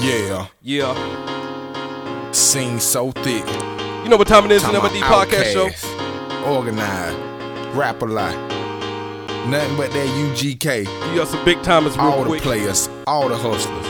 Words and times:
Yeah, 0.00 0.46
Yeah. 0.62 2.32
scene 2.32 2.78
so 2.80 3.10
thick. 3.12 3.44
You 4.02 4.08
know 4.08 4.16
what 4.16 4.28
time 4.28 4.44
it 4.46 4.52
is, 4.52 4.62
Number 4.62 4.88
D 4.90 5.00
Podcast 5.00 5.52
Show. 5.52 5.68
Organized, 6.50 7.16
rap 7.76 8.00
a 8.02 8.04
lot. 8.06 8.34
Nothing 9.48 9.76
but 9.76 9.90
that 9.92 10.06
UGK. 10.06 10.86
You 11.10 11.16
got 11.16 11.28
some 11.28 11.44
big 11.44 11.62
timers 11.62 11.96
real 11.96 12.06
All 12.06 12.24
the 12.24 12.38
players, 12.38 12.88
all 13.06 13.28
the 13.28 13.36
hustlers. 13.36 13.86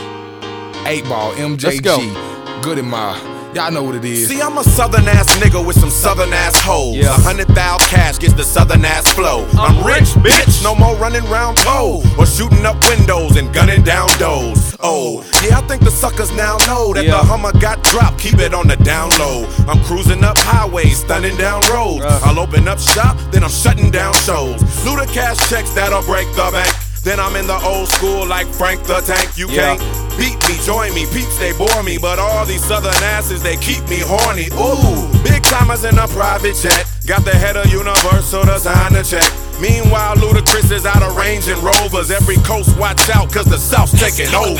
8 0.87 1.03
Ball, 1.05 1.29
Let's 1.33 1.79
go. 1.81 1.97
MJG, 1.99 2.61
Goodie 2.63 2.81
Mob. 2.81 3.17
Y'all 3.55 3.71
know 3.71 3.81
what 3.81 3.95
it 3.95 4.05
is. 4.05 4.27
See, 4.27 4.39
I'm 4.39 4.57
a 4.59 4.63
southern 4.63 5.07
ass 5.07 5.25
nigga 5.37 5.65
with 5.65 5.75
some 5.79 5.89
southern 5.89 6.31
ass 6.33 6.53
hoes. 6.61 6.95
Yeah. 6.95 7.07
A 7.15 7.19
hundred 7.19 7.47
thou 7.49 7.77
cash 7.89 8.19
gets 8.19 8.33
the 8.33 8.43
southern 8.43 8.85
ass 8.85 9.07
flow. 9.13 9.47
I'm, 9.57 9.83
rich, 9.83 10.09
bitch. 10.21 10.63
No 10.63 10.75
more 10.75 10.95
running 10.97 11.23
round 11.25 11.57
pole 11.57 12.03
or 12.19 12.27
shooting 12.27 12.63
up 12.63 12.77
windows 12.87 13.37
and 13.37 13.51
gunning 13.51 13.81
down 13.81 14.07
doors. 14.19 14.75
Oh, 14.81 15.25
yeah, 15.43 15.57
I 15.57 15.61
think 15.67 15.83
the 15.83 15.89
suckers 15.89 16.31
now 16.33 16.57
know 16.67 16.93
that 16.93 17.03
Yeah. 17.05 17.17
the 17.17 17.23
Hummer 17.25 17.51
got 17.59 17.83
dropped. 17.85 18.19
Keep 18.19 18.37
it 18.37 18.53
on 18.53 18.67
the 18.67 18.77
down 18.77 19.09
low. 19.17 19.47
I'm 19.67 19.83
cruising 19.83 20.23
up 20.23 20.37
highways, 20.37 20.99
stunning 20.99 21.35
down 21.37 21.61
roads. 21.73 22.05
Uh. 22.05 22.21
I'll 22.25 22.39
open 22.39 22.67
up 22.67 22.79
shop, 22.79 23.17
then 23.31 23.43
I'm 23.43 23.49
shutting 23.49 23.89
down 23.89 24.13
shows. 24.27 24.61
Luda 24.85 25.11
cash 25.11 25.37
checks 25.49 25.71
that'll 25.73 26.03
break 26.03 26.27
the 26.35 26.49
bank. 26.51 26.88
Then 27.03 27.19
I'm 27.19 27.35
in 27.35 27.47
the 27.47 27.57
old 27.63 27.87
school 27.89 28.25
like 28.25 28.47
Frank 28.47 28.83
the 28.83 28.99
Tank. 29.01 29.37
You 29.37 29.47
Yeah. 29.49 29.75
can't 29.77 30.17
beat 30.17 30.37
me, 30.49 30.59
join 30.65 30.93
me, 30.93 31.05
peeps 31.07 31.37
they 31.37 31.53
bore 31.53 31.81
me, 31.83 31.97
but 31.97 32.19
all 32.19 32.45
these 32.45 32.63
southern 32.63 32.93
asses 33.15 33.41
they 33.41 33.55
keep 33.57 33.87
me 33.89 33.99
horny. 33.99 34.49
Ooh, 34.59 35.07
big 35.23 35.41
timers 35.43 35.83
in 35.85 35.97
a 35.97 36.07
private 36.07 36.55
jet, 36.61 36.85
got 37.07 37.23
the 37.23 37.31
head 37.31 37.55
of 37.55 37.71
Universal 37.71 38.43
designer 38.45 39.03
check. 39.03 39.23
Meanwhile, 39.61 40.15
Ludacris 40.17 40.71
is 40.71 40.85
out 40.85 41.01
of 41.01 41.15
range 41.17 41.47
in 41.47 41.59
Rovers. 41.61 42.11
Every 42.11 42.37
coast 42.37 42.77
watch 42.77 43.09
out, 43.09 43.31
cause 43.31 43.45
the 43.45 43.57
South's 43.57 43.93
taking 43.93 44.33
over. 44.35 44.59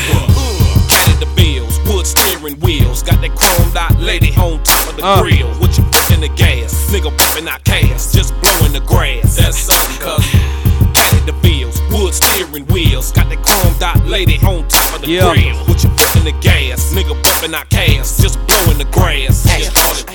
Counted 0.88 1.20
the 1.20 1.28
bills, 1.36 1.78
wood 1.86 2.06
steering 2.06 2.58
wheels. 2.60 3.02
Got 3.02 3.20
that 3.20 3.34
chrome 3.36 3.70
dot 3.72 3.98
lady 4.00 4.34
on 4.36 4.62
top 4.64 4.88
of 4.88 4.96
the 4.96 5.04
Uh. 5.04 5.20
grill. 5.22 5.48
What 5.60 5.76
you 5.78 5.84
put 5.84 6.10
in 6.10 6.20
the 6.22 6.28
gas? 6.28 6.72
Nigga 6.90 7.16
pumping 7.16 7.48
out 7.48 7.62
cash, 7.64 8.12
just 8.12 8.32
blowing 8.40 8.72
the 8.72 8.80
grass. 8.80 9.36
That's 9.36 9.58
something, 9.58 9.96
cuz. 9.98 10.24
Counted 10.94 11.26
the 11.26 11.32
bills, 11.40 11.79
wood 12.00 12.14
steering 12.14 12.66
wheels. 12.66 13.12
Got 13.12 13.28
that 13.28 13.42
chrome 13.44 13.78
dot 13.78 14.04
lady 14.06 14.36
on 14.38 14.66
top 14.68 14.94
of 14.96 15.02
the 15.02 15.08
Yeah. 15.10 15.32
grill. 15.32 15.56
What 15.66 15.82
you 15.84 15.90
put 15.90 16.16
in 16.16 16.24
the 16.24 16.32
gas? 16.40 16.92
Nigga 16.92 17.14
pumping 17.22 17.54
out 17.54 17.68
cash, 17.68 18.16
just 18.16 18.38
blowing 18.46 18.78
the 18.78 18.88
grass. 18.90 19.44
Yeah, 19.46 19.68
all 19.76 19.94
the- 19.94 20.10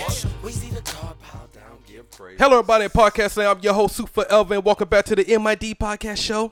Hello, 2.38 2.59
everybody 2.59 2.86
at 2.86 2.94
Podcast 2.94 3.38
Land. 3.38 3.50
I'm 3.50 3.59
your 3.64 3.73
host, 3.73 3.95
Super 3.95 4.25
Elvin. 4.30 4.61
Welcome 4.61 4.89
back 4.89 5.05
to 5.05 5.16
the 5.16 5.23
MID 5.38 5.73
Podcast 5.75 6.17
Show. 6.22 6.52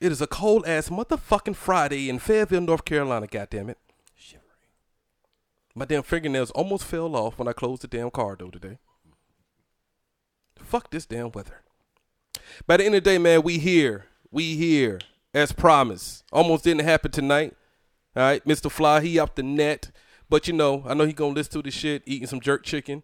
It 0.00 0.12
is 0.12 0.20
a 0.20 0.26
cold 0.26 0.66
ass 0.66 0.88
motherfucking 0.90 1.56
Friday 1.56 2.10
in 2.10 2.18
Fayetteville, 2.18 2.60
North 2.60 2.84
Carolina. 2.84 3.26
Goddamn 3.26 3.70
it! 3.70 3.78
My 5.74 5.86
damn 5.86 6.02
fingernails 6.02 6.50
almost 6.50 6.84
fell 6.84 7.16
off 7.16 7.38
when 7.38 7.48
I 7.48 7.54
closed 7.54 7.80
the 7.82 7.88
damn 7.88 8.10
car 8.10 8.36
door 8.36 8.50
today. 8.50 8.76
Fuck 10.60 10.90
this 10.90 11.06
damn 11.06 11.32
weather. 11.32 11.61
By 12.66 12.76
the 12.76 12.84
end 12.84 12.94
of 12.94 13.02
the 13.02 13.10
day, 13.10 13.18
man, 13.18 13.42
we 13.42 13.58
here. 13.58 14.06
We 14.30 14.56
here 14.56 15.00
as 15.34 15.52
promised. 15.52 16.24
Almost 16.32 16.64
didn't 16.64 16.84
happen 16.84 17.10
tonight. 17.10 17.56
All 18.14 18.22
right, 18.22 18.44
Mr. 18.44 18.70
Fly, 18.70 19.00
he 19.00 19.18
up 19.18 19.34
the 19.34 19.42
net. 19.42 19.90
But 20.28 20.46
you 20.46 20.54
know, 20.54 20.84
I 20.86 20.94
know 20.94 21.04
he 21.04 21.12
gonna 21.12 21.34
listen 21.34 21.52
to 21.52 21.62
this 21.62 21.74
shit, 21.74 22.02
eating 22.06 22.26
some 22.26 22.40
jerk 22.40 22.62
chicken 22.62 23.02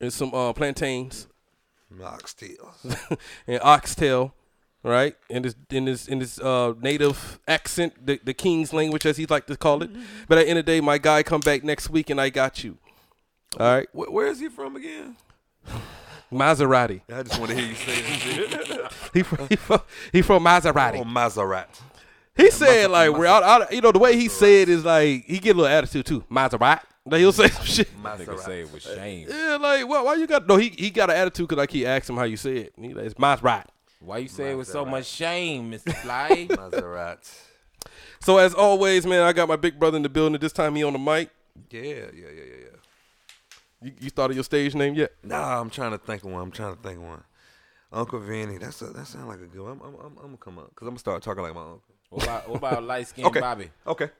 and 0.00 0.12
some 0.12 0.32
uh, 0.34 0.52
plantains 0.52 1.26
Oxtails. 1.98 3.18
and 3.48 3.60
oxtail, 3.62 4.32
right? 4.84 5.16
In 5.28 5.42
his 5.42 5.56
in 5.70 5.86
his 5.86 6.06
in 6.06 6.20
his 6.20 6.38
uh, 6.38 6.74
native 6.80 7.40
accent, 7.48 8.06
the, 8.06 8.20
the 8.22 8.34
king's 8.34 8.72
language, 8.72 9.06
as 9.06 9.16
he 9.16 9.26
like 9.26 9.46
to 9.46 9.56
call 9.56 9.82
it. 9.82 9.90
But 10.28 10.38
at 10.38 10.44
the 10.44 10.50
end 10.50 10.58
of 10.60 10.66
the 10.66 10.72
day, 10.72 10.80
my 10.80 10.98
guy 10.98 11.24
come 11.24 11.40
back 11.40 11.64
next 11.64 11.90
week, 11.90 12.10
and 12.10 12.20
I 12.20 12.30
got 12.30 12.62
you. 12.62 12.78
All 13.58 13.66
right, 13.66 13.88
Where, 13.92 14.10
where 14.10 14.26
is 14.28 14.38
he 14.38 14.48
from 14.48 14.76
again? 14.76 15.16
Maserati. 16.32 17.00
I 17.12 17.22
just 17.22 17.38
want 17.38 17.50
to 17.50 17.56
hear 17.56 17.66
you 17.66 17.74
say 17.74 18.46
that. 18.46 18.92
He 19.12 19.22
from, 19.24 19.48
he 19.48 19.56
from, 19.56 19.80
he 20.12 20.22
from 20.22 20.44
Maserati. 20.44 21.00
oh, 21.00 21.04
Maserati. 21.04 21.80
He 22.36 22.50
said 22.50 22.90
like, 22.90 23.12
we're 23.12 23.26
out, 23.26 23.42
out, 23.42 23.72
you 23.72 23.80
know, 23.80 23.90
the 23.90 23.98
way 23.98 24.16
he 24.16 24.28
said 24.28 24.68
is 24.68 24.84
like 24.84 25.24
he 25.24 25.38
get 25.38 25.56
a 25.56 25.58
little 25.58 25.76
attitude 25.76 26.06
too. 26.06 26.20
Maserati. 26.30 26.82
Like 27.06 27.20
he'll 27.20 27.32
say 27.32 27.48
some 27.48 27.64
shit. 27.64 28.02
Nigga 28.02 28.38
say 28.38 28.60
it 28.60 28.72
with 28.72 28.82
shame. 28.82 29.26
Yeah, 29.28 29.58
like, 29.60 29.88
well, 29.88 30.04
why 30.04 30.14
you 30.14 30.26
got? 30.26 30.46
No, 30.46 30.56
he 30.56 30.68
he 30.68 30.90
got 30.90 31.10
an 31.10 31.16
attitude 31.16 31.48
because 31.48 31.58
like 31.58 31.70
he 31.70 31.84
asked 31.86 32.08
him 32.08 32.16
how 32.16 32.24
you 32.24 32.36
say 32.36 32.58
it. 32.58 32.72
And 32.76 32.84
he 32.84 32.94
like, 32.94 33.06
it's 33.06 33.14
Maserati. 33.14 33.66
Why 34.00 34.18
you 34.18 34.28
say 34.28 34.52
it 34.52 34.54
with 34.54 34.68
so 34.68 34.84
much 34.84 35.06
shame, 35.06 35.72
Mr. 35.72 35.94
Fly? 35.94 36.46
Maserati. 36.50 37.38
So 38.20 38.38
as 38.38 38.54
always, 38.54 39.06
man, 39.06 39.22
I 39.22 39.32
got 39.32 39.48
my 39.48 39.56
big 39.56 39.78
brother 39.78 39.96
in 39.96 40.02
the 40.02 40.08
building. 40.08 40.38
This 40.40 40.52
time 40.52 40.74
he 40.74 40.84
on 40.84 40.92
the 40.92 40.98
mic. 40.98 41.30
Yeah, 41.70 41.80
yeah, 41.80 41.94
yeah, 42.14 42.28
yeah, 42.34 42.44
yeah. 42.60 42.76
You, 43.82 43.92
you 44.00 44.10
thought 44.10 44.30
of 44.30 44.36
your 44.36 44.44
stage 44.44 44.74
name 44.74 44.94
yet? 44.94 45.12
Nah, 45.22 45.60
I'm 45.60 45.70
trying 45.70 45.92
to 45.92 45.98
think 45.98 46.22
of 46.24 46.30
one. 46.30 46.42
I'm 46.42 46.50
trying 46.50 46.76
to 46.76 46.82
think 46.82 46.98
of 46.98 47.02
one. 47.04 47.22
Uncle 47.92 48.20
Vinny. 48.20 48.58
That's 48.58 48.80
a, 48.82 48.86
that 48.86 49.06
sounds 49.06 49.26
like 49.26 49.40
a 49.40 49.46
good 49.46 49.62
one. 49.62 49.72
I'm, 49.72 49.80
I'm, 49.82 49.94
I'm, 49.94 50.06
I'm 50.18 50.24
gonna 50.26 50.36
come 50.36 50.58
up 50.58 50.68
because 50.70 50.86
I'm 50.86 50.90
gonna 50.90 50.98
start 50.98 51.22
talking 51.22 51.42
like 51.42 51.54
my 51.54 51.62
uncle. 51.62 51.82
what 52.10 52.22
about, 52.24 52.48
what 52.48 52.56
about 52.56 52.82
light 52.84 53.06
skinned 53.08 53.26
Okay. 53.28 53.40
Bobby? 53.40 53.70
Okay. 53.86 54.10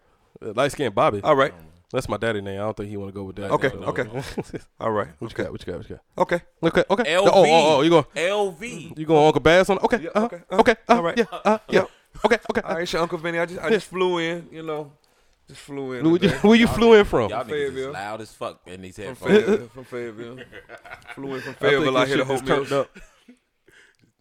Uh, 0.43 0.53
Light 0.55 0.73
skinned 0.73 0.95
Bobby. 0.95 1.21
All 1.23 1.37
right. 1.37 1.53
That's 1.93 2.09
my 2.09 2.17
daddy 2.17 2.41
name. 2.41 2.61
I 2.61 2.63
don't 2.63 2.77
think 2.77 2.89
he 2.89 2.97
want 2.97 3.11
to 3.11 3.15
go 3.15 3.25
with 3.25 3.37
that. 3.37 3.51
Okay. 3.51 3.73
No. 3.75 3.87
Okay. 3.89 4.05
All 4.81 4.93
right. 4.93 5.09
what 5.19 5.31
you 5.31 5.35
Okay. 5.35 5.43
got? 5.43 5.53
What 5.53 5.67
you 5.67 5.73
got? 5.73 5.79
What 5.79 5.91
you 5.91 5.97
got? 5.97 6.23
Okay. 6.23 6.41
Okay. 6.63 6.85
Okay. 6.89 7.03
LV. 7.15 7.27
Oh, 7.27 7.31
oh, 7.35 7.77
oh, 7.77 7.81
you 7.83 7.91
going? 7.91 8.05
LV. 8.15 8.99
You 8.99 9.07
going 9.07 9.27
Uncle 9.27 9.41
Bass 9.41 9.69
on? 9.71 9.79
Okay. 9.81 9.99
Yeah, 10.03 10.11
uh-huh, 10.15 10.27
okay, 10.27 10.43
uh, 10.51 10.57
Okay. 10.61 10.75
uh, 10.89 10.95
all 10.95 11.03
right. 11.03 11.19
Yeah. 11.19 11.25
Uh, 11.33 11.59
yeah. 11.69 11.85
Okay. 12.25 12.39
Okay. 12.51 12.61
All 12.63 12.75
right, 12.75 12.83
it's 12.83 12.93
your 12.93 13.03
Uncle 13.03 13.19
Vinny. 13.19 13.39
I 13.39 13.47
just 13.47 13.61
I 13.61 13.69
just 13.71 13.87
flew 13.89 14.19
in. 14.19 14.49
You 14.53 14.63
know, 14.63 14.93
just 15.51 15.61
flew 15.61 15.93
in. 15.93 16.11
Where 16.11 16.23
you, 16.23 16.31
where 16.31 16.55
you 16.57 16.67
flew 16.67 16.95
in 16.95 17.05
from? 17.05 17.31
Y'all 17.31 17.45
niggas 17.45 17.49
Fayetteville. 17.51 17.89
is 17.89 17.95
loud 17.95 18.21
as 18.21 18.33
fuck 18.33 18.61
in 18.67 18.83
these 18.83 18.97
From 18.97 19.05
headphones. 19.05 19.31
Fayetteville. 19.45 19.69
From 19.69 19.85
Fayetteville. 19.85 20.39
flew 21.15 21.35
in 21.35 21.41
from 21.43 21.51
I 21.51 21.55
think 21.55 21.59
Fayetteville. 21.59 21.97
I 21.97 22.05
your 22.05 22.07
hit 22.07 22.15
a 22.17 22.19
shit 22.19 22.27
Hope 22.27 22.37
just 22.39 22.47
turned 22.49 22.71
Mills. 22.71 22.87
up. 22.87 22.99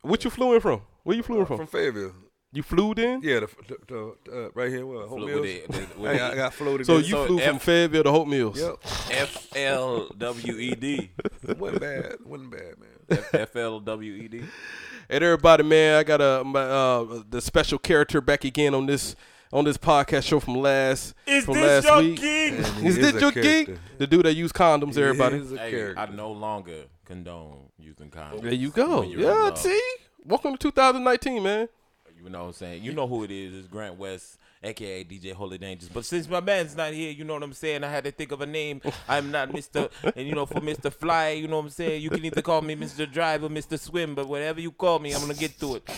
What 0.01 0.23
you 0.23 0.29
flew 0.29 0.53
in 0.56 0.62
from? 0.62 0.81
Where 1.03 1.16
you 1.16 1.23
flew 1.23 1.39
in 1.39 1.45
from? 1.45 1.57
From 1.57 1.68
Fayetteville. 1.68 2.13
You 2.51 2.63
flew 2.63 2.94
in? 2.94 3.22
Yeah, 3.22 3.41
the, 3.41 3.50
the, 3.68 3.78
the 4.25 4.45
uh, 4.45 4.50
right 4.56 4.69
here. 4.69 4.84
Well, 4.85 5.07
Hope 5.07 5.19
Flew 5.19 5.28
Mills. 5.28 5.41
with 5.41 5.50
it- 5.50 5.68
with- 5.69 5.97
with 6.00 6.12
Hey, 6.12 6.19
I 6.19 6.29
it. 6.31 6.35
got 6.35 6.53
floated. 6.53 6.85
So 6.88 6.97
in. 6.97 7.03
you 7.03 7.09
So 7.12 7.25
flew 7.28 7.39
from 7.39 7.56
F- 7.57 7.62
Fayetteville 7.62 8.03
to 8.03 8.12
Hope 8.12 8.28
Mills. 8.28 8.59
Yep. 8.59 8.75
F 9.12 9.47
L 9.56 10.07
W 10.18 10.53
E 10.57 10.75
D. 10.75 11.12
wasn't 11.57 11.81
bad. 11.81 12.16
Wasn't 12.25 12.50
bad, 12.50 12.73
man. 12.79 13.23
F 13.34 13.56
L 13.56 13.79
W 13.79 14.13
E 14.13 14.28
D. 14.28 14.41
And 15.12 15.23
everybody, 15.23 15.63
man, 15.63 15.95
I 16.00 16.03
got 16.03 16.22
a 16.22 16.44
my, 16.44 16.62
uh, 16.62 17.22
the 17.29 17.41
special 17.41 17.78
character 17.78 18.19
back 18.22 18.44
again 18.45 18.73
on 18.73 18.85
this 18.88 19.16
on 19.51 19.65
this 19.65 19.77
podcast 19.77 20.23
show 20.23 20.39
from 20.39 20.55
last 20.55 21.13
Is 21.25 21.45
from 21.45 21.55
this 21.55 21.85
last 21.85 21.85
your 21.85 22.09
week. 22.09 22.19
gig? 22.21 22.53
And 22.53 22.65
he 22.65 22.87
Is 22.87 22.97
is 22.97 23.11
this 23.13 23.21
your 23.21 23.31
character. 23.31 23.41
gig? 23.73 23.79
The 23.97 24.07
dude 24.07 24.25
that 24.25 24.33
used 24.33 24.53
condoms, 24.53 24.95
He 24.95 25.01
everybody. 25.01 25.37
is 25.37 25.51
a 25.51 25.57
Hey, 25.57 25.71
character. 25.71 25.99
I 25.99 26.05
no 26.15 26.31
longer 26.31 26.83
condone 27.05 27.65
using 27.77 28.09
condoms. 28.11 28.41
There 28.41 28.53
you 28.53 28.69
go. 28.69 29.01
When 29.01 29.09
you're 29.09 29.21
in 29.21 29.25
Yeah, 29.27 29.33
love. 29.33 29.57
see? 29.57 29.81
Welcome 30.23 30.53
to 30.53 30.57
2019, 30.57 31.41
man. 31.43 31.67
You 32.21 32.29
know 32.29 32.39
what 32.41 32.45
I'm 32.47 32.53
saying? 32.53 32.83
You 32.83 32.91
know 32.93 33.07
who 33.07 33.23
it 33.23 33.31
is. 33.31 33.55
It's 33.55 33.67
Grant 33.67 33.97
West, 33.97 34.38
aka 34.61 35.03
DJ 35.03 35.33
Holy 35.33 35.57
Dangerous. 35.57 35.89
But 35.91 36.05
since 36.05 36.27
my 36.27 36.41
man's 36.41 36.75
not 36.75 36.93
here, 36.93 37.11
you 37.11 37.23
know 37.23 37.33
what 37.33 37.43
I'm 37.43 37.53
saying? 37.53 37.83
I 37.83 37.89
had 37.89 38.03
to 38.03 38.11
think 38.11 38.31
of 38.31 38.41
a 38.41 38.45
name. 38.45 38.81
I'm 39.07 39.31
not 39.31 39.49
Mr. 39.49 39.89
And 40.15 40.27
you 40.27 40.35
know, 40.35 40.45
for 40.45 40.59
Mr. 40.59 40.91
Fly, 40.91 41.29
you 41.29 41.47
know 41.47 41.57
what 41.57 41.65
I'm 41.65 41.69
saying? 41.69 42.01
You 42.01 42.09
can 42.09 42.23
either 42.25 42.41
call 42.41 42.61
me 42.61 42.75
Mr. 42.75 43.09
Driver, 43.09 43.49
Mr. 43.49 43.79
Swim, 43.79 44.15
but 44.15 44.27
whatever 44.27 44.59
you 44.59 44.71
call 44.71 44.99
me, 44.99 45.13
I'm 45.13 45.21
gonna 45.21 45.33
get 45.33 45.59
to 45.59 45.75
it. 45.75 45.89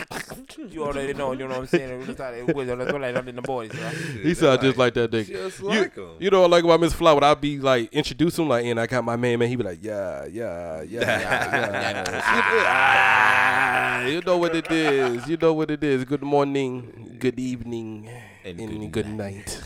You 0.69 0.83
already 0.83 1.13
know, 1.13 1.31
you 1.31 1.39
know 1.39 1.47
what 1.47 1.57
I'm 1.59 1.67
saying? 1.67 2.05
That's 2.05 2.19
how 2.19 2.31
it 2.31 2.55
was. 2.55 2.69
I 2.69 2.75
done 2.75 3.27
in 3.27 3.35
the 3.35 3.41
boys, 3.41 3.73
right? 3.73 3.95
He 3.95 4.33
sound 4.33 4.61
just 4.61 4.77
like 4.77 4.93
that 4.93 5.09
nigga. 5.11 5.27
Just 5.27 5.59
you, 5.59 5.67
like 5.67 5.95
him. 5.95 6.09
you 6.19 6.29
know, 6.29 6.41
what 6.41 6.47
I 6.47 6.57
like 6.57 6.63
about 6.63 6.79
Miss 6.81 6.93
Fly, 6.93 7.13
when 7.13 7.23
I 7.23 7.33
be 7.33 7.57
like 7.57 7.91
introduce 7.91 8.37
him, 8.37 8.47
like, 8.47 8.65
and 8.65 8.79
I 8.79 8.85
got 8.85 9.03
my 9.03 9.15
man, 9.15 9.39
man. 9.39 9.49
He 9.49 9.55
be 9.55 9.63
like, 9.63 9.79
yeah, 9.81 10.25
yeah, 10.25 10.81
yeah, 10.83 10.99
yeah. 10.99 12.21
Ah, 14.03 14.05
you 14.05 14.21
know 14.21 14.37
what 14.37 14.55
it 14.55 14.71
is. 14.71 15.27
You 15.27 15.37
know 15.37 15.53
what 15.53 15.71
it 15.71 15.83
is. 15.83 16.05
Good 16.05 16.21
morning, 16.21 17.17
good 17.19 17.39
evening, 17.39 18.09
and, 18.43 18.59
And 18.59 18.91
good, 18.93 19.05
good 19.05 19.07
night. 19.15 19.61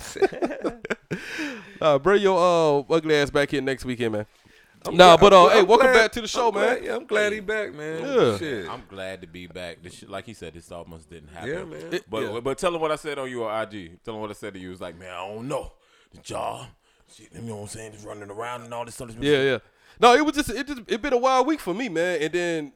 uh, 1.82 2.00
bring 2.00 2.22
your 2.22 2.38
uh, 2.38 2.94
ugly 2.94 3.16
ass 3.16 3.30
back 3.30 3.52
here 3.52 3.62
next 3.62 3.86
weekend, 3.86 4.14
man. 4.14 4.26
nah, 4.92 5.18
but 5.18 5.34
uh, 5.34 5.46
I'm 5.48 5.52
hey, 5.58 5.64
welcome 5.64 5.94
back 5.94 6.12
to 6.14 6.22
the 6.22 6.28
show, 6.28 6.50
I'm 6.50 6.56
man. 6.56 6.64
glad- 6.76 6.84
yeah, 6.84 6.96
I'm 6.96 7.06
glad 7.06 7.34
he 7.34 7.40
back, 7.40 7.74
man. 7.74 8.02
Yeah. 8.04 8.38
Shit. 8.38 8.70
I'm 8.70 8.84
glad 8.90 9.22
to 9.22 9.28
be 9.28 9.48
back. 9.48 9.82
This 9.82 9.96
shit, 9.96 10.10
like 10.10 10.26
he 10.26 10.34
said, 10.34 10.54
this 10.54 10.72
almost 10.72 11.10
didn't 11.10 11.30
happen. 11.30 11.50
Yeah, 11.50 11.64
man. 11.66 11.94
It- 11.94 12.10
But 12.10 12.24
yeah. 12.24 12.40
but 12.40 12.58
tell 12.58 12.74
him 12.76 12.82
what 12.82 12.92
I 12.92 12.96
said 12.96 13.18
on 13.18 13.30
you 13.30 13.46
on 13.46 13.64
IG. 13.64 14.04
Tell 14.04 14.14
him 14.16 14.22
what 14.22 14.30
I 14.30 14.34
said 14.34 14.54
to 14.54 14.60
you. 14.60 14.68
It 14.68 14.72
was 14.72 14.82
like, 14.82 14.98
man, 15.00 15.10
I 15.14 15.26
don't 15.28 15.48
know. 15.48 15.74
The 16.14 16.20
job, 16.22 16.68
shit, 17.14 17.30
you 17.34 17.42
know 17.42 17.56
what 17.56 17.62
I'm 17.64 17.68
saying? 17.70 17.92
Just 17.94 18.06
running 18.06 18.30
around 18.30 18.62
and 18.62 18.74
all 18.74 18.86
this 18.86 18.96
stuff. 18.96 19.12
Yeah, 19.20 19.42
yeah. 19.42 19.58
No, 20.00 20.14
it 20.14 20.24
was 20.26 20.36
just 20.36 20.50
it 20.50 20.68
just 20.68 20.82
it 20.88 21.02
been 21.02 21.14
a 21.14 21.18
wild 21.18 21.48
week 21.48 21.60
for 21.62 21.74
me, 21.74 21.90
man. 21.90 22.22
And 22.22 22.32
then 22.34 22.74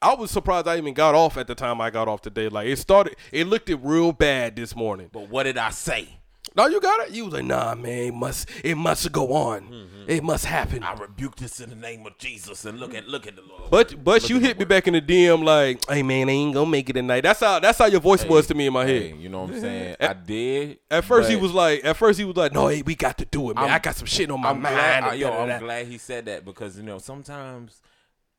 I 0.00 0.14
was 0.14 0.30
surprised 0.30 0.68
I 0.68 0.76
even 0.78 0.94
got 0.94 1.14
off 1.14 1.36
at 1.36 1.46
the 1.46 1.54
time 1.54 1.80
I 1.80 1.90
got 1.90 2.08
off 2.08 2.22
today. 2.22 2.48
Like 2.48 2.68
it 2.68 2.78
started, 2.78 3.16
it 3.32 3.46
looked 3.46 3.68
it 3.68 3.76
real 3.82 4.12
bad 4.12 4.56
this 4.56 4.76
morning. 4.76 5.10
But 5.12 5.28
what 5.28 5.44
did 5.44 5.58
I 5.58 5.70
say? 5.70 6.08
No, 6.56 6.66
you 6.66 6.80
got 6.80 7.06
it. 7.06 7.12
You 7.12 7.26
was 7.26 7.34
like, 7.34 7.44
nah, 7.44 7.74
man, 7.74 8.04
it 8.08 8.14
must 8.14 8.48
it 8.64 8.74
must 8.74 9.12
go 9.12 9.32
on. 9.32 9.62
Mm-hmm. 9.62 10.04
It 10.08 10.24
must 10.24 10.44
happen. 10.46 10.82
I 10.82 10.94
rebuke 10.94 11.36
this 11.36 11.60
in 11.60 11.68
the 11.70 11.76
name 11.76 12.04
of 12.06 12.16
Jesus 12.18 12.64
and 12.64 12.80
look 12.80 12.94
at 12.94 13.06
look 13.06 13.26
at 13.26 13.36
the 13.36 13.42
Lord. 13.42 13.70
But 13.70 14.02
but 14.02 14.28
you 14.30 14.38
hit 14.40 14.58
me 14.58 14.64
back 14.64 14.88
in 14.88 14.94
the 14.94 15.02
DM 15.02 15.44
like, 15.44 15.84
hey 15.88 16.02
man, 16.02 16.28
I 16.28 16.32
ain't 16.32 16.54
gonna 16.54 16.68
make 16.70 16.88
it 16.88 16.94
tonight. 16.94 17.20
That's 17.20 17.40
how 17.40 17.58
that's 17.60 17.78
how 17.78 17.86
your 17.86 18.00
voice 18.00 18.24
was 18.24 18.46
to 18.48 18.54
me 18.54 18.66
in 18.66 18.72
my 18.72 18.86
Hey, 18.86 19.10
head. 19.10 19.18
you 19.20 19.28
know 19.28 19.42
what 19.42 19.50
I'm 19.54 19.60
saying? 19.60 19.96
I 20.00 20.12
did. 20.14 20.78
At 20.90 21.04
first 21.04 21.28
he 21.30 21.36
was 21.36 21.52
like, 21.52 21.84
at 21.84 21.96
first 21.96 22.18
he 22.18 22.24
was 22.24 22.36
like, 22.36 22.52
no, 22.52 22.68
hey, 22.68 22.82
we 22.82 22.94
got 22.94 23.18
to 23.18 23.24
do 23.24 23.50
it, 23.50 23.54
man. 23.56 23.64
I'm- 23.64 23.74
i 23.74 23.78
got 23.78 23.94
some 23.96 24.06
shit 24.06 24.30
on 24.30 24.40
my 24.40 24.50
I'm 24.50 24.62
mind. 24.62 24.74
glad, 25.04 25.18
yo. 25.18 25.30
I'm 25.30 25.60
glad 25.60 25.86
he 25.86 25.98
said 25.98 26.24
that 26.26 26.44
because 26.44 26.76
you 26.76 26.82
know 26.82 26.98
sometimes 26.98 27.80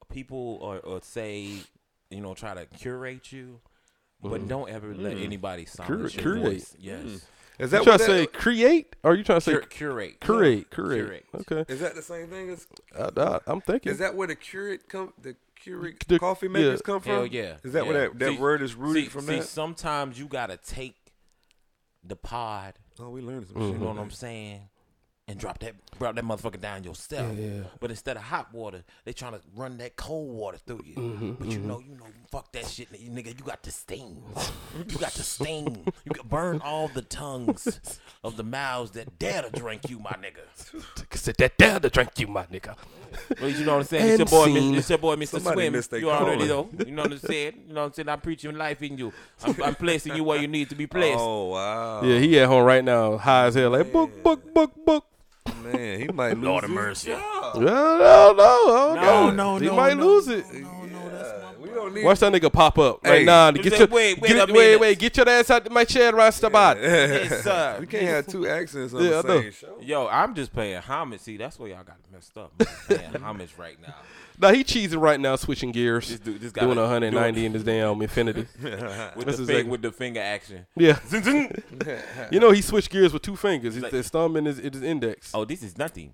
people 0.10 0.58
or, 0.62 0.80
or 0.80 1.02
say, 1.02 1.48
you 2.10 2.22
know, 2.22 2.34
try 2.34 2.54
to 2.54 2.66
curate 2.66 3.32
you, 3.32 3.60
but 4.22 4.32
mm-hmm. 4.40 4.48
don't 4.48 4.70
ever 4.70 4.94
let 4.94 5.18
mm. 5.18 5.24
anybody 5.24 5.66
silence 5.66 6.14
Cura- 6.14 6.24
your 6.34 6.36
curate. 6.42 6.54
voice. 6.54 6.72
Mm. 6.74 6.76
Yes, 6.80 7.04
Is 7.06 7.22
You 7.60 7.68
that 7.68 7.84
trying 7.84 7.86
what 7.86 7.98
to 8.00 8.04
say 8.06 8.20
that, 8.22 8.34
create, 8.34 8.96
or 9.04 9.16
you 9.16 9.24
trying 9.24 9.38
to 9.38 9.42
say 9.42 9.54
Cur- 9.54 9.62
curate, 9.62 10.20
curate, 10.22 10.72
curate? 10.72 10.98
Curate. 11.00 11.26
Okay, 11.52 11.74
is 11.74 11.80
that 11.82 11.96
the 11.96 12.02
same 12.02 12.28
thing 12.28 12.50
as? 12.50 12.68
I, 12.98 13.10
I, 13.16 13.40
I'm 13.48 13.62
thinking. 13.62 13.92
Is 13.92 14.00
that 14.00 14.16
where 14.16 14.28
the 14.28 14.36
curate 14.36 14.88
come? 14.90 15.14
The 15.22 15.36
Keurig 15.66 16.06
The- 16.08 16.20
coffee 16.20 16.48
yeah. 16.48 16.52
makers 16.54 16.82
come 16.82 17.02
from? 17.02 17.12
Hell 17.12 17.26
yeah. 17.26 17.58
Is 17.64 17.74
that 17.74 17.84
yeah. 17.86 17.92
where 17.92 18.10
that, 18.10 18.20
that 18.20 18.30
See- 18.30 18.38
word 18.38 18.62
is 18.62 18.76
rooted 18.76 19.04
see, 19.06 19.10
from? 19.10 19.22
see, 19.26 19.36
that. 19.40 19.44
sometimes 19.46 20.18
you 20.18 20.26
gotta 20.28 20.58
take 20.58 20.96
the 22.04 22.16
pod. 22.16 22.76
Oh, 22.98 23.10
we 23.10 23.22
learned 23.22 23.48
some 23.48 23.56
Mm-hmm. 23.58 23.66
You 23.66 23.72
shit. 23.74 23.82
know 23.82 23.88
what 23.88 23.98
I'm 24.00 24.10
saying? 24.12 24.69
And 25.30 25.40
drop 25.40 25.60
that, 25.60 25.76
drop 26.00 26.16
that 26.16 26.24
motherfucker 26.24 26.60
down 26.60 26.84
yourself. 26.84 27.38
Yeah. 27.38 27.62
But 27.80 27.92
instead 27.92 28.18
of 28.18 28.24
hot 28.24 28.52
water, 28.52 28.84
they 29.06 29.14
trying 29.14 29.34
to 29.34 29.42
run 29.56 29.78
that 29.78 29.96
cold 29.96 30.36
water 30.36 30.58
through 30.58 30.82
you. 30.84 30.96
Mm-hmm, 30.96 31.32
but 31.34 31.48
you 31.48 31.60
know, 31.60 31.80
you 31.80 31.96
know, 31.96 32.08
fuck 32.32 32.52
that 32.54 32.66
shit, 32.66 32.88
you 33.00 33.12
nigga. 33.12 33.28
You 33.28 33.46
got 33.46 33.62
the 33.62 33.70
sting. 33.70 34.24
You 34.76 34.98
got 34.98 35.12
the 35.14 35.22
sting. 35.22 35.86
You 36.04 36.12
can 36.12 36.28
burn 36.28 36.62
all 36.62 36.88
the 36.88 37.04
tongues 37.04 38.00
of 38.24 38.38
the 38.38 38.44
mouths 38.44 38.92
that 38.92 39.20
dare 39.20 39.44
to 39.44 39.52
drink 39.52 39.88
you, 39.88 40.00
my 40.00 40.14
nigga. 40.14 41.16
Sit 41.16 41.38
that 41.38 41.60
down 41.60 41.82
to 41.82 41.92
drink 41.92 42.18
you, 42.18 42.26
my 42.26 42.46
nigga. 42.46 42.76
Well, 43.40 43.50
you 43.50 43.66
know 43.66 43.74
what 43.74 43.82
I'm 43.82 43.86
saying? 43.86 44.10
It's 44.10 44.18
your 44.18 44.26
boy. 44.26 44.48
Mr. 44.48 44.78
It's 44.78 44.90
your 44.90 44.98
boy, 44.98 45.16
Mr. 45.16 45.28
Somebody 45.28 45.56
Swim. 45.56 45.74
missed 45.74 45.92
their 45.92 46.00
You 46.00 46.10
already 46.10 46.48
know. 46.48 46.70
You 46.86 46.92
know 46.92 47.04
what 47.04 47.12
I'm 47.12 47.20
saying? 47.20 47.64
You 47.68 47.74
know 47.74 47.82
what 47.82 47.88
I'm 47.88 47.94
saying? 47.94 48.10
I'm 48.10 48.22
preaching 48.22 48.58
life 48.58 48.82
in 48.82 48.98
you. 48.98 49.14
I'm, 49.44 49.64
I'm 49.64 49.76
placing 49.76 50.16
you 50.16 50.24
where 50.24 50.40
you 50.40 50.48
need 50.48 50.70
to 50.70 50.76
be 50.76 50.88
placed. 50.88 51.20
Oh 51.20 51.50
wow. 51.50 52.02
Yeah, 52.04 52.18
he 52.18 52.40
at 52.40 52.48
home 52.48 52.64
right 52.64 52.84
now, 52.84 53.18
high 53.18 53.46
as 53.46 53.56
hell, 53.56 53.70
like 53.70 53.92
book, 53.92 54.24
book, 54.24 54.54
book, 54.54 54.74
book. 54.86 55.06
Man, 55.64 56.00
he 56.02 56.08
might 56.10 56.34
lose 56.36 56.44
Lord 56.46 56.64
of 56.64 56.70
his 56.70 56.76
mercy. 56.76 57.10
No, 57.12 57.54
no, 57.56 58.34
no, 58.38 58.96
No, 58.96 59.32
no, 59.32 59.58
He 59.58 59.66
no, 59.68 59.76
might 59.76 59.98
no. 59.98 60.06
lose 60.08 60.28
it. 60.28 60.46
We 61.60 61.70
don't 61.70 61.94
need. 61.94 62.04
Watch 62.06 62.20
that 62.20 62.32
nigga 62.34 62.52
pop 62.52 62.80
up. 62.80 63.00
Hey. 63.06 63.18
Like, 63.18 63.26
nah, 63.26 63.52
You 63.56 63.62
get 63.64 63.78
your 63.80 63.88
wait, 63.88 64.20
wait 64.20 64.28
get 64.30 64.38
a 64.38 64.44
it- 64.44 64.48
wait, 64.50 64.54
minute. 64.56 64.80
wait, 64.80 65.00
get 65.00 65.18
your 65.18 65.30
ass 65.30 65.50
out 65.50 65.66
of 65.66 65.72
my 65.72 65.84
chair, 65.84 66.12
Rastabat. 66.14 66.82
Yes, 66.82 67.44
sir. 67.44 67.78
We 67.80 67.86
can't 67.88 68.04
have 68.08 68.28
two 68.28 68.48
accents 68.48 68.94
on 68.94 69.04
Yeah, 69.04 69.20
I 69.20 69.22
the 69.22 69.28
know. 69.28 69.42
same 69.42 69.52
show. 69.52 69.78
Yo, 69.82 70.08
I'm 70.08 70.34
just 70.36 70.54
paying 70.54 70.82
homage. 70.82 71.22
See, 71.22 71.38
that's 71.38 71.60
where 71.60 71.70
y'all 71.70 71.84
got 71.84 71.98
messed 72.12 72.38
up. 72.38 72.52
I'm 72.60 72.66
just 72.66 72.88
paying 72.88 73.22
homage 73.24 73.54
right 73.58 73.80
now. 73.82 73.96
Nah, 74.42 74.52
he 74.54 74.64
cheesing 74.64 75.02
right 75.02 75.20
now, 75.20 75.36
switching 75.36 75.72
gears, 75.74 76.08
This 76.08 76.20
dude 76.20 76.40
just 76.40 76.56
doing 76.56 76.78
190 76.78 77.42
do 77.42 77.46
in 77.46 77.52
his 77.54 77.64
damn 77.64 78.00
Infiniti. 78.00 78.48
With 79.18 79.36
the, 79.36 79.46
fing, 79.46 79.68
with 79.68 79.82
the 79.82 79.92
finger 79.92 80.22
action. 80.22 80.66
Yeah, 80.78 80.98
you 82.32 82.40
know 82.40 82.52
he 82.52 82.62
switched 82.62 82.90
gears 82.90 83.12
with 83.12 83.22
two 83.22 83.36
fingers. 83.36 83.74
His, 83.74 83.84
Like- 83.84 83.92
his 83.92 84.10
thumb 84.10 84.38
and 84.38 84.48
his, 84.48 84.58
his 84.60 84.82
index. 84.82 85.32
Oh, 85.34 85.44
this 85.44 85.62
is 85.62 85.78
nothing. 85.78 86.14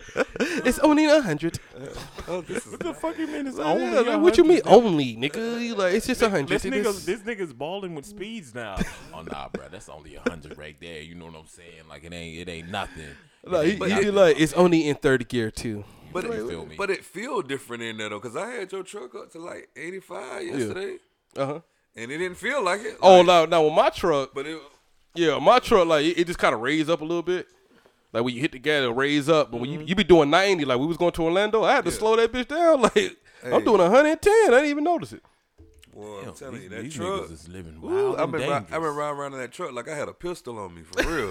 It's 0.64 0.78
only 0.80 1.06
a 1.06 1.20
hundred. 1.20 1.58
Oh, 2.28 2.40
this 2.40 2.64
is 2.66 2.78
the 2.78 2.94
fuck 2.94 3.18
you 3.18 3.26
mean 3.26 3.46
it's 3.48 3.58
Yeah, 3.58 3.72
like, 3.72 4.20
what 4.20 4.38
you 4.38 4.44
mean 4.44 4.60
only, 4.64 5.16
nigga? 5.16 5.60
You 5.60 5.74
like 5.74 5.94
it's 5.94 6.06
just 6.06 6.22
a 6.22 6.30
hundred. 6.30 6.48
This 6.50 6.64
It 6.64 6.72
nigga, 6.72 7.04
this 7.04 7.20
nigga's 7.20 7.52
balling 7.52 7.94
with 7.94 8.06
speeds 8.06 8.54
now. 8.54 8.76
oh 9.14 9.22
nah, 9.22 9.48
bro, 9.52 9.66
that's 9.70 9.88
only 9.88 10.14
a 10.16 10.22
hundred 10.28 10.56
right 10.56 10.76
there. 10.80 11.00
You 11.02 11.14
know 11.16 11.26
what 11.26 11.34
I'm 11.34 11.46
saying? 11.46 11.88
Like 11.88 12.04
it 12.04 12.12
ain't, 12.12 12.38
it 12.48 12.50
ain't 12.50 12.68
nothing. 12.70 13.08
Like, 13.44 13.66
he, 13.66 13.72
he 14.04 14.10
like, 14.10 14.38
it's 14.38 14.52
only 14.52 14.88
in 14.88 14.94
third 14.96 15.28
gear 15.28 15.50
too. 15.50 15.84
But 16.12 16.24
it, 16.26 16.30
feel 16.32 16.66
me? 16.66 16.76
but 16.76 16.90
it 16.90 17.04
feel 17.04 17.42
different 17.42 17.82
in 17.82 17.96
there 17.96 18.08
though, 18.10 18.20
cause 18.20 18.36
I 18.36 18.46
had 18.50 18.70
your 18.70 18.82
truck 18.84 19.14
up 19.16 19.32
to 19.32 19.38
like 19.40 19.68
85 19.76 20.46
yesterday, 20.46 20.96
Uh 21.36 21.46
huh. 21.46 21.60
and 21.96 22.12
it 22.12 22.18
didn't 22.18 22.36
feel 22.36 22.62
like 22.62 22.82
it. 22.82 22.98
Oh, 23.02 23.18
Like, 23.18 23.26
now, 23.26 23.44
now 23.46 23.64
with 23.64 23.72
my 23.74 23.90
truck, 23.90 24.30
but 24.34 24.46
it. 24.46 24.60
yeah, 25.14 25.38
my 25.40 25.58
truck 25.58 25.86
like 25.88 26.04
it, 26.04 26.18
it 26.18 26.26
just 26.28 26.38
kind 26.38 26.54
of 26.54 26.60
raised 26.60 26.88
up 26.90 27.00
a 27.00 27.04
little 27.04 27.22
bit. 27.22 27.48
Like 28.12 28.24
when 28.24 28.34
you 28.34 28.40
hit 28.40 28.52
the 28.52 28.58
gas, 28.58 28.82
it 28.84 28.88
raise 28.94 29.28
up. 29.28 29.50
But 29.50 29.60
when 29.60 29.70
you, 29.70 29.78
mm-hmm. 29.80 29.88
you 29.88 29.94
be 29.94 30.04
doing 30.04 30.30
ninety, 30.30 30.64
like 30.64 30.78
we 30.78 30.86
was 30.86 30.96
going 30.96 31.12
to 31.12 31.22
Orlando, 31.22 31.62
I 31.64 31.72
had 31.74 31.84
to 31.86 31.90
slow 31.90 32.16
that 32.16 32.32
bitch 32.32 32.48
down. 32.48 32.82
Like 33.42 33.52
I'm 33.54 33.60
Hey. 33.60 33.64
doing 33.64 33.80
110. 33.80 34.32
I 34.32 34.46
didn't 34.50 34.70
even 34.70 34.84
notice 34.84 35.12
it. 35.12 35.22
Boy, 35.92 36.20
I'm 36.26 36.32
telling 36.34 36.54
these, 36.54 36.62
you, 36.62 36.68
that 36.70 36.82
these 36.82 36.94
truck. 36.94 37.22
niggas 37.22 37.32
is 37.32 37.48
living 37.48 37.74
Ooh, 37.82 37.88
wild 37.88 38.14
I've 38.14 38.22
and 38.22 38.32
been, 38.32 38.40
ri- 38.42 38.46
dangerous. 38.48 38.72
I've 38.72 38.82
been 38.82 38.94
riding 38.94 39.18
around 39.18 39.32
in 39.32 39.38
that 39.40 39.50
truck 39.52 39.72
like 39.72 39.88
I 39.88 39.96
had 39.96 40.08
a 40.08 40.12
pistol 40.12 40.58
on 40.60 40.74
me 40.74 40.82
for 40.82 41.02
real. 41.12 41.28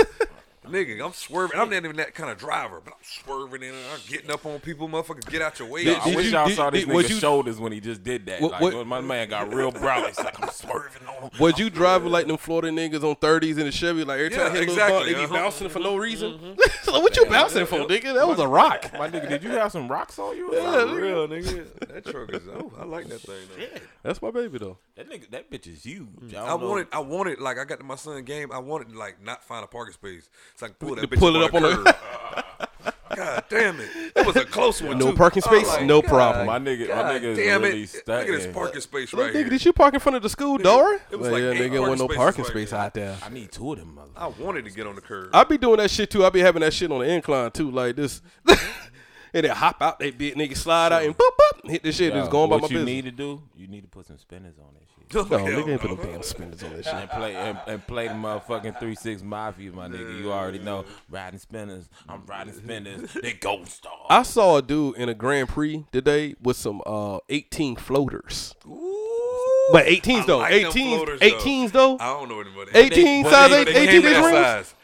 Nigga, 0.67 1.03
I'm 1.03 1.11
swerving. 1.13 1.59
I'm 1.59 1.71
not 1.71 1.83
even 1.83 1.95
that 1.95 2.13
kind 2.13 2.29
of 2.29 2.37
driver, 2.37 2.81
but 2.85 2.93
I'm 2.93 2.99
swerving 3.03 3.63
in 3.63 3.69
and 3.73 3.85
I'm 3.93 3.99
getting 4.07 4.29
up 4.29 4.45
on 4.45 4.59
people. 4.59 4.87
Motherfuckers, 4.87 5.27
get 5.27 5.41
out 5.41 5.57
your 5.57 5.67
way. 5.67 5.85
Did- 5.85 5.97
I 5.97 6.03
did 6.05 6.15
wish 6.15 6.25
you- 6.27 6.31
y'all 6.33 6.47
did- 6.47 6.55
saw 6.55 6.69
this 6.69 6.85
did- 6.85 6.89
nigga's 6.93 7.09
you- 7.09 7.15
shoulders 7.19 7.59
when 7.59 7.71
he 7.71 7.79
just 7.79 8.03
did 8.03 8.27
that. 8.27 8.41
What- 8.41 8.51
like, 8.51 8.61
what- 8.61 8.85
my 8.85 9.01
man 9.01 9.27
got 9.27 9.51
real 9.51 9.71
brown. 9.71 10.05
He's 10.05 10.19
like, 10.19 10.39
I'm 10.41 10.49
swerving 10.51 11.07
on 11.07 11.23
him. 11.23 11.29
Was 11.39 11.57
you 11.57 11.71
driving 11.71 12.11
like 12.11 12.27
them 12.27 12.37
Florida 12.37 12.69
niggas 12.69 13.03
on 13.03 13.15
30s 13.15 13.57
in 13.57 13.65
the 13.65 13.71
Chevy? 13.71 14.03
Like 14.03 14.19
every 14.19 14.29
time 14.29 14.39
Yeah, 14.39 14.45
I 14.45 14.49
hit 14.49 14.55
a 14.55 14.59
little 14.59 14.73
exactly, 14.75 14.95
bump, 14.97 15.05
they 15.07 15.13
be 15.13 15.23
uh-huh. 15.23 15.33
bouncing 15.33 15.69
for 15.69 15.79
no 15.79 15.95
reason. 15.97 16.57
so 16.83 16.99
what 16.99 17.17
you 17.17 17.25
bouncing 17.25 17.65
for, 17.65 17.79
nigga? 17.79 18.13
That 18.13 18.27
was 18.27 18.37
a 18.37 18.47
rock. 18.47 18.93
My 18.93 19.09
nigga, 19.09 19.29
did 19.29 19.43
you 19.43 19.49
have 19.49 19.71
some 19.71 19.87
rocks 19.87 20.19
on 20.19 20.37
you? 20.37 20.51
or 20.51 20.55
Yeah, 20.55 20.71
something? 20.73 20.95
For 20.95 21.01
real, 21.01 21.27
nigga. 21.27 21.87
That 21.91 22.05
truck 22.05 22.33
is. 22.35 22.43
Oh, 22.47 22.71
I 22.79 22.83
like 22.85 23.07
that 23.07 23.21
thing. 23.21 23.35
Though. 23.57 23.79
That's 24.03 24.21
my 24.21 24.29
baby 24.29 24.59
though. 24.59 24.77
That 24.95 25.09
nigga, 25.09 25.27
that 25.31 25.49
bitch 25.49 25.65
is 25.65 25.83
huge. 25.83 26.07
Mm. 26.31 26.35
I, 26.35 26.45
I 26.49 26.53
wanted, 26.53 26.87
I 26.91 26.99
wanted, 26.99 27.39
like, 27.39 27.57
I 27.57 27.65
got 27.65 27.79
to 27.79 27.83
my 27.85 27.95
son 27.95 28.23
game. 28.23 28.51
I 28.51 28.59
wanted 28.59 28.89
to, 28.91 28.97
like, 28.99 29.19
not 29.23 29.43
find 29.43 29.63
a 29.63 29.67
parking 29.67 29.93
space, 29.93 30.29
so 30.61 30.65
I 30.67 30.69
can 30.69 30.75
pull 30.75 30.95
that 30.95 31.01
To 31.01 31.07
bitch 31.07 31.19
pull 31.19 31.35
it 31.35 31.41
up 31.43 31.53
on 31.53 31.61
the- 31.63 31.75
curb. 31.83 31.95
God 33.15 33.43
damn 33.49 33.77
it! 33.81 33.89
It 34.15 34.25
was 34.25 34.37
a 34.37 34.45
close 34.45 34.81
one. 34.81 34.97
No 34.97 35.11
too. 35.11 35.17
parking 35.17 35.43
I 35.45 35.51
was 35.51 35.61
space, 35.63 35.67
like, 35.77 35.85
no 35.85 36.01
God 36.01 36.07
problem. 36.09 36.47
My 36.47 36.59
nigga, 36.59 36.87
my 36.89 37.03
nigga 37.03 37.23
is 37.23 37.37
damn 37.37 37.61
really 37.61 37.83
it! 37.83 37.93
Look 38.07 38.19
at 38.21 38.27
this 38.27 38.43
stuck. 38.43 38.53
parking 38.55 38.81
space 38.81 39.11
Look, 39.13 39.21
right 39.25 39.33
nigga, 39.33 39.39
here. 39.39 39.49
did 39.49 39.65
you 39.65 39.73
park 39.73 39.93
in 39.93 39.99
front 39.99 40.15
of 40.15 40.23
the 40.23 40.29
school 40.29 40.57
door? 40.57 40.93
it 41.11 41.19
was 41.19 41.29
Well, 41.29 41.31
like 41.33 41.41
yeah, 41.41 41.49
eight 41.65 41.71
nigga, 41.73 41.81
wasn't 41.81 41.99
no 41.99 42.07
parking 42.07 42.17
parking 42.17 42.45
space 42.45 42.71
right 42.71 42.85
out 42.85 42.93
there. 42.93 43.17
I 43.21 43.27
need 43.29 43.51
two 43.51 43.73
of 43.73 43.79
them 43.79 43.97
motherfuckers. 43.99 44.39
I 44.39 44.41
wanted 44.41 44.63
to 44.63 44.71
get 44.71 44.87
on 44.87 44.95
the 44.95 45.01
curb. 45.01 45.29
I 45.33 45.43
be 45.43 45.57
doing 45.57 45.77
that 45.77 45.91
shit 45.91 46.09
too. 46.09 46.23
I 46.25 46.29
be 46.29 46.39
having 46.39 46.61
that 46.61 46.73
shit 46.73 46.89
on 46.89 46.99
the 46.99 47.05
incline 47.11 47.51
too, 47.51 47.69
like 47.69 47.97
this. 47.97 48.21
and 48.47 49.43
then 49.45 49.49
hop 49.51 49.81
out, 49.81 49.99
they 49.99 50.11
big 50.11 50.35
nigga 50.35 50.55
slide 50.55 50.93
out 50.93 51.03
and 51.03 51.15
boop 51.15 51.29
boop, 51.65 51.69
hit 51.69 51.83
the 51.83 51.91
shit. 51.91 52.13
Yo, 52.13 52.19
Just 52.21 52.31
going 52.31 52.49
by 52.49 52.55
my 52.55 52.61
business. 52.61 52.79
what 52.79 52.87
you 52.87 52.95
need 52.95 53.05
to 53.05 53.11
do, 53.11 53.41
you 53.57 53.67
need 53.67 53.81
to 53.81 53.89
put 53.89 54.05
some 54.05 54.17
spinners 54.19 54.55
on 54.57 54.73
that 54.75 54.79
shit. 54.87 54.90
no, 55.15 55.21
nigga 55.23 55.69
ain't 55.69 55.81
put 55.81 55.91
no. 55.91 55.95
damn 56.03 56.23
spinners 56.23 56.63
on 56.63 56.73
this 56.73 56.85
shit. 56.85 56.93
and 56.95 57.09
play 57.09 57.35
and, 57.35 57.59
and 57.67 57.87
play 57.87 58.07
the 58.07 58.13
motherfucking 58.13 58.79
three 58.79 58.95
six 58.95 59.21
mafia, 59.21 59.71
my 59.71 59.87
nigga. 59.87 60.19
You 60.21 60.31
already 60.31 60.59
know 60.59 60.85
riding 61.09 61.39
spinners. 61.39 61.89
I'm 62.07 62.25
riding 62.25 62.53
spinners. 62.53 63.13
They 63.13 63.33
gold 63.33 63.67
star. 63.67 63.93
I 64.09 64.23
saw 64.23 64.57
a 64.57 64.61
dude 64.61 64.95
in 64.97 65.09
a 65.09 65.13
Grand 65.13 65.49
Prix 65.49 65.85
today 65.91 66.35
with 66.41 66.57
some 66.57 66.81
uh 66.85 67.19
18 67.29 67.75
floaters. 67.77 68.55
Ooh, 68.67 69.69
But 69.71 69.85
18s 69.85 70.21
I 70.21 70.25
though, 70.25 70.37
like 70.39 70.53
18s, 70.53 70.95
floaters, 70.95 71.19
though. 71.19 71.27
18s 71.27 71.71
though. 71.71 71.97
I 71.99 72.05
don't 72.13 72.29
know 72.29 72.41
anybody. 72.41 72.71
18 72.73 73.23
but 73.23 73.29
size, 73.31 73.49
they- 73.49 73.61
eight- 73.61 73.65
they 73.65 73.83
18 73.89 74.01
came 74.01 74.05
inch 74.13 74.25
size. 74.33 74.75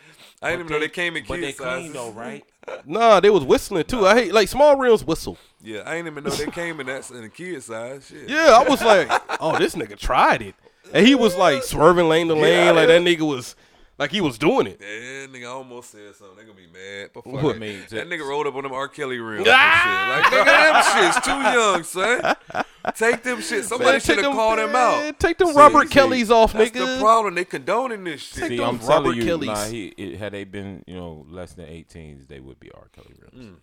I 0.42 0.52
didn't 0.52 0.60
even 0.66 0.72
know 0.74 0.80
they 0.80 0.90
came 0.90 1.18
in 1.18 1.24
But 1.28 1.42
they 1.42 1.52
kid 1.54 1.58
clean 1.58 1.94
though, 1.94 2.12
right? 2.12 2.44
Nah, 2.86 3.20
they 3.20 3.30
was 3.32 3.44
whistling 3.44 3.86
too. 3.86 4.06
I 4.06 4.14
hate 4.14 4.34
like 4.34 4.48
small 4.50 4.76
rims 4.76 5.04
whistle. 5.04 5.38
Yeah, 5.62 5.82
I 5.86 5.96
didn't 5.96 6.12
even 6.12 6.24
know 6.24 6.30
they 6.30 6.46
came 6.52 6.80
in 6.80 6.86
that 6.88 7.10
in 7.12 7.22
the 7.24 7.30
kid 7.30 7.62
size. 7.64 8.08
Shit. 8.08 8.30
Yeah, 8.30 8.60
I 8.64 8.70
was 8.70 8.82
like, 8.82 9.10
oh, 9.42 9.58
this 9.58 9.76
nigga 9.76 9.98
tried 9.98 10.42
it, 10.42 10.56
and 10.94 11.06
he 11.06 11.16
was 11.16 11.36
like 11.36 11.64
swerving 11.64 12.08
lane 12.08 12.28
to 12.28 12.36
lane, 12.36 12.76
like 12.76 12.88
that 12.88 13.02
nigga 13.02 13.22
was 13.28 13.56
like 13.98 14.12
he 14.12 14.22
was 14.22 14.38
doing 14.38 14.68
it. 14.68 14.80
Yeah, 14.80 15.26
nigga 15.28 15.52
almost 15.52 15.90
said 15.92 16.16
something. 16.16 16.38
They 16.38 16.44
gonna 16.44 16.56
be 16.56 16.68
mad. 16.68 17.10
But 17.14 17.24
fuck 17.24 17.42
What? 17.42 17.56
it. 17.56 17.60
mean, 17.60 17.80
that 17.90 18.08
nigga 18.08 18.28
rolled 18.28 18.46
up 18.46 18.54
on 18.56 18.64
them 18.64 18.72
R. 18.72 18.88
Kelly 18.88 19.18
rims. 19.18 19.48
Ah! 19.50 20.16
and 20.16 20.26
shit. 20.26 20.34
Like 20.40 20.48
nigga, 20.48 20.94
them 20.94 21.14
shit's 21.14 21.26
too 21.26 21.42
young, 21.60 21.84
son. 22.54 22.64
Take 22.96 23.24
them 23.24 23.42
shit. 23.42 23.66
Somebody 23.66 24.00
should 24.00 24.06
take 24.10 24.16
have 24.18 24.26
them- 24.26 24.34
called 24.34 24.60
him 24.60 24.76
out. 24.76 25.20
Take 25.20 25.40
them 25.40 25.48
See, 25.50 25.54
Robert 25.58 25.88
see, 25.88 25.94
Kellys 25.96 26.30
off, 26.32 26.54
That's 26.54 26.70
nigga. 26.72 26.96
the 26.98 27.02
problem. 27.02 27.34
They 27.36 27.44
condoning 27.46 28.04
this 28.04 28.22
shit. 28.22 28.40
Take 28.44 28.50
See, 28.50 28.64
I'm 28.64 28.78
Robert 28.78 28.86
telling 28.88 29.18
you, 29.18 29.24
Kellys. 29.26 29.48
nah, 29.48 29.66
he, 29.66 29.88
it, 29.88 30.18
had 30.20 30.32
they 30.34 30.44
been, 30.44 30.84
you 30.88 30.96
know, 30.96 31.26
less 31.30 31.54
than 31.54 31.66
18s, 31.66 32.28
they 32.28 32.40
would 32.40 32.60
be 32.60 32.72
R. 32.72 32.88
Kelly 32.94 33.16
rims. 33.20 33.58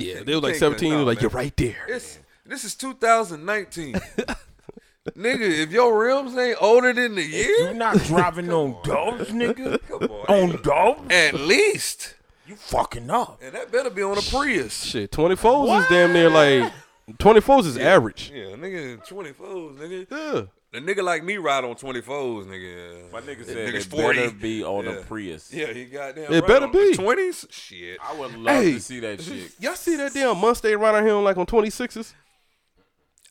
Yeah, 0.00 0.22
they 0.22 0.34
was 0.34 0.42
like 0.42 0.54
17. 0.56 0.92
cut- 0.92 1.06
like 1.06 1.16
man. 1.18 1.22
you're 1.22 1.30
right 1.30 1.56
there. 1.56 1.84
It's, 1.88 2.18
this 2.46 2.64
is 2.64 2.74
2019. 2.74 3.94
nigga, 5.16 5.62
if 5.62 5.70
your 5.70 5.98
rims 5.98 6.36
ain't 6.36 6.58
older 6.60 6.92
than 6.92 7.14
the 7.14 7.22
year, 7.22 7.48
You 7.48 7.64
year, 7.64 7.74
not 7.74 7.96
driving 8.04 8.50
on 8.52 8.76
dogs, 8.84 9.28
nigga? 9.30 9.78
come 9.88 10.02
on. 10.10 10.52
on 10.52 10.62
dogs? 10.62 11.12
At 11.12 11.34
least. 11.34 12.14
You 12.46 12.56
fucking 12.56 13.08
up. 13.10 13.40
And 13.42 13.54
that 13.54 13.70
better 13.70 13.90
be 13.90 14.02
on 14.02 14.18
a 14.18 14.22
Prius. 14.22 14.84
Shit, 14.84 15.12
24s 15.12 15.82
is 15.82 15.88
damn 15.88 16.12
near 16.12 16.28
like 16.30 16.72
24s 17.18 17.66
is 17.66 17.78
average. 17.78 18.32
Yeah, 18.34 18.56
nigga, 18.56 19.06
24s, 19.06 19.76
nigga. 19.78 20.06
Yeah. 20.10 20.42
A 20.72 20.78
nigga 20.78 21.02
like 21.02 21.24
me 21.24 21.36
ride 21.36 21.64
on 21.64 21.74
24s, 21.74 22.46
nigga. 22.46 23.10
My 23.12 23.20
nigga 23.20 23.38
That 23.38 23.46
said 23.46 23.74
nigga's 23.74 23.86
it 23.86 23.90
better 23.90 24.30
be 24.30 24.62
on 24.62 24.84
Yeah. 24.84 24.90
a 24.92 25.02
Prius. 25.02 25.52
Yeah, 25.52 25.72
he 25.72 25.86
got 25.86 26.14
damn 26.14 26.32
It 26.32 26.40
right 26.40 26.46
better 26.46 26.66
on 26.66 26.72
be. 26.72 26.92
the 26.92 27.02
20s? 27.02 27.46
Shit. 27.50 27.98
I 28.00 28.14
would 28.16 28.36
love 28.36 28.54
Hey. 28.62 28.72
to 28.74 28.80
see 28.80 29.00
that 29.00 29.20
shit. 29.22 29.50
Y'all 29.58 29.74
see 29.74 29.96
that 29.96 30.14
damn 30.14 30.36
Mustang 30.38 30.78
right 30.78 30.94
out 30.94 31.02
here 31.02 31.14
on 31.14 31.24
like 31.24 31.36
on 31.38 31.46
26s? 31.46 32.14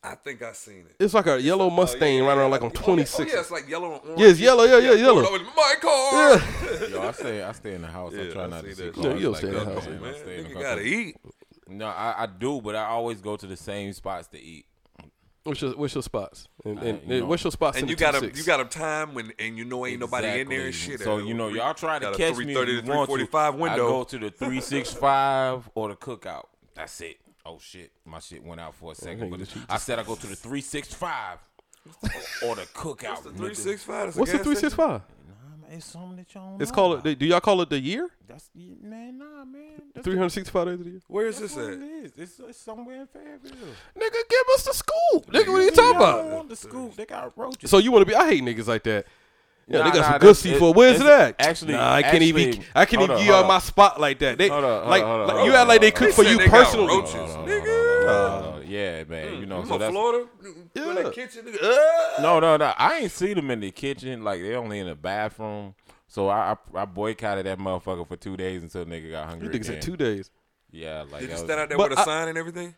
I 0.04 0.16
think 0.16 0.42
I 0.42 0.52
seen 0.54 0.86
it. 0.90 0.96
It's 1.00 1.14
like 1.14 1.28
a 1.28 1.42
yellow 1.42 1.70
Mustang 1.70 2.24
right 2.24 2.38
around 2.38 2.52
like 2.52 2.62
I'm 2.62 2.68
Oh, 2.68 2.72
yeah, 2.76 2.82
26. 2.82 3.20
Oh, 3.20 3.34
yeah, 3.36 3.40
it's 3.42 3.52
like 3.52 3.70
yellow 3.70 3.94
and 3.94 4.02
orange. 4.04 4.22
Yeah, 4.22 4.28
it's 4.28 4.40
yellow, 4.40 4.64
yeah, 4.64 4.78
yeah, 4.78 4.92
yellow. 4.94 5.24
Oh, 5.26 5.54
my 5.56 5.76
car. 5.82 6.88
Yo, 6.90 7.02
I 7.02 7.12
stay, 7.12 7.42
I 7.44 7.52
stay 7.54 7.74
in 7.76 7.82
the 7.82 7.88
house. 7.88 8.14
I 8.16 8.28
try 8.30 8.44
I 8.44 8.48
not 8.48 8.64
to 8.64 8.76
see 8.76 8.82
see 8.84 8.92
cars 8.92 9.06
No, 9.06 9.14
you 9.16 9.20
don't 9.24 9.32
like 9.34 9.42
stay 9.42 9.48
in 9.50 9.54
the 9.56 9.66
house. 9.66 9.86
man. 9.88 10.02
Man, 10.02 10.14
I 10.14 10.18
stay 10.18 10.38
in 10.40 10.44
the 10.44 10.50
nigga 10.50 10.62
gotta 10.62 10.82
eat. 10.82 11.16
No, 11.68 11.86
I, 11.88 12.24
I 12.24 12.26
do, 12.28 12.62
but 12.62 12.76
I 12.76 12.86
always 12.86 13.22
go 13.22 13.36
to 13.38 13.46
the 13.48 13.58
same 13.58 13.92
spots 13.94 14.28
to 14.30 14.40
eat. 14.42 14.66
What's 15.50 15.62
your 15.62 15.72
what's 15.72 15.94
your 15.96 16.04
spots? 16.04 16.48
And, 16.64 16.78
Uh, 16.78 16.82
and, 16.84 17.02
you 17.12 17.20
know. 17.22 17.26
what's 17.26 17.44
your 17.44 17.52
spots? 17.52 17.78
in 17.78 17.82
And 17.84 17.88
the 17.90 17.92
you 17.94 17.98
got 17.98 18.16
a 18.22 18.28
you 18.34 18.44
got 18.44 18.60
a 18.60 18.66
time 18.66 19.14
when 19.16 19.34
and 19.40 19.58
you 19.58 19.66
know 19.66 19.86
ain't 19.86 20.00
nobody 20.00 20.42
in 20.42 20.48
there 20.48 20.68
and 20.68 20.76
shit. 20.76 21.00
So 21.02 21.18
you 21.18 21.34
know, 21.34 21.50
a 21.50 21.54
y'all 21.54 21.74
try 21.74 21.98
to 22.00 22.06
got 22.06 22.14
a 22.14 22.18
catch 22.18 22.38
me. 22.38 22.54
330 22.54 22.82
to 22.82 22.88
you 22.88 22.94
want 22.96 23.10
to. 23.10 23.16
345 23.16 23.54
I 23.54 23.58
window. 23.58 23.90
go 23.90 24.04
to 24.04 24.20
the 24.20 24.30
three 24.30 24.62
six 24.62 24.94
five 24.94 25.68
or 25.76 25.90
the 25.90 25.96
cookout. 25.96 26.46
That's 26.76 27.02
it. 27.02 27.18
Oh 27.46 27.58
shit, 27.60 27.92
my 28.06 28.20
shit 28.20 28.44
went 28.44 28.62
out 28.62 28.76
for 28.76 28.92
a 28.92 28.96
second. 28.96 29.32
nigga 29.32 29.56
But 29.68 29.74
I 29.74 29.78
said 29.78 29.98
I 29.98 30.04
go 30.04 30.16
to 30.16 30.28
the 30.28 30.36
three 30.36 30.62
six 30.62 30.94
five 30.94 31.40
or 32.46 32.56
the 32.56 32.68
cookout. 32.76 33.24
the 33.24 33.32
three 33.32 33.56
six 33.56 33.84
five. 33.84 34.16
What's 34.16 34.32
the 34.32 34.40
three 34.40 34.56
six 34.56 34.74
five? 34.76 35.02
Nah, 35.70 35.74
man, 35.74 35.78
It's 35.78 35.86
something 35.86 36.16
that 36.18 36.34
y'all 36.34 36.52
don't 36.52 36.62
It's 36.62 36.72
know 36.72 36.76
called. 36.76 37.00
about. 37.00 37.20
Do 37.20 37.26
y'all 37.26 37.40
call 37.40 37.62
it 37.62 37.70
the 37.70 37.80
year? 37.80 38.10
That's 38.28 38.50
man, 38.56 39.18
nah, 39.20 39.46
man. 39.46 39.82
Three 40.04 40.16
hundred 40.16 40.30
sixty 40.32 40.52
five 40.52 40.66
days 40.68 40.80
of 40.80 40.84
the 40.86 40.92
year. 40.92 41.02
Where 41.08 41.28
is 41.28 41.40
That's 41.40 41.56
this 41.56 41.68
at? 41.68 41.74
it 41.74 41.82
is. 41.82 42.12
It's, 42.18 42.40
it's 42.40 42.60
somewhere 42.60 43.02
in 43.02 43.08
Fayetteville. 43.08 43.52
Nigga, 43.98 44.30
give 44.30 44.44
us 44.56 44.64
the 44.66 44.74
scoop. 44.74 45.32
Nigga, 45.32 45.52
what 45.52 45.62
are 45.62 45.64
you 45.64 45.72
talking 45.72 45.84
Y'all 45.84 45.94
don't 45.94 46.20
about? 46.26 46.36
want 46.38 46.50
the 46.50 46.56
scoop. 46.56 46.96
They 46.96 47.06
got 47.06 47.38
roaches. 47.38 47.70
So 47.70 47.78
you 47.78 47.92
want 47.92 48.02
to 48.04 48.06
be? 48.06 48.16
I 48.16 48.28
hate 48.30 48.44
niggas 48.44 48.68
like 48.68 48.84
that. 48.84 49.06
Yeah, 49.70 49.80
Nah, 49.80 49.84
they 49.86 49.90
got 49.92 49.96
nah, 49.98 50.04
some 50.04 50.12
good 50.14 50.22
that's- 50.22 50.40
seafood. 50.40 50.76
Where's 50.76 50.96
it 51.00 51.06
it's- 51.06 51.30
at? 51.30 51.36
actually- 51.48 51.74
nah, 51.74 51.94
I 51.94 52.02
can't 52.02 52.24
even. 52.24 52.64
I 52.76 52.86
can't 52.86 53.04
even 53.04 53.12
up, 53.12 53.18
give 53.20 53.28
y'all 53.28 53.48
my 53.48 53.60
spot 53.60 54.00
like 54.02 54.18
that. 54.20 54.38
They 54.40 54.48
Hold 54.50 54.64
up, 54.64 54.80
hold 54.80 54.90
like, 54.90 55.02
up, 55.04 55.08
hold 55.08 55.28
like 55.28 55.30
up, 55.38 55.46
you 55.46 55.52
hold 55.52 55.56
act 55.62 55.68
like 55.68 55.82
they 55.82 55.92
cook 55.92 56.12
for 56.14 56.24
you 56.24 56.40
personally. 56.40 56.88
roaches. 56.88 57.14
Hold 57.14 57.30
on, 57.30 57.36
hold 57.36 57.50
on, 57.50 57.50
Nigga. 57.50 58.08
hold 58.08 58.10
on, 58.10 58.44
hold 58.44 58.56
on. 58.56 58.68
Yeah, 58.68 59.04
man. 59.04 59.40
You 59.40 59.46
know, 59.46 59.64
so 59.66 59.78
that's 59.78 59.92
Florida. 59.92 60.28
Yeah. 60.74 60.90
In 60.90 60.96
the 61.04 61.12
kitchen. 61.12 61.46
uh, 61.62 62.22
no, 62.22 62.40
no, 62.40 62.58
no. 62.58 62.74
I 62.78 63.00
ain't 63.00 63.12
see 63.12 63.34
them 63.34 63.50
in 63.52 63.60
the 63.60 63.72
kitchen. 63.72 64.24
Like 64.24 64.42
they 64.42 64.56
only 64.56 64.80
in 64.80 64.88
the 64.88 64.96
bathroom. 64.96 65.76
So 66.08 66.28
I, 66.30 66.56
I, 66.76 66.82
I 66.82 66.86
boycotted 66.86 67.46
that 67.46 67.60
motherfucker 67.60 68.08
for 68.08 68.16
two 68.16 68.36
days 68.38 68.64
until 68.64 68.86
nigga 68.86 69.12
got 69.12 69.28
hungry. 69.30 69.48
You 69.48 69.52
niggas 69.54 69.70
again. 69.70 69.74
said 69.74 69.82
two 69.84 69.98
days. 69.98 70.32
Yeah, 70.72 71.04
like 71.12 71.22
Did 71.22 71.30
you 71.32 71.38
stand 71.38 71.52
out 71.60 71.70
there 71.70 71.78
But 71.78 71.92
with 71.92 72.00
a 72.00 72.02
I- 72.02 72.06
sign 72.06 72.28
and 72.28 72.38
everything? 72.38 72.74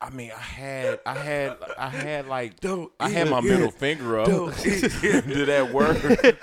I 0.00 0.10
mean, 0.10 0.30
I 0.36 0.40
had, 0.40 1.00
I 1.06 1.14
had, 1.14 1.56
I 1.78 1.88
had 1.88 2.26
like, 2.28 2.60
Don't 2.60 2.92
I 3.00 3.08
had 3.08 3.30
my 3.30 3.38
it. 3.38 3.44
middle 3.44 3.70
finger 3.70 4.20
up 4.20 4.26
Don't 4.28 4.52
to 4.58 5.44
that 5.46 5.72
word. 5.72 6.38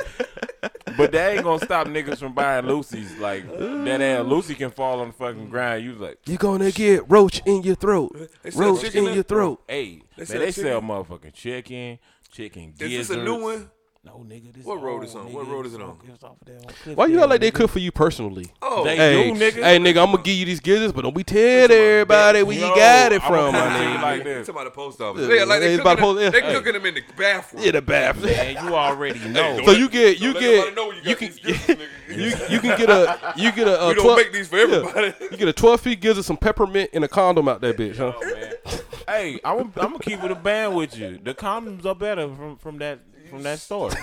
but 0.97 1.11
that 1.11 1.33
ain't 1.35 1.43
gonna 1.43 1.63
stop 1.63 1.85
niggas 1.87 2.17
from 2.17 2.33
buying 2.33 2.65
Lucy's. 2.65 3.15
Like 3.17 3.47
that 3.47 4.01
ass 4.01 4.25
Lucy 4.25 4.55
can 4.55 4.71
fall 4.71 5.01
on 5.01 5.07
the 5.07 5.13
fucking 5.13 5.49
ground. 5.49 5.83
You 5.83 5.93
like, 5.93 6.19
You're 6.25 6.37
gonna 6.37 6.71
get 6.71 7.03
roach 7.09 7.41
in 7.45 7.61
your 7.63 7.75
throat. 7.75 8.15
Roach 8.55 8.83
in 8.95 9.05
your 9.13 9.23
throat. 9.23 9.61
hey, 9.67 10.01
They 10.15 10.21
man, 10.21 10.25
sell 10.27 10.39
they 10.39 10.51
sell 10.51 10.81
motherfucking 10.81 11.33
chicken, 11.33 11.99
chicken 12.31 12.73
Is 12.79 12.89
gizzards. 12.89 13.07
this 13.09 13.17
a 13.17 13.23
new 13.23 13.41
one? 13.41 13.69
No, 14.03 14.13
nigga. 14.27 14.51
This 14.51 14.65
What 14.65 14.81
road 14.81 14.93
old, 14.95 15.03
is 15.03 15.13
on? 15.15 15.27
Nigga. 15.27 15.33
What 15.33 15.47
road 15.47 15.65
is 15.67 15.75
it 15.75 15.81
on? 15.81 15.95
it's 16.11 16.23
off 16.23 16.41
of 16.41 16.47
that 16.47 16.55
on 16.57 16.73
Cliff 16.81 16.97
Why 16.97 17.05
you 17.05 17.13
Dale, 17.17 17.21
act 17.25 17.29
like 17.29 17.41
they 17.41 17.51
cook 17.51 17.69
for 17.69 17.77
you 17.77 17.91
personally? 17.91 18.51
Oh, 18.59 18.83
They 18.83 18.95
Hey, 18.95 19.31
do, 19.31 19.39
nigga. 19.39 19.61
hey, 19.63 19.77
nigga, 19.77 20.01
I'm 20.03 20.11
gonna 20.11 20.23
give 20.23 20.35
you 20.37 20.45
these 20.45 20.59
gizzards, 20.59 20.91
but 20.91 21.03
don't 21.03 21.15
be 21.15 21.23
telling 21.23 21.69
everybody 21.69 22.41
where 22.41 22.55
you 22.55 22.61
got 22.61 23.11
it 23.11 23.21
I'ma 23.21 23.27
from, 23.27 23.53
my 23.53 23.59
you 23.83 23.89
nigga. 23.97 24.01
like 24.01 24.23
this. 24.23 24.49
about 24.49 24.63
the 24.63 24.71
post 24.71 25.01
office. 25.01 25.27
Yeah, 25.29 25.35
Yeah, 25.35 25.43
like 25.43 25.59
they 25.59 25.73
it's 25.75 25.81
about 25.81 25.99
cooking, 25.99 26.15
the 26.15 26.21
them, 26.21 26.31
post- 26.31 26.41
they 26.41 26.47
hey. 26.47 26.53
cooking 26.55 26.73
them 26.73 26.85
in 26.87 26.93
the 26.95 27.03
bathroom. 27.15 27.63
Yeah, 27.63 27.71
the 27.73 27.81
bathroom. 27.83 28.25
Man, 28.31 28.65
you 28.65 28.75
already 28.75 29.29
know. 29.29 29.61
So 29.65 29.71
you 29.73 29.87
get 29.87 30.19
you 30.19 30.33
Don't 30.33 30.41
get 30.41 30.75
know 30.75 30.91
you 30.91 30.97
you 30.97 31.03
got 31.03 31.17
can 31.19 31.27
these 31.27 31.39
gizzards, 31.39 31.81
nigga. 32.09 32.17
you 32.49 32.55
you 32.55 32.59
can 32.59 32.77
get 32.79 32.89
a 32.89 33.33
you 33.37 33.51
get 33.51 33.67
a, 33.67 33.81
a 33.83 33.87
We 33.89 33.93
don't 33.93 34.03
12 34.03 34.17
make 34.17 34.33
these 34.33 34.47
for 34.47 34.57
everybody. 34.57 35.13
You 35.29 35.37
get 35.37 35.47
a 35.47 35.53
12 35.53 35.79
feet 35.79 36.01
gizzard, 36.01 36.25
some 36.25 36.37
peppermint, 36.37 36.89
and 36.93 37.03
a 37.03 37.07
condom 37.07 37.47
out 37.47 37.61
that 37.61 37.77
bitch, 37.77 37.97
huh? 37.97 38.13
Hey, 39.07 39.39
I'm, 39.43 39.59
I'm 39.59 39.71
gonna 39.75 39.99
keep 39.99 40.23
it 40.23 40.31
a 40.31 40.35
band 40.35 40.75
with 40.75 40.97
you. 40.97 41.19
The 41.23 41.35
condoms 41.35 41.85
are 41.85 41.93
better 41.93 42.27
from 42.35 42.57
from 42.57 42.77
that 42.79 42.99
from 43.31 43.43
that 43.43 43.59
store. 43.59 43.89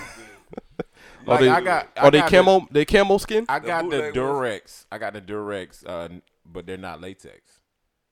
Are 1.27 1.33
Like 1.33 1.39
they, 1.41 1.49
I 1.49 1.61
got, 1.61 1.87
I 1.97 2.01
are 2.01 2.11
they 2.11 2.19
got 2.19 2.31
camo? 2.31 2.67
they 2.71 2.85
camo 2.85 3.17
skin? 3.17 3.45
I 3.49 3.59
got 3.59 3.83
the 3.83 3.89
bootleg 3.89 4.13
Durex. 4.13 4.85
I 4.91 4.97
got 4.97 5.13
the 5.13 5.21
Durex, 5.21 5.83
uh, 5.85 6.07
but 6.45 6.65
they're 6.65 6.77
not 6.77 7.01
latex. 7.01 7.59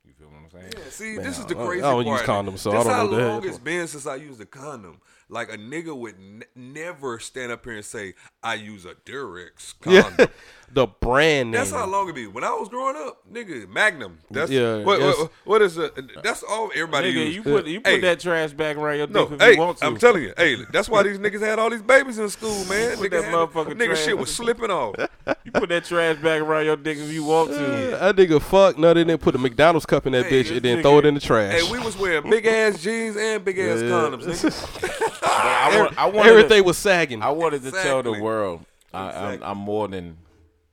You 0.05 0.13
feel 0.13 0.27
what 0.27 0.43
I'm 0.43 0.50
saying? 0.51 0.74
See, 0.91 1.15
Man, 1.15 1.24
this 1.25 1.39
is 1.39 1.45
the 1.45 1.55
I 1.57 1.59
don't- 1.59 1.77
I 1.77 1.79
don't 1.81 2.05
part. 2.05 2.19
use 2.19 2.27
condoms, 2.29 2.59
so 2.59 2.71
I 2.71 2.74
don't 2.75 2.88
know 2.88 2.93
how 2.93 3.01
what 3.07 3.12
the 3.12 3.21
hell 3.21 3.29
long 3.29 3.47
it's 3.47 3.57
been 3.59 3.88
since 3.88 4.05
I 4.05 4.15
used 4.15 4.39
a 4.41 4.45
condom. 4.45 5.00
Like 5.29 5.51
a 5.53 5.57
nigga 5.57 5.93
would 5.96 6.15
n- 6.15 6.43
never 6.55 7.19
stand 7.19 7.51
up 7.51 7.65
here 7.65 7.74
and 7.75 7.84
say, 7.84 8.13
"I 8.41 8.53
use 8.55 8.86
a 8.86 8.93
Durex 8.96 9.74
condom." 9.81 10.13
Yeah, 10.19 10.25
the 10.72 10.88
brand 10.88 11.51
name. 11.51 11.60
That's 11.60 11.72
how 11.72 11.86
long 11.86 12.07
it 12.07 12.15
be. 12.15 12.27
When 12.27 12.46
I 12.46 12.51
was 12.51 12.69
growing 12.69 12.96
up, 12.96 13.24
nigga, 13.29 13.67
Magnum. 13.67 14.19
That's 14.31 14.50
Yeah, 14.50 14.84
What, 14.84 15.01
what, 15.01 15.31
what 15.43 15.62
is 15.62 15.77
it? 15.77 15.93
That's 16.24 16.43
all 16.43 16.69
everybody 16.74 17.12
Nigga, 17.13 17.25
use. 17.25 17.36
you 17.36 17.43
put 17.43 17.65
you 17.67 17.81
put 17.81 17.91
Hey. 17.91 18.00
that 18.00 18.22
trash 18.22 18.53
bag 18.53 18.77
around 18.77 18.98
your 18.98 19.07
dick 19.07 19.15
No, 19.15 19.34
if 19.34 19.41
hey, 19.41 19.51
you 19.53 19.60
want 19.60 19.77
to. 19.79 19.86
I'm 19.86 19.98
telling 19.98 20.24
you, 20.24 20.34
hey, 20.38 20.55
that's 20.72 20.88
why 20.88 21.03
these 21.03 21.19
niggas 21.19 21.41
had 21.41 21.60
all 21.60 21.69
these 21.69 21.81
babies 21.81 22.19
in 22.19 22.29
school, 22.29 22.63
man. 22.65 22.96
Put 22.98 23.07
Nigga, 23.07 23.22
that 23.22 23.24
had- 23.25 23.34
motherfucking 23.34 23.74
nigga 23.74 23.86
trash- 23.88 24.05
shit 24.05 24.17
was 24.17 24.34
slipping 24.34 24.72
off. 24.72 24.96
you 25.43 25.51
put 25.51 25.67
that 25.69 25.84
trash 25.84 26.17
bag 26.22 26.41
around 26.41 26.63
your 26.65 26.77
dick 26.77 26.98
if 26.98 27.12
you 27.12 27.25
want 27.25 27.50
to. 27.51 27.57
That 28.00 28.15
nigga 28.15 28.41
fuck 28.41 28.77
no, 28.77 28.93
they 28.93 29.03
didn't 29.03 29.22
put 29.22 29.36
a 29.36 29.38
McDonald's 29.38 29.86
cup 29.86 30.05
in 30.05 30.13
that 30.13 30.27
Hey, 30.27 30.31
bitch 30.43 30.48
and 30.48 30.55
this 30.57 30.62
then 30.63 30.81
throw 30.81 31.00
it 31.00 31.05
in 31.05 31.15
the 31.15 31.19
trash. 31.19 31.62
Hey, 31.62 31.69
we 31.69 31.79
was 31.79 31.98
wearing 31.98 32.29
big 32.29 32.46
ass 32.46 32.81
jeans 32.81 33.17
and 33.17 33.43
big 33.43 33.60
ass 33.60 33.81
Yeah. 33.81 33.89
condoms, 33.89 34.24
nigga. 34.24 35.13
But 35.21 35.29
I, 35.29 35.79
want, 35.79 35.97
I 35.97 36.05
wanted 36.05 36.29
Everything 36.29 36.62
to, 36.62 36.67
was 36.67 36.77
sagging. 36.77 37.21
I 37.21 37.29
wanted 37.29 37.63
to 37.63 37.71
tell 37.71 38.03
the 38.03 38.09
Exactly. 38.09 38.21
world 38.21 38.65
I, 38.93 39.12
I'm, 39.33 39.43
I'm 39.43 39.57
more 39.57 39.88
than 39.88 40.17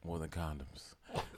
more 0.04 0.18
than 0.18 0.28
condoms. 0.28 0.66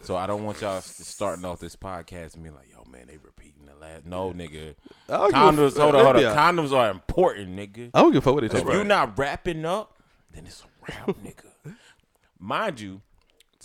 So 0.03 0.17
I 0.17 0.27
don't 0.27 0.45
want 0.45 0.61
y'all 0.61 0.81
starting 0.81 1.45
off 1.45 1.59
this 1.61 1.77
podcast 1.77 2.35
and 2.35 2.45
be 2.45 2.51
like, 2.51 2.71
"Yo, 2.73 2.85
man, 2.91 3.07
they 3.07 3.17
repeating 3.19 3.67
the 3.67 3.75
last." 3.75 4.07
No, 4.07 4.33
nigga. 4.33 4.75
I 5.09 5.27
a 5.27 5.29
Condoms. 5.31 5.77
Hold 5.79 5.95
on, 5.95 6.05
hold 6.05 6.17
on. 6.17 6.37
Condoms 6.37 6.73
are 6.73 6.91
important, 6.91 7.57
nigga. 7.57 7.91
I 7.93 8.01
don't 8.03 8.13
give 8.13 8.23
a 8.23 8.25
fuck 8.25 8.35
what 8.35 8.41
they 8.41 8.47
If 8.47 8.53
talking 8.53 8.69
you're 8.73 8.85
not 8.85 9.19
wrapping 9.19 9.65
up, 9.65 9.99
then 10.33 10.47
it's 10.47 10.63
a 10.63 10.67
wrap, 10.93 11.09
nigga. 11.25 11.75
Mind 12.39 12.81
you, 12.81 13.01
sir, 13.01 13.06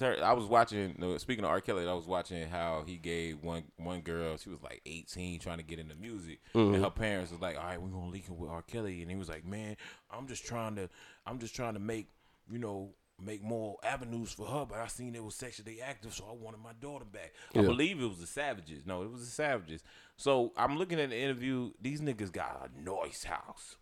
I 0.01 0.33
was 0.33 0.45
watching. 0.45 0.95
Speaking 1.17 1.43
of 1.43 1.51
R. 1.51 1.61
Kelly, 1.61 1.87
I 1.87 1.93
was 1.93 2.07
watching 2.07 2.47
how 2.47 2.83
he 2.85 2.97
gave 2.97 3.43
one 3.43 3.63
one 3.77 4.01
girl. 4.01 4.37
She 4.37 4.49
was 4.49 4.61
like 4.61 4.81
18, 4.85 5.39
trying 5.39 5.57
to 5.57 5.63
get 5.63 5.79
into 5.79 5.95
music, 5.95 6.39
and 6.53 6.73
mm-hmm. 6.73 6.83
her 6.83 6.89
parents 6.89 7.31
was 7.31 7.41
like, 7.41 7.57
"All 7.57 7.63
right, 7.63 7.81
we're 7.81 7.89
gonna 7.89 8.09
link 8.09 8.27
her 8.27 8.33
with 8.33 8.49
R. 8.49 8.61
Kelly," 8.61 9.01
and 9.01 9.11
he 9.11 9.17
was 9.17 9.29
like, 9.29 9.45
"Man, 9.45 9.77
I'm 10.09 10.27
just 10.27 10.45
trying 10.45 10.75
to, 10.75 10.89
I'm 11.25 11.39
just 11.39 11.55
trying 11.55 11.73
to 11.73 11.79
make, 11.79 12.09
you 12.51 12.59
know." 12.59 12.93
Make 13.23 13.43
more 13.43 13.77
avenues 13.83 14.31
for 14.31 14.47
her, 14.47 14.65
but 14.65 14.79
I 14.79 14.87
seen 14.87 15.13
it 15.13 15.23
was 15.23 15.35
sexually 15.35 15.79
active, 15.79 16.11
so 16.11 16.25
I 16.27 16.33
wanted 16.33 16.59
my 16.59 16.71
daughter 16.81 17.05
back. 17.05 17.33
I 17.55 17.61
believe 17.61 18.01
it 18.01 18.07
was 18.07 18.17
the 18.17 18.25
Savages. 18.25 18.83
No, 18.83 19.03
it 19.03 19.11
was 19.11 19.21
the 19.21 19.27
Savages. 19.27 19.83
So 20.17 20.53
I'm 20.57 20.75
looking 20.79 20.99
at 20.99 21.11
the 21.11 21.19
interview. 21.19 21.69
These 21.79 22.01
niggas 22.01 22.31
got 22.31 22.67
a 22.67 22.81
noise 22.83 23.23
house. 23.25 23.75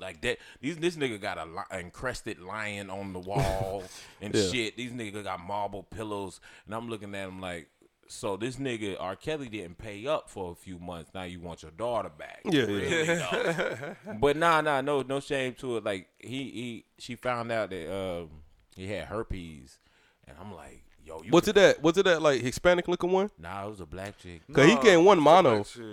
Like 0.00 0.20
that, 0.22 0.38
these 0.60 0.76
this 0.78 0.96
nigga 0.96 1.20
got 1.20 1.38
a 1.38 1.44
li- 1.44 1.78
encrusted 1.80 2.40
lion 2.40 2.90
on 2.90 3.12
the 3.12 3.18
wall 3.30 3.84
and 4.20 4.34
Yeah. 4.34 4.48
shit. 4.50 4.76
These 4.76 4.92
niggas 4.92 5.24
got 5.24 5.40
marble 5.40 5.82
pillows, 5.84 6.40
and 6.66 6.74
I'm 6.74 6.88
looking 6.88 7.14
at 7.14 7.28
him 7.28 7.40
like, 7.40 7.68
so 8.08 8.36
this 8.36 8.56
nigga 8.56 8.96
R. 8.98 9.14
Kelly 9.16 9.48
didn't 9.48 9.78
pay 9.78 10.06
up 10.06 10.28
for 10.28 10.50
a 10.52 10.54
few 10.54 10.78
months. 10.78 11.12
Now 11.14 11.22
you 11.22 11.40
want 11.40 11.62
your 11.62 11.70
daughter 11.70 12.10
back? 12.10 12.40
Yeah, 12.44 12.62
yeah. 12.62 12.66
Really, 12.66 13.04
though? 13.06 13.96
but 14.20 14.36
nah, 14.36 14.60
nah, 14.60 14.80
no, 14.80 15.02
no 15.02 15.20
shame 15.20 15.54
to 15.54 15.76
it. 15.76 15.84
Like 15.84 16.08
he, 16.18 16.28
he, 16.50 16.84
she 16.98 17.14
found 17.14 17.52
out 17.52 17.70
that 17.70 17.94
um, 17.94 18.30
he 18.76 18.88
had 18.88 19.06
herpes, 19.06 19.78
and 20.26 20.36
I'm 20.40 20.52
like, 20.54 20.84
yo, 21.06 21.22
you 21.22 21.30
What's 21.30 21.48
it 21.48 21.54
that? 21.54 21.80
What's 21.82 21.96
it 21.98 22.04
that 22.06 22.20
like 22.22 22.40
Hispanic 22.42 22.88
looking 22.88 23.12
one? 23.12 23.30
Nah, 23.38 23.66
it 23.66 23.70
was 23.70 23.80
a 23.80 23.86
black 23.86 24.18
chick. 24.18 24.42
Cause 24.52 24.66
he 24.68 24.76
gained 24.76 25.06
one 25.06 25.20
mono. 25.20 25.58
Like 25.58 25.66
shit. 25.66 25.84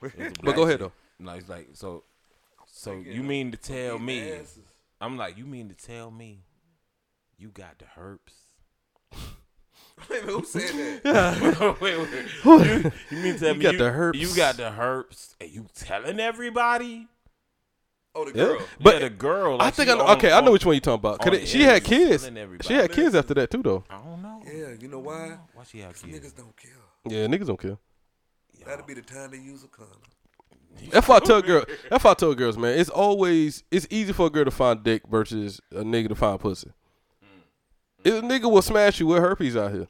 It 0.00 0.02
was 0.02 0.12
a 0.38 0.42
But 0.44 0.54
go 0.54 0.62
ahead 0.62 0.78
chick. 0.78 0.90
though. 1.18 1.24
No, 1.24 1.32
it's 1.32 1.48
like 1.48 1.68
so. 1.72 2.04
So 2.78 2.92
you 2.92 3.24
mean 3.24 3.50
to 3.50 3.56
tell 3.56 3.98
me? 3.98 4.38
I'm 5.00 5.16
like, 5.16 5.36
you 5.36 5.44
mean 5.46 5.68
to 5.68 5.74
tell 5.74 6.12
me 6.12 6.44
you 7.36 7.48
got 7.48 7.76
the 7.80 7.86
herpes? 7.86 8.34
Wait 10.08 10.22
who 10.22 10.44
said 10.44 11.02
that? 11.02 11.76
wait, 11.80 11.98
wait. 11.98 12.08
You, 12.44 12.92
you 13.10 13.22
mean 13.24 13.34
to 13.34 13.40
tell 13.40 13.48
You 13.48 13.54
me 13.54 13.62
got 13.64 13.72
you, 13.72 13.78
the 13.78 13.90
herpes. 13.90 14.20
You 14.30 14.36
got 14.36 14.56
the 14.58 14.70
herpes, 14.70 15.34
and 15.40 15.50
you 15.50 15.66
telling 15.74 16.20
everybody? 16.20 17.08
Oh, 18.14 18.24
the 18.24 18.38
Yeah. 18.38 18.44
girl. 18.44 18.60
But 18.80 18.94
yeah, 18.94 19.00
the 19.00 19.10
girl. 19.10 19.56
I 19.60 19.70
think 19.70 19.90
I 19.90 19.94
know. 19.94 20.04
on- 20.06 20.16
Okay, 20.18 20.30
I 20.30 20.40
know 20.40 20.52
which 20.52 20.64
one 20.64 20.76
you 20.76 20.80
talking 20.80 21.00
about. 21.00 21.18
'Cause 21.18 21.26
on 21.30 21.34
it- 21.34 21.48
she 21.48 21.62
had 21.62 21.82
kids. 21.82 22.30
She 22.64 22.74
had 22.74 22.92
kids 22.92 23.16
after 23.16 23.34
that 23.34 23.50
too, 23.50 23.60
though. 23.64 23.82
I 23.90 23.96
don't 23.98 24.22
know. 24.22 24.40
Yeah, 24.46 24.74
you 24.80 24.86
know 24.86 25.00
why? 25.00 25.36
Why 25.52 25.64
she 25.64 25.80
had 25.80 25.96
kids? 25.96 26.16
Niggas 26.16 26.36
don't 26.36 26.56
kill. 26.56 26.70
Yeah, 27.12 27.26
niggas 27.26 27.46
don't 27.48 27.60
care. 27.60 27.76
That'd 28.64 28.86
be 28.86 28.94
the 28.94 29.02
time 29.02 29.32
to 29.32 29.36
use 29.36 29.64
a 29.64 29.68
condom. 29.68 29.98
That's 30.90 31.06
why 31.08 31.16
I 31.16 31.20
tell 31.20 31.42
girl. 31.42 31.64
That's 31.90 32.02
why 32.04 32.10
I 32.12 32.14
tell 32.14 32.34
girls, 32.34 32.56
man. 32.56 32.78
It's 32.78 32.90
always 32.90 33.62
it's 33.70 33.86
easy 33.90 34.12
for 34.12 34.26
a 34.26 34.30
girl 34.30 34.44
to 34.44 34.50
find 34.50 34.82
dick 34.82 35.02
versus 35.08 35.60
a 35.72 35.82
nigga 35.82 36.08
to 36.08 36.14
find 36.14 36.38
pussy. 36.40 36.70
If 38.04 38.22
a 38.22 38.26
nigga 38.26 38.50
will 38.50 38.62
smash 38.62 39.00
you 39.00 39.06
with 39.08 39.18
herpes 39.18 39.56
out 39.56 39.72
here. 39.72 39.86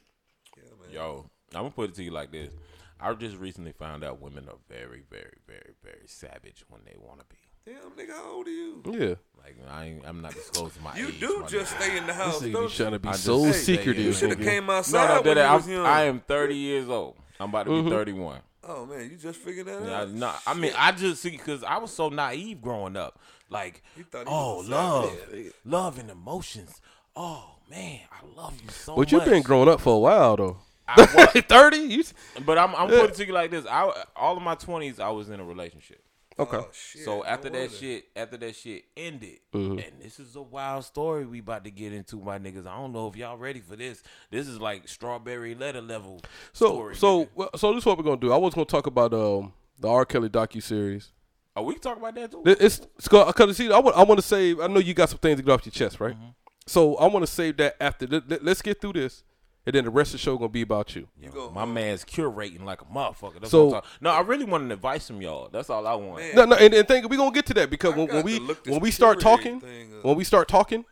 Yo, 0.92 1.26
I'm 1.54 1.60
gonna 1.60 1.70
put 1.70 1.90
it 1.90 1.94
to 1.96 2.02
you 2.02 2.10
like 2.10 2.32
this. 2.32 2.52
I 3.00 3.12
just 3.14 3.36
recently 3.36 3.72
found 3.72 4.02
out 4.02 4.20
women 4.20 4.48
are 4.48 4.56
very, 4.68 5.02
very, 5.08 5.38
very, 5.46 5.74
very 5.84 6.02
savage 6.06 6.64
when 6.68 6.80
they 6.84 6.96
want 6.98 7.20
to 7.20 7.26
be. 7.26 7.36
Damn, 7.64 7.90
nigga, 7.92 8.12
how 8.16 8.32
old 8.32 8.46
are 8.48 8.50
you? 8.50 8.82
Yeah, 8.86 9.14
Like 9.36 9.56
I, 9.70 9.84
ain't, 9.84 10.02
I'm 10.06 10.20
not 10.22 10.32
disclosing 10.34 10.82
my 10.82 10.94
age. 10.94 10.98
You 10.98 11.08
age. 11.08 11.20
do 11.20 11.38
my 11.40 11.46
just 11.46 11.74
nigga. 11.76 11.82
stay 11.82 11.96
in 11.98 12.06
the 12.06 12.12
this 12.12 12.16
house, 12.16 12.38
nigga 12.40 12.44
be 12.44 12.52
don't 12.52 12.70
trying 12.72 12.88
you? 12.88 12.94
to 12.94 12.98
be 12.98 13.08
I 13.08 13.12
just- 13.12 13.24
so 13.24 13.44
Hey, 13.44 13.52
secretive. 13.52 14.04
You 14.04 14.12
should 14.14 14.30
have 14.30 14.38
nigga. 14.38 14.44
came 14.44 14.66
No, 14.66 14.72
outside 14.72 15.08
no, 15.08 15.14
when 15.22 15.34
that 15.36 15.36
you 15.36 15.40
I, 15.52 15.54
was 15.56 15.68
young. 15.68 15.86
I 15.86 16.02
am 16.04 16.20
30 16.20 16.54
years 16.56 16.88
old. 16.88 17.16
I'm 17.38 17.50
about 17.50 17.64
to 17.64 17.70
be 17.70 17.76
mm-hmm. 17.76 17.88
31. 17.90 18.40
Oh 18.64 18.84
man, 18.86 19.08
you 19.10 19.16
just 19.16 19.38
figured 19.38 19.66
that 19.66 19.82
Yeah, 19.84 20.00
out. 20.00 20.10
no, 20.10 20.32
I 20.46 20.54
mean, 20.54 20.72
I 20.76 20.92
just 20.92 21.22
see 21.22 21.30
because 21.30 21.62
I 21.62 21.78
was 21.78 21.92
so 21.92 22.08
naive 22.08 22.60
growing 22.60 22.96
up. 22.96 23.18
Like, 23.48 23.82
thought 24.10 24.26
he 24.28 24.32
oh, 24.34 24.58
love, 24.66 25.10
savage. 25.30 25.52
love 25.64 25.98
and 25.98 26.10
emotions. 26.10 26.80
Oh 27.16 27.56
man, 27.70 28.00
I 28.10 28.40
love 28.40 28.60
you 28.62 28.70
so 28.70 28.94
But 28.96 29.00
much. 29.02 29.12
you've 29.12 29.24
been 29.24 29.42
growing 29.42 29.68
up 29.68 29.80
for 29.80 29.94
a 29.94 29.98
while 29.98 30.36
though. 30.36 30.56
I 30.86 31.08
wa- 31.14 31.26
Thirty? 31.48 31.78
You 31.78 32.04
but 32.44 32.58
I'm, 32.58 32.74
I'm 32.74 32.88
putting 32.88 33.04
it 33.10 33.14
to 33.14 33.26
you 33.26 33.32
like 33.32 33.50
this. 33.50 33.64
I 33.66 34.04
all 34.16 34.36
of 34.36 34.42
my 34.42 34.54
twenties, 34.54 34.98
I 35.00 35.10
was 35.10 35.30
in 35.30 35.38
a 35.40 35.44
relationship. 35.44 36.02
Okay? 36.38 36.56
Oh, 36.58 36.68
shit, 36.72 37.04
So 37.04 37.24
after 37.24 37.48
that 37.50 37.58
wonder. 37.58 37.74
shit, 37.74 38.04
after 38.16 38.36
that 38.36 38.54
shit 38.56 38.84
ended, 38.96 39.38
Mm-hmm. 39.54 39.78
and 39.78 39.92
this 40.02 40.20
is 40.20 40.36
a 40.36 40.42
wild 40.42 40.84
story 40.84 41.24
we 41.26 41.38
about 41.40 41.64
to 41.64 41.70
get 41.70 41.92
into, 41.92 42.16
my 42.20 42.38
niggas. 42.38 42.66
I 42.66 42.76
don't 42.76 42.92
know 42.92 43.08
if 43.08 43.16
y'all 43.16 43.36
ready 43.36 43.60
for 43.60 43.76
this. 43.76 44.02
This 44.30 44.46
is 44.46 44.60
like 44.60 44.88
strawberry 44.88 45.54
letter 45.54 45.80
level 45.80 46.20
So 46.52 46.66
story. 46.66 46.96
so 46.96 47.28
well, 47.34 47.50
so 47.56 47.72
this 47.72 47.82
is 47.82 47.86
what 47.86 47.98
we're 47.98 48.04
gonna 48.04 48.16
do. 48.20 48.32
I 48.32 48.36
was 48.36 48.54
gonna 48.54 48.64
talk 48.66 48.86
about 48.86 49.12
um 49.14 49.52
the 49.80 49.88
R. 49.88 50.04
Kelly 50.04 50.28
docu 50.28 50.62
series. 50.62 51.12
oh, 51.56 51.62
we 51.62 51.74
can 51.74 51.82
talk 51.82 51.96
about 51.96 52.14
that 52.16 52.30
too. 52.30 52.42
It's 52.44 52.78
because 53.02 53.56
see, 53.56 53.70
I 53.72 53.78
want 53.78 53.96
I 53.96 54.02
want 54.04 54.18
to 54.20 54.26
save. 54.26 54.60
I 54.60 54.66
know 54.66 54.80
you 54.80 54.94
got 54.94 55.08
some 55.08 55.18
things 55.18 55.38
to 55.38 55.42
get 55.42 55.52
off 55.52 55.64
your 55.66 55.72
chest, 55.72 55.98
right? 56.00 56.14
Mm-hmm. 56.14 56.28
So 56.66 56.96
I 56.96 57.06
want 57.06 57.24
to 57.24 57.30
save 57.32 57.56
that 57.58 57.76
after. 57.80 58.06
Let, 58.06 58.28
let, 58.30 58.46
us 58.46 58.60
get 58.62 58.80
through 58.80 58.92
this, 58.92 59.24
and 59.68 59.74
then 59.74 59.84
the 59.84 59.90
rest 59.90 60.08
of 60.08 60.12
the 60.12 60.18
show 60.24 60.38
gonna 60.38 60.48
be 60.48 60.62
about 60.62 60.96
you. 60.96 61.06
Yo, 61.20 61.30
go- 61.30 61.50
my 61.50 61.66
man's 61.66 62.02
curating 62.02 62.64
like 62.64 62.80
a 62.80 62.86
motherfucker. 62.86 63.34
That's 63.40 63.50
So- 63.50 63.66
what 63.66 63.84
I'm 63.84 63.90
no, 64.00 64.10
I 64.10 64.20
really 64.22 64.46
want 64.46 64.62
an 64.64 64.72
advice 64.72 65.06
from 65.06 65.20
y'all. 65.20 65.50
That's 65.52 65.68
all 65.68 65.86
I 65.86 65.94
want. 65.94 66.22
Man. 66.22 66.34
No, 66.34 66.44
no, 66.46 66.56
and, 66.56 66.72
and 66.72 66.88
think 66.88 67.06
we 67.10 67.18
gonna 67.18 67.30
get 67.30 67.44
to 67.46 67.54
that 67.54 67.68
because 67.68 67.94
when, 67.94 68.08
when 68.08 68.24
we 68.24 68.38
when 68.66 68.80
we 68.80 68.90
start 68.90 69.20
talking, 69.20 69.60
when 70.02 70.16
we 70.16 70.24
start 70.24 70.48
talking, 70.48 70.86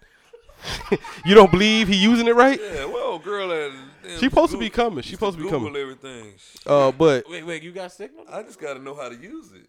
you 1.24 1.34
don't 1.34 1.50
believe 1.50 1.88
he 1.88 1.96
using 1.96 2.26
it 2.28 2.34
right. 2.34 2.60
Yeah, 2.60 2.84
well, 2.84 3.18
girl, 3.18 3.48
that 3.48 3.72
damn, 4.02 4.18
She 4.18 4.28
supposed 4.28 4.52
to 4.52 4.58
be 4.58 4.68
coming. 4.68 5.02
She 5.02 5.12
supposed 5.12 5.38
to 5.38 5.42
be 5.42 5.48
Google 5.50 5.68
coming. 5.68 5.80
everything. 5.80 6.32
Uh, 6.66 6.92
but 6.92 7.24
Wait, 7.30 7.46
wait, 7.46 7.62
you 7.62 7.72
got 7.72 7.92
signal? 7.92 8.24
I 8.30 8.42
just 8.42 8.60
got 8.60 8.74
to 8.74 8.80
know 8.82 8.94
how 8.94 9.08
to 9.08 9.16
use 9.16 9.52
it. 9.52 9.68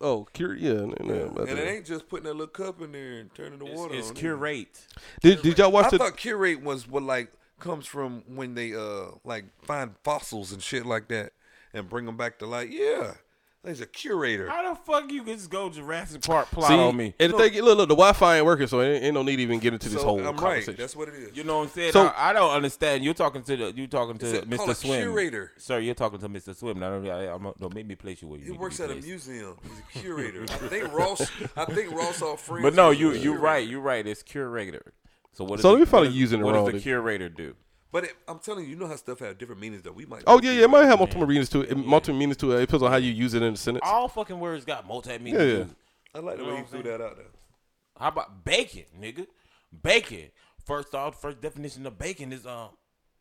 oh, 0.00 0.28
cur- 0.34 0.54
yeah, 0.54 0.72
no, 0.74 0.94
no, 1.00 1.34
And 1.40 1.58
it 1.58 1.66
ain't 1.66 1.86
just 1.86 2.08
putting 2.08 2.24
that 2.24 2.34
little 2.34 2.46
cup 2.46 2.80
in 2.82 2.92
there 2.92 3.18
and 3.20 3.34
turning 3.34 3.58
the 3.58 3.66
It's, 3.66 3.74
water 3.76 3.94
it's 3.94 4.08
on. 4.10 4.14
curate. 4.14 4.86
Did, 5.22 5.42
did 5.42 5.58
y'all 5.58 5.72
watch 5.72 5.86
I 5.86 5.90
the? 5.90 5.98
thought 5.98 6.16
curate 6.16 6.62
was 6.62 6.86
what 6.86 7.02
like 7.02 7.32
comes 7.62 7.86
from 7.86 8.22
when 8.26 8.54
they 8.54 8.74
uh 8.74 9.06
like 9.24 9.44
find 9.64 9.94
fossils 10.02 10.52
and 10.52 10.62
shit 10.62 10.84
like 10.84 11.08
that 11.08 11.32
and 11.72 11.88
bring 11.88 12.04
them 12.06 12.16
back 12.16 12.38
to 12.40 12.46
life. 12.46 12.68
Yeah, 12.70 13.14
he's 13.64 13.80
a 13.80 13.86
curator. 13.86 14.48
How 14.48 14.74
the 14.74 14.80
fuck 14.80 15.10
you 15.10 15.22
can 15.22 15.36
just 15.36 15.48
go 15.48 15.70
Jurassic 15.70 16.22
Park 16.22 16.50
plot 16.50 16.68
See, 16.68 16.74
on 16.74 16.96
me? 16.96 17.14
and 17.20 17.32
the 17.32 17.38
thing, 17.38 17.54
look, 17.62 17.78
look, 17.78 17.88
the 17.88 17.94
Wi-Fi 17.94 18.36
ain't 18.38 18.44
working, 18.44 18.66
so 18.66 18.82
ain't, 18.82 19.04
ain't 19.04 19.14
no 19.14 19.22
need 19.22 19.36
to 19.36 19.42
even 19.42 19.58
get 19.60 19.72
into 19.72 19.88
this 19.88 20.00
So 20.00 20.06
whole 20.06 20.26
I'm 20.26 20.36
right. 20.36 20.66
That's 20.76 20.94
what 20.96 21.08
it 21.08 21.14
is. 21.14 21.36
You 21.36 21.44
know 21.44 21.58
what 21.58 21.64
I'm 21.64 21.70
saying? 21.70 21.92
So- 21.92 22.06
I, 22.08 22.30
I 22.30 22.32
don't 22.32 22.50
understand. 22.50 23.04
You're 23.04 23.14
talking 23.14 23.42
to 23.44 23.56
the 23.56 23.72
you 23.74 23.86
talking 23.86 24.18
to 24.18 24.26
It's 24.38 24.44
a- 24.44 24.46
Mr. 24.46 24.68
a 24.70 24.74
Swim. 24.74 25.00
curator. 25.02 25.52
Sir, 25.56 25.78
you're 25.78 25.94
talking 25.94 26.18
to 26.18 26.28
Mr. 26.28 26.54
Swim. 26.54 26.78
Now, 26.80 26.90
don't, 26.90 27.08
I, 27.08 27.32
I'm, 27.32 27.42
don't 27.60 27.74
make 27.74 27.86
me 27.86 27.94
place 27.94 28.20
you 28.20 28.28
where 28.28 28.38
you 28.38 28.44
He 28.44 28.50
need 28.50 28.56
to 28.56 28.60
works 28.60 28.78
be 28.78 28.84
at 28.84 28.90
a 28.90 28.94
museum. 28.96 29.56
He's 29.62 29.78
a 29.78 29.98
curator. 30.04 30.42
I 30.42 30.46
think 30.46 30.92
Ross. 30.92 31.30
I 31.56 31.64
think 31.66 31.92
Ross 31.94 32.20
all 32.20 32.36
friends. 32.36 32.64
But 32.64 32.74
no, 32.74 32.90
you 32.90 33.10
a 33.12 33.14
you 33.14 33.20
curator. 33.20 33.40
right. 33.40 33.68
You're 33.68 33.80
right. 33.80 34.06
It's 34.06 34.22
curator. 34.24 34.92
So 35.32 35.44
what? 35.44 35.58
Is 35.58 35.62
So 35.62 35.70
let 35.70 35.74
the- 35.74 35.80
me 35.80 35.86
probably 35.90 36.08
what 36.08 36.14
is- 36.14 36.20
using 36.20 36.40
it 36.40 36.44
What 36.44 36.54
wrong. 36.54 36.64
does 36.66 36.74
the 36.74 36.80
curator 36.80 37.28
do? 37.28 37.54
But 37.90 38.04
it, 38.04 38.16
I'm 38.26 38.38
telling 38.38 38.64
you, 38.64 38.70
you 38.70 38.76
know 38.76 38.86
how 38.86 38.96
stuff 38.96 39.18
have 39.18 39.36
different 39.36 39.60
meanings 39.60 39.82
that 39.82 39.94
we 39.94 40.06
might. 40.06 40.22
Oh 40.26 40.40
yeah, 40.42 40.52
yeah, 40.52 40.64
it 40.64 40.70
might 40.70 40.86
have 40.86 40.98
multiple 40.98 41.26
meanings 41.26 41.50
to 41.50 41.60
it. 41.60 41.76
Multiple 41.76 42.18
meanings 42.18 42.38
to 42.38 42.52
it. 42.52 42.56
It 42.56 42.60
depends 42.62 42.82
on 42.82 42.90
how 42.90 42.96
you 42.96 43.12
use 43.12 43.34
it 43.34 43.42
in 43.42 43.52
a 43.52 43.56
sentence. 43.56 43.84
All 43.86 44.08
fucking 44.08 44.40
words 44.40 44.64
got 44.64 44.86
multi 44.88 45.18
meanings. 45.18 45.34
Yeah, 45.42 45.58
yeah. 45.58 45.64
I 46.14 46.18
like 46.20 46.38
the 46.38 46.44
You 46.44 46.50
way 46.52 46.58
you 46.58 46.64
threw 46.64 46.82
that 46.84 47.00
out 47.02 47.16
there. 47.16 47.26
How 47.98 48.08
about 48.08 48.44
bacon, 48.44 48.84
nigga? 48.98 49.26
Bacon. 49.82 50.30
First 50.64 50.94
off, 50.94 51.20
first 51.20 51.40
definition 51.42 51.84
of 51.86 51.98
bacon 51.98 52.32
is 52.32 52.46
um, 52.46 52.70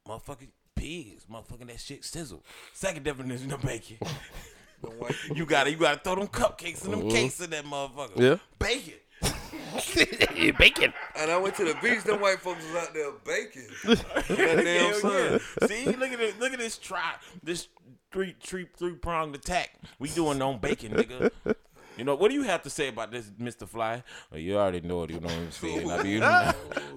motherfucking 0.07 0.49
pigs, 0.75 1.25
motherfucking 1.29 1.67
that 1.67 1.79
shit 1.79 2.05
sizzle. 2.05 2.43
Second 2.73 3.03
definition 3.03 3.51
of 3.51 3.61
bacon, 3.61 3.97
Them 4.81 4.93
you 5.35 5.45
gotta 5.45 5.69
you 5.71 5.77
gotta 5.77 5.99
throw 5.99 6.15
them 6.15 6.27
cupcakes 6.27 6.83
and 6.85 6.93
them 6.93 7.09
cakes 7.09 7.39
in 7.41 7.49
that 7.49 7.65
motherfucker. 7.65 8.11
Yeah. 8.17 8.37
bacon. 8.57 8.93
Bacon. 10.57 10.93
And 11.15 11.31
I 11.31 11.37
went 11.37 11.55
to 11.55 11.65
the 11.65 11.75
beach. 11.81 12.03
Them 12.03 12.19
white 12.19 12.39
folks 12.39 12.63
was 12.65 12.83
out 12.83 12.93
there 12.93 13.11
baking. 13.25 13.67
that 13.85 14.63
damn 14.63 14.65
Hell 14.65 14.93
sun. 14.93 15.39
yeah. 15.61 15.67
See, 15.67 15.85
look 15.85 16.11
at 16.11 16.19
this, 16.19 16.39
look 16.39 16.53
at 16.53 16.59
this 16.59 16.77
try, 16.77 17.13
this 17.43 17.67
three 18.11 18.35
three 18.41 18.67
three 18.77 18.93
pronged 18.93 19.35
attack. 19.35 19.71
We 19.99 20.09
doing 20.09 20.41
on 20.41 20.59
bacon, 20.59 20.93
nigga. 20.93 21.55
You 21.97 22.05
know 22.05 22.15
what 22.15 22.31
do 22.31 22.35
you 22.35 22.43
have 22.43 22.63
to 22.63 22.69
say 22.69 22.87
about 22.87 23.11
this, 23.11 23.29
Mister 23.37 23.65
Fly? 23.65 24.03
Well, 24.31 24.39
you 24.39 24.57
already 24.57 24.81
know 24.81 25.03
it. 25.03 25.11
You 25.11 25.19
know 25.19 25.27
what 25.27 25.35
I'm 25.35 25.51
saying. 25.51 25.91
I 25.91 26.01
be, 26.01 26.21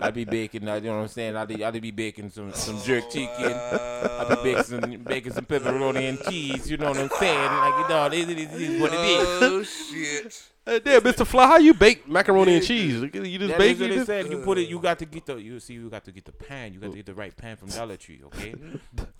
I 0.00 0.11
be 0.11 0.25
baking. 0.25 0.69
I, 0.69 0.76
you 0.76 0.83
know 0.83 0.97
what 0.97 1.02
I'm 1.02 1.09
saying. 1.09 1.37
I 1.37 1.45
be, 1.45 1.65
I 1.65 1.71
be 1.73 1.91
baking 1.91 2.30
some 2.30 2.52
some 2.52 2.80
jerk 2.80 3.10
chicken. 3.10 3.52
I 3.52 4.25
be 4.28 4.43
baking 4.43 4.63
some 4.63 4.80
baking 5.02 5.32
some 5.32 5.45
pepperoni 5.45 6.08
and 6.08 6.21
cheese. 6.23 6.71
You 6.71 6.76
know 6.76 6.89
what 6.91 6.99
I'm 6.99 7.10
saying. 7.10 7.50
Like 7.50 7.75
you 7.82 7.89
know, 7.89 8.08
this, 8.08 8.50
this 8.50 8.60
is 8.69 8.80
what 8.80 8.93
it 8.95 9.00
is. 9.00 9.28
Oh 9.43 9.63
shit! 9.63 10.43
Hey, 10.67 10.79
there, 10.79 10.99
Mr. 11.03 11.27
Fly, 11.27 11.47
how 11.47 11.59
you 11.59 11.75
bake 11.75 12.09
macaroni 12.09 12.55
and 12.55 12.65
cheese? 12.65 13.03
You 13.03 13.09
just 13.11 13.50
That 13.50 13.59
bake 13.59 13.75
is 13.77 13.81
what 13.83 13.91
it? 13.91 13.99
they 13.99 14.05
said. 14.07 14.31
You 14.31 14.39
put 14.39 14.57
it. 14.57 14.67
You 14.67 14.79
got 14.79 14.99
to 14.99 15.05
get 15.05 15.27
the. 15.27 15.37
You 15.37 15.61
see. 15.61 15.75
You 15.75 15.91
got 15.91 16.05
to 16.05 16.11
get 16.13 16.25
the 16.25 16.33
pan. 16.33 16.73
You 16.73 16.81
got 16.81 16.91
to 16.93 16.97
get 16.97 17.05
the 17.05 17.13
right 17.15 17.37
pan 17.37 17.57
from 17.57 17.69
Dollar 17.69 17.97
Tree. 17.99 18.21
Okay. 18.27 18.55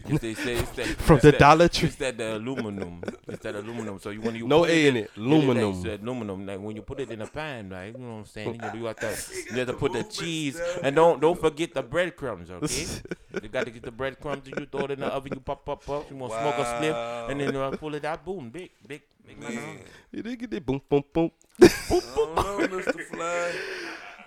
It's 0.07 0.21
they 0.21 0.35
say 0.35 0.57
it's 0.57 0.71
that, 0.73 0.87
From 1.07 1.17
it's 1.17 1.25
the 1.25 1.31
that- 1.31 1.41
Dollar 1.41 1.67
Tree. 1.69 1.89
It's 1.89 1.97
that 1.97 2.19
the 2.19 2.37
aluminum. 2.37 3.03
It's 3.27 3.43
that 3.43 3.55
aluminum. 3.55 3.99
So 3.99 4.11
you 4.11 4.21
when 4.21 4.35
you 4.35 4.47
No 4.47 4.67
A 4.67 4.87
in 4.89 4.97
it. 4.99 5.11
Aluminum. 5.17 5.71
It's 5.71 5.83
that 5.85 6.03
aluminum. 6.03 6.47
Like 6.47 6.61
when 6.61 6.77
you 6.77 6.83
put 6.83 7.01
it 7.01 7.11
in 7.11 7.23
a 7.23 7.27
pan, 7.27 7.71
like 7.71 7.95
you 7.97 8.05
know 8.05 8.13
what 8.13 8.19
I'm 8.21 8.25
saying. 8.27 8.53
You, 8.55 8.59
know, 8.61 8.73
you 8.75 8.83
got 8.83 8.99
to 9.01 9.17
you 9.51 9.57
have 9.61 9.67
to 9.69 9.73
put 9.73 9.95
the 9.95 10.03
cheese 10.05 10.61
and 10.83 10.95
don't 10.95 11.21
don't 11.23 11.41
forget 11.41 11.73
the 11.73 11.83
breadcrumbs. 11.83 12.51
Okay. 12.51 12.87
you 13.43 13.49
got 13.49 13.65
to 13.65 13.71
get 13.71 13.83
the 13.83 13.91
breadcrumbs. 13.91 14.47
and 14.47 14.61
You 14.61 14.67
throw 14.67 14.85
it 14.85 14.91
in 14.91 15.01
the 15.01 15.07
oven. 15.07 15.33
You 15.35 15.41
pop 15.41 15.65
pop 15.65 15.83
pop. 15.85 16.11
You 16.11 16.17
want 16.17 16.33
to 16.35 16.39
smoke 16.41 16.59
a 16.59 16.65
spliff 16.65 17.31
and 17.31 17.41
then 17.41 17.57
uh, 17.57 17.71
pull 17.71 17.95
it 17.95 18.05
out. 18.05 18.23
Boom. 18.27 18.51
Big 18.51 18.73
big 18.87 19.01
big. 19.27 19.39
Man, 19.41 19.79
You 20.13 20.23
did 20.23 20.39
get 20.39 20.51
that 20.51 20.67
boom, 20.67 20.81
boom, 20.89 21.05
boom. 21.13 21.31
I 21.61 21.69
don't 21.89 22.71
know, 22.71 22.79
Mr. 22.79 23.01
Fly. 23.07 23.53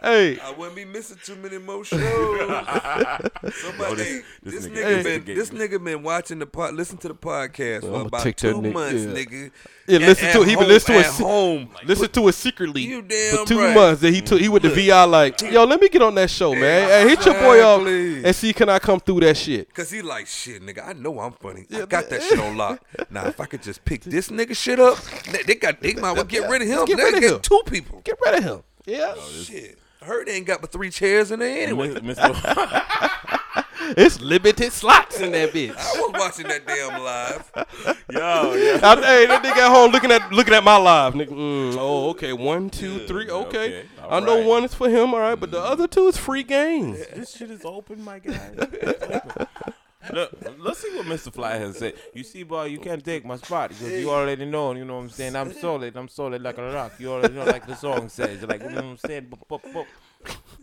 Hey, 0.01 0.39
I 0.39 0.51
wouldn't 0.51 0.75
be 0.75 0.85
missing 0.85 1.17
too 1.23 1.35
many 1.37 1.57
more 1.57 1.83
shows. 1.83 1.99
Somebody, 3.53 3.95
this- 3.95 4.23
this 4.43 4.65
this, 4.65 4.67
nigga 4.67 5.01
nigga, 5.01 5.03
been 5.25 5.35
this 5.35 5.49
nigga 5.49 5.83
been 5.83 6.03
watching 6.03 6.39
the 6.39 6.45
pod, 6.45 6.73
listen 6.75 6.97
to 6.99 7.07
the 7.07 7.15
podcast 7.15 7.81
for 7.81 7.87
I'ma 7.95 8.01
about 8.05 8.21
take 8.21 8.37
that 8.37 8.51
two 8.53 8.61
nigga- 8.61 8.73
months, 8.73 9.03
yeah. 9.03 9.11
nigga. 9.11 9.51
Yeah, 9.87 9.95
At- 9.95 10.01
listen 10.01 10.31
to 10.33 10.41
it. 10.41 10.47
He 10.47 10.55
been 10.55 10.63
home- 10.63 10.67
listening 10.67 11.01
to 11.01 11.07
it. 11.07 11.11
se- 11.11 11.23
home. 11.23 11.69
listen 11.85 12.09
to 12.09 12.27
it 12.27 12.33
secretly 12.33 12.81
You 12.81 13.01
for 13.01 13.45
two 13.45 13.59
right. 13.59 13.73
months. 13.75 14.01
That 14.01 14.13
he 14.13 14.21
took, 14.21 14.39
he 14.39 14.49
with 14.49 14.63
the 14.63 14.69
VI 14.69 15.03
like, 15.05 15.41
yo, 15.41 15.63
let 15.63 15.81
me 15.81 15.89
get 15.89 16.01
on 16.01 16.13
that 16.15 16.29
show, 16.29 16.53
man. 16.53 16.89
Hey, 16.89 17.09
hit 17.09 17.25
your 17.25 17.35
boy 17.39 17.59
up 17.61 17.81
and 17.87 18.35
see 18.35 18.53
can 18.53 18.69
I 18.69 18.79
come 18.79 18.99
through 18.99 19.21
that 19.21 19.35
shit. 19.37 19.73
Cause 19.73 19.89
he 19.89 20.01
like 20.01 20.27
shit, 20.27 20.61
nigga. 20.61 20.87
I 20.87 20.93
know 20.93 21.19
I'm 21.19 21.31
funny. 21.33 21.65
I 21.73 21.85
got 21.85 22.09
man. 22.09 22.19
that 22.19 22.21
shit 22.23 22.39
on 22.39 22.55
lock. 22.57 22.83
Now, 23.09 23.25
if 23.27 23.39
I 23.39 23.45
could 23.45 23.63
just 23.63 23.83
pick 23.85 24.03
this 24.03 24.29
nigga 24.29 24.55
shit 24.55 24.79
up, 24.79 24.97
they, 25.31 25.43
they 25.43 25.55
got 25.55 25.81
they 25.81 25.93
might 25.95 26.11
well 26.13 26.23
get 26.23 26.49
rid 26.49 26.61
of 26.61 26.67
him. 26.67 26.85
Get 26.85 26.97
They 26.97 27.03
rid 27.03 27.15
of 27.15 27.23
him. 27.23 27.39
two 27.41 27.61
people. 27.65 28.01
Get 28.03 28.17
rid 28.25 28.35
of 28.35 28.43
him. 28.43 28.63
Yeah, 28.85 29.15
Shit, 29.43 29.77
I 29.77 29.86
heard 30.07 30.27
they 30.27 30.33
ain't 30.33 30.47
got 30.47 30.61
but 30.61 30.71
three 30.71 30.89
chairs 30.89 31.31
in 31.31 31.39
there 31.39 31.67
anyway. 31.67 31.93
It's 33.95 34.19
limited 34.19 34.73
slots 34.73 35.19
in 35.21 35.31
that 35.31 35.53
bitch. 35.53 35.75
I 35.77 35.99
was 36.01 36.11
watching 36.13 36.47
that 36.47 36.67
damn 36.67 37.01
live. 37.01 37.51
Yo, 38.11 38.53
yo. 38.53 38.79
I, 38.83 38.95
hey, 39.01 39.25
that 39.27 39.43
nigga 39.43 39.57
at 39.57 39.71
home 39.71 39.91
looking 39.91 40.11
at 40.11 40.29
looking 40.31 40.53
at 40.53 40.63
my 40.63 40.75
live. 40.75 41.13
Nigga, 41.13 41.29
mm, 41.29 41.75
oh, 41.77 42.09
okay, 42.09 42.33
one, 42.33 42.69
two, 42.69 43.07
three, 43.07 43.29
okay. 43.29 43.79
okay, 43.79 43.85
I 44.09 44.19
know 44.19 44.39
right. 44.39 44.45
one 44.45 44.63
is 44.65 44.73
for 44.73 44.89
him, 44.89 45.13
all 45.13 45.21
right, 45.21 45.39
but 45.39 45.51
the 45.51 45.59
other 45.59 45.87
two 45.87 46.07
is 46.07 46.17
free 46.17 46.43
games. 46.43 46.99
This 47.15 47.35
shit 47.35 47.49
is 47.49 47.63
open, 47.63 48.03
my 48.03 48.19
guy. 48.19 48.51
Look, 50.13 50.31
let's 50.59 50.79
see 50.79 50.95
what 50.95 51.05
Mr. 51.05 51.33
Fly 51.33 51.55
has 51.57 51.77
said. 51.77 51.93
You 52.13 52.23
see, 52.23 52.43
boy, 52.43 52.65
you 52.65 52.79
can't 52.79 53.03
take 53.03 53.25
my 53.25 53.37
spot 53.37 53.69
because 53.69 53.91
you 53.91 54.09
already 54.09 54.45
know. 54.45 54.73
You 54.73 54.85
know 54.85 54.95
what 54.97 55.03
I'm 55.03 55.09
saying? 55.09 55.35
I'm 55.35 55.53
solid. 55.53 55.95
I'm 55.95 56.07
solid 56.07 56.41
like 56.41 56.57
a 56.57 56.71
rock. 56.71 56.93
You 56.99 57.11
already 57.11 57.33
know, 57.33 57.45
like 57.45 57.65
the 57.67 57.75
song 57.75 58.09
says. 58.09 58.43
Like 58.43 58.61
you 58.61 58.69
know 58.69 58.75
what 58.75 58.83
I'm 58.85 58.97
saying? 58.97 59.33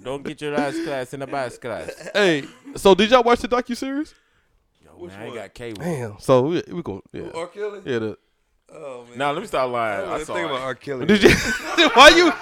Don't 0.02 0.22
get 0.24 0.40
your 0.40 0.52
last 0.52 0.82
class 0.84 1.14
in 1.14 1.20
the 1.20 1.26
bias 1.26 1.58
class. 1.58 1.90
Hey, 2.12 2.44
so 2.76 2.94
did 2.94 3.10
y'all 3.10 3.22
watch 3.22 3.40
the 3.40 3.48
docu 3.48 3.76
series? 3.76 4.14
Yo, 4.84 5.06
man, 5.06 5.18
I 5.20 5.24
ain't 5.26 5.34
got 5.34 5.54
cable. 5.54 5.82
Damn. 5.82 6.18
So 6.18 6.42
we 6.42 6.62
we 6.68 6.82
going 6.82 7.02
yeah 7.12 7.30
R. 7.34 7.46
Kelly. 7.48 7.80
yeah. 7.84 7.98
The, 7.98 8.18
Oh 8.76 9.04
man. 9.08 9.18
Now 9.18 9.30
let 9.32 9.40
me 9.40 9.46
stop 9.46 9.70
lying. 9.70 10.08
I 10.08 10.14
I 10.14 10.24
saw 10.24 10.34
think 10.34 10.46
it. 10.48 10.50
about 10.50 10.62
R. 10.62 10.74
Kelly. 10.74 11.06
did 11.06 11.22
you? 11.22 11.30
why 11.94 12.08
you? 12.08 12.32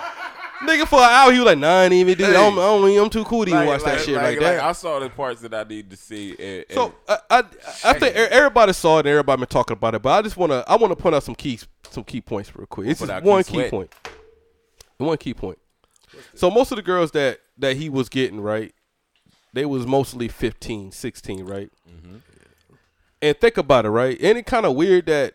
Nigga, 0.62 0.87
for 0.87 0.98
an 1.01 1.11
hour, 1.11 1.33
he 1.33 1.38
was 1.38 1.46
like, 1.46 1.59
nah, 1.59 1.81
I 1.81 1.85
ain't 1.85 1.92
even 1.92 2.16
do. 2.16 2.25
it. 2.25 2.31
I 2.31 2.33
don't, 2.35 2.55
I 2.55 2.62
don't, 2.62 3.05
I'm 3.05 3.11
too 3.11 3.25
cool 3.25 3.44
to 3.44 3.51
even 3.51 3.66
watch 3.66 3.83
that 3.83 4.01
shit 4.01 4.14
like, 4.14 4.38
that. 4.38 4.62
I 4.62 4.72
saw 4.72 5.01
the 5.01 5.11
parts 5.11 5.40
that 5.42 5.53
I 5.53 5.64
need 5.64 5.90
to 5.90 5.96
see. 5.96 6.37
And, 6.38 6.64
So 6.70 6.94
I, 7.09 7.18
I, 7.31 7.38
I 7.85 7.92
think 7.98 8.14
everybody 8.16 8.72
saw 8.72 8.98
it 8.98 9.01
and 9.01 9.09
everybody 9.09 9.40
been 9.40 9.48
talking 9.48 9.77
about 9.77 9.94
it, 9.94 10.03
but 10.03 10.11
I 10.11 10.22
just 10.22 10.37
wanna 10.37 10.64
I 10.66 10.77
wanna 10.77 10.96
point 10.96 11.14
out 11.14 11.25
some 11.25 11.35
key 11.35 11.59
some 11.90 12.05
key 12.05 12.20
points 12.20 12.55
real 12.55 12.66
quick. 12.66 12.88
It's 12.88 13.01
just 13.01 13.25
one 13.25 13.42
key 13.42 13.55
Sweat. 13.55 13.70
point. 13.70 13.94
One 14.98 15.16
key 15.18 15.35
point. 15.35 15.59
So 16.35 16.51
most 16.51 16.70
of 16.72 16.77
the 16.77 16.83
girls 16.83 17.11
that 17.12 17.40
that 17.59 17.77
he 17.77 17.88
was 17.88 18.09
getting 18.09 18.40
right, 18.40 18.72
they 19.53 19.66
was 19.66 19.87
mostly 19.87 20.29
15, 20.29 20.92
16, 20.92 21.44
right? 21.44 21.70
Mm-hmm. 21.88 22.16
And 23.20 23.40
think 23.40 23.57
about 23.57 23.87
it, 23.87 23.90
right? 23.90 24.16
Ain't 24.22 24.38
it 24.38 24.46
kind 24.46 24.66
of 24.66 24.75
weird 24.75 25.07
that 25.07 25.35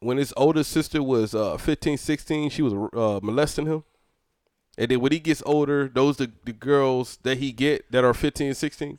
when 0.00 0.16
his 0.16 0.32
older 0.36 0.62
sister 0.62 1.02
was 1.02 1.34
uh, 1.34 1.56
15, 1.56 1.98
16, 1.98 2.50
she 2.50 2.62
was 2.62 2.72
uh, 2.94 3.20
molesting 3.22 3.66
him? 3.66 3.84
And 4.78 4.90
then 4.90 5.00
when 5.00 5.12
he 5.12 5.18
gets 5.20 5.42
older, 5.46 5.88
those 5.88 6.16
the, 6.18 6.30
the 6.44 6.52
girls 6.52 7.18
that 7.22 7.38
he 7.38 7.50
get 7.52 7.90
that 7.92 8.04
are 8.04 8.12
15, 8.14 8.54
16? 8.54 8.98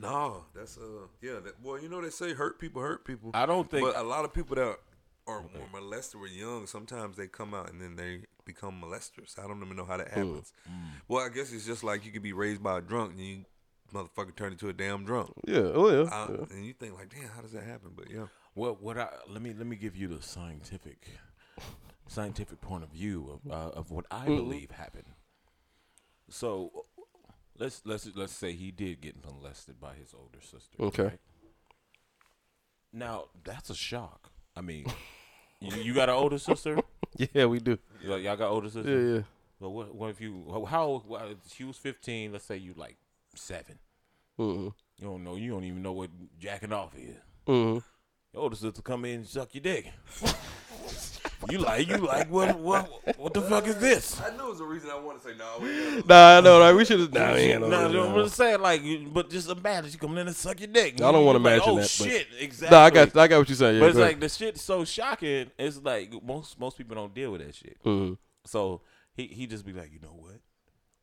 No, 0.00 0.44
that's 0.54 0.78
uh, 0.78 1.06
yeah. 1.20 1.40
That 1.44 1.62
boy, 1.62 1.80
you 1.80 1.88
know 1.90 2.00
they 2.00 2.08
say 2.10 2.32
hurt 2.32 2.58
people 2.58 2.80
hurt 2.80 3.04
people. 3.04 3.30
I 3.34 3.44
don't 3.46 3.70
think- 3.70 3.86
But 3.86 3.96
a 3.96 4.02
lot 4.02 4.24
of 4.24 4.32
people 4.32 4.56
that 4.56 4.64
are, 4.64 4.78
are 5.26 5.44
molested 5.72 6.18
were 6.20 6.26
young. 6.26 6.66
Sometimes 6.66 7.16
they 7.18 7.26
come 7.26 7.52
out 7.52 7.70
and 7.70 7.80
then 7.80 7.96
they 7.96 8.20
become 8.46 8.80
molesters. 8.82 9.38
I 9.38 9.46
don't 9.46 9.62
even 9.62 9.76
know 9.76 9.84
how 9.84 9.98
that 9.98 10.08
happens. 10.08 10.52
Well, 11.08 11.24
I 11.24 11.28
guess 11.28 11.52
it's 11.52 11.66
just 11.66 11.84
like 11.84 12.06
you 12.06 12.12
could 12.12 12.22
be 12.22 12.32
raised 12.32 12.62
by 12.62 12.78
a 12.78 12.80
drunk 12.80 13.12
and 13.12 13.20
you 13.20 13.44
motherfucker 13.92 14.34
turn 14.34 14.52
into 14.52 14.68
a 14.70 14.72
damn 14.72 15.04
drunk. 15.04 15.32
Yeah. 15.46 15.58
Oh 15.74 15.90
yeah. 15.90 16.08
Uh, 16.10 16.26
yeah. 16.30 16.56
And 16.56 16.64
you 16.64 16.72
think 16.72 16.94
like, 16.94 17.10
damn, 17.10 17.28
how 17.28 17.42
does 17.42 17.52
that 17.52 17.64
happen? 17.64 17.90
But 17.94 18.10
yeah, 18.10 18.26
Well, 18.54 18.78
what 18.80 18.96
I 18.96 19.08
let 19.28 19.42
me 19.42 19.52
let 19.52 19.66
me 19.66 19.76
give 19.76 19.94
you 19.96 20.08
the 20.08 20.22
scientific 20.22 21.08
scientific 22.10 22.60
point 22.60 22.82
of 22.82 22.90
view 22.90 23.38
of 23.46 23.52
uh, 23.52 23.70
of 23.78 23.90
what 23.92 24.04
I 24.10 24.24
believe 24.26 24.72
happened. 24.72 25.06
So 26.28 26.84
let's 27.58 27.82
let's 27.84 28.08
let's 28.16 28.32
say 28.32 28.52
he 28.52 28.70
did 28.72 29.00
get 29.00 29.24
molested 29.24 29.80
by 29.80 29.94
his 29.94 30.12
older 30.12 30.40
sister. 30.40 30.76
Okay. 30.80 31.12
Now 32.92 33.26
that's 33.44 33.70
a 33.70 33.74
shock. 33.74 34.30
I 34.56 34.60
mean, 34.60 34.86
you, 35.60 35.76
you 35.76 35.94
got 35.94 36.08
an 36.08 36.16
older 36.16 36.38
sister? 36.38 36.78
Yeah, 37.34 37.46
we 37.46 37.58
do. 37.58 37.76
Y'all 38.02 38.18
y'all 38.18 38.36
got 38.36 38.50
older 38.50 38.70
sister? 38.70 38.88
Yeah, 38.88 39.14
yeah. 39.16 39.22
Well, 39.58 39.72
what, 39.72 39.94
what 39.94 40.10
if 40.10 40.20
you? 40.20 40.44
how- 40.48 40.64
How 40.64 41.02
well, 41.06 41.34
she 41.52 41.64
was 41.64 41.76
fifteen. 41.76 42.32
Let's 42.32 42.44
say 42.44 42.56
you 42.56 42.72
like 42.76 42.96
7 43.34 43.78
Mm-hmm. 44.38 44.68
You 44.98 45.04
don't 45.04 45.24
know. 45.24 45.34
You 45.36 45.50
don't 45.50 45.64
even 45.64 45.82
know 45.82 45.92
what 45.92 46.08
jacking 46.38 46.72
off 46.72 46.94
is. 46.96 47.16
Mm-hmm. 47.48 47.78
Your 48.32 48.42
older 48.42 48.54
sister 48.56 48.80
come 48.80 49.04
in 49.04 49.16
and 49.16 49.26
suck 49.26 49.52
your 49.54 49.62
dick. 49.62 49.92
you 51.50 51.58
like 51.58 51.88
you 51.88 51.96
like 51.96 52.30
what 52.30 52.58
what 52.58 53.18
what 53.18 53.32
the 53.34 53.40
fuck 53.42 53.66
is 53.66 53.76
this? 53.76 54.20
I 54.20 54.36
know 54.36 54.50
it's 54.50 54.60
was 54.60 54.60
a 54.60 54.64
reason 54.64 54.90
I 54.90 54.98
want 54.98 55.22
to 55.22 55.28
say 55.28 55.34
no. 55.36 56.02
Nah, 56.06 56.38
I 56.38 56.40
know. 56.40 56.60
Right? 56.60 56.72
We 56.74 56.84
should 56.84 57.00
have. 57.00 57.12
Nah, 57.12 57.32
we 57.34 57.40
ain't 57.40 57.60
got 57.60 57.70
No, 57.70 57.88
no. 57.90 58.08
I'm 58.08 58.24
just 58.24 58.36
saying 58.36 58.60
like, 58.60 58.82
you- 58.82 59.08
but 59.12 59.30
just 59.30 59.48
imagine 59.48 59.90
she 59.90 59.98
coming 59.98 60.18
in 60.18 60.26
and 60.26 60.36
suck 60.36 60.60
your 60.60 60.68
dick. 60.68 60.94
I 61.00 61.10
don't 61.12 61.24
wanna 61.24 61.38
You 61.38 61.44
like, 61.44 61.52
imagine 61.54 61.68
oh, 61.72 61.76
that, 61.76 61.80
but- 61.82 61.88
shit, 62.10 62.26
exactly. 62.38 62.76
Nah, 62.76 62.84
I 62.84 62.90
got. 62.90 63.16
I 63.16 63.28
got 63.28 63.38
what 63.38 63.48
you're 63.48 63.56
saying. 63.56 63.74
Yeah, 63.76 63.80
but 63.80 63.86
it's 63.90 63.96
go 63.96 64.02
like 64.02 64.20
the 64.20 64.28
shit's 64.28 64.62
so 64.62 64.84
shocking. 64.84 65.50
It's 65.58 65.82
like 65.82 66.12
most 66.22 66.58
most 66.60 66.76
people 66.76 66.94
don't 66.94 67.14
deal 67.14 67.32
with 67.32 67.40
that 67.46 67.54
shit. 67.54 67.78
Mm-hmm. 67.84 68.14
So 68.44 68.82
he 69.14 69.26
he 69.28 69.46
just 69.46 69.64
be 69.64 69.72
like, 69.72 69.92
you 69.92 70.00
know 70.00 70.14
what? 70.16 70.36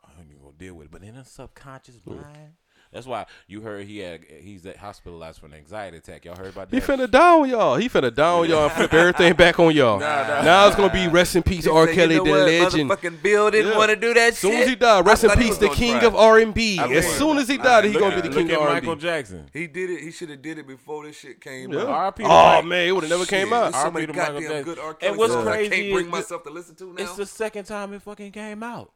I 0.03 0.19
ain't 0.19 0.29
even 0.29 0.41
gonna 0.43 0.53
deal 0.57 0.75
with 0.75 0.85
it. 0.85 0.91
But 0.91 1.03
in 1.03 1.15
a 1.15 1.25
subconscious 1.25 1.95
Mm. 2.07 2.15
mind, 2.21 2.53
that's 2.91 3.05
why 3.05 3.25
you 3.47 3.61
heard 3.61 3.85
he 3.85 3.99
had 3.99 4.21
he's 4.41 4.65
hospitalized 4.79 5.39
for 5.39 5.45
an 5.47 5.53
anxiety 5.53 5.97
attack. 5.97 6.25
Y'all 6.25 6.35
heard 6.35 6.47
about 6.53 6.69
that? 6.69 6.75
He 6.75 6.79
that? 6.79 6.99
finna 6.99 7.09
down 7.11 7.49
y'all. 7.49 7.75
He 7.75 7.89
finna 7.89 8.13
down 8.13 8.49
y'all 8.49 8.63
and 8.65 8.71
flip 8.71 8.93
everything 8.93 9.33
back 9.33 9.59
on 9.59 9.73
y'all. 9.75 9.99
Nah, 9.99 10.27
nah, 10.27 10.41
Now 10.41 10.67
it's 10.67 10.75
gonna 10.75 10.91
be 10.93 11.07
rest 11.07 11.35
in 11.35 11.43
peace, 11.43 11.67
R. 11.67 11.87
Kelly, 11.87 12.15
the 12.15 12.23
legend. 12.23 12.89
Fucking 12.89 13.17
Bill 13.21 13.51
didn't 13.51 13.71
Yeah. 13.71 13.77
want 13.77 13.89
to 13.89 13.95
do 13.95 14.13
that 14.13 14.29
As 14.33 14.37
soon 14.37 14.53
as 14.53 14.67
he 14.69 14.75
died, 14.75 15.05
rest 15.05 15.23
in 15.23 15.29
peace, 15.31 15.57
the 15.57 15.69
king 15.69 15.97
try. 15.99 16.07
of 16.07 16.15
R 16.15 16.39
and 16.39 16.53
B. 16.53 16.79
As 16.79 17.05
soon 17.17 17.37
as 17.37 17.47
he 17.47 17.57
died, 17.57 17.85
he 17.85 17.93
gonna 17.93 18.15
be 18.21 18.27
the 18.27 18.33
king 18.33 18.49
of 18.51 18.57
R 18.59 18.69
Michael 18.69 18.73
and 18.73 18.81
B. 18.81 18.87
Michael 18.87 18.95
Jackson. 19.01 19.49
He 19.53 19.67
did 19.67 19.89
it. 19.89 20.01
He 20.01 20.11
should 20.11 20.29
have 20.29 20.41
did 20.41 20.57
it 20.57 20.67
before 20.67 21.05
this 21.05 21.17
shit 21.17 21.41
came 21.41 21.71
Yeah. 21.73 21.81
out. 21.81 21.87
R.I.P. 21.89 22.23
Oh 22.25 22.61
man, 22.61 22.87
it 22.87 22.91
would 22.91 23.03
have 23.03 23.11
never 23.11 23.25
came 23.25 23.51
out. 23.53 23.71
There's 23.71 23.83
so 23.83 23.91
many 23.91 24.07
Michael 24.07 24.23
goddamn 24.25 24.41
Jackson. 24.43 24.63
good 24.63 24.79
R. 24.79 24.97
And 25.01 25.17
what's 25.17 25.33
songs 25.33 25.47
I 25.47 25.55
crazy 25.57 25.69
can't 25.69 25.93
bring 25.93 26.09
myself 26.09 26.43
to 26.43 26.49
listen 26.49 26.75
to 26.75 26.93
now. 26.93 27.03
It's 27.03 27.15
the 27.15 27.25
second 27.25 27.65
time 27.65 27.93
it 27.93 28.01
fucking 28.01 28.31
came 28.31 28.63
out. 28.63 28.91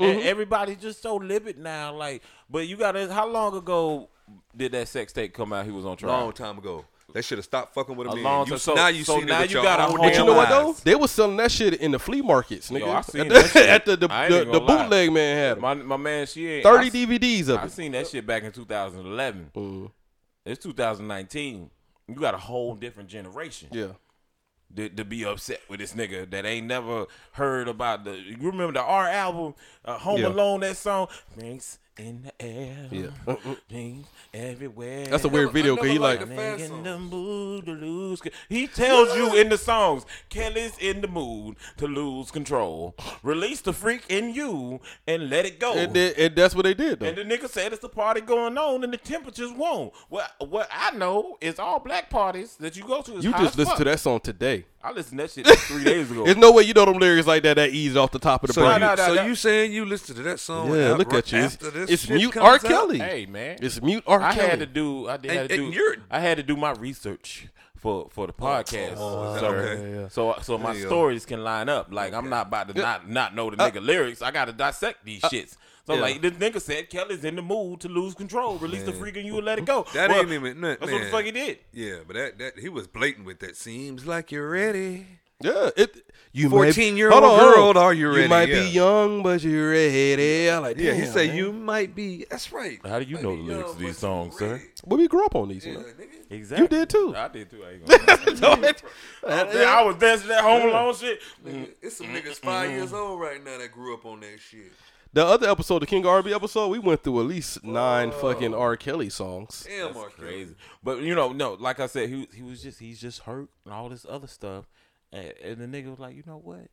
Mm-hmm. 0.00 0.18
And 0.18 0.22
everybody's 0.28 0.78
just 0.78 1.02
so 1.02 1.16
livid 1.16 1.58
now. 1.58 1.92
Like, 1.94 2.22
but 2.48 2.66
you 2.66 2.76
gotta. 2.76 3.12
How 3.12 3.26
long 3.28 3.56
ago 3.56 4.08
did 4.56 4.72
that 4.72 4.88
sex 4.88 5.12
tape 5.12 5.34
come 5.34 5.52
out? 5.52 5.64
He 5.66 5.70
was 5.72 5.84
on 5.84 5.96
trial. 5.96 6.12
long 6.20 6.32
time 6.32 6.58
ago. 6.58 6.84
They 7.12 7.22
should 7.22 7.38
have 7.38 7.44
stopped 7.44 7.74
fucking 7.74 7.96
with 7.96 8.06
him. 8.06 8.12
A 8.12 8.14
then. 8.14 8.24
long 8.24 8.46
You- 8.46 8.50
time. 8.52 8.58
So- 8.60 8.74
now 8.74 8.86
you 8.86 9.02
so 9.02 9.18
see 9.18 9.24
now 9.24 9.42
you 9.42 9.54
got 9.60 9.80
a 9.80 9.82
whole- 9.82 9.98
But 9.98 10.12
you 10.14 10.24
know 10.24 10.32
what 10.34 10.48
though? 10.48 10.72
They 10.84 10.94
was 10.94 11.10
selling 11.10 11.36
that 11.38 11.50
shit 11.50 11.74
in 11.74 11.90
the 11.90 11.98
flea 11.98 12.22
markets, 12.22 12.70
nigga. 12.70 12.80
Yo, 12.80 12.90
I 12.92 13.00
seen 13.00 13.20
at, 13.22 13.28
that 13.30 13.42
the, 13.42 13.48
shit. 13.48 13.68
at 13.68 13.84
the 13.84 13.90
the, 13.96 14.06
the, 14.06 14.28
the 14.28 14.44
gonna 14.44 14.58
lie. 14.58 14.82
bootleg 14.84 15.12
man 15.12 15.36
had 15.36 15.56
'em. 15.56 15.60
My 15.60 15.74
my 15.74 15.96
man, 15.96 16.26
she 16.26 16.46
ain't 16.48 16.62
thirty 16.62 16.86
I, 16.86 16.90
DVDs 17.06 17.48
of 17.48 17.58
I 17.58 17.64
it. 17.64 17.72
seen 17.72 17.90
that 17.92 18.06
shit 18.06 18.24
back 18.24 18.44
in 18.44 18.52
2011. 18.52 19.50
Mm. 19.56 19.90
It's 20.46 20.62
2019. 20.62 21.68
You 22.06 22.14
got 22.14 22.34
a 22.34 22.38
whole 22.38 22.76
different 22.76 23.08
generation. 23.08 23.68
Yeah, 23.72 23.88
to, 24.76 24.88
to 24.88 25.04
be 25.04 25.24
upset 25.24 25.60
with 25.68 25.80
this 25.80 25.94
nigga 25.94 26.30
that 26.30 26.44
ain't 26.46 26.66
never 26.66 27.06
heard 27.32 27.68
about 27.68 28.04
the. 28.04 28.12
You 28.16 28.36
remember 28.40 28.72
the 28.72 28.82
R 28.82 29.08
album, 29.08 29.54
uh, 29.84 29.98
Home 29.98 30.20
Yeah. 30.20 30.28
Alone? 30.28 30.60
That 30.60 30.76
song, 30.76 31.08
"Drinks 31.38 31.78
in 32.00 32.22
the 32.22 32.44
air, 32.44 32.88
Yeah. 32.90 33.36
drinks 33.68 34.08
everywhere." 34.32 35.06
that's 35.06 35.24
a 35.24 35.28
weird 35.28 35.52
video 35.52 35.74
because 35.76 35.90
he 35.90 35.98
like, 35.98 36.20
liked 36.20 36.32
Nigga 36.32 36.36
fast 36.36 36.62
in 36.72 36.82
the 36.82 36.98
mood 36.98 37.66
to 37.66 37.72
lose. 37.72 38.20
He 38.48 38.66
tells 38.66 39.14
you 39.16 39.34
in 39.36 39.48
the 39.48 39.58
songs, 39.58 40.04
Kelly's 40.28 40.76
in 40.78 41.00
the 41.00 41.08
mood 41.08 41.56
to 41.76 41.86
lose 41.86 42.30
control. 42.30 42.94
Release 43.22 43.60
the 43.60 43.72
freak 43.72 44.02
in 44.08 44.34
you 44.34 44.80
and 45.06 45.28
let 45.30 45.44
it 45.46 45.58
go. 45.60 45.72
and, 45.74 45.94
they- 45.94 46.14
and 46.14 46.34
that's 46.34 46.54
what 46.54 46.64
they 46.64 46.74
did 46.74 47.00
though. 47.00 47.06
And 47.06 47.16
the 47.18 47.24
nigga 47.24 47.48
said 47.48 47.72
it's 47.72 47.84
a 47.84 47.88
party 47.88 48.20
going 48.20 48.56
on 48.58 48.82
and 48.84 48.92
the 48.92 48.96
temperatures 48.96 49.52
won't. 49.52 49.92
What 50.08 50.30
what 50.48 50.68
I 50.72 50.90
know 50.92 51.36
is 51.40 51.58
all 51.58 51.78
black 51.80 52.10
parties 52.10 52.56
that 52.56 52.76
you 52.76 52.82
go 52.84 53.02
to 53.02 53.18
is 53.18 53.24
You 53.24 53.32
hot 53.32 53.40
just 53.42 53.52
as 53.54 53.58
listened 53.58 53.78
to 53.78 53.84
that 53.84 54.00
song 54.00 54.20
today. 54.20 54.64
I 54.82 54.92
listened 54.92 55.18
to 55.18 55.24
that 55.24 55.30
shit 55.30 55.46
like 55.46 55.58
three 55.58 55.84
days 55.84 56.10
ago. 56.10 56.24
There's 56.26 56.36
no 56.38 56.52
way 56.52 56.62
you 56.62 56.72
know 56.72 56.86
them 56.86 56.96
lyrics 56.98 57.26
like 57.26 57.42
that 57.42 57.54
that 57.54 57.70
easy 57.70 57.98
off 57.98 58.12
the 58.12 58.18
top 58.18 58.42
of 58.42 58.48
the 58.48 58.54
So, 58.54 58.62
brain. 58.62 58.74
you, 58.74 58.78
no, 58.80 58.94
no, 58.94 59.06
so 59.08 59.14
no. 59.14 59.26
you 59.26 59.34
saying 59.34 59.72
you 59.72 59.84
listened 59.84 60.16
to 60.16 60.22
that 60.22 60.40
song? 60.40 60.74
Yeah, 60.74 60.92
out- 60.92 60.98
look 60.98 61.12
at 61.12 61.30
you. 61.32 61.38
It's, 61.40 61.56
it's 61.62 62.08
mute 62.08 62.32
comes 62.32 62.44
R. 62.46 62.54
out? 62.54 62.60
Kelly. 62.62 62.98
Hey 62.98 63.26
man, 63.26 63.58
It's 63.60 63.82
mute 63.82 64.04
R. 64.06 64.22
I 64.22 64.34
Kelly. 64.34 64.48
had 64.48 64.58
to 64.60 64.66
do. 64.66 65.08
I 65.08 65.16
did. 65.18 65.30
And- 65.32 65.40
had 65.40 65.50
to 65.50 65.70
do. 65.70 65.94
I 66.10 66.20
had 66.20 66.36
to 66.38 66.42
do 66.42 66.56
my 66.56 66.72
research 66.72 67.48
for 67.76 68.08
for 68.10 68.26
the 68.26 68.32
oh, 68.38 68.46
oh, 68.46 68.48
podcast, 68.50 68.94
oh, 68.96 69.38
sir. 69.38 69.46
okay. 69.56 69.90
Yeah, 69.94 70.00
yeah. 70.02 70.08
So 70.08 70.34
so 70.42 70.56
my 70.58 70.72
There 70.72 70.82
go. 70.82 70.88
stories 70.88 71.26
can 71.26 71.42
line 71.44 71.68
up. 71.68 71.88
Like 71.92 72.12
I'm 72.14 72.28
not 72.30 72.46
about 72.48 72.68
to 72.68 72.80
not 72.80 73.08
not 73.08 73.34
know 73.34 73.50
the 73.50 73.62
uh, 73.62 73.70
nigga 73.70 73.84
lyrics. 73.84 74.22
I 74.22 74.30
got 74.30 74.46
to 74.46 74.52
dissect 74.52 75.04
these 75.04 75.22
uh, 75.24 75.28
shits. 75.28 75.56
So 75.86 75.94
yeah. 75.94 76.00
like 76.00 76.20
this 76.22 76.32
nigga 76.32 76.60
said, 76.60 76.88
Kelly's 76.90 77.24
in 77.24 77.36
the 77.36 77.42
mood 77.42 77.80
to 77.80 77.88
lose 77.88 78.14
control. 78.14 78.56
Release 78.58 78.82
the 78.84 78.92
freak 78.92 79.16
in 79.16 79.26
you 79.26 79.36
and 79.36 79.44
let 79.46 79.58
it 79.58 79.64
go. 79.64 79.86
That 79.94 80.10
Well, 80.10 80.20
ain't 80.20 80.30
even. 80.32 80.60
nothing. 80.60 80.76
That's 80.80 80.92
what 80.92 81.02
the 81.02 81.10
fuck 81.10 81.24
he 81.24 81.30
did. 81.32 81.58
Yeah, 81.72 81.96
but 82.06 82.14
that 82.16 82.38
that 82.38 82.58
he 82.58 82.68
was 82.68 82.86
blatant 82.86 83.26
with 83.26 83.40
that. 83.40 83.56
Seems 83.56 84.06
like 84.06 84.30
you're 84.30 84.48
ready. 84.50 85.06
Yeah, 85.42 85.70
it. 85.74 85.96
You 86.32 86.50
14-year-old 86.50 87.22
might, 87.22 87.28
hold 87.28 87.40
on, 87.40 87.74
girl, 87.74 87.82
are 87.82 87.94
you 87.94 88.08
ready? 88.10 88.22
You 88.24 88.28
might 88.28 88.48
Yeah. 88.50 88.62
be 88.62 88.68
young, 88.68 89.22
but 89.22 89.42
you're 89.42 89.70
ready. 89.70 90.50
I 90.50 90.58
like. 90.58 90.76
Yeah, 90.76 90.92
he 90.92 91.00
damn, 91.00 91.12
said 91.12 91.28
man. 91.28 91.36
you 91.38 91.52
might 91.52 91.94
be. 91.94 92.26
That's 92.30 92.52
right. 92.52 92.78
How 92.86 92.98
do 92.98 93.06
you 93.06 93.14
Might 93.16 93.22
know 93.24 93.36
the 93.36 93.42
lyrics 93.42 93.62
young, 93.68 93.70
of 93.76 93.78
these 93.78 93.98
songs, 93.98 94.36
sir? 94.38 94.52
ready. 94.52 94.64
Well, 94.84 94.98
we 94.98 95.08
grew 95.08 95.24
up 95.24 95.34
on 95.34 95.48
these. 95.48 95.64
You 95.64 95.72
Yeah, 95.72 95.78
know? 95.78 95.86
Exactly. 96.28 96.62
You 96.62 96.68
did 96.68 96.90
too. 96.90 97.14
I 97.16 97.28
did 97.28 97.50
too. 97.50 97.64
I, 97.64 97.70
ain't 97.72 97.86
gonna 97.86 98.60
lie. 98.60 98.74
I, 99.28 99.42
was, 99.44 99.56
I 99.56 99.82
was 99.82 99.96
dancing 99.96 100.28
that 100.28 100.42
Home 100.44 100.68
Alone 100.68 100.94
shit. 100.94 101.20
Nigga, 101.44 101.70
It's 101.82 101.96
some 101.96 102.08
niggas 102.08 102.36
five 102.36 102.70
years 102.70 102.92
old 102.92 103.18
right 103.18 103.42
now 103.42 103.56
that 103.58 103.72
grew 103.72 103.94
up 103.94 104.04
on 104.04 104.20
that 104.20 104.38
shit. 104.40 104.70
The 105.12 105.26
other 105.26 105.48
episode, 105.50 105.80
the 105.80 105.86
King 105.86 106.06
R&B 106.06 106.32
episode, 106.32 106.68
we 106.68 106.78
went 106.78 107.02
through 107.02 107.18
at 107.20 107.26
least 107.26 107.64
nine 107.64 108.12
fucking 108.12 108.54
R. 108.54 108.76
Kelly 108.76 109.10
songs. 109.10 109.66
Damn, 109.68 109.92
Mark 109.92 110.16
crazy. 110.16 110.54
But 110.84 111.00
you 111.00 111.16
know, 111.16 111.32
no, 111.32 111.54
like 111.54 111.80
I 111.80 111.86
said, 111.86 112.08
he 112.10 112.28
he 112.32 112.42
was 112.42 112.62
just 112.62 112.78
he's 112.78 113.00
just 113.00 113.22
hurt 113.22 113.48
and 113.64 113.74
all 113.74 113.88
this 113.88 114.06
other 114.08 114.28
stuff, 114.28 114.66
and, 115.10 115.32
and 115.42 115.56
the 115.58 115.66
nigga 115.66 115.90
was 115.90 115.98
like, 115.98 116.14
you 116.14 116.22
know 116.28 116.38
what? 116.38 116.68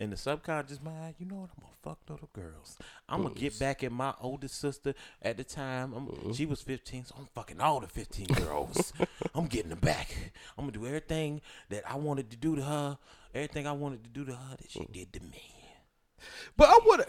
In 0.00 0.08
the 0.08 0.16
subconscious 0.16 0.80
mind, 0.80 1.16
you 1.18 1.26
know 1.26 1.34
what? 1.34 1.50
I'm 1.58 1.62
gonna 1.62 1.74
fuck 1.82 1.98
little 2.08 2.30
girls. 2.32 2.78
I'm 3.06 3.22
gonna 3.22 3.34
get 3.34 3.58
back 3.58 3.84
at 3.84 3.92
my 3.92 4.14
oldest 4.18 4.58
sister 4.58 4.94
at 5.20 5.36
the 5.36 5.44
time. 5.44 5.92
I'm, 5.92 6.06
mm-hmm. 6.06 6.32
She 6.32 6.46
was 6.46 6.62
15, 6.62 7.04
so 7.04 7.16
I'm 7.18 7.26
fucking 7.34 7.60
all 7.60 7.80
the 7.80 7.86
15 7.86 8.28
year 8.38 8.50
olds. 8.50 8.94
I'm 9.34 9.46
getting 9.46 9.70
them 9.70 9.80
back. 9.80 10.32
I'm 10.56 10.64
gonna 10.64 10.72
do 10.72 10.86
everything 10.86 11.42
that 11.68 11.82
I 11.86 11.96
wanted 11.96 12.30
to 12.30 12.36
do 12.38 12.56
to 12.56 12.62
her, 12.62 12.98
everything 13.34 13.66
I 13.66 13.72
wanted 13.72 14.04
to 14.04 14.10
do 14.10 14.24
to 14.24 14.32
her 14.32 14.56
that 14.56 14.70
she 14.70 14.80
mm. 14.80 14.90
did 14.92 15.12
to 15.12 15.20
me. 15.20 15.57
But 16.56 16.68
I 16.68 16.78
would. 16.84 17.04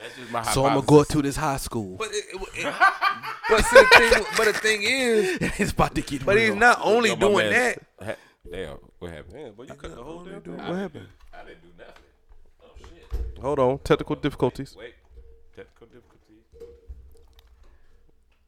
That's 0.00 0.16
just 0.16 0.30
my 0.32 0.42
so 0.42 0.64
I'm 0.66 0.74
gonna 0.74 0.86
go 0.86 1.00
up 1.00 1.08
to 1.08 1.22
this 1.22 1.36
high 1.36 1.56
school. 1.58 1.96
But 1.96 2.08
it, 2.10 2.24
it, 2.34 2.40
it- 2.66 2.74
but 3.48 3.64
see, 3.64 3.76
the 3.76 4.10
thing, 4.14 4.24
but 4.36 4.44
the 4.46 4.52
thing 4.54 4.82
is, 4.82 5.38
it's 5.60 5.70
about 5.72 5.94
to 5.94 6.00
get 6.02 6.24
but 6.26 6.36
he's 6.38 6.54
not 6.54 6.80
only 6.82 7.10
Yo, 7.10 7.14
my 7.16 7.20
doing 7.20 7.50
man- 7.50 7.74
that. 7.98 8.06
Ha- 8.06 8.16
Damn, 8.50 8.78
what 8.98 9.10
happened? 9.12 9.32
Man, 9.34 9.52
but 9.56 9.68
you 9.68 9.74
cut 9.74 9.94
the 9.94 10.02
whole 10.02 10.24
damn 10.24 10.40
thing. 10.40 10.56
What 10.56 10.66
happened? 10.76 11.06
I 11.32 11.44
didn't 11.44 11.62
do 11.62 11.68
nothing. 11.78 12.02
Oh 12.62 12.66
shit. 12.78 13.42
Hold 13.42 13.58
on, 13.60 13.78
technical 13.78 14.16
difficulties. 14.16 14.74
Wait. 14.76 14.94
Technical 15.54 15.86
difficulties. 15.86 16.42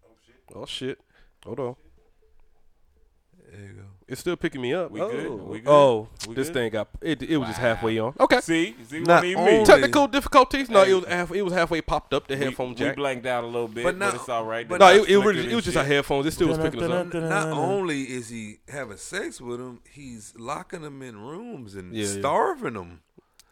Oh 0.04 0.10
shit. 0.26 0.54
Oh 0.56 0.66
shit. 0.66 0.98
Hold 1.46 1.60
on. 1.60 1.76
There 3.52 3.60
you 3.60 3.68
go. 3.74 3.82
It's 4.06 4.20
still 4.20 4.36
picking 4.36 4.60
me 4.60 4.74
up. 4.74 4.90
We 4.90 5.00
oh. 5.00 5.10
good? 5.10 5.32
We 5.48 5.60
good? 5.60 5.68
Oh, 5.70 6.08
We 6.28 6.34
this 6.34 6.48
good? 6.48 6.54
thing 6.54 6.70
got 6.72 6.88
it. 7.00 7.22
It 7.22 7.36
was 7.38 7.48
just 7.48 7.60
halfway 7.60 7.98
on. 7.98 8.14
Okay. 8.20 8.40
See, 8.42 8.76
see 8.86 8.98
what 9.00 9.08
Not 9.08 9.22
mean? 9.22 9.64
Technical 9.64 10.06
difficulties. 10.08 10.68
No, 10.68 10.84
Hey. 10.84 10.90
it 10.90 10.94
was 10.94 11.04
half. 11.06 11.30
It 11.32 11.42
was 11.42 11.52
halfway 11.54 11.80
popped 11.80 12.12
up 12.12 12.26
the 12.26 12.34
We, 12.36 12.44
headphone 12.44 12.68
we 12.70 12.74
jack. 12.74 12.96
blanked 12.96 13.24
out 13.26 13.44
a 13.44 13.46
little 13.46 13.66
bit, 13.68 13.82
But 13.84 13.98
but, 13.98 14.14
it's 14.14 14.28
all 14.28 14.44
right. 14.44 14.68
but 14.68 14.80
no, 14.80 14.88
it, 14.88 15.08
it, 15.08 15.16
was, 15.16 15.36
it 15.36 15.44
was 15.44 15.52
and 15.54 15.62
just 15.62 15.76
our 15.78 15.84
shit. 15.84 15.92
headphones. 15.92 16.26
It 16.26 16.32
still 16.32 16.48
was 16.48 16.58
picking 16.58 16.82
us 16.82 16.90
up. 16.90 17.14
Not 17.14 17.48
only 17.48 18.02
is 18.02 18.28
he 18.28 18.58
having 18.68 18.98
sex 18.98 19.40
with 19.40 19.58
them, 19.58 19.80
he's 19.90 20.34
locking 20.38 20.82
them 20.82 21.00
in 21.00 21.18
rooms 21.20 21.74
and 21.74 21.94
Yeah, 21.94 22.04
yeah. 22.06 22.20
starving 22.20 22.74
them. 22.74 23.00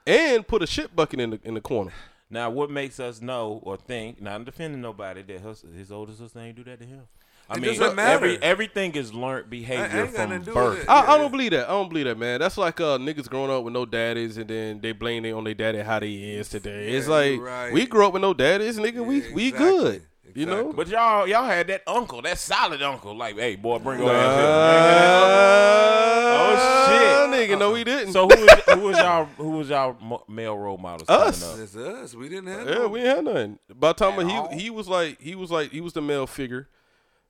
And 0.07 0.47
put 0.47 0.63
a 0.63 0.67
shit 0.67 0.95
bucket 0.95 1.21
in 1.21 1.31
the 1.31 1.41
in 1.45 1.55
the 1.55 1.61
corner. 1.61 1.93
Now, 2.29 2.51
what 2.51 2.71
makes 2.71 2.99
us 2.99 3.21
know 3.21 3.61
or 3.63 3.77
think, 3.77 4.21
not 4.21 4.45
defending 4.47 4.81
nobody, 4.81 5.23
that 5.23 5.41
his, 5.43 5.65
his 5.77 5.93
older 5.93 6.13
sister 6.13 6.39
ain't 6.41 6.57
do 6.57 6.65
that 6.65 6.81
to 6.81 6.87
him? 6.87 7.03
I 7.51 7.57
It 7.57 7.61
mean, 7.61 7.79
doesn't 7.79 7.97
matter. 7.97 8.15
every 8.15 8.43
everything 8.43 8.93
is 8.95 9.13
learned 9.13 9.51
behavior 9.51 9.85
ain't 10.03 10.11
from 10.11 10.31
nothing 10.31 10.41
to 10.41 10.45
do 10.47 10.55
birth. 10.55 10.71
with 10.79 10.83
it. 10.85 10.89
I, 10.91 11.15
I 11.15 11.19
don't 11.19 11.31
believe 11.31 11.51
that. 11.51 11.67
I 11.69 11.73
don't 11.73 11.89
believe 11.89 12.07
that, 12.07 12.17
man. 12.19 12.41
That's 12.41 12.57
like 12.57 12.81
uh 12.81 12.97
niggas 12.99 13.29
growing 13.29 13.51
up 13.51 13.63
with 13.65 13.75
no 13.75 13.85
daddies 13.85 14.37
and 14.39 14.49
then 14.49 14.81
they 14.81 14.93
blame 14.93 15.25
it 15.27 15.33
on 15.33 15.45
their 15.45 15.55
daddy 15.55 15.81
how 15.81 15.99
they 15.99 16.13
is 16.13 16.49
today. 16.49 16.89
it's 16.93 17.07
Yeah, 17.09 17.13
like 17.15 17.33
you 17.33 17.45
right. 17.45 17.73
we 17.73 17.85
grew 17.87 18.07
up 18.07 18.13
with 18.15 18.23
no 18.23 18.33
daddies, 18.33 18.79
nigga. 18.79 19.05
we 19.05 19.23
Yeah, 19.23 19.35
we 19.35 19.49
exactly. 19.49 19.69
good. 19.81 20.03
You 20.35 20.47
know? 20.47 20.73
But 20.73 20.89
y'all, 20.89 21.29
y'all 21.29 21.45
had 21.45 21.67
that 21.67 21.83
uncle, 21.87 22.23
that 22.23 22.39
solid 22.39 22.81
uncle. 22.83 23.15
Like, 23.15 23.37
hey, 23.37 23.55
boy, 23.57 23.79
bring 23.81 24.01
your 24.01 24.09
Uh, 24.09 24.15
ass 24.15 25.43
here. 25.43 26.33
oh 26.33 27.31
shit, 27.31 27.51
nigga, 27.51 27.59
no, 27.59 27.73
we 27.73 27.85
didn't. 27.85 28.13
So 28.15 28.29
who 28.29 28.41
was, 28.41 28.51
who 28.75 28.81
was 28.81 28.97
y'all? 28.99 29.25
Who 29.37 29.51
was 29.51 29.69
y'all 29.69 29.97
mo- 30.01 30.25
male 30.29 30.57
role 30.57 30.79
models? 30.79 31.09
Us. 31.11 31.41
Coming 31.43 31.55
up? 31.59 31.65
It's 31.65 31.77
us. 31.77 32.15
We 32.15 32.29
didn't 32.31 32.47
have. 32.47 32.67
yeah, 32.69 32.75
no- 32.77 32.89
we 32.89 33.01
ain't 33.01 33.09
had 33.17 33.25
nothing. 33.25 33.59
By 33.75 33.89
the 33.89 33.95
time 33.95 34.19
At 34.21 34.27
all? 34.35 34.49
he 34.49 34.63
he 34.65 34.71
was 34.71 34.89
like 34.89 35.21
he 35.21 35.35
was 35.35 35.51
like 35.51 35.71
he 35.71 35.81
was 35.83 35.93
the 35.93 36.01
male 36.03 36.27
figure, 36.27 36.69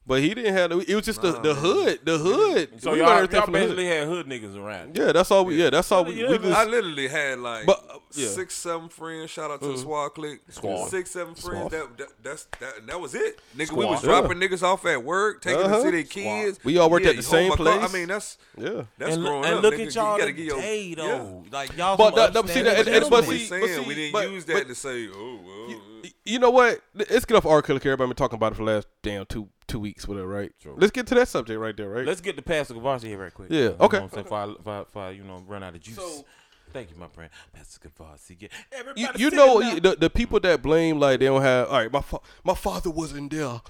but 0.07 0.21
he 0.21 0.35
didn't 0.35 0.53
have. 0.55 0.73
It 0.73 0.95
was 0.95 1.05
just 1.05 1.23
the, 1.23 1.33
Nah, 1.33 1.41
the 1.41 1.55
man. 1.55 1.63
hood, 1.63 1.99
the 2.05 2.19
hood. 2.19 2.83
So 2.83 2.93
We 2.93 2.99
y'all, 2.99 3.09
learned 3.09 3.33
y'all 3.33 3.43
from 3.43 3.53
the 3.53 3.59
hood. 3.61 3.65
basically 3.77 3.87
had 3.87 4.09
hood 4.09 4.27
niggas 4.27 4.57
around. 4.57 4.97
Yeah, 4.97 5.13
that's 5.13 5.31
all 5.31 5.45
we. 5.45 5.57
Yeah, 5.63 5.71
that's 5.71 5.91
all 5.93 6.05
we. 6.05 6.15
Yeah, 6.21 6.31
we 6.31 6.39
just, 6.39 6.53
I 6.59 6.65
literally 6.65 7.09
had 7.09 7.39
like 7.39 7.67
But, 7.67 7.85
uh, 7.89 7.99
yeah. 8.15 8.27
Mm-hmm. 8.27 8.35
six, 8.35 8.55
seven 8.55 8.89
friends. 8.89 9.31
Shout 9.31 9.51
out 9.51 9.61
to 9.63 9.69
the 9.69 9.79
squad 9.79 10.09
clique. 10.11 10.41
Squad. 10.51 10.89
Six, 10.89 11.11
seven 11.13 11.35
friends. 11.35 11.67
Squad. 11.67 11.71
That, 11.71 11.99
that 11.99 12.09
that's 12.23 12.45
that. 12.61 12.87
That 12.89 13.01
was 13.01 13.15
it. 13.15 13.41
Nigga, 13.57 13.73
we 13.73 13.85
was 13.85 14.01
Squad. 14.01 14.21
dropping 14.23 14.39
niggas 14.39 14.63
off 14.63 14.85
at 14.87 15.03
work, 15.05 15.41
taking 15.41 15.61
Uh-huh. 15.63 15.77
to 15.79 15.83
see 15.85 15.91
their 15.91 16.03
kids. 16.03 16.59
We 16.65 16.79
all 16.79 16.91
worked 16.91 17.05
Yeah, 17.05 17.11
at 17.11 17.17
the 17.17 17.23
you 17.23 17.23
same 17.23 17.49
hold 17.49 17.61
my 17.61 17.65
car. 17.65 17.79
place. 17.79 17.91
I 17.91 17.99
mean, 17.99 18.09
that's 18.09 18.39
yeah. 18.59 18.83
that's 18.99 19.15
and, 19.15 19.25
growing 19.25 19.45
and 19.45 19.55
up. 19.57 19.63
look 19.63 19.75
nigga. 19.75 19.87
at 19.87 19.95
y'all 19.95 20.13
you 20.15 20.19
gotta 20.21 20.33
get 20.33 20.45
your 20.47 20.57
today, 20.57 20.95
though. 20.95 21.45
Like 21.53 21.77
y'all, 21.77 21.97
But 21.97 22.15
that- 22.17 22.33
that- 22.33 22.33
see, 22.35 22.39
upstanding 22.41 22.65
that- 22.75 22.81
it- 22.81 22.85
gentlemen. 22.87 23.11
but 23.11 23.17
That's 23.21 23.29
what 23.29 23.39
see- 23.39 23.51
we're 23.55 23.61
but 23.61 23.67
saying. 23.69 23.83
see, 23.83 23.89
we 23.89 23.95
didn't 23.95 24.13
but- 24.13 24.31
use 24.31 24.45
that 24.47 24.55
but- 24.55 24.69
to 24.69 24.75
say, 24.75 25.09
oh, 25.15 25.39
well. 25.45 25.81
You 26.25 26.39
know 26.41 26.51
what? 26.51 26.81
Let's 26.95 27.25
get 27.25 27.37
off 27.37 27.47
R. 27.47 27.63
Kelly. 27.63 27.79
Everybody 27.79 28.09
been 28.09 28.17
talking 28.17 28.37
about 28.37 28.53
it 28.53 28.55
for 28.57 28.65
the 28.65 28.73
last 28.73 28.89
damn 29.03 29.25
two 29.27 29.49
two 29.73 29.81
weeks, 29.81 30.07
whatever. 30.07 30.29
Right? 30.29 30.53
Let's 30.77 30.93
get 30.93 31.07
to 31.09 31.15
that 31.17 31.29
subject 31.29 31.59
right 31.59 31.77
there. 31.77 31.89
Right? 31.89 32.07
Let's 32.07 32.21
get 32.21 32.37
to 32.37 32.43
pass 32.43 32.69
the 32.69 32.75
Courvoisier 32.75 33.09
here 33.09 33.19
right 33.19 33.35
quick. 33.35 33.49
Yeah, 33.51 33.59
You 33.59 33.69
know 33.71 33.77
okay. 33.81 33.99
what 33.99 34.03
I'm 34.05 34.11
saying? 34.11 34.23
Before 34.25 34.39
I, 34.39 34.47
before 34.47 34.73
I- 34.75 34.85
before 34.85 35.03
I, 35.03 35.11
you 35.11 35.25
know, 35.25 35.43
run 35.47 35.63
out 35.63 35.75
of 35.75 35.81
juice. 35.81 35.97
So- 35.97 36.25
Thank 36.73 36.91
you, 36.91 36.97
my 36.97 37.09
friend. 37.09 37.29
Pass 37.53 37.77
the 37.77 37.89
Courvoisier. 37.89 38.37
Yeah. 38.41 38.49
Everybody 38.73 39.01
you, 39.23 39.31
you 39.31 39.31
know 39.37 39.61
you- 39.61 39.81
the 39.81 39.95
the 39.97 40.09
people 40.09 40.41
that 40.41 40.63
blame 40.63 40.99
like 40.99 41.21
they 41.21 41.27
don't 41.27 41.43
have. 41.43 41.69
All 41.69 41.75
right, 41.79 41.93
my 41.93 42.01
fa- 42.01 42.21
my 42.45 42.55
father 42.55 42.89
wasn't 42.89 43.31
there, 43.31 43.61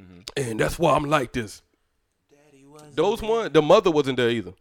mm-hmm. 0.00 0.20
and 0.34 0.58
that's 0.58 0.78
why 0.78 0.94
I'm 0.94 1.04
like 1.04 1.32
this. 1.32 1.60
Daddy 2.30 2.64
wasn't 2.64 2.96
Those 2.96 3.20
one, 3.20 3.52
the 3.52 3.60
mother 3.60 3.90
wasn't 3.90 4.16
there 4.16 4.30
either. 4.30 4.54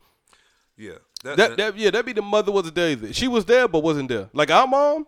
Yeah. 0.76 0.95
That 1.23 1.56
that 1.56 1.78
yeah, 1.78 1.89
that 1.91 2.06
be 2.06 2.12
the 2.12 2.21
mother 2.21 2.52
wasn't 2.52 2.76
there 2.76 2.89
either. 2.89 3.13
She 3.13 3.28
was 3.30 3.45
there 3.45 3.69
but 3.69 3.80
wasn't 3.84 4.10
there. 4.10 4.30
Like 4.34 4.52
our 4.52 4.67
mom, 4.67 5.08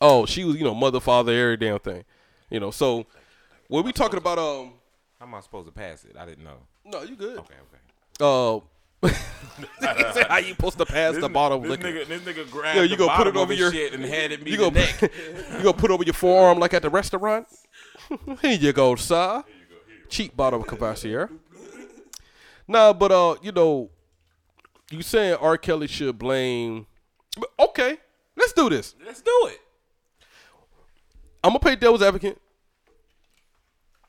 oh, 0.00 0.26
she 0.26 0.44
was 0.44 0.56
you 0.56 0.64
know 0.64 0.74
mother, 0.74 1.00
father, 1.00 1.32
every 1.32 1.56
damn 1.56 1.78
thing. 1.78 2.04
You 2.50 2.60
know, 2.60 2.70
so 2.70 3.06
when 3.72 3.84
we 3.84 3.92
talking 3.92 4.18
about 4.18 4.38
um, 4.38 4.72
How 5.18 5.26
am 5.26 5.34
I 5.34 5.40
supposed 5.40 5.66
to 5.66 5.72
pass 5.72 6.04
it? 6.04 6.16
I 6.18 6.26
didn't 6.26 6.44
know. 6.44 6.58
no, 6.84 7.02
you 7.02 7.16
good. 7.16 7.38
Okay, 7.38 7.54
okay. 7.54 7.78
Uh, 8.20 8.60
nigga 9.80 10.12
said 10.14 10.26
how 10.28 10.36
you 10.36 10.48
supposed 10.54 10.78
to 10.78 10.86
pass 10.86 11.16
the 11.16 11.28
bottle 11.28 11.56
of 11.58 11.62
this 11.64 11.70
liquor? 11.70 11.88
nigga, 11.88 12.06
this 12.06 12.20
nigga 12.22 12.50
grabbed 12.50 12.76
Yo, 12.76 12.82
the 12.82 12.88
you 12.88 12.96
gonna 12.96 13.16
put 13.16 13.26
it 13.26 13.36
over 13.36 13.52
of 13.52 13.58
your- 13.58 13.72
shit 13.72 13.94
and 13.94 14.04
handed 14.04 14.42
me 14.42 14.50
You 14.50 14.56
the 14.58 14.62
gonna 14.70 14.74
neck. 14.80 15.00
you 15.56 15.62
gonna 15.62 15.72
put 15.72 15.90
it 15.90 15.94
over 15.94 16.04
your 16.04 16.12
forearm 16.14 16.58
like 16.58 16.74
at 16.74 16.82
the 16.82 16.90
restaurant? 16.90 17.46
Here 18.42 18.52
you 18.52 18.72
go, 18.72 18.94
sir. 18.96 19.42
Cheap 20.10 20.36
bottle 20.36 20.60
of 20.60 20.66
Courvoisier. 20.66 21.30
Nah, 22.68 22.92
but 22.92 23.10
uh, 23.10 23.36
you 23.42 23.50
know, 23.52 23.88
you 24.90 25.00
saying 25.02 25.36
R. 25.40 25.56
Kelly 25.56 25.86
should 25.86 26.18
blame? 26.18 26.86
Okay, 27.58 27.96
let's 28.36 28.52
do 28.52 28.68
this. 28.68 28.94
Let's 29.04 29.22
do 29.22 29.32
it. 29.44 29.58
I'm 31.42 31.50
gonna 31.50 31.58
play 31.60 31.76
devil's 31.76 32.02
advocate. 32.02 32.38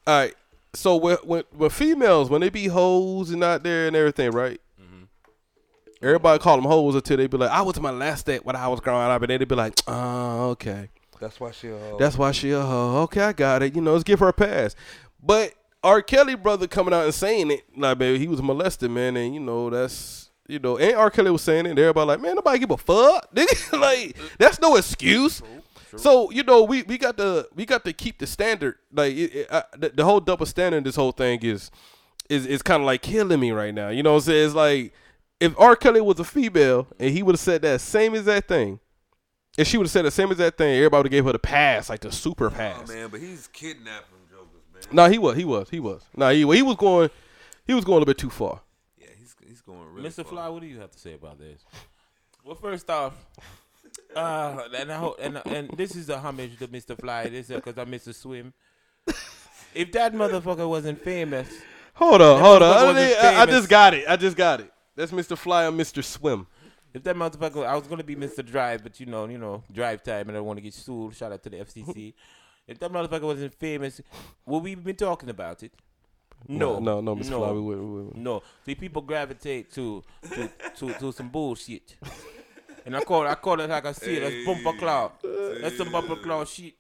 All 0.08 0.20
right. 0.20 0.34
So 0.74 0.96
when 0.96 1.18
when 1.24 1.44
when 1.52 1.70
females 1.70 2.30
when 2.30 2.42
they 2.42 2.50
be 2.50 2.68
hoes 2.68 3.30
and 3.30 3.44
out 3.44 3.64
there 3.64 3.88
and 3.88 3.96
everything, 3.96 4.32
right? 4.32 4.60
Everybody 6.02 6.38
call 6.40 6.58
them 6.58 6.66
hoes 6.66 6.96
until 6.96 7.16
they 7.16 7.28
be 7.28 7.38
like, 7.38 7.50
"I 7.50 7.62
was 7.62 7.80
my 7.80 7.92
last 7.92 8.26
date 8.26 8.44
when 8.44 8.58
I 8.58 8.68
was 8.68 8.82
growing 8.82 9.10
up," 9.10 9.22
and 9.22 9.30
then 9.30 9.40
they 9.40 9.46
be 9.46 9.56
like, 9.56 9.74
"Oh, 9.88 10.50
okay." 10.50 10.90
That's 11.22 11.40
why 11.40 11.52
she. 11.52 11.72
Uh, 11.72 11.96
That's 11.98 12.18
why 12.18 12.32
she 12.32 12.52
a 12.52 12.60
hoe. 12.62 13.04
Okay, 13.04 13.22
I 13.22 13.32
got 13.32 13.64
it. 13.64 13.74
You 13.74 13.82
know, 13.82 13.94
let's 13.94 14.04
give 14.04 14.20
her 14.20 14.28
a 14.28 14.34
pass. 14.34 14.76
But 15.22 15.54
R. 15.82 16.02
Kelly 16.02 16.36
brother 16.36 16.68
coming 16.68 16.94
out 16.94 17.06
and 17.06 17.14
saying 17.14 17.52
it, 17.52 17.64
like, 17.78 17.98
baby, 17.98 18.20
he 18.20 18.28
was 18.28 18.42
molested, 18.42 18.92
man, 18.92 19.16
and 19.16 19.34
you 19.34 19.40
know, 19.40 19.70
that's 19.70 20.30
you 20.50 20.60
know, 20.60 20.78
and 20.78 20.96
R. 20.98 21.10
Kelly 21.10 21.32
was 21.32 21.42
saying 21.42 21.66
it, 21.66 21.70
and 21.70 21.80
everybody 21.80 22.08
like, 22.08 22.20
man, 22.20 22.36
nobody 22.36 22.60
give 22.60 22.72
a 22.72 22.78
fuck. 22.78 23.34
Nigga, 23.34 23.80
like, 23.80 24.18
that's 24.38 24.60
no 24.60 24.76
excuse. 24.76 25.42
So 25.98 26.32
you 26.32 26.44
know, 26.44 26.64
we, 26.64 26.84
we 26.84 26.98
got 26.98 27.18
to 27.18 27.48
we 27.56 27.66
got 27.66 27.86
to 27.86 27.94
keep 27.94 28.20
the 28.20 28.28
standard. 28.28 28.76
Like 28.92 29.14
it, 29.14 29.36
it, 29.36 29.48
I, 29.52 29.64
the, 29.78 29.90
the 29.90 30.06
whole 30.06 30.20
double 30.20 30.46
standard, 30.46 30.78
in 30.78 30.84
this 30.84 30.96
whole 30.96 31.12
thing 31.12 31.40
is 31.42 31.72
is 32.30 32.46
is 32.46 32.62
kind 32.62 32.82
of 32.82 32.86
like 32.86 33.02
killing 33.02 33.40
me 33.40 33.52
right 33.52 33.74
now. 33.74 33.90
You 33.90 34.04
know 34.04 34.12
what 34.12 34.18
I'm 34.18 34.24
saying? 34.24 34.46
It's 34.46 34.56
like 34.56 34.94
if 35.40 35.60
R. 35.60 35.76
Kelly 35.76 36.02
was 36.02 36.20
a 36.20 36.24
female 36.24 36.88
and 37.00 37.12
he 37.12 37.22
would 37.24 37.34
have 37.34 37.40
said 37.40 37.62
that 37.64 37.82
same 37.82 38.16
exact 38.16 38.48
thing, 38.48 38.80
and 39.58 39.68
she 39.68 39.78
would 39.78 39.86
have 39.86 39.92
said 39.92 40.06
the 40.06 40.12
same 40.12 40.32
exact 40.32 40.58
thing, 40.58 40.76
everybody 40.76 41.00
would 41.00 41.06
have 41.08 41.12
gave 41.12 41.26
her 41.26 41.34
the 41.34 41.40
pass, 41.40 41.90
like 41.90 42.00
the 42.00 42.12
super 42.12 42.50
pass. 42.50 42.76
oh, 42.78 42.80
pass. 42.82 42.90
man, 42.90 43.10
but 43.10 43.20
he's 43.20 43.48
kidnapping 43.48 44.20
jokers, 44.30 44.64
man. 44.74 44.84
No, 44.92 45.10
he 45.10 45.18
was, 45.18 45.36
he 45.36 45.46
was, 45.46 45.70
he 45.70 45.80
was. 45.80 46.02
No, 46.16 46.30
he 46.30 46.40
he 46.56 46.62
was 46.62 46.76
going, 46.76 47.10
he 47.66 47.74
was 47.74 47.84
going 47.84 47.98
a 47.98 48.00
little 48.00 48.14
bit 48.14 48.18
too 48.18 48.30
far. 48.30 48.62
Yeah, 48.98 49.08
he's 49.20 49.36
he's 49.46 49.62
going 49.62 49.88
really. 49.94 50.10
Mr. 50.10 50.24
far. 50.24 50.26
Fly, 50.26 50.50
what 50.50 50.62
do 50.62 50.68
you 50.68 50.80
have 50.80 50.92
to 50.92 51.00
say 51.00 51.14
about 51.14 51.40
this? 51.40 51.64
Well, 52.44 52.56
first 52.56 52.90
off, 52.90 53.14
uh, 54.16 54.68
and 54.76 54.92
I 54.92 54.98
hope, 54.98 55.18
and, 55.20 55.42
and 55.46 55.70
this 55.78 55.96
is 55.96 56.10
a 56.10 56.20
homage 56.20 56.58
to 56.60 56.68
Mr. 56.68 57.00
Fly. 57.00 57.30
This 57.30 57.48
because 57.48 57.78
I 57.78 57.86
miss 57.86 58.08
a 58.08 58.14
swim. 58.14 58.54
If 59.74 59.92
that 59.94 60.14
motherfucker 60.14 60.70
wasn't 60.70 61.02
famous, 61.02 61.48
Hold 61.96 62.22
on, 62.22 62.42
hold 62.42 62.64
on. 62.64 62.76
I, 62.76 62.86
wasn't 62.86 63.24
I- 63.24 63.46
just 63.46 63.70
got 63.70 63.94
it. 63.94 64.06
I 64.08 64.16
just 64.16 64.36
got 64.36 64.62
it. 64.62 64.72
That's 64.96 65.12
Mr. 65.12 65.38
Fly 65.38 65.66
or 65.66 65.72
Mr. 65.72 66.04
Swim. 66.04 66.48
if 66.94 67.04
that 67.04 67.16
motherfucker, 67.16 67.66
I 67.66 67.76
was 67.76 67.88
gonna 67.88 68.04
be 68.04 68.16
Mr. 68.16 68.46
Drive, 68.46 68.84
but 68.84 69.00
you 69.00 69.06
know, 69.06 69.26
you 69.28 69.38
know, 69.38 69.64
drive 69.72 70.04
time, 70.04 70.28
and 70.28 70.32
I 70.32 70.34
don't 70.40 70.46
want 70.46 70.58
to 70.58 70.62
get 70.62 70.74
sued. 70.74 71.16
Shout 71.16 71.32
out 71.32 71.42
to 71.44 71.50
the 71.50 71.58
FCC. 71.58 72.14
if 72.68 72.80
that 72.80 72.92
motherfucker 72.92 73.24
wasn't 73.24 73.54
famous, 73.56 74.02
would 74.46 74.64
we 74.64 74.76
been 74.76 74.96
talking 74.96 75.30
about 75.30 75.64
it? 75.64 75.72
No, 76.48 76.80
no, 76.80 77.00
no, 77.00 77.16
Mr. 77.16 77.38
Fly. 77.38 77.52
We, 77.52 77.62
we, 77.62 77.76
we, 77.76 78.02
we. 78.04 78.12
No, 78.22 78.42
see, 78.66 78.76
people 78.76 79.02
gravitate 79.02 79.72
to 79.74 80.04
to, 80.34 80.50
to, 80.78 80.94
to 80.94 81.12
some 81.12 81.30
bullshit, 81.30 81.96
and 82.86 82.96
I 82.96 83.02
call 83.04 83.26
it, 83.26 83.30
I 83.30 83.36
call 83.36 83.60
it 83.60 83.70
like 83.70 83.86
I 83.86 83.92
see 83.92 84.18
it. 84.18 84.20
That's 84.22 84.46
bumper 84.46 84.78
cloud. 84.78 85.12
That's 85.62 85.78
some 85.78 85.92
bumper 85.92 86.16
cloud 86.18 86.48
shit. 86.48 86.74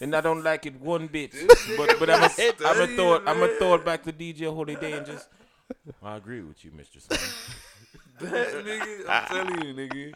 And 0.00 0.14
I 0.14 0.20
don't 0.20 0.44
like 0.44 0.64
it 0.66 0.80
one 0.80 1.08
bit, 1.08 1.34
but 1.76 1.98
but 1.98 2.08
I'm 2.08 2.22
a, 2.22 2.30
I'm 2.64 2.80
a 2.80 2.86
throw 2.86 3.14
it 3.14 3.22
I'm 3.26 3.42
a 3.42 3.48
throw 3.58 3.74
it 3.74 3.84
back 3.84 4.04
to 4.04 4.12
DJ 4.12 4.42
Holy 4.54 4.76
Day 4.76 4.92
and 4.92 5.04
just 5.04 5.28
I 6.02 6.16
agree 6.16 6.40
with 6.42 6.64
you, 6.64 6.70
Mister. 6.76 7.00
Slim. 7.00 7.18
That 8.20 8.64
nigga, 8.64 9.08
I'm 9.08 9.26
telling 9.26 9.64
you, 9.64 9.74
nigga. 9.74 10.12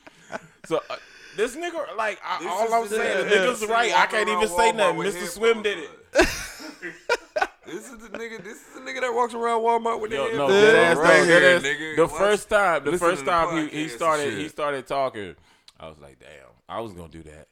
So 0.66 0.82
uh, 0.90 0.96
this 1.36 1.54
nigga, 1.54 1.96
like 1.96 2.18
I, 2.24 2.38
This 2.40 2.48
all 2.48 2.74
I'm 2.74 2.88
saying, 2.88 3.28
the 3.28 3.34
nigga's 3.36 3.64
right. 3.66 3.92
I 3.96 4.06
can't 4.06 4.28
around 4.28 4.42
even 4.42 4.48
say 4.48 4.72
Walmart 4.72 4.76
nothing. 4.76 5.02
Mister 5.02 5.26
Swim 5.26 5.62
did 5.62 5.78
it. 5.78 5.90
on. 7.72 7.76
This 7.76 7.90
is 7.90 7.98
the 7.98 8.08
nigga. 8.18 8.44
This 8.44 8.56
is 8.56 8.74
the 8.74 8.80
nigga 8.80 9.00
that 9.00 9.14
walks 9.14 9.34
around 9.34 9.60
Walmart 9.62 10.00
with 10.00 10.12
Yo, 10.12 10.30
the 10.30 10.36
no, 10.36 10.48
headphones 10.48 10.62
dead 10.62 10.74
ass, 10.74 10.96
right 10.98 11.18
though, 11.18 11.24
here, 11.24 11.56
ass. 11.56 11.62
nigga. 11.62 11.96
The 11.96 12.06
Watch- 12.06 12.12
first 12.18 12.48
time, 12.50 12.84
the 12.84 12.98
first 12.98 13.18
to 13.20 13.24
the 13.24 13.30
time 13.30 13.68
he, 13.68 13.76
he 13.82 13.88
started 13.88 14.34
he 14.38 14.48
started 14.48 14.86
talking, 14.86 15.34
I 15.80 15.88
was 15.88 15.98
like, 16.00 16.18
damn, 16.18 16.28
I 16.68 16.80
was 16.80 16.92
gonna 16.92 17.08
do 17.08 17.22
that. 17.24 17.48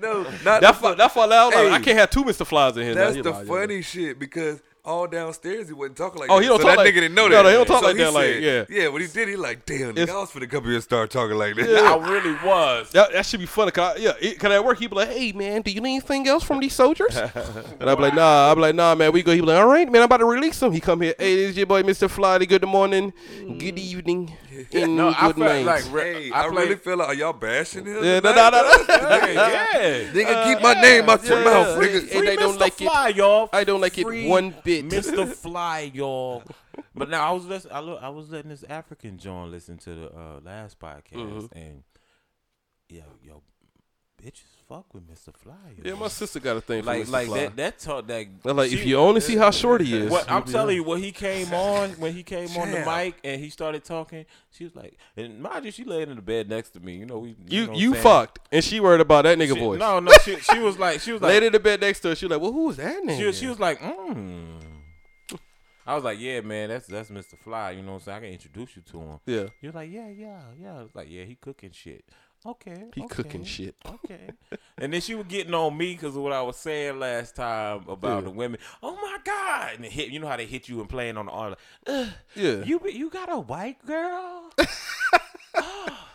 No, 0.00 0.22
not 0.44 0.60
That 0.60 0.76
far, 0.76 0.94
that 0.94 1.12
far 1.12 1.26
loud. 1.26 1.54
like, 1.54 1.64
Hey. 1.66 1.70
I 1.72 1.80
can't 1.80 1.98
have 1.98 2.10
two 2.10 2.24
Mr. 2.24 2.46
Flies 2.46 2.76
in 2.76 2.84
here. 2.84 2.94
That's 2.94 3.16
You 3.16 3.22
the 3.22 3.30
lie, 3.30 3.40
you 3.42 3.46
funny 3.46 3.82
shit 3.82 4.18
because 4.18 4.62
all 4.84 5.06
downstairs 5.06 5.68
he 5.68 5.72
wasn't 5.74 5.96
talking 5.96 6.20
like 6.20 6.28
Oh, 6.28 6.36
that. 6.36 6.42
he 6.42 6.48
don't 6.48 6.58
so 6.60 6.66
talk 6.66 6.76
that 6.76 6.82
like- 6.84 6.92
nigga 6.92 7.00
didn't 7.02 7.14
know 7.14 7.28
that. 7.28 7.42
no, 7.44 7.48
he 7.48 7.54
don't 7.54 7.66
talk 7.66 7.82
So 7.82 7.86
like 7.86 7.96
that, 7.98 8.12
like, 8.12 8.40
yeah. 8.40 8.64
Yeah, 8.68 8.88
when 8.88 9.00
he 9.00 9.06
did, 9.06 9.28
he 9.28 9.36
like, 9.36 9.64
damn, 9.64 9.94
nigga, 9.94 10.08
I 10.10 10.14
was 10.14 10.30
finna 10.32 10.50
come 10.50 10.64
here 10.64 10.74
and 10.74 10.82
start 10.82 11.10
talking 11.10 11.36
like 11.38 11.54
that. 11.54 11.68
I 11.68 11.96
really 12.10 12.34
was. 12.44 12.90
That, 12.90 13.12
that 13.12 13.24
should 13.26 13.38
be 13.38 13.46
funny. 13.46 13.70
Cause 13.70 13.96
I, 13.96 14.00
yeah, 14.00 14.12
it, 14.20 14.40
cause 14.40 14.50
at 14.50 14.64
work 14.64 14.78
he 14.80 14.88
be 14.88 14.96
like, 14.96 15.08
"Hey 15.10 15.30
man, 15.32 15.62
do 15.62 15.70
you 15.70 15.80
need 15.80 15.90
anything 15.92 16.26
else 16.26 16.42
from 16.42 16.58
these 16.58 16.74
soldiers?" 16.74 17.16
and 17.16 17.88
I 17.88 17.94
be 17.94 18.02
like, 18.02 18.14
"Nah." 18.14 18.50
I 18.50 18.54
be 18.54 18.60
like, 18.60 18.74
"Nah, 18.74 18.94
man, 18.96 19.12
we 19.12 19.22
go." 19.22 19.32
He 19.32 19.40
be 19.40 19.46
like, 19.46 19.58
"All 19.60 19.68
right, 19.68 19.86
man, 19.90 20.02
I'm 20.02 20.06
about 20.06 20.16
to 20.18 20.24
release 20.26 20.60
him." 20.60 20.72
He 20.72 20.80
come 20.80 21.00
here, 21.02 21.14
"Hey, 21.16 21.36
this 21.36 21.50
is 21.50 21.56
your 21.56 21.66
boy, 21.66 21.82
Mr. 21.84 22.10
Fly. 22.10 22.44
Good 22.44 22.66
morning, 22.66 23.12
good 23.38 23.76
mm. 23.76 23.78
evening, 23.78 24.32
and 24.72 24.96
No, 24.96 25.08
I 25.10 25.28
good 25.28 25.36
felt 25.36 25.38
night." 25.38 25.64
like 25.64 25.92
re- 25.92 26.02
Hey, 26.24 26.30
I, 26.32 26.40
I, 26.46 26.48
played, 26.48 26.58
really 26.64 26.76
feel 26.76 26.96
like, 26.96 27.08
are 27.08 27.14
y'all 27.14 27.32
bashing 27.32 27.86
him? 27.86 28.02
yeah, 28.02 28.18
no, 28.20 28.32
tonight? 28.32 28.50
no, 28.50 28.62
no, 28.98 29.08
no. 29.08 29.26
yeah. 29.32 30.12
Nigga, 30.12 30.44
keep 30.44 30.58
uh, 30.58 30.60
my 30.60 30.74
name 30.80 31.08
out 31.08 31.24
your 31.24 31.44
mouth, 31.44 31.76
Free- 31.76 31.88
nigga. 31.88 32.16
and 32.16 32.26
they 32.28 32.36
don't 32.36 32.58
like 32.58 32.80
it. 32.80 32.88
I 33.52 33.64
don't 33.64 33.80
like 33.80 33.96
it 33.98 34.28
one 34.28 34.54
bit. 34.64 34.71
Mr. 34.80 35.28
Fly, 35.34 35.90
y'all. 35.92 36.42
But 36.94 37.10
now 37.10 37.28
I 37.28 37.32
was 37.32 37.44
listen, 37.44 37.70
I, 37.72 37.80
look, 37.80 38.02
I 38.02 38.08
was 38.08 38.30
letting 38.30 38.50
this 38.50 38.64
African 38.64 39.18
John 39.18 39.50
listen 39.50 39.76
to 39.78 39.94
the 39.94 40.06
uh, 40.16 40.40
last 40.42 40.78
podcast, 40.78 41.12
Mm-hmm. 41.14 41.58
and 41.58 41.82
yo, 42.88 43.02
yo, 43.22 43.42
bitches 44.24 44.44
fuck 44.68 44.92
with 44.94 45.02
Mr. 45.10 45.34
Fly. 45.36 45.54
Yeah, 45.82 45.94
my 45.94 46.08
sister 46.08 46.40
got 46.40 46.56
a 46.56 46.60
thing 46.60 46.82
for 46.82 46.86
like 46.86 47.02
Mr. 47.04 47.10
like 47.10 47.26
Fly. 47.26 47.38
that 47.38 47.56
that 47.56 47.78
talk 47.78 48.06
that. 48.06 48.26
They're 48.42 48.54
like, 48.54 48.72
if 48.72 48.84
you 48.86 48.96
only 48.96 49.20
see 49.20 49.36
how 49.36 49.50
short 49.50 49.80
he 49.80 49.96
is, 49.96 50.10
What 50.10 50.30
I'm 50.30 50.44
telling 50.44 50.76
you, 50.76 50.84
when 50.84 51.02
he 51.02 51.12
came 51.12 51.52
on, 51.52 51.90
when 51.92 52.12
he 52.12 52.22
came 52.22 52.48
on 52.56 52.70
the 52.70 52.84
mic 52.84 53.16
and 53.24 53.40
he 53.40 53.50
started 53.50 53.84
talking, 53.84 54.24
she 54.50 54.64
was 54.64 54.74
like, 54.76 54.96
and 55.16 55.40
mind 55.42 55.64
you, 55.64 55.70
she 55.70 55.84
laid 55.84 56.08
in 56.08 56.16
the 56.16 56.22
bed 56.22 56.48
next 56.48 56.70
to 56.70 56.80
me. 56.80 56.96
You 56.96 57.06
know, 57.06 57.18
we 57.18 57.30
you, 57.30 57.36
you 57.48 57.66
know 57.66 57.72
you 57.74 57.90
what 57.90 57.96
I'm 57.98 58.02
saying? 58.02 58.02
fucked, 58.02 58.38
and 58.52 58.64
she 58.64 58.80
worried 58.80 59.00
about 59.00 59.24
that 59.24 59.38
nigga 59.38 59.54
She- 59.54 59.60
voice. 59.60 59.80
No, 59.80 60.00
no, 60.00 60.12
she 60.24 60.36
she 60.40 60.58
was 60.60 60.78
like, 60.78 61.00
she 61.00 61.12
was 61.12 61.20
like, 61.20 61.30
Laid 61.30 61.42
in 61.44 61.52
the 61.52 61.60
bed 61.60 61.80
next 61.80 62.00
to 62.00 62.08
her. 62.10 62.14
She 62.14 62.26
was 62.26 62.30
like, 62.30 62.40
"Well, 62.40 62.52
who 62.52 62.66
was 62.66 62.76
that 62.76 63.02
nigga?" 63.02 63.18
she 63.18 63.24
was, 63.24 63.38
she 63.38 63.46
was 63.48 63.58
like, 63.58 63.80
mm. 63.80 64.60
I 65.84 65.96
was 65.96 66.04
like, 66.04 66.20
yeah, 66.20 66.40
man, 66.42 66.68
that's 66.68 66.86
that's 66.86 67.10
Mr. 67.10 67.36
Fly. 67.36 67.72
You 67.72 67.82
know 67.82 67.94
what 67.94 67.98
I'm 67.98 68.00
saying? 68.04 68.16
I 68.16 68.20
can 68.20 68.28
introduce 68.30 68.76
you 68.76 68.82
to 68.82 69.00
him. 69.00 69.20
yeah. 69.26 69.46
He 69.60 69.66
was 69.66 69.74
like, 69.74 69.90
yeah, 69.90 70.08
yeah, 70.08 70.40
yeah. 70.60 70.78
I 70.78 70.82
was 70.82 70.94
like, 70.94 71.08
yeah, 71.10 71.24
he 71.24 71.34
cooking 71.34 71.72
shit. 71.72 72.04
Okay. 72.44 72.84
He 72.94 73.02
okay, 73.02 73.14
cooking 73.14 73.44
shit. 73.44 73.76
Okay. 73.86 74.30
and 74.78 74.92
then 74.92 75.00
she 75.00 75.14
was 75.14 75.26
getting 75.28 75.54
on 75.54 75.76
me 75.76 75.92
because 75.92 76.16
of 76.16 76.22
what 76.22 76.32
I 76.32 76.42
was 76.42 76.56
saying 76.56 76.98
last 76.98 77.36
time 77.36 77.84
about 77.88 78.16
Yeah. 78.16 78.20
the 78.22 78.30
women. 78.30 78.58
Oh 78.82 78.96
my 78.96 79.18
God! 79.24 79.76
And 79.76 79.84
it 79.84 79.92
hit. 79.92 80.08
You 80.08 80.18
know 80.18 80.26
how 80.28 80.36
they 80.36 80.46
hit 80.46 80.68
you 80.68 80.80
and 80.80 80.88
playing 80.88 81.16
on 81.16 81.26
the 81.26 81.32
arm. 81.32 81.50
Like, 81.50 81.58
Ugh, 81.86 82.08
Yeah. 82.34 82.64
You 82.64 82.80
you 82.88 83.10
got 83.10 83.30
a 83.30 83.38
white 83.38 83.84
girl. 83.86 84.50
Oh, 85.54 86.06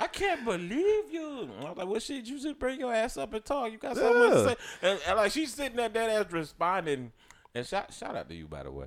I 0.00 0.08
can't 0.08 0.44
believe 0.44 1.12
you. 1.12 1.48
I 1.60 1.68
was 1.68 1.76
like, 1.78 1.86
well, 1.86 2.00
shit, 2.00 2.24
you 2.26 2.40
just 2.40 2.58
bring 2.58 2.80
your 2.80 2.92
ass 2.92 3.16
up 3.16 3.32
and 3.32 3.44
talk. 3.44 3.70
You 3.70 3.78
got 3.78 3.96
something 3.96 4.30
to 4.30 4.44
say. 4.48 4.56
And, 4.82 5.00
and 5.06 5.16
like 5.16 5.30
she's 5.30 5.54
sitting 5.54 5.76
there, 5.76 5.88
that 5.88 6.10
ass 6.10 6.32
responding. 6.32 7.12
And 7.54 7.64
shout 7.64 7.92
shout 7.94 8.16
out 8.16 8.28
to 8.28 8.34
you, 8.34 8.48
by 8.48 8.64
the 8.64 8.72
way. 8.72 8.86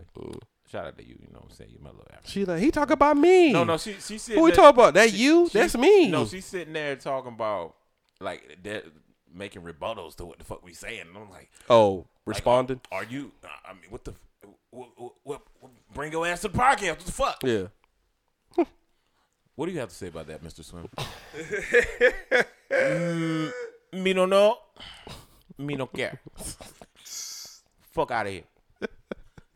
Shout 0.72 0.86
out 0.88 0.98
to 0.98 1.04
you. 1.04 1.16
You 1.22 1.28
know 1.32 1.40
what 1.40 1.52
I'm 1.52 1.56
saying? 1.56 1.70
You're 1.74 1.82
my 1.82 1.90
little 1.90 2.06
African. 2.12 2.32
She 2.32 2.46
like 2.46 2.60
he 2.60 2.72
talk 2.72 2.90
about 2.90 3.18
me. 3.18 3.54
No, 3.54 3.64
no, 3.64 3.78
she 3.78 3.94
she 3.94 4.18
sitting 4.18 4.40
Who 4.40 4.46
we 4.46 4.52
talking 4.52 4.70
about? 4.80 4.94
That 4.96 5.10
she- 5.12 5.18
you? 5.18 5.48
she- 5.50 5.60
That's 5.60 5.78
me. 5.78 6.10
No, 6.10 6.26
she's 6.26 6.46
sitting 6.46 6.74
there 6.74 6.96
talking 6.96 7.34
about 7.34 7.76
like 8.20 8.58
that, 8.64 8.86
making 9.34 9.62
rebuttals 9.62 10.16
to 10.16 10.26
what 10.26 10.40
the 10.40 10.44
fuck 10.46 10.64
we 10.66 10.74
saying. 10.74 11.02
And 11.08 11.18
I'm 11.18 11.30
like, 11.30 11.52
oh, 11.70 11.96
like, 11.98 12.06
responding. 12.26 12.82
Are, 12.92 13.02
are 13.02 13.04
you? 13.04 13.32
I 13.44 13.74
mean, 13.74 13.84
what 13.90 14.04
the? 14.06 14.14
What, 14.72 14.90
what, 15.24 15.42
what, 15.62 15.72
bring 15.94 16.12
your 16.12 16.26
ass 16.28 16.42
to 16.42 16.48
the 16.50 16.58
podcast. 16.58 16.90
What 16.90 17.00
the 17.00 17.12
fuck? 17.12 17.44
yeah. 17.44 17.68
What 19.56 19.68
do 19.68 19.72
you 19.72 19.80
have 19.80 19.88
to 19.88 19.96
say 19.96 20.08
about 20.08 20.28
that, 20.28 20.44
Mr. 20.44 20.66
Swim? 20.66 20.90
mm, 22.70 23.52
me 23.94 24.14
no 24.14 24.26
know. 24.26 24.58
Me 25.58 25.76
no 25.76 25.86
care. 25.88 26.20
Fuck 27.94 28.12
out 28.12 28.26
of 28.28 28.34
here. 28.34 28.44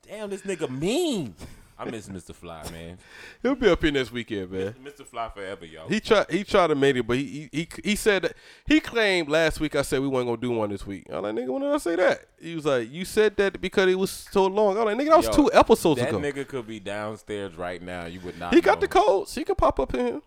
Damn, 0.09 0.31
this 0.31 0.41
nigga 0.41 0.67
mean. 0.67 1.35
I 1.77 1.85
miss 1.85 2.09
Mr. 2.09 2.33
Fly, 2.33 2.67
man. 2.71 2.97
He'll 3.43 3.55
be 3.55 3.69
up 3.69 3.81
here 3.81 3.91
next 3.91 4.11
weekend, 4.11 4.49
man. 4.49 4.73
Mr. 4.83 5.05
Fly 5.05 5.29
forever, 5.29 5.65
y'all. 5.65 5.87
He 5.87 5.99
tried. 5.99 6.25
He 6.31 6.43
tried 6.43 6.67
to 6.67 6.75
make 6.75 6.95
it, 6.95 7.03
but 7.07 7.17
he 7.17 7.47
he 7.51 7.69
he, 7.83 7.95
said 7.95 8.23
that 8.23 8.33
he 8.65 8.79
claimed 8.79 9.29
last 9.29 9.59
week. 9.59 9.75
I 9.75 9.83
said 9.83 10.01
we 10.01 10.07
weren't 10.07 10.27
gonna 10.27 10.41
do 10.41 10.49
one 10.49 10.71
this 10.71 10.85
week. 10.85 11.05
I'm 11.09 11.21
like, 11.21 11.35
nigga, 11.35 11.49
when 11.49 11.61
did 11.61 11.71
I 11.71 11.77
say 11.77 11.95
that? 11.95 12.25
He 12.41 12.55
was 12.55 12.65
like, 12.65 12.91
you 12.91 13.05
said 13.05 13.37
that 13.37 13.61
because 13.61 13.87
it 13.87 13.97
was 13.99 14.09
so 14.09 14.47
long. 14.47 14.77
I'm 14.77 14.85
like, 14.85 14.97
nigga, 14.97 15.11
that 15.11 15.17
was 15.17 15.25
Yo, 15.27 15.31
two 15.31 15.51
episodes 15.53 16.01
that 16.01 16.09
ago. 16.09 16.19
That 16.19 16.35
nigga 16.35 16.47
could 16.47 16.65
be 16.67 16.79
downstairs 16.79 17.55
right 17.55 17.81
now. 17.81 18.07
You 18.07 18.19
would 18.21 18.37
not. 18.39 18.53
he 18.53 18.61
got 18.61 18.81
the 18.81 18.87
codes. 18.87 19.35
He 19.35 19.45
can 19.45 19.55
pop 19.55 19.79
up 19.79 19.93
in 19.93 20.05
here. 20.05 20.21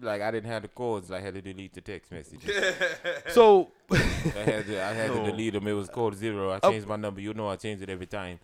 Like 0.00 0.22
I 0.22 0.30
didn't 0.30 0.50
have 0.50 0.62
the 0.62 0.68
codes. 0.68 1.10
I 1.10 1.20
had 1.20 1.34
to 1.34 1.42
delete 1.42 1.74
the 1.74 1.80
text 1.80 2.10
messages. 2.10 2.50
So 3.28 3.70
I 3.90 3.96
had 3.96 4.66
to. 4.66 4.82
I 4.82 4.92
had 4.92 5.12
to 5.12 5.24
delete 5.24 5.52
them. 5.54 5.66
It 5.66 5.72
was 5.72 5.88
code 5.88 6.14
zero. 6.14 6.50
I 6.50 6.58
changed 6.60 6.86
my 6.86 6.96
number. 6.96 7.20
You 7.20 7.34
know 7.34 7.48
I 7.48 7.56
change 7.56 7.82
it 7.82 7.90
every 7.90 8.06
time. 8.06 8.38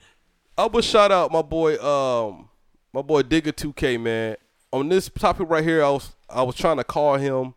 I 0.56 0.66
would 0.66 0.84
shout 0.84 1.12
out 1.12 1.30
my 1.30 1.42
boy, 1.42 1.78
um, 1.78 2.48
my 2.92 3.00
boy 3.02 3.22
Digger 3.22 3.52
2K 3.52 4.00
man. 4.00 4.36
On 4.72 4.88
this 4.88 5.08
topic 5.08 5.48
right 5.48 5.62
here, 5.64 5.84
I 5.84 5.90
was 5.90 6.14
I 6.28 6.42
was 6.42 6.54
trying 6.56 6.76
to 6.78 6.84
call 6.84 7.14
him, 7.16 7.54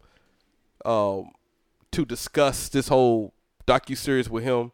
um, 0.86 1.32
to 1.92 2.06
discuss 2.06 2.70
this 2.70 2.88
whole 2.88 3.34
docu 3.68 3.98
series 3.98 4.30
with 4.30 4.44
him. 4.44 4.72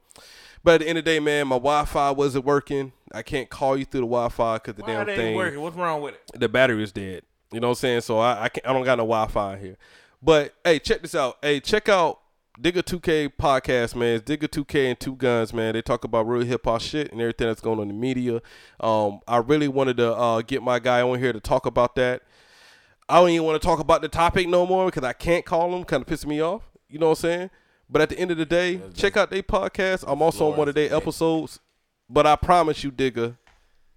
But 0.64 0.76
at 0.76 0.82
the 0.82 0.90
end 0.90 0.98
of 0.98 1.06
the 1.06 1.12
day, 1.12 1.20
man, 1.20 1.48
my 1.48 1.56
Wi-Fi 1.56 2.12
wasn't 2.12 2.46
working. 2.46 2.92
I 3.14 3.22
can't 3.22 3.50
call 3.50 3.78
you 3.78 3.86
through 3.86 4.02
the 4.02 4.08
Wi-Fi 4.08 4.58
because 4.58 4.76
the 4.76 4.82
Why 4.82 4.88
damn 4.88 5.02
it 5.02 5.12
ain't 5.12 5.18
thing, 5.18 5.36
working? 5.36 5.62
What's 5.62 5.78
wrong 5.78 6.02
with 6.02 6.16
it? 6.16 6.40
the 6.40 6.50
battery 6.50 6.84
is 6.84 6.92
dead. 6.92 7.24
You 7.52 7.60
know 7.60 7.68
what 7.68 7.72
I'm 7.72 7.76
saying? 7.76 8.02
So 8.02 8.20
I 8.20 8.44
I, 8.44 8.50
can't, 8.50 8.68
I 8.68 8.74
don't 8.74 8.84
got 8.84 8.98
no 8.98 9.04
Wi-Fi 9.04 9.58
here. 9.58 9.78
But 10.22 10.54
hey, 10.64 10.80
check 10.80 11.02
this 11.02 11.16
out. 11.16 11.38
Hey, 11.42 11.60
check 11.60 11.90
out 11.90 12.20
Digger 12.60 12.82
2K 12.82 13.34
podcast, 13.40 13.96
man. 13.96 14.16
It's 14.16 14.26
Digger 14.26 14.48
2K 14.48 14.90
and 14.90 15.00
Two 15.00 15.16
Guns, 15.16 15.54
man. 15.54 15.74
They 15.74 15.82
talk 15.82 16.04
about 16.04 16.28
real 16.28 16.46
hip 16.46 16.66
hop 16.66 16.82
shit 16.82 17.12
and 17.12 17.22
everything 17.22 17.48
that's 17.48 17.62
going 17.62 17.80
on 17.80 17.84
in 17.84 17.88
the 17.90 17.94
media. 17.94 18.42
Um, 18.80 19.20
I 19.28 19.38
really 19.38 19.68
wanted 19.68 19.98
to 19.98 20.14
uh, 20.14 20.42
get 20.42 20.64
my 20.64 20.80
guy 20.80 21.02
on 21.02 21.20
here 21.20 21.32
to 21.32 21.40
talk 21.40 21.66
about 21.66 21.96
that. 21.96 22.24
I 23.08 23.20
don't 23.20 23.30
even 23.30 23.46
want 23.46 23.62
to 23.62 23.66
talk 23.66 23.80
about 23.80 24.02
the 24.02 24.10
topic 24.10 24.48
no 24.50 24.66
more 24.66 24.88
because 24.88 25.04
I 25.04 25.14
can't 25.14 25.46
call 25.46 25.74
him. 25.76 25.84
Kind 25.86 26.02
of 26.02 26.08
pissing 26.08 26.28
me 26.28 26.42
off. 26.42 26.64
You 26.90 27.00
know 27.00 27.08
what 27.10 27.20
I'm 27.20 27.30
saying? 27.30 27.50
But 27.90 28.02
at 28.02 28.10
the 28.10 28.20
end 28.20 28.32
of 28.32 28.38
the 28.38 28.46
day, 28.46 28.82
check 28.94 29.16
out 29.16 29.30
their 29.30 29.44
podcast. 29.44 30.04
I'm 30.06 30.22
also 30.22 30.52
on 30.52 30.58
one 30.58 30.68
of 30.68 30.76
their 30.76 30.94
episodes. 30.94 31.60
But 32.10 32.26
I 32.26 32.36
promise 32.36 32.84
you, 32.84 32.92
Digger, 32.92 33.38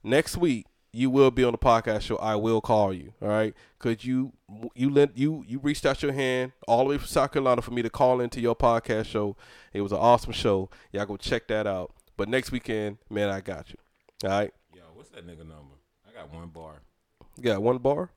next 0.05 0.37
week 0.37 0.67
you 0.93 1.11
will 1.11 1.31
be 1.31 1.45
on 1.45 1.53
the 1.53 1.59
podcast 1.59 2.03
show. 2.03 2.17
I 2.17 2.37
will 2.37 2.61
call 2.61 2.93
you, 2.93 3.13
all 3.23 3.29
right? 3.29 3.55
Cause 3.79 4.05
you 4.05 4.33
you 4.75 4.91
lent 4.91 5.17
you 5.17 5.45
you 5.47 5.59
reached 5.59 5.87
out 5.87 6.03
your 6.03 6.13
hand 6.13 6.53
all 6.67 6.85
the 6.85 6.91
way 6.91 6.99
from 6.99 7.07
South 7.07 7.33
Carolina 7.33 7.63
for 7.63 7.71
me 7.71 7.83
to 7.83 7.91
call 7.91 8.21
into 8.21 8.41
your 8.41 8.57
podcast 8.57 9.07
show. 9.07 9.37
It 9.73 9.81
was 9.83 9.93
an 9.93 9.99
awesome 9.99 10.33
show. 10.33 10.69
Y'all 10.93 11.07
go 11.07 11.17
check 11.17 11.49
that 11.49 11.67
out. 11.67 11.93
But 12.17 12.29
next 12.29 12.53
weekend, 12.53 12.99
man, 13.09 13.31
I 13.31 13.41
got 13.41 13.71
you. 13.71 13.77
All 14.25 14.31
right, 14.31 14.53
Yo, 14.75 14.83
what's 14.95 15.09
that 15.11 15.27
nigga 15.27 15.39
number? 15.39 15.77
I 16.07 16.13
got 16.13 16.33
one 16.33 16.49
bar. 16.49 16.83
you 17.37 17.45
got 17.45 17.63
one 17.63 17.79
bar. 17.79 18.11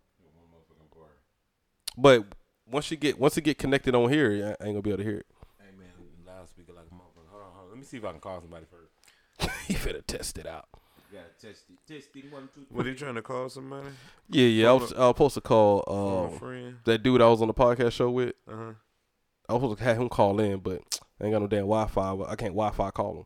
But 1.97 2.25
once 2.69 2.89
you 2.89 2.97
get 2.97 3.19
once 3.19 3.35
you 3.35 3.41
get 3.41 3.57
connected 3.57 3.95
on 3.95 4.09
here, 4.09 4.31
I 4.59 4.63
ain't 4.63 4.73
gonna 4.73 4.81
be 4.81 4.89
able 4.89 4.97
to 4.97 5.03
hear 5.03 5.17
it. 5.17 5.27
Hey 5.59 5.69
man, 5.77 5.87
loudspeaker 6.25 6.73
like 6.73 6.85
a 6.91 6.95
motherfucker. 6.95 7.29
Hold 7.29 7.43
on, 7.43 7.51
hold 7.53 7.65
on. 7.65 7.69
Let 7.69 7.77
me 7.77 7.85
see 7.85 7.97
if 7.97 8.05
I 8.05 8.11
can 8.11 8.19
call 8.19 8.41
somebody 8.41 8.65
first. 8.69 9.55
he 9.67 9.75
better 9.75 10.01
test 10.01 10.37
it 10.37 10.47
out. 10.47 10.65
Yeah, 11.13 11.19
test. 11.39 11.65
Test 11.87 12.09
it. 12.15 12.31
One, 12.33 12.49
two, 12.53 12.65
What 12.69 12.87
are 12.87 12.89
you 12.89 12.95
trying 12.95 13.13
to 13.15 13.21
call 13.21 13.47
somebody? 13.47 13.89
Yeah, 14.29 14.47
yeah. 14.47 14.69
I 14.69 14.73
was, 14.73 14.93
I 14.93 14.97
was 14.99 15.09
supposed 15.09 15.33
to 15.35 15.41
call 15.41 15.83
um, 16.31 16.39
friend. 16.39 16.77
that 16.85 17.03
dude 17.03 17.21
I 17.21 17.27
was 17.27 17.39
on 17.41 17.47
the 17.47 17.53
podcast 17.53 17.91
show 17.91 18.09
with. 18.09 18.33
Uh 18.47 18.55
huh. 18.55 18.71
I 19.47 19.53
was 19.53 19.61
supposed 19.61 19.77
to 19.79 19.83
have 19.83 19.97
him 19.99 20.09
call 20.09 20.39
in, 20.39 20.59
but 20.59 20.81
I 21.21 21.23
ain't 21.25 21.33
got 21.33 21.41
no 21.41 21.47
damn 21.47 21.59
Wi-Fi. 21.67 22.15
But 22.15 22.29
I 22.29 22.35
can't 22.35 22.53
Wi-Fi 22.55 22.89
call 22.91 23.17
him. 23.19 23.25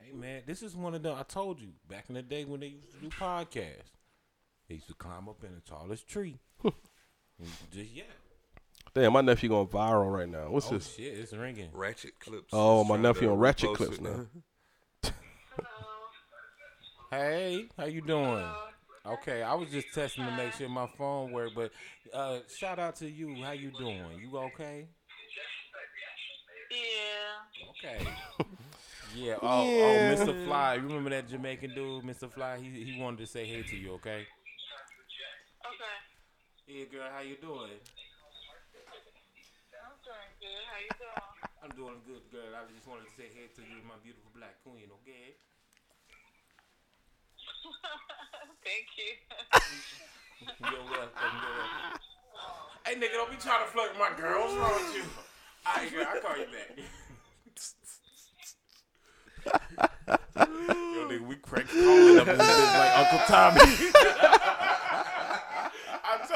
Hey 0.00 0.12
man, 0.12 0.42
this 0.46 0.62
is 0.62 0.74
one 0.74 0.94
of 0.94 1.02
them. 1.02 1.14
I 1.18 1.24
told 1.24 1.60
you 1.60 1.68
back 1.88 2.06
in 2.08 2.14
the 2.14 2.22
day 2.22 2.44
when 2.46 2.60
they 2.60 2.68
used 2.68 2.90
to 2.92 2.96
do 2.98 3.08
podcasts, 3.08 3.90
they 4.68 4.76
used 4.76 4.88
to 4.88 4.94
climb 4.94 5.28
up 5.28 5.44
in 5.44 5.54
the 5.54 5.60
tallest 5.60 6.08
tree. 6.08 6.38
Just 7.70 7.90
yeah. 7.92 8.04
Damn, 8.94 9.12
my 9.12 9.20
nephew 9.20 9.48
going 9.48 9.66
viral 9.66 10.10
right 10.12 10.28
now. 10.28 10.48
What's 10.50 10.68
Oh 10.68 10.74
this? 10.74 10.94
shit, 10.94 11.18
it's 11.18 11.32
ringing. 11.32 11.68
Ratchet 11.72 12.18
clips. 12.20 12.48
Oh, 12.52 12.84
my 12.84 12.96
nephew 12.96 13.30
on 13.30 13.38
Ratchet 13.38 13.74
Clips 13.74 14.00
now. 14.00 14.26
Hey, 17.12 17.66
how 17.76 17.84
you 17.84 18.00
doing? 18.00 18.42
Okay, 19.04 19.42
I 19.42 19.52
was 19.52 19.68
just 19.68 19.92
testing 19.92 20.24
to 20.24 20.30
make 20.32 20.54
sure 20.54 20.66
my 20.70 20.86
phone 20.96 21.30
worked, 21.30 21.54
but 21.54 21.70
uh, 22.14 22.38
shout 22.48 22.78
out 22.78 22.96
to 22.96 23.10
you. 23.10 23.36
How 23.44 23.52
you 23.52 23.70
doing? 23.70 24.00
You 24.18 24.38
okay? 24.38 24.86
Yeah. 26.70 27.68
Okay. 27.70 28.08
Yeah. 29.14 29.36
Oh, 29.42 29.60
oh, 29.60 29.98
Mr. 30.08 30.32
Fly. 30.46 30.76
You 30.76 30.88
remember 30.88 31.10
that 31.10 31.28
Jamaican 31.28 31.74
dude, 31.74 32.00
Mr. 32.02 32.32
Fly? 32.32 32.56
He 32.56 32.82
he 32.82 32.98
wanted 32.98 33.18
to 33.18 33.26
say 33.26 33.44
hey 33.44 33.60
to 33.60 33.76
you. 33.76 33.92
Okay. 34.00 34.24
Okay. 35.68 35.96
Yeah, 36.66 36.84
girl. 36.88 37.12
How 37.12 37.20
you 37.20 37.36
doing? 37.36 37.76
I'm 39.76 40.00
doing 40.00 40.32
good. 40.40 40.64
How 40.64 40.80
you 40.80 40.94
doing? 40.96 41.28
I'm 41.60 41.72
doing 41.76 42.00
good, 42.08 42.24
girl. 42.32 42.56
I 42.56 42.64
just 42.72 42.88
wanted 42.88 43.04
to 43.04 43.12
say 43.12 43.28
hey 43.36 43.52
to 43.52 43.60
you, 43.60 43.84
my 43.84 44.00
beautiful 44.00 44.32
black 44.32 44.56
queen. 44.64 44.88
Okay. 45.04 45.36
Thank 48.64 48.86
you. 48.98 49.12
You're 50.70 50.84
welcome. 50.84 51.10
You're 51.22 51.56
welcome. 51.56 52.00
Hey, 52.86 52.94
nigga, 52.96 53.12
don't 53.12 53.30
be 53.30 53.36
trying 53.36 53.64
to 53.64 53.70
flirt 53.70 53.96
my 53.98 54.10
girl. 54.18 54.42
What's 54.42 54.54
wrong 54.54 54.74
with 54.74 54.94
you? 54.96 55.02
All 55.66 55.76
right, 55.76 55.92
girl. 55.92 56.06
I'll 56.08 56.20
call 56.20 56.36
you 56.36 56.46
back. 56.46 56.78
Yo, 60.36 61.08
nigga, 61.08 61.26
we 61.26 61.36
crank 61.36 61.68
calling 61.68 62.18
up 62.18 62.26
this 62.26 62.38
bitch 62.38 62.78
like 62.78 62.98
Uncle 62.98 63.20
Tommy. 63.26 63.60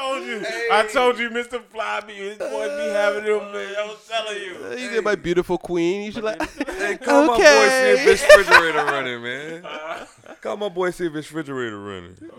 I 0.07 0.19
told 0.19 0.27
you. 0.27 0.45
I 0.71 0.87
told 0.87 1.19
you, 1.19 1.29
Mr. 1.29 1.61
Flyby, 1.61 2.15
his 2.15 2.37
boys 2.37 2.69
be 2.69 2.89
having 2.91 3.23
them, 3.25 3.51
man. 3.51 3.75
I 3.77 3.85
was 3.85 3.97
oh, 3.97 4.25
telling 4.25 4.41
you. 4.41 4.83
You 4.83 4.91
get 4.91 5.03
my 5.03 5.15
beautiful 5.15 5.57
queen. 5.57 6.03
You 6.03 6.11
should 6.11 6.23
like. 6.23 6.41
Hey, 6.67 6.97
call 6.97 7.25
my 7.27 7.37
boy 7.37 7.43
see 7.43 7.91
if 7.91 7.99
his 8.01 8.21
refrigerator 8.21 8.85
running, 8.85 9.23
man. 9.23 9.67
Call 10.41 10.57
my 10.57 10.69
boy 10.69 10.91
see 10.91 11.07
if 11.07 11.13
his 11.13 11.31
refrigerator 11.31 11.79
running. 11.79 12.15
Oh, 12.21 12.37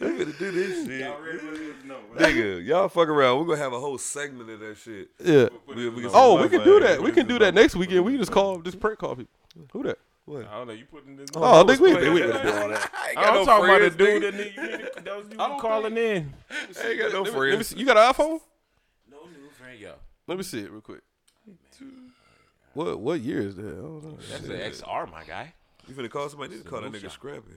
we 0.00 0.08
gonna 0.08 0.24
do 0.38 0.50
this 0.50 0.86
shit. 0.86 1.00
Y'all 1.00 1.20
ready 1.20 1.38
for 1.38 1.50
this? 1.50 1.74
No. 1.84 1.96
Nigga, 2.16 2.64
y'all 2.64 2.88
fuck 2.88 3.08
around. 3.08 3.38
We're 3.38 3.44
gonna 3.44 3.58
have 3.58 3.74
a 3.74 3.80
whole 3.80 3.98
segment 3.98 4.48
of 4.50 4.60
that 4.60 4.78
shit. 4.78 5.10
Yeah. 5.22 5.48
We, 5.66 5.90
we 5.90 6.08
Oh, 6.12 6.42
we 6.42 6.48
can 6.48 6.64
do 6.64 6.80
that. 6.80 7.02
We 7.02 7.12
can 7.12 7.26
do 7.26 7.38
that 7.38 7.54
next 7.54 7.76
weekend. 7.76 8.04
We 8.04 8.12
can 8.12 8.20
just 8.20 8.32
call, 8.32 8.60
just 8.62 8.80
prank 8.80 8.98
call 8.98 9.16
people. 9.16 9.30
Who 9.72 9.82
that? 9.82 9.98
What? 10.28 10.46
I 10.46 10.58
don't 10.58 10.66
know. 10.66 10.72
You 10.74 10.84
putting 10.84 11.16
this. 11.16 11.30
Oh, 11.34 11.62
I 11.62 11.66
think 11.66 11.80
we 11.80 11.94
we 11.94 12.10
we 12.10 12.20
gonna 12.20 12.42
do 12.42 12.52
all 12.52 12.68
that. 12.68 12.90
I 12.94 13.08
ain't 13.10 13.18
I'm 13.18 13.34
no 13.34 13.44
talking 13.46 13.64
about 13.74 13.80
the 13.80 13.90
dude 13.96 14.22
nigga. 14.22 14.30
that 14.30 14.34
need, 14.34 14.52
you 14.56 14.62
need 14.78 14.92
to, 14.94 15.02
those 15.02 15.24
you 15.30 15.36
calling 15.38 15.96
in. 15.96 16.34
I 16.50 16.54
ain't 16.88 16.98
got 16.98 17.12
no 17.12 17.22
Let 17.22 17.32
me, 17.32 17.38
let 17.40 17.48
me 17.48 17.50
friends. 17.50 17.66
see. 17.68 17.78
You 17.78 17.86
got 17.86 17.96
an 17.96 18.12
iPhone? 18.12 18.40
No 19.10 19.24
new 19.24 19.48
friend, 19.58 19.80
yo. 19.80 19.94
Let 20.26 20.36
me 20.36 20.44
see 20.44 20.58
it 20.60 20.70
real 20.70 20.82
quick. 20.82 21.00
What 22.74 23.00
what 23.00 23.20
year 23.20 23.40
is 23.40 23.56
that? 23.56 23.66
I 23.66 23.80
don't 23.80 24.04
know. 24.04 24.18
That's 24.30 24.44
an 24.44 24.86
XR, 24.86 25.10
my 25.10 25.24
guy. 25.24 25.54
You 25.88 25.94
finna 25.94 26.10
call 26.10 26.28
somebody? 26.28 26.50
You 26.52 26.58
need 26.58 26.64
to 26.64 26.70
call 26.70 26.82
that 26.82 26.92
nigga 26.92 27.10
Scrappy. 27.10 27.52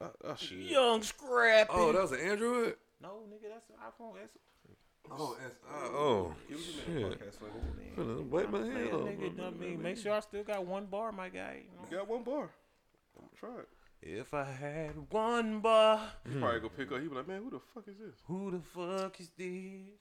Oh, 0.00 0.10
oh, 0.24 0.34
shit. 0.36 0.58
Young 0.58 1.02
Scrappy. 1.02 1.70
Oh, 1.74 1.90
that 1.92 2.02
was 2.02 2.12
an 2.12 2.20
Android? 2.20 2.76
no, 3.02 3.08
nigga, 3.28 3.50
that's 3.52 3.68
an 3.68 3.74
iPhone 3.84 4.22
X. 4.22 4.30
Oh, 5.10 5.36
that's, 5.42 5.56
uh, 5.64 5.88
oh. 5.88 6.34
Shit. 6.48 7.20
Finna 7.96 8.24
Wipe 8.28 8.50
my 8.50 8.58
hand 8.58 8.92
off. 8.92 9.08
Nigga, 9.08 9.46
I 9.46 9.50
mean, 9.50 9.82
make 9.82 9.98
sure 9.98 10.12
I 10.12 10.20
still 10.20 10.44
got 10.44 10.64
one 10.64 10.86
bar, 10.86 11.12
my 11.12 11.28
guy. 11.28 11.62
You 11.64 11.76
know? 11.76 11.88
You 11.90 11.96
got 11.98 12.08
one 12.08 12.22
bar. 12.22 12.50
Try 13.38 13.50
it. 13.60 13.68
If 14.04 14.34
I 14.34 14.44
had 14.44 14.94
one 15.10 15.60
bar, 15.60 16.00
He 16.28 16.38
probably 16.38 16.60
go 16.60 16.68
pick 16.68 16.90
up. 16.90 17.00
He 17.00 17.08
be 17.08 17.14
like, 17.14 17.28
man, 17.28 17.42
who 17.42 17.50
the 17.50 17.60
fuck 17.74 17.86
is 17.86 17.98
this? 17.98 18.14
who 18.26 18.50
the 18.50 18.60
fuck 18.60 19.20
is 19.20 19.30
this? 19.36 20.00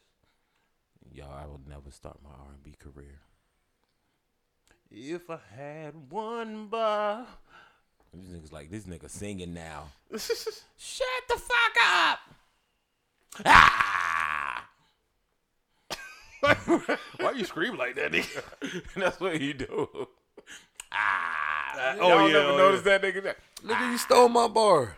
Y'all, 1.14 1.34
I 1.34 1.46
would 1.46 1.68
never 1.68 1.92
start 1.92 2.18
my 2.24 2.30
R 2.30 2.52
and 2.54 2.64
B 2.64 2.76
career. 2.80 3.20
If 4.90 5.30
I 5.30 5.40
had 5.56 5.94
one 6.10 6.68
bar, 6.68 7.28
these 8.14 8.28
niggas 8.28 8.52
like 8.52 8.72
this 8.72 8.86
nigga 8.86 9.10
singing 9.10 9.54
now. 9.54 9.90
Shut 10.18 11.08
the 11.30 11.38
fuck 11.38 11.78
up! 11.84 12.20
Ah! 13.46 14.01
Why 16.42 17.32
you 17.36 17.46
scream 17.46 17.78
like 17.78 17.96
that, 17.96 18.12
nigga? 18.12 18.84
That's 18.96 19.20
what 19.20 19.38
he 19.38 19.54
do. 19.54 20.08
Ah! 20.92 21.96
oh, 22.00 22.08
Y'all 22.10 22.28
yeah, 22.28 22.34
never 22.34 22.50
oh, 22.50 22.58
noticed 22.58 22.84
that 22.86 23.02
nigga. 23.02 23.24
That, 23.24 23.38
Nigga, 23.66 23.92
you 23.92 23.98
stole 23.98 24.28
my 24.30 24.48
bar. 24.48 24.98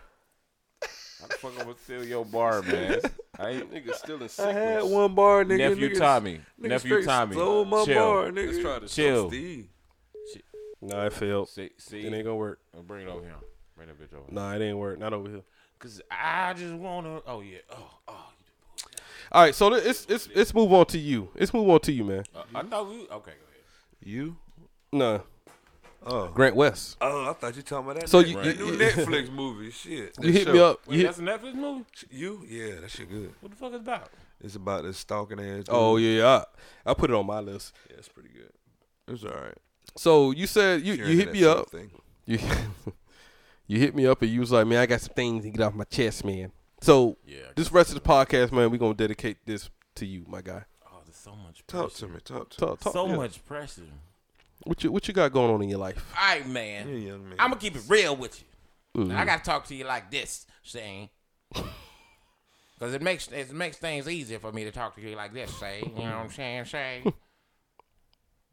How 1.20 1.26
the 1.28 1.34
fuck 1.34 1.52
I'm 1.58 1.64
gonna 1.66 1.74
steal 1.84 2.04
your 2.04 2.24
bar, 2.24 2.62
man? 2.62 3.00
I 3.38 3.50
ain't. 3.50 3.72
Nigga 3.72 3.94
still 3.94 4.22
in 4.22 4.28
I 4.38 4.52
had 4.52 4.82
one 4.84 5.14
bar, 5.14 5.44
nigga. 5.44 5.70
Nephew 5.70 5.90
niggas, 5.90 5.98
Tommy. 5.98 6.40
niggas 6.60 6.68
Nephew 6.68 7.04
Tommy. 7.04 7.32
Stole 7.34 7.64
my 7.64 7.84
Chill. 7.84 7.94
bar, 7.94 8.32
Let's 8.32 8.58
try 8.58 8.78
to 8.80 8.88
Chill. 8.88 9.28
Steve. 9.28 9.68
Nah, 10.82 11.06
it 11.06 11.12
failed. 11.14 11.48
See, 11.48 11.70
see, 11.78 12.00
It 12.06 12.12
ain't 12.12 12.24
gonna 12.24 12.36
work. 12.36 12.60
I'll 12.76 12.82
bring 12.82 13.06
it 13.06 13.10
over 13.10 13.22
here. 13.24 13.34
Bring 13.74 13.88
that 13.88 13.98
bitch 13.98 14.14
over. 14.14 14.24
here. 14.26 14.34
Nah, 14.34 14.54
it 14.54 14.60
ain't 14.62 14.76
work. 14.76 14.98
Not 14.98 15.14
over 15.14 15.30
here. 15.30 15.42
Cause 15.78 16.00
I 16.10 16.52
just 16.54 16.74
wanna. 16.74 17.20
Oh 17.26 17.40
yeah. 17.40 17.58
Oh 17.70 17.90
oh. 18.08 18.26
All 19.32 19.42
right, 19.42 19.54
so 19.54 19.68
let's 19.68 20.08
let's 20.08 20.28
let's 20.34 20.54
move 20.54 20.72
on 20.72 20.86
to 20.86 20.98
you. 20.98 21.28
Let's 21.38 21.52
move 21.52 21.68
on 21.68 21.80
to 21.80 21.92
you, 21.92 22.04
man. 22.04 22.24
Uh, 22.34 22.42
I 22.54 22.62
thought 22.62 22.88
we. 22.88 22.94
Okay, 22.94 23.08
go 23.08 23.16
ahead. 23.18 23.34
You? 24.02 24.36
No. 24.92 25.22
Oh. 26.06 26.28
Grant 26.28 26.54
West. 26.54 26.98
Oh, 27.00 27.30
I 27.30 27.32
thought 27.32 27.56
you 27.56 27.62
talking 27.62 27.90
about 27.90 28.00
that. 28.00 28.08
So 28.10 28.20
Net- 28.20 28.28
you- 28.28 28.36
that 28.42 28.58
new 28.58 28.76
Netflix 29.06 29.32
movie. 29.32 29.70
Shit. 29.70 30.12
You 30.20 30.32
That 30.32 30.32
hit 30.32 30.52
me 30.52 30.58
up. 30.60 30.86
Wait, 30.86 30.96
You 30.98 31.02
that's 31.04 31.18
hit, 31.18 31.26
a 31.28 31.32
Netflix 31.38 31.54
movie. 31.54 31.84
You? 32.10 32.44
Yeah, 32.46 32.80
that 32.82 32.90
shit 32.90 33.08
good. 33.10 33.32
What 33.40 33.50
the 33.52 33.56
fuck 33.56 33.72
is 33.72 33.80
about? 33.80 34.10
It's 34.42 34.54
about 34.56 34.84
this 34.84 34.98
stalking 34.98 35.40
ass. 35.40 35.64
oh 35.68 35.96
dude. 35.96 36.18
yeah, 36.18 36.44
I, 36.84 36.90
I 36.90 36.94
put 36.94 37.08
it 37.08 37.16
on 37.16 37.24
my 37.26 37.40
list. 37.40 37.72
Yeah, 37.88 37.96
it's 37.98 38.08
pretty 38.08 38.28
good. 38.28 38.50
It 39.08 39.12
was 39.12 39.24
all 39.24 39.30
right. 39.30 39.56
So 39.96 40.32
you 40.32 40.46
said 40.46 40.82
you 40.82 40.96
Sharing 40.96 41.10
you 41.10 41.16
hit 41.16 41.32
me 41.32 41.44
up. 41.46 41.70
Thing. 41.70 41.90
You 42.26 42.38
you 43.66 43.78
hit 43.78 43.94
me 43.94 44.06
up 44.06 44.20
and 44.20 44.30
you 44.30 44.40
was 44.40 44.52
like, 44.52 44.66
man, 44.66 44.78
I 44.80 44.86
got 44.86 45.00
some 45.00 45.14
things 45.14 45.44
to 45.44 45.50
get 45.50 45.62
off 45.62 45.74
my 45.74 45.84
chest, 45.84 46.24
man. 46.24 46.52
So 46.80 47.16
Yeah. 47.26 47.38
This 47.56 47.72
rest 47.72 47.90
of 47.90 47.94
the 47.94 48.08
podcast, 48.08 48.52
man, 48.52 48.70
we're 48.70 48.78
gonna 48.78 48.94
dedicate 48.94 49.38
this 49.46 49.70
to 49.96 50.06
you, 50.06 50.24
my 50.28 50.42
guy. 50.42 50.64
Oh, 50.86 50.98
there's 51.04 51.16
so 51.16 51.34
much 51.36 51.66
pressure. 51.66 51.82
Talk 51.88 51.94
to 51.94 52.08
me. 52.08 52.20
Talk 52.24 52.50
to 52.50 52.56
Talk, 52.58 52.80
talk, 52.80 52.92
so 52.92 53.06
yeah. 53.06 53.16
much 53.16 53.44
pressure. 53.44 53.82
What 54.64 54.82
you 54.84 54.92
what 54.92 55.06
you 55.08 55.14
got 55.14 55.32
going 55.32 55.52
on 55.52 55.62
in 55.62 55.68
your 55.68 55.78
life? 55.78 56.04
All 56.18 56.26
right, 56.26 56.46
man. 56.46 56.88
Yeah, 56.88 57.10
young 57.10 57.28
man. 57.28 57.36
I'm 57.38 57.50
gonna 57.50 57.60
keep 57.60 57.76
it 57.76 57.82
real 57.88 58.16
with 58.16 58.40
you. 58.40 59.02
Mm-hmm. 59.02 59.16
I 59.16 59.24
gotta 59.24 59.42
talk 59.42 59.66
to 59.66 59.74
you 59.74 59.84
like 59.84 60.10
this, 60.10 60.46
Shane. 60.62 61.10
Cause 62.80 62.92
it 62.92 63.02
makes 63.02 63.28
it 63.28 63.52
makes 63.52 63.76
things 63.78 64.08
easier 64.08 64.38
for 64.38 64.52
me 64.52 64.64
to 64.64 64.70
talk 64.70 64.94
to 64.96 65.00
you 65.00 65.16
like 65.16 65.32
this, 65.32 65.54
say. 65.56 65.80
You 65.80 65.90
know 66.02 66.02
what 66.02 66.04
I'm 66.16 66.30
saying, 66.30 66.64
say. 66.66 67.02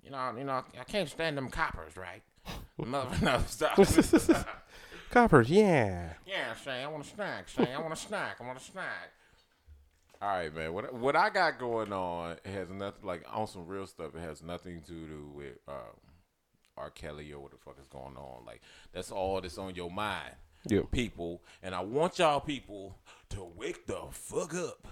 You 0.04 0.10
know, 0.10 0.34
you 0.36 0.44
know, 0.44 0.64
I 0.80 0.84
can't 0.84 1.08
stand 1.08 1.38
them 1.38 1.50
coppers, 1.50 1.96
right? 1.96 2.24
Mother, 2.78 3.16
no, 3.24 3.40
stop. 3.48 3.78
Coppers, 5.12 5.50
yeah. 5.50 6.14
yeah, 6.26 6.56
say, 6.64 6.84
I 6.84 6.88
want 6.88 7.06
a 7.06 7.08
snack, 7.08 7.50
say, 7.50 7.74
I 7.74 7.80
want 7.80 7.94
a 7.94 7.98
snack, 7.98 8.38
I 8.42 8.46
want 8.46 8.58
a 8.60 8.64
snack. 8.64 9.12
All 10.22 10.30
right, 10.30 10.54
man. 10.56 10.72
What 10.74 10.94
what 10.94 11.16
I 11.16 11.30
got 11.32 11.58
going 11.58 11.92
on 11.92 12.38
has 12.46 12.70
nothing 12.70 13.04
like 13.08 13.26
on 13.34 13.48
some 13.48 13.66
real 13.66 13.88
stuff. 13.88 14.14
It 14.16 14.20
has 14.20 14.44
nothing 14.44 14.82
to 14.84 14.92
do 14.94 15.32
with 15.34 15.54
um, 15.68 15.98
R. 16.78 16.92
Kelly 16.92 17.34
or 17.34 17.40
what 17.42 17.52
the 17.52 17.58
fuck 17.58 17.78
is 17.82 17.88
going 17.88 18.16
on. 18.16 18.46
Like 18.46 18.62
that's 18.94 19.12
all 19.12 19.42
that's 19.42 19.58
on 19.58 19.74
your 19.74 19.90
mind, 19.90 20.36
Yeah. 20.70 20.82
people. 20.92 21.42
And 21.64 21.74
I 21.74 21.80
want 21.82 22.20
y'all 22.20 22.40
people 22.40 23.00
to 23.30 23.44
wake 23.56 23.88
the 23.88 24.00
fuck 24.12 24.54
up, 24.54 24.88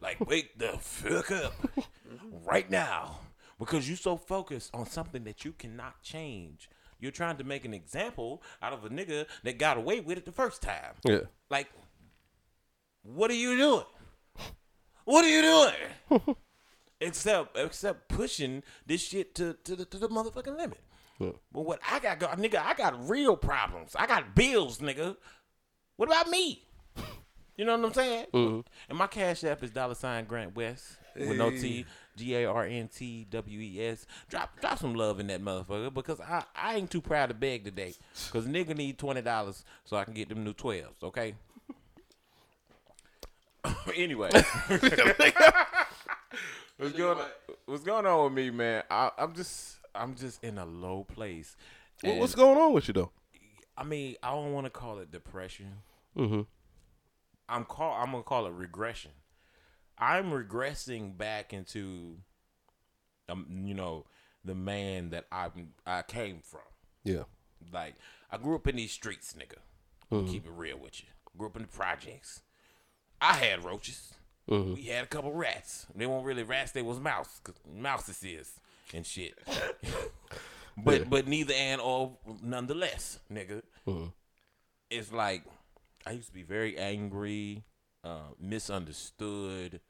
like 0.00 0.18
wake 0.26 0.58
the 0.58 0.78
fuck 0.80 1.30
up 1.30 1.52
right 2.46 2.70
now, 2.70 3.18
because 3.58 3.86
you 3.86 3.96
so 3.96 4.16
focused 4.16 4.70
on 4.74 4.86
something 4.86 5.24
that 5.24 5.44
you 5.44 5.52
cannot 5.52 6.00
change. 6.02 6.70
You're 7.00 7.12
trying 7.12 7.36
to 7.38 7.44
make 7.44 7.64
an 7.64 7.74
example 7.74 8.42
out 8.62 8.72
of 8.72 8.84
a 8.84 8.90
nigga 8.90 9.26
that 9.44 9.58
got 9.58 9.76
away 9.76 10.00
with 10.00 10.18
it 10.18 10.24
the 10.24 10.32
first 10.32 10.62
time. 10.62 10.94
Yeah. 11.04 11.20
Like, 11.48 11.68
what 13.02 13.30
are 13.30 13.34
you 13.34 13.56
doing? 13.56 13.84
What 15.04 15.24
are 15.24 15.28
you 15.28 15.42
doing? 16.10 16.36
except 17.00 17.56
except 17.56 18.08
pushing 18.08 18.62
this 18.86 19.00
shit 19.00 19.34
to, 19.36 19.56
to 19.64 19.76
the 19.76 19.84
to 19.86 19.98
the 19.98 20.08
motherfucking 20.08 20.56
limit. 20.56 20.80
Yeah. 21.18 21.32
But 21.52 21.62
what 21.62 21.80
I 21.90 21.98
got, 21.98 22.18
go- 22.18 22.28
nigga, 22.28 22.64
I 22.64 22.74
got 22.74 23.08
real 23.08 23.36
problems. 23.36 23.94
I 23.94 24.06
got 24.06 24.34
bills, 24.34 24.78
nigga. 24.78 25.16
What 25.96 26.08
about 26.08 26.28
me? 26.30 26.64
You 27.56 27.66
know 27.66 27.76
what 27.76 27.88
I'm 27.88 27.92
saying? 27.92 28.26
Mm-hmm. 28.32 28.60
And 28.88 28.98
my 28.98 29.06
cash 29.06 29.44
app 29.44 29.62
is 29.62 29.70
dollar 29.70 29.94
sign 29.94 30.24
Grant 30.24 30.56
West 30.56 30.96
with 31.14 31.36
no 31.36 31.50
T, 31.50 31.84
G 32.16 32.36
A 32.36 32.46
R 32.46 32.64
N 32.64 32.88
T 32.88 33.26
W 33.30 33.60
E 33.60 33.84
S. 33.84 34.06
Drop 34.28 34.60
drop 34.60 34.78
some 34.78 34.94
love 34.94 35.20
in 35.20 35.28
that 35.28 35.42
motherfucker 35.42 35.92
because 35.92 36.20
I, 36.20 36.44
I 36.54 36.76
ain't 36.76 36.90
too 36.90 37.00
proud 37.00 37.28
to 37.28 37.34
beg 37.34 37.64
today. 37.64 37.94
Cause 38.30 38.46
nigga 38.46 38.76
need 38.76 38.98
twenty 38.98 39.22
dollars 39.22 39.64
so 39.84 39.96
I 39.96 40.04
can 40.04 40.14
get 40.14 40.28
them 40.28 40.44
new 40.44 40.52
twelves. 40.52 41.02
Okay. 41.02 41.34
anyway, 43.96 44.30
what's 44.68 44.88
going 46.96 47.18
on? 47.18 47.26
What's 47.66 47.84
going 47.84 48.06
on 48.06 48.24
with 48.24 48.32
me, 48.32 48.50
man? 48.50 48.82
I, 48.90 49.10
I'm 49.18 49.34
just 49.34 49.76
I'm 49.94 50.14
just 50.14 50.42
in 50.42 50.58
a 50.58 50.64
low 50.64 51.04
place. 51.04 51.56
What, 52.02 52.16
what's 52.16 52.34
going 52.34 52.58
on 52.58 52.72
with 52.72 52.88
you 52.88 52.94
though? 52.94 53.10
I 53.76 53.84
mean, 53.84 54.16
I 54.22 54.30
don't 54.32 54.52
want 54.52 54.66
to 54.66 54.70
call 54.70 54.98
it 54.98 55.10
depression. 55.10 55.72
Mm-hmm. 56.16 56.42
I'm 57.48 57.64
call 57.64 57.92
I'm 57.94 58.12
gonna 58.12 58.22
call 58.22 58.46
it 58.46 58.52
regression. 58.52 59.10
I'm 60.00 60.30
regressing 60.30 61.16
back 61.18 61.52
into, 61.52 62.16
um, 63.28 63.46
you 63.64 63.74
know, 63.74 64.06
the 64.44 64.54
man 64.54 65.10
that 65.10 65.26
I 65.30 65.50
I 65.86 66.02
came 66.02 66.40
from. 66.42 66.60
Yeah. 67.04 67.24
Like 67.72 67.94
I 68.30 68.38
grew 68.38 68.54
up 68.54 68.66
in 68.66 68.76
these 68.76 68.92
streets, 68.92 69.34
nigga. 69.38 69.58
I'll 70.10 70.24
Keep 70.24 70.46
it 70.46 70.52
real 70.56 70.78
with 70.78 71.00
you. 71.00 71.06
Grew 71.38 71.46
up 71.48 71.56
in 71.56 71.62
the 71.62 71.68
projects. 71.68 72.42
I 73.20 73.34
had 73.34 73.64
roaches. 73.64 74.14
We 74.74 74.84
had 74.86 75.04
a 75.04 75.06
couple 75.06 75.32
rats. 75.32 75.86
They 75.94 76.06
weren't 76.06 76.24
really 76.24 76.42
rats. 76.42 76.72
They 76.72 76.82
was 76.82 76.98
mouse. 76.98 77.38
'cause 77.44 77.54
Mouses 77.72 78.24
is 78.24 78.58
and 78.92 79.06
shit. 79.06 79.38
but 80.76 81.08
but 81.10 81.28
neither 81.28 81.54
and 81.54 81.80
or 81.80 82.16
nonetheless, 82.42 83.20
nigga. 83.32 83.62
It's 84.88 85.12
like 85.12 85.44
I 86.06 86.12
used 86.12 86.28
to 86.28 86.34
be 86.34 86.42
very 86.42 86.76
angry, 86.78 87.62
uh, 88.02 88.30
misunderstood. 88.40 89.80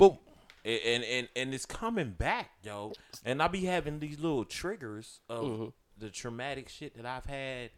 But 0.00 0.16
And, 0.64 0.80
and 0.84 1.04
and 1.04 1.28
and 1.36 1.54
it's 1.54 1.64
coming 1.66 2.10
back, 2.10 2.50
yo. 2.64 2.92
And 3.24 3.40
I 3.42 3.46
be 3.48 3.64
having 3.66 4.00
these 4.00 4.18
little 4.18 4.44
triggers 4.44 5.20
of 5.28 5.72
the 5.96 6.10
traumatic 6.10 6.68
shit 6.68 6.96
that 6.96 7.06
I've 7.06 7.26
had 7.26 7.70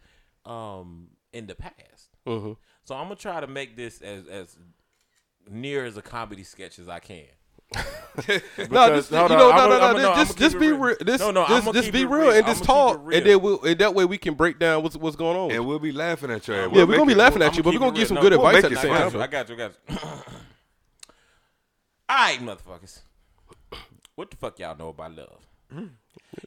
um 0.46 1.08
in 1.32 1.46
the 1.46 1.54
past. 1.54 2.16
Mhm. 2.26 2.56
So 2.84 2.94
I'm 2.94 3.04
gonna 3.04 3.16
try 3.16 3.40
to 3.40 3.46
make 3.46 3.76
this 3.76 4.00
as 4.00 4.26
as 4.26 4.56
near 5.50 5.84
as 5.84 5.96
a 5.96 6.02
comedy 6.02 6.42
sketch 6.44 6.78
as 6.78 6.88
I 6.88 6.98
can. 7.00 7.26
no, 7.74 7.78
Because- 8.56 9.08
just, 9.08 9.10
you 9.12 9.16
know, 9.16 9.50
on, 9.50 9.56
no, 9.56 9.68
no, 9.68 9.78
no, 9.78 9.92
no, 9.96 10.14
Just, 10.16 10.36
just 10.36 10.58
be 10.58 10.66
real. 10.68 10.76
real. 10.78 10.96
This, 11.00 11.20
No, 11.20 11.30
no, 11.30 11.46
this, 11.48 11.62
I'ma 11.62 11.72
just 11.72 11.86
keep 11.86 11.92
be 11.94 12.02
it 12.02 12.06
real 12.06 12.28
real. 12.28 12.30
and 12.32 12.44
just 12.46 12.64
talk, 12.64 13.00
and 13.12 13.24
then 13.24 13.40
we'll, 13.40 13.62
and 13.64 13.78
that 13.80 13.94
way 13.94 14.04
we 14.04 14.18
can 14.18 14.34
break 14.34 14.58
down 14.58 14.82
what's 14.82 14.94
what's 14.96 15.16
going 15.16 15.36
on. 15.38 15.50
And 15.52 15.66
we'll 15.66 15.78
be 15.78 15.90
laughing 15.92 16.30
at 16.30 16.46
you. 16.48 16.54
Yeah, 16.54 16.66
We'll 16.66 16.86
we're 16.86 16.96
gonna 16.96 17.06
be 17.06 17.14
make 17.14 17.16
it- 17.16 17.18
laughing 17.20 17.42
at 17.42 17.56
you, 17.56 17.62
but 17.62 17.72
we're 17.72 17.78
gonna 17.80 17.92
give 17.92 18.10
real. 18.10 18.20
some 18.20 18.20
good 18.20 18.32
advice 18.34 18.62
at 18.64 18.70
the 18.70 18.76
same 18.76 18.92
time. 18.92 19.20
I 19.22 19.26
got 19.26 19.48
you. 19.48 19.54
I 19.54 19.58
got 19.58 19.72
you. 19.88 19.96
All 22.12 22.18
right, 22.18 22.38
motherfuckers. 22.42 23.00
What 24.16 24.30
the 24.30 24.36
fuck 24.36 24.58
y'all 24.58 24.76
know 24.76 24.90
about 24.90 25.16
love? 25.16 25.46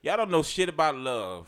Y'all 0.04 0.18
don't 0.18 0.30
know 0.30 0.44
shit 0.44 0.70
about 0.70 0.96
love 0.96 1.48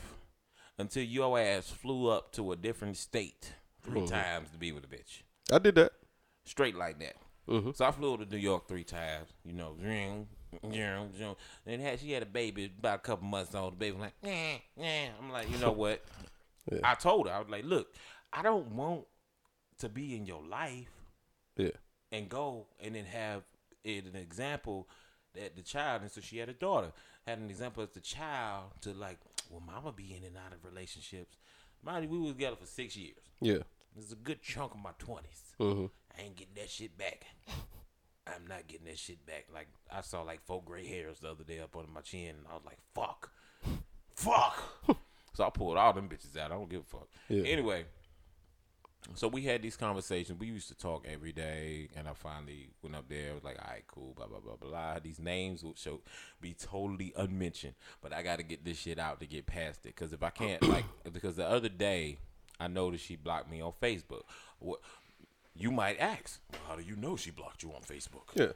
until 0.79 1.03
your 1.03 1.37
ass 1.37 1.69
flew 1.69 2.09
up 2.09 2.31
to 2.31 2.51
a 2.51 2.55
different 2.55 2.97
state 2.97 3.53
3 3.83 4.01
mm-hmm. 4.01 4.09
times 4.09 4.49
to 4.49 4.57
be 4.57 4.71
with 4.71 4.85
a 4.85 4.87
bitch. 4.87 5.21
I 5.53 5.59
did 5.59 5.75
that. 5.75 5.91
Straight 6.45 6.75
like 6.75 6.97
that. 6.97 7.13
Mm-hmm. 7.47 7.69
So 7.75 7.85
I 7.85 7.91
flew 7.91 8.17
to 8.17 8.25
New 8.25 8.37
York 8.37 8.67
three 8.67 8.83
times. 8.83 9.29
You 9.45 9.53
know, 9.53 9.75
ring. 9.79 10.27
and 10.63 11.79
had 11.79 11.99
she 11.99 12.11
had 12.11 12.23
a 12.23 12.25
baby 12.25 12.73
about 12.79 12.95
a 12.95 13.01
couple 13.03 13.27
months 13.27 13.53
old. 13.53 13.73
The 13.73 13.77
baby 13.77 13.97
was 13.97 14.01
like, 14.01 14.15
nah, 14.23 14.83
nah. 14.83 15.09
I'm 15.21 15.31
like, 15.31 15.51
you 15.51 15.59
know 15.59 15.73
what? 15.73 16.03
I 16.83 16.95
told 16.95 17.27
her 17.27 17.35
I 17.35 17.37
was 17.37 17.49
like, 17.49 17.65
look, 17.65 17.93
I 18.33 18.41
don't 18.41 18.71
want 18.71 19.05
to 19.77 19.89
be 19.89 20.15
in 20.15 20.25
your 20.25 20.41
life 20.43 20.89
Yeah. 21.55 21.69
and 22.11 22.27
go 22.27 22.65
and 22.79 22.95
then 22.95 23.05
have 23.05 23.43
an 23.87 24.15
example 24.15 24.87
that 25.33 25.55
the 25.55 25.61
child 25.61 26.01
and 26.01 26.11
so 26.11 26.21
she 26.21 26.37
had 26.37 26.49
a 26.49 26.53
daughter 26.53 26.91
had 27.25 27.37
an 27.39 27.49
example 27.49 27.83
as 27.83 27.89
the 27.89 27.99
child 27.99 28.71
to 28.81 28.93
like 28.93 29.17
well 29.49 29.61
mama 29.65 29.91
be 29.91 30.15
in 30.15 30.23
and 30.23 30.35
out 30.37 30.53
of 30.53 30.63
relationships. 30.65 31.37
Mind 31.83 32.03
you 32.05 32.09
we 32.09 32.19
was 32.19 32.31
together 32.33 32.55
for 32.55 32.65
six 32.65 32.95
years. 32.97 33.17
Yeah. 33.41 33.59
is 33.97 34.11
a 34.11 34.15
good 34.15 34.41
chunk 34.41 34.73
of 34.73 34.79
my 34.81 34.91
20s 34.99 35.53
Mhm. 35.59 35.89
i 36.17 36.21
ain't 36.21 36.35
getting 36.35 36.55
that 36.55 36.69
shit 36.69 36.97
back. 36.97 37.25
I'm 38.27 38.45
not 38.47 38.67
getting 38.67 38.87
that 38.87 38.97
shit 38.99 39.25
back. 39.25 39.45
Like 39.53 39.67
i 39.91 40.01
saw 40.01 40.21
like 40.21 40.41
four 40.45 40.61
gray 40.63 40.85
hairs 40.87 41.19
the 41.19 41.29
other 41.31 41.43
day 41.43 41.59
up 41.59 41.75
under 41.75 41.91
my 41.91 42.01
chin 42.01 42.29
and 42.37 42.45
i 42.49 42.53
was 42.53 42.65
like 42.65 42.79
fuck. 42.93 43.31
Fuck. 44.15 44.63
So 45.33 45.43
i 45.45 45.51
pulled 45.51 45.77
all 45.77 45.93
them 45.93 46.09
bitches 46.09 46.35
out. 46.35 46.51
I 46.51 46.55
don't 46.55 46.67
give 46.67 46.81
a 46.81 46.83
fuck. 46.83 47.07
Yeah. 47.29 47.43
anyway 47.43 47.85
so 49.13 49.27
we 49.27 49.43
had 49.43 49.61
these 49.61 49.77
conversations. 49.77 50.39
We 50.39 50.47
used 50.47 50.67
to 50.69 50.75
talk 50.75 51.05
every 51.11 51.31
day, 51.31 51.89
and 51.95 52.07
I 52.07 52.13
finally 52.13 52.69
went 52.81 52.95
up 52.95 53.07
there. 53.09 53.33
Was 53.33 53.43
like, 53.43 53.57
all 53.59 53.71
right, 53.71 53.83
cool, 53.87 54.13
blah 54.15 54.27
blah 54.27 54.39
blah 54.39 54.55
blah. 54.55 54.99
These 54.99 55.19
names 55.19 55.63
would 55.63 55.77
show 55.77 56.01
be 56.41 56.53
totally 56.53 57.13
unmentioned, 57.15 57.75
but 58.01 58.13
I 58.13 58.21
got 58.21 58.37
to 58.37 58.43
get 58.43 58.65
this 58.65 58.77
shit 58.77 58.99
out 58.99 59.19
to 59.19 59.25
get 59.25 59.45
past 59.45 59.85
it. 59.85 59.95
Because 59.95 60.13
if 60.13 60.23
I 60.23 60.29
can't, 60.29 60.67
like, 60.67 60.85
because 61.13 61.35
the 61.35 61.47
other 61.47 61.69
day 61.69 62.17
I 62.59 62.67
noticed 62.67 63.05
she 63.05 63.15
blocked 63.15 63.49
me 63.49 63.61
on 63.61 63.71
Facebook. 63.81 64.23
What 64.59 64.79
you 65.55 65.71
might 65.71 65.99
ask, 65.99 66.39
how 66.67 66.75
do 66.75 66.83
you 66.83 66.95
know 66.95 67.15
she 67.15 67.31
blocked 67.31 67.63
you 67.63 67.71
on 67.71 67.81
Facebook? 67.81 68.29
Yeah. 68.35 68.53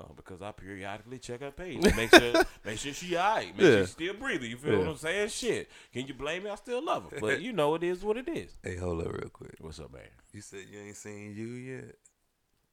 Oh, 0.00 0.10
because 0.16 0.42
I 0.42 0.50
periodically 0.50 1.18
check 1.20 1.40
her 1.40 1.52
page. 1.52 1.80
to 1.82 1.94
Make 1.94 2.10
sure, 2.12 2.32
make 2.64 2.78
sure 2.78 2.92
she 2.92 3.16
alright. 3.16 3.56
Make 3.56 3.60
sure 3.64 3.80
she's 3.82 3.90
still 3.90 4.14
breathing. 4.14 4.50
You 4.50 4.56
feel 4.56 4.78
what 4.80 4.88
I'm 4.88 4.96
saying? 4.96 5.28
Shit. 5.28 5.70
Can 5.92 6.06
you 6.06 6.14
blame 6.14 6.42
me? 6.44 6.50
I 6.50 6.56
still 6.56 6.84
love 6.84 7.10
her. 7.12 7.18
But 7.20 7.40
you 7.40 7.52
know, 7.52 7.74
it 7.76 7.84
is 7.84 8.02
what 8.02 8.16
it 8.16 8.28
is. 8.28 8.56
Hey, 8.62 8.76
hold 8.76 9.00
up 9.02 9.12
real 9.12 9.30
quick. 9.32 9.54
What's 9.60 9.78
up, 9.78 9.92
man? 9.92 10.02
You 10.32 10.40
said 10.40 10.64
you 10.70 10.80
ain't 10.80 10.96
seen 10.96 11.32
you 11.36 11.46
yet? 11.46 11.94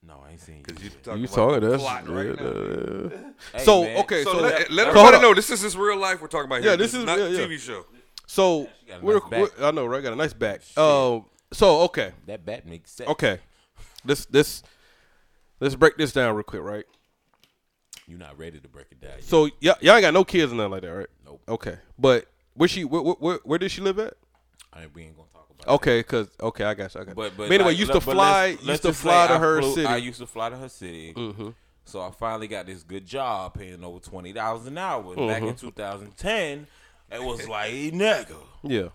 No, 0.04 0.24
I 0.28 0.32
ain't 0.32 0.42
seen 0.42 0.64
you. 0.68 0.76
You 0.84 0.90
talking 1.04 1.22
You 1.22 1.28
talking 1.28 1.60
the 1.60 1.78
right 1.78 2.40
now. 2.40 2.46
uh, 2.46 3.32
Hey, 3.54 3.64
So 3.66 3.84
man. 3.84 3.98
okay, 4.00 4.24
So, 4.24 4.32
so 4.34 4.40
let, 4.42 4.54
let, 4.60 4.72
let 4.72 4.88
so 4.88 4.94
hold 4.94 4.98
everybody 4.98 5.16
up. 5.18 5.22
know 5.22 5.34
this 5.36 5.50
is 5.52 5.62
this 5.62 5.76
real 5.76 5.98
life 5.98 6.20
we're 6.22 6.28
talking 6.28 6.48
about 6.48 6.62
here. 6.64 6.72
Yeah, 6.72 6.76
this 6.76 6.96
is- 6.96 7.06
not 7.06 7.20
yeah, 7.20 7.26
a 7.26 7.30
yeah. 7.30 7.40
TV 7.46 7.60
show. 7.60 7.86
So 8.26 8.68
She 8.84 8.88
got 8.92 9.04
we're, 9.04 9.20
we're- 9.30 9.48
I 9.62 9.70
know, 9.70 9.86
right? 9.86 10.02
Got 10.02 10.14
a 10.14 10.16
nice 10.16 10.34
back. 10.34 10.62
Um, 10.76 11.26
so 11.54 11.82
okay, 11.82 12.14
that 12.26 12.44
bat 12.46 12.66
makes 12.66 12.90
sense. 12.94 13.10
okay. 13.12 13.42
This 14.04 14.26
this 14.26 14.64
let's 15.60 15.76
break 15.76 15.98
this 15.98 16.14
down 16.14 16.34
real 16.34 16.42
quick, 16.44 16.64
right? 16.64 16.86
You're 18.08 18.20
not 18.20 18.38
ready 18.38 18.60
to 18.60 18.68
break 18.68 18.88
it 18.92 19.00
down. 19.02 19.12
yet. 19.16 19.24
So 19.24 19.46
y'all, 19.60 19.76
y'all 19.82 19.96
ain't 19.96 20.02
got 20.02 20.14
no 20.14 20.24
kids 20.24 20.52
or 20.52 20.56
nothing 20.56 20.72
like 20.72 20.82
that, 20.82 20.94
right? 20.94 21.08
Nope. 21.26 21.42
Okay, 21.48 21.78
but 21.98 22.28
where 22.56 22.68
she 22.70 22.84
where 22.86 23.02
where, 23.02 23.40
where, 23.44 23.58
did 23.60 23.72
she 23.72 23.82
live 23.82 24.00
at? 24.00 24.16
I 24.74 24.84
ain't, 24.84 24.96
we 24.96 25.04
ain't 25.04 25.16
gonna 25.16 25.28
talk 25.34 25.48
about. 25.50 25.74
Okay, 25.76 26.04
cause 26.04 26.28
okay, 26.42 26.64
I 26.66 26.74
got 26.74 26.94
you. 26.96 27.02
I 27.02 27.04
got 27.06 27.10
you. 27.12 27.16
But 27.16 27.38
but 27.38 27.52
anyway, 27.52 27.72
like, 27.72 27.78
used 27.80 27.94
look, 27.94 28.02
to 28.04 28.06
but 28.08 28.14
fly. 28.16 28.48
let's- 28.52 28.64
let's 28.64 28.68
used 28.68 28.84
to 28.84 28.94
fly 28.94 29.28
to 29.28 29.38
her 29.38 29.62
flew- 29.62 29.74
city. 29.76 29.88
I 29.88 29.98
used 29.98 30.20
to 30.20 30.28
fly 30.28 30.50
to 30.50 30.58
her 30.58 30.70
city. 30.70 31.14
mm-hmm. 31.16 31.50
So 31.86 32.00
I 32.02 32.12
finally 32.12 32.48
got 32.48 32.68
this 32.68 32.84
good 32.84 33.06
job 33.06 33.56
paying 33.58 33.84
over 33.84 34.00
twenty 34.00 34.34
dollars 34.34 34.66
an 34.68 34.78
hour. 34.78 35.04
Back 35.16 35.42
Mm-hmm. 35.42 35.48
in 35.48 35.56
2010, 35.56 36.68
it 37.12 37.24
was 37.24 37.48
like 37.48 37.72
nigga. 37.74 38.36
Yeah. 38.64 38.90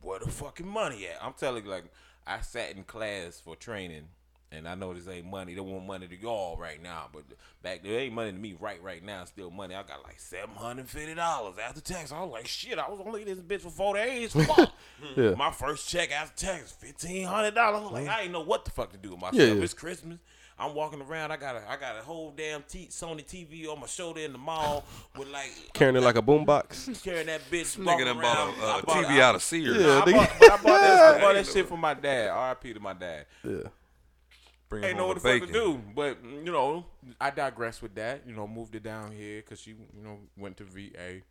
where 0.00 0.18
the 0.20 0.30
fucking 0.30 0.68
money 0.68 1.06
at? 1.06 1.22
I'm 1.22 1.32
telling 1.34 1.64
you, 1.64 1.70
like, 1.70 1.84
I 2.26 2.40
sat 2.40 2.70
in 2.76 2.84
class 2.84 3.40
for 3.44 3.56
training, 3.56 4.08
and 4.50 4.66
I 4.66 4.74
know 4.74 4.94
this 4.94 5.06
ain't 5.08 5.26
money. 5.26 5.54
They 5.54 5.60
want 5.60 5.86
money 5.86 6.06
to 6.08 6.16
y'all 6.16 6.56
right 6.56 6.82
now, 6.82 7.08
but 7.12 7.24
back 7.62 7.82
there 7.82 8.00
ain't 8.00 8.14
money 8.14 8.32
to 8.32 8.38
me 8.38 8.54
right 8.58 8.82
right 8.82 9.04
now. 9.04 9.24
Still 9.24 9.50
money. 9.50 9.74
I 9.74 9.82
got 9.82 10.02
like 10.04 10.18
seven 10.20 10.54
hundred 10.54 10.88
fifty 10.88 11.14
dollars 11.14 11.56
after 11.62 11.80
tax. 11.80 12.12
I 12.12 12.22
was 12.22 12.30
like, 12.32 12.46
shit. 12.46 12.78
I 12.78 12.88
was 12.88 13.00
only 13.04 13.24
this 13.24 13.38
bitch 13.40 13.60
for 13.60 13.70
four 13.70 13.94
days. 13.96 14.32
Fuck. 14.32 14.70
Yeah. 15.16 15.30
My 15.34 15.50
first 15.50 15.88
check 15.88 16.10
after 16.12 16.46
tax, 16.46 16.72
fifteen 16.72 17.26
hundred 17.26 17.54
dollars. 17.54 17.90
Like 17.92 18.08
I 18.08 18.22
ain't 18.22 18.32
know 18.32 18.40
what 18.40 18.64
the 18.64 18.70
fuck 18.70 18.90
to 18.92 18.98
do 18.98 19.10
with 19.10 19.20
myself. 19.20 19.34
Yeah, 19.40 19.54
yeah. 19.54 19.62
It's 19.62 19.74
Christmas. 19.74 20.18
I'm 20.60 20.74
walking 20.74 21.00
around. 21.00 21.30
I 21.30 21.36
got 21.36 21.54
a 21.54 21.62
I 21.70 21.76
got 21.76 21.96
a 21.96 22.02
whole 22.02 22.32
damn 22.36 22.62
t- 22.64 22.88
Sony 22.90 23.24
TV 23.24 23.68
on 23.68 23.78
my 23.80 23.86
shoulder 23.86 24.22
in 24.22 24.32
the 24.32 24.38
mall 24.38 24.84
with 25.16 25.28
like 25.28 25.52
Carrying 25.72 25.94
it 25.94 26.02
like 26.02 26.16
a 26.16 26.22
boombox. 26.22 27.00
carrying 27.04 27.26
that 27.26 27.42
bitch. 27.48 27.78
Nigga 27.78 28.04
done 28.04 28.18
around. 28.18 28.22
bought 28.22 28.58
a, 28.58 28.60
I 28.66 28.78
uh, 28.78 28.82
bought- 28.82 29.04
TV 29.04 29.10
I- 29.10 29.20
out 29.20 29.34
of 29.36 29.42
Sears. 29.44 29.76
Yeah. 29.76 29.98
I 29.98 30.00
nigga. 30.04 30.12
bought, 30.14 30.42
I 30.42 30.48
bought 30.48 30.62
that, 30.80 31.14
I 31.16 31.20
bought 31.20 31.34
that 31.34 31.46
shit 31.46 31.68
from 31.68 31.78
my 31.80 31.94
dad. 31.94 32.56
RIP 32.60 32.74
to 32.74 32.80
my 32.80 32.92
dad. 32.94 33.26
Yeah. 33.44 33.56
Bring 34.68 34.84
Ain't 34.84 34.92
home 34.94 35.00
know 35.02 35.06
what 35.08 35.22
the 35.22 35.28
the 35.32 35.38
fuck 35.40 35.48
to 35.48 35.52
do. 35.52 35.80
But, 35.94 36.22
mm, 36.22 36.44
you 36.46 36.52
know, 36.52 36.84
I 37.20 37.30
digress 37.30 37.80
with 37.80 37.94
that. 37.94 38.22
You 38.26 38.34
know, 38.34 38.46
moved 38.46 38.74
it 38.74 38.82
down 38.82 39.12
here 39.12 39.40
because 39.40 39.60
she, 39.60 39.70
you 39.70 40.02
know, 40.04 40.18
went 40.36 40.56
to 40.58 40.64
VA. 40.64 41.22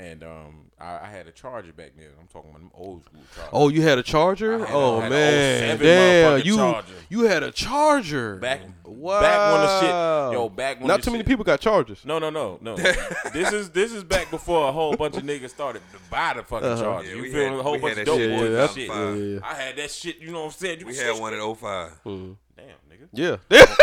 And 0.00 0.22
um, 0.22 0.66
I, 0.80 1.00
I 1.02 1.06
had 1.08 1.26
a 1.26 1.32
charger 1.32 1.72
back 1.72 1.90
then. 1.96 2.06
I'm 2.20 2.28
talking 2.28 2.50
about 2.50 2.60
them 2.60 2.70
old 2.72 3.04
school 3.04 3.18
chargers. 3.34 3.50
Oh, 3.52 3.68
you 3.68 3.82
had 3.82 3.98
a 3.98 4.02
charger? 4.04 4.54
I 4.54 4.58
had 4.60 4.68
a- 4.68 4.72
oh 4.72 5.00
had 5.00 5.06
a 5.08 5.10
man, 5.10 5.78
07 5.78 5.86
damn! 5.86 6.46
You 6.46 6.56
Charger. 6.56 6.92
you 7.08 7.20
had 7.22 7.42
a 7.42 7.50
charger. 7.50 8.36
Back, 8.36 8.60
wow. 8.84 9.20
back 9.20 9.52
when 9.52 9.60
the 9.62 9.80
shit, 9.80 10.38
yo, 10.38 10.48
back 10.50 10.78
when 10.78 10.86
Not 10.86 11.00
the 11.00 11.06
too 11.06 11.10
many 11.10 11.22
shit- 11.22 11.26
people 11.26 11.44
got 11.44 11.58
chargers. 11.58 12.04
No, 12.04 12.20
no, 12.20 12.30
no, 12.30 12.58
no. 12.62 12.76
this 13.32 13.52
is 13.52 13.70
this 13.70 13.92
is 13.92 14.04
back 14.04 14.30
before 14.30 14.68
a 14.68 14.72
whole 14.72 14.94
bunch 14.96 15.16
of 15.16 15.24
niggas 15.24 15.50
started 15.50 15.82
to 15.92 15.98
buy 16.08 16.32
the 16.34 16.44
fucking 16.44 16.68
Uh-huh. 16.68 16.80
charger. 16.80 17.08
Yeah, 17.08 17.14
you 17.16 17.32
feel 17.32 17.42
had- 17.42 17.52
me? 17.54 17.58
A 17.58 17.62
whole 17.64 17.78
bunch 17.80 17.98
of 17.98 18.06
dope 18.06 18.18
shit 18.20 18.30
boys 18.38 18.46
in 18.50 18.54
and 18.54 18.70
2005. 18.70 18.74
shit. 18.76 18.88
Yeah, 18.88 19.14
yeah, 19.14 19.34
yeah. 19.34 19.40
I 19.42 19.54
had 19.54 19.76
that 19.78 19.90
shit. 19.90 20.18
You 20.20 20.30
know 20.30 20.38
what 20.42 20.44
I'm 20.44 20.50
saying? 20.52 20.78
You 20.78 20.86
We 20.86 20.96
had 20.96 21.18
one 21.20 21.34
at 21.34 21.40
05. 21.40 21.90
Damn, 22.58 22.66
nigga. 22.90 23.08
Yeah, 23.12 23.36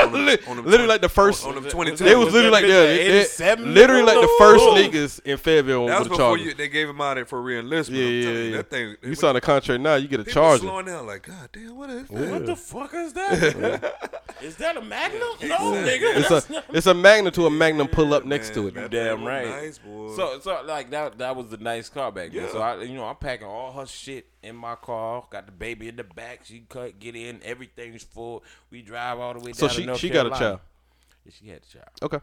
On 0.03 0.11
them- 0.11 0.25
literally, 0.25 0.47
on 0.47 0.55
them 0.57 0.65
literally 0.65 0.87
like 0.87 1.01
the 1.01 1.09
first. 1.09 1.45
on 1.45 1.55
them 1.55 1.63
22. 1.63 2.03
They 2.03 2.15
was 2.15 2.25
Was 2.25 2.33
literally 2.35 2.51
like 2.51 2.65
yeah, 2.65 2.75
at 2.75 2.85
they- 2.85 3.07
they- 3.07 3.19
87? 3.21 3.73
literally 3.73 4.03
like 4.03 4.21
the 4.21 4.35
first 4.37 4.63
Ooh. 4.63 4.67
niggas 4.75 5.19
in 5.25 5.37
Fayetteville 5.37 5.87
That 5.87 5.99
was 5.99 6.09
with 6.09 6.19
a 6.19 6.21
before 6.21 6.37
you, 6.37 6.53
they 6.53 6.67
gave 6.67 6.87
him 6.89 6.99
out 7.01 7.17
it 7.17 7.27
for 7.27 7.41
re-enlistment. 7.41 8.01
yeah, 8.01 8.07
I'm 8.07 8.13
yeah, 8.15 8.23
telling 8.25 8.37
you, 8.37 8.51
yeah. 8.51 8.57
That 8.57 8.69
thing, 8.69 8.95
You 9.01 9.15
sign 9.15 9.35
a 9.37 9.41
contract 9.41 9.81
now, 9.81 9.95
you 9.95 10.07
get 10.07 10.19
a 10.19 10.23
charge. 10.25 10.59
slowing 10.61 10.85
down 10.85 11.07
like, 11.07 11.23
God 11.23 11.49
damn, 11.53 11.75
what 11.75 11.89
is 11.89 12.07
that? 12.09 12.21
Yeah. 12.21 12.31
What 12.33 12.45
the 12.45 12.55
fuck 12.55 12.93
is 12.93 13.13
that? 13.13 14.13
is 14.43 14.55
that 14.57 14.77
a 14.77 14.81
Magnum? 14.81 15.21
No, 15.43 15.57
nigga. 15.73 16.17
It's 16.17 16.31
a 16.31 16.63
it's 16.73 16.87
a 16.87 16.93
Magnum 16.93 17.31
to 17.33 17.45
a 17.45 17.49
Magnum 17.49 17.87
pull 17.87 18.13
up 18.13 18.25
next 18.25 18.53
to 18.53 18.67
it. 18.67 18.75
You 18.75 18.87
damn 18.89 19.23
right. 19.23 19.47
Nice, 19.47 19.77
boy. 19.77 20.13
So, 20.15 20.39
so 20.41 20.61
like 20.65 20.89
that, 20.91 21.17
that 21.19 21.35
was 21.35 21.47
the 21.49 21.57
nice 21.57 21.89
car 21.89 22.11
back 22.11 22.31
then. 22.33 22.49
So 22.51 22.59
I, 22.59 22.81
you 22.83 22.95
know, 22.95 23.05
I'm 23.05 23.15
packing 23.15 23.47
all 23.47 23.71
her 23.71 23.85
shit 23.87 24.27
in 24.45 24.55
my 24.55 24.75
car. 24.75 25.25
Got 25.29 25.47
the 25.47 25.51
baby 25.51 25.87
in 25.87 25.95
the 25.95 26.03
back. 26.03 26.41
She 26.45 26.65
cut, 26.69 26.99
get 26.99 27.15
in. 27.15 27.41
Everything's 27.43 28.03
full. 28.03 28.43
We 28.69 28.81
drive 28.81 29.19
all 29.19 29.33
the 29.33 29.39
way 29.39 29.51
down. 29.51 29.55
So 29.55 29.67
to 29.67 29.73
she 29.73 29.85
North 29.85 29.99
she 29.99 30.09
got 30.09 30.27
a 30.27 30.29
child. 30.29 30.59
Yeah, 31.25 31.31
she 31.37 31.47
had 31.49 31.61
a 31.63 31.73
child. 31.73 31.89
Okay. 32.01 32.19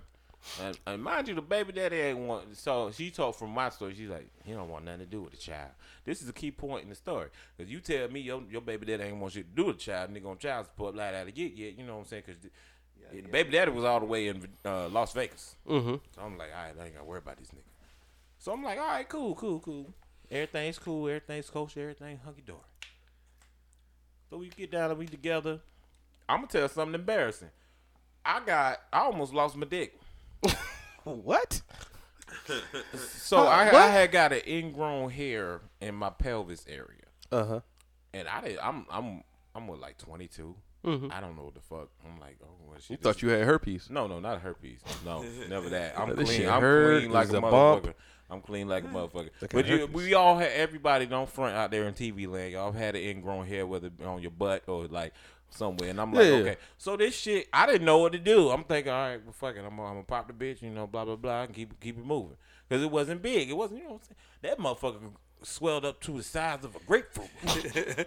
And, 0.60 0.78
and 0.86 1.02
mind 1.02 1.28
you, 1.28 1.34
the 1.34 1.42
baby 1.42 1.72
daddy 1.72 1.96
ain't 1.96 2.18
want. 2.18 2.56
So 2.56 2.90
she 2.90 3.10
told 3.10 3.36
from 3.36 3.50
my 3.50 3.68
story. 3.68 3.94
She's 3.94 4.08
like, 4.08 4.28
he 4.44 4.52
don't 4.52 4.68
want 4.68 4.84
nothing 4.84 5.00
to 5.00 5.06
do 5.06 5.22
with 5.22 5.32
the 5.32 5.38
child. 5.38 5.70
This 6.04 6.20
is 6.20 6.28
a 6.28 6.32
key 6.32 6.50
point 6.50 6.82
in 6.82 6.88
the 6.88 6.96
story 6.96 7.28
because 7.56 7.70
you 7.70 7.80
tell 7.80 8.08
me 8.08 8.20
your 8.20 8.42
your 8.50 8.60
baby 8.60 8.86
daddy 8.86 9.04
ain't 9.04 9.18
want 9.18 9.36
you 9.36 9.42
to 9.42 9.48
do 9.48 9.66
with 9.66 9.76
the 9.78 9.82
child. 9.82 10.12
Nigga 10.12 10.26
on 10.26 10.38
child 10.38 10.66
support 10.66 10.96
like 10.96 11.14
out 11.14 11.26
to 11.26 11.32
get 11.32 11.52
yet. 11.54 11.78
You 11.78 11.84
know 11.84 11.94
what 11.94 12.00
I'm 12.00 12.06
saying? 12.06 12.22
Because 12.26 12.42
the, 12.42 13.22
the 13.22 13.28
baby 13.28 13.50
daddy 13.50 13.70
was 13.70 13.84
all 13.84 14.00
the 14.00 14.06
way 14.06 14.28
in 14.28 14.48
uh, 14.64 14.88
Las 14.88 15.12
Vegas. 15.12 15.54
Mm-hmm. 15.68 15.94
So 16.14 16.22
I'm 16.22 16.36
like, 16.36 16.50
all 16.56 16.64
right, 16.64 16.74
I 16.80 16.84
ain't 16.86 16.94
gotta 16.94 17.04
worry 17.04 17.18
about 17.18 17.36
these 17.36 17.48
niggas. 17.48 17.72
So 18.38 18.52
I'm 18.52 18.64
like, 18.64 18.78
all 18.80 18.88
right, 18.88 19.08
cool, 19.08 19.36
cool, 19.36 19.60
cool. 19.60 19.94
Everything's 20.32 20.78
cool. 20.78 21.06
Everything's 21.08 21.48
kosher. 21.50 21.80
Everything 21.80 22.18
hunky 22.24 22.42
dory. 22.44 22.58
So 24.30 24.38
we 24.38 24.48
get 24.48 24.70
down 24.72 24.90
and 24.90 24.98
we 24.98 25.06
together. 25.06 25.60
I'm 26.28 26.38
gonna 26.40 26.48
tell 26.48 26.68
something 26.68 26.94
embarrassing. 26.94 27.50
I 28.24 28.40
got, 28.44 28.80
I 28.92 29.00
almost 29.00 29.32
lost 29.34 29.56
my 29.56 29.66
dick. 29.66 29.98
What? 31.04 31.60
So 33.08 33.38
Huh, 33.38 33.42
I, 33.46 33.64
what? 33.66 33.74
I 33.74 33.88
had 33.88 34.12
got 34.12 34.32
an 34.32 34.40
ingrown 34.46 35.10
hair 35.10 35.60
in 35.80 35.94
my 35.96 36.10
pelvis 36.10 36.64
area, 36.68 37.02
Uh 37.30 37.44
huh. 37.44 37.60
and 38.14 38.26
I 38.28 38.40
did. 38.40 38.58
I'm 38.58 38.86
I'm 38.90 39.22
I'm 39.54 39.66
with 39.68 39.80
like 39.80 39.98
22. 39.98 40.54
I 40.84 41.20
don't 41.20 41.36
know 41.36 41.44
what 41.44 41.54
the 41.54 41.60
fuck. 41.60 41.88
I'm 42.04 42.18
like, 42.20 42.38
oh, 42.42 42.48
what 42.66 42.80
shit? 42.82 42.90
You 42.90 42.96
thought 42.96 43.20
you 43.22 43.28
had 43.28 43.42
herpes. 43.44 43.88
No, 43.90 44.06
no, 44.08 44.18
not 44.20 44.40
herpes. 44.40 44.80
No, 45.04 45.24
never 45.48 45.68
that. 45.70 45.98
I'm 45.98 46.14
clean. 46.16 46.48
I'm 46.48 46.60
clean 46.60 47.10
like 47.12 47.28
is 47.28 47.34
a 47.34 47.38
a 47.38 47.40
motherfucker. 47.42 47.94
I'm 48.32 48.40
clean 48.40 48.66
like 48.68 48.84
a 48.84 48.88
motherfucker. 48.88 49.28
But 49.52 49.66
you, 49.66 49.86
we 49.92 50.14
all 50.14 50.38
had 50.38 50.50
everybody 50.52 51.04
don't 51.06 51.28
front 51.28 51.54
out 51.54 51.70
there 51.70 51.84
in 51.86 51.92
TV 51.94 52.26
land. 52.28 52.52
Y'all 52.52 52.72
have 52.72 52.80
had 52.80 52.96
an 52.96 53.02
ingrown 53.02 53.46
hair, 53.46 53.66
whether 53.66 53.90
on 54.04 54.22
your 54.22 54.30
butt 54.30 54.62
or 54.66 54.86
like 54.86 55.12
somewhere. 55.50 55.90
And 55.90 56.00
I'm 56.00 56.10
like, 56.12 56.24
Yeah, 56.24 56.30
okay. 56.32 56.56
So 56.78 56.96
this 56.96 57.14
shit, 57.14 57.48
I 57.52 57.66
didn't 57.66 57.84
know 57.84 57.98
what 57.98 58.12
to 58.12 58.18
do. 58.18 58.48
I'm 58.50 58.64
thinking, 58.64 58.90
all 58.92 59.08
right, 59.08 59.22
well, 59.22 59.32
fuck 59.34 59.56
it. 59.56 59.58
I'm, 59.58 59.76
gonna- 59.76 59.82
I'm 59.88 59.94
gonna 59.94 60.04
pop 60.04 60.26
the 60.28 60.32
bitch, 60.32 60.62
you 60.62 60.70
know, 60.70 60.86
blah 60.86 61.04
blah 61.04 61.16
blah, 61.16 61.42
and 61.42 61.52
keep 61.54 61.78
keep 61.80 61.98
it 61.98 62.06
moving 62.06 62.36
because 62.68 62.82
it 62.82 62.90
wasn't 62.90 63.20
big. 63.22 63.50
It 63.50 63.56
wasn't, 63.56 63.80
you 63.80 63.84
know, 63.86 63.92
what 63.94 64.02
I'm 64.02 64.08
saying? 64.08 64.16
that 64.42 64.58
motherfucker 64.58 65.12
swelled 65.44 65.84
up 65.84 66.00
to 66.00 66.16
the 66.16 66.22
size 66.22 66.64
of 66.64 66.74
a 66.76 66.78
grapefruit. 66.86 67.28
I 67.44 68.06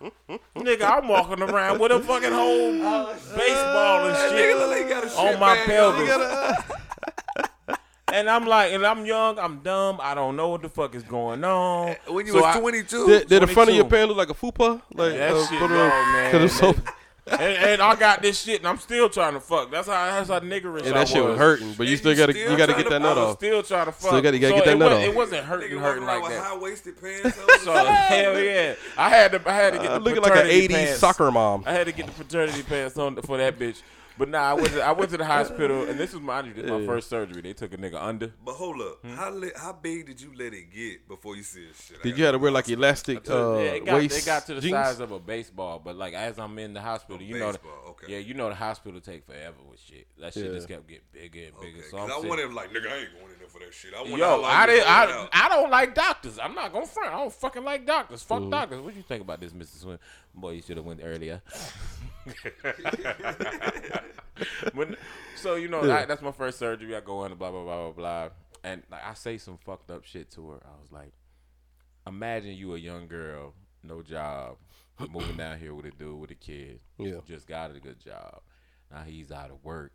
you 0.00 0.12
not. 0.30 0.40
Nigga, 0.56 0.98
I'm 0.98 1.08
walking 1.08 1.42
around 1.42 1.80
with 1.80 1.90
a 1.92 2.00
fucking 2.00 2.32
whole 2.32 2.72
baseball 3.36 4.06
and 4.06 4.16
shit 4.16 4.32
nigga 4.32 4.58
look 4.58 4.70
like 4.70 4.82
he 4.84 4.88
got 4.88 5.04
a 5.04 5.08
shit 5.08 5.18
on 5.18 5.38
my 5.40 5.56
pelvis. 5.56 6.08
And 8.12 8.28
I'm 8.28 8.46
like, 8.46 8.72
and 8.72 8.84
I'm 8.86 9.04
young, 9.06 9.38
I'm 9.38 9.58
dumb, 9.60 9.98
I 10.02 10.14
don't 10.14 10.36
know 10.36 10.48
what 10.48 10.62
the 10.62 10.68
fuck 10.68 10.94
is 10.94 11.02
going 11.02 11.44
on. 11.44 11.96
When 12.08 12.26
you 12.26 12.32
So 12.32 12.38
was 12.42 12.56
I- 12.56 12.60
22, 12.60 13.06
Did, 13.06 13.28
did 13.28 13.42
the 13.42 13.46
front 13.46 13.70
of 13.70 13.76
your 13.76 13.84
pants 13.86 14.08
look 14.08 14.16
like 14.18 14.30
a 14.30 14.34
fupa? 14.34 14.82
Like 14.94 15.12
That 15.14 15.32
uh, 15.32 15.46
shit 15.46 15.58
put 15.58 15.66
it 15.66 15.68
go, 15.74 15.82
on- 15.84 16.12
man. 16.12 16.30
'cause 16.32 16.42
it's 16.42 16.54
so- 16.58 16.74
and, 17.26 17.40
and 17.42 17.82
I 17.82 17.94
got 17.94 18.22
this 18.22 18.40
shit, 18.42 18.58
and 18.58 18.66
I'm 18.66 18.78
still 18.78 19.08
trying 19.08 19.34
to 19.34 19.40
fuck. 19.40 19.70
That's 19.70 19.86
how 19.86 19.92
that's 20.06 20.30
how 20.30 20.40
niggerish 20.40 20.82
Yeah, 20.82 20.90
I 20.90 20.92
that 20.94 21.08
shit 21.08 21.22
was 21.22 21.38
hurting, 21.38 21.74
but 21.74 21.86
you 21.86 21.96
still 21.96 22.10
you 22.10 22.18
gotta 22.18 22.32
still 22.32 22.50
you 22.50 22.56
gotta 22.56 22.72
trying 22.72 22.82
get 22.84 22.88
to 22.88 22.94
that 22.94 23.02
nut 23.02 23.16
I 23.18 23.20
was 23.20 23.30
off. 23.32 23.36
still 23.38 23.62
trying 23.62 23.86
to 23.86 23.92
fuck. 23.92 24.08
Still 24.10 24.22
gotta- 24.22 24.36
you 24.36 24.40
gotta 24.40 24.52
So 24.52 24.56
get 24.56 24.64
that 24.64 24.74
it 24.74 24.78
nut 24.78 24.92
off. 24.92 25.00
It 25.02 25.14
wasn't 25.14 25.44
hurting, 25.44 25.70
nigga 25.70 25.80
hurting 25.80 26.04
like 26.06 26.14
around 26.16 26.22
with 26.22 26.32
that. 26.32 26.42
high 26.44 26.56
waisted 26.56 27.00
pants. 27.00 27.38
on. 27.38 27.58
So 27.60 27.72
hell 27.72 28.40
yeah, 28.42 28.74
I 28.96 29.08
had 29.10 29.32
to 29.32 29.42
I 29.48 29.52
had 29.54 29.72
to 29.74 29.78
get 29.78 29.90
Uh, 29.90 29.98
the 29.98 30.04
looking 30.04 30.22
like 30.22 30.32
an 30.34 30.46
'80s 30.50 30.68
pants. 30.70 30.98
soccer 30.98 31.30
mom. 31.30 31.62
I 31.66 31.72
had 31.72 31.86
to 31.86 31.92
get 31.92 32.06
the 32.06 32.12
fraternity 32.12 32.62
pants 32.64 32.96
on 32.98 33.14
for 33.22 33.36
that 33.36 33.56
bitch. 33.60 33.82
But 34.20 34.28
nah, 34.28 34.50
I 34.50 34.52
went 34.52 34.68
to, 34.72 34.82
I 34.82 34.92
went 34.92 35.10
to 35.12 35.16
the 35.16 35.24
hospital, 35.24 35.88
and 35.88 35.98
this 35.98 36.12
was 36.12 36.20
my 36.20 36.42
this 36.42 36.54
was 36.70 36.70
my 36.82 36.84
first 36.86 37.08
surgery. 37.08 37.40
They 37.40 37.54
took 37.54 37.72
a 37.72 37.78
nigga 37.78 37.94
under. 38.00 38.34
But 38.44 38.52
hold 38.52 38.78
up, 38.82 38.98
Hmm? 39.00 39.14
how 39.14 39.30
li- 39.30 39.50
how 39.56 39.72
big 39.72 40.06
did 40.08 40.20
you 40.20 40.30
let 40.36 40.52
it 40.52 40.70
get 40.70 41.08
before 41.08 41.36
you 41.36 41.42
see 41.42 41.66
this 41.66 41.82
shit? 41.86 41.96
I 42.00 42.02
Did 42.02 42.10
gotta 42.10 42.18
you 42.18 42.24
have 42.26 42.34
to 42.34 42.38
wear 42.38 42.50
like 42.50 42.68
elastic 42.68 43.30
uh, 43.30 43.54
yeah, 43.54 43.60
it 43.80 43.86
got, 43.86 43.94
waist 43.96 44.18
it 44.18 44.26
got 44.26 44.44
to 44.44 44.54
the 44.56 44.60
jeans? 44.60 44.72
size 44.74 45.00
of 45.00 45.10
a 45.10 45.18
baseball, 45.18 45.80
but 45.82 45.96
like 45.96 46.12
as 46.12 46.38
I'm 46.38 46.58
in 46.58 46.74
the 46.74 46.82
hospital, 46.82 47.18
A 47.18 47.24
you 47.24 47.38
know, 47.38 47.50
the, 47.52 47.60
okay. 47.88 48.12
yeah, 48.12 48.18
you 48.18 48.34
know 48.34 48.50
the 48.50 48.54
hospital 48.54 49.00
take 49.00 49.24
forever 49.24 49.56
with 49.70 49.80
shit. 49.80 50.06
That 50.20 50.34
shit 50.34 50.44
Yeah. 50.44 50.52
just 50.52 50.68
kept 50.68 50.86
getting 50.86 51.04
bigger 51.12 51.46
and 51.46 51.58
bigger. 51.58 51.78
Okay, 51.78 51.86
so 51.90 51.96
'cause 51.96 52.04
I'm 52.04 52.10
I 52.10 52.14
sitting- 52.16 52.28
wanted 52.28 52.52
like 52.52 52.70
nigga, 52.74 52.92
I 52.92 52.96
ain't 52.98 53.12
going 53.18 53.32
in 53.32 53.38
there 53.38 53.48
for 53.48 53.60
that 53.60 53.72
shit. 53.72 53.94
I 53.94 54.02
want 54.02 54.18
Yo, 54.18 54.42
I 54.44 54.66
didn't. 54.66 54.86
I, 54.86 55.28
I 55.32 55.48
don't 55.48 55.70
like 55.70 55.94
doctors. 55.94 56.38
I'm 56.38 56.54
not 56.54 56.74
gonna 56.74 56.84
front. 56.86 57.10
I 57.14 57.16
don't 57.16 57.32
fucking 57.32 57.64
like 57.64 57.86
doctors. 57.86 58.22
Fuck 58.22 58.40
Mm-hmm. 58.42 58.50
doctors. 58.50 58.80
What 58.82 58.94
you 58.94 59.02
think 59.02 59.22
about 59.22 59.40
this, 59.40 59.54
Mister 59.54 59.78
Swim? 59.78 59.98
Boy, 60.34 60.50
you 60.50 60.62
should 60.62 60.76
have 60.76 60.84
went 60.84 61.00
earlier. 61.02 61.40
When- 64.74 64.96
so 65.36 65.54
you 65.56 65.68
know 65.68 65.86
that, 65.86 66.08
that's 66.08 66.22
my 66.22 66.32
first 66.32 66.58
surgery. 66.58 66.94
I 66.96 67.00
go 67.00 67.24
in, 67.24 67.34
blah 67.34 67.50
blah 67.50 67.64
blah 67.64 67.90
blah 67.90 67.92
blah, 67.92 68.28
and 68.64 68.82
like, 68.90 69.04
I 69.04 69.14
say 69.14 69.38
some 69.38 69.58
fucked 69.58 69.90
up 69.90 70.04
shit 70.04 70.30
to 70.32 70.50
her. 70.50 70.60
I 70.64 70.80
was 70.80 70.92
like, 70.92 71.12
imagine 72.06 72.54
you 72.54 72.74
a 72.74 72.78
young 72.78 73.06
girl, 73.06 73.54
no 73.82 74.02
job, 74.02 74.56
moving 75.10 75.36
down 75.36 75.58
here 75.58 75.74
with 75.74 75.86
a 75.86 75.90
dude 75.90 76.18
with 76.20 76.30
a 76.30 76.34
kid. 76.34 76.80
Yeah. 76.98 77.20
just 77.26 77.46
got 77.46 77.74
a 77.74 77.80
good 77.80 78.00
job. 78.00 78.40
Now 78.90 79.02
he's 79.02 79.30
out 79.32 79.50
of 79.50 79.62
work 79.64 79.92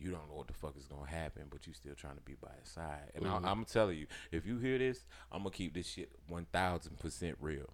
you 0.00 0.12
don't 0.12 0.28
know 0.28 0.36
what 0.36 0.46
the 0.46 0.52
fuck 0.52 0.76
is 0.78 0.86
gonna 0.86 1.10
happen, 1.10 1.42
but 1.50 1.66
you 1.66 1.72
still 1.72 1.92
trying 1.96 2.14
to 2.14 2.20
be 2.20 2.36
by 2.40 2.50
his 2.60 2.70
side. 2.70 3.10
And 3.16 3.24
Mm-hmm. 3.24 3.44
I, 3.44 3.50
I'm 3.50 3.64
telling 3.64 3.98
you, 3.98 4.06
if 4.30 4.46
you 4.46 4.58
hear 4.58 4.78
this, 4.78 5.04
I'm 5.32 5.40
gonna 5.40 5.50
keep 5.50 5.74
this 5.74 5.88
shit 5.88 6.12
one 6.28 6.46
thousand 6.52 7.00
percent 7.00 7.36
real. 7.40 7.68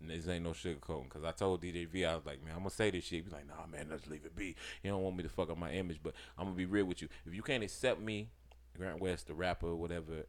And 0.00 0.10
this 0.10 0.28
ain't 0.28 0.44
no 0.44 0.50
sugarcoating, 0.50 1.04
because 1.04 1.24
I 1.24 1.32
told 1.32 1.62
DJ 1.62 1.88
V, 1.88 2.04
I 2.04 2.14
was 2.14 2.26
like, 2.26 2.42
man, 2.44 2.52
I'm 2.52 2.58
gonna 2.60 2.70
say 2.70 2.90
this 2.90 3.04
shit. 3.04 3.24
He's 3.24 3.32
like, 3.32 3.46
nah, 3.48 3.66
man, 3.66 3.86
let's 3.90 4.06
leave 4.06 4.24
it 4.26 4.36
be. 4.36 4.54
You 4.82 4.90
don't 4.90 5.02
want 5.02 5.16
me 5.16 5.22
to 5.22 5.28
fuck 5.28 5.48
up 5.50 5.56
my 5.58 5.72
image, 5.72 6.00
but 6.02 6.14
I'm 6.36 6.44
gonna 6.44 6.56
be 6.56 6.66
real 6.66 6.84
with 6.84 7.00
you. 7.00 7.08
If 7.24 7.34
you 7.34 7.42
can't 7.42 7.64
accept 7.64 8.00
me, 8.00 8.28
Grant 8.76 9.00
West, 9.00 9.26
the 9.26 9.34
rapper, 9.34 9.74
whatever, 9.74 10.26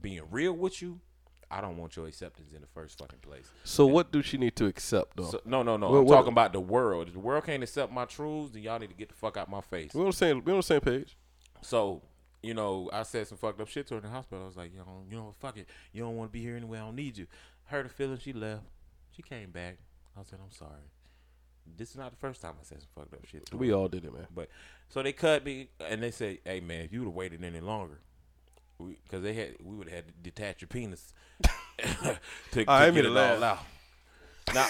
being 0.00 0.20
real 0.30 0.52
with 0.52 0.82
you, 0.82 1.00
I 1.50 1.60
don't 1.60 1.76
want 1.78 1.96
your 1.96 2.06
acceptance 2.08 2.52
in 2.52 2.60
the 2.60 2.66
first 2.66 2.98
fucking 2.98 3.20
place. 3.20 3.46
So 3.64 3.86
what 3.86 4.10
do 4.12 4.20
she 4.20 4.36
need 4.36 4.56
to 4.56 4.66
accept 4.66 5.16
though? 5.16 5.30
So, 5.30 5.40
no, 5.44 5.62
no, 5.62 5.76
no. 5.76 5.90
What- 5.90 5.98
I'm 6.00 6.04
what- 6.04 6.14
talking 6.16 6.32
about 6.32 6.52
the 6.52 6.60
world. 6.60 7.06
If 7.08 7.14
the 7.14 7.20
world 7.20 7.44
can't 7.44 7.62
accept 7.62 7.92
my 7.92 8.04
truths, 8.04 8.52
then 8.52 8.62
y'all 8.64 8.78
need 8.78 8.88
to 8.90 8.94
get 8.96 9.08
the 9.08 9.14
fuck 9.14 9.36
out 9.36 9.48
my 9.48 9.60
face. 9.62 9.94
we're 9.94 10.02
on 10.02 10.10
the 10.10 10.16
same. 10.16 10.44
We're 10.44 10.52
on 10.52 10.58
the 10.58 10.62
same 10.64 10.80
page. 10.80 11.16
So, 11.62 12.02
you 12.42 12.52
know, 12.52 12.90
I 12.92 13.02
said 13.04 13.26
some 13.28 13.38
fucked 13.38 13.60
up 13.60 13.68
shit 13.68 13.86
to 13.86 13.94
her 13.94 13.98
in 13.98 14.04
the 14.04 14.10
hospital. 14.10 14.44
I 14.44 14.46
was 14.46 14.56
like, 14.56 14.72
you 14.72 14.78
know, 14.78 15.04
you 15.08 15.16
know 15.16 15.24
what, 15.24 15.36
fuck 15.36 15.56
it. 15.56 15.68
You 15.92 16.02
don't 16.02 16.16
want 16.16 16.30
to 16.30 16.32
be 16.32 16.42
here 16.42 16.56
anyway. 16.56 16.78
I 16.78 16.82
don't 16.82 16.96
need 16.96 17.16
you. 17.16 17.26
Hurt 17.64 17.84
her 17.86 17.88
feelings. 17.88 18.22
She 18.22 18.32
left. 18.32 18.62
She 19.16 19.22
came 19.22 19.50
back. 19.50 19.78
I 20.18 20.22
said, 20.24 20.38
I'm 20.44 20.52
sorry. 20.52 20.82
This 21.76 21.90
is 21.90 21.96
not 21.96 22.10
the 22.12 22.16
first 22.18 22.40
time 22.42 22.52
I 22.60 22.64
said 22.64 22.78
some 22.80 22.88
fucked 22.94 23.14
up 23.14 23.26
shit 23.26 23.52
We 23.52 23.72
all 23.72 23.88
did 23.88 24.04
it, 24.04 24.12
man. 24.12 24.26
But 24.32 24.48
so 24.88 25.02
they 25.02 25.12
cut 25.12 25.44
me 25.44 25.68
and 25.80 26.00
they 26.00 26.12
said, 26.12 26.38
"Hey 26.44 26.60
man, 26.60 26.82
if 26.84 26.92
you 26.92 27.00
would 27.00 27.06
have 27.06 27.14
waited 27.14 27.42
any 27.42 27.58
longer, 27.60 27.98
because 28.78 29.22
they 29.24 29.32
had 29.32 29.56
we 29.60 29.74
would 29.74 29.88
have 29.88 29.96
had 29.96 30.06
to 30.06 30.14
detach 30.22 30.60
your 30.60 30.68
penis 30.68 31.12
to, 31.78 32.18
to 32.52 32.64
I 32.68 32.88
get 32.92 33.04
it 33.04 33.10
laugh. 33.10 33.36
all 33.38 33.44
out." 33.44 33.58
Now, 34.54 34.68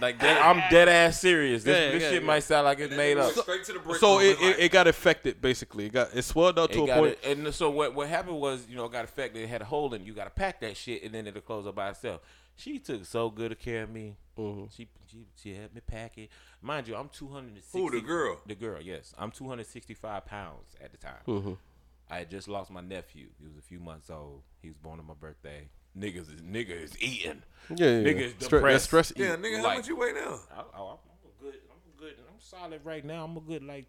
like 0.00 0.20
that, 0.20 0.40
I'm 0.46 0.62
dead 0.70 0.88
ass 0.88 1.20
serious. 1.20 1.64
This, 1.64 1.76
Yeah, 1.76 1.90
this 1.90 2.02
yeah, 2.04 2.10
shit 2.10 2.22
yeah. 2.22 2.26
might 2.28 2.44
sound 2.44 2.66
like 2.66 2.78
it's 2.78 2.94
made 2.94 3.18
up. 3.18 3.32
Straight 3.32 3.64
to 3.64 3.72
the 3.72 3.80
break 3.80 3.96
So 3.98 4.20
it, 4.20 4.40
it, 4.40 4.58
it 4.60 4.70
got 4.70 4.86
affected 4.86 5.40
basically. 5.42 5.86
It 5.86 5.92
got 5.92 6.14
it 6.14 6.22
swelled 6.22 6.56
up 6.56 6.70
to 6.70 6.84
a 6.84 6.94
point. 6.94 7.18
it, 7.24 7.36
and 7.36 7.52
so 7.52 7.68
what 7.68 7.96
what 7.96 8.08
happened 8.08 8.40
was, 8.40 8.64
you 8.70 8.76
know, 8.76 8.84
it 8.84 8.92
got 8.92 9.02
affected. 9.04 9.42
It 9.42 9.48
had 9.48 9.60
a 9.60 9.64
hole 9.64 9.92
in. 9.92 10.02
it. 10.02 10.06
You 10.06 10.14
got 10.14 10.24
to 10.24 10.30
pack 10.30 10.60
that 10.60 10.76
shit, 10.76 11.02
and 11.02 11.12
then 11.12 11.26
it'll 11.26 11.40
close 11.40 11.66
up 11.66 11.74
by 11.74 11.88
itself. 11.90 12.20
She 12.58 12.80
took 12.80 13.04
so 13.04 13.30
good 13.30 13.52
of 13.52 13.60
care 13.60 13.84
of 13.84 13.90
me. 13.90 14.16
Mm-hmm. 14.36 14.64
She, 14.76 14.88
she 15.06 15.26
she 15.40 15.54
had 15.54 15.72
me 15.72 15.80
pack 15.80 16.18
it. 16.18 16.28
Mind 16.60 16.88
you, 16.88 16.96
I'm 16.96 17.08
260. 17.08 17.78
Who, 17.78 17.90
the 17.90 18.00
girl? 18.00 18.40
The 18.46 18.56
girl, 18.56 18.80
yes. 18.82 19.14
I'm 19.16 19.30
265 19.30 20.26
pounds 20.26 20.74
at 20.82 20.90
the 20.90 20.96
time. 20.98 21.22
Mm-hmm. 21.28 21.52
I 22.10 22.18
had 22.18 22.30
just 22.30 22.48
lost 22.48 22.70
my 22.72 22.80
nephew. 22.80 23.28
He 23.38 23.46
was 23.46 23.56
a 23.56 23.62
few 23.62 23.78
months 23.78 24.10
old. 24.10 24.42
He 24.60 24.68
was 24.68 24.76
born 24.76 24.98
on 24.98 25.06
my 25.06 25.14
birthday. 25.14 25.68
Niggas 25.96 26.34
is 26.34 26.40
nigga 26.42 26.82
is 26.82 27.00
eating. 27.00 27.42
Yeah, 27.70 27.86
yeah. 27.86 27.86
Nigga 28.02 28.20
yeah. 28.20 28.26
is 28.26 28.32
Stre- 28.34 28.38
that 28.38 28.50
depressed. 28.50 28.84
stress. 28.86 29.12
yeah, 29.16 29.34
eating. 29.34 29.44
nigga, 29.44 29.56
how 29.58 29.62
like- 29.64 29.78
much 29.78 29.88
you 29.88 29.96
weigh 29.96 30.12
now? 30.12 30.40
I, 30.52 30.60
I, 30.60 30.80
I'm 30.80 30.96
a 30.96 31.42
good. 31.42 31.54
I'm 31.70 31.96
a 31.96 32.00
good. 32.00 32.14
I'm 32.28 32.40
solid 32.40 32.80
right 32.84 33.04
now. 33.04 33.24
I'm 33.24 33.36
a 33.36 33.40
good 33.40 33.62
like 33.62 33.86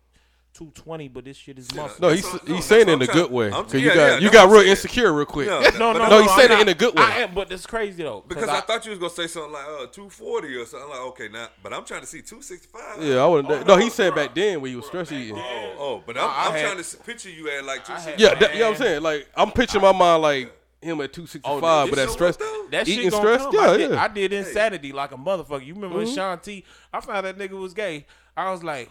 220, 0.53 1.07
but 1.09 1.25
this 1.25 1.37
shit 1.37 1.57
is 1.59 1.69
Yeah, 1.73 1.83
muscle. 1.83 1.97
No, 2.01 2.09
he's 2.09 2.25
what- 2.25 2.47
no, 2.47 2.55
he's 2.55 2.63
that's 2.63 2.65
saying 2.67 2.89
it 2.89 2.91
in 2.93 3.01
a 3.01 3.05
I'm 3.05 3.11
good 3.13 3.31
way. 3.31 3.51
I'm- 3.51 3.63
Cause 3.63 3.73
you 3.75 3.87
got 3.87 3.95
yeah, 3.95 4.17
you 4.17 4.31
got 4.31 4.49
real 4.49 4.61
I'm 4.61 4.67
insecure 4.67 5.13
real 5.13 5.25
quick. 5.25 5.47
No, 5.47 5.59
no, 5.61 5.69
no, 5.69 5.93
no, 5.93 6.09
no, 6.09 6.21
he 6.23 6.27
I'm 6.29 6.39
said 6.39 6.51
it 6.51 6.59
in 6.59 6.67
a 6.67 6.73
good 6.73 6.95
way. 6.95 7.03
I 7.03 7.19
am, 7.19 7.33
but 7.33 7.51
it's 7.51 7.65
crazy 7.65 8.03
though. 8.03 8.23
Because 8.27 8.49
I, 8.49 8.59
thought 8.61 8.83
you 8.85 8.89
was 8.91 8.99
gonna 8.99 9.09
say 9.11 9.27
something 9.27 9.53
like 9.53 9.63
uh 9.65 9.85
240 9.87 10.55
or 10.55 10.65
something. 10.65 10.89
Like 10.89 10.99
okay, 10.99 11.27
now, 11.29 11.47
but 11.63 11.73
I'm 11.73 11.85
trying 11.85 12.01
to 12.01 12.07
see 12.07 12.21
265. 12.21 13.03
Yeah, 13.03 13.17
I 13.23 13.27
wouldn't. 13.27 13.51
Oh, 13.51 13.63
no, 13.63 13.77
he 13.77 13.89
said 13.89 14.15
back 14.15 14.33
then 14.35 14.59
when 14.61 14.71
he 14.71 14.75
was 14.75 14.85
stress 14.87 15.11
eating. 15.11 15.37
Oh, 15.37 15.75
oh, 15.79 16.03
but 16.05 16.17
I'm, 16.17 16.29
I 16.29 16.47
I'm 16.47 16.51
had- 16.53 16.65
trying 16.73 16.83
to 16.83 16.97
picture 16.97 17.29
you 17.29 17.49
at 17.51 17.63
like 17.65 17.85
265. 17.85 18.19
Yeah, 18.19 18.35
that, 18.39 18.53
you 18.53 18.59
know 18.61 18.71
what 18.71 18.75
I'm 18.77 18.81
saying. 18.83 19.01
Like 19.03 19.27
I'm 19.35 19.51
picturing 19.51 19.83
my 19.83 19.91
mind 19.93 20.21
like 20.23 20.51
him 20.81 21.01
at 21.01 21.13
265, 21.13 21.43
Oh, 21.45 21.59
but 21.61 21.95
that 21.95 22.07
show 22.07 22.13
stress, 22.13 22.35
up. 22.41 22.71
That 22.71 22.87
eating 22.87 23.03
shit 23.05 23.11
gonna 23.11 23.39
stress. 23.39 23.41
come. 23.43 23.53
Yeah, 23.53 23.61
I, 23.61 23.77
did, 23.77 23.91
yeah. 23.91 24.03
I 24.03 24.07
did 24.07 24.33
insanity 24.33 24.91
like 24.91 25.11
a 25.11 25.17
motherfucker. 25.17 25.65
You 25.65 25.73
remember 25.73 25.97
when 25.97 26.07
mm-hmm. 26.07 26.15
Shaun 26.15 26.39
T? 26.39 26.63
I 26.93 27.01
found 27.01 27.25
that 27.25 27.37
nigga 27.37 27.59
was 27.59 27.73
gay. 27.73 28.05
I 28.37 28.51
was 28.51 28.63
like, 28.63 28.89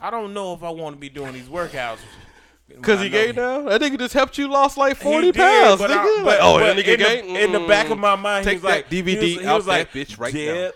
I 0.00 0.10
don't 0.10 0.34
know 0.34 0.52
if 0.54 0.62
I 0.62 0.70
want 0.70 0.96
to 0.96 1.00
be 1.00 1.08
doing 1.08 1.32
these 1.32 1.48
workouts. 1.48 1.98
Cause 2.82 3.00
he 3.00 3.08
know 3.08 3.12
gay 3.12 3.32
now. 3.32 3.62
That 3.62 3.80
nigga 3.80 3.98
just 3.98 4.14
helped 4.14 4.38
you 4.38 4.48
lost 4.48 4.76
like 4.76 4.96
He 4.98 5.02
40 5.02 5.26
did, 5.26 5.34
pounds, 5.34 5.80
oh, 5.80 5.88
but 5.88 5.90
nigga. 5.90 6.18
I- 6.20 6.22
like, 6.22 6.38
oh, 6.40 6.58
but 6.58 6.74
that 6.74 6.76
nigga 6.76 6.92
in 6.92 6.98
gay. 6.98 7.20
The, 7.20 7.44
in 7.44 7.52
the 7.52 7.66
back 7.66 7.90
of 7.90 7.98
mm. 7.98 8.02
my 8.02 8.14
mind, 8.14 8.44
Take 8.44 8.58
he 8.58 8.62
was 8.62 8.64
like, 8.64 8.88
DVD 8.88 9.08
he 9.08 9.16
was, 9.16 9.40
he 9.40 9.46
out 9.46 9.56
was 9.56 9.66
like, 9.66 9.92
that 9.92 9.98
bitch 9.98 10.18
right 10.20 10.32
now. 10.32 10.70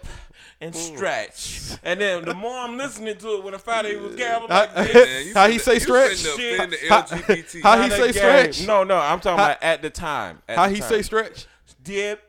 Dip 0.64 0.74
and 0.74 0.74
mm. 0.74 0.96
stretch. 0.96 1.78
And 1.82 2.00
then 2.00 2.24
the 2.24 2.34
more 2.34 2.56
I'm 2.58 2.76
listening 2.76 3.16
to 3.16 3.28
it, 3.36 3.44
when 3.44 3.54
I 3.54 3.58
found 3.58 3.86
out 3.86 3.92
he 3.92 3.98
was 3.98 4.14
gay, 4.16 4.30
I 4.30 4.38
was 4.38 4.50
How, 4.50 4.60
like, 4.60 4.74
this 4.92 4.94
Man, 4.94 5.26
you 5.26 5.34
how 5.34 5.48
he 5.48 5.56
finna- 5.56 5.60
say 5.60 5.74
you 5.74 5.80
stretch? 5.80 6.10
finna 6.12 6.54
offend 6.54 6.72
the 6.72 6.88
How- 6.88 7.02
LGBT. 7.02 7.62
how 7.62 7.82
he 7.82 7.90
say 7.90 8.12
stretch? 8.12 8.66
No, 8.66 8.84
no, 8.84 8.96
I'm 8.96 9.20
talking 9.20 9.38
How- 9.38 9.44
about 9.52 9.62
at 9.62 9.82
the 9.82 9.90
time. 9.90 10.42
At 10.48 10.56
How 10.56 10.68
the 10.68 10.74
he 10.74 10.80
time. 10.80 10.88
say 10.88 11.02
stretch? 11.02 11.46
dip 11.82 12.22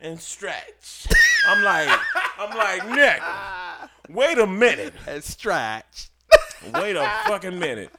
and 0.00 0.18
stretch. 0.20 1.06
I'm 1.46 1.62
like, 1.62 1.98
I'm 2.38 2.56
like, 2.56 2.88
Nick, 2.88 3.22
wait 4.08 4.38
a 4.38 4.46
minute. 4.46 4.94
And 5.06 5.22
stretch. 5.22 6.10
Wait 6.74 6.96
a 6.96 7.10
fucking 7.26 7.58
minute. 7.58 7.90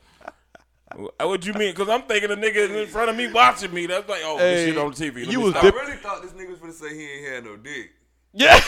What 1.19 1.45
you 1.45 1.53
mean? 1.53 1.71
Because 1.71 1.89
I'm 1.89 2.01
thinking 2.03 2.29
the 2.29 2.35
nigga 2.35 2.81
in 2.81 2.87
front 2.87 3.09
of 3.09 3.15
me 3.15 3.31
watching 3.31 3.71
me. 3.73 3.85
That's 3.85 4.09
like, 4.09 4.21
oh, 4.23 4.37
this 4.39 4.67
shit 4.67 4.77
on 4.77 4.91
TV. 4.91 5.25
Let 5.25 5.31
you 5.31 5.37
me 5.37 5.43
was 5.45 5.53
stop. 5.53 5.63
I 5.63 5.67
dip- 5.67 5.75
really 5.75 5.97
thought 5.97 6.21
this 6.23 6.31
nigga 6.33 6.49
was 6.49 6.59
gonna 6.59 6.73
say 6.73 6.95
he 6.95 7.11
ain't 7.11 7.27
had 7.27 7.43
no 7.45 7.57
dick. 7.57 7.91
Yeah. 8.33 8.59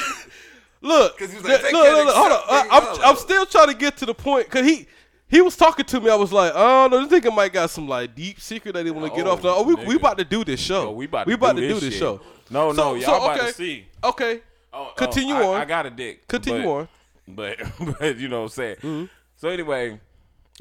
Look, 0.82 1.18
'Cause 1.18 1.30
he 1.32 1.38
was 1.38 1.46
look, 1.46 1.62
like, 1.64 1.72
look, 1.74 1.84
"They 1.86 1.92
look, 1.94 2.06
look, 2.08 2.16
hold 2.16 2.32
on. 2.32 2.42
I, 2.50 2.64
me." 2.64 2.70
I'm, 2.72 2.84
Oh. 2.84 3.02
I'm 3.04 3.16
still 3.16 3.46
trying 3.46 3.68
to 3.68 3.74
get 3.74 3.98
to 3.98 4.06
the 4.06 4.14
point 4.14 4.46
because 4.48 4.66
he 4.68 4.88
he 5.28 5.40
was 5.42 5.56
talking 5.56 5.86
to 5.86 6.02
me. 6.02 6.10
I 6.10 6.16
was 6.16 6.34
like, 6.34 6.52
oh 6.56 6.88
no, 6.92 7.06
this 7.06 7.22
nigga 7.22 7.34
might 7.34 7.54
got 7.54 7.70
some 7.70 7.88
like 7.88 8.14
deep 8.16 8.40
secret 8.42 8.74
that 8.74 8.84
he 8.86 8.92
want 8.92 9.12
to 9.12 9.16
get 9.18 9.28
Oh, 9.28 9.32
off. 9.32 9.44
No, 9.44 9.56
oh, 9.58 9.64
we, 9.64 9.76
we 9.76 9.96
about 9.96 10.18
to 10.18 10.26
do 10.26 10.44
this 10.44 10.60
show. 10.60 10.90
Oh, 10.90 10.92
we 10.92 11.06
about 11.06 11.24
to, 11.24 11.28
we 11.30 11.34
about 11.36 11.56
do, 11.56 11.62
to 11.62 11.68
do 11.68 11.74
this, 11.76 11.84
this 11.84 11.94
shit. 11.94 12.00
show. 12.00 12.22
No, 12.50 12.74
So- 12.74 12.84
no, 12.84 12.96
y'all 12.96 13.20
so, 13.20 13.32
about 13.32 13.40
to 13.48 13.54
see. 13.54 13.86
Okay, 14.04 14.42
Oh, 14.74 14.88
oh, 14.90 14.94
Continue 14.96 15.36
I, 15.36 15.44
on. 15.48 15.62
I 15.62 15.66
got 15.66 15.86
a 15.86 15.90
dick. 15.90 16.28
continue 16.28 16.64
but, 16.64 16.70
on. 16.70 16.88
But, 17.28 17.58
but 18.00 18.18
you 18.18 18.28
know 18.28 18.40
what 18.40 18.44
I'm 18.46 18.50
saying. 18.50 18.76
Mm-hmm. 18.78 19.06
So 19.38 19.48
anyway, 19.50 20.00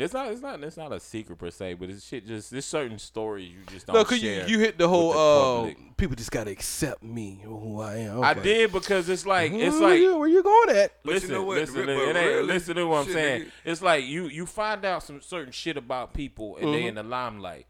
it's 0.00 0.14
not 0.14 0.30
it's 0.32 0.40
not 0.40 0.62
it's 0.62 0.76
not 0.76 0.92
a 0.92 1.00
secret 1.00 1.36
per 1.38 1.50
se, 1.50 1.74
but 1.74 1.90
it's 1.90 2.06
shit. 2.06 2.26
Just 2.26 2.50
there's 2.50 2.64
certain 2.64 2.98
stories 2.98 3.48
you 3.50 3.58
just 3.70 3.86
don't 3.86 3.94
No, 3.94 4.04
cause 4.04 4.22
you, 4.22 4.44
you 4.46 4.58
hit 4.58 4.78
the 4.78 4.88
whole 4.88 5.12
the 5.12 5.70
uh, 5.70 5.74
people 5.96 6.16
just 6.16 6.30
gotta 6.30 6.50
accept 6.50 7.02
me 7.02 7.40
who 7.44 7.80
I 7.80 7.96
am. 7.96 8.22
I 8.22 8.34
did 8.34 8.72
because 8.72 9.08
it's 9.08 9.26
like 9.26 9.52
it's 9.52 9.78
Where 9.78 9.90
like 9.90 10.00
you, 10.00 10.16
where 10.18 10.28
you 10.28 10.42
going 10.42 10.76
at? 10.76 10.92
But 11.02 11.10
you 11.10 11.14
listen, 11.14 11.30
know 11.32 11.42
what? 11.44 11.58
listen, 11.58 11.74
But 11.86 11.88
it 11.88 12.16
ain't, 12.16 12.16
really, 12.16 12.42
listen 12.44 12.76
to 12.76 12.86
what 12.86 12.98
I'm 12.98 13.04
shit, 13.06 13.14
saying. 13.14 13.42
nigga. 13.42 13.50
It's 13.64 13.82
like 13.82 14.04
you 14.04 14.26
you 14.28 14.46
find 14.46 14.84
out 14.84 15.02
some 15.02 15.20
certain 15.20 15.52
shit 15.52 15.76
about 15.76 16.14
people 16.14 16.56
and 16.56 16.66
Mm-hmm. 16.66 16.72
they 16.72 16.86
in 16.86 16.94
the 16.94 17.02
limelight. 17.02 17.66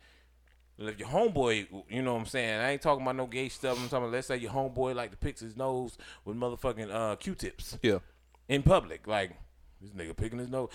And 0.78 0.88
If 0.88 0.98
your 0.98 1.08
homeboy, 1.08 1.66
you 1.90 2.02
know 2.02 2.14
what 2.14 2.20
I'm 2.20 2.26
saying, 2.26 2.58
I 2.60 2.70
ain't 2.70 2.80
talking 2.82 3.02
about 3.02 3.16
no 3.16 3.26
gay 3.26 3.48
stuff. 3.48 3.76
I'm 3.78 3.88
talking 3.88 4.04
about 4.04 4.12
let's 4.12 4.26
say 4.28 4.36
your 4.36 4.50
homeboy 4.52 4.94
like 4.94 5.10
to 5.10 5.16
pick 5.16 5.38
his 5.38 5.56
nose 5.56 5.98
with 6.24 6.36
motherfucking 6.36 6.90
uh, 6.92 7.16
Q-tips 7.16 7.78
Yeah, 7.82 7.98
in 8.48 8.62
public. 8.62 9.06
Like 9.06 9.32
this 9.80 9.90
nigga 9.90 10.16
picking 10.16 10.38
his 10.38 10.48
nose. 10.48 10.70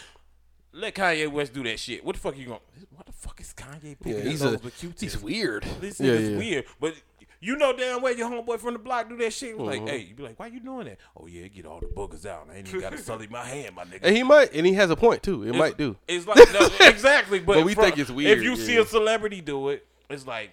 Let 0.78 0.94
Kanye 0.94 1.32
West 1.32 1.54
do 1.54 1.64
that 1.64 1.80
shit. 1.80 2.04
What 2.04 2.16
the 2.16 2.22
fuck 2.22 2.34
are 2.36 2.38
you 2.38 2.48
going? 2.48 2.60
What 2.94 3.06
the 3.06 3.14
fuck 3.14 3.40
is 3.40 3.54
Kanye 3.54 3.98
picking 4.00 4.18
yeah, 4.24 4.30
he's 4.30 4.42
a 4.42 4.58
with 4.58 5.00
he's 5.00 5.18
weird. 5.18 5.64
This 5.80 6.00
Yeah, 6.00 6.12
nigga's 6.14 6.30
yeah. 6.32 6.38
weird, 6.38 6.66
but 6.82 6.94
you 7.40 7.56
know 7.56 7.76
damn 7.76 8.02
well 8.02 8.14
your 8.16 8.30
homeboy 8.30 8.60
from 8.60 8.74
the 8.74 8.80
block 8.80 9.08
do 9.08 9.16
that 9.18 9.32
shit. 9.32 9.52
It 9.52 9.58
Mm-hmm. 9.58 9.66
Like, 9.66 9.88
hey, 9.88 9.98
you 10.00 10.16
be 10.16 10.24
like, 10.24 10.38
why 10.40 10.48
you 10.48 10.60
doing 10.60 10.86
that? 10.88 10.98
Oh 11.16 11.28
yeah, 11.28 11.48
get 11.48 11.66
all 11.66 11.80
the 11.80 11.86
boogers 11.86 12.26
out. 12.26 12.48
I 12.52 12.58
ain't 12.58 12.68
even 12.68 12.82
got 12.82 12.92
to 12.92 12.98
sully 13.10 13.28
my 13.28 13.46
hand, 13.46 13.76
my 13.76 13.86
nigga. 13.86 14.00
And 14.04 14.16
he 14.18 14.24
might, 14.24 14.54
and 14.54 14.66
he 14.66 14.74
has 14.74 14.90
a 14.90 14.96
point 14.98 15.24
too. 15.24 15.44
It 15.44 15.50
It's- 15.50 15.60
might 15.60 15.78
do. 15.78 15.96
It's 16.10 16.28
like 16.28 16.38
no, 16.52 16.70
exactly, 16.88 17.40
but, 17.40 17.56
But 17.56 17.66
we 17.66 17.74
think 17.74 17.98
it's 17.98 18.12
weird, 18.12 18.38
If 18.38 18.44
you 18.44 18.58
see 18.58 18.76
a 18.78 18.86
celebrity 18.86 19.40
do 19.42 19.70
it, 19.70 19.88
it's 20.10 20.28
like, 20.28 20.52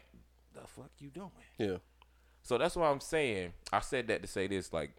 the 0.54 0.60
fuck 0.68 0.90
you 1.00 1.08
doing? 1.08 1.30
Yeah, 1.58 1.76
So 2.42 2.58
that's 2.58 2.76
why 2.76 2.88
I'm 2.88 3.00
saying. 3.00 3.54
I 3.72 3.80
said 3.80 4.06
that 4.08 4.22
to 4.22 4.28
say 4.28 4.46
this, 4.46 4.72
like, 4.72 4.92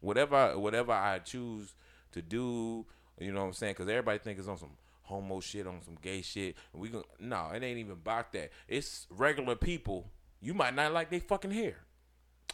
whatever, 0.00 0.58
whatever 0.58 0.92
I 0.92 1.18
choose 1.18 1.74
to 2.12 2.22
do, 2.22 2.86
you 3.20 3.32
know 3.32 3.40
what 3.40 3.46
I'm 3.48 3.52
saying? 3.52 3.74
Because 3.74 3.88
everybody 3.88 4.18
think 4.18 4.38
it's 4.38 4.48
on 4.48 4.58
some 4.58 4.76
homo 5.02 5.40
shit, 5.40 5.66
on 5.66 5.82
some 5.82 5.98
gay 6.00 6.22
shit. 6.22 6.56
We 6.72 6.88
going 6.88 7.04
no, 7.18 7.50
it 7.54 7.62
ain't 7.62 7.78
even 7.78 7.92
about 7.92 8.32
that. 8.32 8.50
It's 8.68 9.06
regular 9.10 9.56
people. 9.56 10.10
You 10.40 10.54
might 10.54 10.74
not 10.74 10.92
like 10.92 11.10
they 11.10 11.20
fucking 11.20 11.50
hair. 11.50 11.76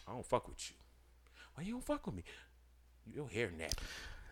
I 0.08 0.12
don't 0.12 0.26
fuck 0.26 0.48
with 0.48 0.70
you. 0.70 0.76
Why 1.54 1.64
you 1.64 1.72
don't 1.72 1.84
fuck 1.84 2.06
with 2.06 2.16
me? 2.16 2.24
Your 3.14 3.28
hair 3.28 3.48
nappy. 3.48 3.72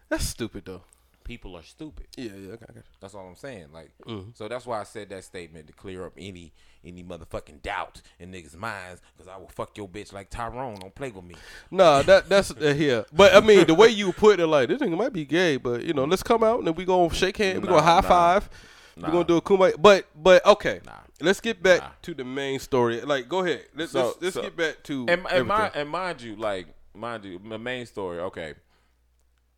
that's 0.09 0.25
stupid 0.25 0.65
though. 0.65 0.83
People 1.25 1.57
are 1.57 1.63
stupid. 1.63 2.07
Yeah, 2.17 2.31
yeah, 2.37 2.53
okay, 2.53 2.67
okay. 2.71 2.81
That's 3.01 3.15
all 3.15 3.27
I'm 3.27 3.35
saying. 3.35 3.67
Like, 3.73 3.91
Mm-hmm. 4.07 4.31
so 4.35 4.47
that's 4.49 4.67
why 4.67 4.81
I 4.81 4.85
said 4.85 5.09
that 5.11 5.25
statement 5.25 5.67
to 5.67 5.73
clear 5.73 6.05
up 6.07 6.13
any 6.19 6.53
any 6.85 7.03
motherfucking 7.03 7.63
doubt 7.63 8.03
in 8.21 8.31
niggas' 8.31 8.57
minds. 8.57 9.01
Because 9.17 9.33
I 9.33 9.37
will 9.39 9.49
fuck 9.49 9.77
your 9.79 9.89
bitch 9.89 10.13
like 10.13 10.29
Tyrone. 10.31 10.77
Don't 10.77 10.95
play 10.95 11.11
with 11.11 11.25
me. 11.25 11.35
Nah, 11.71 12.03
that 12.03 12.29
that's 12.29 12.51
uh, 12.51 12.75
here. 12.75 13.07
But 13.13 13.35
I 13.35 13.41
mean, 13.41 13.67
the 13.67 13.75
way 13.75 13.89
you 13.89 14.13
put 14.13 14.39
it, 14.39 14.47
like 14.47 14.69
this 14.69 14.81
nigga 14.81 14.97
might 14.97 15.13
be 15.13 15.25
gay, 15.25 15.57
but 15.57 15.83
you 15.83 15.95
know, 15.95 16.05
let's 16.05 16.23
come 16.23 16.45
out 16.45 16.59
and 16.59 16.67
then 16.67 16.75
we 16.75 16.85
gonna 16.85 17.13
shake 17.15 17.39
hands, 17.39 17.61
we 17.61 17.67
Nah, 17.69 17.77
gonna 17.77 17.83
high 17.83 18.01
nah. 18.01 18.09
five, 18.09 18.51
Nah. 18.97 19.07
we 19.09 19.13
gonna 19.13 19.25
do 19.25 19.37
a 19.39 19.43
kumbaya. 19.43 19.75
But 19.81 20.07
but 20.15 20.45
okay, 20.47 20.81
Nah. 20.85 20.93
let's 21.23 21.41
get 21.41 21.63
back 21.63 21.81
Nah. 21.81 21.89
to 22.03 22.15
the 22.15 22.25
main 22.25 22.59
story. 22.59 23.01
Like, 23.01 23.29
go 23.29 23.41
ahead. 23.45 23.65
Let's 23.75 23.93
So- 23.93 24.07
let's, 24.09 24.23
let's 24.23 24.35
so- 24.35 24.43
get 24.43 24.57
back 24.57 24.83
to 24.85 25.01
And, 25.01 25.09
and, 25.11 25.27
everything. 25.27 25.47
mind, 25.49 25.73
and 25.75 25.89
mind 25.89 26.21
you, 26.21 26.37
like, 26.37 26.67
mind 26.95 27.25
you, 27.25 27.39
the 27.49 27.59
main 27.59 27.87
story. 27.87 28.19
Okay, 28.21 28.55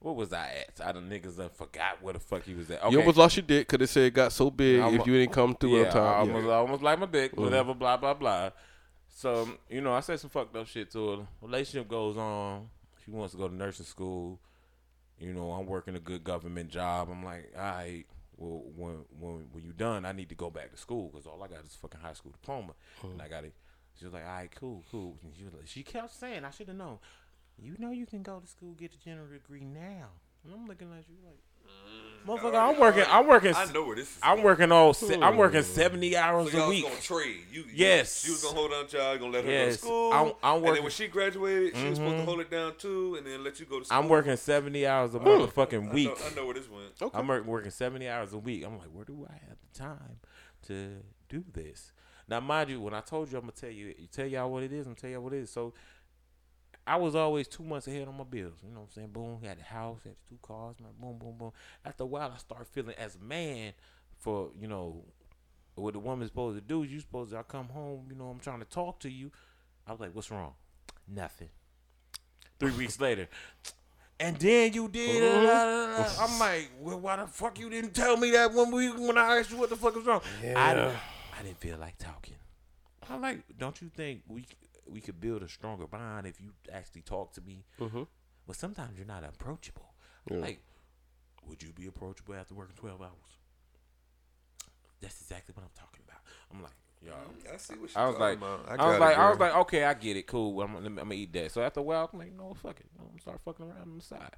what 0.00 0.16
was 0.16 0.32
I 0.32 0.64
at? 0.66 0.80
I 0.84 0.92
done 0.92 1.08
niggas 1.08 1.36
done 1.36 1.50
forgot 1.52 2.02
where 2.02 2.12
the 2.12 2.20
fuck 2.20 2.44
he 2.44 2.54
was 2.54 2.70
at. 2.70 2.82
Okay. 2.82 2.92
You 2.92 3.00
almost 3.00 3.16
lost 3.16 3.36
your 3.36 3.46
dick 3.46 3.68
because 3.68 3.88
it 3.88 3.92
said 3.92 4.04
it 4.04 4.14
got 4.14 4.32
so 4.32 4.50
big 4.50 4.80
I'm- 4.80 4.94
if 4.94 5.06
you 5.06 5.12
didn't 5.14 5.32
come 5.32 5.54
through 5.54 5.78
yeah, 5.78 5.86
on 5.86 5.92
time. 5.92 6.02
I 6.02 6.06
Yeah. 6.06 6.18
almost, 6.18 6.46
I 6.46 6.54
almost 6.54 6.82
like 6.82 6.98
my 6.98 7.06
dick, 7.06 7.32
mm-hmm. 7.32 7.42
whatever, 7.42 7.74
blah 7.74 7.96
blah 7.96 8.14
blah. 8.14 8.50
So 9.08 9.48
you 9.68 9.80
know, 9.80 9.94
I 9.94 10.00
said 10.00 10.20
some 10.20 10.30
fucked 10.30 10.54
up 10.56 10.66
shit 10.66 10.90
to 10.92 11.08
her. 11.10 11.26
Relationship 11.40 11.88
goes 11.88 12.16
on. 12.16 12.68
She 13.04 13.10
wants 13.10 13.32
to 13.32 13.38
go 13.38 13.48
to 13.48 13.54
nursing 13.54 13.86
school. 13.86 14.40
You 15.18 15.32
know, 15.32 15.52
I'm 15.52 15.66
working 15.66 15.96
a 15.96 16.00
good 16.00 16.22
government 16.22 16.68
job. 16.68 17.08
I'm 17.10 17.24
like, 17.24 17.50
all 17.56 17.62
right, 17.62 18.04
well, 18.36 18.62
when 18.76 19.04
when 19.18 19.46
when 19.52 19.64
you 19.64 19.72
done, 19.72 20.04
I 20.04 20.12
need 20.12 20.28
to 20.28 20.34
go 20.34 20.50
back 20.50 20.70
to 20.72 20.76
school 20.76 21.08
because 21.08 21.26
all 21.26 21.42
I 21.42 21.48
got 21.48 21.64
is 21.64 21.74
a 21.74 21.78
fucking 21.78 22.00
high 22.00 22.12
school 22.12 22.32
diploma, 22.32 22.74
and 23.02 23.18
mm. 23.18 23.24
I 23.24 23.28
got 23.28 23.44
it. 23.44 23.54
She 23.98 24.04
was 24.04 24.12
like, 24.12 24.24
all 24.24 24.32
right, 24.34 24.50
cool, 24.54 24.84
cool. 24.90 25.16
She 25.36 25.44
was 25.44 25.54
like, 25.54 25.66
she 25.66 25.82
kept 25.82 26.12
saying, 26.14 26.44
I 26.44 26.50
should 26.50 26.68
have 26.68 26.76
known. 26.76 26.98
You 27.58 27.74
know, 27.78 27.90
you 27.90 28.06
can 28.06 28.22
go 28.22 28.38
to 28.38 28.46
school 28.46 28.74
get 28.74 28.92
a 28.94 28.98
general 28.98 29.28
degree 29.28 29.64
now. 29.64 30.08
And 30.44 30.54
I'm 30.54 30.66
looking 30.66 30.88
at 30.92 31.08
you 31.08 31.16
like, 31.24 31.40
mm. 31.66 32.28
motherfucker, 32.28 32.54
oh, 32.54 32.70
I'm 32.74 32.78
working. 32.78 33.04
I'm 33.08 33.26
working. 33.26 33.54
I 33.56 33.72
know 33.72 33.84
where 33.84 33.96
this 33.96 34.08
is. 34.08 34.18
I'm 34.22 34.42
working 34.42 34.70
all. 34.70 34.94
Se- 34.94 35.20
I'm 35.20 35.32
hmm. 35.32 35.38
working 35.38 35.62
seventy 35.62 36.16
hours 36.16 36.52
So 36.52 36.58
y'all 36.58 36.66
a 36.66 36.70
week. 36.70 36.84
gonna 36.84 36.96
trade. 37.00 37.40
You, 37.50 37.62
you- 37.62 37.66
Yes. 37.74 38.24
You 38.24 38.32
was 38.32 38.44
gonna 38.44 38.56
hold 38.56 38.72
on 38.72 38.86
to 38.86 38.96
y'all, 38.96 39.18
gonna 39.18 39.32
let 39.32 39.44
her 39.44 39.50
go 39.50 39.66
to 39.66 39.72
school. 39.72 40.12
I'm- 40.12 40.32
I'm 40.42 40.54
And 40.56 40.64
then 40.64 40.70
working- 40.70 40.82
when 40.84 40.92
she 40.92 41.08
graduated, 41.08 41.76
she 41.76 41.88
was 41.88 41.96
supposed 41.96 42.12
to 42.12 42.16
mm-hmm. 42.18 42.24
hold 42.26 42.40
it 42.40 42.50
down 42.50 42.76
too, 42.76 43.16
and 43.16 43.26
then 43.26 43.42
let 43.42 43.58
you 43.58 43.66
go 43.66 43.80
to 43.80 43.84
school. 43.84 43.98
I'm 43.98 44.08
working 44.08 44.36
seventy 44.36 44.86
hours 44.86 45.14
a 45.14 45.18
motherfucking 45.18 45.86
know, 45.86 45.92
week. 45.92 46.10
I 46.24 46.34
know 46.34 46.44
where 46.44 46.54
this 46.54 46.68
went. 46.70 46.92
Okay. 47.02 47.18
I'm 47.18 47.26
work- 47.26 47.44
working 47.46 47.70
seventy 47.72 48.08
hours 48.08 48.32
a 48.32 48.38
week. 48.38 48.64
I'm 48.64 48.78
like, 48.78 48.88
where 48.92 49.04
do 49.04 49.26
I 49.28 49.32
have 49.48 49.56
the 49.60 49.78
time 49.78 50.20
to 50.68 51.02
do 51.28 51.42
this? 51.52 51.92
Now, 52.28 52.40
mind 52.40 52.70
you, 52.70 52.80
when 52.80 52.92
I 52.94 53.00
told 53.00 53.30
you 53.30 53.38
I'm 53.38 53.42
gonna 53.42 53.52
tell 53.52 53.70
you, 53.70 53.94
tell 54.12 54.26
y'all 54.26 54.50
what 54.50 54.62
it 54.62 54.72
is. 54.72 54.86
I'm 54.86 54.92
gonna 54.92 55.00
tell 55.00 55.10
y'all 55.10 55.22
what 55.22 55.32
it 55.32 55.42
is. 55.42 55.50
So, 55.50 55.74
I 56.86 56.96
was 56.96 57.16
always 57.16 57.48
two 57.48 57.64
months 57.64 57.88
ahead 57.88 58.06
on 58.06 58.16
my 58.16 58.24
bills. 58.24 58.54
You 58.62 58.70
know 58.70 58.80
what 58.80 58.86
I'm 58.86 58.92
saying? 58.92 59.08
Boom, 59.08 59.38
had 59.42 59.58
the 59.58 59.64
house, 59.64 59.98
had 60.04 60.12
the 60.12 60.28
two 60.28 60.38
cars, 60.40 60.76
man. 60.80 60.92
Boom, 61.00 61.18
boom, 61.18 61.34
boom. 61.36 61.52
After 61.84 62.04
a 62.04 62.06
while, 62.06 62.30
I 62.32 62.38
start 62.38 62.66
feeling 62.68 62.94
as 62.96 63.16
a 63.16 63.18
man 63.18 63.72
for 64.18 64.50
you 64.60 64.68
know 64.68 65.04
what 65.74 65.94
the 65.94 65.98
woman's 65.98 66.30
supposed 66.30 66.56
to 66.56 66.60
do. 66.62 66.84
You 66.84 67.00
supposed 67.00 67.32
to 67.32 67.38
I 67.38 67.42
come 67.42 67.68
home. 67.68 68.06
You 68.08 68.14
know, 68.16 68.28
I'm 68.28 68.38
trying 68.38 68.60
to 68.60 68.64
talk 68.66 69.00
to 69.00 69.10
you. 69.10 69.30
I 69.86 69.90
was 69.92 70.00
like, 70.00 70.14
what's 70.14 70.30
wrong? 70.30 70.54
Nothing. 71.08 71.48
Three 72.60 72.70
weeks 72.78 73.00
later. 73.00 73.28
And 74.18 74.36
then 74.38 74.72
you 74.72 74.88
did. 74.88 75.20
da. 75.46 76.06
I'm 76.20 76.38
like, 76.38 76.70
well, 76.80 76.98
why 77.00 77.16
the 77.16 77.26
fuck 77.26 77.58
you 77.58 77.68
didn't 77.68 77.94
tell 77.94 78.16
me 78.16 78.30
that 78.30 78.54
when 78.54 78.70
we 78.70 78.90
when 78.90 79.18
I 79.18 79.38
asked 79.38 79.50
you 79.50 79.58
what 79.58 79.68
the 79.70 79.76
fuck 79.76 79.94
was 79.96 80.06
wrong? 80.06 80.22
I, 80.42 80.72
didn't- 80.74 80.96
I 81.38 81.42
didn't 81.42 81.58
feel 81.60 81.76
like 81.78 81.98
talking. 81.98 82.36
I'm 83.10 83.20
like, 83.20 83.40
don't 83.58 83.80
you 83.82 83.90
think 83.94 84.22
we 84.26 84.44
we 84.88 85.00
could 85.00 85.20
build 85.20 85.42
a 85.42 85.48
stronger 85.48 85.86
bond 85.86 86.26
if 86.26 86.40
you 86.40 86.52
actually 86.72 87.02
talk 87.02 87.32
to 87.34 87.40
me? 87.40 87.64
Mm-hmm. 87.80 88.02
But 88.46 88.56
sometimes 88.56 88.96
you're 88.98 89.06
not 89.06 89.24
approachable. 89.24 89.94
Like, 90.30 90.60
would 91.48 91.62
you 91.62 91.72
be 91.72 91.86
approachable 91.86 92.34
after 92.34 92.54
working 92.54 92.74
12 92.76 93.00
hours? 93.00 93.10
That's 95.00 95.20
exactly 95.20 95.52
what 95.56 95.62
I'm 95.64 95.70
talking 95.78 96.02
about. 96.06 96.20
I'm 96.52 96.62
like, 96.62 96.72
yo. 97.02 97.12
I 97.52 97.56
see 97.58 97.74
what 97.74 97.90
she's 97.90 97.96
I 97.96 98.06
was 98.06 98.16
talking 98.16 98.20
like, 98.20 98.38
about. 98.38 98.60
I, 98.68 98.76
got 98.76 98.86
was 98.86 98.96
it, 98.96 99.00
like, 99.00 99.18
I 99.18 99.30
was 99.30 99.38
like, 99.38 99.54
okay, 99.56 99.84
I 99.84 99.94
get 99.94 100.16
it, 100.16 100.26
cool. 100.26 100.60
I'm, 100.62 100.72
gonna- 100.72 100.86
I'm 100.86 100.94
gonna 100.96 101.14
eat 101.14 101.32
that. 101.34 101.52
So 101.52 101.62
after 101.62 101.80
a 101.80 101.82
while, 101.82 102.10
I'm 102.12 102.18
like, 102.18 102.32
no, 102.36 102.54
fuck 102.54 102.80
it, 102.80 102.86
I'm 102.98 103.06
gonna 103.08 103.20
start 103.20 103.40
fucking 103.44 103.66
around 103.66 103.82
on 103.82 103.98
the 103.98 104.04
side. 104.04 104.36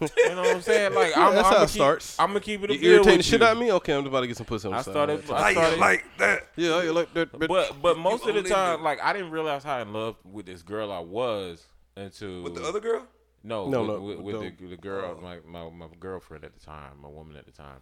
You 0.00 0.08
know 0.30 0.36
what 0.42 0.56
I'm 0.56 0.62
saying? 0.62 0.94
Like, 0.94 1.16
I'm, 1.16 1.34
that's 1.34 1.38
I'm 1.38 1.44
how 1.44 1.50
gonna 1.52 1.64
it 1.64 1.66
keep, 1.66 1.74
starts. 1.74 2.18
I'm 2.18 2.28
gonna 2.28 2.40
keep 2.40 2.62
it 2.64 2.70
a 2.70 2.76
You 2.76 2.90
irritating 2.92 3.10
the 3.12 3.16
with 3.18 3.26
shit 3.26 3.40
you. 3.40 3.46
out 3.46 3.52
of 3.52 3.58
me? 3.58 3.72
Okay, 3.72 3.92
I'm 3.94 4.06
about 4.06 4.20
to 4.22 4.26
get 4.26 4.36
some 4.36 4.46
pussy 4.46 4.66
on 4.68 4.74
I 4.74 4.82
started, 4.82 5.22
Yeah, 5.28 5.34
I 5.34 5.40
How 5.42 5.48
you 5.48 5.54
started, 5.54 5.78
like 5.80 6.04
that? 6.18 6.46
yeah, 6.56 6.82
you 6.82 6.92
like 6.92 7.12
that. 7.14 7.38
but 7.38 7.82
but 7.82 7.98
most 7.98 8.26
of 8.26 8.34
the 8.34 8.42
time, 8.42 8.78
do- 8.78 8.84
like, 8.84 9.00
I 9.02 9.12
didn't 9.12 9.30
realize 9.30 9.62
how 9.62 9.78
in 9.80 9.92
love 9.92 10.16
with 10.24 10.46
this 10.46 10.62
girl 10.62 10.90
I 10.90 11.00
was 11.00 11.64
until 11.96 12.42
With 12.42 12.54
the 12.54 12.64
other 12.64 12.80
girl? 12.80 13.06
No, 13.42 13.68
No, 13.68 13.80
with, 13.80 13.88
no, 13.88 14.00
with, 14.00 14.18
with 14.20 14.36
with 14.42 14.58
the, 14.58 14.66
the 14.68 14.76
girl, 14.76 15.16
Oh. 15.18 15.22
my, 15.22 15.38
my 15.46 15.68
my 15.70 15.86
girlfriend 15.98 16.44
at 16.44 16.54
the 16.58 16.64
time, 16.64 16.92
my 17.02 17.08
woman 17.08 17.36
at 17.36 17.44
the 17.46 17.52
time, 17.52 17.80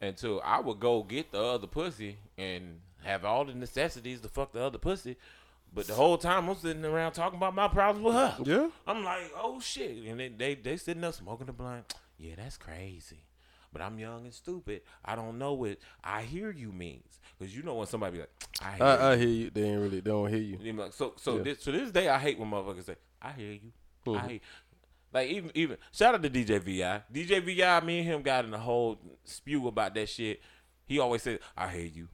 until 0.00 0.40
I 0.44 0.60
would 0.60 0.80
go 0.80 1.02
get 1.02 1.32
the 1.32 1.42
other 1.42 1.66
pussy 1.66 2.18
and 2.36 2.80
have 3.02 3.24
all 3.24 3.44
the 3.44 3.54
necessities 3.54 4.20
to 4.22 4.28
fuck 4.28 4.52
the 4.52 4.62
other 4.62 4.78
pussy, 4.78 5.16
but 5.74 5.86
the 5.86 5.94
whole 5.94 6.16
time 6.16 6.48
I'm 6.48 6.56
sitting 6.56 6.84
around 6.84 7.12
talking 7.12 7.36
about 7.36 7.54
my 7.54 7.68
problems 7.68 8.04
with 8.04 8.14
her. 8.14 8.36
Yeah. 8.44 8.68
I'm 8.86 9.04
like, 9.04 9.30
oh 9.36 9.60
shit, 9.60 9.96
and 10.06 10.20
they 10.20 10.28
they, 10.28 10.54
they 10.54 10.76
sitting 10.76 11.00
there 11.02 11.12
smoking 11.12 11.46
the 11.46 11.52
blunt. 11.52 11.92
Yeah, 12.16 12.34
that's 12.36 12.56
crazy. 12.56 13.24
But 13.72 13.82
I'm 13.82 13.98
young 13.98 14.24
and 14.24 14.32
stupid. 14.32 14.82
I 15.04 15.16
don't 15.16 15.36
know 15.36 15.52
what 15.54 15.78
I 16.04 16.22
hear 16.22 16.52
you 16.52 16.70
means 16.70 17.18
because 17.36 17.56
you 17.56 17.64
know 17.64 17.74
when 17.74 17.88
somebody 17.88 18.12
be 18.14 18.20
like, 18.20 18.30
I 18.62 18.76
hear 18.76 18.78
you. 18.78 18.84
I, 18.84 19.12
I 19.12 19.16
hear 19.16 19.28
you. 19.28 19.50
They 19.50 19.62
ain't 19.64 19.80
really. 19.80 20.00
They 20.00 20.10
don't 20.10 20.28
hear 20.28 20.38
you. 20.38 20.58
You 20.62 20.72
know, 20.74 20.90
so 20.90 21.14
so 21.16 21.38
Yeah. 21.38 21.42
this, 21.42 21.58
to 21.64 21.72
this 21.72 21.90
day, 21.90 22.08
I 22.08 22.18
hate 22.18 22.38
when 22.38 22.48
motherfuckers 22.50 22.84
say, 22.84 22.94
"I 23.20 23.32
hear 23.32 23.50
you." 23.50 23.72
Mm-hmm. 24.06 24.24
I 24.24 24.28
hate, 24.28 24.42
like 25.12 25.28
even 25.28 25.50
even 25.54 25.76
shout 25.90 26.14
out 26.14 26.22
to 26.22 26.30
DJ 26.30 26.60
Vi. 26.62 27.02
DJ 27.12 27.42
Vi, 27.44 27.80
me 27.84 27.98
and 27.98 28.06
him 28.06 28.22
got 28.22 28.44
in 28.44 28.54
a 28.54 28.58
whole 28.58 29.00
spew 29.24 29.66
about 29.66 29.92
that 29.96 30.08
shit. 30.08 30.40
He 30.86 31.00
always 31.00 31.22
said, 31.22 31.40
"I 31.56 31.68
hear 31.68 31.86
you." 31.86 32.08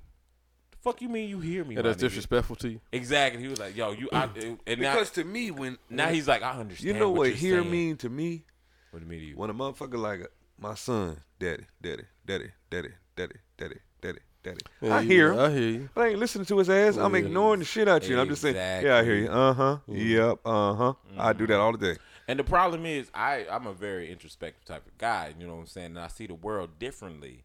The 0.80 0.90
fuck 0.90 1.02
you 1.02 1.08
mean 1.10 1.28
you 1.28 1.40
hear 1.40 1.62
me? 1.64 1.74
Yeah, 1.76 1.82
that's 1.82 1.98
nigga? 1.98 2.00
disrespectful 2.00 2.56
to 2.56 2.68
you. 2.70 2.80
Exactly. 2.90 3.42
He 3.42 3.48
was 3.48 3.58
like, 3.58 3.76
"Yo, 3.76 3.92
you," 3.92 4.08
I, 4.12 4.28
and 4.66 4.80
now 4.80 4.94
Because 4.94 5.10
to 5.10 5.24
me, 5.24 5.50
when 5.50 5.76
now 5.90 6.08
he's 6.08 6.26
like, 6.26 6.42
"I 6.42 6.52
understand." 6.52 6.94
you 6.94 6.98
know 6.98 7.10
what 7.10 7.28
you're 7.28 7.36
hear 7.36 7.60
saying." 7.60 7.70
mean 7.70 7.96
to 7.98 8.08
me 8.08 8.44
What 8.90 9.00
do 9.00 9.04
you 9.04 9.10
mean 9.10 9.20
to 9.20 9.26
you? 9.26 9.36
when 9.36 9.50
a 9.50 9.54
motherfucker 9.54 9.98
like 9.98 10.26
my 10.58 10.74
son, 10.74 11.18
daddy, 11.38 11.64
daddy, 11.82 12.04
daddy, 12.24 12.50
daddy, 12.70 12.90
daddy, 13.14 13.34
daddy, 13.58 13.76
daddy, 14.00 14.18
daddy. 14.42 14.58
Yeah, 14.80 14.96
I 14.96 15.02
hear 15.02 15.32
him. 15.32 15.38
I 15.38 15.50
hear 15.50 15.68
you. 15.68 15.88
But 15.94 16.04
I 16.04 16.08
ain't 16.08 16.18
listening 16.18 16.46
to 16.46 16.58
his 16.58 16.70
ass. 16.70 16.96
I'm 16.96 17.14
ignoring 17.14 17.60
the 17.60 17.66
shit 17.66 17.86
out 17.86 18.04
you. 18.04 18.12
And 18.12 18.20
I'm 18.22 18.28
just 18.28 18.40
saying, 18.40 18.56
yeah, 18.56 18.96
I 18.96 19.04
hear 19.04 19.16
you. 19.16 19.28
Uh 19.28 19.52
huh. 19.52 19.78
Yep. 19.86 20.38
Uh 20.44 20.74
huh. 20.74 20.94
I 21.18 21.32
do 21.34 21.46
that 21.46 21.60
all 21.60 21.72
the 21.72 21.78
day. 21.94 22.00
And 22.26 22.38
the 22.38 22.44
problem 22.44 22.86
is, 22.86 23.10
I 23.12 23.46
I'm 23.50 23.66
a 23.66 23.74
very 23.74 24.10
introspective 24.10 24.64
type 24.64 24.86
of 24.86 24.96
guy. 24.96 25.34
You 25.38 25.46
know 25.46 25.56
what 25.56 25.60
I'm 25.60 25.66
saying? 25.66 25.86
And 25.88 26.00
I 26.00 26.08
see 26.08 26.26
the 26.26 26.34
world 26.34 26.78
differently 26.78 27.44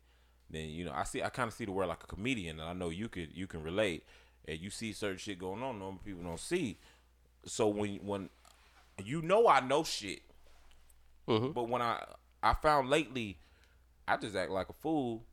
than 0.50 0.70
you 0.70 0.86
know. 0.86 0.94
I 0.94 1.04
see 1.04 1.22
I 1.22 1.30
kind 1.30 1.48
of 1.48 1.54
see 1.54 1.66
the 1.66 1.72
world 1.72 1.90
like 1.90 2.04
a 2.04 2.08
comedian, 2.08 2.60
and 2.60 2.70
I 2.70 2.74
know 2.74 2.90
you 2.90 3.10
could 3.10 3.30
you 3.34 3.48
can 3.48 3.64
relate. 3.64 4.04
And 4.48 4.60
you 4.60 4.70
see 4.70 4.94
certain 4.94 5.18
shit 5.18 5.40
going 5.40 5.64
on, 5.64 5.80
normal 5.80 6.02
people 6.06 6.24
don't 6.24 6.40
see. 6.40 6.78
So 7.46 7.68
when 7.68 7.96
when 7.98 8.30
you 9.04 9.22
know 9.22 9.48
I 9.48 9.60
know 9.60 9.84
shit, 9.84 10.22
mm-hmm. 11.28 11.52
but 11.52 11.68
when 11.68 11.82
I 11.82 12.04
I 12.44 12.54
found 12.54 12.90
lately, 12.90 13.40
I 14.08 14.18
just 14.18 14.36
act 14.36 14.52
like 14.52 14.70
a 14.70 14.74
fool, 14.74 15.24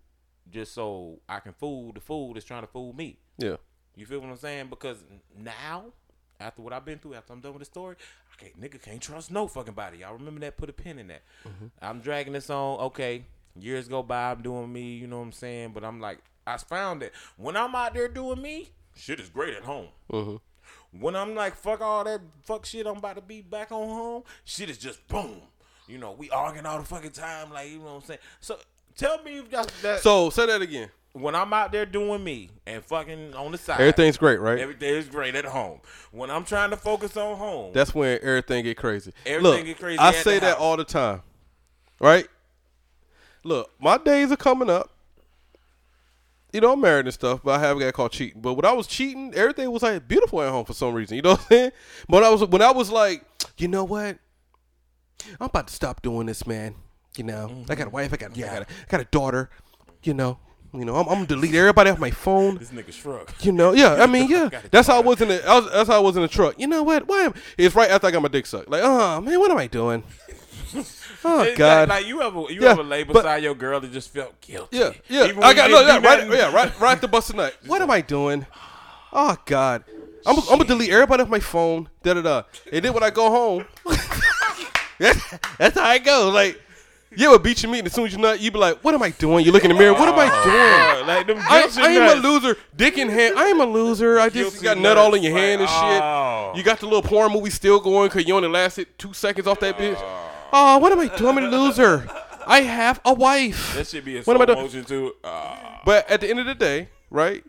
just 0.51 0.75
so 0.75 1.21
I 1.29 1.41
can 1.41 1.53
fool 1.53 1.93
the 1.93 2.01
fool 2.01 2.33
that's 2.33 2.47
trying 2.47 2.63
to 2.63 2.67
fool 2.67 2.95
me. 2.95 3.19
Yeah. 3.37 3.57
You 3.97 4.07
feel 4.07 4.21
what 4.21 4.31
I'm 4.31 4.37
saying? 4.37 4.69
Because 4.69 5.05
now, 5.39 5.93
after 6.41 6.63
what 6.63 6.73
I've 6.73 6.85
been 6.85 6.99
through, 6.99 7.15
after 7.15 7.35
I'm 7.35 7.41
done 7.41 7.53
with 7.53 7.61
the 7.61 7.67
story, 7.67 7.97
I 8.33 8.43
can't, 8.43 8.59
nigga 8.59 8.83
can't 8.83 9.01
trust 9.01 9.31
no 9.31 9.47
fucking 9.47 9.75
body. 9.75 9.99
Y'all 9.99 10.15
remember 10.15 10.41
that? 10.41 10.57
Put 10.57 10.71
a 10.71 10.73
pin 10.73 10.99
in 10.99 11.09
that. 11.09 11.23
Mm-hmm. 11.47 11.67
I'm 11.83 12.01
dragging 12.01 12.33
this 12.33 12.49
on. 12.49 12.81
Okay, 12.81 13.27
years 13.59 13.89
go 13.89 14.03
by. 14.03 14.31
I'm 14.31 14.43
doing 14.43 14.73
me. 14.73 14.95
You 14.95 15.07
know 15.07 15.19
what 15.19 15.27
I'm 15.27 15.33
saying? 15.33 15.73
But 15.73 15.85
I'm 15.85 16.01
like, 16.01 16.19
I 16.47 16.57
found 16.57 17.03
that 17.03 17.13
when 17.37 17.57
I'm 17.57 17.75
out 17.75 17.95
there 17.95 18.09
doing 18.09 18.43
me, 18.43 18.71
shit 18.95 19.21
is 19.21 19.29
great 19.29 19.55
at 19.55 19.63
home. 19.63 19.89
Mm-hmm. 20.13 20.37
When 21.01 21.17
I'm 21.17 21.35
like, 21.35 21.57
fuck 21.57 21.81
all 21.81 22.05
that 22.05 22.21
fuck 22.43 22.67
shit, 22.67 22.87
I'm 22.87 22.99
about 22.99 23.17
to 23.17 23.23
be 23.23 23.41
back 23.41 23.73
on 23.73 23.89
home. 23.89 24.23
Shit 24.45 24.69
is 24.69 24.79
just 24.79 25.07
boom. 25.09 25.41
You 25.89 25.99
know, 25.99 26.13
we 26.13 26.31
arguing 26.31 26.67
all 26.67 26.79
the 26.79 26.85
fucking 26.85 27.11
time. 27.11 27.51
Like, 27.53 27.71
you 27.71 27.79
know 27.79 27.85
what 27.85 27.95
I'm 27.95 28.03
saying? 28.03 28.21
So 28.41 28.59
tell 28.97 29.23
me 29.23 29.39
if 29.39 29.51
that's 29.51 29.83
that. 29.83 30.01
So 30.01 30.31
say 30.31 30.47
that 30.47 30.63
again. 30.63 30.91
when 31.13 31.35
I'm 31.35 31.53
out 31.53 31.73
there 31.73 31.87
doing 31.87 32.23
me 32.25 32.51
and 32.67 32.85
fucking 32.85 33.35
on 33.35 33.53
the 33.53 33.59
side, 33.59 33.81
Everything's 33.81 34.17
great, 34.17 34.41
right? 34.41 34.59
Everything 34.59 34.95
is 34.95 35.09
great 35.09 35.35
at 35.35 35.45
home. 35.45 35.81
When 36.11 36.31
I'm 36.31 36.45
trying 36.45 36.71
to 36.71 36.77
focus 36.77 37.17
on 37.17 37.37
home, 37.37 37.73
That's 37.73 37.95
when 37.95 38.19
everything 38.23 38.65
get 38.65 38.77
crazy. 38.77 39.13
Everything 39.27 39.43
Look, 39.43 39.65
get 39.65 39.79
crazy 39.79 39.99
I 39.99 40.13
say 40.13 40.39
that 40.39 40.59
all 40.59 40.77
the 40.77 40.85
time. 40.85 41.23
Right? 42.01 42.27
Look, 43.45 43.71
my 43.81 43.99
days 43.99 44.31
are 44.31 44.37
coming 44.37 44.71
up. 44.71 44.91
You 46.53 46.61
know, 46.61 46.73
I'm 46.73 46.81
married 46.81 47.07
and 47.07 47.15
stuff, 47.15 47.41
but 47.43 47.59
I 47.59 47.61
have 47.61 47.79
got 47.79 47.95
caught 47.95 48.13
cheating. 48.13 48.43
But 48.43 48.55
when 48.55 48.67
I 48.67 48.73
was 48.73 48.87
cheating, 48.87 49.33
everything 49.35 49.71
was 49.71 49.83
like 49.83 50.07
beautiful 50.07 50.43
at 50.43 50.51
home 50.51 50.67
for 50.67 50.75
some 50.75 50.93
reason. 50.93 51.17
You 51.17 51.23
know 51.23 51.31
what 51.31 51.41
I'm 51.41 51.47
saying? 51.47 51.71
But 52.09 52.23
I 52.25 52.29
was 52.29 52.45
when 52.45 52.61
I 52.61 52.71
was 52.71 52.91
like, 52.91 53.25
you 53.57 53.69
know 53.69 53.85
what? 53.85 54.19
I'm 55.41 55.47
about 55.47 55.69
to 55.69 55.75
stop 55.75 56.03
doing 56.03 56.27
this, 56.27 56.47
man. 56.47 56.75
You 57.17 57.25
know, 57.25 57.49
mm-hmm. 57.51 57.73
I 57.73 57.75
got 57.75 57.87
a 57.87 57.91
wife, 57.91 58.13
I 58.13 58.17
got, 58.17 58.37
yeah. 58.37 58.51
I 58.51 58.55
got, 58.55 58.63
a, 58.63 58.67
I 58.67 58.87
got 58.89 59.01
a 59.01 59.05
daughter. 59.05 59.51
You 60.03 60.15
know, 60.15 60.39
you 60.75 60.85
know, 60.85 60.97
I'm, 60.97 61.09
I'm 61.09 61.15
gonna 61.15 61.27
delete 61.27 61.55
everybody 61.55 61.91
off 61.91 61.99
my 61.99 62.11
phone. 62.11 62.57
this 62.57 62.71
nigga 62.71 62.93
shrug. 62.93 63.31
You 63.41 63.53
know, 63.53 63.73
yeah. 63.73 63.95
I 63.95 64.07
mean, 64.07 64.29
yeah. 64.31 64.49
That's 64.71 64.89
how 64.89 64.97
I 64.97 65.01
was 65.01 65.21
in 65.21 65.29
the. 65.29 65.47
I 65.47 65.59
was, 65.59 65.71
that's 65.71 65.89
how 65.89 65.97
I 65.97 66.01
was 66.01 66.17
in 66.17 66.23
the 66.23 66.29
truck. 66.29 66.59
You 66.59 66.67
know 66.67 66.83
what? 66.83 67.07
Why 67.07 67.21
am? 67.23 67.35
It's 67.57 67.75
right 67.75 67.91
after 67.91 68.07
I 68.07 68.11
got 68.11 68.23
my 68.23 68.29
dick 68.29 68.47
sucked. 68.47 68.69
Like, 68.69 68.83
oh 68.83 69.21
man, 69.21 69.39
what 69.39 69.51
am 69.51 69.59
I 69.59 69.67
doing? 69.67 70.03
Oh 71.25 71.43
It's 71.43 71.57
God. 71.57 71.89
Like, 71.89 72.01
like 72.01 72.07
you 72.09 72.21
ever 72.21 72.41
you 72.53 72.63
Yeah, 72.63 72.71
ever 72.71 72.83
lay 72.83 73.05
beside 73.05 73.45
your 73.45 73.55
girl 73.55 73.81
that 73.81 73.93
just 73.93 74.11
felt 74.11 74.41
guilty. 74.41 74.77
Yeah, 74.77 74.93
yeah. 75.09 75.27
Even 75.27 75.43
I 75.43 75.55
got 75.55 75.71
you 75.71 75.77
no, 75.77 75.83
yeah, 75.83 75.99
right, 75.99 76.29
yeah, 76.29 76.53
right, 76.53 76.81
right. 76.81 77.01
The 77.01 77.07
bus 77.07 77.29
tonight. 77.29 77.55
What 77.67 77.81
am 77.81 77.91
I 77.91 78.01
doing? 78.01 78.45
Oh 79.13 79.37
God, 79.45 79.85
I'm, 80.27 80.37
I'm 80.39 80.45
gonna 80.59 80.65
delete 80.65 80.91
everybody 80.91 81.23
off 81.23 81.29
my 81.29 81.39
phone. 81.39 81.89
Da 82.03 82.15
da 82.15 82.23
da. 82.23 82.43
And 82.73 82.85
then 82.85 82.93
when 82.93 83.05
I 83.05 83.11
go 83.11 83.31
home, 83.31 83.67
that's, 84.99 85.39
that's 85.59 85.79
how 85.79 85.85
I 85.85 85.99
go. 85.99 86.31
Like, 86.31 86.61
you 87.15 87.29
ever 87.29 87.39
beat 87.39 87.63
your 87.63 87.71
meat, 87.71 87.81
and 87.81 87.87
as 87.87 87.93
soon 87.93 88.07
as 88.07 88.13
you 88.13 88.19
nut, 88.19 88.41
you 88.41 88.51
be 88.51 88.59
like, 88.59 88.83
"What 88.83 88.95
am 88.95 89.03
I 89.03 89.11
doing?" 89.11 89.45
You 89.45 89.53
look 89.53 89.65
in 89.65 89.71
the 89.71 89.77
mirror. 89.77 89.93
What 89.93 90.09
am 90.09 90.19
I 90.19 90.29
oh, 90.33 90.45
doing? 90.45 90.57
Oh, 90.57 91.05
like 91.07 91.27
them 91.27 91.39
I, 91.39 91.69
I 91.77 91.91
am 91.91 92.19
a 92.19 92.21
loser. 92.21 92.57
Dick 92.75 92.99
in 92.99 93.09
hand. 93.09 93.39
I 93.39 93.45
am 93.45 93.61
a 93.61 93.67
loser. 93.67 94.19
I 94.19 94.29
just 94.29 94.63
Guilty 94.63 94.65
got 94.65 94.79
nut 94.79 94.97
all 94.97 95.15
in 95.15 95.23
your 95.23 95.37
hand 95.37 95.61
and 95.61 95.69
shit. 95.69 96.03
oh. 96.03 96.53
You 96.57 96.63
got 96.63 96.81
the 96.81 96.87
little 96.87 97.03
porn 97.03 97.33
movie 97.33 97.51
still 97.51 97.81
going 97.81 98.09
because 98.09 98.27
you 98.27 98.35
only 98.35 98.49
lasted 98.49 98.89
two 98.99 99.13
seconds 99.13 99.47
off 99.47 99.61
that 99.61 99.77
oh. 99.79 99.83
bitch. 99.83 99.99
Oh, 99.99 100.32
what 100.53 100.93
am 100.93 101.01
I 101.01 101.09
doing? 101.17 101.39
I'm 101.39 101.45
a 101.45 101.49
loser. 101.49 102.09
I 102.47 102.63
have 102.63 103.01
a 103.05 103.15
wife. 103.15 103.75
That 103.77 103.87
should 103.87 104.05
be 104.05 104.15
a 104.17 104.19
What 104.19 104.25
slow 104.25 104.35
am 104.35 104.43
I 104.43 104.45
doing? 104.47 104.59
motion 104.59 104.85
too. 104.85 105.13
Ah. 105.25 105.81
But 105.85 106.11
at 106.11 106.21
the 106.21 106.29
end 106.29 106.41
of 106.41 106.47
the 106.47 106.55
day, 106.55 106.89
right? 107.11 107.45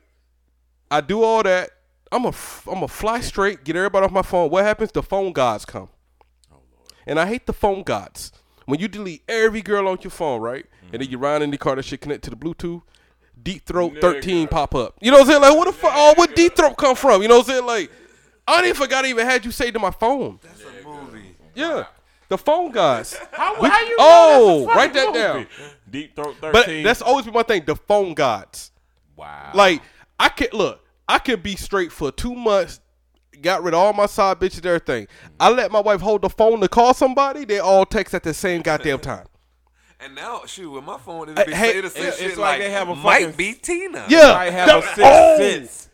I 0.91 1.01
do 1.01 1.23
all 1.23 1.41
that. 1.43 1.71
I'm 2.11 2.25
a 2.25 2.29
f- 2.29 2.67
I'm 2.71 2.83
a 2.83 2.87
fly 2.87 3.21
straight, 3.21 3.63
get 3.63 3.75
everybody 3.75 4.05
off 4.05 4.11
my 4.11 4.21
phone. 4.21 4.51
What 4.51 4.63
happens? 4.63 4.91
The 4.91 5.01
phone 5.01 5.31
gods 5.33 5.65
come. 5.65 5.89
And 7.07 7.19
I 7.19 7.25
hate 7.25 7.47
the 7.47 7.53
phone 7.53 7.83
gods. 7.83 8.31
When 8.65 8.79
you 8.79 8.87
delete 8.87 9.23
every 9.27 9.61
girl 9.61 9.87
on 9.87 9.97
your 10.01 10.11
phone, 10.11 10.39
right? 10.39 10.65
And 10.91 11.01
then 11.01 11.09
you 11.09 11.17
ride 11.17 11.41
in 11.41 11.49
the 11.51 11.57
car 11.57 11.75
that 11.75 11.83
shit 11.83 11.99
connect 12.01 12.23
to 12.25 12.29
the 12.29 12.35
Bluetooth, 12.35 12.83
Deep 13.41 13.65
Throat 13.65 13.97
13 13.99 14.47
pop 14.47 14.73
up. 14.75 14.95
You 15.01 15.11
know 15.11 15.17
what 15.17 15.23
I'm 15.25 15.29
saying? 15.31 15.41
Like, 15.41 15.57
what 15.57 15.65
the 15.65 15.73
fuck? 15.73 15.91
Oh, 15.93 16.13
what 16.15 16.35
Deep 16.35 16.55
Throat 16.55 16.77
come 16.77 16.95
from? 16.95 17.21
You 17.23 17.27
know 17.27 17.39
what 17.39 17.47
I'm 17.49 17.55
saying? 17.55 17.65
Like, 17.65 17.91
I 18.47 18.61
didn't 18.61 18.77
forgot 18.77 19.03
I 19.05 19.09
even 19.09 19.25
had 19.25 19.43
you 19.43 19.51
say 19.51 19.71
to 19.71 19.79
my 19.79 19.91
phone. 19.91 20.39
That's 20.43 20.61
a 20.61 20.87
movie. 20.87 21.35
Yeah. 21.55 21.85
The 22.33 22.37
phone 22.39 22.71
guys. 22.71 23.15
How, 23.31 23.61
We- 23.61 23.69
how 23.69 23.79
you 23.81 23.89
know 23.89 23.95
oh, 23.99 24.59
that's 24.65 24.73
a 24.73 24.75
write 24.75 24.93
that 24.93 25.05
fucking 25.05 25.21
down. 25.21 25.47
Deep 25.87 26.15
throat 26.15 26.35
But 26.41 26.65
that's 26.65 27.03
always 27.03 27.25
been 27.25 27.33
my 27.35 27.43
thing. 27.43 27.63
The 27.63 27.75
phone 27.75 28.15
gods. 28.15 28.71
wow. 29.15 29.51
Like 29.53 29.83
I 30.19 30.29
can 30.29 30.47
look, 30.51 30.83
I 31.07 31.19
could 31.19 31.43
be 31.43 31.55
straight 31.55 31.91
for 31.91 32.11
two 32.11 32.33
months. 32.33 32.79
Got 33.39 33.61
rid 33.61 33.75
of 33.75 33.81
all 33.81 33.93
my 33.93 34.07
side 34.07 34.39
bitches, 34.39 34.57
and 34.57 34.65
everything. 34.65 35.07
I 35.39 35.49
let 35.51 35.71
my 35.71 35.79
wife 35.79 36.01
hold 36.01 36.23
the 36.23 36.29
phone 36.29 36.59
to 36.61 36.67
call 36.67 36.95
somebody. 36.95 37.45
They 37.45 37.59
all 37.59 37.85
text 37.85 38.15
at 38.15 38.23
the 38.23 38.33
same 38.33 38.63
goddamn 38.63 38.97
time. 38.99 39.27
And 39.99 40.15
now, 40.15 40.41
shoot, 40.45 40.69
with 40.69 40.83
my 40.83 40.97
phone, 40.97 41.29
it'll 41.29 41.45
be 41.45 41.53
hey, 41.53 41.73
say 41.73 41.81
the 41.81 41.89
same 41.89 42.01
it's- 42.03 42.17
shit 42.19 42.29
it's 42.31 42.37
like 42.37 42.53
like 42.53 42.59
they 42.61 42.71
have 42.71 42.89
a 42.89 42.95
might 42.95 43.21
fucking- 43.21 43.37
be 43.37 43.53
Tina. 43.53 44.05
Yeah, 44.09 44.33
might 44.33 44.51
have 44.51 44.67
the- 44.67 44.77
a 44.79 44.81
sixth 44.81 44.99
oh, 45.01 45.37
sense. 45.37 45.89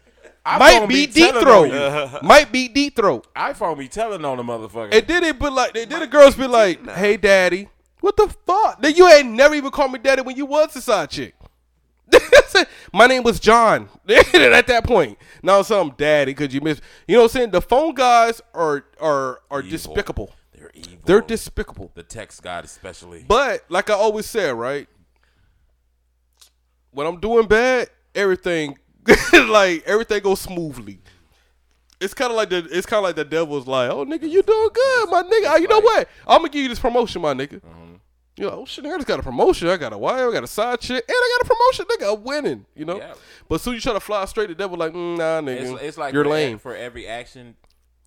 Might 0.58 0.82
iPhone 0.82 0.88
be 0.89 1.06
deep 1.06 1.36
throat. 1.36 1.72
on 1.72 2.20
might 2.24 2.52
be 2.52 2.68
deep 2.68 2.95
throat. 2.95 3.28
iPhone 3.36 3.78
be 3.78 3.88
telling 3.88 4.24
on 4.26 4.38
the 4.38 4.43
motherfucker. 4.43 4.93
And 4.93 5.06
then 5.08 5.24
it 5.24 5.39
be 5.39 5.50
like, 5.50 5.74
then 5.74 5.89
the 5.89 6.08
girls 6.08 6.36
be 6.36 6.47
like, 6.47 6.86
"Hey, 6.89 7.18
daddy, 7.18 7.68
what 8.00 8.16
the 8.18 8.34
fuck? 8.47 8.82
Then 8.82 8.95
you 8.95 9.08
ain't 9.08 9.30
never 9.32 9.54
even 9.56 9.72
called 9.72 9.91
me 9.91 10.00
daddy 10.00 10.22
when 10.22 10.36
you 10.38 10.45
was 10.45 10.76
a 10.76 10.82
side 10.82 11.10
chick." 11.10 11.36
My 12.93 13.06
name 13.06 13.22
was 13.22 13.39
John 13.39 13.88
at 14.10 14.66
that 14.68 14.84
point. 14.84 15.18
Now 15.43 15.62
some 15.62 15.93
daddy 15.97 16.34
because 16.34 16.54
you 16.54 16.62
miss. 16.62 16.82
You 17.08 17.16
know 17.16 17.22
what 17.24 17.26
I'm 17.26 17.30
saying? 17.39 17.52
The 17.52 17.62
phone 17.62 17.93
guys 17.93 18.41
are 18.54 18.86
are 19.00 19.41
are 19.52 19.60
Evil. 19.60 19.70
despicable. 19.72 20.34
They're 20.58 20.72
evil. 20.74 20.97
They're 21.06 21.22
despicable. 21.22 21.91
the 21.93 22.04
text 22.04 22.41
god 22.41 22.66
especially. 22.66 23.24
But 23.28 23.64
like 23.70 23.89
I 23.89 23.93
always 23.93 24.26
said, 24.26 24.56
right? 24.56 24.88
When 26.91 27.06
I'm 27.06 27.20
doing 27.20 27.47
bad, 27.47 27.89
everything 28.16 28.78
like 29.47 29.84
everything 29.86 30.22
goes 30.22 30.41
smoothly. 30.41 30.99
It's 31.99 32.14
kind 32.14 32.32
of 32.32 32.38
like 32.38 32.49
the 32.49 32.68
it's 32.72 32.86
kind 32.86 32.99
of 32.99 33.03
like 33.03 33.16
the 33.16 33.26
devil's 33.26 33.68
like, 33.68 33.89
oh 33.91 34.05
nigga, 34.05 34.30
you 34.30 34.41
doing 34.41 34.70
good, 34.74 35.10
my 35.10 35.22
nigga. 35.24 35.47
Ah, 35.47 35.55
you 35.57 35.68
know 35.68 35.82
what? 35.82 36.07
I'm 36.28 36.39
gonna 36.39 36.49
give 36.49 36.64
you 36.64 36.70
this 36.70 36.80
promotion, 36.80 37.22
my 37.22 37.34
nigga. 37.34 37.62
You 38.38 38.45
know, 38.45 38.51
oh 38.51 38.66
shit, 38.66 38.86
nigga, 38.86 38.93
I 38.93 38.97
just 38.97 39.07
got 39.07 39.20
a 39.20 39.24
promotion. 39.24 39.68
I 39.68 39.76
got 39.76 39.91
a 39.91 39.97
wife, 39.97 40.18
I 40.18 40.32
got 40.32 40.45
a 40.45 40.47
side 40.47 40.80
chick, 40.80 41.03
and 41.05 41.16
I 41.18 41.38
got 41.38 41.45
a 41.45 41.53
promotion, 41.53 41.86
nigga. 41.86 42.18
I'm 42.18 42.24
winning. 42.24 42.66
You 42.74 42.86
know. 42.86 42.97
Yeah. 42.97 43.14
But 43.49 43.60
soon 43.60 43.74
you 43.74 43.82
try 43.82 43.91
to 43.91 43.99
fly 43.99 44.24
straight, 44.26 44.47
the 44.47 44.55
devil 44.55 44.78
like, 44.78 44.93
mm, 44.93 45.18
nah, 45.18 45.41
nigga, 45.41 45.74
it's, 45.74 45.84
it's 45.84 45.97
like 45.97 46.14
you're 46.14 46.24
lame. 46.24 46.57
For 46.57 46.74
every 46.74 47.05
action 47.05 47.55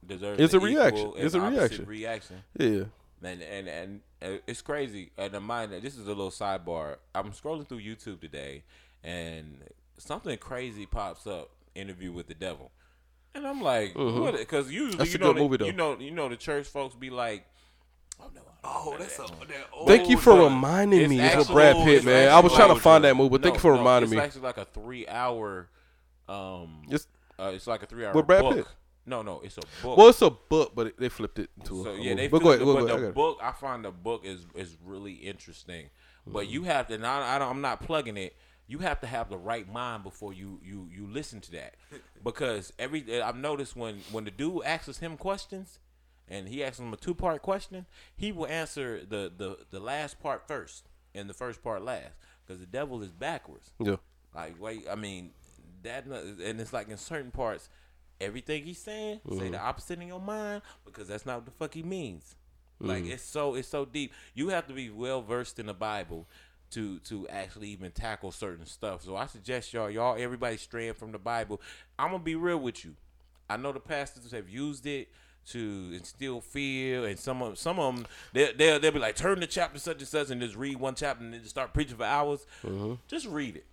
deserves 0.07 0.40
It's 0.40 0.55
a 0.55 0.61
reaction. 0.61 1.12
It's 1.16 1.34
a 1.34 1.40
reaction. 1.40 1.84
Reaction. 1.84 2.42
yeah. 2.59 2.84
And 3.22 3.42
and 3.42 3.68
and 3.68 4.00
it's 4.46 4.62
crazy. 4.62 5.11
And 5.18 5.32
the 5.32 5.40
mind. 5.40 5.72
This 5.82 5.96
is 5.96 6.07
a 6.07 6.09
little 6.09 6.30
sidebar. 6.30 6.96
I'm 7.14 7.32
scrolling 7.32 7.68
through 7.68 7.80
YouTube 7.80 8.20
today, 8.20 8.62
and 9.05 9.59
something 10.05 10.36
crazy 10.38 10.86
pops 10.86 11.26
up. 11.26 11.50
Interview 11.74 12.12
with 12.12 12.26
the 12.26 12.34
devil, 12.34 12.70
and 13.34 13.46
I'm 13.46 13.62
like, 13.62 13.94
what? 13.96 14.36
Because 14.36 14.70
usually 14.70 14.90
Mm-hmm. 14.92 14.98
That's 14.98 15.14
you 15.14 15.18
a 15.20 15.22
know 15.22 15.26
good 15.32 15.36
the, 15.36 15.40
movie, 15.42 15.57
though. 15.57 15.64
you 15.64 15.72
know 15.72 15.98
you 15.98 16.11
know 16.11 16.28
the 16.28 16.36
church 16.36 16.66
folks 16.66 16.94
be 16.94 17.09
like, 17.09 17.46
oh 18.20 18.30
no. 18.34 18.42
Oh, 18.64 18.94
that's 18.98 19.18
a, 19.18 19.22
that 19.22 19.68
old 19.72 19.88
Thank 19.88 20.09
you 20.11 20.16
for 20.18 20.34
but 20.36 20.44
reminding 20.44 21.00
it's 21.00 21.09
me 21.11 21.18
of 21.18 21.24
actually- 21.24 21.55
Brad 21.55 21.76
Pitt, 21.76 21.94
it's 21.96 22.05
man. 22.05 22.28
I 22.30 22.40
was 22.40 22.53
trying 22.53 22.74
to 22.74 22.78
find 22.80 23.03
that 23.05 23.16
movie, 23.16 23.30
but 23.30 23.42
thank 23.42 23.55
you 23.55 23.61
for 23.61 23.72
no, 23.72 23.78
reminding 23.78 24.11
it's 24.11 24.16
me. 24.16 24.22
actually 24.22 24.42
like 24.42 24.59
a 24.59 24.66
three 24.66 25.09
hour. 25.09 25.68
Um, 26.28 26.82
It's- 26.88 27.07
uh, 27.38 27.53
it's 27.55 27.66
like 27.66 27.82
a 27.82 27.86
three 27.86 28.05
hour 28.05 28.12
With 28.12 28.26
Brad 28.26 28.42
book. 28.42 28.55
Pitt? 28.57 28.66
No, 29.07 29.22
no, 29.22 29.40
it's 29.40 29.57
a 29.59 29.62
book. 29.82 29.96
Well, 29.96 30.09
it's 30.09 30.22
a 30.22 30.30
book, 30.30 30.72
but 30.76 30.88
it, 30.88 30.98
they 31.00 31.09
flipped 31.09 31.38
it 31.40 31.48
into 31.59 31.80
a. 31.80 31.84
So 31.84 31.90
a 31.90 31.92
yeah, 31.94 32.11
movie. 32.11 32.14
they 32.16 32.28
But 32.28 32.38
feel 32.38 32.44
go 32.44 32.48
ahead, 32.50 32.61
the, 32.61 32.64
go 32.66 32.74
but 32.74 32.84
ahead, 32.84 32.96
I 32.96 33.00
the 33.00 33.09
it. 33.09 33.14
book 33.14 33.38
I 33.42 33.53
find 33.53 33.84
the 33.84 33.90
book 33.90 34.24
is 34.24 34.46
is 34.55 34.76
really 34.84 35.14
interesting. 35.14 35.88
But 36.26 36.44
Mm-hmm. 36.44 36.53
you 36.53 36.62
have 36.64 36.86
to. 36.88 36.98
Now 36.98 37.20
I 37.22 37.38
don't, 37.38 37.48
I'm 37.50 37.61
not 37.62 37.80
plugging 37.80 38.16
it. 38.16 38.36
You 38.73 38.79
have 38.79 39.01
to 39.01 39.07
have 39.07 39.29
the 39.29 39.37
right 39.37 39.70
mind 39.70 40.03
before 40.03 40.33
you 40.33 40.59
you 40.64 40.89
you 40.91 41.07
listen 41.07 41.43
to 41.43 41.51
that, 41.53 41.75
because 42.25 42.73
every 42.79 43.20
I've 43.20 43.37
noticed 43.37 43.77
when 43.77 43.97
when 44.11 44.25
the 44.25 44.31
dude 44.31 44.64
asks 44.64 44.97
him 44.97 45.18
questions, 45.18 45.79
and 46.27 46.49
he 46.49 46.64
asks 46.64 46.79
him 46.79 46.91
a 46.91 46.97
two 46.97 47.14
part 47.14 47.43
question, 47.43 47.85
he 48.16 48.33
will 48.33 48.47
answer 48.47 49.05
the 49.05 49.31
the 49.37 49.59
the 49.70 49.79
last 49.79 50.20
part 50.20 50.49
first 50.49 50.89
and 51.14 51.29
the 51.29 51.35
first 51.35 51.62
part 51.62 51.83
last, 51.83 52.14
because 52.47 52.61
the 52.61 52.66
devil 52.66 53.03
is 53.03 53.12
backwards. 53.12 53.73
Yeah. 53.79 53.97
Like, 54.35 54.59
wait, 54.59 54.87
I 54.91 54.95
mean, 54.95 55.33
that, 55.83 56.07
and 56.07 56.59
it's 56.59 56.73
like 56.73 56.89
in 56.89 56.97
certain 56.97 57.31
parts, 57.31 57.68
everything 58.23 58.64
he's 58.64 58.79
saying, 58.79 59.20
say 59.29 59.37
the 59.37 59.45
mm-hmm. 59.45 59.66
opposite 59.66 60.01
in 60.01 60.09
your 60.09 60.18
mind 60.18 60.62
because 60.87 61.09
that's 61.09 61.27
not 61.27 61.37
what 61.37 61.45
the 61.45 61.51
fuck 61.51 61.75
he 61.75 61.83
means. 61.83 62.37
Like, 62.81 63.05
mm-hmm. 63.05 63.12
it's 63.12 63.23
so 63.23 63.55
it's 63.55 63.68
so 63.68 63.85
deep. 63.85 64.12
You 64.35 64.49
have 64.49 64.66
to 64.68 64.73
be 64.73 64.91
well 64.91 65.23
versed 65.23 65.59
in 65.59 65.66
the 65.66 65.75
Bible 65.75 66.27
to 66.73 66.99
to 67.01 67.29
actually 67.29 67.68
even 67.68 67.91
tackle 67.93 68.33
certain 68.33 68.66
stuff. 68.66 69.03
So 69.03 69.16
I 69.16 69.27
suggest 69.27 69.73
y'all, 69.73 69.91
y'all, 69.91 70.16
everybody 70.18 70.57
straying 70.57 70.95
from 70.95 71.12
the 71.12 71.18
Bible. 71.18 71.61
I'm 71.99 72.11
gonna 72.11 72.23
be 72.23 72.35
real 72.35 72.59
with 72.59 72.85
you. 72.85 72.95
I 73.49 73.57
know 73.57 73.73
the 73.73 73.81
pastors 73.81 74.31
have 74.33 74.49
used 74.49 74.87
it 74.87 75.09
to 75.51 75.93
instill 75.95 76.41
fear, 76.41 77.07
and 77.07 77.18
some 77.18 77.43
of 77.43 77.59
some 77.59 77.79
of 77.79 77.97
them 77.97 78.07
they 78.33 78.53
they'll, 78.53 78.81
they'll 78.81 78.93
be 78.93 78.99
like, 78.99 79.16
turn 79.16 79.41
the 79.41 79.47
chapter 79.47 79.79
such 79.79 79.99
and 79.99 80.09
such, 80.09 80.31
and 80.31 80.41
just 80.41 80.57
read 80.57 80.79
one 80.79 80.95
chapter 80.95 81.23
and 81.25 81.33
then 81.35 81.41
just 81.41 81.51
start 81.51 81.73
preaching 81.75 81.97
for 81.97 82.05
hours. 82.05 82.47
Mm-hmm. 82.64 82.95
Just 83.09 83.27
read 83.27 83.57
it. 83.57 83.66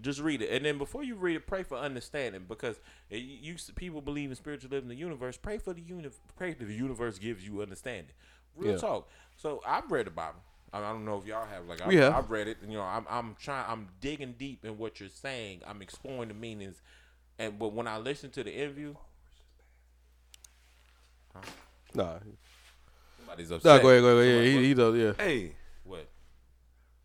Just 0.00 0.20
read 0.20 0.42
it, 0.42 0.50
and 0.50 0.64
then 0.64 0.76
before 0.76 1.04
you 1.04 1.14
read 1.14 1.36
it, 1.36 1.46
pray 1.46 1.62
for 1.62 1.76
understanding. 1.78 2.46
Because 2.48 2.80
it, 3.10 3.18
you 3.18 3.54
people 3.76 4.00
believe 4.00 4.28
in 4.30 4.36
spiritual 4.36 4.70
living 4.70 4.90
in 4.90 4.96
the 4.96 5.00
universe. 5.00 5.36
Pray 5.36 5.56
for 5.58 5.72
the 5.72 5.82
uni- 5.82 6.08
Pray 6.36 6.52
that 6.52 6.64
the 6.66 6.74
universe 6.74 7.18
gives 7.18 7.46
you 7.46 7.62
understanding. 7.62 8.12
Real 8.56 8.72
Yeah. 8.72 8.78
talk. 8.78 9.08
So 9.36 9.62
I've 9.66 9.90
read 9.92 10.06
the 10.06 10.10
Bible. 10.10 10.40
I 10.74 10.78
I 10.78 10.92
don't 10.92 11.04
know 11.04 11.18
if 11.18 11.26
y'all 11.26 11.46
have. 11.46 11.66
Like 11.66 11.80
I've, 11.82 11.86
We 11.88 11.96
have. 11.96 12.14
I've 12.14 12.30
read 12.30 12.48
it. 12.48 12.58
And, 12.62 12.72
you 12.72 12.78
know, 12.78 12.84
I'm 12.84 13.06
I'm 13.08 13.36
trying. 13.40 13.64
I'm 13.68 13.88
digging 14.00 14.34
deep 14.38 14.64
in 14.64 14.76
what 14.78 14.98
you're 15.00 15.08
saying. 15.08 15.62
I'm 15.66 15.80
exploring 15.82 16.28
the 16.28 16.34
meanings. 16.34 16.82
And 17.38 17.58
but 17.58 17.72
when 17.72 17.86
I 17.88 17.98
listen 17.98 18.30
to 18.30 18.44
the 18.44 18.52
interview, 18.54 18.94
Nah, 21.94 22.14
somebody's 23.18 23.50
upset. 23.50 23.64
nah, 23.76 23.82
go 23.82 23.88
ahead, 23.90 24.02
go 24.02 24.18
ahead. 24.18 24.44
Yeah, 24.46 24.50
he, 24.60 24.66
he 24.68 24.74
does. 24.74 24.96
Yeah, 24.96 25.12
Hey, 25.16 25.52
what? 25.84 26.08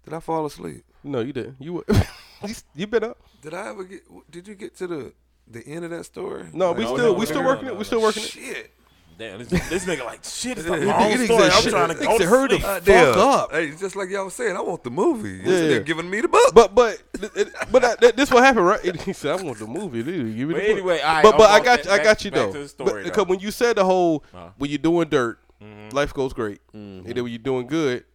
did 0.03 0.13
I 0.13 0.20
fall 0.20 0.45
asleep? 0.45 0.84
no, 1.03 1.20
you 1.22 1.34
didn't. 1.34 1.57
You 1.59 1.84
you- 2.47 2.53
you 2.76 2.88
been 2.88 3.03
up? 3.03 3.17
Did 3.41 3.53
I 3.53 3.67
ever 3.70 3.84
get? 3.84 4.01
Did 4.32 4.47
you 4.47 4.55
get 4.55 4.76
to 4.78 4.88
the 4.88 5.13
the 5.47 5.65
end 5.67 5.84
of 5.86 5.91
that 5.91 6.05
story? 6.05 6.47
No, 6.53 6.72
we 6.74 6.84
No, 6.84 6.93
still 6.95 7.05
no, 7.07 7.13
we 7.13 7.20
no, 7.20 7.26
still 7.26 7.41
no, 7.43 7.47
working 7.47 7.65
no, 7.65 7.72
it. 7.72 7.74
no, 7.74 7.80
We 7.80 7.86
still 7.86 7.99
no. 7.99 8.05
working 8.05 8.24
it. 8.24 8.30
Shit. 8.30 8.72
Damn, 9.20 9.38
this, 9.39 9.49
this 9.70 9.86
nigga 9.86 10.05
like 10.05 10.24
shit. 10.24 10.57
It's 10.57 10.65
a 10.65 10.70
Nigga 10.72 10.86
long 10.88 11.11
said 11.17 11.26
story. 11.26 11.43
I'm 11.43 11.61
shit. 11.61 11.72
trying 11.72 11.88
to 11.89 11.93
go 11.95 12.11
said 12.17 12.17
to 12.20 12.26
hurry 12.28 12.47
the 12.47 12.53
sleep. 12.55 12.61
fuck 12.63 12.84
damn. 12.86 13.17
up. 13.20 13.51
Hey, 13.51 13.72
just 13.76 13.95
like 13.97 14.09
y'all 14.09 14.24
was 14.26 14.34
saying, 14.34 14.55
I 14.55 14.61
want 14.61 14.84
the 14.84 14.89
movie. 14.89 15.41
Yeah, 15.43 15.59
They're 15.67 15.80
giving 15.82 16.09
me 16.09 16.22
the 16.22 16.30
book. 16.30 16.53
But 16.55 16.74
but 16.74 17.03
it, 17.36 17.49
but 17.70 17.82
that, 17.82 17.99
that- 17.99 18.15
this 18.15 18.32
what 18.32 18.43
happened, 18.45 18.65
right? 18.65 18.80
He 19.05 19.11
said, 19.13 19.38
"I 19.39 19.43
want 19.43 19.59
the 19.59 19.67
movie, 19.67 20.03
dude. 20.03 20.36
Give 20.38 20.47
me 20.47 20.53
But 20.55 20.61
the 20.61 20.67
book." 20.67 20.78
anyway, 20.78 21.01
all 21.01 21.13
right, 21.15 21.24
but 21.24 21.34
I'm 21.34 21.38
but 21.38 21.49
I 21.49 21.59
going 21.59 21.65
got 21.78 21.86
you, 21.86 21.91
I 21.91 22.03
got 22.03 22.26
you 22.26 22.32
back 22.32 22.39
though. 22.47 22.53
to 22.53 22.59
the 22.59 22.67
story, 22.70 23.03
Because 23.03 23.17
though. 23.17 23.30
when 23.30 23.39
you 23.39 23.51
said 23.51 23.76
the 23.76 23.84
whole 23.86 24.24
Uh-huh. 24.34 24.49
when 24.57 24.70
you're 24.72 24.78
doing 24.80 25.09
dirt, 25.09 25.38
Mm-hmm. 25.61 25.93
life 25.93 26.13
goes 26.13 26.32
great, 26.32 26.61
and 26.72 27.05
then 27.05 27.22
when 27.22 27.28
you're 27.34 27.38
doing 27.38 27.67
good, 27.67 28.05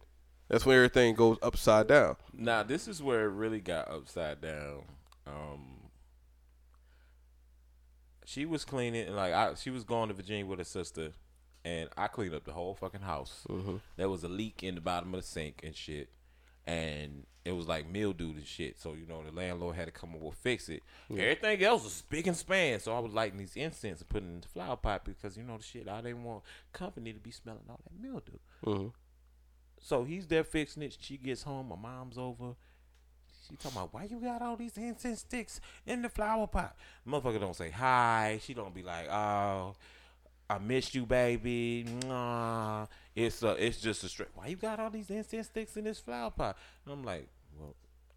that's 0.49 0.65
when 0.65 0.75
everything 0.77 1.13
goes 1.13 1.37
upside 1.43 1.85
down. 1.87 2.15
Now 2.33 2.63
this 2.63 2.87
is 2.87 3.03
where 3.03 3.25
it 3.25 3.29
really 3.33 3.59
got 3.61 3.87
upside 3.91 4.41
down. 4.41 4.81
Um, 5.27 5.74
she 8.25 8.45
was 8.45 8.65
cleaning, 8.65 9.13
like 9.15 9.33
I, 9.33 9.53
she 9.55 9.69
was 9.69 9.83
going 9.83 10.09
to 10.09 10.15
Virginia 10.15 10.45
with 10.45 10.59
her 10.59 10.65
sister, 10.65 11.11
and 11.63 11.89
I 11.97 12.07
cleaned 12.07 12.35
up 12.35 12.43
the 12.43 12.53
whole 12.53 12.75
fucking 12.75 13.01
house. 13.01 13.45
Mm-hmm. 13.49 13.77
There 13.95 14.09
was 14.09 14.23
a 14.23 14.27
leak 14.27 14.63
in 14.63 14.75
the 14.75 14.81
bottom 14.81 15.13
of 15.13 15.21
the 15.21 15.27
sink 15.27 15.61
and 15.63 15.75
shit, 15.75 16.09
and 16.65 17.25
it 17.45 17.51
was 17.51 17.67
like 17.67 17.87
mildew 17.87 18.31
and 18.31 18.45
shit. 18.45 18.79
So 18.79 18.93
you 18.93 19.05
know 19.05 19.23
the 19.23 19.31
landlord 19.31 19.75
had 19.75 19.85
to 19.85 19.91
come 19.91 20.15
over 20.15 20.25
and 20.25 20.35
fix 20.35 20.67
it. 20.67 20.81
Everything 21.09 21.63
else 21.63 21.83
was 21.83 21.93
spick 21.93 22.25
and 22.27 22.35
span. 22.35 22.79
So 22.79 22.95
I 22.95 22.99
was 22.99 23.13
lighting 23.13 23.37
these 23.37 23.55
incense 23.55 24.01
and 24.01 24.09
putting 24.09 24.29
it 24.29 24.33
in 24.33 24.41
the 24.41 24.47
flower 24.47 24.75
pot 24.75 25.05
because 25.05 25.37
you 25.37 25.43
know 25.43 25.57
the 25.57 25.63
shit 25.63 25.87
I 25.87 26.01
didn't 26.01 26.23
want 26.23 26.43
company 26.73 27.13
to 27.13 27.19
be 27.19 27.31
smelling 27.31 27.61
all 27.69 27.79
that 27.83 28.01
mildew. 28.01 28.39
Mm-hmm. 28.65 28.87
So 29.79 30.03
he's 30.03 30.25
there 30.27 30.43
fixing 30.43 30.81
it. 30.81 30.97
She 30.99 31.17
gets 31.17 31.43
home. 31.43 31.69
My 31.69 31.75
mom's 31.75 32.17
over. 32.17 32.55
She 33.49 33.55
talking 33.55 33.77
about 33.77 33.93
why 33.93 34.03
you 34.09 34.19
got 34.19 34.41
all 34.41 34.55
these 34.55 34.77
incense 34.77 35.19
sticks 35.19 35.61
in 35.85 36.01
the 36.01 36.09
flower 36.09 36.47
pot. 36.47 36.75
Motherfucker 37.07 37.39
don't 37.39 37.55
say 37.55 37.69
hi. 37.69 38.39
She 38.41 38.53
don't 38.53 38.73
be 38.73 38.81
like, 38.81 39.07
oh, 39.09 39.75
I 40.49 40.57
missed 40.57 40.95
you, 40.95 41.05
baby. 41.05 41.85
Mwah. 41.87 42.87
It's 43.15 43.43
uh, 43.43 43.55
it's 43.57 43.79
just 43.79 44.03
a 44.03 44.09
straight. 44.09 44.29
Why 44.35 44.47
you 44.47 44.55
got 44.55 44.79
all 44.79 44.89
these 44.89 45.09
incense 45.09 45.47
sticks 45.47 45.77
in 45.77 45.83
this 45.85 45.99
flower 45.99 46.31
pot? 46.31 46.57
And 46.85 46.93
I'm 46.93 47.03
like, 47.03 47.27
well, 47.57 47.75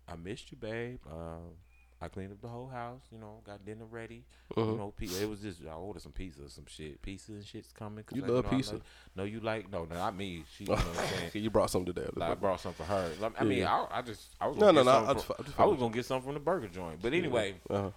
I 0.08 0.16
missed 0.16 0.50
you, 0.50 0.56
babe. 0.56 0.98
Um, 1.10 1.56
I 2.00 2.06
cleaned 2.08 2.30
up 2.30 2.40
the 2.40 2.48
whole 2.48 2.68
house. 2.68 3.00
You 3.10 3.18
know, 3.18 3.40
got 3.44 3.64
dinner 3.64 3.84
ready. 3.90 4.22
Uh-huh. 4.56 4.70
You 4.70 4.76
know, 4.78 4.94
pi- 4.96 5.06
it 5.20 5.28
was 5.28 5.40
just 5.40 5.60
I 5.68 5.72
ordered 5.72 6.00
some 6.02 6.12
pizza, 6.12 6.48
some 6.48 6.66
shit. 6.68 7.02
Pizza 7.02 7.32
and 7.32 7.44
shit's 7.44 7.72
coming. 7.72 8.04
You 8.14 8.24
I, 8.24 8.28
love 8.28 8.44
know, 8.44 8.50
pizza? 8.50 8.74
know- 8.74 8.80
No, 9.16 9.24
you 9.24 9.40
like 9.40 9.70
no, 9.72 9.84
no, 9.84 9.96
not 9.96 10.14
me. 10.16 10.44
She, 10.56 10.64
you 10.64 10.70
know 10.70 10.76
what 10.76 10.86
I'm 10.86 10.94
saying. 11.32 11.44
you 11.44 11.50
brought 11.50 11.70
something 11.70 11.92
today. 11.92 12.08
Like, 12.14 12.30
I 12.30 12.34
brought 12.34 12.60
some 12.60 12.72
for 12.72 12.84
her. 12.84 13.10
Like, 13.20 13.32
I 13.40 13.44
mean, 13.44 13.58
Yeah. 13.58 13.74
I, 13.90 13.98
I 13.98 14.02
just 14.02 14.28
I 14.40 14.46
was 14.46 14.56
No, 14.58 14.66
gonna 14.66 14.84
no, 14.84 14.84
no, 14.84 14.90
I 14.90 15.14
from- 15.14 15.36
I 15.38 15.42
just 15.42 15.60
I 15.60 15.64
was 15.64 15.78
gonna 15.78 15.92
get 15.94 16.04
some 16.06 16.22
from 16.22 16.34
the 16.34 16.40
burger 16.40 16.68
joint. 16.68 17.02
But 17.02 17.14
anyway, 17.14 17.54
Uh-huh. 17.68 17.90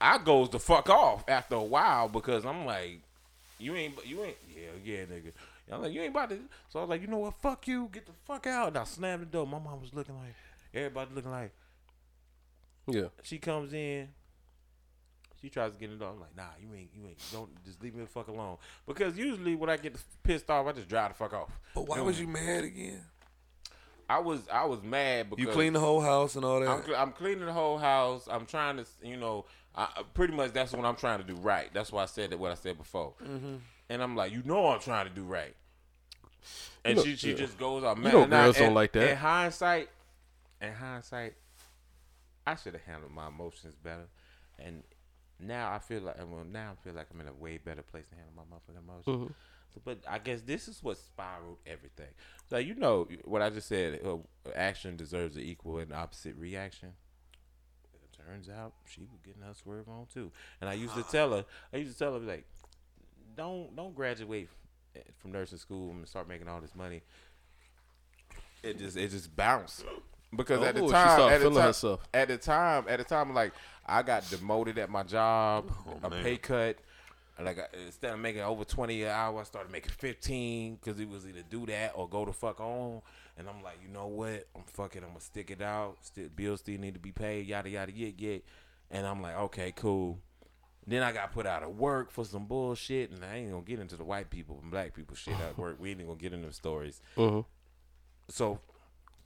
I 0.00 0.18
goes 0.18 0.50
the 0.50 0.58
fuck 0.58 0.88
off 0.90 1.24
after 1.28 1.54
a 1.56 1.62
while 1.62 2.08
because 2.08 2.44
I'm 2.44 2.66
like, 2.66 3.00
you 3.58 3.74
ain't, 3.74 3.94
you 4.06 4.22
ain't, 4.24 4.36
yeah, 4.54 4.68
yeah, 4.84 5.04
nigga. 5.06 5.32
I'm 5.72 5.82
like, 5.82 5.92
you 5.92 6.02
ain't 6.02 6.10
about 6.10 6.30
to. 6.30 6.38
So 6.68 6.78
I 6.78 6.82
was 6.82 6.90
like, 6.90 7.00
you 7.00 7.06
know 7.08 7.16
what? 7.18 7.34
Fuck 7.40 7.66
you. 7.66 7.88
Get 7.90 8.06
the 8.06 8.12
fuck 8.26 8.46
out. 8.46 8.68
And 8.68 8.76
I 8.78 8.84
slammed 8.84 9.22
the 9.22 9.26
door. 9.26 9.46
My 9.46 9.58
mom 9.58 9.80
was 9.80 9.92
looking 9.94 10.14
like, 10.14 10.34
everybody 10.74 11.10
looking 11.14 11.30
like. 11.30 11.50
Yeah. 12.86 13.06
She 13.22 13.38
comes 13.38 13.72
in. 13.72 14.08
She 15.40 15.50
tries 15.50 15.72
to 15.72 15.78
get 15.78 15.90
it 15.90 15.98
the 15.98 16.04
door. 16.04 16.12
I'm 16.14 16.20
like, 16.20 16.36
nah, 16.36 16.44
you 16.60 16.74
ain't, 16.74 16.90
you 16.94 17.06
ain't. 17.06 17.18
Don't 17.32 17.50
just 17.64 17.82
leave 17.82 17.94
me 17.94 18.00
the 18.02 18.08
fuck 18.08 18.28
alone. 18.28 18.56
Because 18.86 19.16
usually 19.18 19.54
when 19.54 19.68
I 19.68 19.76
get 19.76 19.94
pissed 20.22 20.48
off, 20.50 20.66
I 20.66 20.72
just 20.72 20.88
drive 20.88 21.10
the 21.10 21.14
fuck 21.14 21.34
off. 21.34 21.50
But 21.74 21.86
why 21.86 21.98
You 21.98 22.04
was 22.04 22.16
know, 22.16 22.22
you 22.22 22.28
mad 22.28 22.64
again? 22.64 23.02
I 24.08 24.18
was, 24.20 24.40
I 24.50 24.64
was 24.64 24.82
mad 24.82 25.30
because 25.30 25.44
You 25.44 25.50
clean 25.50 25.72
the 25.72 25.80
whole 25.80 26.00
house 26.00 26.36
and 26.36 26.44
all 26.44 26.60
that. 26.60 26.68
I'm, 26.68 26.94
I'm 26.96 27.12
cleaning 27.12 27.44
the 27.44 27.52
whole 27.52 27.76
house. 27.76 28.28
I'm 28.30 28.46
trying 28.46 28.76
to, 28.78 28.86
you 29.02 29.16
know, 29.16 29.44
I, 29.74 29.88
I- 29.96 30.02
pretty 30.14 30.32
much 30.34 30.52
that's 30.52 30.72
what 30.72 30.84
I'm 30.86 30.96
trying 30.96 31.18
to 31.18 31.24
do 31.24 31.34
right. 31.34 31.68
That's 31.74 31.92
why 31.92 32.04
I 32.04 32.06
said 32.06 32.30
that 32.30 32.38
what 32.38 32.50
I 32.50 32.54
said 32.54 32.78
before. 32.78 33.12
Mm-hmm. 33.22 33.56
And 33.90 34.02
I'm 34.02 34.16
like, 34.16 34.32
you 34.32 34.42
know, 34.44 34.68
I'm 34.68 34.80
trying 34.80 35.06
to 35.06 35.12
do 35.12 35.22
right. 35.22 35.54
And 36.84 36.96
know- 36.96 37.04
she 37.04 37.16
she 37.16 37.30
yeah. 37.30 37.36
just 37.36 37.58
goes 37.58 37.84
out. 37.84 37.98
You 37.98 38.04
Man, 38.04 38.12
know 38.12 38.22
and 38.22 38.34
I- 38.34 38.44
girls 38.44 38.56
don't 38.56 38.66
and- 38.68 38.74
like 38.74 38.92
that. 38.92 39.10
In 39.10 39.16
hindsight, 39.16 39.90
in 40.62 40.72
hindsight, 40.72 41.34
I 42.46 42.54
should 42.54 42.74
have 42.74 42.82
handled 42.82 43.12
my 43.12 43.28
emotions 43.28 43.74
better. 43.82 44.08
And 44.58 44.82
now 45.40 45.72
I 45.72 45.78
feel 45.78 46.02
like, 46.02 46.16
well, 46.18 46.44
now 46.44 46.72
I 46.72 46.84
feel 46.84 46.94
like 46.94 47.08
I'm 47.12 47.20
in 47.20 47.28
a 47.28 47.32
way 47.32 47.58
better 47.58 47.82
place 47.82 48.06
to 48.08 48.14
handle 48.14 48.32
my 48.36 48.42
motherfucking 48.42 48.82
emotions. 48.82 49.06
Mm-hmm. 49.06 49.32
So, 49.74 49.80
but 49.84 49.98
I 50.08 50.18
guess 50.18 50.42
this 50.42 50.68
is 50.68 50.82
what 50.82 50.96
spiraled 50.96 51.58
everything. 51.66 52.08
So 52.48 52.58
you 52.58 52.74
know 52.74 53.08
what 53.24 53.42
I 53.42 53.50
just 53.50 53.68
said. 53.68 54.00
Uh, 54.04 54.18
action 54.54 54.96
deserves 54.96 55.36
an 55.36 55.42
equal 55.42 55.78
and 55.78 55.92
opposite 55.92 56.36
reaction. 56.36 56.92
It 57.92 58.16
turns 58.16 58.48
out 58.48 58.74
she 58.88 59.02
was 59.02 59.20
getting 59.24 59.42
her 59.42 59.54
swerve 59.54 59.88
on 59.88 60.06
too. 60.12 60.30
And 60.60 60.70
I 60.70 60.74
used 60.74 60.94
to 60.94 61.02
tell 61.10 61.32
her, 61.32 61.44
I 61.72 61.78
used 61.78 61.92
to 61.92 61.98
tell 61.98 62.14
her 62.14 62.20
like, 62.20 62.46
don't 63.36 63.74
don't 63.76 63.94
graduate 63.94 64.48
from 65.18 65.32
nursing 65.32 65.58
school 65.58 65.90
and 65.90 66.08
start 66.08 66.28
making 66.28 66.48
all 66.48 66.60
this 66.60 66.74
money. 66.74 67.02
It 68.62 68.78
just 68.78 68.96
it 68.96 69.10
just 69.10 69.34
bounced 69.34 69.84
because 70.34 70.62
at 70.62 70.74
the 70.74 70.82
Oh, 70.82 70.86
she 70.86 70.92
time, 70.92 71.32
at 71.32 71.40
the 71.40 71.50
time, 71.50 71.62
herself. 71.62 72.08
at 72.14 72.28
the 72.28 72.38
time, 72.38 72.84
at 72.88 72.98
the 72.98 73.04
time, 73.04 73.34
like 73.34 73.52
I 73.86 74.02
got 74.02 74.28
demoted 74.30 74.78
at 74.78 74.90
my 74.90 75.02
job, 75.02 75.70
a 76.02 76.10
pay 76.10 76.36
cut. 76.36 76.76
Like 77.38 77.58
I, 77.58 77.64
instead 77.84 78.12
of 78.14 78.18
making 78.18 78.40
over 78.42 78.64
twenty 78.64 79.02
an 79.02 79.10
hour, 79.10 79.40
I 79.40 79.44
started 79.44 79.70
making 79.70 79.92
fifteen 79.92 80.76
because 80.76 80.98
it 80.98 81.08
was 81.08 81.26
either 81.26 81.42
do 81.48 81.66
that 81.66 81.92
or 81.94 82.08
go 82.08 82.24
the 82.24 82.32
fuck 82.32 82.60
on. 82.60 83.02
And 83.38 83.46
I'm 83.48 83.62
like, 83.62 83.78
you 83.82 83.88
know 83.92 84.06
what? 84.06 84.46
I'm 84.56 84.62
fucking. 84.64 85.02
I'm 85.02 85.08
gonna 85.10 85.20
stick 85.20 85.50
it 85.50 85.60
out. 85.60 85.98
Still, 86.00 86.30
bills 86.34 86.60
still 86.60 86.78
need 86.80 86.94
to 86.94 87.00
be 87.00 87.12
paid. 87.12 87.46
Yada 87.46 87.68
yada 87.68 87.92
yet 87.92 88.18
yet. 88.18 88.40
And 88.90 89.06
I'm 89.06 89.20
like, 89.20 89.36
okay, 89.36 89.72
cool. 89.76 90.18
Then 90.86 91.02
I 91.02 91.12
got 91.12 91.32
put 91.32 91.46
out 91.46 91.62
of 91.62 91.76
work 91.76 92.10
for 92.10 92.24
some 92.24 92.46
bullshit, 92.46 93.10
and 93.10 93.22
I 93.22 93.36
ain't 93.36 93.50
gonna 93.50 93.62
get 93.64 93.80
into 93.80 93.96
the 93.96 94.04
white 94.04 94.30
people 94.30 94.58
and 94.62 94.70
black 94.70 94.94
people 94.94 95.14
shit 95.16 95.34
at 95.38 95.58
work. 95.58 95.76
We 95.78 95.90
ain't 95.90 96.00
gonna 96.06 96.14
get 96.14 96.32
into 96.32 96.46
them 96.46 96.52
stories. 96.52 97.02
Mhm. 97.18 97.44
So 98.28 98.60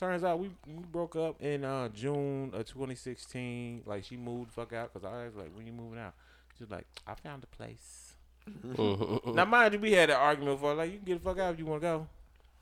turns 0.01 0.25
out 0.25 0.39
we, 0.39 0.51
we 0.67 0.83
broke 0.91 1.15
up 1.15 1.41
in 1.43 1.65
uh, 1.65 1.89
June 1.91 2.51
of 2.55 2.67
2016. 2.67 3.83
Like 3.87 4.05
she 4.05 4.17
moved 4.17 4.49
the 4.51 4.55
fuck 4.55 4.73
out 4.73 4.93
because 4.93 5.07
I 5.07 5.27
was 5.27 5.37
like, 5.37 5.55
when 5.55 5.67
you 5.67 5.73
moving 5.73 5.99
out? 5.99 6.15
She's 6.59 6.71
like, 6.71 6.87
I 7.07 7.15
found 7.15 7.45
a 7.45 7.47
place. 7.47 8.15
Mm-hmm. 8.49 9.35
Now 9.35 9.45
mind 9.45 9.75
you, 9.75 9.81
we 9.81 9.93
had 9.93 10.11
an 10.11 10.17
argument 10.17 10.59
for 10.59 10.75
Like 10.75 10.91
you 10.91 10.97
can 10.97 11.05
get 11.05 11.23
the 11.23 11.29
fuck 11.29 11.39
out 11.39 11.53
if 11.53 11.59
you 11.59 11.67
want 11.67 11.83
to 11.83 11.87
go. 11.87 12.07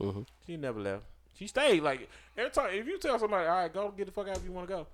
Mhm. 0.01 0.27
She 0.47 0.57
never 0.57 0.81
left. 0.81 1.05
She 1.35 1.47
stayed. 1.47 1.83
Like 1.83 2.09
every 2.37 2.51
time, 2.51 2.71
if 2.73 2.87
you 2.87 2.99
tell 2.99 3.19
somebody, 3.19 3.47
all 3.47 3.55
right, 3.55 3.73
go 3.73 3.93
get 3.97 4.07
the 4.07 4.13
fuck 4.13 4.29
out 4.29 4.37
if 4.37 4.45
you 4.45 4.53
want 4.53 4.69
to 4.69 4.75
go, 4.75 4.87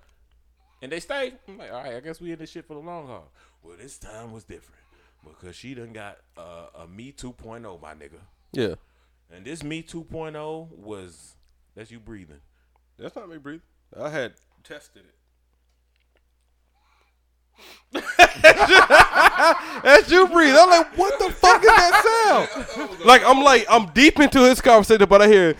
and 0.81 0.91
they 0.91 0.99
stay, 0.99 1.33
I'm 1.47 1.57
like, 1.57 1.71
all 1.71 1.83
right, 1.83 1.95
I 1.95 1.99
guess 1.99 2.21
we 2.21 2.31
in 2.31 2.39
this 2.39 2.51
shit 2.51 2.65
for 2.65 2.75
the 2.75 2.79
long 2.79 3.07
haul. 3.07 3.31
Well, 3.63 3.77
this 3.77 3.97
time 3.97 4.31
was 4.31 4.43
different 4.43 4.79
because 5.23 5.55
she 5.55 5.73
done 5.73 5.91
got 5.93 6.19
uh, 6.37 6.67
a 6.83 6.87
Me 6.87 7.11
2.0, 7.11 7.81
my 7.81 7.93
nigga. 7.93 8.19
Yeah. 8.53 8.75
And 9.31 9.43
this 9.43 9.63
Me 9.63 9.81
2.0 9.81 10.69
was 10.77 11.35
that's 11.75 11.91
you 11.91 11.99
breathing. 11.99 12.39
That's 12.97 13.15
not 13.15 13.29
me 13.29 13.37
breathing. 13.37 13.61
I 13.99 14.09
had 14.09 14.33
tested 14.63 15.03
it. 15.05 15.13
That's 19.83 20.11
you 20.11 20.27
breathe. 20.27 20.55
I'm 20.57 20.69
like, 20.69 20.97
what 20.97 21.17
the 21.19 21.31
fuck 21.31 21.61
is 21.61 21.67
that 21.67 22.45
sound? 22.75 23.05
like, 23.05 23.23
I'm 23.25 23.41
like, 23.43 23.65
I'm 23.69 23.85
deep 23.93 24.19
into 24.19 24.39
his 24.41 24.59
conversation, 24.59 25.05
but 25.07 25.21
I 25.21 25.27
hear. 25.27 25.55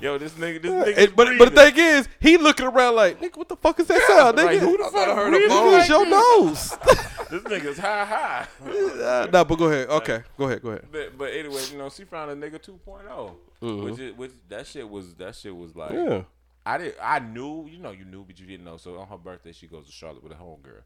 Yo, 0.00 0.18
this 0.18 0.32
nigga, 0.32 0.60
this 0.60 0.72
nigga. 0.72 0.96
And- 0.98 1.14
but 1.16 1.38
but 1.38 1.54
the 1.54 1.70
thing 1.70 1.74
is, 1.76 2.08
he 2.18 2.36
looking 2.38 2.66
around 2.66 2.96
like, 2.96 3.20
nigga, 3.20 3.36
what 3.36 3.48
the 3.48 3.56
fuck 3.56 3.78
is 3.78 3.86
that 3.86 4.02
sound, 4.08 4.36
nigga? 4.38 4.44
Like, 4.46 4.58
who 4.58 4.76
the 4.76 4.84
I 4.84 4.88
thought 4.90 5.08
I 5.08 5.14
fuck 5.14 5.16
heard 5.16 5.28
a 5.28 5.30
breathing 5.30 5.48
phone. 5.48 5.72
like 5.72 5.88
your 5.88 6.04
me? 6.04 6.10
nose. 6.10 6.76
This 7.30 7.42
nigga's 7.42 7.78
high 7.78 8.04
high. 8.04 8.46
Uh, 8.64 9.26
nah, 9.32 9.44
but 9.44 9.56
go 9.58 9.66
ahead. 9.66 9.88
Okay, 9.88 10.22
go 10.38 10.44
ahead. 10.46 10.62
Go 10.62 10.68
ahead. 10.70 10.84
But, 10.90 11.18
but 11.18 11.32
anyway, 11.32 11.62
you 11.72 11.78
know, 11.78 11.88
she 11.90 12.04
found 12.04 12.30
a 12.30 12.34
nigga 12.50 12.60
2.0, 12.60 13.84
which 13.84 13.98
is 13.98 14.16
which 14.16 14.30
that 14.48 14.66
shit 14.66 14.88
was 14.88 15.14
that 15.14 15.34
shit 15.34 15.56
was 15.56 15.74
like. 15.74 15.92
Yeah. 15.92 16.22
I 16.64 16.78
did. 16.78 16.94
I 17.00 17.20
knew, 17.20 17.66
you 17.68 17.78
know, 17.78 17.92
you 17.92 18.04
knew, 18.04 18.24
but 18.24 18.40
you 18.40 18.46
didn't 18.46 18.64
know. 18.64 18.76
So 18.76 18.98
on 18.98 19.06
her 19.06 19.16
birthday, 19.16 19.52
she 19.52 19.68
goes 19.68 19.86
to 19.86 19.92
Charlotte 19.92 20.24
with 20.24 20.32
a 20.32 20.36
homegirl. 20.36 20.80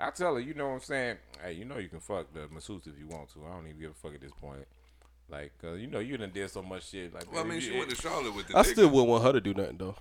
I 0.00 0.10
tell 0.10 0.34
her, 0.34 0.40
you 0.40 0.54
know 0.54 0.68
what 0.68 0.74
I'm 0.74 0.80
saying? 0.80 1.16
Hey, 1.42 1.52
you 1.52 1.66
know 1.66 1.76
you 1.76 1.88
can 1.90 2.00
fuck 2.00 2.32
the 2.32 2.48
masseuse 2.52 2.86
if 2.86 2.98
you 2.98 3.06
want 3.06 3.28
to. 3.34 3.44
I 3.46 3.50
don't 3.54 3.66
even 3.66 3.78
give 3.78 3.90
a 3.90 3.94
fuck 3.94 4.14
at 4.14 4.20
this 4.22 4.32
point. 4.32 4.66
Like, 5.28 5.52
uh, 5.64 5.72
you 5.72 5.88
know, 5.88 5.98
you 5.98 6.16
done 6.16 6.30
did 6.32 6.50
so 6.50 6.62
much 6.62 6.88
shit. 6.88 7.12
Like, 7.12 7.30
Well, 7.30 7.40
I 7.40 7.42
baby, 7.42 7.54
mean, 7.56 7.60
she 7.60 7.72
you- 7.72 7.78
went 7.78 7.90
to 7.90 7.96
Charlotte 7.96 8.34
with 8.34 8.46
the 8.48 8.56
I 8.56 8.62
nigga. 8.62 8.72
still 8.72 8.88
wouldn't 8.88 9.08
want 9.08 9.24
her 9.24 9.32
to 9.32 9.40
do 9.42 9.52
nothing 9.54 9.76
though. 9.76 9.96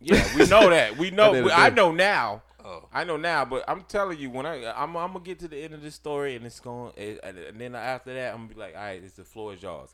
Yeah, 0.00 0.24
we 0.36 0.46
know 0.46 0.68
that. 0.70 0.96
We 0.96 1.10
know. 1.12 1.26
At 1.26 1.32
the 1.32 1.38
end 1.38 1.46
of 1.46 1.50
the 1.52 1.54
I 1.56 1.70
know 1.70 1.92
now. 1.92 2.42
Oh. 2.66 2.88
I 2.92 3.04
know 3.04 3.16
now. 3.16 3.44
But 3.44 3.64
I'm 3.68 3.82
telling 3.82 4.18
you, 4.18 4.28
when 4.30 4.44
I 4.44 4.72
I'm, 4.72 4.96
I'm 4.96 5.12
gonna 5.12 5.24
get 5.24 5.38
to 5.40 5.48
the 5.48 5.58
end 5.58 5.72
of 5.72 5.82
this 5.82 5.94
story, 5.94 6.34
and 6.34 6.44
it's 6.44 6.58
going, 6.58 6.92
and, 6.96 7.38
and 7.38 7.60
then 7.60 7.74
after 7.76 8.12
that, 8.12 8.32
I'm 8.34 8.42
gonna 8.42 8.54
be 8.54 8.60
like, 8.60 8.74
all 8.74 8.82
right, 8.82 9.00
it's 9.02 9.14
the 9.14 9.24
floor 9.24 9.54
is 9.54 9.62
yours. 9.62 9.90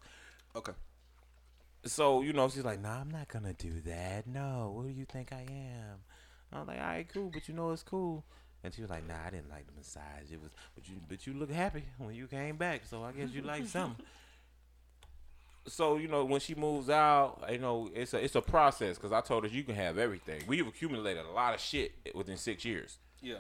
Okay. 0.57 0.73
So 1.85 2.23
you 2.23 2.33
know, 2.33 2.49
she's 2.49 2.65
like, 2.65 2.81
nah, 2.81 3.01
I'm 3.01 3.11
not 3.11 3.29
gonna 3.29 3.53
do 3.53 3.81
that. 3.83 4.27
No, 4.27 4.73
who 4.75 4.89
do 4.89 4.99
you 4.99 5.05
think 5.05 5.33
I 5.33 5.43
am? 5.43 5.99
I'm 6.53 6.67
like, 6.67 6.79
all 6.79 6.87
right, 6.87 7.09
cool, 7.13 7.31
but 7.33 7.47
you 7.49 7.55
know 7.55 7.71
it's 7.73 7.83
cool. 7.83 8.25
And 8.65 8.73
she 8.73 8.81
was 8.81 8.91
like, 8.91 9.07
nah, 9.07 9.15
I 9.27 9.31
didn't 9.31 9.51
like 9.51 9.67
the 9.67 9.73
massage. 9.77 10.31
It 10.31 10.41
was, 10.41 10.51
but 10.75 10.89
you, 10.89 10.95
but 11.09 11.27
you 11.27 11.35
look 11.35 11.51
happy 11.51 11.85
when 11.99 12.15
you 12.15 12.27
came 12.27 12.57
back. 12.57 12.83
So 12.89 13.03
I 13.03 13.13
guess 13.13 13.31
you 13.31 13.43
like 13.43 13.67
something. 13.67 14.05
So 15.67 15.97
you 15.97 16.09
know 16.09 16.25
when 16.25 16.41
she 16.41 16.55
moves 16.55 16.91
out, 16.91 17.45
you 17.51 17.59
know 17.59 17.91
it's 17.95 18.15
a 18.15 18.25
it's 18.25 18.35
a 18.35 18.41
process 18.41 18.97
because 18.97 19.13
I 19.13 19.21
told 19.21 19.45
her 19.45 19.51
you 19.51 19.63
can 19.63 19.75
have 19.75 19.99
everything. 19.99 20.43
We've 20.47 20.67
accumulated 20.67 21.25
a 21.25 21.31
lot 21.31 21.55
of 21.55 21.61
shit 21.61 21.93
within 22.15 22.37
six 22.37 22.65
years. 22.65 22.99
Yeah. 23.21 23.39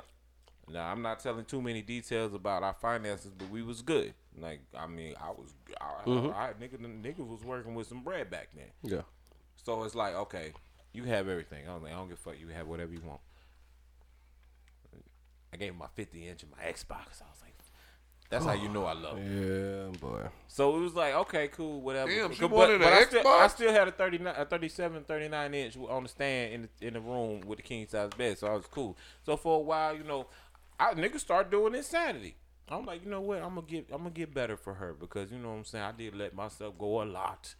Now 0.69 0.91
I'm 0.91 1.03
not 1.03 1.21
telling 1.21 1.45
too 1.45 1.61
many 1.61 1.83
details 1.83 2.33
about 2.33 2.63
our 2.63 2.75
finances, 2.75 3.33
but 3.37 3.51
we 3.51 3.63
was 3.63 3.83
good. 3.83 4.15
Like 4.39 4.61
I 4.77 4.87
mean, 4.87 5.15
I 5.21 5.31
was, 5.31 5.53
I, 5.81 5.85
I, 5.85 6.09
mm-hmm. 6.09 6.63
nigga, 6.63 7.03
nigga 7.03 7.27
was 7.27 7.45
working 7.45 7.75
with 7.75 7.89
some 7.89 8.03
bread 8.03 8.31
back 8.31 8.51
then. 8.55 8.71
Yeah. 8.83 9.03
So 9.65 9.83
it's 9.83 9.95
like, 9.95 10.15
okay, 10.15 10.53
you 10.93 11.05
have 11.05 11.29
everything. 11.29 11.69
I 11.69 11.75
like, 11.75 11.93
I 11.93 11.97
don't 11.97 12.09
give 12.09 12.19
a 12.19 12.21
fuck. 12.21 12.41
You 12.41 12.49
have 12.49 12.67
whatever 12.67 12.93
you 12.93 13.01
want. 13.05 13.21
I 15.53 15.57
gave 15.57 15.73
him 15.73 15.79
my 15.79 15.89
50 15.95 16.29
inch 16.29 16.43
and 16.43 16.53
my 16.53 16.59
Xbox. 16.59 17.21
I 17.21 17.29
was 17.29 17.42
like, 17.42 17.42
that's 18.33 18.45
how 18.45 18.53
you 18.55 18.69
know 18.69 18.85
I 18.87 18.95
love. 18.95 19.19
him. 19.19 19.93
Yeah, 19.93 19.99
boy. 20.01 20.23
So 20.49 20.77
it 20.77 20.81
was 20.81 20.95
like, 20.95 21.15
okay, 21.15 21.49
cool, 21.49 21.81
whatever. 21.81 22.11
Damn, 22.11 22.33
she 22.35 22.41
but, 22.41 22.51
wanted 22.51 22.81
but 22.81 22.89
an 22.93 22.99
I, 22.99 23.05
still, 23.05 23.27
I 23.29 23.47
still 23.49 23.73
had 23.73 23.89
a 23.89 23.93
39, 23.93 24.35
a 24.37 24.45
37, 24.45 25.05
39 25.05 25.55
inch 25.55 25.77
on 25.77 26.03
the 26.03 26.09
stand 26.09 26.53
in 26.55 26.63
the, 26.81 26.87
in 26.89 26.95
the 26.95 27.01
room 27.01 27.43
with 27.47 27.59
the 27.59 27.63
king 27.63 27.87
size 27.87 28.11
bed, 28.17 28.39
so 28.39 28.49
I 28.49 28.55
was 28.55 28.67
cool. 28.67 28.97
So 29.25 29.37
for 29.37 29.57
a 29.57 29.61
while, 29.61 29.97
you 29.97 30.03
know, 30.05 30.27
I 30.81 30.95
niggas 30.95 31.21
start 31.21 31.51
doing 31.51 31.75
insanity. 31.75 32.37
I'm 32.69 32.87
like, 32.87 33.05
you 33.05 33.11
know 33.11 33.21
what? 33.21 33.39
I'm 33.43 33.55
gonna 33.55 33.67
get, 33.67 33.89
I'm 33.93 33.99
gonna 33.99 34.11
get 34.11 34.33
better 34.33 34.57
for 34.57 34.75
her 34.75 34.95
because 34.95 35.31
you 35.31 35.39
know 35.39 35.51
what 35.51 35.57
I'm 35.59 35.65
saying. 35.65 35.85
I 35.85 35.93
did 35.93 36.15
let 36.17 36.35
myself 36.35 36.79
go 36.79 37.03
a 37.03 37.05
lot. 37.05 37.55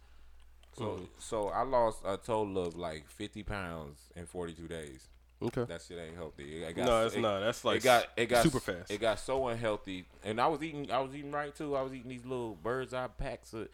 So, 0.75 0.83
Mm. 0.85 1.07
so 1.19 1.49
I 1.49 1.61
lost 1.61 1.99
a 2.03 2.17
total 2.17 2.57
of 2.57 2.75
like 2.75 3.07
50 3.07 3.43
pounds 3.43 3.99
in 4.15 4.25
42 4.25 4.67
days. 4.67 5.07
Okay. 5.41 5.65
That 5.65 5.81
shit 5.81 5.97
ain't 5.99 6.15
healthy. 6.15 6.63
It 6.63 6.75
got, 6.75 6.85
No, 6.85 7.05
it's 7.05 7.15
it- 7.15 7.21
not. 7.21 7.39
That's 7.41 7.65
like 7.65 7.77
it 7.77 7.83
got 7.83 8.05
it 8.15 8.25
got 8.27 8.43
super 8.43 8.59
fast. 8.59 8.89
It 8.91 9.01
got 9.01 9.19
so 9.19 9.47
unhealthy, 9.47 10.05
and 10.23 10.39
I 10.39 10.47
was 10.47 10.63
eating. 10.63 10.89
I 10.91 10.99
was 10.99 11.13
eating 11.15 11.31
right 11.31 11.53
too. 11.55 11.75
I 11.75 11.81
was 11.81 11.93
eating 11.93 12.09
these 12.09 12.25
little 12.25 12.55
bird's 12.55 12.93
eye 12.93 13.07
packs 13.07 13.53
of 13.53 13.67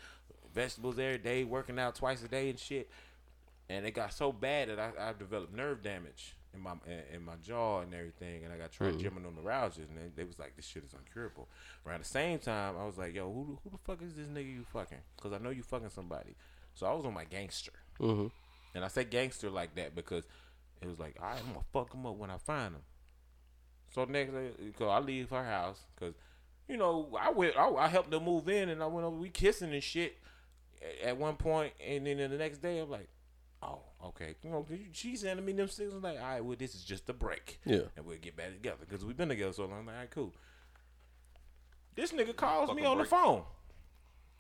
vegetables 0.54 0.98
every 0.98 1.20
day, 1.20 1.44
working 1.44 1.78
out 1.80 1.96
twice 1.96 2.24
a 2.24 2.28
day 2.28 2.50
and 2.50 2.58
shit. 2.60 2.90
And 3.70 3.86
it 3.86 3.92
got 3.92 4.14
so 4.14 4.32
bad 4.32 4.70
that 4.70 4.80
I, 4.80 5.10
I 5.10 5.14
developed 5.14 5.54
nerve 5.54 5.84
damage 5.84 6.36
in 6.56 6.62
my 6.62 6.72
in, 6.88 7.18
in 7.18 7.24
my 7.26 7.36
jaw 7.46 7.82
and 7.82 7.94
everything, 7.94 8.44
and 8.44 8.52
I 8.52 8.58
got 8.58 8.72
trigeminal 8.72 9.32
neuralgia, 9.32 9.82
and 9.82 9.96
they, 9.96 10.10
they 10.16 10.24
was 10.24 10.40
like, 10.40 10.56
"This 10.56 10.66
shit 10.66 10.84
is 10.84 10.94
incurable." 10.94 11.48
Around 11.86 12.00
the 12.00 12.06
same 12.10 12.40
time, 12.40 12.76
I 12.80 12.86
was 12.86 12.98
like, 12.98 13.14
"Yo, 13.14 13.32
who 13.32 13.60
who 13.64 13.70
the 13.70 13.78
fuck 13.78 14.02
is 14.02 14.16
this 14.16 14.26
nigga 14.26 14.52
you 14.52 14.64
fucking?" 14.74 14.98
Because 15.16 15.34
I 15.34 15.38
know 15.38 15.52
you 15.52 15.62
fucking 15.62 15.90
somebody. 15.90 16.36
So 16.74 16.88
I 16.88 16.94
was 16.94 17.06
on 17.06 17.14
my 17.14 17.26
gangster, 17.26 17.74
Mhm. 18.00 18.32
and 18.74 18.84
I 18.84 18.88
say 18.88 19.04
gangster 19.04 19.52
like 19.52 19.76
that 19.76 19.94
because 19.94 20.24
it 20.82 20.88
was 20.88 21.00
like, 21.00 21.16
"All 21.22 21.28
right, 21.28 21.40
I'm 21.40 21.54
gonna 21.54 21.66
fuck 21.74 21.94
him 21.94 22.06
up 22.06 22.16
when 22.16 22.30
I 22.32 22.38
find 22.38 22.76
him." 22.76 22.82
So 23.94 24.06
next, 24.06 24.32
cause 24.78 24.88
I 24.90 25.00
leave 25.00 25.30
her 25.32 25.44
house, 25.44 25.80
cause 26.00 26.14
you 26.68 26.78
know 26.78 27.18
I 27.20 27.32
went, 27.32 27.58
I, 27.58 27.68
I 27.70 27.88
helped 27.88 28.14
her 28.14 28.20
move 28.20 28.48
in, 28.50 28.70
and 28.70 28.82
I 28.84 28.86
went 28.86 29.06
over, 29.06 29.16
we 29.16 29.30
kissing 29.30 29.74
and 29.74 29.84
shit 29.84 30.18
at- 30.82 31.08
at 31.10 31.18
one 31.18 31.36
point, 31.36 31.74
and 31.86 32.06
then 32.06 32.18
the 32.18 32.30
next 32.38 32.60
day 32.60 32.80
I'm 32.80 32.90
like, 32.90 33.10
oh, 33.64 33.80
okay, 34.06 34.36
you 34.44 34.50
know, 34.52 34.66
she's 34.94 35.22
sending 35.22 35.46
me 35.46 35.54
them 35.54 35.68
signals 35.68 36.04
like, 36.04 36.18
all 36.20 36.24
right, 36.26 36.46
well, 36.46 36.56
this 36.58 36.76
is 36.76 36.84
just 36.84 37.10
a 37.10 37.14
break, 37.14 37.60
Yeah. 37.66 37.82
and 37.98 38.06
we'll 38.06 38.18
get 38.18 38.36
back 38.38 38.52
together 38.54 38.78
because 38.88 39.04
we've 39.04 39.18
been 39.18 39.30
together 39.30 39.52
so 39.54 39.66
long. 39.66 39.80
I'm 39.80 39.86
like, 39.88 39.96
all 39.96 40.02
right, 40.02 40.12
cool. 40.12 40.34
This 41.96 42.12
nigga 42.14 42.36
calls 42.36 42.70
me 42.70 42.76
Fucking 42.84 42.86
on 42.86 42.98
the 43.00 43.06
phone. 43.06 43.44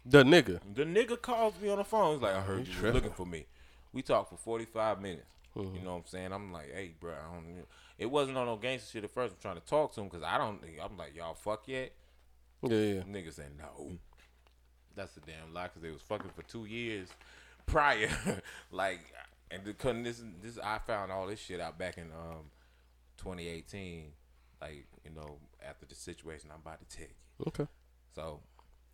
The 0.05 0.23
nigga. 0.23 0.59
The 0.73 0.83
nigga 0.85 1.21
calls 1.21 1.59
me 1.61 1.69
on 1.69 1.77
the 1.79 1.83
phone. 1.83 2.13
He's 2.15 2.21
like, 2.21 2.35
I 2.35 2.41
heard 2.41 2.67
you 2.67 2.81
was 2.81 2.93
looking 2.93 3.11
for 3.11 3.25
me. 3.25 3.45
We 3.91 4.01
talked 4.01 4.29
for 4.29 4.37
45 4.37 5.01
minutes. 5.01 5.25
You 5.55 5.81
know 5.83 5.91
what 5.91 5.97
I'm 5.97 6.05
saying? 6.05 6.31
I'm 6.31 6.51
like, 6.53 6.71
hey, 6.73 6.93
bro, 6.99 7.11
I 7.11 7.33
don't. 7.33 7.65
It 7.97 8.09
wasn't 8.09 8.37
on 8.37 8.45
no 8.45 8.55
gangster 8.55 8.91
shit 8.91 9.03
at 9.03 9.13
first. 9.13 9.33
I'm 9.35 9.41
trying 9.41 9.61
to 9.61 9.67
talk 9.67 9.93
to 9.95 10.01
him 10.01 10.07
because 10.07 10.23
I 10.23 10.37
don't. 10.37 10.61
I'm 10.83 10.97
like, 10.97 11.15
y'all 11.15 11.33
fuck 11.33 11.67
yet? 11.67 11.91
Yeah, 12.61 12.77
yeah. 12.77 13.01
Nigga 13.01 13.33
said 13.33 13.51
no. 13.57 13.91
That's 14.95 15.15
a 15.17 15.21
damn 15.21 15.53
lie 15.53 15.67
because 15.67 15.81
they 15.81 15.91
was 15.91 16.01
fucking 16.01 16.31
for 16.35 16.43
two 16.43 16.65
years 16.65 17.09
prior. 17.65 18.09
like, 18.71 18.99
and 19.51 19.77
couldn't 19.77 20.03
this 20.03 20.21
this 20.41 20.57
I 20.63 20.79
found 20.79 21.11
all 21.11 21.27
this 21.27 21.39
shit 21.39 21.59
out 21.59 21.77
back 21.77 21.97
in 21.97 22.05
um 22.05 22.51
2018. 23.17 24.11
Like, 24.61 24.87
you 25.05 25.11
know, 25.11 25.37
after 25.65 25.85
the 25.85 25.95
situation 25.95 26.49
I'm 26.53 26.59
about 26.59 26.79
to 26.87 26.97
take. 26.97 27.15
Okay. 27.47 27.65
So 28.13 28.41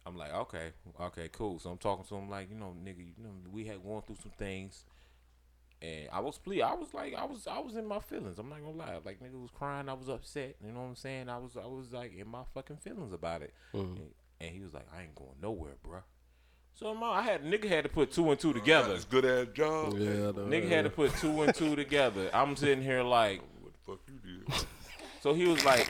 I'm 0.05 0.15
like, 0.15 0.33
okay, 0.33 0.71
okay, 1.01 1.29
cool. 1.31 1.59
So 1.59 1.71
I'm 1.71 1.77
talking 1.77 2.05
to 2.05 2.15
him 2.15 2.29
like, 2.29 2.49
you 2.49 2.55
know, 2.55 2.75
nigga, 2.83 2.99
you 2.99 3.23
know, 3.23 3.31
we 3.51 3.65
had 3.65 3.83
gone 3.83 4.03
through 4.05 4.17
some 4.21 4.31
things, 4.37 4.85
and 5.85 6.09
I 6.11 6.19
was 6.19 6.37
ple 6.37 6.63
I 6.63 6.73
was 6.73 6.93
like, 6.93 7.13
I 7.15 7.25
was, 7.25 7.47
I 7.47 7.59
was 7.59 7.75
in 7.75 7.85
my 7.85 7.99
feelings. 7.99 8.39
I'm 8.39 8.49
not 8.49 8.59
gonna 8.61 8.77
lie. 8.77 8.97
Like, 9.03 9.19
nigga 9.19 9.39
was 9.39 9.51
crying. 9.51 9.89
I 9.89 9.93
was 9.93 10.09
upset. 10.09 10.55
You 10.65 10.71
know 10.71 10.81
what 10.81 10.87
I'm 10.87 10.95
saying? 10.95 11.29
I 11.29 11.37
was, 11.37 11.55
I 11.55 11.67
was 11.67 11.93
like 11.93 12.15
in 12.17 12.27
my 12.27 12.43
fucking 12.53 12.77
feelings 12.77 13.13
about 13.13 13.41
it. 13.41 13.53
Mm-hmm. 13.73 13.95
And, 13.97 14.11
and 14.41 14.49
he 14.51 14.61
was 14.61 14.73
like, 14.73 14.87
I 14.95 15.03
ain't 15.03 15.15
going 15.15 15.35
nowhere, 15.41 15.75
bruh. 15.85 16.03
So 16.73 16.93
my, 16.93 17.07
I 17.07 17.21
had 17.21 17.43
nigga 17.43 17.69
had 17.69 17.83
to 17.83 17.89
put 17.89 18.11
two 18.11 18.29
and 18.31 18.39
two 18.39 18.49
oh, 18.49 18.53
together. 18.53 18.93
This 18.93 19.05
good 19.05 19.25
ass 19.25 19.47
job. 19.53 19.97
Yeah, 19.97 20.09
I 20.09 20.11
know. 20.11 20.33
Nigga 20.33 20.69
had 20.69 20.83
to 20.83 20.89
put 20.89 21.15
two 21.17 21.41
and 21.43 21.53
two 21.53 21.75
together. 21.75 22.29
I'm 22.33 22.55
sitting 22.55 22.83
here 22.83 23.03
like, 23.03 23.41
What 23.61 23.73
the 23.73 23.79
fuck 23.91 23.99
you 24.07 24.39
did? 24.39 24.65
so 25.21 25.33
he 25.33 25.47
was 25.47 25.63
like, 25.63 25.87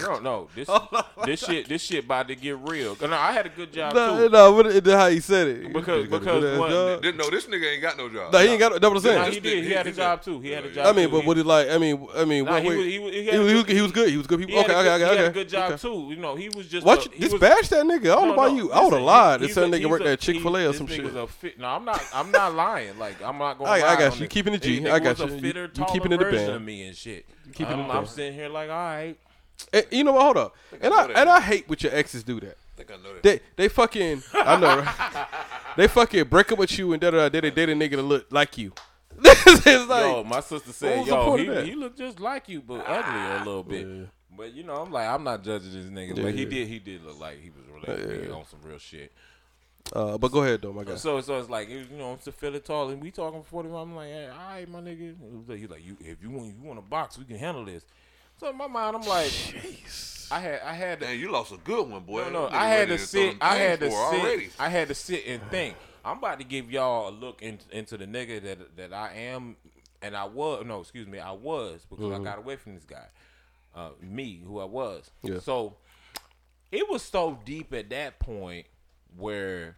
no, 0.00 0.18
no, 0.20 0.48
this, 0.54 0.68
this 1.24 1.40
shit, 1.44 1.68
this 1.68 1.82
shit 1.82 2.04
about 2.04 2.28
to 2.28 2.34
get 2.34 2.58
real. 2.58 2.96
No, 3.00 3.12
I 3.12 3.32
had 3.32 3.46
a 3.46 3.48
good 3.48 3.72
job 3.72 3.94
No, 3.94 4.16
too. 4.18 4.28
no, 4.32 4.52
what 4.52 4.66
it- 4.66 4.86
how 4.86 5.08
he 5.08 5.20
said 5.20 5.48
it. 5.48 5.72
Because- 5.72 6.04
He 6.04 6.08
because 6.10 6.58
one- 6.58 6.70
job. 6.70 7.02
Didn't 7.02 7.30
this 7.30 7.46
nigga 7.46 7.72
ain't 7.72 7.82
got 7.82 7.96
no 7.96 8.08
job. 8.08 8.32
No, 8.32 8.38
he 8.38 8.48
ain't 8.48 8.58
got. 8.60 8.80
That 8.80 8.90
what 8.90 9.04
I'm 9.04 9.14
No, 9.14 9.24
he 9.30 9.40
did. 9.40 9.64
He 9.64 9.70
had 9.70 9.86
a 9.86 9.92
job 9.92 10.22
too. 10.22 10.40
He 10.40 10.50
had 10.50 10.64
a 10.64 10.70
job. 10.70 10.86
I 10.86 10.92
mean, 10.92 11.06
too. 11.08 11.12
but 11.16 11.20
He- 11.22 11.26
what 11.26 11.36
he 11.36 11.42
like? 11.42 11.68
I 11.70 11.78
mean, 11.78 12.08
I 12.16 12.24
mean, 12.24 12.44
Nah, 12.44 12.52
what, 12.52 12.62
he 12.62 12.68
was- 12.68 12.86
he 12.86 12.98
was- 12.98 13.12
he 13.12 13.26
had 13.26 13.34
he 13.34 13.40
was, 13.40 13.52
good- 13.64 13.76
he 13.76 13.82
was 13.82 13.92
good. 13.92 14.08
He 14.10 14.16
was 14.16 14.26
good. 14.26 14.40
He, 14.40 14.46
he 14.46 14.58
okay, 14.58 14.72
a 14.72 14.76
okay, 14.78 14.82
good, 14.82 15.02
okay, 15.02 15.10
he 15.12 15.16
had 15.18 15.26
a 15.26 15.30
good 15.30 15.48
job 15.48 15.72
okay. 15.72 15.80
too. 15.82 16.06
You 16.10 16.16
know, 16.16 16.34
he 16.36 16.48
was 16.54 16.66
just. 16.68 16.86
What 16.86 17.00
a- 17.06 17.10
you 17.10 17.14
he 17.14 17.20
just 17.22 17.32
was- 17.34 17.40
bash 17.40 17.68
that 17.68 17.84
nigga? 17.84 18.00
I 18.12 18.14
don't 18.16 18.28
know 18.28 18.34
about 18.34 18.52
no, 18.52 18.56
you. 18.56 18.72
I 18.72 18.84
would 18.84 18.92
have 18.94 19.02
lied. 19.02 19.40
he- 19.40 19.46
This 19.46 19.56
that 19.56 19.70
nigga 19.70 19.86
worked 19.90 20.04
he's 20.04 20.12
at 20.12 20.20
Chick 20.20 20.40
Fil 20.40 20.56
A 20.56 20.64
or 20.66 20.72
he- 20.72 20.78
some 20.78 20.86
shit. 20.86 21.04
nigga's 21.04 21.14
a 21.16 21.26
fit. 21.26 21.58
No, 21.58 21.66
I'm 21.68 21.84
not. 21.84 22.02
I'm 22.14 22.30
not 22.30 22.54
lying. 22.54 22.98
Like 22.98 23.22
I'm 23.22 23.38
not 23.38 23.58
going. 23.58 23.70
I- 23.70 23.86
I 23.92 23.96
got 23.96 24.18
you. 24.18 24.24
it. 24.24 24.30
Keeping 24.30 24.52
the 24.52 24.58
G. 24.58 24.88
I 24.88 24.98
got 24.98 25.18
you. 25.18 25.24
A 25.26 25.28
You- 25.28 25.40
fitter, 25.40 25.70
you 25.74 25.84
keeping 25.92 26.12
it 26.12 26.22
a 26.22 26.24
band. 26.30 26.64
me 26.64 26.86
and 26.86 26.96
shit. 26.96 27.26
Keeping 27.54 27.74
I'm, 27.74 27.80
a 27.80 27.82
I'm 27.88 27.88
band. 27.88 28.08
sitting 28.08 28.34
here 28.34 28.48
like, 28.48 28.70
all 28.70 28.76
right. 28.76 29.16
And, 29.72 29.86
you 29.90 30.04
know 30.04 30.12
what? 30.12 30.22
Hold 30.22 30.36
up. 30.36 30.56
And 30.80 30.92
I 30.92 31.06
and 31.12 31.28
I 31.28 31.40
hate 31.40 31.68
when 31.68 31.78
your 31.80 31.94
exes 31.94 32.22
do 32.22 32.40
that. 32.40 32.56
I 32.56 32.76
think 32.76 32.90
I 32.90 32.96
know 32.96 33.14
that. 33.14 33.22
They 33.22 33.40
they 33.56 33.68
fucking 33.68 34.22
I 34.34 34.58
know 34.58 34.78
right? 34.78 35.26
they 35.76 35.88
fucking 35.88 36.24
break 36.24 36.52
up 36.52 36.58
with 36.58 36.78
you 36.78 36.92
and 36.92 37.00
da 37.00 37.10
da 37.10 37.28
da. 37.28 37.40
They 37.40 37.50
date 37.50 37.68
a 37.68 37.72
nigga 37.74 37.92
to 37.92 38.02
look 38.02 38.26
like 38.30 38.58
you. 38.58 38.72
it's 39.24 39.88
like 39.88 40.04
yo, 40.04 40.24
my 40.24 40.40
sister 40.40 40.72
said, 40.72 41.06
yo, 41.06 41.36
he, 41.36 41.44
he 41.70 41.74
looked 41.74 41.98
just 41.98 42.18
like 42.18 42.48
you, 42.48 42.62
but 42.62 42.84
ugly 42.86 43.20
a 43.20 43.44
little 43.44 43.62
bit. 43.62 43.86
Yeah. 43.86 44.04
But 44.34 44.54
you 44.54 44.62
know, 44.62 44.76
I'm 44.76 44.90
like, 44.90 45.06
I'm 45.06 45.22
not 45.22 45.44
judging 45.44 45.72
this 45.72 45.86
nigga, 45.86 46.22
but 46.22 46.34
he 46.34 46.46
did, 46.46 46.66
he 46.66 46.78
did 46.78 47.04
look 47.04 47.20
like 47.20 47.38
he 47.40 47.50
was 47.50 47.64
related 47.68 48.28
Yeah. 48.28 48.34
on 48.34 48.46
some 48.46 48.60
real 48.62 48.78
shit. 48.78 49.12
Uh, 49.92 50.16
but 50.16 50.32
go 50.32 50.42
ahead 50.42 50.62
though, 50.62 50.72
my 50.72 50.84
guy. 50.84 50.94
So, 50.94 51.20
so 51.20 51.38
it's 51.38 51.50
like, 51.50 51.68
you 51.68 51.84
know, 51.92 52.16
to 52.24 52.32
feel 52.32 52.54
it 52.54 52.64
tall, 52.64 52.88
and 52.88 53.02
we 53.02 53.10
talking 53.10 53.42
forty. 53.42 53.68
I'm 53.68 53.94
like, 53.94 54.08
hey, 54.08 54.28
all 54.28 54.54
right, 54.54 54.68
my 54.68 54.80
nigga. 54.80 55.14
He 55.18 55.36
was 55.36 55.48
like, 55.48 55.58
he's 55.58 55.70
like, 55.70 55.84
you, 55.84 55.96
if 56.00 56.22
you 56.22 56.30
want, 56.30 56.46
you 56.46 56.62
want 56.62 56.78
a 56.78 56.82
box, 56.82 57.18
we 57.18 57.24
can 57.24 57.36
handle 57.36 57.64
this. 57.64 57.84
So 58.42 58.50
in 58.50 58.56
my 58.56 58.66
mind, 58.66 58.96
I'm 58.96 59.02
like, 59.02 59.32
I 60.28 60.40
had, 60.40 60.60
I 60.62 60.72
had 60.72 60.98
to, 60.98 61.06
Man, 61.06 61.16
you 61.16 61.30
lost 61.30 61.52
a 61.52 61.58
good 61.58 61.88
one, 61.88 62.02
boy. 62.02 62.24
no, 62.24 62.30
no, 62.30 62.48
I 62.50 62.66
had 62.66 62.88
ready 62.88 62.96
to 62.96 62.98
sit. 62.98 63.36
I 63.40 63.54
had 63.54 63.78
to 63.78 63.88
sit. 63.88 63.96
already. 63.96 64.50
I 64.58 64.68
had 64.68 64.88
to 64.88 64.96
sit 64.96 65.28
and 65.28 65.40
think. 65.48 65.76
I'm 66.04 66.18
about 66.18 66.40
to 66.40 66.44
give 66.44 66.68
y'all 66.68 67.08
a 67.08 67.12
look 67.12 67.40
in, 67.40 67.60
into 67.70 67.96
the 67.96 68.04
nigga 68.04 68.42
that 68.42 68.76
that 68.78 68.92
I 68.92 69.12
am, 69.14 69.54
and 70.02 70.16
I 70.16 70.24
was. 70.24 70.64
No, 70.66 70.80
excuse 70.80 71.06
me, 71.06 71.20
I 71.20 71.30
was 71.30 71.86
because 71.88 72.10
I 72.10 72.18
got 72.18 72.38
away 72.38 72.56
from 72.56 72.74
this 72.74 72.84
guy, 72.84 73.06
uh, 73.76 73.90
me, 74.00 74.42
who 74.44 74.58
I 74.58 74.64
was. 74.64 75.08
Yeah. 75.22 75.38
So 75.38 75.76
it 76.72 76.90
was 76.90 77.02
so 77.02 77.38
deep 77.44 77.72
at 77.72 77.90
that 77.90 78.18
point 78.18 78.66
where 79.16 79.76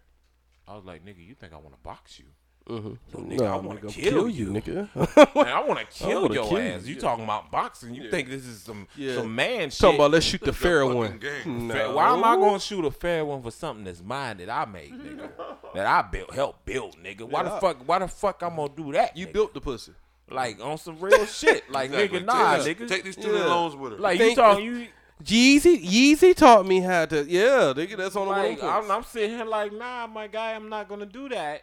I 0.67 0.75
was 0.75 0.87
like, 0.87 1.05
"Nigga, 1.05 1.19
you 1.19 1.35
think 1.35 1.53
I 1.53 1.57
want 1.57 1.75
to 1.75 1.81
box 1.83 2.19
you? 2.19 2.25
Mm-hmm. 2.69 2.95
No, 3.13 3.37
nigga, 3.37 3.47
I 3.47 3.57
want 3.57 3.81
to 3.83 3.87
nigga, 3.89 3.93
kill, 3.93 4.27
you, 4.29 4.47
nigga. 4.47 4.89
Man, 5.37 5.47
I 5.49 5.63
want 5.63 5.81
to 5.81 5.87
kill 5.87 6.23
wanna 6.23 6.35
your 6.35 6.49
kill 6.49 6.59
ass. 6.59 6.87
you. 6.87 6.95
You 6.95 7.01
talking 7.01 7.25
about 7.25 7.51
boxing? 7.51 7.95
You 7.95 8.11
think 8.11 8.31
this 8.31 8.47
is 8.47 8.63
some 8.63 8.89
Yeah. 8.97 9.17
some 9.17 9.35
man 9.35 9.69
shit? 9.69 9.81
Talking 9.81 9.97
about 9.97 10.13
let's 10.13 10.25
shoot 10.25 10.41
the 10.41 10.53
fair 10.55 10.87
one. 10.87 11.21
No. 11.45 11.75
Fair- 11.75 11.93
Why 11.93 12.15
am 12.15 12.25
I 12.25 12.37
going 12.37 12.55
to 12.55 12.61
shoot 12.61 12.83
a 12.87 12.91
fair 12.91 13.23
one 13.25 13.43
for 13.43 13.51
something 13.51 13.85
that's 13.85 14.03
mine 14.03 14.39
that 14.39 14.49
I 14.49 14.65
made, 14.65 14.93
nigga? 14.93 15.29
that 15.75 15.87
I 15.87 16.03
built, 16.11 16.33
helped 16.33 16.65
build, 16.65 16.97
nigga. 17.03 17.23
Why 17.29 17.43
the 17.43 17.51
Yeah. 17.51 17.59
fuck? 17.61 17.77
Why 17.87 17.99
the 17.99 18.09
fuck 18.09 18.43
I'm 18.43 18.57
gonna 18.57 18.73
do 18.75 18.93
that? 18.93 19.15
You 19.15 19.27
nigga? 19.27 19.33
built 19.35 19.53
the 19.55 19.61
pussy. 19.61 19.93
like 20.31 20.59
on 20.65 20.79
some 20.79 20.99
real 20.99 21.27
shit. 21.41 21.71
Like 21.71 21.91
Exactly. 21.91 22.21
nigga, 22.21 22.25
nah, 22.25 22.57
take, 22.63 22.79
nigga. 22.79 22.89
Take 22.89 23.05
these 23.05 23.13
student 23.13 23.41
Yeah. 23.41 23.45
loans 23.47 23.77
with 23.77 23.93
her. 23.93 23.99
like 23.99 24.19
you 24.19 24.35
talking 24.35 24.65
you. 24.65 24.87
Yeezy, 25.23 25.85
Yeezy 25.85 26.35
taught 26.35 26.67
me 26.67 26.81
how 26.81 27.05
to. 27.07 27.25
Yeah, 27.29 27.73
nigga, 27.77 27.97
that's 27.99 28.17
on 28.17 28.25
the 28.27 28.33
Like 28.33 28.61
one. 28.63 28.71
I'm, 28.85 28.91
I'm 28.91 29.05
sitting 29.05 29.37
here 29.37 29.45
like, 29.45 29.73
nah, 29.73 30.07
my 30.07 30.27
guy, 30.27 30.53
I'm 30.55 30.69
not 30.71 30.89
gonna 30.89 31.07
do 31.07 31.29
that. 31.29 31.63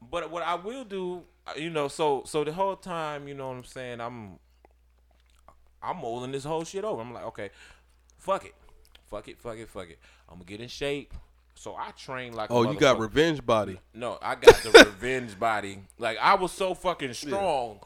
But 0.00 0.30
what 0.30 0.42
I 0.42 0.54
will 0.54 0.84
do, 0.84 1.22
uh, 1.46 1.52
you 1.56 1.70
know, 1.70 1.88
so 1.88 2.22
so 2.26 2.44
the 2.44 2.52
whole 2.52 2.76
time, 2.76 3.28
you 3.28 3.34
know 3.34 3.48
what 3.48 3.56
I'm 3.56 3.64
saying, 3.64 4.00
I'm 4.00 4.38
I'm 5.82 5.98
mulling 5.98 6.32
this 6.32 6.44
whole 6.44 6.64
shit 6.64 6.84
over. 6.84 7.00
I'm 7.00 7.12
like, 7.12 7.24
okay, 7.26 7.50
fuck 8.18 8.44
it, 8.44 8.54
fuck 9.10 9.28
it, 9.28 9.38
fuck 9.38 9.56
it, 9.58 9.68
fuck 9.68 9.88
it. 9.90 9.98
I'm 10.28 10.36
gonna 10.36 10.44
get 10.44 10.60
in 10.60 10.68
shape. 10.68 11.14
So 11.54 11.74
I 11.74 11.90
train 11.92 12.34
like. 12.34 12.50
a 12.50 12.52
Oh, 12.52 12.70
you 12.70 12.78
got 12.78 12.98
revenge 12.98 13.44
body. 13.44 13.80
No, 13.94 14.18
I 14.20 14.34
got 14.34 14.54
the 14.62 14.70
revenge 14.86 15.38
body. 15.38 15.80
Like 15.98 16.18
I 16.20 16.34
was 16.34 16.52
so 16.52 16.74
fucking 16.74 17.14
strong. 17.14 17.80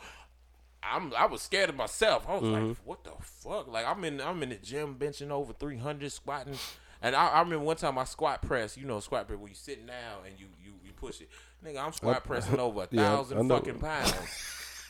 I'm 0.83 1.13
I 1.15 1.27
was 1.27 1.43
scared 1.43 1.69
of 1.71 1.77
myself. 1.77 2.25
I 2.29 2.35
was 2.35 2.43
Mm-hmm. 2.43 2.69
like, 2.69 2.77
what 2.85 3.05
the 3.05 3.13
fuck? 3.23 3.69
Like 3.69 3.87
I'm 3.87 4.03
in 4.05 4.21
I'm 4.21 4.43
in 4.43 4.49
the 4.49 4.57
gym 4.57 4.97
benching 4.99 5.31
over 5.31 5.53
300 5.53 6.11
squatting. 6.11 6.55
And 7.03 7.15
I, 7.17 7.29
I 7.29 7.41
remember 7.41 7.65
one 7.65 7.77
time 7.77 7.97
I 7.97 8.05
squat 8.05 8.43
press, 8.43 8.77
you 8.77 8.85
know, 8.85 9.01
squat 9.01 9.27
press 9.27 9.39
where 9.39 9.49
you 9.49 9.55
sit 9.55 9.87
down 9.87 10.27
and 10.27 10.39
you 10.39 10.47
you, 10.63 10.73
you 10.85 10.93
push 10.93 11.21
it. 11.21 11.29
Nigga, 11.65 11.85
I'm 11.85 11.93
squat 11.93 12.25
pressing 12.25 12.59
over 12.61 12.83
a 12.83 12.89
Yeah, 12.91 13.03
thousand 13.17 13.47
know. 13.47 13.57
fucking 13.59 13.79
pounds. 13.79 14.15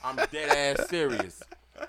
I'm 0.05 0.17
dead 0.31 0.79
ass 0.81 0.89
serious. 0.89 1.43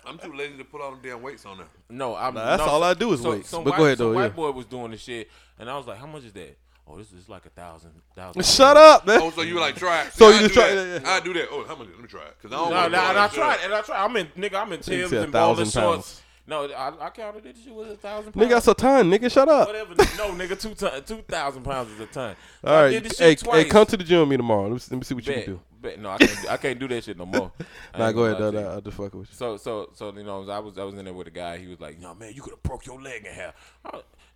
I'm 0.05 0.17
too 0.17 0.33
lazy 0.33 0.57
to 0.57 0.63
put 0.63 0.81
all 0.81 0.91
them 0.91 0.99
damn 1.03 1.21
weights 1.21 1.45
on 1.45 1.57
there. 1.57 1.67
No, 1.89 2.15
I'm. 2.15 2.33
Nah, 2.33 2.45
that's 2.45 2.65
no, 2.65 2.71
all 2.71 2.83
I 2.83 2.93
do 2.93 3.11
is 3.13 3.21
so, 3.21 3.31
weights. 3.31 3.49
Some 3.49 3.63
But 3.63 3.71
white, 3.71 3.77
go 3.77 3.85
ahead, 3.85 3.97
some 3.97 4.07
though, 4.07 4.15
white 4.15 4.23
yeah. 4.23 4.29
boy 4.29 4.51
was 4.51 4.65
doing 4.65 4.91
the 4.91 4.97
shit, 4.97 5.29
and 5.59 5.69
I 5.69 5.77
was 5.77 5.85
like, 5.85 5.97
"How 5.97 6.07
much 6.07 6.23
is 6.23 6.33
that?" 6.33 6.57
Oh, 6.87 6.97
this 6.97 7.11
is 7.13 7.29
like 7.29 7.45
a 7.45 7.49
thousand, 7.49 7.91
thousand. 8.15 8.43
Shut 8.45 8.75
up, 8.77 9.05
man. 9.05 9.19
Oh, 9.21 9.29
so 9.31 9.41
you 9.43 9.59
like 9.59 9.75
try 9.75 10.03
it? 10.03 10.13
So 10.13 10.29
See, 10.31 10.35
you 10.37 10.41
just 10.43 10.53
try- 10.53 10.73
that. 10.73 10.87
yeah, 11.03 11.09
yeah. 11.09 11.15
I 11.15 11.19
do 11.19 11.33
that. 11.33 11.47
Oh, 11.51 11.63
how 11.67 11.75
much? 11.75 11.87
Let 11.89 11.99
me 12.01 12.07
try 12.07 12.21
it. 12.23 12.35
Cause 12.41 12.51
I 12.51 12.55
don't 12.55 12.69
No, 12.69 12.75
wanna 12.75 12.89
no, 12.89 12.97
and 12.99 13.05
I 13.05 13.13
that 13.27 13.31
tried, 13.33 13.55
shit. 13.57 13.65
and 13.65 13.73
I 13.73 13.81
tried. 13.81 14.03
I'm 14.03 14.15
in, 14.17 14.27
nigga. 14.27 14.55
I'm 14.61 14.71
in 14.73 14.79
Nigga 14.79 14.83
Tim's 14.85 15.09
said 15.09 15.23
and 15.25 15.31
bowling 15.33 15.57
1,000 15.57 15.81
shorts. 15.81 16.21
No, 16.47 16.65
I, 16.65 17.05
I 17.05 17.09
counted 17.11 17.45
it. 17.45 17.55
Shit 17.63 17.73
was 17.73 17.89
a 17.89 17.95
thousand 17.95 18.33
pounds. 18.33 18.45
Nigga, 18.45 18.49
that's 18.55 18.67
a 18.67 18.73
ton. 18.73 19.09
Nigga, 19.11 19.31
shut 19.31 19.47
up. 19.47 19.67
Whatever. 19.67 19.93
No, 20.17 20.31
nigga, 20.33 20.59
two 20.59 20.73
ton, 20.75 21.03
two 21.03 21.21
thousand 21.27 21.63
pounds 21.63 21.91
is 21.91 21.99
a 21.99 22.05
ton. 22.07 22.35
All 22.63 22.73
I 22.75 22.81
right, 22.83 23.17
hey, 23.17 23.35
hey, 23.51 23.65
come 23.65 23.85
to 23.85 23.97
the 23.97 24.03
gym 24.03 24.19
with 24.21 24.29
me 24.29 24.37
tomorrow. 24.37 24.63
Let 24.63 24.71
me, 24.73 24.79
see- 24.79 24.95
let 24.95 24.97
me 24.99 25.03
see 25.03 25.13
what 25.15 25.25
you 25.27 25.33
can 25.33 25.45
do. 25.45 25.61
bet. 25.81 25.99
No, 25.99 26.09
I 26.11 26.17
can't. 26.17 26.49
I 26.51 26.57
can't 26.57 26.79
do 26.79 26.87
that 26.89 27.03
shit 27.03 27.17
no 27.17 27.25
more. 27.25 27.51
Nah, 27.97 28.11
go 28.11 28.25
ahead, 28.25 28.39
lie 28.41 28.51
though. 28.51 28.61
Nah, 28.63 28.73
I'll 28.73 28.81
just 28.81 28.97
fuck 28.97 29.13
with 29.13 29.29
you. 29.29 29.35
So 29.35 29.57
so 29.57 29.89
so 29.93 30.13
you 30.13 30.23
know 30.23 30.49
I 30.49 30.59
was 30.59 30.77
I 30.77 30.83
was 30.83 30.95
in 30.95 31.05
there 31.05 31.13
with 31.13 31.27
a 31.27 31.31
guy. 31.31 31.57
He 31.57 31.67
was 31.67 31.79
like, 31.79 31.99
"No 31.99 32.13
man, 32.15 32.33
you 32.35 32.41
could 32.41 32.51
have 32.53 32.63
broke 32.63 32.85
your 32.85 33.01
leg 33.01 33.25
in 33.25 33.33
half." 33.33 33.53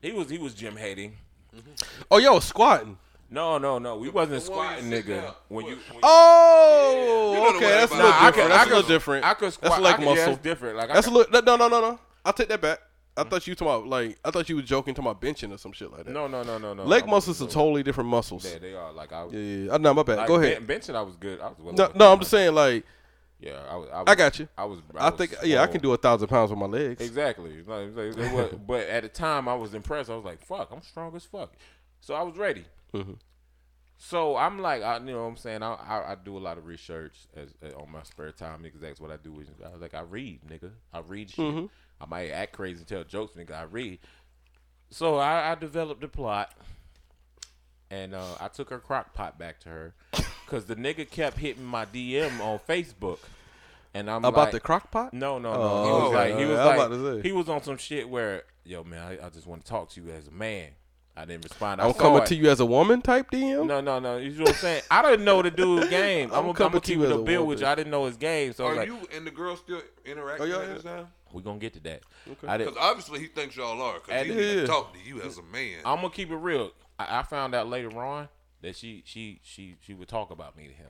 He 0.02 0.12
was 0.12 0.30
he 0.30 0.38
was 0.38 0.54
gym 0.54 0.76
hating. 0.78 1.18
Oh, 2.12 2.18
yo, 2.18 2.40
squatting. 2.40 2.98
No 3.36 3.58
no 3.58 3.78
no, 3.80 3.98
we 3.98 4.08
wasn't 4.10 4.36
the 4.36 4.42
squatting, 4.42 4.86
nigga. 4.90 5.36
When 5.50 5.66
you, 5.66 5.76
when 5.92 6.00
Oh, 6.04 7.34
You 7.36 7.40
know 7.52 7.58
okay, 7.58 7.68
that's 7.68 7.92
a 7.92 7.96
little 7.96 8.10
Nah, 8.10 8.16
I 8.18 8.32
different. 8.32 8.36
could- 8.36 8.52
That's 8.52 8.58
I 8.58 8.64
a 8.64 8.66
little 8.68 8.82
could- 8.84 8.88
different. 8.88 9.26
I 9.26 9.34
could 9.34 9.54
squat. 9.54 9.72
That's 9.72 9.82
like 9.84 9.94
I 9.94 9.98
could, 9.98 10.06
muscle. 10.06 10.24
Yeah, 10.26 10.30
it's 10.32 10.42
different. 10.42 10.78
Like 10.78 10.90
I 10.90 10.94
That's 10.94 11.08
a 11.08 11.10
could- 11.10 11.18
little. 11.34 11.42
No, 11.44 11.56
no, 11.58 11.68
no, 11.68 11.82
no. 11.82 12.00
I'll 12.24 12.34
take 12.34 12.48
that 12.48 12.62
back. 12.62 12.80
I 13.18 13.24
thought 13.24 13.46
you 13.48 13.52
were 13.52 13.56
talking 13.56 13.68
about 13.76 13.88
like 13.88 14.18
I 14.26 14.32
thought 14.32 14.48
you 14.50 14.56
were 14.58 14.62
joking 14.62 14.94
talking 14.94 15.10
about 15.10 15.22
benching 15.22 15.54
or 15.54 15.58
some 15.58 15.72
shit 15.74 15.92
like 15.92 16.06
that. 16.06 16.12
No, 16.12 16.28
no, 16.28 16.44
no, 16.44 16.58
no, 16.58 16.74
no. 16.74 16.84
leg 16.84 17.04
I 17.04 17.08
muscles 17.08 17.40
are 17.42 17.46
wasn't- 17.46 17.52
totally 17.62 17.84
different 17.84 18.10
muscles. 18.10 18.46
Yeah, 18.46 18.60
they 18.60 18.74
are. 18.74 18.92
Like 18.94 19.12
I. 19.14 19.26
Yeah, 19.28 19.32
yeah. 19.40 19.72
yeah. 19.72 19.78
No, 19.78 19.94
my 19.94 20.04
bad. 20.04 20.18
Like, 20.18 20.28
Go 20.28 20.36
ahead. 20.36 20.66
Ben- 20.66 20.80
benching, 20.80 20.96
I 20.96 21.02
was 21.02 21.16
good. 21.18 21.40
I 21.42 21.48
was. 21.50 21.56
Well 21.60 21.74
No, 21.74 21.84
over 21.86 21.98
no, 21.98 22.06
I'm 22.12 22.20
200. 22.20 22.20
just 22.22 22.32
saying 22.32 22.56
like 22.56 22.86
Yeah, 23.40 23.62
I 23.70 23.76
was. 23.76 23.90
I, 23.92 23.98
was, 24.02 24.06
I 24.08 24.16
got 24.16 24.40
you. 24.40 24.48
I 24.58 24.64
was. 24.66 24.80
I, 24.98 25.10
was 25.10 25.18
think 25.18 25.36
yeah, 25.44 25.62
I 25.62 25.68
can 25.68 25.82
do 25.82 25.92
a 25.94 25.98
thousand 25.98 26.28
pounds 26.30 26.52
with 26.52 26.60
my 26.60 26.66
legs. 26.68 27.02
Exactly. 27.02 27.64
Like, 27.66 27.96
like, 27.96 28.18
it 28.18 28.32
was- 28.34 28.54
but 28.68 28.88
at 28.88 29.04
the 29.04 29.10
time, 29.10 29.48
I 29.50 29.56
was 29.56 29.74
impressed. 29.74 30.10
I 30.10 30.16
was 30.16 30.24
like, 30.26 30.42
"Fuck, 30.46 30.70
I'm 30.72 30.82
strong 30.82 31.14
as 31.16 31.26
fuck." 31.26 31.52
So 32.02 32.14
I 32.16 32.22
was 32.22 32.38
ready. 32.38 32.66
Mm-hmm. 32.96 33.14
So 33.98 34.36
I'm 34.36 34.60
like, 34.60 34.84
I, 34.84 34.98
you 34.98 35.06
know, 35.06 35.24
what 35.24 35.30
I'm 35.30 35.38
saying, 35.38 35.64
I, 35.64 35.74
I, 35.74 36.12
I 36.12 36.16
do 36.16 36.38
a 36.38 36.40
lot 36.40 36.58
of 36.58 36.66
research 36.66 37.14
as, 37.36 37.56
as 37.62 37.74
on 37.74 37.92
my 37.92 38.04
spare 38.04 38.32
time 38.32 38.62
because 38.62 38.82
that's 38.82 39.00
what 39.00 39.10
I 39.10 39.18
do. 39.18 39.40
Is 39.40 39.48
I 39.66 39.70
was 39.70 39.82
like, 39.82 39.94
I 39.94 40.02
read, 40.02 40.42
nigga. 40.50 40.72
I 40.94 41.00
read 41.00 41.30
shit. 41.30 41.46
Mm-hmm. 41.46 41.66
I 42.02 42.06
might 42.06 42.30
act 42.30 42.54
crazy, 42.54 42.84
tell 42.84 43.04
jokes, 43.04 43.36
nigga. 43.36 43.54
I 43.54 43.64
read. 43.64 44.00
So 44.90 45.16
I, 45.16 45.52
I 45.52 45.56
developed 45.56 46.02
the 46.02 46.08
plot, 46.08 46.52
and 47.90 48.14
uh, 48.14 48.36
I 48.40 48.50
took 48.50 48.70
her 48.70 48.80
crock 48.80 49.14
pot 49.14 49.40
back 49.40 49.60
to 49.62 49.70
her 49.70 49.94
because 50.46 50.66
the 50.66 50.76
nigga 50.76 51.10
kept 51.10 51.38
hitting 51.38 51.66
my 51.66 51.86
DM 51.86 52.40
on 52.42 52.60
Facebook, 52.60 53.20
and 53.94 54.10
I'm 54.10 54.26
About 54.26 54.36
like, 54.36 54.52
the 54.52 54.60
crock 54.60 54.92
pot? 54.92 55.14
no, 55.14 55.40
no, 55.40 55.54
no. 55.54 55.60
Oh, 55.60 55.84
he 55.86 55.92
was 55.92 56.04
okay. 56.04 56.16
like, 56.16 56.40
he 56.40 56.46
was 56.46 56.58
was 56.58 56.66
like, 56.66 56.76
about 56.76 56.88
to 56.90 57.16
say. 57.16 57.28
he 57.28 57.32
was 57.32 57.50
on 57.50 57.64
some 57.64 57.78
shit 57.78 58.10
where, 58.10 58.44
yo, 58.66 58.84
man, 58.84 59.02
I, 59.02 59.26
I 59.26 59.30
just 59.30 59.48
want 59.48 59.64
to 59.64 59.70
talk 59.70 59.90
to 59.92 60.02
you 60.02 60.12
as 60.12 60.28
a 60.28 60.32
man. 60.32 60.72
I 61.18 61.24
didn't 61.26 61.44
respond. 61.46 61.80
I 61.82 61.86
I'm 61.86 61.94
saw 61.94 62.00
coming 62.00 62.24
it. 62.24 62.26
to 62.28 62.36
you 62.36 62.50
as 62.50 62.60
a 62.60 62.66
woman 62.66 63.02
type 63.02 63.32
DM. 63.32 63.66
No, 63.68 63.80
no, 63.80 64.00
no. 64.00 64.18
You 64.18 64.32
know 64.32 64.40
what 64.44 64.50
I'm 64.50 64.56
saying? 64.56 64.82
I 64.92 65.02
didn't 65.02 65.24
know 65.26 65.42
the 65.42 65.50
dude's 65.52 65.88
game. 65.90 66.30
I'm 66.32 66.36
I'm, 66.36 66.42
gonna- 66.42 66.50
I'm 66.50 66.56
coming 66.56 66.82
gonna 66.82 66.94
you 66.94 67.04
it 67.04 67.06
as 67.06 67.12
a 67.12 67.20
a 67.20 67.24
bill 67.24 67.42
woman. 67.42 67.48
with 67.48 67.62
you. 67.62 67.68
I 67.68 67.76
didn't 67.76 67.92
know 67.92 68.06
his 68.06 68.18
game, 68.18 68.52
so 68.54 68.66
Are 68.66 68.76
like, 68.76 68.88
you 68.90 68.98
and 69.16 69.26
the 69.26 69.32
girl 69.32 69.56
still 69.56 69.82
interacting 70.04 70.46
Oh, 70.52 70.58
yeah, 70.58 70.64
at 70.66 70.74
this 70.76 70.84
time? 70.84 71.08
we 71.32 71.42
gonna 71.42 71.58
get 71.60 71.74
to 71.74 71.80
that. 71.82 72.02
I 72.48 72.58
did. 72.58 72.66
Because 72.68 72.80
obviously 72.82 73.20
he 73.20 73.28
thinks 73.28 73.56
y'all 73.56 73.82
are. 73.82 73.96
Because 74.00 74.10
And- 74.14 74.28
he 74.28 74.34
didn't 74.36 74.60
Yeah. 74.62 74.66
talk 74.66 74.94
to 74.94 75.00
you 75.00 75.22
as 75.22 75.38
a 75.38 75.44
man. 75.44 75.80
I'm 75.86 75.98
gonna 75.98 76.10
keep 76.10 76.32
it 76.32 76.36
real. 76.36 76.72
I, 77.00 77.20
I 77.20 77.24
found 77.24 77.56
out 77.56 77.68
later 77.70 77.98
on 77.98 78.28
that 78.62 78.76
she 78.76 79.02
she 79.06 79.40
she 79.44 79.76
she 79.80 79.94
would 79.94 80.08
talk 80.10 80.32
about 80.32 80.58
me 80.58 80.68
to 80.68 80.74
him. 80.74 80.88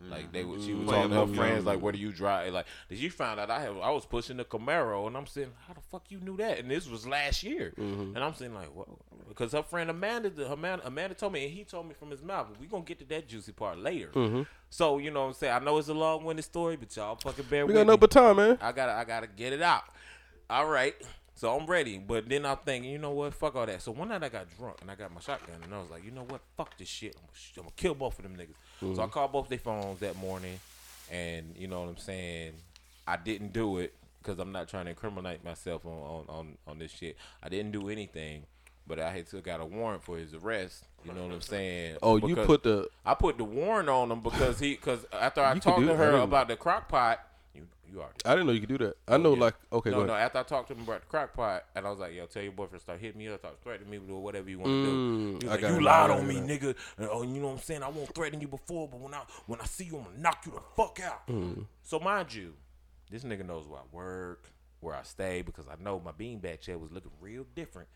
Mm-hmm. 0.00 0.12
Like 0.12 0.32
they 0.32 0.44
would, 0.44 0.62
she 0.62 0.74
would 0.74 0.86
mm-hmm. 0.86 1.12
talk 1.12 1.26
to 1.26 1.26
her 1.26 1.34
friends. 1.34 1.64
Like, 1.64 1.80
where 1.80 1.92
do 1.92 1.98
you 1.98 2.12
drive? 2.12 2.52
Like, 2.52 2.66
did 2.88 2.98
you 2.98 3.10
find 3.10 3.40
out 3.40 3.50
I 3.50 3.60
have 3.60 3.78
I 3.78 3.90
was 3.90 4.06
pushing 4.06 4.36
the 4.36 4.44
Camaro, 4.44 5.06
and 5.06 5.16
I'm 5.16 5.26
saying, 5.26 5.50
how 5.66 5.74
the 5.74 5.80
fuck 5.80 6.04
you 6.10 6.20
knew 6.20 6.36
that? 6.36 6.58
And 6.58 6.70
this 6.70 6.88
was 6.88 7.06
last 7.06 7.42
year, 7.42 7.72
mm-hmm. 7.78 8.14
and 8.14 8.18
I'm 8.18 8.34
saying 8.34 8.54
like, 8.54 8.74
what? 8.74 8.88
Because 9.28 9.52
her 9.52 9.62
friend 9.62 9.90
Amanda, 9.90 10.30
her 10.36 10.52
Amanda, 10.52 10.86
Amanda 10.86 11.14
told 11.14 11.32
me, 11.32 11.44
and 11.44 11.52
he 11.52 11.64
told 11.64 11.86
me 11.88 11.94
from 11.94 12.10
his 12.10 12.22
mouth. 12.22 12.46
We 12.60 12.66
gonna 12.66 12.84
get 12.84 12.98
to 13.00 13.04
that 13.06 13.28
juicy 13.28 13.52
part 13.52 13.78
later. 13.78 14.10
So 14.70 14.98
you 14.98 15.10
know 15.10 15.22
what 15.22 15.28
I'm 15.28 15.34
saying? 15.34 15.54
I 15.54 15.58
know 15.58 15.78
it's 15.78 15.88
a 15.88 15.94
long 15.94 16.24
winded 16.24 16.44
story, 16.44 16.76
but 16.76 16.94
y'all 16.94 17.16
fucking 17.16 17.46
bear 17.46 17.66
we 17.66 17.72
with 17.72 17.80
got 17.80 17.86
no 17.86 17.94
me. 17.94 17.98
but 17.98 18.10
time, 18.10 18.36
man. 18.36 18.58
I 18.60 18.72
gotta 18.72 18.92
I 18.92 19.04
gotta 19.04 19.26
get 19.26 19.52
it 19.52 19.62
out. 19.62 19.84
All 20.50 20.66
right. 20.66 20.94
So 21.34 21.56
I'm 21.56 21.66
ready. 21.66 21.98
But 21.98 22.28
then 22.28 22.44
I'm 22.44 22.56
thinking, 22.56 22.90
you 22.90 22.98
know 22.98 23.12
what? 23.12 23.32
Fuck 23.32 23.54
all 23.54 23.64
that. 23.64 23.80
So 23.80 23.92
one 23.92 24.08
night 24.08 24.24
I 24.24 24.28
got 24.28 24.46
drunk 24.58 24.78
and 24.80 24.90
I 24.90 24.96
got 24.96 25.14
my 25.14 25.20
shotgun 25.20 25.62
and 25.62 25.72
I 25.72 25.78
was 25.78 25.88
like, 25.88 26.04
you 26.04 26.10
know 26.10 26.24
what? 26.24 26.40
Fuck 26.56 26.76
this 26.76 26.88
shit. 26.88 27.14
I'm 27.14 27.22
gonna, 27.22 27.32
sh- 27.32 27.52
I'm 27.56 27.62
gonna 27.62 27.74
kill 27.76 27.94
both 27.94 28.18
of 28.18 28.24
them 28.24 28.36
niggas. 28.36 28.56
So 28.80 28.92
I 29.02 29.06
mm. 29.06 29.10
called 29.10 29.32
both 29.32 29.48
their 29.48 29.58
phones 29.58 30.00
that 30.00 30.16
morning 30.16 30.60
and 31.10 31.54
you 31.56 31.66
know 31.66 31.80
what 31.80 31.88
I'm 31.88 31.96
saying? 31.96 32.52
I 33.06 33.16
didn't 33.16 33.52
do 33.52 33.78
it 33.78 33.94
because 34.22 34.38
I'm 34.38 34.52
not 34.52 34.68
trying 34.68 34.84
to 34.84 34.90
incriminate 34.90 35.44
myself 35.44 35.86
on, 35.86 35.92
on, 35.92 36.24
on, 36.28 36.58
on 36.66 36.78
this 36.78 36.92
shit. 36.92 37.16
I 37.42 37.48
didn't 37.48 37.72
do 37.72 37.88
anything. 37.88 38.42
But 38.86 38.98
I 39.00 39.10
had 39.10 39.28
still 39.28 39.42
got 39.42 39.60
a 39.60 39.66
warrant 39.66 40.02
for 40.02 40.16
his 40.16 40.32
arrest. 40.32 40.86
You 41.04 41.12
know 41.12 41.26
what 41.26 41.34
I'm 41.34 41.40
saying? 41.42 41.98
Oh, 42.02 42.16
you 42.16 42.34
put 42.34 42.62
the 42.62 42.88
I 43.04 43.12
put 43.12 43.36
the 43.36 43.44
warrant 43.44 43.90
on 43.90 44.10
him 44.10 44.20
because 44.20 44.58
he 44.60 44.70
because 44.70 45.04
after 45.12 45.44
I 45.44 45.58
talked 45.58 45.86
to 45.86 45.94
her 45.94 46.16
about 46.16 46.48
the 46.48 46.56
crock 46.56 46.88
pot, 46.88 47.20
you 47.90 47.98
already 48.00 48.14
I 48.24 48.30
didn't 48.32 48.46
know 48.46 48.52
you 48.52 48.60
could 48.60 48.68
do 48.68 48.78
that. 48.78 48.96
I 49.06 49.16
know, 49.16 49.30
Oh, 49.30 49.34
yeah. 49.34 49.40
like, 49.40 49.54
okay, 49.72 49.90
no, 49.90 50.00
go 50.00 50.06
no. 50.06 50.12
ahead. 50.12 50.26
After 50.26 50.38
I 50.38 50.42
talked 50.42 50.68
to 50.68 50.74
him 50.74 50.82
about 50.82 51.00
the 51.00 51.06
crack 51.06 51.34
pot, 51.34 51.64
and 51.74 51.86
I 51.86 51.90
was 51.90 51.98
like, 51.98 52.14
"Yo, 52.14 52.26
tell 52.26 52.42
your 52.42 52.52
boyfriend 52.52 52.82
start 52.82 53.00
hitting 53.00 53.18
me 53.18 53.28
up, 53.28 53.38
start 53.40 53.56
threatening 53.62 53.90
me, 53.90 54.12
or 54.12 54.22
whatever 54.22 54.48
you 54.50 54.58
want 54.58 54.82
to 54.82 54.88
Mm, 54.90 55.38
do." 55.40 55.46
He 55.46 55.46
like, 55.48 55.60
"You 55.62 55.80
lied 55.80 56.10
on 56.10 56.26
me, 56.26 56.34
nigga. 56.36 56.74
And, 56.98 57.08
oh, 57.10 57.22
you 57.22 57.40
know 57.40 57.48
what 57.48 57.52
I'm 57.54 57.58
saying? 57.60 57.82
I 57.82 57.88
won't 57.88 58.14
threaten 58.14 58.40
you 58.40 58.48
before, 58.48 58.88
but 58.88 59.00
when 59.00 59.14
I 59.14 59.22
when 59.46 59.60
I 59.60 59.64
see 59.64 59.84
you, 59.84 59.96
I'm 59.98 60.04
gonna 60.04 60.18
knock 60.18 60.44
you 60.46 60.52
the 60.52 60.60
fuck 60.76 61.00
out." 61.00 61.26
Mm. 61.28 61.66
So 61.82 61.98
mind 61.98 62.34
you, 62.34 62.54
this 63.10 63.24
nigga 63.24 63.46
knows 63.46 63.66
where 63.66 63.80
I 63.80 63.84
work, 63.92 64.44
where 64.80 64.94
I 64.94 65.02
stay, 65.02 65.42
because 65.42 65.66
I 65.68 65.74
know 65.82 66.00
my 66.00 66.12
beanbag 66.12 66.60
chair 66.60 66.78
was 66.78 66.90
looking 66.92 67.10
real 67.20 67.44
different 67.54 67.88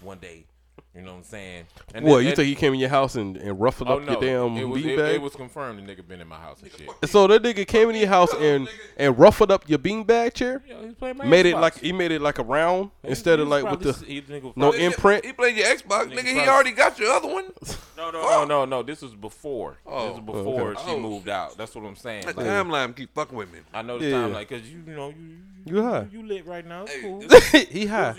one 0.00 0.18
day. 0.18 0.46
You 0.94 1.00
know 1.00 1.12
what 1.12 1.18
I'm 1.18 1.22
saying? 1.24 1.64
And 1.94 2.04
What 2.04 2.16
then- 2.16 2.22
you 2.24 2.28
and- 2.28 2.36
think 2.36 2.48
he 2.48 2.54
came 2.54 2.74
in 2.74 2.80
your 2.80 2.90
house 2.90 3.14
and, 3.14 3.38
and 3.38 3.58
ruffled 3.58 3.88
Oh 3.88 3.94
up 3.96 4.04
no! 4.04 4.12
your 4.12 4.20
damn 4.20 4.56
it, 4.58 4.64
was, 4.64 4.84
it, 4.84 4.88
beanbag? 4.88 5.14
it 5.14 5.22
was 5.22 5.34
confirmed 5.34 5.78
the 5.78 5.82
nigga 5.90 6.06
been 6.06 6.20
in 6.20 6.28
my 6.28 6.36
house 6.36 6.60
and 6.62 6.70
shit. 6.70 6.90
so 7.08 7.26
that 7.28 7.42
nigga 7.42 7.66
came 7.66 7.88
in 7.88 7.96
your 7.96 8.08
house 8.08 8.28
and 8.34 8.68
and 8.98 9.18
ruffled 9.18 9.50
up 9.50 9.66
your 9.70 9.78
beanbag 9.78 10.34
chair. 10.34 10.62
Yeah, 10.68 10.80
he 10.82 10.86
was 10.88 11.16
my 11.16 11.24
Made 11.24 11.46
it 11.46 11.56
like 11.56 11.78
he 11.78 11.92
made 11.92 12.12
it 12.12 12.20
like 12.20 12.38
a 12.38 12.42
round 12.42 12.90
He- 13.02 13.08
instead 13.08 13.38
he 13.38 13.42
of 13.44 13.48
was 13.48 13.62
like 13.62 13.70
with 13.72 13.80
the 14.00 14.04
he- 14.04 14.20
nigga 14.20 14.42
no 14.54 14.70
probably- 14.70 14.84
imprint. 14.84 15.24
He 15.24 15.32
played 15.32 15.56
your 15.56 15.66
Xbox, 15.66 16.08
Nigga 16.08 16.12
nigga. 16.12 16.24
He 16.26 16.32
probably- 16.34 16.48
already 16.48 16.72
got 16.72 16.98
your 16.98 17.10
other 17.12 17.28
one. 17.28 17.46
No, 17.94 18.10
no, 18.10 18.20
no, 18.22 18.44
no, 18.44 18.64
no. 18.64 18.82
This 18.82 19.00
was 19.00 19.14
before. 19.14 19.76
Oh. 19.86 20.08
this 20.08 20.16
was 20.16 20.24
before 20.26 20.70
okay. 20.72 20.82
she 20.86 20.90
Oh. 20.90 20.98
moved 20.98 21.28
out. 21.28 21.56
That's 21.56 21.72
what 21.72 21.84
I'm 21.84 21.94
saying. 21.94 22.24
That 22.26 22.36
Like, 22.36 22.46
timeline 22.46 22.96
keep 22.96 23.14
fucking 23.14 23.36
with 23.38 23.52
me. 23.52 23.60
I 23.72 23.82
know 23.82 23.96
the 24.00 24.06
Yeah. 24.06 24.22
time, 24.22 24.32
like, 24.32 24.48
cause 24.48 24.62
you, 24.62 24.82
you 24.84 24.94
know, 24.96 25.10
you, 25.10 25.36
You 25.76 25.82
high. 25.84 26.08
you 26.10 26.26
lit 26.26 26.44
right 26.44 26.66
now. 26.66 26.84
It's 26.88 27.00
cool. 27.00 27.20
he 27.70 27.86
high. 27.86 28.14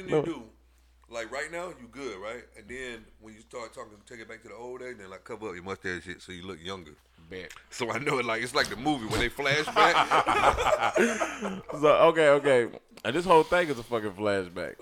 Like 1.13 1.31
right 1.31 1.51
now, 1.51 1.67
you 1.79 1.87
good, 1.91 2.17
right? 2.19 2.43
And 2.57 2.67
then 2.67 3.05
when 3.21 3.33
you 3.35 3.41
start 3.41 3.73
talking, 3.73 3.91
take 4.07 4.19
it 4.19 4.27
back 4.27 4.41
to 4.43 4.47
the 4.49 4.55
old 4.55 4.79
days, 4.79 4.95
then 4.97 5.09
like 5.09 5.23
cover 5.23 5.49
up 5.49 5.53
your 5.55 5.63
mustache 5.63 5.91
and 5.93 6.03
shit 6.03 6.21
so 6.21 6.31
you 6.31 6.45
look 6.45 6.57
younger. 6.61 6.93
Bet. 7.29 7.51
So 7.69 7.89
I 7.91 7.99
know 7.99 8.17
it 8.19 8.25
like 8.25 8.41
it's 8.41 8.53
like 8.55 8.67
the 8.67 8.75
movie 8.75 9.05
when 9.05 9.19
they 9.19 9.29
flashback. 9.29 9.93
So 11.79 11.87
okay, 12.09 12.29
okay. 12.29 12.67
And 13.05 13.15
this 13.15 13.25
whole 13.25 13.43
thing 13.43 13.67
is 13.69 13.77
a 13.79 13.83
fucking 13.83 14.11
flashback. 14.13 14.75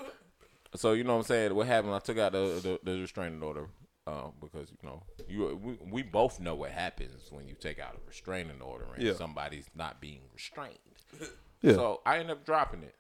So 0.76 0.94
you 0.94 1.04
know 1.04 1.14
what 1.14 1.20
I'm 1.20 1.24
saying? 1.26 1.54
What 1.56 1.68
happened? 1.68 1.94
I 1.94 2.00
took 2.00 2.18
out 2.18 2.32
the 2.32 2.80
the, 2.84 2.92
the 2.92 3.00
restraining 3.02 3.42
order 3.44 3.68
uh, 4.08 4.30
because 4.40 4.70
you 4.72 4.78
know 4.88 5.04
you 5.28 5.60
we, 5.62 5.78
we 5.92 6.02
both 6.04 6.40
know 6.40 6.56
what 6.56 6.72
happens 6.72 7.28
when 7.30 7.48
you 7.48 7.56
take 7.60 7.80
out 7.80 7.96
a 7.96 8.08
restraining 8.08 8.62
order 8.62 8.86
and 8.96 9.04
Yeah. 9.04 9.14
somebody's 9.14 9.66
not 9.76 10.00
being 10.02 10.22
restrained. 10.34 10.78
Yeah. 11.62 11.74
So 11.74 12.02
I 12.06 12.18
end 12.20 12.32
up 12.32 12.46
dropping 12.46 12.84
it. 12.84 12.96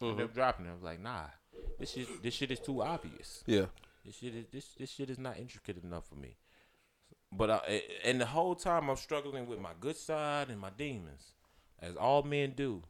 I 0.00 0.04
ended 0.06 0.26
up 0.26 0.34
dropping 0.34 0.66
it. 0.66 0.70
I 0.70 0.74
was 0.74 0.82
like, 0.82 1.00
nah, 1.02 1.24
this 1.78 1.92
shit 1.92 2.22
this 2.22 2.34
shit 2.34 2.50
is 2.50 2.60
too 2.60 2.82
obvious. 2.82 3.44
Yeah. 3.46 3.66
This 4.04 4.16
shit 4.16 4.34
is 4.34 4.46
this 4.52 4.68
this 4.78 4.90
shit 4.90 5.10
is 5.10 5.18
not 5.18 5.38
intricate 5.38 5.82
enough 5.82 6.08
for 6.08 6.16
me. 6.16 6.36
But 7.30 7.50
I, 7.50 7.82
and 8.04 8.20
the 8.20 8.26
whole 8.26 8.54
time 8.54 8.88
I'm 8.88 8.96
struggling 8.96 9.46
with 9.46 9.60
my 9.60 9.72
good 9.78 9.96
side 9.96 10.48
and 10.48 10.58
my 10.58 10.70
demons, 10.70 11.34
as 11.78 11.94
all 11.96 12.22
men 12.22 12.52
do. 12.56 12.82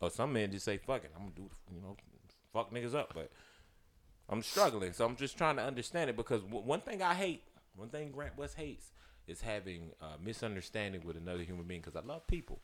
Or 0.00 0.10
some 0.10 0.32
men 0.32 0.50
just 0.50 0.64
say, 0.64 0.78
"Fuck 0.78 1.04
it, 1.04 1.12
I'm 1.14 1.22
gonna 1.22 1.34
do 1.34 1.50
you 1.74 1.80
know, 1.80 1.96
fuck 2.52 2.72
niggas 2.72 2.94
up." 2.94 3.12
But 3.14 3.30
I'm 4.28 4.42
struggling, 4.42 4.92
so 4.92 5.04
I'm 5.04 5.16
just 5.16 5.36
trying 5.36 5.56
to 5.56 5.62
understand 5.62 6.08
it 6.08 6.16
because 6.16 6.42
w- 6.42 6.64
one 6.64 6.80
thing 6.80 7.02
I 7.02 7.14
hate, 7.14 7.42
one 7.74 7.88
thing 7.88 8.12
Grant 8.12 8.38
West 8.38 8.54
hates, 8.56 8.92
is 9.26 9.40
having 9.40 9.90
uh, 10.00 10.16
misunderstanding 10.22 11.02
with 11.04 11.16
another 11.16 11.42
human 11.42 11.64
being. 11.64 11.80
Because 11.80 11.96
I 11.96 12.06
love 12.06 12.26
people. 12.26 12.60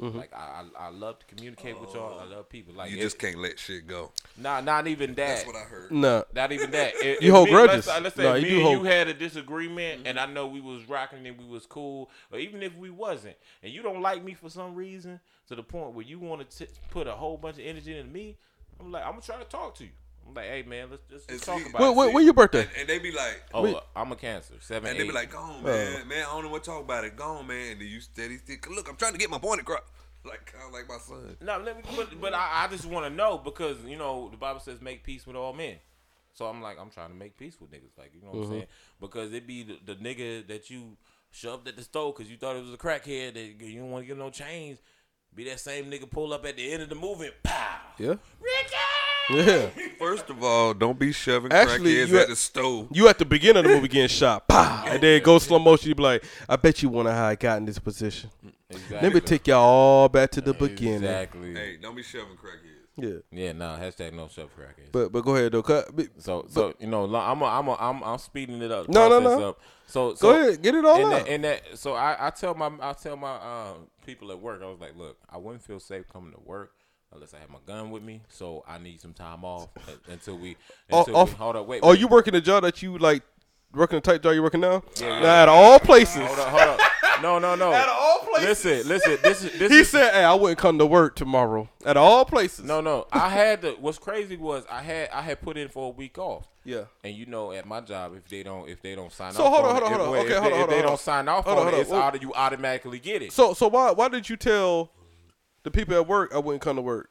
Mm-hmm. 0.00 0.18
Like 0.18 0.32
I, 0.34 0.64
I, 0.76 0.86
I 0.86 0.88
love 0.90 1.20
to 1.20 1.26
communicate 1.26 1.80
with 1.80 1.94
y'all. 1.94 2.18
I 2.18 2.24
love 2.24 2.48
people. 2.48 2.74
Like 2.74 2.90
you 2.90 2.96
it- 2.98 3.02
just 3.02 3.18
can't 3.18 3.38
let 3.38 3.58
shit 3.60 3.86
go. 3.86 4.10
not 4.36 4.64
not 4.64 4.88
even 4.88 5.14
that. 5.14 5.28
That's 5.28 5.46
what 5.46 5.54
I 5.54 5.60
heard. 5.60 5.92
Nah. 5.92 6.22
Not 6.34 6.50
even 6.50 6.70
that. 6.72 6.94
If- 7.00 7.22
You 7.22 7.28
if 7.28 7.34
hold 7.34 7.46
me- 7.46 7.52
grudges. 7.52 7.86
Let's, 7.86 8.02
let's 8.02 8.16
say 8.16 8.22
No, 8.24 8.34
me 8.34 8.40
you 8.40 8.48
do 8.48 8.54
and 8.56 8.62
hold- 8.64 8.78
you 8.78 8.84
had 8.84 9.06
a 9.08 9.14
disagreement, 9.14 9.98
mm-hmm. 10.00 10.06
and 10.08 10.18
I 10.18 10.26
know 10.26 10.48
we 10.48 10.60
was 10.60 10.88
rocking 10.88 11.24
and 11.26 11.38
we 11.38 11.44
was 11.46 11.64
cool, 11.66 12.10
or 12.32 12.38
even 12.40 12.62
if 12.62 12.76
we 12.76 12.90
wasn't, 12.90 13.36
and 13.62 13.72
you 13.72 13.82
don't 13.82 14.02
like 14.02 14.24
me 14.24 14.34
for 14.34 14.50
some 14.50 14.74
reason 14.74 15.20
to 15.48 15.54
the 15.54 15.62
point 15.62 15.92
where 15.94 16.04
you 16.04 16.18
want 16.18 16.48
to 16.50 16.66
put 16.90 17.06
a 17.06 17.12
whole 17.12 17.36
bunch 17.36 17.58
of 17.58 17.64
energy 17.64 17.96
into 17.96 18.10
me, 18.10 18.36
I'm 18.80 18.90
like, 18.90 19.04
I'm 19.04 19.10
gonna 19.12 19.22
try 19.22 19.36
to 19.38 19.44
talk 19.44 19.76
to 19.76 19.84
you. 19.84 19.90
I'm 20.26 20.34
like, 20.34 20.46
hey 20.46 20.62
man, 20.62 20.88
let's 20.90 21.02
just 21.10 21.30
And 21.30 21.40
talk 21.42 21.60
see- 21.60 21.68
about 21.70 21.80
When, 21.80 21.90
it. 21.90 21.96
when, 21.96 22.12
when 22.14 22.24
your 22.24 22.34
birthday? 22.34 22.60
And, 22.62 22.70
and 22.80 22.88
they 22.88 22.98
be 22.98 23.12
like, 23.12 23.42
Oh, 23.52 23.62
Wait. 23.62 23.74
uh, 23.74 23.80
I'm 23.94 24.10
a 24.12 24.16
cancer. 24.16 24.54
Seven, 24.60 24.88
and 24.90 24.98
they 24.98 25.02
eight. 25.04 25.06
be 25.08 25.12
like, 25.12 25.30
go 25.30 25.38
on, 25.38 25.62
man, 25.62 26.08
man. 26.08 26.24
I 26.28 26.40
don't 26.40 26.50
want 26.50 26.64
to 26.64 26.70
talk 26.70 26.82
about 26.82 27.04
it. 27.04 27.16
Go 27.16 27.24
on, 27.24 27.46
man. 27.46 27.72
And 27.72 27.80
then 27.80 27.88
you 27.88 28.00
steady 28.00 28.38
stick. 28.38 28.68
Look, 28.70 28.88
I'm 28.88 28.96
trying 28.96 29.12
to 29.12 29.18
get 29.18 29.30
my 29.30 29.38
point 29.38 29.60
across. 29.60 29.80
Like 30.26 30.46
kind 30.50 30.64
of 30.66 30.72
like 30.72 30.88
my 30.88 30.96
son. 30.96 31.36
No, 31.42 31.58
let 31.58 31.76
me, 31.76 31.82
but, 31.94 32.18
but 32.20 32.32
I, 32.34 32.64
I 32.64 32.68
just 32.68 32.86
want 32.86 33.04
to 33.04 33.10
know 33.14 33.36
because 33.36 33.76
you 33.84 33.96
know 33.98 34.30
the 34.30 34.38
Bible 34.38 34.58
says 34.60 34.80
make 34.80 35.04
peace 35.04 35.26
with 35.26 35.36
all 35.36 35.52
men. 35.52 35.76
So 36.32 36.46
I'm 36.46 36.62
like 36.62 36.78
I'm 36.80 36.88
trying 36.88 37.10
to 37.10 37.14
make 37.14 37.36
peace 37.36 37.60
with 37.60 37.70
niggas, 37.70 37.98
like 37.98 38.12
you 38.14 38.22
know 38.22 38.30
what 38.30 38.44
I'm 38.46 38.50
saying? 38.50 38.66
Because 39.00 39.34
it 39.34 39.46
be 39.46 39.64
the, 39.64 39.78
the 39.84 39.94
nigga 39.96 40.46
that 40.48 40.70
you 40.70 40.96
shoved 41.30 41.68
at 41.68 41.76
the 41.76 41.82
store 41.82 42.12
because 42.14 42.30
you 42.30 42.38
thought 42.38 42.56
it 42.56 42.62
was 42.64 42.72
a 42.72 42.78
crackhead 42.78 43.34
that 43.34 43.66
you 43.66 43.80
don't 43.80 43.90
want 43.90 44.04
to 44.04 44.08
get 44.08 44.16
no 44.16 44.30
change. 44.30 44.78
Be 45.34 45.44
that 45.44 45.60
same 45.60 45.90
nigga 45.90 46.08
pull 46.10 46.32
up 46.32 46.46
at 46.46 46.56
the 46.56 46.72
end 46.72 46.82
of 46.82 46.88
the 46.88 46.94
movie, 46.94 47.28
pow, 47.42 47.76
Yeah. 47.98 48.14
Ricky. 48.40 48.76
Yeah. 49.30 49.68
First 49.98 50.28
of 50.28 50.42
all, 50.42 50.74
don't 50.74 50.98
be 50.98 51.12
shoving 51.12 51.50
Actually, 51.52 51.94
crackheads 51.94 52.08
you 52.08 52.14
at 52.16 52.20
had- 52.20 52.28
the 52.28 52.36
stove. 52.36 52.88
You 52.92 53.08
at 53.08 53.18
the 53.18 53.24
beginning 53.24 53.64
of 53.64 53.70
the 53.70 53.74
movie 53.74 53.88
getting 53.88 54.08
shot, 54.08 54.46
pow, 54.48 54.84
and 54.86 55.02
then 55.02 55.22
go 55.22 55.38
slow 55.38 55.58
motion. 55.58 55.88
You 55.88 55.94
be 55.94 56.02
like, 56.02 56.24
I 56.48 56.56
bet 56.56 56.82
you 56.82 56.90
wonder 56.90 57.12
how 57.12 57.26
I 57.28 57.34
got 57.34 57.56
in 57.58 57.64
this 57.64 57.78
position. 57.78 58.30
Exactly. 58.68 58.98
Let 59.00 59.14
me 59.14 59.20
take 59.20 59.46
y'all 59.46 59.60
all 59.60 60.08
back 60.08 60.30
to 60.32 60.40
the 60.40 60.52
beginning. 60.52 61.04
Exactly. 61.04 61.54
Hey, 61.54 61.76
don't 61.80 61.94
be 61.94 62.02
shoving 62.02 62.36
crackheads. 62.36 62.70
Yeah. 62.96 63.18
Yeah, 63.32 63.52
nah. 63.52 63.76
Hashtag 63.78 64.12
no 64.12 64.28
shove 64.28 64.50
crackheads. 64.56 64.92
But 64.92 65.10
but 65.10 65.22
go 65.24 65.34
ahead 65.34 65.52
though. 65.52 65.62
Cut. 65.62 65.94
be- 65.96 66.08
So, 66.18 66.46
so 66.48 66.74
you 66.78 66.86
know, 66.86 67.04
I'm 67.16 67.42
a, 67.42 67.44
I'm 67.46 67.68
a, 67.68 67.76
I'm 67.80 68.02
I'm 68.04 68.18
speeding 68.18 68.62
it 68.62 68.70
up. 68.70 68.88
No, 68.88 69.08
no, 69.08 69.20
no. 69.20 69.48
Up. 69.50 69.60
So, 69.86 70.10
Go 70.10 70.14
so 70.16 70.30
ahead, 70.30 70.62
get 70.62 70.74
it 70.74 70.84
all 70.84 70.96
and 70.96 71.12
out. 71.12 71.24
That, 71.24 71.28
and 71.32 71.44
that, 71.44 71.62
so 71.74 71.94
I, 71.94 72.28
I 72.28 72.30
tell 72.30 72.54
my, 72.54 72.70
I 72.80 72.92
tell 72.94 73.16
my 73.16 73.32
uh, 73.34 73.74
people 74.06 74.30
at 74.32 74.40
work, 74.40 74.62
I 74.62 74.66
was 74.66 74.80
like, 74.80 74.96
look, 74.96 75.16
I 75.30 75.36
wouldn't 75.38 75.62
feel 75.62 75.78
safe 75.78 76.04
coming 76.12 76.32
to 76.32 76.40
work 76.44 76.72
unless 77.14 77.34
I 77.34 77.38
have 77.38 77.50
my 77.50 77.58
gun 77.66 77.90
with 77.90 78.02
me. 78.02 78.20
So 78.28 78.64
I 78.68 78.78
need 78.78 79.00
some 79.00 79.12
time 79.12 79.44
off 79.44 79.68
until 80.08 80.36
we. 80.36 80.56
Oh, 80.90 81.00
Until 81.00 81.16
off- 81.16 81.30
we 81.30 81.36
hold 81.36 81.56
up, 81.56 81.66
wait. 81.66 81.80
Oh, 81.82 81.90
wait. 81.90 82.00
you 82.00 82.08
working 82.08 82.34
a 82.34 82.40
job 82.40 82.62
that 82.64 82.82
you 82.82 82.98
like 82.98 83.22
working 83.72 83.98
a 83.98 84.00
tight 84.00 84.22
job 84.22 84.34
you 84.34 84.42
working 84.42 84.60
now? 84.60 84.82
Yeah, 85.00 85.42
out 85.42 85.48
of 85.48 85.54
all 85.54 85.78
places. 85.78 86.16
Hold 86.26 86.38
up, 86.38 86.48
hold 86.48 86.62
up. 86.62 86.80
No, 87.22 87.38
no, 87.38 87.54
no. 87.54 87.72
Out 87.72 87.88
of 87.88 87.96
all 87.96 88.18
places. 88.34 88.86
Listen, 88.86 88.88
listen. 88.88 89.18
This 89.22 89.44
is 89.44 89.58
this 89.58 89.72
He 89.72 89.78
is, 89.80 89.88
said, 89.88 90.12
"Hey, 90.12 90.24
I 90.24 90.34
wouldn't 90.34 90.58
come 90.58 90.78
to 90.78 90.86
work 90.86 91.14
tomorrow." 91.14 91.68
At 91.86 91.96
all 91.96 92.24
places. 92.24 92.64
No, 92.64 92.80
no. 92.80 93.06
I 93.12 93.28
had 93.28 93.62
to. 93.62 93.72
What's 93.80 93.98
crazy 93.98 94.36
was 94.36 94.64
I 94.70 94.82
had 94.82 95.10
I 95.10 95.22
had 95.22 95.40
put 95.40 95.56
in 95.56 95.68
for 95.68 95.86
a 95.86 95.90
week 95.90 96.18
off. 96.18 96.48
Yeah. 96.64 96.84
And 97.04 97.14
you 97.14 97.26
know, 97.26 97.52
at 97.52 97.66
my 97.66 97.80
job, 97.82 98.14
if 98.16 98.26
they 98.28 98.42
don't 98.42 98.68
if 98.68 98.82
they 98.82 98.94
don't 98.96 99.12
sign 99.12 99.32
So 99.32 99.44
off 99.44 99.54
hold 99.54 99.64
on, 99.66 99.76
on 99.76 99.82
hold 99.82 100.00
on, 100.00 100.06
hold 100.06 100.08
on. 100.08 100.16
if, 100.16 100.24
Okay, 100.24 100.34
if 100.34 100.40
hold 100.42 100.52
they, 100.52 100.56
on, 100.56 100.60
if 100.62 100.68
hold 100.68 100.70
they 100.70 100.82
don't 100.82 101.00
sign 101.00 101.28
off 101.28 101.44
Hold 101.44 101.58
on, 101.58 101.66
on 101.66 101.72
hold 101.72 101.78
it, 101.78 101.82
it's 101.82 101.92
auto, 101.92 102.18
you 102.20 102.32
automatically 102.34 102.98
get 102.98 103.22
it. 103.22 103.32
So 103.32 103.54
so 103.54 103.68
why 103.68 103.92
why 103.92 104.08
did 104.08 104.28
you 104.28 104.36
tell 104.36 104.90
the 105.64 105.70
people 105.70 105.94
at 105.96 106.06
work 106.06 106.32
I 106.34 106.38
wouldn't 106.38 106.62
come 106.62 106.76
to 106.76 106.82
work? 106.82 107.10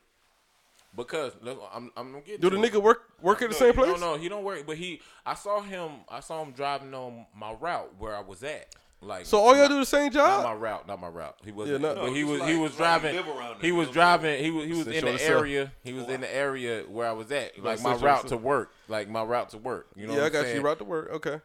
Because 0.95 1.33
look, 1.41 1.61
I'm 1.73 1.91
I'm 1.97 2.11
gonna 2.11 2.37
Do 2.39 2.49
the 2.49 2.57
nigga 2.57 2.81
work 2.81 3.01
work 3.21 3.41
at 3.41 3.49
the 3.49 3.55
No, 3.55 3.59
same 3.59 3.73
place? 3.73 3.99
No, 3.99 4.13
no, 4.13 4.17
he 4.17 4.29
don't 4.29 4.43
work. 4.43 4.65
But 4.65 4.77
he, 4.77 5.01
I 5.25 5.33
saw 5.33 5.59
him. 5.61 5.91
I 6.07 6.19
saw 6.19 6.43
him 6.43 6.51
driving 6.51 6.93
on 6.93 7.25
my 7.35 7.53
route 7.53 7.91
where 7.97 8.15
I 8.15 8.21
was 8.21 8.43
at. 8.43 8.75
Like, 9.01 9.25
So 9.25 9.37
all 9.39 9.53
y'all 9.53 9.63
not- 9.63 9.69
do 9.69 9.79
the 9.79 9.85
same 9.85 10.11
job. 10.13 10.43
Not 10.43 10.53
my 10.53 10.53
route, 10.53 10.87
not 10.87 11.01
my 11.01 11.09
route. 11.09 11.35
He 11.43 11.51
wasn't. 11.51 11.81
Yeah, 11.81 11.87
no. 11.89 11.95
but 11.95 12.05
No, 12.05 12.13
he 12.13 12.21
just 12.21 12.31
was. 12.31 12.39
like- 12.39 12.49
he 12.51 12.57
was 12.57 12.75
driving. 12.77 13.23
he 13.59 13.71
was 13.73 13.89
driving. 13.89 14.41
He 14.43 14.49
was. 14.51 14.65
He 14.65 14.71
was 14.73 14.87
in 14.87 15.05
the 15.05 15.23
area. 15.23 15.71
He 15.83 15.91
was 15.93 16.07
in 16.07 16.21
the 16.21 16.33
area 16.33 16.83
where 16.87 17.07
I 17.09 17.11
was 17.11 17.29
at. 17.31 17.61
Like 17.61 17.81
my 17.81 17.95
route 17.95 18.27
to 18.27 18.37
work. 18.37 18.71
Like 18.87 19.09
my 19.09 19.23
route 19.23 19.49
to 19.49 19.57
work. 19.57 19.87
You 19.95 20.07
know. 20.07 20.13
yeah, 20.13 20.19
what 20.19 20.23
I 20.23 20.27
I'm 20.27 20.31
got 20.33 20.41
saying? 20.43 20.55
you 20.57 20.61
route 20.61 20.77
to 20.77 20.85
work. 20.85 21.09
Okay. 21.13 21.41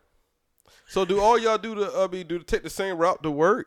So 0.86 1.04
do 1.04 1.20
all 1.20 1.38
y'all 1.38 1.58
do 1.58 1.74
the 1.74 1.98
uh, 2.00 2.04
I 2.04 2.08
mean 2.08 2.26
do 2.26 2.38
take 2.40 2.62
the 2.62 2.70
same 2.70 2.96
route 2.96 3.22
to 3.22 3.30
work? 3.30 3.66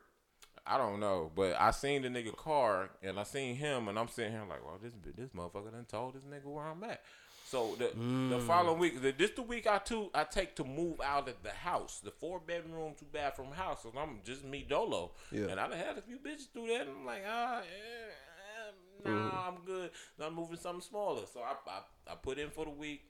I 0.65 0.77
don't 0.77 0.99
know, 0.99 1.31
but 1.35 1.59
I 1.59 1.71
seen 1.71 2.03
the 2.03 2.09
nigga 2.09 2.35
car 2.35 2.91
and 3.01 3.19
I 3.19 3.23
seen 3.23 3.55
him, 3.55 3.88
and 3.88 3.97
I'm 3.97 4.07
sitting 4.07 4.31
here 4.31 4.43
like, 4.47 4.63
well, 4.63 4.77
this 4.81 4.93
this 5.17 5.29
motherfucker 5.31 5.71
done 5.71 5.85
told 5.88 6.13
this 6.13 6.23
nigga 6.23 6.45
where 6.45 6.65
I'm 6.65 6.83
at. 6.83 7.01
So 7.43 7.75
the 7.77 7.88
the 8.29 8.38
Mm. 8.38 8.41
following 8.47 8.79
week, 8.79 9.01
the, 9.01 9.11
this 9.11 9.31
the 9.31 9.41
week 9.41 9.65
I 9.67 9.79
two 9.79 10.09
I 10.13 10.23
take 10.23 10.55
to 10.57 10.63
move 10.63 11.01
out 11.01 11.27
of 11.27 11.35
the 11.43 11.49
house, 11.49 11.99
the 11.99 12.11
four 12.11 12.39
bedroom, 12.39 12.93
two 12.97 13.07
bathroom 13.11 13.51
house, 13.51 13.83
and 13.85 13.97
I'm 13.97 14.19
just 14.23 14.43
me 14.45 14.63
dolo. 14.67 15.11
Yeah. 15.31 15.47
And 15.47 15.59
I 15.59 15.67
done 15.67 15.77
had 15.79 15.97
a 15.97 16.01
few 16.01 16.17
bitches 16.17 16.51
through 16.53 16.67
that, 16.67 16.81
and 16.81 16.91
I'm 16.99 17.05
like, 17.05 17.23
ah, 17.27 17.59
eh, 17.59 17.63
eh, 17.63 18.71
nah, 19.03 19.09
Mm-hmm. 19.11 19.47
I'm 19.47 19.65
good. 19.65 19.89
I'm 20.23 20.35
moving 20.35 20.57
something 20.57 20.81
smaller. 20.81 21.23
So 21.33 21.41
I, 21.41 21.55
I 21.69 21.81
I 22.11 22.15
put 22.15 22.38
in 22.38 22.51
for 22.51 22.65
the 22.65 22.71
week. 22.71 23.01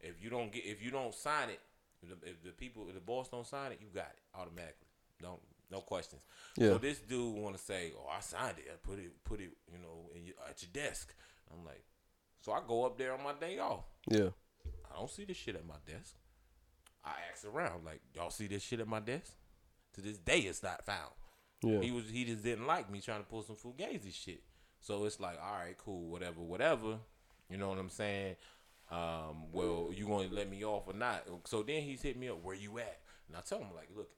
If 0.00 0.22
you 0.22 0.30
don't 0.30 0.50
get, 0.52 0.64
if 0.64 0.80
you 0.82 0.90
don't 0.92 1.12
sign 1.14 1.50
it, 1.50 1.60
if 2.02 2.08
the, 2.08 2.28
if 2.30 2.42
the 2.42 2.50
people, 2.52 2.86
if 2.88 2.94
the 2.94 3.00
boss 3.00 3.28
don't 3.28 3.46
sign 3.46 3.72
it, 3.72 3.80
you 3.82 3.88
got 3.92 4.06
it 4.16 4.22
automatically. 4.38 4.86
Don't 5.20 5.40
no 5.70 5.80
questions. 5.80 6.22
Yeah. 6.56 6.68
So 6.68 6.78
this 6.78 6.98
dude 6.98 7.36
want 7.36 7.56
to 7.56 7.62
say, 7.62 7.92
"Oh, 7.96 8.08
I 8.10 8.20
signed 8.20 8.58
it. 8.58 8.70
I 8.72 8.76
put 8.82 8.98
it, 8.98 9.12
put 9.24 9.40
it, 9.40 9.50
you 9.70 9.78
know, 9.78 10.10
in 10.14 10.24
your, 10.26 10.34
at 10.48 10.62
your 10.62 10.70
desk." 10.72 11.14
I'm 11.52 11.64
like, 11.64 11.84
so 12.40 12.52
I 12.52 12.60
go 12.66 12.84
up 12.84 12.96
there 12.96 13.12
on 13.12 13.22
my 13.22 13.32
day 13.32 13.58
off. 13.58 13.84
Yeah. 14.08 14.28
I 14.90 14.96
don't 14.96 15.10
see 15.10 15.24
this 15.24 15.36
shit 15.36 15.56
at 15.56 15.66
my 15.66 15.74
desk. 15.86 16.14
I 17.04 17.12
ask 17.32 17.44
around, 17.44 17.84
like, 17.84 18.00
y'all 18.14 18.30
see 18.30 18.46
this 18.46 18.62
shit 18.62 18.80
at 18.80 18.88
my 18.88 19.00
desk? 19.00 19.32
To 19.94 20.00
this 20.00 20.18
day, 20.18 20.40
it's 20.40 20.62
not 20.62 20.84
found. 20.84 21.12
Yeah. 21.62 21.80
He 21.80 21.90
was, 21.90 22.08
he 22.10 22.24
just 22.24 22.42
didn't 22.42 22.66
like 22.66 22.90
me 22.90 23.00
trying 23.00 23.20
to 23.20 23.26
pull 23.26 23.42
some 23.42 23.56
fugazi 23.56 24.12
shit. 24.12 24.42
So 24.80 25.04
it's 25.04 25.20
like, 25.20 25.38
all 25.42 25.58
right, 25.58 25.76
cool, 25.76 26.08
whatever, 26.08 26.40
whatever. 26.40 26.98
You 27.50 27.58
know 27.58 27.68
what 27.68 27.78
I'm 27.78 27.90
saying? 27.90 28.36
Um, 28.90 29.52
well, 29.52 29.90
you 29.94 30.06
gonna 30.06 30.28
let 30.32 30.50
me 30.50 30.64
off 30.64 30.84
or 30.86 30.94
not? 30.94 31.24
So 31.44 31.62
then 31.62 31.82
he's 31.82 32.02
hit 32.02 32.16
me 32.16 32.28
up. 32.28 32.42
Where 32.42 32.56
you 32.56 32.78
at? 32.78 33.00
And 33.28 33.36
I 33.36 33.40
tell 33.40 33.58
him 33.58 33.68
like, 33.74 33.88
look, 33.94 34.10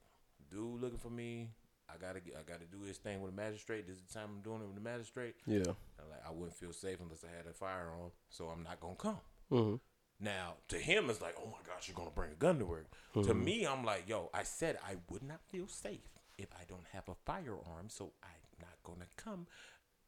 dude, 0.53 0.81
looking 0.81 0.99
for 0.99 1.11
me. 1.11 1.51
I 1.89 1.97
gotta 1.99 2.21
get, 2.21 2.37
I 2.39 2.43
gotta 2.51 2.65
do 2.65 2.79
this 2.87 2.99
thing 2.99 3.21
with 3.21 3.35
the 3.35 3.41
magistrate. 3.41 3.87
This 3.87 3.97
is 3.97 4.03
the 4.03 4.15
time 4.15 4.29
I'm 4.37 4.41
doing 4.41 4.63
it 4.63 4.67
with 4.67 4.77
the 4.77 4.81
magistrate. 4.81 5.35
Yeah. 5.47 5.57
And 5.57 6.09
like, 6.11 6.23
I 6.27 6.31
wouldn't 6.31 6.55
feel 6.55 6.73
safe 6.73 6.99
unless 7.03 7.25
I 7.25 7.37
had 7.37 7.47
a 7.47 7.53
firearm, 7.53 8.13
so 8.31 8.47
I'm 8.47 8.63
not 8.63 8.81
gonna 8.81 8.95
come. 8.95 9.19
Mm-hmm. 9.51 9.77
Now, 10.21 10.55
to 10.69 10.79
him, 10.79 11.11
it's 11.11 11.21
like, 11.21 11.35
oh 11.39 11.47
my 11.47 11.59
gosh, 11.67 11.89
you're 11.89 11.97
gonna 11.97 12.11
bring 12.15 12.31
a 12.31 12.37
gun 12.37 12.59
to 12.61 12.65
work. 12.65 12.87
To 13.15 13.35
me, 13.35 13.67
I'm 13.67 13.85
like, 13.85 14.09
yo, 14.09 14.31
I 14.33 14.45
said 14.45 14.79
I 14.87 14.95
would 15.11 15.23
not 15.23 15.41
feel 15.51 15.67
safe 15.67 16.09
if 16.39 16.49
I 16.55 16.65
don't 16.69 16.87
have 16.93 17.09
a 17.09 17.15
firearm, 17.27 17.89
so 17.89 18.13
I'm 18.23 18.61
not 18.61 18.77
gonna 18.85 19.09
come 19.17 19.47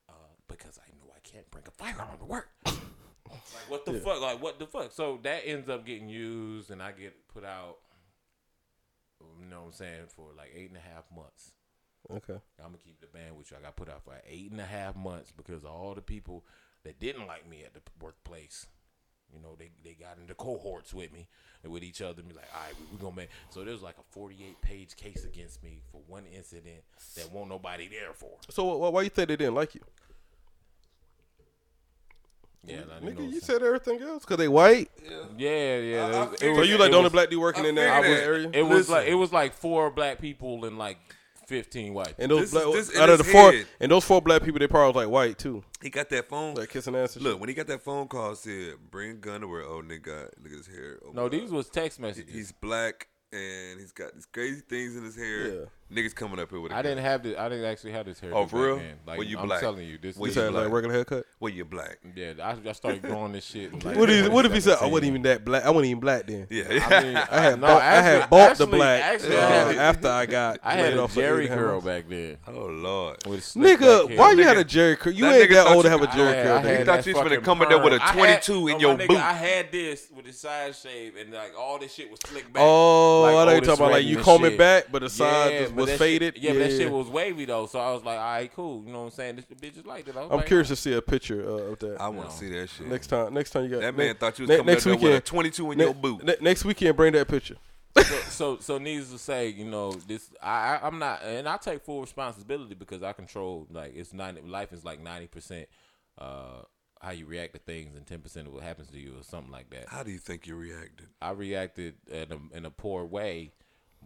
uh, 0.08 0.12
because 0.48 0.78
I 0.78 0.88
know 0.96 1.12
I 1.14 1.20
can't 1.22 1.50
bring 1.50 1.64
a 1.66 1.70
firearm 1.70 2.18
to 2.18 2.24
work. 2.24 2.48
like, 2.66 2.78
what 3.68 3.84
the 3.84 3.94
fuck? 3.94 4.20
Like, 4.20 4.42
what 4.42 4.58
the 4.58 4.66
fuck? 4.66 4.92
So 4.92 5.18
that 5.22 5.42
ends 5.44 5.68
up 5.68 5.84
getting 5.84 6.08
used, 6.08 6.70
and 6.70 6.82
I 6.82 6.92
get 6.92 7.14
put 7.28 7.44
out. 7.44 7.78
You 9.20 9.46
know 9.48 9.60
what 9.60 9.66
I'm 9.66 9.72
saying 9.72 10.06
for 10.14 10.26
like 10.36 10.52
eight 10.54 10.68
and 10.68 10.78
a 10.78 10.80
half 10.80 11.04
months. 11.14 11.52
Okay. 12.10 12.38
I'm 12.58 12.66
gonna 12.66 12.78
keep 12.78 13.00
the 13.00 13.06
band 13.06 13.36
with 13.36 13.50
you. 13.50 13.56
I 13.58 13.62
got 13.62 13.76
put 13.76 13.88
out 13.88 14.04
for 14.04 14.14
eight 14.28 14.50
and 14.50 14.60
a 14.60 14.66
half 14.66 14.96
months 14.96 15.32
because 15.34 15.64
all 15.64 15.94
the 15.94 16.02
people 16.02 16.44
that 16.84 17.00
didn't 17.00 17.26
like 17.26 17.48
me 17.48 17.62
at 17.64 17.74
the 17.74 17.80
workplace. 18.00 18.66
You 19.34 19.40
know, 19.40 19.56
they 19.58 19.70
they 19.82 19.94
got 19.94 20.18
into 20.20 20.34
cohorts 20.34 20.94
with 20.94 21.12
me 21.12 21.26
and 21.64 21.72
with 21.72 21.82
each 21.82 22.02
other. 22.02 22.20
And 22.20 22.28
be 22.28 22.34
like, 22.34 22.48
all 22.54 22.66
right, 22.66 22.74
we, 22.78 22.96
we 22.96 23.02
gonna 23.02 23.16
make. 23.16 23.30
So 23.50 23.64
there's 23.64 23.82
like 23.82 23.96
a 23.98 24.04
48 24.10 24.60
page 24.60 24.96
case 24.96 25.24
against 25.24 25.62
me 25.64 25.82
for 25.90 26.02
one 26.06 26.24
incident 26.26 26.82
that 27.16 27.32
won't 27.32 27.48
nobody 27.48 27.88
there 27.88 28.12
for. 28.12 28.36
So 28.50 28.76
why 28.90 29.02
you 29.02 29.08
think 29.08 29.28
they 29.28 29.36
didn't 29.36 29.54
like 29.54 29.74
you? 29.74 29.80
Yeah, 32.66 32.82
Nigga, 33.02 33.32
you 33.32 33.40
said 33.40 33.62
everything 33.62 34.00
else 34.02 34.24
because 34.24 34.38
they 34.38 34.48
white. 34.48 34.90
yeah, 35.36 35.76
yeah. 35.78 36.06
I- 36.06 36.08
I 36.08 36.22
it 36.24 36.30
was- 36.30 36.40
figured- 36.40 36.54
So 36.56 36.60
was- 36.60 36.68
you 36.68 36.78
like 36.78 36.88
it 36.88 36.90
the 36.92 36.96
only 36.96 37.02
was- 37.04 37.12
black 37.12 37.30
dude 37.30 37.40
working 37.40 37.64
I 37.66 37.68
in 37.68 37.74
that 37.76 38.02
figured 38.02 38.18
that. 38.18 38.24
area? 38.24 38.50
It 38.54 38.62
was 38.62 38.78
Listen. 38.88 38.94
like 38.94 39.08
it 39.08 39.14
was 39.14 39.32
like 39.32 39.52
four 39.54 39.90
black 39.90 40.20
people 40.20 40.64
and 40.64 40.78
like 40.78 40.98
15 41.46 41.92
white. 41.92 42.14
and 42.18 42.30
those 42.30 42.50
This 42.50 42.54
is- 42.54 42.64
black 42.64 42.74
this 42.74 42.90
in 42.94 43.00
out 43.02 43.10
of 43.10 43.18
the 43.18 43.24
his 43.24 43.32
four 43.32 43.52
head. 43.52 43.66
and 43.80 43.92
those 43.92 44.04
four 44.04 44.22
black 44.22 44.42
people, 44.42 44.58
they 44.58 44.66
probably 44.66 44.86
was 44.88 44.96
like 45.06 45.12
white 45.12 45.38
too, 45.38 45.62
He 45.82 45.90
got 45.90 46.08
that 46.08 46.28
phone. 46.28 46.54
like 46.54 46.70
kissing 46.70 46.96
ass. 46.96 47.16
And 47.16 47.24
Look, 47.24 47.34
shit. 47.34 47.40
when 47.40 47.48
he 47.50 47.54
got 47.54 47.66
that 47.66 47.82
phone 47.82 48.08
call, 48.08 48.34
said, 48.34 48.76
"Bring 48.90 49.10
a 49.10 49.14
gun 49.14 49.42
to 49.42 49.48
where 49.48 49.62
old 49.62 49.86
nigga 49.86 50.02
got 50.02 50.38
look 50.42 50.52
at 50.52 50.58
his 50.58 50.66
hair." 50.66 50.98
Oh, 51.06 51.12
no, 51.12 51.22
my 51.24 51.28
these 51.28 51.50
God. 51.50 51.56
was 51.56 51.68
text 51.68 52.00
messages. 52.00 52.32
He's 52.34 52.52
black 52.52 53.08
and 53.32 53.78
he's 53.80 53.92
got 53.92 54.14
these 54.14 54.26
crazy 54.26 54.62
things 54.62 54.96
in 54.96 55.04
his 55.04 55.16
hair. 55.16 55.48
Yeah. 55.48 55.64
Niggas 55.92 56.14
coming 56.14 56.40
up 56.40 56.50
here 56.50 56.60
with. 56.60 56.72
I 56.72 56.78
I 56.78 56.82
didn't 56.82 57.04
have 57.04 57.22
the, 57.22 57.38
I 57.40 57.48
didn't 57.48 57.66
actually 57.66 57.92
have 57.92 58.06
this 58.06 58.18
hair. 58.18 58.34
Oh, 58.34 58.46
for 58.46 58.64
real? 58.66 58.80
Like, 59.06 59.18
Well, 59.18 59.22
you 59.26 59.38
I'm 59.38 59.46
black. 59.46 59.60
telling 59.60 59.86
you, 59.86 59.98
this 59.98 60.16
Well, 60.16 60.30
you 60.30 60.40
is 60.40 60.52
like 60.52 60.70
regular 60.72 60.94
haircut. 60.94 61.24
Well, 61.38 61.52
you 61.52 61.64
black. 61.64 61.98
Yeah, 62.16 62.32
I, 62.42 62.56
I 62.68 62.72
started 62.72 63.02
growing 63.02 63.32
this 63.32 63.44
shit. 63.44 63.84
Like, 63.84 63.96
What 63.96 64.08
if 64.10 64.32
what 64.32 64.44
if 64.46 64.52
he 64.52 64.60
said 64.60 64.78
I 64.80 64.86
wasn't 64.86 65.10
even 65.10 65.22
that 65.22 65.44
black? 65.44 65.64
I 65.64 65.70
wasn't 65.70 65.86
even 65.90 66.00
black 66.00 66.26
then. 66.26 66.46
Yeah. 66.50 66.64
I 66.90 67.02
mean, 67.02 67.16
I 67.16 67.40
had 67.40 67.60
no, 67.60 67.66
bought, 67.68 67.82
I 67.82 68.02
had 68.02 68.30
bought 68.30 68.50
actually- 68.52 68.66
the 68.66 68.76
black 68.76 69.02
Actually, 69.02 69.36
uh, 69.36 69.40
after 69.82 70.08
I 70.08 70.26
got 70.26 70.58
I 70.64 70.72
had 70.74 70.94
a 70.94 71.02
off 71.02 71.12
for 71.12 71.20
Jheri 71.20 71.44
eight 71.44 71.44
and 71.44 71.44
a 71.44 71.48
half 71.48 71.58
curl 71.58 71.72
months. 71.72 71.86
back 71.86 72.08
then. 72.08 72.36
oh 72.48 72.66
lord. 72.66 73.26
With 73.26 73.44
slick 73.44 73.78
back 73.78 73.88
Nigga, 73.88 74.16
why 74.16 74.32
you 74.32 74.42
had 74.42 74.56
nigga- 74.56 74.60
a 74.60 74.64
Jheri 74.64 74.98
curl? 74.98 75.12
You 75.12 75.26
ain't 75.26 75.50
that 75.50 75.66
old 75.68 75.84
to 75.84 75.90
have 75.90 76.02
a 76.02 76.06
Jheri 76.06 76.34
had- 76.34 76.44
curl. 76.46 76.58
I 76.72 76.78
He 76.78 76.84
thought 76.84 77.06
you 77.06 77.12
was 77.14 77.22
gonna 77.22 77.40
come 77.40 77.62
in 77.62 77.68
there 77.68 77.78
with 77.82 77.92
a 77.92 77.98
22 77.98 78.68
in 78.68 78.80
your 78.80 78.96
boot. 78.96 79.10
I 79.12 79.32
had 79.34 79.70
this 79.70 80.08
with 80.14 80.24
the 80.24 80.32
side 80.32 80.74
shave 80.74 81.16
and 81.16 81.32
like 81.32 81.52
all 81.58 81.78
this 81.78 81.92
shit 81.94 82.10
was 82.10 82.18
slick 82.26 82.50
back. 82.52 82.62
Oh, 82.64 83.26
I 83.26 83.44
know 83.44 83.50
you're 83.52 83.60
talking 83.60 83.74
about 83.84 83.92
like 83.92 84.04
you 84.04 84.16
and 84.16 84.24
comb 84.24 84.44
it 84.46 84.56
back, 84.58 84.86
but 84.90 85.02
the 85.02 85.10
side 85.10 85.52
Yeah, 85.52 85.60
just 85.60 85.73
but 85.74 85.88
was 85.88 85.98
faded. 85.98 86.34
Shit, 86.34 86.42
yeah, 86.42 86.52
but 86.52 86.58
that 86.58 86.70
shit 86.70 86.90
was 86.90 87.08
wavy 87.08 87.44
though. 87.44 87.66
So 87.66 87.78
I 87.78 87.92
was 87.92 88.04
like, 88.04 88.18
all 88.18 88.24
right, 88.24 88.52
cool. 88.54 88.82
You 88.86 88.92
know 88.92 89.00
what 89.00 89.04
I'm 89.06 89.10
saying? 89.12 89.36
This 89.36 89.44
the 89.46 89.54
bitches 89.54 89.86
like 89.86 90.08
it. 90.08 90.16
I 90.16 90.20
was 90.20 90.30
I'm 90.30 90.36
like, 90.38 90.46
curious 90.46 90.68
to 90.68 90.76
see 90.76 90.92
a 90.92 91.02
picture 91.02 91.42
uh, 91.48 91.72
of 91.72 91.78
that. 91.80 92.00
I 92.00 92.08
want 92.08 92.30
to 92.30 92.36
see 92.36 92.48
that 92.50 92.68
shit. 92.70 92.86
next 92.86 93.08
time, 93.08 93.34
next 93.34 93.50
time 93.50 93.64
you 93.64 93.70
got 93.70 93.80
that 93.80 93.96
man 93.96 94.08
ne- 94.08 94.14
thought 94.14 94.38
you 94.38 94.44
was 94.44 94.50
ne- 94.50 94.56
coming 94.56 94.72
next 94.72 94.86
up 94.86 94.90
there 94.90 94.94
with 94.94 95.02
a 95.02 95.06
weekend. 95.06 95.24
22 95.24 95.72
in 95.72 95.78
ne- 95.78 95.84
your 95.84 95.94
boot. 95.94 96.24
ne- 96.24 96.36
next 96.40 96.64
weekend, 96.64 96.96
bring 96.96 97.12
that 97.12 97.28
picture. 97.28 97.56
so, 97.96 98.02
so 98.28 98.58
so 98.58 98.78
needless 98.78 99.12
to 99.12 99.18
say, 99.18 99.48
you 99.48 99.64
know, 99.64 99.92
this 99.92 100.30
I, 100.42 100.78
I 100.82 100.86
I'm 100.86 100.98
not, 100.98 101.22
and 101.22 101.48
I 101.48 101.56
take 101.58 101.84
full 101.84 102.00
responsibility 102.00 102.74
because 102.74 103.02
I 103.02 103.12
control 103.12 103.66
like 103.70 103.94
it's 103.94 104.12
ninety. 104.12 104.42
Life 104.42 104.72
is 104.72 104.84
like 104.84 105.00
ninety 105.00 105.28
percent 105.28 105.68
uh 106.18 106.62
how 107.00 107.10
you 107.10 107.26
react 107.26 107.52
to 107.52 107.60
things, 107.60 107.94
and 107.94 108.06
ten 108.06 108.20
percent 108.20 108.46
of 108.48 108.54
what 108.54 108.62
happens 108.62 108.88
to 108.88 108.98
you, 108.98 109.12
or 109.18 109.22
something 109.22 109.52
like 109.52 109.70
that. 109.70 109.88
How 109.88 110.02
do 110.02 110.10
you 110.10 110.18
think 110.18 110.46
you 110.46 110.56
reacted? 110.56 111.08
I 111.20 111.30
reacted 111.30 111.94
in 112.10 112.32
a, 112.32 112.56
in 112.56 112.64
a 112.64 112.70
poor 112.70 113.04
way, 113.04 113.52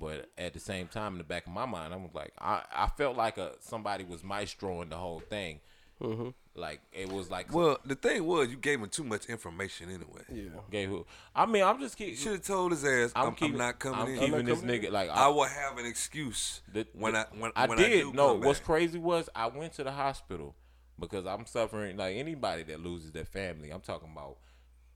but 0.00 0.28
at 0.38 0.52
the 0.54 0.60
same 0.60 0.86
time, 0.88 1.12
in 1.12 1.18
the 1.18 1.24
back 1.24 1.46
of 1.46 1.52
my 1.52 1.66
mind, 1.66 1.92
I 1.92 1.96
was 1.96 2.14
like, 2.14 2.32
I, 2.38 2.62
I 2.74 2.88
felt 2.96 3.16
like 3.16 3.38
a 3.38 3.52
somebody 3.60 4.04
was 4.04 4.22
maestroing 4.22 4.90
the 4.90 4.96
whole 4.96 5.20
thing. 5.20 5.60
Mm-hmm. 6.02 6.28
Like 6.54 6.80
it 6.92 7.10
was 7.12 7.28
like 7.30 7.52
Well, 7.52 7.78
the 7.84 7.94
thing 7.96 8.24
was, 8.24 8.48
you 8.50 8.56
gave 8.56 8.80
him 8.80 8.88
too 8.88 9.02
much 9.04 9.26
information 9.26 9.88
anyway. 9.90 10.22
Yeah. 10.32 10.60
gay 10.70 10.86
who. 10.86 11.06
I 11.34 11.46
mean, 11.46 11.64
I'm 11.64 11.80
just 11.80 11.98
You 11.98 12.14
should 12.14 12.32
have 12.32 12.42
told 12.42 12.70
his 12.72 12.84
ass, 12.84 13.12
I'm, 13.16 13.28
I'm 13.28 13.34
keeping, 13.34 13.58
not 13.58 13.78
coming 13.80 14.00
I'm 14.00 14.08
in. 14.08 14.14
keeping 14.18 14.30
not 14.32 14.44
this 14.44 14.60
coming 14.60 14.80
nigga 14.82 14.90
like 14.92 15.10
I 15.10 15.26
will 15.28 15.44
have 15.44 15.76
an 15.78 15.86
excuse 15.86 16.60
The- 16.72 16.86
when 16.92 17.16
I 17.16 17.26
when, 17.36 17.50
I 17.56 17.66
when 17.66 17.78
did. 17.78 17.86
I 17.86 18.00
do 18.02 18.12
no, 18.12 18.28
come 18.34 18.40
what's 18.42 18.58
back. 18.60 18.66
crazy 18.66 18.98
was 18.98 19.28
I 19.34 19.46
went 19.48 19.72
to 19.74 19.84
the 19.84 19.92
hospital 19.92 20.54
because 21.00 21.26
I'm 21.26 21.46
suffering 21.46 21.96
like 21.96 22.16
anybody 22.16 22.62
that 22.64 22.80
loses 22.80 23.10
their 23.12 23.24
family. 23.24 23.70
I'm 23.70 23.80
talking 23.80 24.10
about 24.12 24.36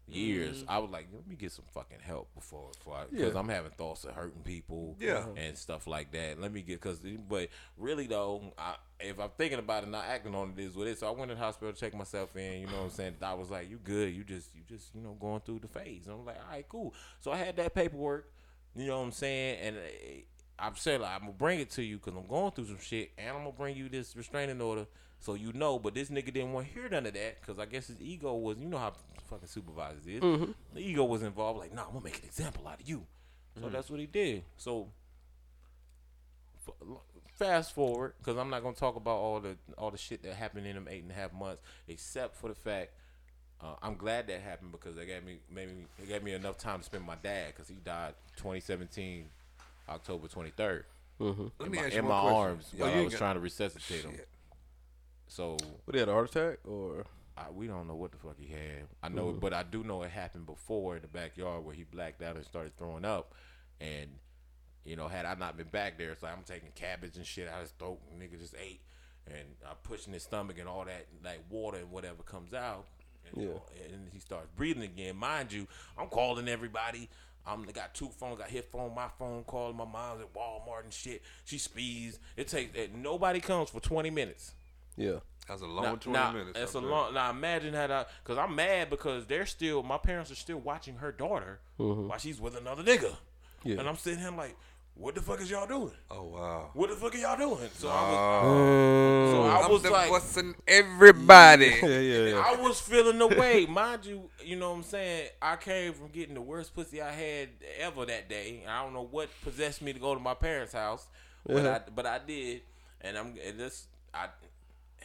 years. 0.07 0.59
Mm-hmm. 0.63 0.71
I 0.71 0.79
was 0.79 0.91
like, 0.91 1.09
let 1.13 1.27
me 1.27 1.37
get 1.37 1.53
some 1.53 1.65
fucking 1.73 1.99
help 2.01 2.35
before, 2.35 2.71
before 2.77 3.07
because 3.11 3.35
I'm 3.35 3.49
having 3.49 3.71
thoughts 3.73 4.05
of 4.05 4.15
hurting 4.15 4.43
people, 4.43 4.97
Yeah. 5.01 5.25
and 5.37 5.57
stuff 5.57 5.87
like 5.87 6.13
that. 6.13 6.41
Let 6.41 6.53
me 6.53 6.63
get 6.63 6.81
because, 6.81 7.01
but 7.29 7.49
really 7.77 8.07
though, 8.07 8.53
I, 8.59 8.77
if 9.01 9.19
I'm 9.19 9.31
thinking 9.37 9.59
about 9.59 9.85
it, 9.85 9.89
not 9.89 10.05
acting 10.07 10.35
on 10.35 10.55
it 10.57 10.63
is 10.63 10.77
what 10.77 10.87
it 10.87 10.93
is. 10.93 10.99
So 11.01 11.09
I 11.09 11.11
went 11.11 11.31
to 11.31 11.35
the 11.35 11.41
hospital, 11.41 11.73
to 11.73 11.79
check 11.79 11.95
myself 11.95 12.37
in. 12.37 12.61
You 12.61 12.67
know 12.67 12.75
what 12.75 12.85
I'm 12.85 12.91
saying? 12.91 13.15
I 13.23 13.35
was 13.35 13.51
like, 13.51 13.71
you 13.71 13.79
good? 13.83 14.15
You 14.15 14.25
just, 14.25 14.55
you 14.55 14.63
just, 14.69 14.95
you 14.95 15.01
know, 15.01 15.17
going 15.21 15.41
through 15.41 15.61
the 15.61 15.69
phase. 15.69 16.07
And 16.07 16.17
I'm 16.17 16.25
like, 16.25 16.37
all 16.37 16.51
right, 16.53 16.69
cool. 16.69 16.95
So 17.21 17.33
I 17.33 17.37
had 17.37 17.57
that 17.57 17.75
paperwork. 17.75 18.31
You 18.75 18.87
know 18.87 18.99
what 18.99 19.05
I'm 19.07 19.13
saying? 19.13 19.59
And 19.61 19.77
uh, 19.77 19.81
I'm 20.59 20.77
saying 20.77 21.01
like 21.01 21.11
I'm 21.15 21.21
gonna 21.21 21.33
bring 21.33 21.61
it 21.61 21.71
to 21.73 21.83
you 21.83 21.97
because 21.99 22.15
I'm 22.17 22.27
going 22.27 22.53
through 22.53 22.67
some 22.67 22.79
shit, 22.81 23.11
and 23.19 23.31
I'm 23.31 23.39
gonna 23.43 23.53
bring 23.53 23.77
you 23.77 23.89
this 23.89 24.15
restraining 24.17 24.61
order 24.61 24.87
so 25.23 25.35
you 25.35 25.53
know. 25.55 25.79
But 25.79 25.95
this 25.95 26.11
nigga 26.11 26.27
didn't 26.27 26.53
want 26.53 26.67
to 26.67 26.75
hear 26.75 26.89
none 26.89 27.07
of 27.07 27.15
that 27.15 27.41
because 27.41 27.59
I 27.59 27.65
guess 27.65 27.87
his 27.87 28.01
ego 28.03 28.35
was, 28.35 28.59
you 28.59 28.69
know 28.69 28.79
how 28.79 28.93
fucking 29.31 29.49
supervisors 29.49 30.07
is. 30.07 30.21
Mm-hmm. 30.21 30.53
The 30.75 30.81
ego 30.81 31.05
was 31.05 31.23
involved. 31.23 31.61
Like, 31.61 31.75
nah, 31.75 31.83
I'm 31.83 31.93
gonna 31.95 32.05
make 32.05 32.19
an 32.19 32.25
example 32.25 32.69
out 32.69 32.81
of 32.81 32.89
you. 32.89 33.07
So 33.61 33.67
mm. 33.67 33.73
that's 33.73 33.91
what 33.91 34.01
he 34.01 34.07
did. 34.07 34.43
So 34.57 34.89
f- 36.67 36.99
fast 37.35 37.75
forward 37.75 38.15
because 38.19 38.37
I'm 38.37 38.51
not 38.51 38.63
gonna 38.63 38.75
talk 38.75 38.97
about 38.97 39.17
all 39.17 39.41
the 39.41 39.57
all 39.79 39.91
the 39.91 39.99
shit 39.99 40.23
that 40.25 40.35
happened 40.35 40.67
in 40.67 40.75
them 40.75 40.89
eight 40.91 41.03
and 41.03 41.11
a 41.11 41.15
half 41.15 41.33
months, 41.33 41.63
except 41.89 42.37
for 42.37 42.49
the 42.49 42.55
fact. 42.55 42.93
Uh, 43.61 43.77
I'm 43.81 43.95
glad 43.95 44.27
that 44.27 44.41
happened 44.41 44.73
because 44.73 44.97
it 44.97 45.07
gave 45.07 45.25
me 45.25 45.39
maybe 45.49 45.71
it 46.03 46.09
gave 46.09 46.25
me 46.25 46.33
enough 46.33 46.59
time 46.59 46.81
to 46.81 46.85
spend 46.85 47.07
with 47.07 47.17
my 47.17 47.23
dad 47.23 47.53
because 47.55 47.69
he 47.69 47.77
died 47.77 48.15
2017 48.37 49.27
October 49.89 50.27
23rd 50.27 50.83
mm-hmm. 51.21 51.47
Let 51.61 51.67
in 51.67 51.71
me 51.71 51.79
my, 51.79 51.85
ask 51.85 51.93
you 51.93 51.99
in 52.01 52.09
my 52.09 52.15
arms 52.15 52.73
Yo, 52.77 52.81
while 52.81 52.91
you 52.91 52.95
I 52.95 52.99
ain't 52.99 53.05
was 53.05 53.15
got- 53.15 53.19
trying 53.19 53.35
to 53.35 53.41
resuscitate 53.41 54.05
him. 54.05 54.19
So 55.33 55.57
But 55.87 55.95
he 55.95 55.99
had 56.01 56.09
a 56.09 56.13
heart 56.13 56.29
attack 56.35 56.59
or 56.67 57.05
I, 57.37 57.51
we 57.51 57.67
don't 57.67 57.89
know 57.89 57.95
what 57.95 58.13
the 58.13 58.19
fuck 58.19 58.37
he 58.39 58.53
had. 58.53 58.87
I 59.03 59.09
know, 59.09 59.29
Mm-hmm. 59.29 59.39
but 59.39 59.55
I 59.55 59.63
do 59.63 59.83
know 59.83 60.03
it 60.03 60.11
happened 60.11 60.45
before 60.45 60.97
in 60.97 61.03
the 61.03 61.09
backyard 61.09 61.65
where 61.65 61.75
he 61.75 61.85
blacked 61.85 62.23
out 62.23 62.37
and 62.37 62.45
started 62.45 62.77
throwing 62.77 63.05
up. 63.07 63.33
And 63.81 64.11
you 64.85 64.97
know, 64.97 65.09
had 65.09 65.25
I 65.25 65.35
not 65.35 65.57
been 65.57 65.69
back 65.69 65.97
there, 65.97 66.11
it's 66.11 66.23
like 66.23 66.37
I'm 66.37 66.43
taking 66.45 66.69
cabbage 66.75 67.17
and 67.17 67.25
shit 67.25 67.49
out 67.49 67.57
of 67.57 67.63
his 67.63 67.71
throat. 67.79 67.99
And 68.11 68.21
nigga 68.21 68.39
just 68.39 68.55
ate, 68.61 68.81
and 69.27 69.47
I'm 69.67 69.77
pushing 69.85 70.13
his 70.13 70.25
stomach 70.25 70.59
and 70.59 70.69
all 70.69 70.85
that 70.85 71.07
like 71.25 71.41
water 71.49 71.79
and 71.79 71.91
whatever 71.91 72.23
comes 72.23 72.53
out. 72.53 72.85
And, 73.33 73.45
Yeah. 73.45 73.59
and 73.95 74.09
he 74.13 74.19
starts 74.19 74.49
breathing 74.57 74.83
again. 74.83 75.17
Mind 75.17 75.53
you, 75.53 75.67
I'm 75.97 76.09
calling 76.09 76.49
everybody. 76.49 77.09
I'm 77.47 77.67
I 77.69 77.73
got 77.73 77.95
two 77.95 78.09
phones. 78.09 78.39
Got 78.39 78.51
his 78.51 78.65
phone, 78.71 78.95
my 78.95 79.09
phone, 79.19 79.45
calling 79.45 79.77
my 79.77 79.85
mom's 79.87 80.21
at 80.21 80.35
Walmart 80.35 80.85
and 80.85 80.93
shit. 80.93 81.23
She 81.45 81.57
speeds. 81.59 82.19
It 82.37 82.49
takes. 82.49 82.77
It, 82.77 82.95
nobody 82.95 83.41
comes 83.41 83.71
for 83.71 83.81
20 83.81 84.11
minutes. 84.11 84.53
Yeah. 84.97 85.19
That's 85.49 85.61
a 85.63 85.67
long 85.67 85.83
Now, 85.85 85.95
20 85.97 86.11
now, 86.13 86.33
minutes. 86.33 86.59
It's 86.59 86.75
a 86.77 86.81
there. 86.81 86.89
long. 86.89 87.15
Now 87.15 87.31
imagine 87.31 87.75
had 87.75 87.91
I, 87.91 88.05
because 88.23 88.39
I'm 88.39 88.55
mad 88.55 88.91
because 88.91 89.27
they're 89.27 89.45
still. 89.47 89.83
My 89.83 89.99
parents 89.99 90.31
are 90.31 90.37
still 90.37 90.59
watching 90.59 90.97
her 90.97 91.11
daughter 91.11 91.59
mm-hmm. 91.81 92.09
while 92.09 92.19
she's 92.19 92.41
with 92.41 92.57
another 92.57 92.83
nigga, 92.85 93.15
Yeah. 93.65 93.81
and 93.81 93.89
I'm 93.89 93.97
sitting 93.97 94.21
here 94.21 94.31
like, 94.31 94.57
what 94.95 95.15
the 95.17 95.21
fuck 95.23 95.41
is 95.41 95.51
y'all 95.51 95.67
doing? 95.67 95.91
Oh, 96.11 96.23
wow. 96.25 96.71
What 96.75 96.91
the 96.91 96.97
fuck 96.97 97.15
are 97.15 97.19
y'all 97.19 97.37
doing? 97.37 97.69
So 97.75 97.89
I 97.89 98.41
Oh. 98.45 99.23
was, 99.25 99.33
so 99.33 99.43
I 99.43 99.65
I'm 99.65 99.71
was 99.73 99.85
like, 99.85 100.05
divorcing 100.05 100.55
everybody. 100.69 101.67
Yeah, 101.83 101.99
yeah, 101.99 102.25
yeah. 102.35 102.43
I 102.47 102.55
was 102.61 102.81
feeling 102.81 103.19
the 103.19 103.27
way, 103.27 103.67
mind 103.67 104.05
you. 104.07 104.31
You 104.45 104.57
know 104.57 104.71
what 104.71 104.77
I'm 104.77 104.83
saying? 104.85 105.29
I 105.41 105.57
came 105.57 105.93
from 105.95 106.09
getting 106.09 106.35
the 106.35 106.41
worst 106.43 106.75
pussy 106.75 107.03
I 107.03 107.11
had 107.11 107.49
ever 107.81 108.05
that 108.07 108.29
day. 108.29 108.63
I 108.69 108.83
don't 108.85 108.93
know 108.93 109.09
what 109.11 109.29
possessed 109.43 109.83
me 109.83 109.93
to 109.93 109.99
go 109.99 110.15
to 110.15 110.21
my 110.21 110.35
parents' 110.35 110.73
house, 110.75 111.09
but 111.45 111.65
Yeah. 111.65 111.79
I 111.87 111.91
but 111.91 112.07
I 112.07 112.21
did, 112.25 112.63
and 113.01 113.17
I'm 113.19 113.35
and 113.45 113.59
this 113.59 113.87
I 114.15 114.29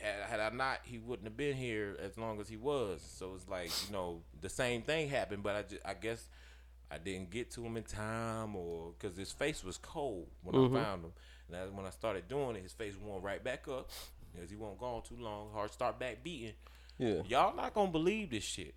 had 0.01 0.29
had 0.29 0.39
I 0.39 0.49
not, 0.55 0.79
he 0.83 0.97
wouldn't 0.97 1.27
have 1.27 1.37
been 1.37 1.55
here 1.55 1.95
as 2.01 2.17
long 2.17 2.39
as 2.39 2.47
he 2.49 2.57
was. 2.57 3.01
So 3.01 3.33
it's 3.35 3.47
like 3.47 3.71
you 3.87 3.93
know 3.93 4.21
the 4.41 4.49
same 4.49 4.81
thing 4.81 5.09
happened, 5.09 5.43
but 5.43 5.55
I 5.55 5.61
just, 5.63 5.81
I 5.85 5.93
guess 5.93 6.27
I 6.89 6.97
didn't 6.97 7.29
get 7.31 7.51
to 7.51 7.63
him 7.65 7.77
in 7.77 7.83
time, 7.83 8.55
or 8.55 8.93
because 8.97 9.17
his 9.17 9.31
face 9.31 9.63
was 9.63 9.77
cold 9.77 10.27
when 10.43 10.55
I 10.55 10.59
found 10.83 11.03
him. 11.05 11.11
And 11.47 11.55
that's 11.55 11.71
when 11.71 11.85
I 11.85 11.89
started 11.91 12.27
doing 12.27 12.55
it, 12.57 12.63
his 12.63 12.73
face 12.73 12.93
warmed 13.01 13.23
right 13.23 13.43
back 13.43 13.67
up 13.67 13.89
because 14.33 14.49
he 14.49 14.55
wasn't 14.55 14.79
gone 14.79 15.01
too 15.03 15.17
long. 15.17 15.51
Heart 15.53 15.73
start 15.73 15.99
back 15.99 16.23
beating. 16.23 16.53
Yeah. 16.97 17.21
Y'all 17.27 17.55
not 17.55 17.73
gonna 17.73 17.91
believe 17.91 18.29
this 18.31 18.43
shit, 18.43 18.73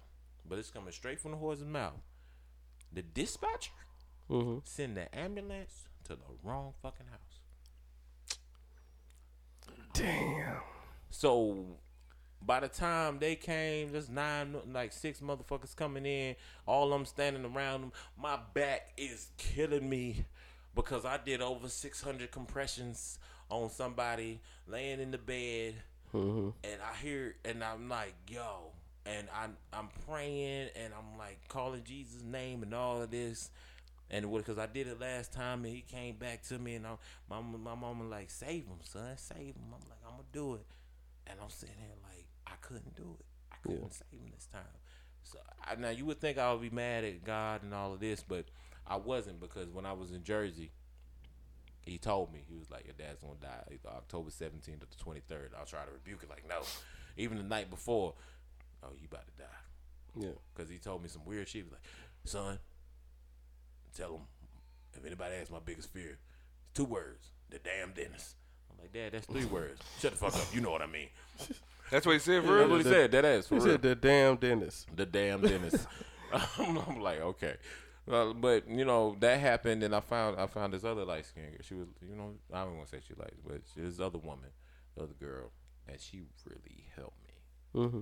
but 0.49 0.59
it's 0.59 0.71
coming 0.71 0.93
straight 0.93 1.19
from 1.21 1.33
the 1.33 1.37
horse's 1.37 1.65
mouth. 1.65 2.01
The 2.93 3.03
dispatcher 3.03 3.71
Mhm. 4.29 4.67
send 4.67 4.97
the 4.97 5.13
ambulance 5.17 5.89
to 6.05 6.15
the 6.17 6.23
wrong 6.43 6.75
fucking 6.83 7.07
house. 7.07 7.41
Damn. 9.93 10.61
So 11.11 11.67
by 12.43 12.61
the 12.61 12.69
time 12.69 13.19
they 13.19 13.37
came, 13.37 13.93
there's 13.93 14.09
nine, 14.09 14.57
like 14.73 14.93
six 14.93 15.21
motherfuckers 15.21 15.77
coming 15.77 16.07
in. 16.07 16.37
All 16.67 16.93
of 16.93 16.99
them 16.99 17.07
standing 17.07 17.45
around 17.45 17.83
them. 17.83 17.93
My 18.21 18.39
back 18.55 18.93
is 18.97 19.29
killing 19.37 19.89
me 19.89 20.25
because 20.75 21.05
I 21.05 21.19
did 21.19 21.43
over 21.43 21.69
600 21.69 22.31
compressions 22.31 23.19
on 23.51 23.71
somebody 23.71 24.41
laying 24.67 25.01
in 25.01 25.11
the 25.11 25.19
bed, 25.19 25.75
mm-hmm. 26.15 26.51
and 26.65 26.81
I 26.81 26.97
hear, 27.03 27.35
and 27.45 27.63
I'm 27.65 27.89
like, 27.89 28.15
yo, 28.29 28.73
and 29.05 29.29
I 29.35 29.47
I'm 29.77 29.89
praying, 30.07 30.69
and 30.77 30.93
I'm 30.95 31.19
like 31.19 31.41
calling 31.49 31.83
Jesus' 31.85 32.23
name 32.23 32.63
and 32.63 32.75
all 32.75 33.03
of 33.03 33.11
this. 33.11 33.51
And 34.13 34.33
because 34.33 34.59
I 34.59 34.67
did 34.67 34.89
it 34.89 35.01
last 35.01 35.33
time, 35.33 35.65
and 35.65 35.73
he 35.73 35.83
came 35.83 36.17
back 36.17 36.43
to 36.49 36.59
me, 36.59 36.75
and 36.77 36.87
I, 36.87 36.97
my 37.29 37.41
my 37.41 37.75
mama 37.75 38.05
like, 38.05 38.31
save 38.31 38.67
him, 38.67 38.79
son, 38.83 39.17
save 39.17 39.55
him. 39.55 39.67
I'm 39.67 39.89
like, 39.89 40.01
I'm 40.05 40.13
gonna 40.13 40.25
do 40.33 40.55
it, 40.55 40.67
and 41.31 41.41
I'm 41.43 41.51
sitting 41.51 41.77
here 41.79 41.95
like, 42.03 42.27
I 42.47 42.53
couldn't 42.61 42.95
do 42.97 43.17
it. 43.19 43.27
I 43.53 43.57
couldn't 43.63 43.93
save 43.95 44.21
him 44.21 44.31
this 44.35 44.47
time. 44.47 44.63
So 45.23 45.39
I, 45.65 45.75
now 45.77 45.91
you 45.91 46.07
would 46.07 46.21
think 46.21 46.39
I 46.39 46.53
would 46.53 46.63
be 46.63 46.71
mad 46.75 47.05
at 47.05 47.25
God 47.25 47.63
and 47.63 47.75
all 47.75 47.93
of 47.93 48.01
this, 48.01 48.23
but 48.27 48.47
I 48.87 48.97
wasn't 48.97 49.41
because 49.41 49.69
when 49.71 49.87
I 49.87 49.93
was 49.93 50.13
in 50.13 50.25
Jersey, 50.25 50.71
he 51.87 51.99
told 51.99 52.33
me 52.33 52.41
he 52.49 52.57
was 52.57 52.71
like, 52.71 52.85
your 52.85 52.95
dad's 52.99 53.21
gonna 53.21 53.35
die 53.41 53.63
either 53.73 53.89
October 53.97 54.31
17th 54.31 54.83
or 54.83 54.87
the 54.87 55.21
23rd. 55.35 55.51
I'll 55.59 55.67
try 55.67 55.85
to 55.85 55.93
rebuke 55.93 56.23
it 56.23 56.31
like, 56.31 56.49
no. 56.49 56.61
Even 57.17 57.37
the 57.39 57.45
night 57.45 57.71
before, 57.71 58.15
oh, 58.83 58.89
you 59.01 59.09
about 59.11 59.27
to 59.27 59.33
die 59.43 60.25
Yeah. 60.27 60.33
because 60.55 60.71
he 60.71 60.79
told 60.79 61.03
me 61.03 61.09
some 61.09 61.25
weird 61.25 61.49
shit. 61.49 61.61
He 61.61 61.63
was 61.65 61.73
like, 61.73 61.83
son, 62.25 62.59
tell 63.97 64.15
him 64.15 64.23
if 64.95 65.05
anybody 65.05 65.37
asks 65.37 65.51
my 65.51 65.59
biggest 65.65 65.93
fear, 65.93 66.19
two 66.75 66.85
words, 66.85 67.31
the 67.51 67.59
damn 67.59 67.93
dentist. 67.93 68.37
I'm 68.81 68.85
like, 68.85 68.93
Dad, 68.93 69.13
that's 69.13 69.27
three 69.27 69.45
words. 69.45 69.81
Shut 70.01 70.13
the 70.13 70.19
fuck 70.19 70.35
up. 70.35 70.55
You 70.55 70.61
know 70.61 70.71
what 70.71 70.83
I 70.83 70.87
mean. 70.87 71.09
That's 71.91 72.07
what 72.07 72.13
he 72.13 72.19
said 72.19 72.43
for 72.45 72.57
That's 72.59 72.69
real? 72.69 72.77
what 72.79 72.87
he 72.87 72.91
said. 72.91 73.11
That 73.13 73.25
ass 73.25 73.47
for 73.49 73.57
He 73.57 73.61
real. 73.61 73.73
said 73.73 73.83
the 73.83 73.95
damn 73.95 74.37
dentist. 74.37 74.89
The 74.95 75.07
damn 75.07 75.41
dentist. 75.41 75.87
I'm, 76.59 76.79
I'm 76.79 77.01
like, 77.01 77.21
okay. 77.21 77.57
Well, 78.07 78.33
but 78.35 78.69
you 78.69 78.85
know 78.85 79.17
that 79.21 79.41
happened, 79.41 79.83
and 79.83 79.95
I 79.95 80.01
found 80.01 80.39
I 80.39 80.47
found 80.47 80.73
this 80.73 80.85
other 80.85 81.05
light 81.05 81.27
skinned 81.27 81.51
girl. 81.53 81.61
She 81.63 81.75
was, 81.75 81.89
you 82.09 82.17
know, 82.17 82.35
I 82.53 82.65
don't 82.65 82.77
want 82.77 82.89
to 82.91 82.97
say 82.97 83.03
she 83.07 83.15
light, 83.15 83.35
but 83.47 83.61
she, 83.75 83.81
this 83.83 84.01
other 84.01 84.19
woman, 84.19 84.51
the 84.97 85.03
other 85.05 85.13
girl, 85.21 85.51
and 85.89 86.01
she 86.01 86.23
really 86.47 86.87
helped 86.97 87.19
me. 87.25 87.81
Mm-hmm. 87.83 88.01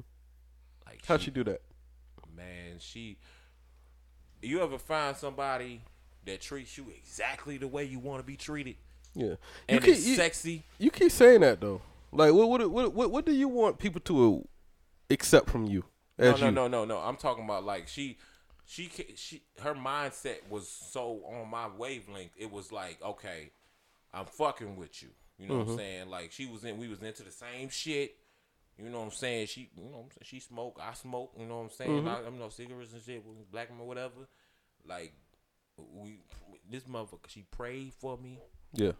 Like, 0.86 1.04
How'd 1.06 1.22
she 1.22 1.30
do 1.30 1.44
that? 1.44 1.62
man, 2.36 2.76
she. 2.78 3.18
You 4.40 4.62
ever 4.62 4.78
find 4.78 5.16
somebody 5.16 5.82
that 6.24 6.40
treats 6.40 6.78
you 6.78 6.86
exactly 6.96 7.56
the 7.58 7.66
way 7.66 7.84
you 7.84 7.98
want 7.98 8.20
to 8.20 8.24
be 8.24 8.36
treated, 8.36 8.76
Yeah. 9.14 9.26
You 9.26 9.36
and 9.68 9.80
keep, 9.82 9.94
it's 9.94 10.16
sexy? 10.16 10.62
you 10.78 10.90
keep 10.90 11.10
saying 11.10 11.40
that 11.40 11.60
though. 11.60 11.80
Like, 12.12 12.32
what, 12.32 12.48
what, 12.48 12.70
what, 12.70 12.94
what, 12.94 13.10
what 13.10 13.26
do 13.26 13.32
you 13.32 13.48
want 13.48 13.78
people 13.78 14.00
to 14.02 14.46
accept 15.10 15.50
from 15.50 15.66
you? 15.66 15.84
No, 16.18 16.32
no, 16.32 16.46
you? 16.46 16.50
no, 16.50 16.68
no, 16.68 16.84
no. 16.84 16.98
I'm 16.98 17.16
talking 17.16 17.44
about 17.44 17.64
like 17.64 17.86
she, 17.88 18.18
she, 18.66 18.90
she. 19.16 19.42
Her 19.60 19.74
mindset 19.74 20.38
was 20.50 20.68
so 20.68 21.22
on 21.26 21.48
my 21.50 21.68
wavelength. 21.68 22.32
It 22.36 22.50
was 22.50 22.72
like, 22.72 22.98
okay, 23.02 23.50
I'm 24.12 24.26
fucking 24.26 24.76
with 24.76 25.02
you. 25.02 25.08
You 25.38 25.48
know 25.48 25.54
what 25.54 25.60
I'm 25.60 25.66
mm-hmm. 25.68 25.76
saying? 25.76 26.10
Like 26.10 26.32
she 26.32 26.46
was 26.46 26.64
in. 26.64 26.78
We 26.78 26.88
was 26.88 27.02
into 27.02 27.22
the 27.22 27.30
same 27.30 27.68
shit. 27.68 28.16
You 28.78 28.88
know 28.88 28.98
what 28.98 29.06
I'm 29.06 29.10
saying? 29.10 29.48
She, 29.48 29.70
you 29.76 29.84
know, 29.84 29.98
what 29.98 30.04
I'm 30.04 30.10
saying? 30.10 30.22
she 30.22 30.40
smoke. 30.40 30.80
I 30.80 30.94
smoke. 30.94 31.32
You 31.38 31.46
know 31.46 31.58
what 31.58 31.64
I'm 31.64 31.70
saying? 31.70 31.90
Mm-hmm. 31.90 32.08
I, 32.08 32.26
I'm 32.26 32.38
no 32.38 32.48
cigarettes 32.48 32.92
and 32.92 33.02
shit. 33.02 33.22
Black 33.50 33.70
or 33.78 33.86
whatever. 33.86 34.28
Like 34.86 35.12
we, 35.94 36.20
this 36.70 36.84
motherfucker. 36.84 37.28
She 37.28 37.44
prayed 37.50 37.92
for 37.94 38.16
me. 38.16 38.38
Yeah. 38.74 38.92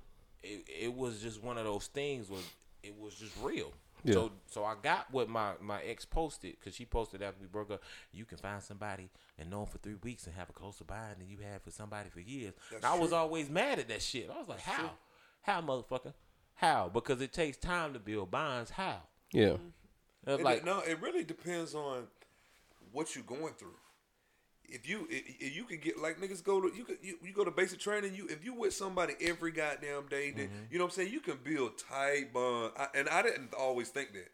it, 0.43 0.65
it 0.69 0.95
was 0.95 1.21
just 1.21 1.43
one 1.43 1.59
of 1.59 1.65
those 1.65 1.87
things 1.89 2.29
was 2.31 2.43
it 2.83 2.95
was 2.99 3.15
just 3.15 3.35
real. 3.43 3.73
Yeah. 4.05 4.15
So 4.15 4.33
so 4.47 4.65
I 4.65 4.75
got 4.83 5.07
what 5.11 5.29
my 5.29 5.53
my 5.61 5.83
ex 5.83 6.05
posted 6.05 6.55
because 6.59 6.75
she 6.75 6.85
posted 6.85 7.21
after 7.23 7.41
we 7.41 7.49
broke 7.49 7.71
up. 7.73 7.83
You 8.13 8.25
can 8.25 8.39
find 8.39 8.63
somebody 8.63 9.11
and 9.39 9.51
know 9.51 9.63
'em 9.63 9.67
for 9.67 9.79
three 9.79 9.97
weeks 10.03 10.27
and 10.27 10.37
have 10.37 10.49
a 10.49 10.53
closer 10.53 10.85
bond 10.85 11.17
than 11.19 11.29
you 11.29 11.39
had 11.39 11.63
for 11.63 11.71
somebody 11.73 12.09
for 12.09 12.21
years. 12.21 12.55
And 12.75 12.85
I 12.85 12.97
was 12.97 13.13
always 13.13 13.51
mad 13.51 13.79
at 13.81 13.89
that 13.89 14.01
shit. 14.03 14.31
I 14.33 14.39
was 14.39 14.49
like, 14.49 14.61
how, 14.61 14.91
how 15.43 15.61
motherfucker, 15.61 16.13
how? 16.55 16.89
Because 16.95 17.21
it 17.21 17.33
takes 17.33 17.57
time 17.57 17.93
to 17.93 17.99
build 17.99 18.31
bonds. 18.31 18.71
How? 18.71 19.03
Yeah. 19.33 19.57
It's 20.27 20.41
It- 20.41 20.45
like 20.45 20.65
no, 20.65 20.79
it 20.81 21.01
really 21.03 21.25
depends 21.25 21.75
on 21.75 22.07
what 22.93 23.15
you're 23.17 23.25
going 23.25 23.55
through. 23.55 23.75
If 24.69 24.89
you 24.89 25.07
if, 25.11 25.25
if 25.41 25.57
you 25.57 25.65
could 25.65 25.81
get 25.81 25.99
like 25.99 26.21
niggas 26.21 26.45
go 26.45 26.61
to 26.61 26.75
you 26.77 26.85
could 26.85 26.99
you, 27.03 27.17
you 27.23 27.33
go 27.33 27.45
to 27.45 27.51
basic 27.51 27.79
training 27.79 28.15
you 28.15 28.27
if 28.29 28.45
you 28.45 28.55
with 28.55 28.75
somebody 28.75 29.15
every 29.21 29.51
goddamn 29.53 30.09
day 30.09 30.31
then 30.31 30.47
Mm-hmm. 30.49 30.55
you 30.71 30.79
know 30.79 30.85
what 30.85 30.93
I'm 30.93 30.97
saying 30.97 31.13
you 31.13 31.21
can 31.21 31.39
build 31.43 31.73
tight 31.79 32.33
bond 32.33 32.73
I, 32.77 32.87
and 32.95 33.09
I 33.09 33.23
didn't 33.23 33.55
always 33.55 33.89
think 33.89 34.13
that 34.13 34.29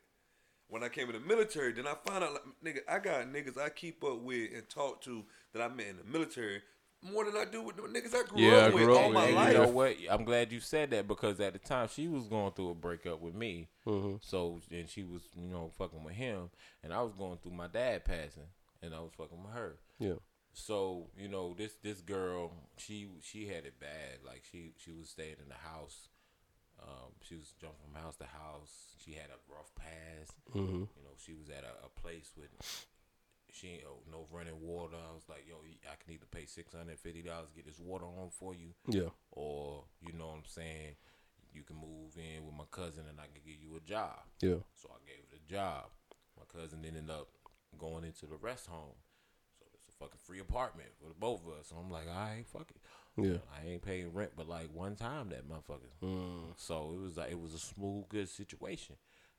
when 0.69 0.82
I 0.82 0.89
came 0.89 1.06
in 1.09 1.12
the 1.12 1.20
military 1.20 1.73
then 1.73 1.86
I 1.86 1.94
found 2.05 2.24
out 2.24 2.32
like, 2.32 2.43
nigga 2.65 2.81
I 2.89 2.98
got 2.98 3.27
niggas 3.32 3.59
I 3.59 3.69
keep 3.69 4.02
up 4.02 4.20
with 4.23 4.52
and 4.52 4.69
talk 4.69 5.02
to 5.02 5.24
that 5.52 5.62
I 5.62 5.69
met 5.69 5.86
in 5.86 5.97
the 5.98 6.05
military 6.05 6.62
more 7.02 7.24
than 7.24 7.36
I 7.36 7.44
do 7.44 7.62
with 7.62 7.77
the 7.77 7.82
niggas 7.82 8.15
I 8.15 8.27
grew 8.27 8.40
Yeah, 8.40 8.56
I 8.56 8.61
up 8.69 8.74
with 8.74 8.89
up 8.89 8.97
all 8.97 9.09
with 9.09 9.15
my 9.15 9.27
And 9.27 9.35
life. 9.36 9.52
You 9.52 9.59
know 9.59 9.69
what? 9.69 9.97
I'm 10.09 10.24
glad 10.24 10.51
you 10.52 10.61
said 10.61 10.90
that 10.93 11.06
because 11.06 11.39
at 11.39 11.52
the 11.52 11.59
time 11.59 11.89
she 11.93 12.09
was 12.09 12.27
going 12.27 12.52
through 12.52 12.70
a 12.70 12.74
breakup 12.74 13.20
with 13.20 13.35
me. 13.35 13.69
Mm-hmm. 13.86 14.16
So 14.23 14.61
and 14.70 14.89
she 14.89 15.02
was, 15.05 15.23
you 15.36 15.48
know, 15.48 15.70
fucking 15.77 16.02
with 16.02 16.15
him, 16.15 16.48
and 16.82 16.93
I 16.94 17.02
was 17.02 17.12
going 17.12 17.39
through 17.43 17.52
my 17.52 17.66
dad 17.66 18.05
passing, 18.06 18.48
and 18.82 18.94
I 18.94 19.01
was 19.01 19.12
fucking 19.19 19.43
with 19.43 19.52
her. 19.52 19.77
Yeah. 19.99 20.21
So 20.53 21.09
you 21.19 21.29
know 21.29 21.55
this 21.57 21.75
this 21.83 22.01
girl, 22.01 22.53
she 22.77 23.09
she 23.23 23.47
had 23.47 23.65
it 23.65 23.81
bad. 23.81 24.21
Like 24.25 24.43
she 24.51 24.73
she 24.77 24.93
was 24.93 25.09
staying 25.09 25.37
in 25.43 25.49
the 25.49 25.69
house. 25.69 26.09
Um, 26.83 27.12
she 27.23 27.37
was 27.37 27.55
jumping 27.61 27.79
from 27.85 28.03
house 28.03 28.16
to 28.16 28.25
house. 28.25 28.95
She 28.99 29.12
had 29.12 29.31
a 29.31 29.39
rough 29.53 29.71
past. 29.75 30.35
Mm-hmm. 30.55 30.91
You 30.97 31.03
know, 31.03 31.15
she 31.16 31.33
was 31.33 31.49
at 31.49 31.65
a, 31.65 31.87
a 31.87 32.01
place 32.01 32.33
with 32.37 32.51
she 33.53 33.69
ain't 33.69 33.85
oh, 33.87 34.03
no 34.11 34.27
running 34.31 34.61
water. 34.61 34.97
I 34.97 35.15
was 35.15 35.29
like, 35.29 35.45
yo, 35.49 35.57
I 35.91 35.95
can 36.03 36.12
either 36.12 36.27
pay 36.31 36.47
six 36.47 36.75
hundred 36.75 36.99
fifty 36.99 37.23
dollars 37.23 37.51
get 37.55 37.66
this 37.66 37.79
water 37.79 38.05
on 38.05 38.31
for 38.31 38.55
you, 38.55 38.75
Yeah. 38.89 39.11
or 39.31 39.85
you 40.01 40.12
know 40.12 40.27
what 40.27 40.39
I'm 40.39 40.47
saying, 40.47 40.97
you 41.53 41.62
can 41.62 41.77
move 41.77 42.19
in 42.19 42.45
with 42.45 42.55
my 42.55 42.66
cousin 42.71 43.05
and 43.09 43.19
I 43.19 43.31
can 43.31 43.43
give 43.47 43.62
you 43.62 43.77
a 43.77 43.81
job. 43.81 44.19
Yeah. 44.41 44.62
So 44.75 44.91
I 44.91 44.99
gave 45.07 45.23
her 45.23 45.31
the 45.39 45.53
job. 45.53 45.87
My 46.37 46.45
cousin 46.51 46.85
ended 46.85 47.09
up 47.11 47.29
going 47.79 48.05
into 48.05 48.27
the 48.27 48.37
rest 48.37 48.66
home. 48.66 48.99
A 50.05 50.07
fucking 50.07 50.21
free 50.23 50.41
apartment 50.41 50.89
for 51.01 51.09
the 51.09 51.15
both 51.15 51.43
of 51.47 51.53
us. 51.53 51.69
So 51.69 51.77
I'm 51.77 51.91
like, 51.91 52.07
all 52.09 52.15
right, 52.15 52.45
fuck 52.47 52.71
it. 52.71 52.77
Yeah. 53.17 53.39
I 53.55 53.69
ain't 53.69 53.83
paying 53.83 54.13
rent, 54.13 54.33
but 54.37 54.49
like 54.49 54.69
one 54.73 54.97
time 54.97 55.29
that 55.31 55.49
motherfucker. 55.49 55.93
Mm. 56.03 56.55
So 56.57 56.93
it 56.95 57.01
was 57.01 57.17
like 57.17 57.31
it 57.31 57.41
was 57.41 57.55
a 57.55 57.59
smooth, 57.59 58.09
good 58.09 58.29
situation. 58.29 58.97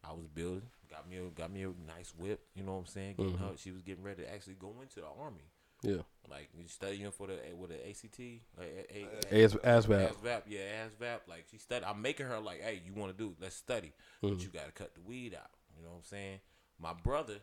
I 0.08 0.14
was 0.14 0.28
building, 0.28 0.70
got 0.90 1.10
me 1.10 1.18
a 1.18 1.30
got 1.30 1.52
me 1.52 1.64
a 1.64 1.68
nice 1.88 2.14
whip. 2.18 2.42
You 2.56 2.64
know 2.64 2.74
what 2.74 2.80
I'm 2.80 2.86
saying? 2.86 3.16
Getting 3.18 3.34
mm-hmm. 3.34 3.44
her, 3.44 3.58
she 3.58 3.72
was 3.72 3.82
getting 3.82 4.04
ready 4.04 4.24
to 4.24 4.34
actually 4.34 4.56
go 4.56 4.74
into 4.82 5.02
the 5.02 5.08
army. 5.20 5.52
Yeah. 5.82 6.02
Like 6.30 6.50
you 6.58 6.68
studying 6.68 7.12
for 7.12 7.28
the 7.28 7.38
with 7.56 7.70
the 7.70 7.90
ACT, 7.90 8.20
like, 8.58 8.88
a, 8.94 9.36
a, 9.36 9.44
As 9.44 9.56
ASVAB. 9.56 10.14
ASVAP, 10.14 10.42
yeah, 10.48 10.86
ASVAB. 10.88 11.20
Like 11.28 11.46
she 11.52 11.58
study. 11.58 11.86
I'm 11.86 12.02
making 12.02 12.28
her 12.28 12.40
like, 12.40 12.62
hey, 12.62 12.82
you 12.86 12.94
want 12.94 13.16
to 13.16 13.18
do? 13.18 13.32
it, 13.32 13.38
Let's 13.42 13.56
study, 13.56 13.94
but 14.22 14.32
mm-hmm. 14.32 14.40
you 14.40 14.48
got 14.48 14.66
to 14.66 14.72
cut 14.72 14.96
the 14.96 15.02
weed 15.02 15.36
out. 15.36 15.50
You 15.78 15.84
know 15.84 15.90
what 15.90 15.98
I'm 15.98 16.04
saying? 16.04 16.40
My 16.80 16.94
brother, 16.94 17.36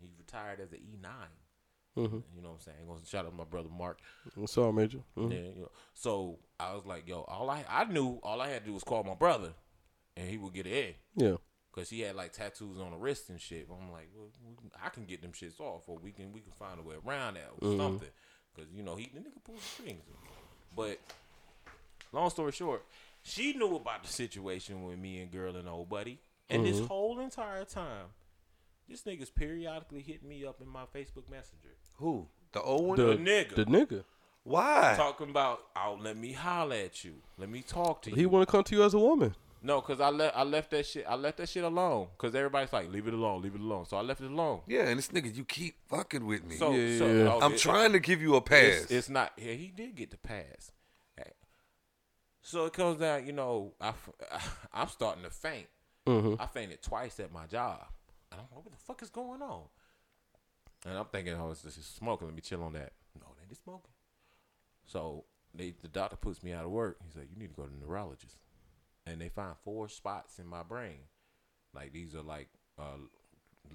he 0.00 0.08
retired 0.18 0.60
as 0.60 0.72
an 0.72 0.78
E9. 0.78 1.06
Mhm. 1.96 2.22
You 2.34 2.40
know 2.42 2.48
what 2.50 2.54
I'm 2.54 2.60
saying? 2.60 2.86
Gonna 2.86 3.04
shout 3.04 3.26
out 3.26 3.34
my 3.34 3.44
brother 3.44 3.68
Mark. 3.68 4.00
What's 4.34 4.56
up, 4.56 4.72
Major? 4.74 5.00
Mhm. 5.16 5.30
Yeah, 5.32 5.50
you 5.54 5.60
know. 5.62 5.70
So 5.94 6.38
I 6.58 6.74
was 6.74 6.86
like, 6.86 7.06
yo, 7.06 7.22
all 7.22 7.50
I 7.50 7.64
I 7.68 7.84
knew 7.84 8.18
all 8.22 8.40
I 8.40 8.48
had 8.48 8.62
to 8.62 8.66
do 8.68 8.74
was 8.74 8.82
call 8.84 9.04
my 9.04 9.14
brother, 9.14 9.52
and 10.16 10.28
he 10.28 10.38
would 10.38 10.54
get 10.54 10.66
it 10.66 10.72
in. 11.16 11.24
Yeah. 11.26 11.36
Cause 11.72 11.88
he 11.88 12.00
had 12.00 12.16
like 12.16 12.32
tattoos 12.32 12.78
on 12.78 12.90
the 12.90 12.98
wrist 12.98 13.30
and 13.30 13.40
shit. 13.40 13.66
I'm 13.70 13.90
like, 13.90 14.08
well, 14.14 14.28
we 14.46 14.54
I 14.84 14.88
can 14.90 15.04
get 15.06 15.22
them 15.22 15.32
shits 15.32 15.58
off, 15.60 15.88
or 15.88 15.98
we 15.98 16.12
can 16.12 16.32
we 16.32 16.40
can 16.40 16.52
find 16.52 16.78
a 16.78 16.82
way 16.82 16.96
around 17.06 17.34
that 17.34 17.50
or 17.60 17.76
something. 17.78 18.10
Cause 18.54 18.66
you 18.74 18.82
know 18.82 18.94
he 18.96 19.10
the 19.12 19.20
nigga 19.20 19.42
pulls 19.44 19.62
strings. 19.62 20.02
But 20.74 20.98
long 22.12 22.28
story 22.30 22.52
short, 22.52 22.84
she 23.22 23.52
knew 23.54 23.74
about 23.76 24.02
the 24.02 24.08
situation 24.08 24.84
with 24.84 24.98
me 24.98 25.20
and 25.20 25.30
girl 25.30 25.56
and 25.56 25.68
old 25.68 25.88
buddy, 25.88 26.20
and 26.50 26.64
this 26.66 26.80
whole 26.86 27.20
entire 27.20 27.64
time, 27.64 28.06
this 28.88 29.02
nigga's 29.02 29.30
periodically 29.30 30.02
hitting 30.02 30.28
me 30.28 30.44
up 30.44 30.60
in 30.60 30.68
my 30.68 30.84
Facebook 30.94 31.28
Messenger. 31.30 31.74
Who? 31.96 32.26
The 32.52 32.60
old 32.62 32.88
one? 32.88 32.96
The, 32.98 33.04
The 33.06 33.16
nigga. 33.16 33.54
The 33.54 33.64
nigga. 33.64 34.04
Why? 34.44 34.94
Talking 34.96 35.30
about, 35.30 35.60
oh, 35.76 35.98
let 36.00 36.16
me 36.16 36.32
holler 36.32 36.74
at 36.76 37.04
you. 37.04 37.14
Let 37.38 37.48
me 37.48 37.62
talk 37.62 38.02
to 38.02 38.10
you. 38.10 38.16
He 38.16 38.26
want 38.26 38.46
to 38.46 38.50
come 38.50 38.64
to 38.64 38.74
you 38.74 38.82
as 38.82 38.92
a 38.94 38.98
woman. 38.98 39.34
No, 39.64 39.80
cause 39.80 40.00
I 40.00 40.08
left 40.08 40.36
I 40.36 40.42
left 40.42 40.72
that 40.72 40.84
shit 40.84 41.04
I 41.08 41.14
left 41.14 41.36
that 41.36 41.48
shit 41.48 41.62
alone. 41.62 42.08
Cause 42.18 42.34
everybody's 42.34 42.72
like, 42.72 42.90
leave 42.90 43.06
it 43.06 43.14
alone, 43.14 43.42
leave 43.42 43.54
it 43.54 43.60
alone. 43.60 43.86
So 43.86 43.96
I 43.96 44.00
left 44.00 44.20
it 44.20 44.28
alone. 44.28 44.62
Yeah, 44.66 44.88
and 44.88 44.98
this 44.98 45.06
nigga, 45.08 45.32
you 45.32 45.44
keep 45.44 45.76
fucking 45.86 46.26
with 46.26 46.42
me. 46.44 46.56
So, 46.56 46.72
Yeah, 46.72 46.98
so 46.98 47.06
yeah, 47.06 47.12
yeah. 47.22 47.32
oh, 47.32 47.38
I'm 47.40 47.52
it- 47.52 47.58
trying 47.60 47.92
to 47.92 48.00
give 48.00 48.20
you 48.20 48.34
a 48.34 48.40
pass. 48.40 48.82
It's, 48.82 48.90
it's 48.90 49.08
not. 49.08 49.30
Yeah, 49.36 49.52
he 49.52 49.68
did 49.68 49.94
get 49.94 50.10
the 50.10 50.16
pass. 50.16 50.72
Hey. 51.16 51.30
So 52.42 52.64
it 52.66 52.72
comes 52.72 52.98
down. 52.98 53.24
You 53.24 53.34
know, 53.34 53.74
I 53.80 53.92
am 54.74 54.88
starting 54.88 55.22
to 55.22 55.30
faint. 55.30 55.68
Mm-hmm. 56.08 56.42
I 56.42 56.46
fainted 56.46 56.82
twice 56.82 57.20
at 57.20 57.30
my 57.32 57.46
job. 57.46 57.78
I 58.32 58.36
don't 58.38 58.50
know 58.50 58.62
what 58.64 58.72
the 58.72 58.78
fuck 58.78 59.00
is 59.02 59.10
going 59.10 59.42
on. 59.42 59.62
And 60.86 60.98
I'm 60.98 61.06
thinking, 61.06 61.34
oh, 61.34 61.50
it's 61.50 61.62
just 61.62 61.96
smoking. 61.96 62.26
Let 62.26 62.34
me 62.34 62.42
chill 62.42 62.62
on 62.62 62.72
that. 62.72 62.92
No, 63.20 63.26
they 63.36 63.44
ain't 63.44 63.56
smoking. 63.56 63.92
So 64.84 65.24
they, 65.54 65.74
the 65.80 65.88
doctor 65.88 66.16
puts 66.16 66.42
me 66.42 66.52
out 66.52 66.64
of 66.64 66.70
work. 66.70 66.98
He's 67.04 67.16
like, 67.16 67.28
you 67.30 67.38
need 67.38 67.54
to 67.54 67.54
go 67.54 67.64
to 67.64 67.70
the 67.70 67.86
neurologist. 67.86 68.36
And 69.06 69.20
they 69.20 69.28
find 69.28 69.54
four 69.64 69.88
spots 69.88 70.38
in 70.38 70.46
my 70.46 70.62
brain. 70.62 70.98
Like 71.74 71.92
these 71.92 72.14
are 72.14 72.22
like 72.22 72.48
uh, 72.78 72.98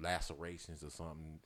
lacerations 0.00 0.82
or 0.82 0.90
something, 0.90 1.40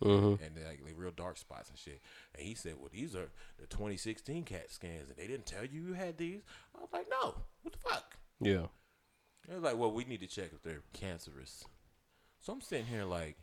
and 0.45 0.55
they're 0.55 0.69
like 0.69 0.85
they 0.85 0.93
real 0.93 1.11
dark 1.11 1.39
spots 1.39 1.71
and 1.71 1.79
shit. 1.79 2.01
And 2.35 2.47
he 2.47 2.55
said, 2.55 2.75
"Well, 2.79 2.91
these 2.93 3.15
are 3.17 3.31
the 3.59 3.67
2016 3.67 4.45
CAT 4.45 4.71
scans, 4.71 5.09
and 5.09 5.17
they 5.17 5.27
didn't 5.27 5.47
tell 5.47 5.65
you 5.65 5.81
you 5.89 5.93
had 5.95 6.19
these." 6.19 6.43
I 6.77 6.81
was 6.81 6.91
like, 6.93 7.07
"No, 7.11 7.35
what 7.63 7.73
the 7.73 7.79
fuck?" 7.79 8.17
Yeah. 8.41 8.67
They 9.49 9.55
was 9.55 9.63
like, 9.63 9.79
"Well, 9.79 9.93
we 9.93 10.05
need 10.05 10.21
to 10.21 10.27
check 10.27 10.51
if 10.53 10.63
they're 10.63 10.83
cancerous." 10.93 11.65
So 12.41 12.53
I'm 12.53 12.61
sitting 12.61 12.87
here 12.87 13.05
like, 13.05 13.39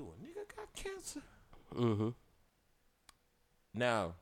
"Do 0.00 0.08
a 0.08 0.24
nigga 0.24 0.56
got 0.56 0.74
cancer?" 0.74 1.20
Mm-hmm. 1.74 2.08
Now, 3.74 4.14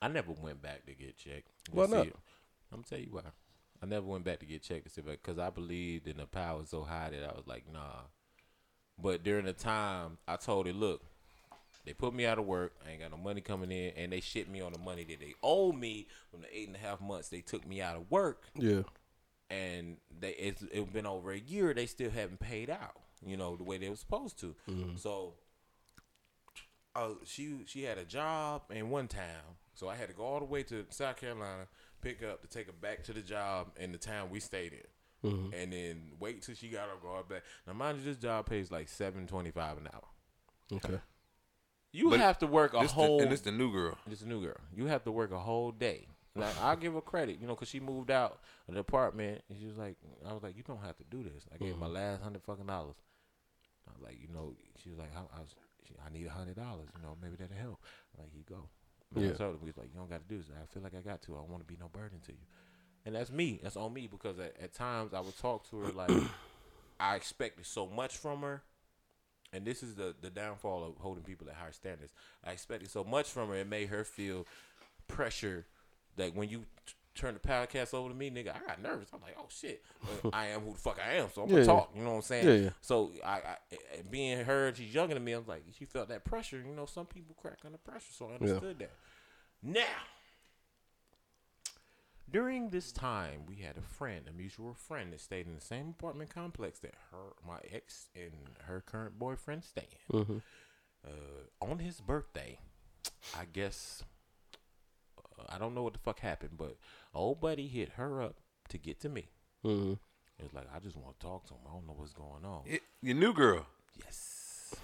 I 0.00 0.08
never 0.08 0.32
went 0.32 0.62
back 0.62 0.84
to 0.86 0.92
get 0.94 1.16
checked. 1.16 1.48
Why 1.70 1.86
not? 1.86 2.06
I'm 2.06 2.12
gonna 2.72 2.82
tell 2.88 2.98
you 2.98 3.08
why. 3.10 3.22
I 3.82 3.86
never 3.86 4.06
went 4.06 4.24
back 4.24 4.38
to 4.40 4.46
get 4.46 4.62
checked 4.62 4.84
to 4.84 4.90
see 4.90 5.00
because 5.02 5.38
I 5.38 5.50
believed 5.50 6.06
in 6.06 6.18
the 6.18 6.26
power 6.26 6.62
so 6.64 6.82
high 6.84 7.10
that 7.10 7.24
I 7.24 7.32
was 7.34 7.46
like, 7.46 7.64
nah. 7.72 8.02
But 8.98 9.24
during 9.24 9.46
the 9.46 9.52
time, 9.52 10.18
I 10.28 10.36
told 10.36 10.68
it, 10.68 10.76
look, 10.76 11.02
they 11.84 11.92
put 11.92 12.14
me 12.14 12.24
out 12.24 12.38
of 12.38 12.44
work. 12.46 12.74
I 12.86 12.92
ain't 12.92 13.00
got 13.00 13.10
no 13.10 13.16
money 13.16 13.40
coming 13.40 13.72
in, 13.72 13.92
and 13.96 14.12
they 14.12 14.20
shit 14.20 14.48
me 14.48 14.60
on 14.60 14.72
the 14.72 14.78
money 14.78 15.02
that 15.04 15.18
they 15.18 15.34
owe 15.42 15.72
me 15.72 16.06
from 16.30 16.42
the 16.42 16.56
eight 16.56 16.68
and 16.68 16.76
a 16.76 16.78
half 16.78 17.00
months 17.00 17.28
they 17.28 17.40
took 17.40 17.66
me 17.66 17.80
out 17.82 17.96
of 17.96 18.08
work, 18.10 18.44
Yeah. 18.54 18.82
and 19.50 19.96
they 20.20 20.30
it's, 20.32 20.62
it's 20.70 20.90
been 20.90 21.06
over 21.06 21.32
a 21.32 21.38
year. 21.40 21.74
They 21.74 21.86
still 21.86 22.10
haven't 22.10 22.38
paid 22.38 22.70
out. 22.70 23.00
You 23.24 23.36
know 23.36 23.56
the 23.56 23.64
way 23.64 23.78
they 23.78 23.88
were 23.88 23.96
supposed 23.96 24.38
to. 24.40 24.54
Mm-hmm. 24.68 24.96
So 24.96 25.34
uh, 26.94 27.10
she 27.24 27.58
she 27.66 27.84
had 27.84 27.98
a 27.98 28.04
job 28.04 28.62
in 28.70 28.90
one 28.90 29.08
town, 29.08 29.56
so 29.74 29.88
I 29.88 29.96
had 29.96 30.08
to 30.08 30.14
go 30.14 30.24
all 30.24 30.40
the 30.40 30.44
way 30.44 30.62
to 30.64 30.84
South 30.90 31.16
Carolina, 31.16 31.66
pick 32.00 32.22
up 32.22 32.42
to 32.42 32.48
take 32.48 32.66
her 32.66 32.72
back 32.72 33.02
to 33.04 33.12
the 33.12 33.22
job 33.22 33.68
in 33.78 33.92
the 33.92 33.98
town 33.98 34.30
we 34.30 34.40
stayed 34.40 34.72
in, 34.72 35.30
mm-hmm. 35.30 35.54
and 35.54 35.72
then 35.72 36.02
wait 36.20 36.42
till 36.42 36.54
she 36.54 36.68
got 36.68 36.88
her 36.88 36.96
guard 37.02 37.28
back. 37.28 37.42
Now, 37.66 37.72
mind 37.72 37.98
you, 37.98 38.04
this 38.04 38.16
job 38.16 38.46
pays 38.46 38.70
like 38.70 38.88
seven 38.88 39.26
twenty 39.26 39.50
five 39.50 39.78
an 39.78 39.88
hour. 39.92 40.04
Okay. 40.72 41.00
You 41.92 42.08
But 42.08 42.20
have 42.20 42.38
to 42.38 42.46
work 42.46 42.72
a 42.72 42.78
This 42.80 42.90
the, 42.90 42.94
whole. 42.94 43.20
and 43.20 43.30
this 43.30 43.42
the 43.42 43.52
new 43.52 43.70
girl. 43.70 43.98
This 44.06 44.22
a 44.22 44.26
new 44.26 44.42
girl. 44.42 44.56
You 44.74 44.86
have 44.86 45.04
to 45.04 45.12
work 45.12 45.30
a 45.30 45.38
whole 45.38 45.70
day. 45.70 46.08
Like 46.34 46.58
I'll 46.62 46.76
give 46.76 46.94
her 46.94 47.02
credit, 47.02 47.38
you 47.40 47.46
know, 47.46 47.54
because 47.54 47.68
she 47.68 47.78
moved 47.78 48.10
out 48.10 48.38
of 48.66 48.74
the 48.74 48.80
apartment 48.80 49.42
and 49.50 49.58
she 49.60 49.66
was 49.66 49.76
like, 49.76 49.96
I 50.26 50.32
was 50.32 50.42
like, 50.42 50.56
you 50.56 50.62
don't 50.62 50.80
have 50.80 50.96
to 50.96 51.04
do 51.10 51.22
this. 51.22 51.44
I 51.52 51.58
gave 51.58 51.74
her 51.74 51.78
my 51.78 51.86
last 51.86 52.22
hundred 52.22 52.42
fucking 52.42 52.64
dollars. 52.64 52.94
I 53.88 53.92
was 53.92 54.02
like, 54.02 54.18
you 54.20 54.28
know, 54.32 54.54
she 54.82 54.90
was 54.90 54.98
like, 54.98 55.10
I, 55.16 55.20
I, 55.36 55.40
was, 55.40 55.54
she, 55.86 55.94
I 56.04 56.10
need 56.12 56.26
a 56.26 56.30
hundred 56.30 56.56
dollars. 56.56 56.88
You 56.96 57.02
know, 57.02 57.16
maybe 57.20 57.36
that'll 57.36 57.56
help. 57.56 57.80
I'm 58.16 58.24
like, 58.24 58.32
you 58.34 58.42
go. 58.48 58.68
And 59.14 59.24
Yeah. 59.24 59.30
I 59.30 59.34
told 59.34 59.60
we 59.60 59.68
was 59.68 59.76
like, 59.76 59.88
you 59.92 59.98
don't 59.98 60.10
got 60.10 60.22
to 60.22 60.28
do 60.28 60.38
this. 60.38 60.50
I 60.50 60.66
feel 60.72 60.82
like 60.82 60.94
I 60.94 61.00
got 61.00 61.22
to. 61.22 61.34
I 61.34 61.38
don't 61.38 61.50
want 61.50 61.62
to 61.66 61.66
be 61.66 61.76
no 61.78 61.88
burden 61.88 62.20
to 62.26 62.32
you. 62.32 62.46
And 63.04 63.14
that's 63.14 63.30
me. 63.30 63.60
That's 63.62 63.76
on 63.76 63.92
me 63.92 64.06
because 64.06 64.38
at, 64.38 64.54
at 64.62 64.72
times 64.74 65.12
I 65.12 65.20
would 65.20 65.36
talk 65.38 65.68
to 65.70 65.80
her 65.80 65.92
like 65.94 66.10
I 67.00 67.16
expected 67.16 67.66
so 67.66 67.86
much 67.86 68.16
from 68.16 68.42
her 68.42 68.62
and 69.52 69.66
this 69.66 69.82
is 69.82 69.94
the 69.96 70.14
the 70.20 70.30
downfall 70.30 70.84
of 70.84 70.96
holding 70.98 71.24
people 71.24 71.48
at 71.48 71.54
higher 71.56 71.72
standards. 71.72 72.12
I 72.44 72.52
expected 72.52 72.90
so 72.90 73.04
much 73.04 73.28
from 73.28 73.48
her, 73.48 73.56
it 73.56 73.68
made 73.68 73.88
her 73.88 74.04
feel 74.04 74.46
pressure. 75.08 75.66
Like 76.16 76.34
when 76.34 76.48
you 76.48 76.64
turn 77.14 77.34
the 77.34 77.40
podcast 77.40 77.94
over 77.94 78.08
to 78.08 78.14
me, 78.14 78.30
nigga, 78.30 78.54
I 78.54 78.66
got 78.66 78.82
nervous. 78.82 79.08
I'm 79.12 79.20
like, 79.20 79.36
oh 79.38 79.46
shit, 79.48 79.82
But 80.22 80.30
I 80.34 80.46
am 80.48 80.60
who 80.62 80.72
the 80.72 80.78
fuck 80.78 80.98
I 81.04 81.14
am, 81.14 81.28
so 81.34 81.42
I'm 81.42 81.48
gonna 81.48 81.60
Yeah, 81.60 81.66
yeah. 81.66 81.72
talk. 81.72 81.90
You 81.94 82.02
know 82.02 82.10
what 82.10 82.16
I'm 82.16 82.22
saying? 82.22 82.46
Yeah, 82.46 82.54
yeah. 82.54 82.70
So 82.80 83.12
I, 83.24 83.30
I, 83.30 83.56
being 84.10 84.44
her, 84.44 84.72
she's 84.74 84.94
younger 84.94 85.14
than 85.14 85.24
me. 85.24 85.32
I'm 85.32 85.46
like, 85.46 85.64
she 85.76 85.84
felt 85.84 86.08
that 86.08 86.24
pressure. 86.24 86.56
You 86.58 86.74
know, 86.74 86.86
some 86.86 87.06
people 87.06 87.36
crack 87.40 87.58
under 87.64 87.78
pressure, 87.78 88.12
so 88.12 88.30
I 88.30 88.34
understood 88.34 88.78
that. 88.78 88.90
Now, 89.62 89.82
during 92.30 92.70
this 92.70 92.92
time, 92.92 93.42
we 93.46 93.56
had 93.56 93.76
a 93.76 93.82
friend, 93.82 94.24
a 94.28 94.32
mutual 94.32 94.74
friend, 94.74 95.12
that 95.12 95.20
stayed 95.20 95.46
in 95.46 95.54
the 95.54 95.60
same 95.60 95.90
apartment 95.90 96.34
complex 96.34 96.78
that 96.80 96.94
her, 97.10 97.34
my 97.46 97.58
ex, 97.70 98.08
and 98.16 98.32
her 98.64 98.82
current 98.84 99.18
boyfriend 99.18 99.64
stay 99.64 99.86
in. 100.08 100.18
Mm-hmm. 100.20 100.36
Uh, 101.06 101.66
on 101.70 101.78
his 101.80 102.00
birthday, 102.00 102.58
I 103.36 103.44
guess 103.52 104.02
uh, 105.18 105.44
I 105.48 105.58
don't 105.58 105.74
know 105.74 105.82
what 105.82 105.92
the 105.92 105.98
fuck 105.98 106.20
happened, 106.20 106.52
but 106.56 106.76
old 107.14 107.40
buddy 107.40 107.66
hit 107.68 107.90
her 107.96 108.22
up 108.22 108.36
to 108.68 108.78
get 108.78 109.00
to 109.00 109.08
me. 109.08 109.28
Mm-hmm. 109.64 109.92
It 109.92 110.42
was 110.42 110.54
like 110.54 110.66
I 110.74 110.78
just 110.80 110.96
want 110.96 111.18
to 111.18 111.26
talk 111.26 111.46
to 111.46 111.54
him. 111.54 111.60
I 111.68 111.72
don't 111.72 111.86
know 111.86 111.94
what's 111.96 112.12
going 112.12 112.44
on. 112.44 112.62
It, 112.66 112.82
your 113.02 113.14
new 113.14 113.32
girl. 113.32 113.66
Yes. 113.96 114.74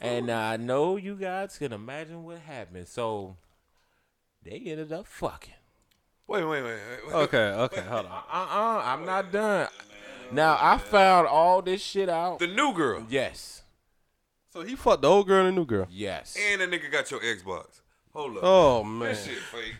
And 0.00 0.30
I 0.30 0.56
know 0.56 0.96
you 0.96 1.14
guys 1.14 1.56
can 1.56 1.72
imagine 1.72 2.24
what 2.24 2.38
happened. 2.38 2.88
So 2.88 3.36
they 4.42 4.62
ended 4.66 4.92
up 4.92 5.06
fucking. 5.06 5.54
Wait, 6.26 6.44
wait, 6.44 6.62
wait. 6.62 6.72
wait, 6.72 7.06
wait. 7.06 7.14
Okay. 7.14 7.38
Okay. 7.38 7.80
Hold 7.82 8.06
on. 8.06 8.12
Uh 8.12 8.16
uh-uh, 8.32 8.78
uh, 8.78 8.82
i 8.82 8.92
am 8.94 9.04
not 9.04 9.30
done. 9.30 9.68
Now 10.32 10.58
I 10.60 10.78
found 10.78 11.28
all 11.28 11.62
this 11.62 11.82
shit 11.82 12.08
out. 12.08 12.38
The 12.38 12.46
new 12.46 12.72
girl. 12.72 13.06
Yes. 13.08 13.62
So 14.50 14.62
he 14.62 14.74
fucked 14.76 15.02
the 15.02 15.08
old 15.08 15.26
girl 15.26 15.46
and 15.46 15.54
the 15.54 15.60
new 15.60 15.66
girl. 15.66 15.86
Yes. 15.90 16.36
And 16.38 16.60
the 16.60 16.66
nigga 16.66 16.90
got 16.90 17.10
your 17.10 17.20
Xbox. 17.20 17.80
Hold 18.12 18.38
up. 18.38 18.44
Oh 18.44 18.84
man. 18.84 19.12
That 19.12 19.16
shit 19.18 19.38
fake. 19.38 19.74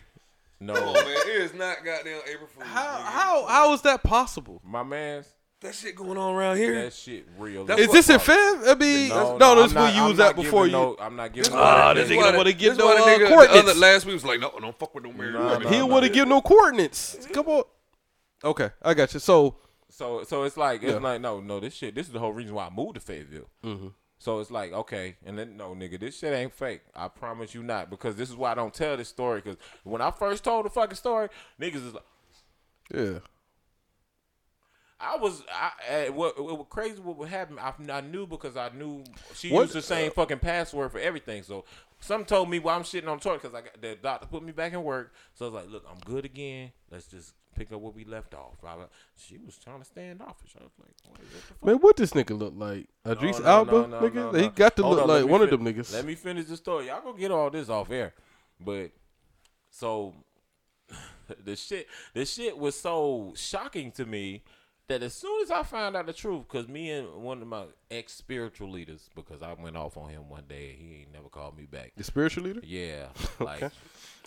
No. 0.59 0.73
Come 0.73 0.87
on, 0.89 0.93
man. 0.93 1.05
It 1.05 1.41
is 1.41 1.53
not 1.53 1.83
goddamn 1.83 2.21
April 2.31 2.47
Fool's. 2.47 2.67
How 2.67 2.85
nigga. 2.97 3.03
how 3.03 3.45
how 3.45 3.73
is 3.73 3.81
that 3.83 4.03
possible? 4.03 4.61
My 4.63 4.83
man's. 4.83 5.27
that 5.61 5.73
shit 5.75 5.95
going 5.95 6.17
on 6.17 6.35
around 6.35 6.57
here. 6.57 6.83
That 6.83 6.93
shit 6.93 7.25
real. 7.37 7.65
That's 7.65 7.81
Is 7.81 7.87
what- 7.87 7.93
this 7.95 8.09
in 8.09 8.19
Feb? 8.19 8.67
I 8.67 8.75
mean, 8.79 9.09
no, 9.09 9.37
no, 9.37 9.55
this 9.63 9.71
I'm 9.71 9.75
where 9.75 9.83
not- 9.85 9.95
you 9.95 10.01
I'm 10.03 10.09
was 10.09 10.17
not 10.17 10.29
at 10.29 10.35
before 10.35 10.65
giving 10.67 10.79
you. 10.79 10.85
No, 10.85 10.97
I'm 10.99 11.15
not 11.15 11.33
giving. 11.33 11.51
Ah, 11.53 11.91
no 11.93 12.01
this 12.01 12.09
nigga 12.09 12.21
don't 12.23 12.37
wanna 12.37 12.53
give 12.53 12.77
no 12.77 12.89
uh, 12.89 12.97
coordinates. 13.27 13.69
other 13.69 13.73
last 13.79 14.05
week 14.05 14.13
was 14.13 14.25
like, 14.25 14.39
no, 14.39 14.51
don't 14.59 14.77
fuck 14.79 14.93
with 14.95 15.03
no 15.03 15.11
Mary. 15.13 15.33
Nah, 15.33 15.53
Lou. 15.53 15.59
nah. 15.63 15.69
he 15.69 15.77
don't 15.77 15.89
want 15.91 16.03
to 16.05 16.09
give 16.11 16.27
no 16.27 16.41
coordinates. 16.41 17.27
Come 17.33 17.47
on. 17.47 17.63
Okay, 18.43 18.69
I 18.81 18.93
got 18.93 19.13
you. 19.13 19.19
So 19.19 19.55
So 19.89 20.23
so 20.23 20.43
it's 20.43 20.55
like 20.57 20.83
it's 20.83 20.93
Yeah. 20.93 20.99
like 20.99 21.19
no 21.21 21.39
no 21.41 21.59
this 21.59 21.73
shit 21.73 21.95
this 21.95 22.07
is 22.07 22.13
the 22.13 22.19
whole 22.19 22.33
reason 22.33 22.53
why 22.55 22.67
I 22.67 22.69
moved 22.69 22.95
to 22.95 23.01
Fayetteville. 23.01 23.49
So 24.25 24.39
it's 24.39 24.49
like 24.49 24.73
okay, 24.73 25.17
and 25.23 25.37
then 25.37 25.55
no 25.55 25.75
nigga, 25.75 25.99
this 25.99 26.17
shit 26.17 26.33
ain't 26.33 26.51
fake. 26.51 26.81
I 26.95 27.09
promise 27.09 27.53
you 27.53 27.61
not 27.61 27.91
because 27.91 28.15
this 28.15 28.27
is 28.27 28.35
why 28.35 28.53
I 28.53 28.55
don't 28.55 28.73
tell 28.73 28.97
this 28.97 29.07
story. 29.07 29.39
Because 29.39 29.57
when 29.83 30.01
I 30.01 30.09
first 30.09 30.43
told 30.43 30.65
the 30.65 30.71
fucking 30.71 30.95
story, 30.95 31.29
niggas 31.61 31.75
is 31.85 31.93
like. 31.93 32.03
yeah, 32.91 33.19
I 34.99 35.17
was 35.17 35.43
I, 35.53 36.07
uh, 36.07 36.11
what, 36.13 36.43
what 36.43 36.57
what 36.57 36.69
crazy 36.71 36.99
what 37.01 37.17
would 37.17 37.29
happen. 37.29 37.59
I, 37.59 37.71
I 37.91 38.01
knew 38.01 38.25
because 38.25 38.57
I 38.57 38.69
knew 38.69 39.03
she 39.35 39.51
What- 39.51 39.61
used 39.61 39.73
the 39.73 39.83
same 39.83 40.09
fucking 40.09 40.39
password 40.39 40.91
for 40.91 40.97
everything. 40.99 41.43
So 41.43 41.63
some 41.99 42.25
told 42.25 42.49
me 42.49 42.57
well 42.57 42.75
I'm 42.75 42.81
shitting 42.81 43.07
on 43.07 43.17
the 43.17 43.23
toilet 43.23 43.43
because 43.43 43.53
I 43.53 43.61
got 43.61 43.79
the 43.79 43.95
doctor 43.95 44.25
put 44.25 44.41
me 44.41 44.53
back 44.53 44.73
in 44.73 44.81
work. 44.81 45.13
So 45.35 45.45
I 45.45 45.49
was 45.49 45.61
like, 45.63 45.71
look, 45.71 45.85
I'm 45.87 45.99
good 46.03 46.25
again. 46.25 46.71
Let's 46.89 47.05
just 47.05 47.35
pick 47.55 47.71
up 47.71 47.81
where 47.81 47.91
we 47.91 48.05
left 48.05 48.33
off. 48.33 48.57
She 49.15 49.37
was 49.37 49.57
trying 49.57 49.79
to 49.79 49.85
stand 49.85 50.21
offish. 50.21 50.55
I 50.59 50.63
was 50.63 50.71
like, 50.79 50.91
what, 51.07 51.19
the 51.59 51.65
man, 51.65 51.75
what 51.77 51.97
this 51.97 52.11
nigga 52.11 52.37
look 52.37 52.53
like? 52.55 52.87
Idris 53.07 53.39
No, 53.39 53.63
no, 53.63 53.75
Elba, 53.75 53.87
no, 53.87 54.01
nigga. 54.01 54.41
He 54.41 54.47
got 54.49 54.75
to 54.75 54.83
Hold 54.83 54.95
look 54.95 55.03
on, 55.03 55.09
like 55.09 55.25
one 55.25 55.41
of 55.41 55.49
them 55.49 55.63
niggas. 55.63 55.93
Let 55.93 56.05
me 56.05 56.15
finish 56.15 56.45
the 56.45 56.57
story. 56.57 56.87
Y'all 56.87 57.01
gonna 57.01 57.17
get 57.17 57.31
all 57.31 57.49
this 57.49 57.69
off 57.69 57.89
air, 57.91 58.13
but 58.59 58.91
so 59.69 60.13
the 61.43 61.55
shit, 61.55 61.87
the 62.13 62.25
shit 62.25 62.57
was 62.57 62.79
so 62.79 63.33
shocking 63.35 63.91
to 63.93 64.05
me 64.05 64.43
that 64.87 65.01
as 65.01 65.13
soon 65.13 65.41
as 65.41 65.51
I 65.51 65.63
found 65.63 65.95
out 65.95 66.05
the 66.05 66.13
truth, 66.13 66.43
because 66.47 66.67
me 66.67 66.91
and 66.91 67.23
one 67.23 67.41
of 67.41 67.47
my 67.47 67.65
ex 67.89 68.13
spiritual 68.13 68.69
leaders, 68.69 69.09
because 69.15 69.41
I 69.41 69.53
went 69.53 69.75
off 69.75 69.97
on 69.97 70.09
him 70.09 70.29
one 70.29 70.43
day, 70.47 70.75
he 70.77 71.01
ain't 71.01 71.13
never 71.13 71.29
called 71.29 71.57
me 71.57 71.65
back. 71.65 71.93
the 71.97 72.03
spiritual 72.03 72.43
leader. 72.43 72.61
Yeah, 72.63 73.07
like 73.39 73.71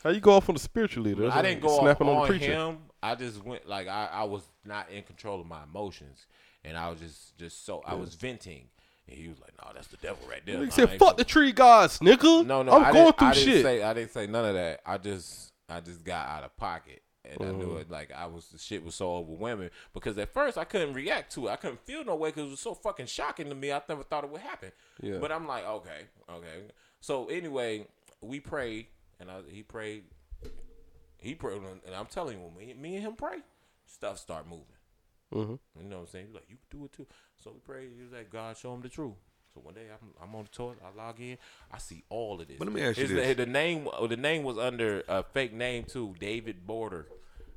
How 0.04 0.10
you 0.10 0.20
go 0.20 0.32
off 0.32 0.48
on 0.48 0.54
the 0.54 0.60
spiritual 0.60 1.04
leader? 1.04 1.22
That's 1.22 1.36
I 1.36 1.42
didn't 1.42 1.62
go 1.62 1.68
off 1.80 2.00
on, 2.00 2.08
on 2.08 2.22
the 2.22 2.26
preacher. 2.28 2.52
him. 2.52 2.78
I 3.02 3.14
just 3.14 3.44
went 3.44 3.68
like 3.68 3.88
I, 3.88 4.08
I 4.12 4.24
was 4.24 4.42
not 4.64 4.90
in 4.90 5.02
control 5.02 5.40
of 5.40 5.46
my 5.46 5.62
emotions, 5.64 6.26
and 6.64 6.76
I 6.76 6.88
was 6.90 7.00
just 7.00 7.36
just 7.38 7.64
so 7.66 7.82
I 7.86 7.94
was 7.94 8.14
venting, 8.14 8.64
and 9.08 9.16
he 9.16 9.28
was 9.28 9.40
like, 9.40 9.52
"No, 9.62 9.70
that's 9.74 9.88
the 9.88 9.96
devil 9.98 10.26
right 10.28 10.42
there." 10.44 10.60
I 10.62 10.68
said, 10.68 10.98
"Fuck 10.98 11.16
the 11.16 11.24
tree 11.24 11.52
gods, 11.52 11.98
nigga." 12.00 12.46
No, 12.46 12.62
no, 12.62 12.72
I'm 12.72 12.84
I 12.84 12.92
going 12.92 13.04
didn't, 13.06 13.18
through 13.18 13.28
I 13.28 13.32
shit. 13.34 13.62
Say, 13.64 13.82
I 13.82 13.92
didn't 13.94 14.12
say 14.12 14.26
none 14.26 14.44
of 14.44 14.54
that. 14.54 14.80
I 14.86 14.98
just, 14.98 15.52
I 15.68 15.80
just 15.80 16.04
got 16.04 16.28
out 16.28 16.42
of 16.44 16.56
pocket, 16.56 17.02
and 17.24 17.40
I 17.40 17.44
Mm-hmm. 17.46 17.58
knew 17.58 17.76
it. 17.76 17.90
Like 17.90 18.12
I 18.12 18.26
was, 18.26 18.48
the 18.48 18.58
shit 18.58 18.84
was 18.84 18.94
so 18.96 19.14
overwhelming 19.16 19.70
because 19.94 20.16
at 20.18 20.32
first 20.32 20.58
I 20.58 20.64
couldn't 20.64 20.94
react 20.94 21.32
to 21.34 21.46
it. 21.48 21.50
I 21.50 21.56
couldn't 21.56 21.80
feel 21.84 22.04
no 22.04 22.14
way 22.16 22.30
because 22.30 22.46
it 22.48 22.50
was 22.50 22.60
so 22.60 22.74
fucking 22.74 23.06
shocking 23.06 23.48
to 23.48 23.54
me. 23.54 23.72
I 23.72 23.80
never 23.88 24.02
thought 24.02 24.24
it 24.24 24.30
would 24.30 24.40
happen. 24.40 24.72
Yeah. 25.00 25.18
But 25.20 25.30
I'm 25.32 25.46
like, 25.46 25.64
okay, 25.66 26.00
okay. 26.30 26.62
So 27.00 27.26
anyway, 27.26 27.86
we 28.20 28.40
prayed, 28.40 28.86
and 29.20 29.30
I, 29.30 29.40
he 29.50 29.62
prayed. 29.62 30.04
He 31.18 31.34
prayed, 31.34 31.60
and 31.86 31.94
I'm 31.94 32.06
telling 32.06 32.38
you, 32.38 32.44
when 32.44 32.56
me, 32.56 32.74
me 32.74 32.94
and 32.96 33.04
him 33.04 33.14
pray, 33.14 33.38
stuff 33.86 34.18
start 34.18 34.46
moving. 34.46 34.64
Mm-hmm. 35.34 35.82
You 35.82 35.88
know 35.88 35.96
what 35.96 36.02
I'm 36.02 36.06
saying? 36.08 36.26
He's 36.26 36.34
like, 36.34 36.44
you 36.48 36.56
can 36.70 36.78
do 36.78 36.84
it 36.86 36.92
too. 36.92 37.06
So 37.42 37.50
we 37.50 37.58
prayed. 37.60 37.90
He 37.96 38.02
was 38.02 38.12
like, 38.12 38.30
God, 38.30 38.56
show 38.56 38.72
him 38.72 38.80
the 38.80 38.88
truth. 38.88 39.14
So 39.52 39.60
one 39.60 39.74
day 39.74 39.86
I'm, 39.90 40.08
I'm 40.22 40.34
on 40.34 40.44
the 40.44 40.50
toilet. 40.50 40.78
I 40.84 40.96
log 40.96 41.20
in. 41.20 41.36
I 41.72 41.78
see 41.78 42.04
all 42.08 42.40
of 42.40 42.46
this. 42.46 42.56
But 42.58 42.68
let 42.68 42.74
me 42.74 42.82
ask 42.82 42.98
you 42.98 43.08
this. 43.08 43.36
The 43.36 43.46
name, 43.46 43.88
the 44.08 44.16
name 44.16 44.44
was 44.44 44.58
under 44.58 45.02
a 45.08 45.22
fake 45.22 45.52
name 45.52 45.84
too, 45.84 46.14
David 46.20 46.66
Border. 46.66 47.06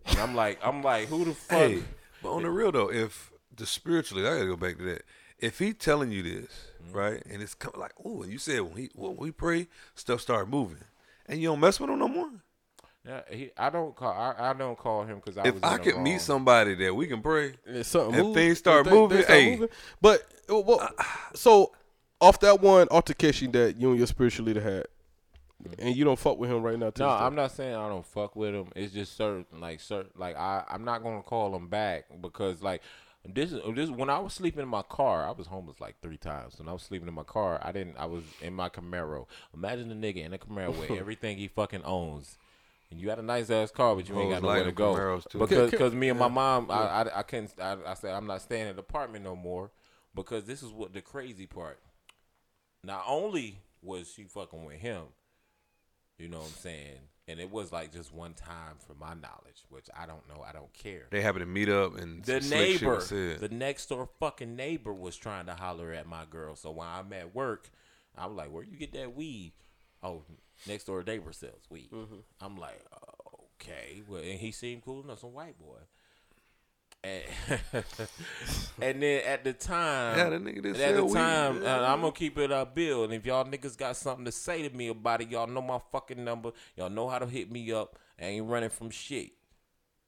And 0.05 0.17
I'm 0.19 0.33
like, 0.35 0.59
I'm 0.63 0.81
like, 0.81 1.07
who 1.09 1.25
the 1.25 1.33
fuck? 1.33 1.59
Hey, 1.59 1.83
but 2.23 2.31
on 2.31 2.43
the 2.43 2.49
real 2.49 2.71
though, 2.71 2.91
if 2.91 3.31
the 3.55 3.65
spiritually, 3.67 4.25
I 4.25 4.33
gotta 4.35 4.47
go 4.47 4.55
back 4.57 4.77
to 4.77 4.83
that. 4.85 5.03
If 5.37 5.59
he 5.59 5.73
telling 5.73 6.11
you 6.11 6.23
this, 6.23 6.67
Mm-hmm. 6.83 6.97
right, 6.97 7.23
and 7.29 7.43
it's 7.43 7.53
coming 7.53 7.79
like, 7.79 7.93
oh, 8.03 8.23
and 8.23 8.31
you 8.31 8.39
said 8.39 8.61
when 8.61 8.75
he 8.75 8.89
when 8.95 9.15
we 9.17 9.31
pray, 9.31 9.67
stuff 9.93 10.19
start 10.21 10.49
moving, 10.49 10.83
and 11.31 11.41
you 11.41 11.47
don't 11.47 11.59
mess 11.59 11.79
with 11.79 11.89
him 11.89 11.97
no 11.97 12.07
more. 12.07 12.29
Yeah, 13.03 13.21
he, 13.31 13.49
I 13.57 13.71
don't 13.71 13.95
call. 13.95 14.11
I, 14.13 14.51
I 14.51 14.53
don't 14.53 14.77
call 14.77 15.03
him 15.05 15.15
because 15.15 15.35
I 15.35 15.47
If 15.47 15.55
was. 15.55 15.63
I 15.63 15.77
in 15.77 15.81
could 15.81 15.97
meet 15.97 16.21
somebody 16.21 16.75
that 16.75 16.93
we 16.95 17.07
can 17.07 17.19
pray, 17.23 17.53
If 17.65 17.87
something 17.87 18.13
If 18.19 18.25
move, 18.27 18.35
things 18.35 18.59
start 18.59 18.85
if 18.85 18.85
they- 18.85 18.89
they 18.91 19.01
moving, 19.01 19.21
start 19.23 19.39
hey. 19.39 19.51
moving. 19.51 19.69
But 19.99 20.21
uh, 20.47 20.59
what, 20.61 20.93
so 21.33 21.71
off 22.19 22.39
that 22.41 22.61
one 22.61 22.87
altercation 22.91 23.51
that 23.53 23.77
you 23.77 23.89
and 23.89 23.97
your 23.97 24.05
spiritual 24.05 24.45
leader 24.45 24.61
had, 24.61 24.85
and 25.79 25.95
you 25.95 26.03
don't 26.03 26.19
fuck 26.19 26.37
with 26.37 26.51
him 26.51 26.61
right 26.61 26.77
now. 26.77 26.91
No. 26.99 27.09
I'm 27.09 27.33
not 27.33 27.51
saying 27.51 27.73
I 27.73 27.87
don't 27.89 28.05
fuck 28.05 28.35
with 28.35 28.53
him. 28.53 28.67
It's 28.75 28.93
just 28.93 29.15
certain, 29.17 29.45
like 29.59 29.79
certain, 29.79 30.11
like 30.15 30.35
I, 30.37 30.63
I'm 30.69 30.83
not 30.85 31.01
gonna 31.01 31.23
call 31.23 31.55
him 31.55 31.67
back 31.69 32.05
because 32.21 32.61
like 32.61 32.83
this 33.25 33.51
is 33.51 33.61
this 33.75 33.89
when 33.89 34.09
I 34.09 34.19
was 34.19 34.33
sleeping 34.33 34.61
in 34.63 34.67
my 34.67 34.81
car. 34.81 35.27
I 35.27 35.31
was 35.31 35.47
homeless 35.47 35.79
like 35.79 35.95
three 36.01 36.17
times. 36.17 36.57
When 36.57 36.67
I 36.67 36.73
was 36.73 36.81
sleeping 36.81 37.07
in 37.07 37.13
my 37.13 37.23
car, 37.23 37.59
I 37.61 37.71
didn't. 37.71 37.97
I 37.97 38.05
was 38.05 38.23
in 38.41 38.53
my 38.53 38.69
Camaro. 38.69 39.27
Imagine 39.53 39.91
a 39.91 39.95
nigga 39.95 40.25
in 40.25 40.33
a 40.33 40.37
Camaro 40.37 40.75
with 40.77 40.91
everything 40.99 41.37
he 41.37 41.47
fucking 41.47 41.83
owns. 41.83 42.37
And 42.89 42.99
you 42.99 43.05
got 43.07 43.19
a 43.19 43.23
nice 43.23 43.49
ass 43.49 43.71
car, 43.71 43.95
but 43.95 44.09
you 44.09 44.15
ain't 44.19 44.31
got 44.31 44.41
nowhere 44.41 44.63
to 44.65 44.71
go. 44.73 44.93
Because 45.39 45.71
Ca- 45.71 45.77
ca- 45.77 45.83
cause 45.83 45.93
me 45.93 46.09
and 46.09 46.19
my 46.19 46.27
mom, 46.27 46.69
I, 46.69 46.87
I 46.87 47.19
I 47.19 47.23
couldn't. 47.23 47.53
I, 47.61 47.77
I 47.85 47.93
said 47.93 48.13
I'm 48.13 48.27
not 48.27 48.41
staying 48.41 48.67
in 48.67 48.75
the 48.75 48.81
apartment 48.81 49.23
no 49.23 49.35
more 49.35 49.71
because 50.13 50.43
this 50.45 50.61
is 50.61 50.71
what 50.71 50.91
the 50.93 51.01
crazy 51.01 51.45
part. 51.45 51.79
Not 52.83 53.03
only 53.07 53.59
was 53.81 54.11
she 54.11 54.23
fucking 54.23 54.65
with 54.65 54.79
him, 54.79 55.03
you 56.17 56.27
know 56.27 56.39
what 56.39 56.47
I'm 56.47 56.53
saying? 56.53 56.99
And 57.27 57.39
it 57.39 57.51
was 57.51 57.71
like 57.71 57.93
just 57.93 58.13
one 58.13 58.33
time 58.33 58.75
from 58.85 58.97
my 58.99 59.13
knowledge, 59.13 59.63
which 59.69 59.85
I 59.97 60.05
don't 60.05 60.27
know. 60.27 60.43
I 60.45 60.51
don't 60.51 60.73
care. 60.73 61.07
they 61.11 61.21
happen 61.21 61.39
to 61.41 61.45
meet 61.45 61.69
up 61.69 61.97
and 61.97 62.23
The 62.23 62.41
some 62.41 62.49
slick 62.49 62.71
shit 62.71 62.81
neighbor, 62.81 63.37
the 63.37 63.49
next 63.49 63.87
door 63.87 64.09
fucking 64.19 64.55
neighbor 64.55 64.93
was 64.93 65.15
trying 65.15 65.45
to 65.45 65.53
holler 65.53 65.93
at 65.93 66.07
my 66.07 66.25
girl. 66.29 66.55
So 66.55 66.71
when 66.71 66.87
I'm 66.87 67.13
at 67.13 67.33
work, 67.35 67.69
I 68.17 68.25
was 68.25 68.35
like, 68.35 68.51
where 68.51 68.63
you 68.63 68.75
get 68.77 68.91
that 68.93 69.15
weed? 69.15 69.53
Oh, 70.03 70.23
next 70.67 70.85
door 70.85 71.03
neighbor 71.03 71.31
sells 71.31 71.61
weed. 71.69 71.91
Mm-hmm. 71.91 72.15
I'm 72.41 72.57
like, 72.57 72.81
okay. 73.61 74.01
Well, 74.07 74.21
and 74.21 74.39
he 74.39 74.51
seemed 74.51 74.83
cool 74.83 75.03
enough, 75.03 75.19
some 75.19 75.33
white 75.33 75.59
boy. 75.59 75.77
And, 77.03 77.23
and 78.81 79.01
then 79.01 79.23
at 79.25 79.43
the 79.43 79.53
time, 79.53 80.17
Yeah, 80.17 80.29
that 80.29 80.43
nigga 80.43 80.79
at 80.79 80.95
the 80.95 81.05
weed, 81.05 81.13
time, 81.13 81.63
yeah. 81.63 81.81
uh, 81.81 81.93
I'm 81.93 82.01
gonna 82.01 82.11
keep 82.11 82.37
it 82.37 82.51
a 82.51 82.65
bill. 82.65 83.05
And 83.05 83.13
if 83.13 83.25
y'all 83.25 83.43
niggas 83.45 83.77
got 83.77 83.95
something 83.97 84.25
to 84.25 84.31
say 84.31 84.67
to 84.67 84.75
me 84.75 84.89
about 84.89 85.21
it, 85.21 85.29
y'all 85.29 85.47
know 85.47 85.61
my 85.61 85.79
fucking 85.91 86.23
number. 86.23 86.51
Y'all 86.75 86.89
know 86.89 87.09
how 87.09 87.17
to 87.19 87.25
hit 87.25 87.51
me 87.51 87.71
up. 87.71 87.97
I 88.19 88.25
ain't 88.25 88.47
running 88.47 88.69
from 88.69 88.91
shit. 88.91 89.31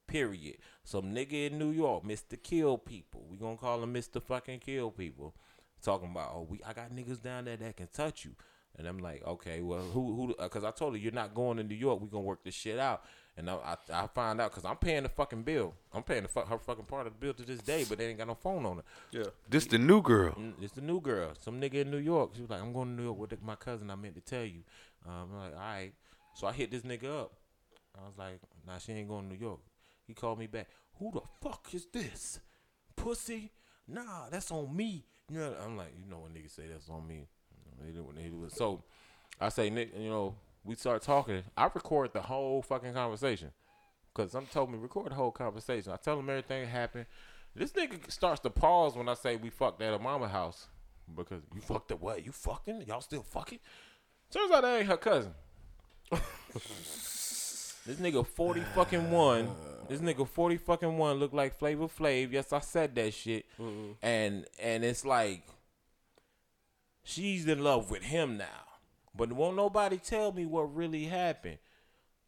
Period. 0.07 0.57
Some 0.83 1.15
nigga 1.15 1.47
in 1.47 1.57
New 1.57 1.71
York, 1.71 2.03
Mr. 2.03 2.41
Kill 2.41 2.77
People. 2.77 3.25
We 3.29 3.37
gonna 3.37 3.57
call 3.57 3.81
him 3.81 3.93
Mr. 3.93 4.21
Fucking 4.21 4.59
Kill 4.59 4.91
People. 4.91 5.33
Talking 5.81 6.11
about, 6.11 6.31
oh, 6.33 6.47
we 6.49 6.61
I 6.65 6.73
got 6.73 6.91
niggas 6.91 7.21
down 7.21 7.45
there 7.45 7.57
that 7.57 7.75
can 7.77 7.87
touch 7.87 8.23
you. 8.23 8.35
And 8.77 8.87
I'm 8.87 8.99
like, 8.99 9.25
okay, 9.25 9.61
well, 9.61 9.81
who, 9.81 10.15
who? 10.15 10.35
Because 10.39 10.63
I 10.63 10.71
told 10.71 10.93
her 10.93 10.99
you're 10.99 11.11
not 11.11 11.33
going 11.33 11.57
to 11.57 11.63
New 11.63 11.75
York. 11.75 12.01
We 12.01 12.07
gonna 12.07 12.23
work 12.23 12.43
this 12.43 12.53
shit 12.55 12.79
out. 12.79 13.03
And 13.35 13.49
I, 13.49 13.55
I, 13.55 14.03
I 14.03 14.07
find 14.07 14.39
out 14.39 14.51
because 14.51 14.63
I'm 14.63 14.75
paying 14.75 15.03
the 15.03 15.09
fucking 15.09 15.41
bill. 15.41 15.73
I'm 15.91 16.03
paying 16.03 16.21
the 16.23 16.27
fuck 16.29 16.47
her 16.49 16.59
fucking 16.59 16.85
part 16.85 17.07
of 17.07 17.13
the 17.13 17.19
bill 17.19 17.33
to 17.33 17.43
this 17.43 17.61
day, 17.61 17.83
but 17.87 17.97
they 17.97 18.07
ain't 18.07 18.19
got 18.19 18.27
no 18.27 18.35
phone 18.35 18.63
on 18.65 18.79
it. 18.79 18.85
Yeah. 19.11 19.23
this 19.49 19.65
the 19.65 19.79
new 19.79 20.01
girl. 20.03 20.33
Mm, 20.33 20.53
It's 20.61 20.73
the 20.73 20.81
new 20.81 21.01
girl. 21.01 21.31
Some 21.41 21.59
nigga 21.59 21.75
in 21.81 21.89
New 21.91 21.97
York. 21.97 22.31
She 22.35 22.41
was 22.41 22.49
like, 22.51 22.61
I'm 22.61 22.71
going 22.73 22.89
to 22.89 22.93
New 22.93 23.03
York 23.05 23.17
with 23.17 23.41
my 23.41 23.55
cousin. 23.55 23.89
I 23.89 23.95
meant 23.95 24.13
to 24.15 24.21
tell 24.21 24.43
you. 24.45 24.61
Um, 25.07 25.29
I'm 25.33 25.39
like, 25.39 25.53
all 25.55 25.59
right. 25.59 25.93
So 26.35 26.45
I 26.47 26.51
hit 26.53 26.69
this 26.69 26.83
nigga 26.83 27.21
up. 27.21 27.31
I 27.97 28.05
was 28.05 28.17
like, 28.17 28.39
nah, 28.67 28.77
she 28.77 28.91
ain't 28.93 29.07
going 29.09 29.27
to 29.29 29.33
New 29.35 29.39
York. 29.39 29.59
He 30.05 30.13
called 30.13 30.37
me 30.37 30.45
back. 30.47 30.67
Who 30.99 31.11
the 31.11 31.21
fuck 31.41 31.69
is 31.73 31.87
this? 31.91 32.39
Pussy? 32.95 33.51
Nah, 33.87 34.29
that's 34.29 34.51
on 34.51 34.75
me. 34.75 35.05
You 35.31 35.39
know, 35.39 35.55
I'm 35.65 35.75
like, 35.77 35.93
you 35.97 36.09
know 36.09 36.19
when 36.19 36.33
niggas 36.33 36.55
say 36.55 36.63
that's 36.71 36.89
on 36.89 37.07
me. 37.07 37.27
They 37.81 37.91
do- 37.91 38.13
they 38.15 38.29
do 38.29 38.45
it. 38.45 38.51
So 38.53 38.83
I 39.41 39.49
say, 39.49 39.69
Nick, 39.71 39.91
you 39.97 40.09
know, 40.09 40.35
we 40.63 40.75
start 40.75 41.01
talking. 41.01 41.43
I 41.57 41.65
record 41.65 42.13
the 42.13 42.21
whole 42.21 42.61
fucking 42.61 42.93
conversation. 42.93 43.51
Cause 44.13 44.31
some 44.31 44.45
told 44.45 44.71
me 44.71 44.77
record 44.77 45.11
the 45.11 45.15
whole 45.15 45.31
conversation. 45.31 45.91
I 45.91 45.97
tell 45.97 46.19
him 46.19 46.29
everything 46.29 46.61
that 46.61 46.69
happened. 46.69 47.07
This 47.55 47.71
nigga 47.71 48.11
starts 48.11 48.39
to 48.41 48.49
pause 48.49 48.95
when 48.95 49.09
I 49.09 49.15
say 49.15 49.35
we 49.35 49.49
fucked 49.49 49.81
at 49.81 49.93
a 49.93 49.99
mama 49.99 50.27
house. 50.27 50.67
Because 51.15 51.41
you 51.53 51.61
fucked 51.61 51.91
at 51.91 52.01
what? 52.01 52.25
You 52.25 52.31
fucking? 52.31 52.85
Y'all 52.87 53.01
still 53.01 53.23
fucking? 53.23 53.59
Turns 54.31 54.51
out 54.51 54.61
that 54.61 54.77
ain't 54.77 54.87
her 54.87 54.97
cousin. 54.97 55.33
this 56.11 57.97
nigga 57.99 58.25
forty 58.25 58.61
fucking 58.73 59.11
one. 59.11 59.49
This 59.89 59.99
nigga 59.99 60.27
forty 60.27 60.57
fucking 60.57 60.97
one 60.97 61.17
look 61.17 61.33
like 61.33 61.57
Flavor 61.57 61.87
Flav. 61.87 62.31
Yes, 62.31 62.53
I 62.53 62.59
said 62.59 62.95
that 62.95 63.13
shit. 63.13 63.45
Mm-hmm. 63.59 63.91
And 64.01 64.45
and 64.59 64.83
it's 64.83 65.05
like 65.05 65.43
she's 67.03 67.47
in 67.47 67.63
love 67.63 67.91
with 67.91 68.03
him 68.03 68.37
now. 68.37 68.72
But 69.15 69.31
won't 69.31 69.55
nobody 69.55 69.97
tell 69.97 70.31
me 70.31 70.45
what 70.45 70.75
really 70.75 71.05
happened. 71.05 71.59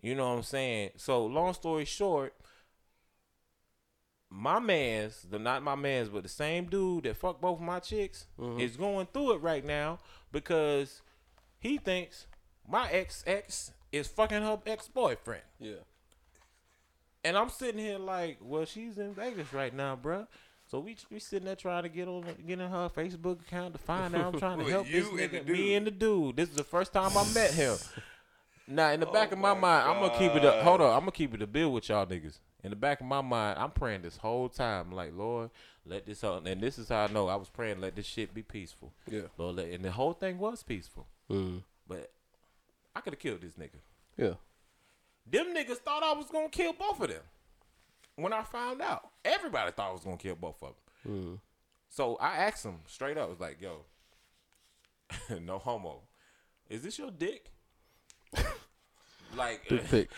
You 0.02 0.16
know 0.16 0.30
what 0.30 0.38
I'm 0.38 0.44
saying? 0.44 0.92
So 0.98 1.26
long 1.26 1.54
story 1.54 1.86
short, 1.86 2.34
my 4.30 4.60
man's, 4.60 5.24
the 5.30 5.40
not 5.40 5.64
my 5.64 5.76
man's, 5.76 6.10
but 6.10 6.24
the 6.24 6.30
same 6.30 6.66
dude 6.66 7.06
that 7.06 7.18
fucked 7.18 7.42
both 7.42 7.60
my 7.60 7.80
chicks 7.80 8.28
mm-hmm. 8.40 8.60
is 8.60 8.78
going 8.78 9.08
through 9.14 9.34
it 9.34 9.42
right 9.42 9.66
now 9.66 10.00
because 10.32 11.02
he 11.58 11.78
thinks 11.78 12.28
my 12.68 12.90
ex 12.92 13.24
ex 13.26 13.72
is 13.92 14.08
fucking 14.08 14.42
her 14.42 14.60
ex 14.66 14.88
boyfriend. 14.88 15.44
Yeah. 15.60 15.84
And 17.24 17.36
I'm 17.36 17.50
sitting 17.50 17.80
here 17.80 17.98
like, 17.98 18.38
well, 18.42 18.66
she's 18.66 19.00
in 19.00 19.16
Vegas 19.16 19.52
right 19.52 19.74
now, 19.74 19.96
bruh. 19.96 20.28
So 20.76 20.82
we 20.82 20.98
we 21.10 21.20
sitting 21.20 21.46
there 21.46 21.56
trying 21.56 21.84
to 21.84 21.90
get 21.90 22.10
on 22.10 22.26
get 22.46 22.60
in 22.60 22.70
her 22.70 22.90
Facebook 22.94 23.40
account 23.40 23.76
to 23.76 23.80
find 23.80 24.14
out. 24.14 24.34
I'm 24.34 24.40
trying 24.42 24.60
to 24.60 24.66
help 24.70 24.86
this 24.86 25.08
nigga. 25.08 25.46
dude? 25.46 25.58
Me 25.58 25.74
and 25.76 25.88
the 25.88 25.92
dude. 25.92 26.36
This 26.36 26.50
is 26.50 26.56
the 26.58 26.66
first 26.66 26.92
time 26.92 27.18
I 27.18 27.26
met 27.34 27.54
him. 27.54 27.78
Now 28.68 28.90
in 28.90 29.00
the 29.00 29.06
back 29.06 29.32
of 29.32 29.38
my 29.38 29.54
mind, 29.54 29.88
I'm 29.88 30.02
gonna 30.02 30.18
keep 30.18 30.36
it 30.36 30.44
up. 30.44 30.64
Hold 30.64 30.82
on, 30.82 30.92
I'm 30.92 31.02
gonna 31.02 31.12
keep 31.12 31.36
it 31.36 31.42
a 31.44 31.46
bill 31.46 31.72
with 31.72 31.88
y'all 31.88 32.04
niggas. 32.08 32.40
In 32.64 32.72
the 32.72 32.76
back 32.76 33.00
of 33.00 33.06
my 33.06 33.22
mind, 33.22 33.60
I'm 33.60 33.70
praying 33.70 34.02
this 34.02 34.18
whole 34.18 34.50
time, 34.50 34.92
like 34.92 35.16
Lord, 35.16 35.52
let 35.86 36.08
this 36.08 36.24
out. 36.24 36.48
And 36.48 36.62
this 36.62 36.80
is 36.80 36.90
how 36.90 37.04
I 37.04 37.08
know 37.12 37.28
I 37.28 37.36
was 37.36 37.48
praying, 37.48 37.80
let 37.80 37.96
this 37.96 38.08
shit 38.08 38.34
be 38.34 38.42
peaceful. 38.42 38.92
Yeah. 39.08 39.28
Lord, 39.38 39.58
let, 39.58 39.68
and 39.68 39.86
the 39.86 39.92
whole 39.92 40.14
thing 40.14 40.40
was 40.40 40.64
peaceful. 40.64 41.06
Mm. 41.30 41.62
But 41.88 42.10
I 42.96 43.02
could 43.02 43.14
have 43.14 43.20
killed 43.20 43.42
this 43.42 43.54
nigga. 43.54 43.78
Yeah. 44.18 44.34
Them 45.30 45.56
niggas 45.56 45.78
thought 45.78 46.02
I 46.02 46.14
was 46.14 46.26
gonna 46.32 46.50
kill 46.50 46.74
both 46.74 47.00
of 47.00 47.10
them. 47.10 47.22
When 48.16 48.34
I 48.34 48.44
found 48.44 48.82
out, 48.82 49.10
everybody 49.24 49.72
thought 49.72 49.90
I 49.90 49.94
was 49.94 50.04
gonna 50.04 50.18
kill 50.18 50.36
both 50.36 50.62
of 50.64 50.74
them. 51.04 51.12
Hmm. 51.12 51.36
So 51.90 52.16
I 52.18 52.38
asked 52.38 52.66
him 52.66 52.80
straight 52.88 53.18
up, 53.18 53.28
I 53.28 53.30
was 53.30 53.40
like, 53.40 53.62
"Yo, 53.62 53.86
no 55.42 55.60
homo, 55.60 56.02
is 56.70 56.84
this 56.84 56.98
your 56.98 57.12
dick?" 57.12 57.52
like, 59.36 59.66
pick. 59.90 60.10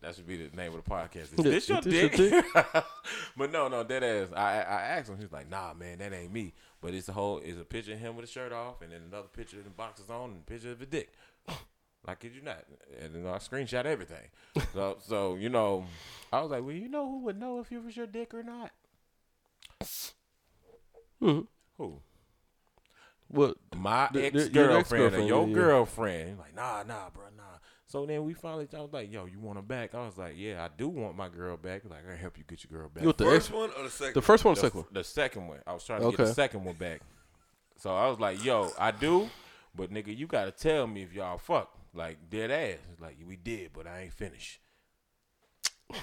that 0.00 0.14
should 0.14 0.26
be 0.26 0.48
the 0.48 0.56
name 0.56 0.74
of 0.74 0.84
the 0.84 0.90
podcast. 0.90 1.38
Is 1.38 1.44
this 1.44 1.68
your 1.68 1.78
is 1.78 1.84
this 1.84 2.16
dick? 2.16 2.32
your 2.32 2.42
but 3.36 3.52
no, 3.52 3.68
no, 3.68 3.84
dead 3.84 4.02
ass. 4.02 4.28
I 4.34 4.58
I 4.58 4.80
asked 4.82 5.08
him. 5.08 5.18
He's 5.18 5.32
like, 5.32 5.48
"Nah, 5.48 5.74
man, 5.74 5.98
that 5.98 6.12
ain't 6.12 6.32
me." 6.32 6.54
But 6.80 6.94
it's 6.94 7.08
a 7.08 7.12
whole. 7.12 7.38
It's 7.38 7.60
a 7.60 7.64
picture 7.64 7.92
of 7.92 7.98
him 7.98 8.16
with 8.16 8.24
a 8.24 8.28
shirt 8.28 8.52
off, 8.52 8.82
and 8.82 8.92
then 8.92 9.02
another 9.08 9.28
picture 9.28 9.58
of 9.58 9.64
the 9.64 9.70
boxes 9.70 10.10
on, 10.10 10.30
and 10.30 10.40
a 10.40 10.50
picture 10.50 10.72
of 10.72 10.82
a 10.82 10.86
dick. 10.86 11.12
Like, 12.08 12.20
kid 12.20 12.34
you 12.34 12.40
not? 12.40 12.64
And 13.02 13.14
then 13.14 13.26
I 13.26 13.36
screenshot 13.36 13.84
everything. 13.84 14.30
so, 14.72 14.96
so 15.06 15.34
you 15.36 15.50
know, 15.50 15.84
I 16.32 16.40
was 16.40 16.50
like, 16.50 16.62
"Well, 16.62 16.72
you 16.72 16.88
know 16.88 17.06
who 17.06 17.18
would 17.24 17.38
know 17.38 17.60
if 17.60 17.70
it 17.70 17.84
was 17.84 17.94
your 17.98 18.06
dick 18.06 18.32
or 18.32 18.42
not?" 18.42 18.70
Mhm. 21.22 21.46
Who? 21.76 22.00
What? 23.28 23.56
My 23.76 24.08
The- 24.10 24.20
the- 24.20 24.26
ex 24.26 24.34
your 24.34 24.48
girlfriend 24.48 24.70
or 24.70 24.78
ex-girlfriend, 24.78 25.28
your 25.28 25.42
yeah, 25.42 25.48
yeah. 25.48 25.54
girlfriend. 25.54 26.38
Like, 26.38 26.54
nah, 26.54 26.82
nah, 26.84 27.10
bro, 27.10 27.24
nah. 27.36 27.42
So 27.86 28.06
then 28.06 28.24
we 28.24 28.32
finally, 28.34 28.68
I 28.74 28.80
was 28.80 28.92
like, 28.92 29.12
yo, 29.12 29.26
you 29.26 29.38
want 29.38 29.56
her 29.58 29.62
back? 29.62 29.94
I 29.94 30.04
was 30.06 30.16
like, 30.16 30.34
yeah, 30.36 30.64
I 30.64 30.68
do 30.74 30.88
want 30.88 31.16
my 31.16 31.28
girl 31.28 31.56
back. 31.58 31.82
Like, 31.84 32.00
I 32.06 32.10
can 32.12 32.16
help 32.18 32.38
you 32.38 32.44
get 32.48 32.64
your 32.64 32.78
girl 32.80 32.88
back. 32.88 33.02
You 33.04 33.12
the 33.12 33.24
First 33.24 33.48
ex? 33.50 33.54
one 33.54 33.70
or 33.76 33.82
the 33.82 33.90
second? 33.90 34.14
The 34.14 34.22
first 34.22 34.44
one, 34.44 34.52
or 34.52 34.54
the, 34.56 34.60
second 34.62 34.80
one. 34.80 34.88
the 34.92 35.04
second 35.04 35.46
one. 35.48 35.58
I 35.66 35.72
was 35.74 35.84
trying 35.84 36.00
to 36.00 36.10
get 36.10 36.16
the 36.16 36.34
second 36.34 36.64
one 36.64 36.74
back. 36.76 37.00
So 37.76 37.94
I 37.94 38.08
was 38.08 38.18
like, 38.18 38.42
yo, 38.42 38.70
I 38.78 38.90
do, 38.92 39.28
but 39.74 39.90
nigga, 39.90 40.16
you 40.16 40.26
gotta 40.26 40.50
tell 40.50 40.86
me 40.86 41.02
if 41.02 41.12
y'all 41.12 41.36
fuck. 41.38 41.77
Like 41.94 42.30
dead 42.30 42.50
ass. 42.50 42.78
It's 42.92 43.00
Like 43.00 43.16
we 43.26 43.36
did, 43.36 43.72
but 43.72 43.86
I 43.86 44.02
ain't 44.02 44.12
finished. 44.12 44.60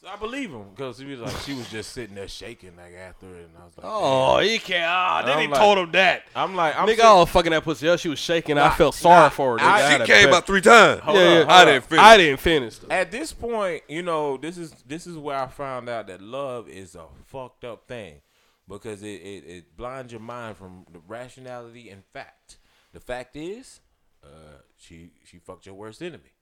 So 0.00 0.10
I 0.10 0.16
believe 0.16 0.50
him 0.50 0.66
because 0.74 0.98
he 0.98 1.06
was 1.06 1.20
like, 1.20 1.34
she 1.46 1.54
was 1.54 1.66
just 1.70 1.92
sitting 1.92 2.14
there 2.14 2.28
shaking 2.28 2.76
like 2.76 2.92
after 2.94 3.24
it, 3.26 3.46
and 3.46 3.56
I 3.58 3.64
was 3.64 3.72
like, 3.78 3.86
Oh, 3.88 4.38
he 4.40 4.58
can't. 4.58 4.84
Ah, 4.86 5.22
then 5.24 5.36
I'm 5.38 5.42
he 5.42 5.48
like- 5.48 5.58
told 5.58 5.78
him 5.78 5.92
that. 5.92 6.24
I'm 6.36 6.54
like, 6.54 6.76
I'm 6.76 6.84
Nigga, 6.86 6.90
sitting- 6.90 7.04
all 7.06 7.24
fucking 7.24 7.52
that 7.52 7.64
pussy 7.64 7.88
up. 7.88 7.98
She 7.98 8.10
was 8.10 8.18
shaking. 8.18 8.58
I 8.58 8.68
felt 8.68 8.94
sorry 8.94 9.14
nah, 9.22 9.28
for 9.30 9.58
her. 9.58 9.64
I- 9.64 9.80
nigga. 9.80 9.86
she 9.86 9.92
had 9.92 10.00
a 10.02 10.04
came 10.06 10.22
bad- 10.24 10.28
about 10.28 10.46
three 10.46 10.60
times. 10.60 11.00
Hold 11.00 11.16
Yeah, 11.16 11.22
up, 11.22 11.28
yeah. 11.30 11.38
hold 11.38 11.48
I 11.50 11.60
up. 11.62 11.66
didn't 11.68 11.84
finish. 11.84 12.02
I 12.04 12.16
didn't 12.18 12.40
finish. 12.40 12.78
Though. 12.80 12.88
At 12.94 13.10
this 13.12 13.32
point, 13.32 13.82
you 13.88 14.02
know, 14.02 14.36
this 14.36 14.58
is 14.58 14.72
this 14.86 15.06
is 15.06 15.16
where 15.16 15.38
I 15.38 15.46
found 15.46 15.88
out 15.88 16.08
that 16.08 16.20
love 16.20 16.68
is 16.68 16.94
a 16.94 17.06
fucked 17.24 17.64
up 17.64 17.88
thing 17.88 18.20
because 18.68 19.02
it, 19.02 19.06
it, 19.06 19.44
it 19.46 19.74
blinds 19.76 20.12
your 20.12 20.20
mind 20.20 20.58
from 20.58 20.84
the 20.92 20.98
rationality 21.08 21.88
and 21.88 22.04
fact. 22.12 22.58
The 22.92 23.00
fact 23.00 23.36
is, 23.36 23.80
uh, 24.24 24.58
she 24.76 25.10
she 25.24 25.38
fucked 25.38 25.66
your 25.66 25.74
worst 25.74 26.02
enemy. 26.02 26.32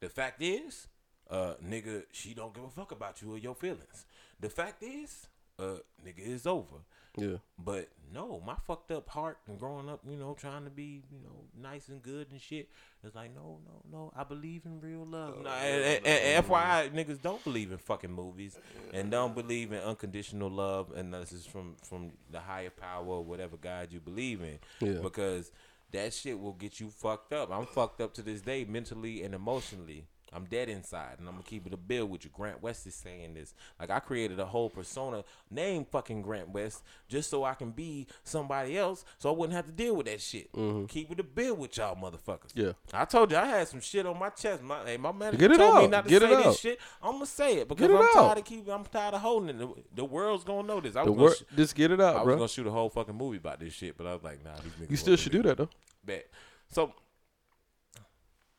The 0.00 0.08
fact 0.08 0.42
is, 0.42 0.88
uh, 1.30 1.54
nigga, 1.64 2.04
she 2.12 2.34
don't 2.34 2.54
give 2.54 2.64
a 2.64 2.70
fuck 2.70 2.90
about 2.92 3.20
you 3.22 3.34
or 3.34 3.38
your 3.38 3.54
feelings. 3.54 4.06
The 4.40 4.48
fact 4.48 4.82
is, 4.82 5.28
uh, 5.58 5.78
nigga, 6.04 6.18
it's 6.26 6.46
over. 6.46 6.78
Yeah. 7.18 7.36
But 7.58 7.90
no, 8.14 8.40
my 8.44 8.54
fucked 8.66 8.90
up 8.90 9.06
heart 9.10 9.36
and 9.46 9.58
growing 9.58 9.90
up, 9.90 10.00
you 10.08 10.16
know, 10.16 10.32
trying 10.32 10.64
to 10.64 10.70
be, 10.70 11.02
you 11.12 11.18
know, 11.22 11.44
nice 11.60 11.88
and 11.88 12.02
good 12.02 12.28
and 12.30 12.40
shit. 12.40 12.70
It's 13.04 13.14
like, 13.14 13.34
no, 13.34 13.58
no, 13.66 13.82
no. 13.92 14.12
I 14.16 14.24
believe 14.24 14.62
in 14.64 14.80
real 14.80 15.04
love. 15.04 15.42
No, 15.42 15.50
and, 15.50 16.04
and- 16.06 16.06
and 16.06 16.46
FYI, 16.46 16.90
niggas 16.92 17.20
don't 17.20 17.44
believe 17.44 17.70
in 17.70 17.76
fucking 17.76 18.10
movies 18.10 18.58
and 18.94 19.10
don't 19.10 19.34
believe 19.34 19.72
in 19.72 19.80
unconditional 19.80 20.48
love 20.50 20.90
unless 20.96 21.32
it's 21.32 21.44
from 21.44 21.76
from 21.82 22.12
the 22.30 22.40
higher 22.40 22.70
power 22.70 23.04
or 23.06 23.22
whatever 23.22 23.58
God 23.58 23.92
you 23.92 24.00
believe 24.00 24.40
in. 24.40 24.58
Yeah. 24.80 25.00
Because 25.02 25.52
that 25.92 26.12
shit 26.12 26.38
will 26.38 26.54
get 26.54 26.80
you 26.80 26.88
fucked 26.88 27.32
up. 27.32 27.50
I'm 27.50 27.66
fucked 27.66 28.00
up 28.00 28.14
to 28.14 28.22
this 28.22 28.40
day, 28.40 28.64
mentally 28.64 29.22
and 29.22 29.34
emotionally. 29.34 30.06
I'm 30.34 30.44
dead 30.46 30.68
inside, 30.68 31.16
and 31.18 31.28
I'm 31.28 31.34
gonna 31.34 31.44
keep 31.44 31.66
it 31.66 31.72
a 31.72 31.76
bill 31.76 32.06
with 32.06 32.24
you. 32.24 32.30
Grant 32.32 32.62
West 32.62 32.86
is 32.86 32.94
saying 32.94 33.34
this. 33.34 33.54
Like 33.78 33.90
I 33.90 34.00
created 34.00 34.40
a 34.40 34.46
whole 34.46 34.70
persona 34.70 35.24
named 35.50 35.88
fucking 35.88 36.22
Grant 36.22 36.50
West 36.50 36.82
just 37.08 37.28
so 37.30 37.44
I 37.44 37.54
can 37.54 37.70
be 37.70 38.06
somebody 38.24 38.78
else, 38.78 39.04
so 39.18 39.28
I 39.32 39.36
wouldn't 39.36 39.54
have 39.56 39.66
to 39.66 39.72
deal 39.72 39.94
with 39.96 40.06
that 40.06 40.20
shit. 40.20 40.52
Mm-hmm. 40.52 40.86
Keep 40.86 41.12
it 41.12 41.20
a 41.20 41.22
bill 41.22 41.54
with 41.56 41.76
y'all 41.76 41.96
motherfuckers. 41.96 42.52
Yeah. 42.54 42.72
I 42.92 43.04
told 43.04 43.30
you 43.30 43.36
I 43.36 43.46
had 43.46 43.68
some 43.68 43.80
shit 43.80 44.06
on 44.06 44.18
my 44.18 44.30
chest. 44.30 44.62
My 44.62 44.84
hey, 44.84 44.96
my 44.96 45.12
manager 45.12 45.36
Get 45.38 45.52
it 45.52 45.58
told 45.58 45.76
me 45.76 45.86
not 45.88 46.04
to 46.04 46.10
Get 46.10 46.22
say 46.22 46.28
this 46.28 46.46
out. 46.46 46.56
shit. 46.56 46.80
I'm 47.02 47.12
gonna 47.12 47.26
say 47.26 47.56
it 47.58 47.68
because 47.68 47.90
I'm 47.90 47.96
out. 47.96 48.12
tired 48.12 48.38
of 48.38 48.44
keeping. 48.44 48.72
I'm 48.72 48.84
tired 48.84 49.14
of 49.14 49.20
holding 49.20 49.50
it. 49.50 49.58
The, 49.58 49.68
the 49.96 50.04
world's 50.04 50.44
gonna 50.44 50.66
know 50.66 50.80
this. 50.80 50.96
I 50.96 51.04
The 51.04 51.12
was 51.12 51.16
gonna 51.18 51.28
wor- 51.28 51.34
sh- 51.34 51.56
just 51.56 51.74
get 51.74 51.90
it 51.90 52.00
out, 52.00 52.16
I 52.16 52.18
out, 52.20 52.26
was 52.26 52.36
gonna 52.36 52.48
shoot 52.48 52.66
a 52.66 52.70
whole 52.70 52.88
fucking 52.88 53.14
movie 53.16 53.36
about 53.36 53.60
this 53.60 53.72
shit, 53.74 53.96
but 53.98 54.06
I 54.06 54.14
was 54.14 54.22
like, 54.22 54.42
nah, 54.44 54.54
these 54.62 54.72
niggas. 54.80 54.90
You 54.90 54.96
still 54.96 55.16
should 55.16 55.32
do 55.32 55.42
that 55.42 55.58
though. 55.58 55.68
Bet. 56.04 56.26
So 56.70 56.92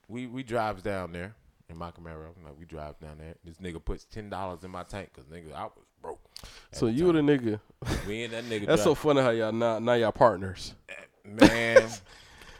we 0.07 0.27
we 0.27 0.43
drives 0.43 0.81
down 0.83 1.11
there 1.13 1.35
in 1.69 1.77
my 1.77 1.91
Camaro. 1.91 2.29
Like 2.43 2.57
we 2.57 2.65
drive 2.65 2.99
down 2.99 3.17
there. 3.19 3.35
This 3.43 3.57
nigga 3.57 3.83
puts 3.83 4.05
ten 4.05 4.29
dollars 4.29 4.63
in 4.63 4.71
my 4.71 4.83
tank 4.83 5.11
because 5.13 5.29
nigga 5.29 5.53
I 5.53 5.63
was 5.63 5.85
broke. 6.01 6.19
So 6.71 6.87
you 6.87 7.11
the 7.11 7.19
nigga. 7.19 7.59
Me 8.07 8.23
and 8.25 8.33
that 8.33 8.43
nigga. 8.49 8.67
That's 8.67 8.83
so 8.83 8.95
funny 8.95 9.21
how 9.21 9.29
y'all 9.31 9.51
now 9.51 9.79
now 9.79 9.93
y'all 9.93 10.11
partners. 10.11 10.75
Eh, 10.89 10.93
man. 11.25 11.89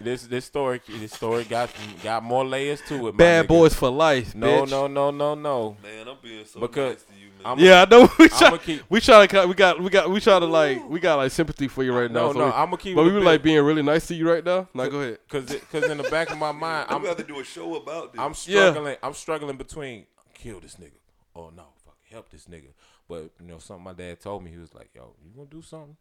This 0.04 0.24
this 0.28 0.46
story 0.46 0.82
this 0.88 1.14
story 1.14 1.44
got 1.46 1.70
got 2.04 2.24
more 2.24 2.46
layers 2.46 2.82
to 2.88 3.08
it. 3.08 3.18
Bad 3.18 3.46
nigga. 3.46 3.48
boys 3.48 3.74
for 3.74 3.90
life. 3.90 4.36
No 4.36 4.64
bitch. 4.64 4.70
no 4.70 4.88
no 4.88 5.12
no 5.12 5.36
no. 5.36 5.78
Man, 5.82 6.08
I'm 6.08 6.18
being 6.22 6.46
so 6.46 6.60
Because 6.60 6.96
nice 6.96 7.04
to 7.06 7.14
you, 7.14 7.28
man. 7.28 7.46
I'm 7.46 7.60
Yeah, 7.60 7.82
I 7.82 7.86
know. 7.90 8.10
We 8.20 8.26
I'ma 8.32 8.50
try, 8.50 8.58
keep- 8.58 8.84
we 8.90 9.02
try 9.02 9.28
to 9.28 9.48
we 9.48 9.54
got 9.54 9.80
we 9.80 9.90
got 9.90 10.10
we 10.10 10.20
try 10.20 10.40
to 10.40 10.46
like 10.46 10.90
we 10.90 11.00
got 11.00 11.16
like 11.16 11.32
sympathy 11.32 11.68
for 11.68 11.84
you 11.84 11.94
right 11.98 12.12
now. 12.12 12.28
No, 12.28 12.34
so 12.34 12.40
no, 12.40 12.52
I'ma 12.52 12.76
keep 12.76 12.96
But 12.96 13.06
we 13.06 13.12
were 13.12 13.22
like 13.22 13.42
being 13.44 13.64
really 13.64 13.82
nice 13.84 14.08
to 14.08 14.16
you 14.16 14.30
right 14.30 14.44
now. 14.44 14.68
Now 14.74 14.88
go 14.88 15.00
ahead. 15.02 15.20
Cause 15.30 15.52
it, 15.52 15.70
cause 15.72 15.84
in 15.86 15.98
the 15.98 16.10
back 16.10 16.30
of 16.32 16.38
my 16.38 16.52
mind 16.66 16.88
I'm 16.90 16.98
I'm 16.98 17.06
about 17.06 17.18
to 17.20 17.24
do 17.24 17.40
a 17.40 17.44
show 17.44 17.76
about 17.76 18.14
this. 18.14 18.20
I'm 18.22 18.34
Yeah. 18.48 18.72
struggling. 18.72 18.98
I'm 19.02 19.14
struggling 19.14 19.58
between 19.58 20.06
kill 20.34 20.60
this 20.60 20.76
nigga 20.76 21.00
or 21.34 21.52
no, 21.56 21.64
fuck 21.86 21.98
help 22.12 22.30
this 22.30 22.46
nigga. 22.46 22.74
But 23.08 23.32
you 23.40 23.48
know 23.48 23.58
something 23.60 23.84
my 23.84 23.94
dad 23.94 24.20
told 24.22 24.44
me. 24.44 24.52
He 24.52 24.58
was 24.58 24.74
like, 24.74 24.90
"Yo, 24.96 25.14
you 25.24 25.32
gonna 25.36 25.48
do 25.50 25.62
something? 25.62 25.96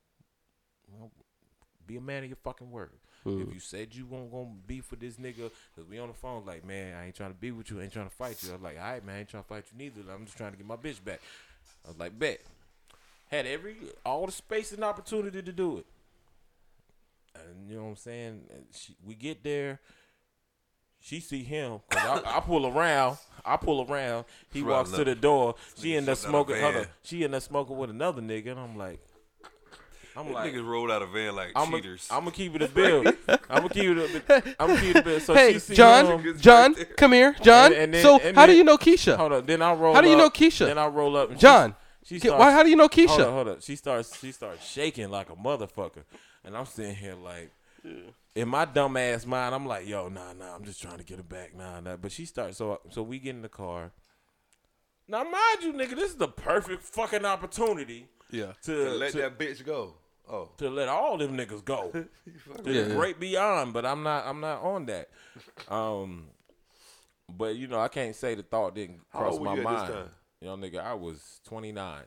You 0.89 0.99
know, 0.99 1.11
be 1.87 1.97
a 1.97 2.01
man 2.01 2.23
of 2.25 2.29
your 2.31 2.37
fucking 2.43 2.71
word. 2.71 2.91
If 3.25 3.55
you 3.55 3.61
said 3.61 3.95
you 3.95 4.07
won't 4.07 4.33
gonna 4.33 4.51
be 4.67 4.81
for 4.81 4.97
this 4.97 5.17
nigga, 5.17 5.51
cause 5.77 5.85
we 5.89 5.99
on 5.99 6.09
the 6.09 6.15
phone 6.15 6.45
like, 6.45 6.65
man, 6.65 6.97
I 6.97 7.07
ain't 7.07 7.15
trying 7.15 7.33
to 7.33 7.39
be 7.39 7.51
with 7.53 7.71
you. 7.71 7.81
I 7.81 7.85
ain't 7.85 7.93
trying 7.93 8.09
to 8.09 8.15
fight 8.15 8.43
you. 8.43 8.51
I 8.51 8.55
was 8.55 8.63
like, 8.63 8.77
all 8.79 8.85
right, 8.85 9.05
man, 9.05 9.17
I 9.17 9.19
ain't 9.21 9.29
trying 9.29 9.45
to 9.45 9.49
fight 9.49 9.65
you 9.73 9.79
neither. 9.79 10.01
I'm 10.13 10.25
just 10.25 10.37
trying 10.37 10.51
to 10.53 10.57
get 10.57 10.67
my 10.67 10.77
bitch 10.77 11.03
back. 11.05 11.21
I 11.85 11.89
was 11.89 11.99
like, 11.99 12.19
bet. 12.19 12.41
Had 13.31 13.47
every 13.47 13.77
all 14.05 14.27
the 14.27 14.33
space 14.33 14.73
and 14.73 14.83
opportunity 14.85 15.41
to 15.41 15.53
do 15.53 15.79
it. 15.79 15.87
And 17.35 17.71
you 17.71 17.77
know 17.77 17.85
what 17.85 17.89
I'm 17.91 17.97
saying? 17.97 18.41
She, 18.73 18.95
we 19.07 19.15
get 19.15 19.43
there. 19.43 19.81
She 21.01 21.19
see 21.21 21.43
him. 21.43 21.81
'cause 21.89 22.23
I, 22.25 22.37
I 22.37 22.41
pull 22.41 22.67
around. 22.67 23.17
I 23.45 23.57
pull 23.57 23.91
around. 23.91 24.25
He 24.53 24.63
walks 24.63 24.91
to 24.91 25.05
the 25.05 25.15
door. 25.15 25.55
She 25.77 25.91
nigga 25.93 25.97
end 25.97 26.09
up 26.11 26.19
jumped 26.21 26.35
out 26.35 26.41
of 26.41 26.47
smoking. 26.49 26.81
Up. 26.83 26.87
She 27.03 27.25
end 27.25 27.35
up 27.35 27.43
smoking 27.43 27.77
with 27.79 27.91
another 27.91 28.23
nigga, 28.23 28.49
and 28.53 28.61
I'm 28.61 28.77
like, 28.77 29.01
I'm 30.17 30.27
Them 30.27 30.35
like, 30.35 30.53
niggas 30.53 30.67
rolled 30.67 30.91
out 30.91 31.03
of 31.03 31.11
van 31.11 31.35
like 31.35 31.53
I'm 31.57 31.71
cheaters. 31.73 32.07
gonna 32.09 32.31
keep 32.31 32.55
it 32.55 32.63
a 32.63 32.69
bill. 32.69 33.05
I'm 33.29 33.39
gonna 33.49 33.69
keep 33.71 33.85
it 33.85 33.99
a 33.99 34.21
bit. 34.43 34.57
I'm 34.61 34.69
gonna 34.69 34.81
keep 34.81 34.97
it 34.97 35.01
a 35.01 35.03
bill. 35.03 35.21
So 35.21 35.35
hey, 35.35 35.55
she 35.55 35.59
see 35.59 35.75
John, 35.75 36.07
um, 36.07 36.23
him. 36.23 36.39
John, 36.39 36.75
come 36.97 37.13
here, 37.13 37.35
John. 37.43 37.73
And- 37.73 37.81
and 37.83 37.95
then- 37.95 38.03
so 38.03 38.19
and 38.21 38.37
how 38.37 38.47
do 38.47 38.53
you 38.55 38.65
know 38.65 38.77
Keisha? 38.77 39.17
Hold 39.17 39.33
up. 39.33 39.47
Then 39.47 39.63
I 39.63 39.73
roll. 39.73 39.95
How 39.95 40.01
do 40.03 40.09
you 40.09 40.15
up, 40.15 40.19
know 40.21 40.31
Keisha? 40.31 40.67
Then 40.67 40.79
I 40.79 40.87
roll 40.87 41.17
up. 41.17 41.31
And 41.31 41.39
John, 41.41 41.75
She, 42.05 42.17
she 42.17 42.27
starts, 42.27 42.39
why? 42.41 42.53
How 42.53 42.63
do 42.63 42.69
you 42.71 42.77
know 42.77 42.89
Hold 42.93 43.11
up, 43.11 43.11
Keisha? 43.27 43.33
hold 43.33 43.49
up. 43.49 43.63
She 43.63 43.77
starts. 43.77 44.19
She 44.19 44.33
starts 44.33 44.67
shaking 44.69 45.11
like 45.11 45.31
a 45.31 45.37
motherfucker, 45.37 46.05
and 46.45 46.57
I'm 46.57 46.67
sitting 46.67 46.95
here 46.97 47.15
like, 47.15 47.51
in 48.35 48.49
my 48.49 48.65
dumb 48.67 48.97
ass 48.97 49.25
mind, 49.27 49.55
I'm 49.55 49.67
like, 49.67 49.89
yo, 49.89 50.09
nah, 50.09 50.33
nah. 50.35 50.55
I'm 50.55 50.65
just 50.65 50.81
trying 50.83 50.99
to 50.99 51.05
get 51.05 51.17
her 51.19 51.23
back, 51.23 51.57
nah, 51.57 51.81
nah. 51.81 51.97
But 51.97 52.13
she 52.13 52.25
starts. 52.27 52.59
So, 52.59 52.81
so 52.91 53.03
we 53.03 53.19
get 53.19 53.31
in 53.35 53.43
the 53.43 53.49
car. 53.49 53.93
Now, 55.09 55.25
mind 55.25 55.63
you, 55.63 55.73
nigga, 55.73 55.97
this 55.97 56.11
is 56.11 56.17
the 56.17 56.29
perfect 56.29 56.83
fucking 56.83 57.25
opportunity 57.25 58.07
Yeah. 58.31 58.53
to 58.63 58.85
to 58.85 58.91
let 58.93 59.13
to, 59.13 59.19
that 59.19 59.39
bitch 59.39 59.65
go. 59.65 59.95
Oh, 60.33 60.49
to 60.57 60.71
let 60.71 60.89
all 60.89 61.19
them 61.19 61.37
niggas 61.37 61.63
go. 61.65 61.91
to 61.93 62.09
Yeah, 62.27 62.63
the 62.65 62.73
yeah. 62.89 62.95
great 62.95 63.21
beyond, 63.21 63.73
but 63.75 63.85
I'm 63.85 64.03
not 64.03 64.27
I'm 64.27 64.41
not 64.41 64.63
on 64.63 64.87
that. 64.87 65.11
Um 65.69 66.29
but 67.29 67.57
you 67.57 67.67
know, 67.69 67.79
I 67.81 67.89
can't 67.89 68.17
say 68.17 68.35
the 68.35 68.43
thought 68.43 68.75
didn't 68.75 69.01
cross 69.13 69.39
my 69.39 69.55
you 69.55 69.63
mind. 69.63 69.93
time? 69.93 70.09
You 70.41 70.49
know, 70.49 70.57
nigga, 70.57 70.79
I 70.85 70.95
was 70.95 71.41
29. 71.47 72.03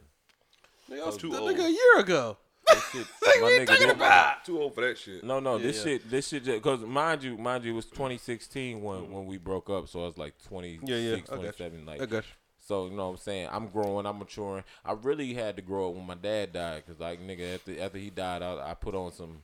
Nigga, 0.89 1.01
I 1.01 1.05
was 1.05 1.17
too 1.17 1.29
that 1.29 1.39
old. 1.39 1.51
nigga 1.55 1.65
a 1.65 1.71
year 1.71 1.99
ago. 1.99 2.37
This 2.67 2.83
shit, 2.91 3.07
my 3.41 3.47
nigga, 3.51 3.77
didn't- 3.77 4.43
too 4.43 4.59
old 4.59 4.73
for 4.73 4.81
that 4.81 4.97
shit. 4.97 5.23
No, 5.23 5.39
no, 5.39 5.59
this 5.59 5.77
yeah. 5.77 5.83
shit, 5.83 6.09
this 6.09 6.27
shit, 6.29 6.45
because 6.45 6.81
mind 6.81 7.21
you, 7.23 7.37
mind 7.37 7.63
you, 7.63 7.71
it 7.73 7.75
was 7.75 7.85
2016 7.85 8.81
when 8.81 9.11
when 9.11 9.27
we 9.27 9.37
broke 9.37 9.69
up, 9.69 9.87
so 9.87 10.01
I 10.03 10.07
was 10.07 10.17
like 10.17 10.33
26, 10.47 10.89
Yeah, 10.89 10.97
yeah, 10.97 11.13
I 11.13 11.19
got 11.19 11.29
you. 11.29 11.37
27, 11.37 11.85
like 11.85 12.01
I 12.01 12.05
got 12.07 12.23
you. 12.23 12.29
So 12.67 12.85
you 12.87 12.91
know 12.91 13.05
what 13.05 13.11
I'm 13.11 13.17
saying. 13.17 13.49
I'm 13.51 13.67
growing. 13.67 14.05
I'm 14.05 14.17
maturing. 14.19 14.63
I 14.83 14.93
really 14.93 15.33
had 15.35 15.55
to 15.57 15.61
grow 15.61 15.89
up 15.89 15.95
when 15.95 16.05
my 16.07 16.15
dad 16.15 16.51
died 16.53 16.83
because 16.85 16.99
like 16.99 17.19
nigga 17.21 17.55
after 17.55 17.79
after 17.79 17.97
he 17.99 18.09
died, 18.09 18.41
I, 18.41 18.71
I 18.71 18.73
put 18.73 18.95
on 18.95 19.11
some, 19.11 19.43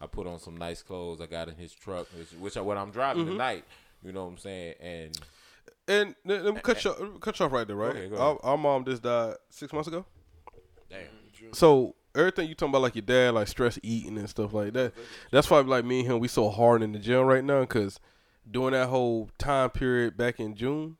I 0.00 0.06
put 0.06 0.26
on 0.26 0.40
some 0.40 0.56
nice 0.56 0.82
clothes. 0.82 1.20
I 1.20 1.26
got 1.26 1.48
in 1.48 1.54
his 1.54 1.72
truck, 1.72 2.08
which, 2.18 2.32
which 2.40 2.56
I, 2.56 2.60
what 2.60 2.76
I'm 2.76 2.90
driving 2.90 3.22
Mm-hmm. 3.22 3.32
tonight. 3.32 3.64
You 4.04 4.12
know 4.12 4.24
what 4.24 4.32
I'm 4.32 4.38
saying? 4.38 4.74
And 4.80 5.20
And 5.88 6.14
let 6.24 6.44
me 6.44 6.60
cut 6.60 6.84
you, 6.84 7.18
cut 7.20 7.38
you 7.38 7.46
off 7.46 7.52
right 7.52 7.66
there, 7.66 7.76
right? 7.76 7.96
Okay, 7.96 8.16
our, 8.16 8.38
our 8.42 8.58
mom 8.58 8.84
just 8.84 9.02
died 9.02 9.36
six 9.50 9.72
months 9.72 9.88
ago. 9.88 10.04
damn, 10.90 11.06
So 11.52 11.94
everything 12.14 12.48
you 12.48 12.54
talking 12.54 12.70
about, 12.72 12.82
like 12.82 12.94
your 12.96 13.02
dad, 13.02 13.34
like 13.34 13.46
stress 13.48 13.78
eating 13.82 14.18
and 14.18 14.28
stuff 14.28 14.52
like 14.52 14.72
that. 14.72 14.92
That's 15.30 15.48
why, 15.50 15.60
like 15.60 15.84
me 15.84 16.00
and 16.00 16.08
him, 16.12 16.18
we 16.18 16.28
so 16.28 16.50
hard 16.50 16.82
in 16.82 16.92
the 16.92 16.98
gym 16.98 17.22
right 17.22 17.44
now 17.44 17.60
because 17.60 18.00
during 18.50 18.72
that 18.72 18.88
whole 18.88 19.30
time 19.38 19.70
period 19.70 20.16
back 20.16 20.40
in 20.40 20.54
June, 20.54 20.96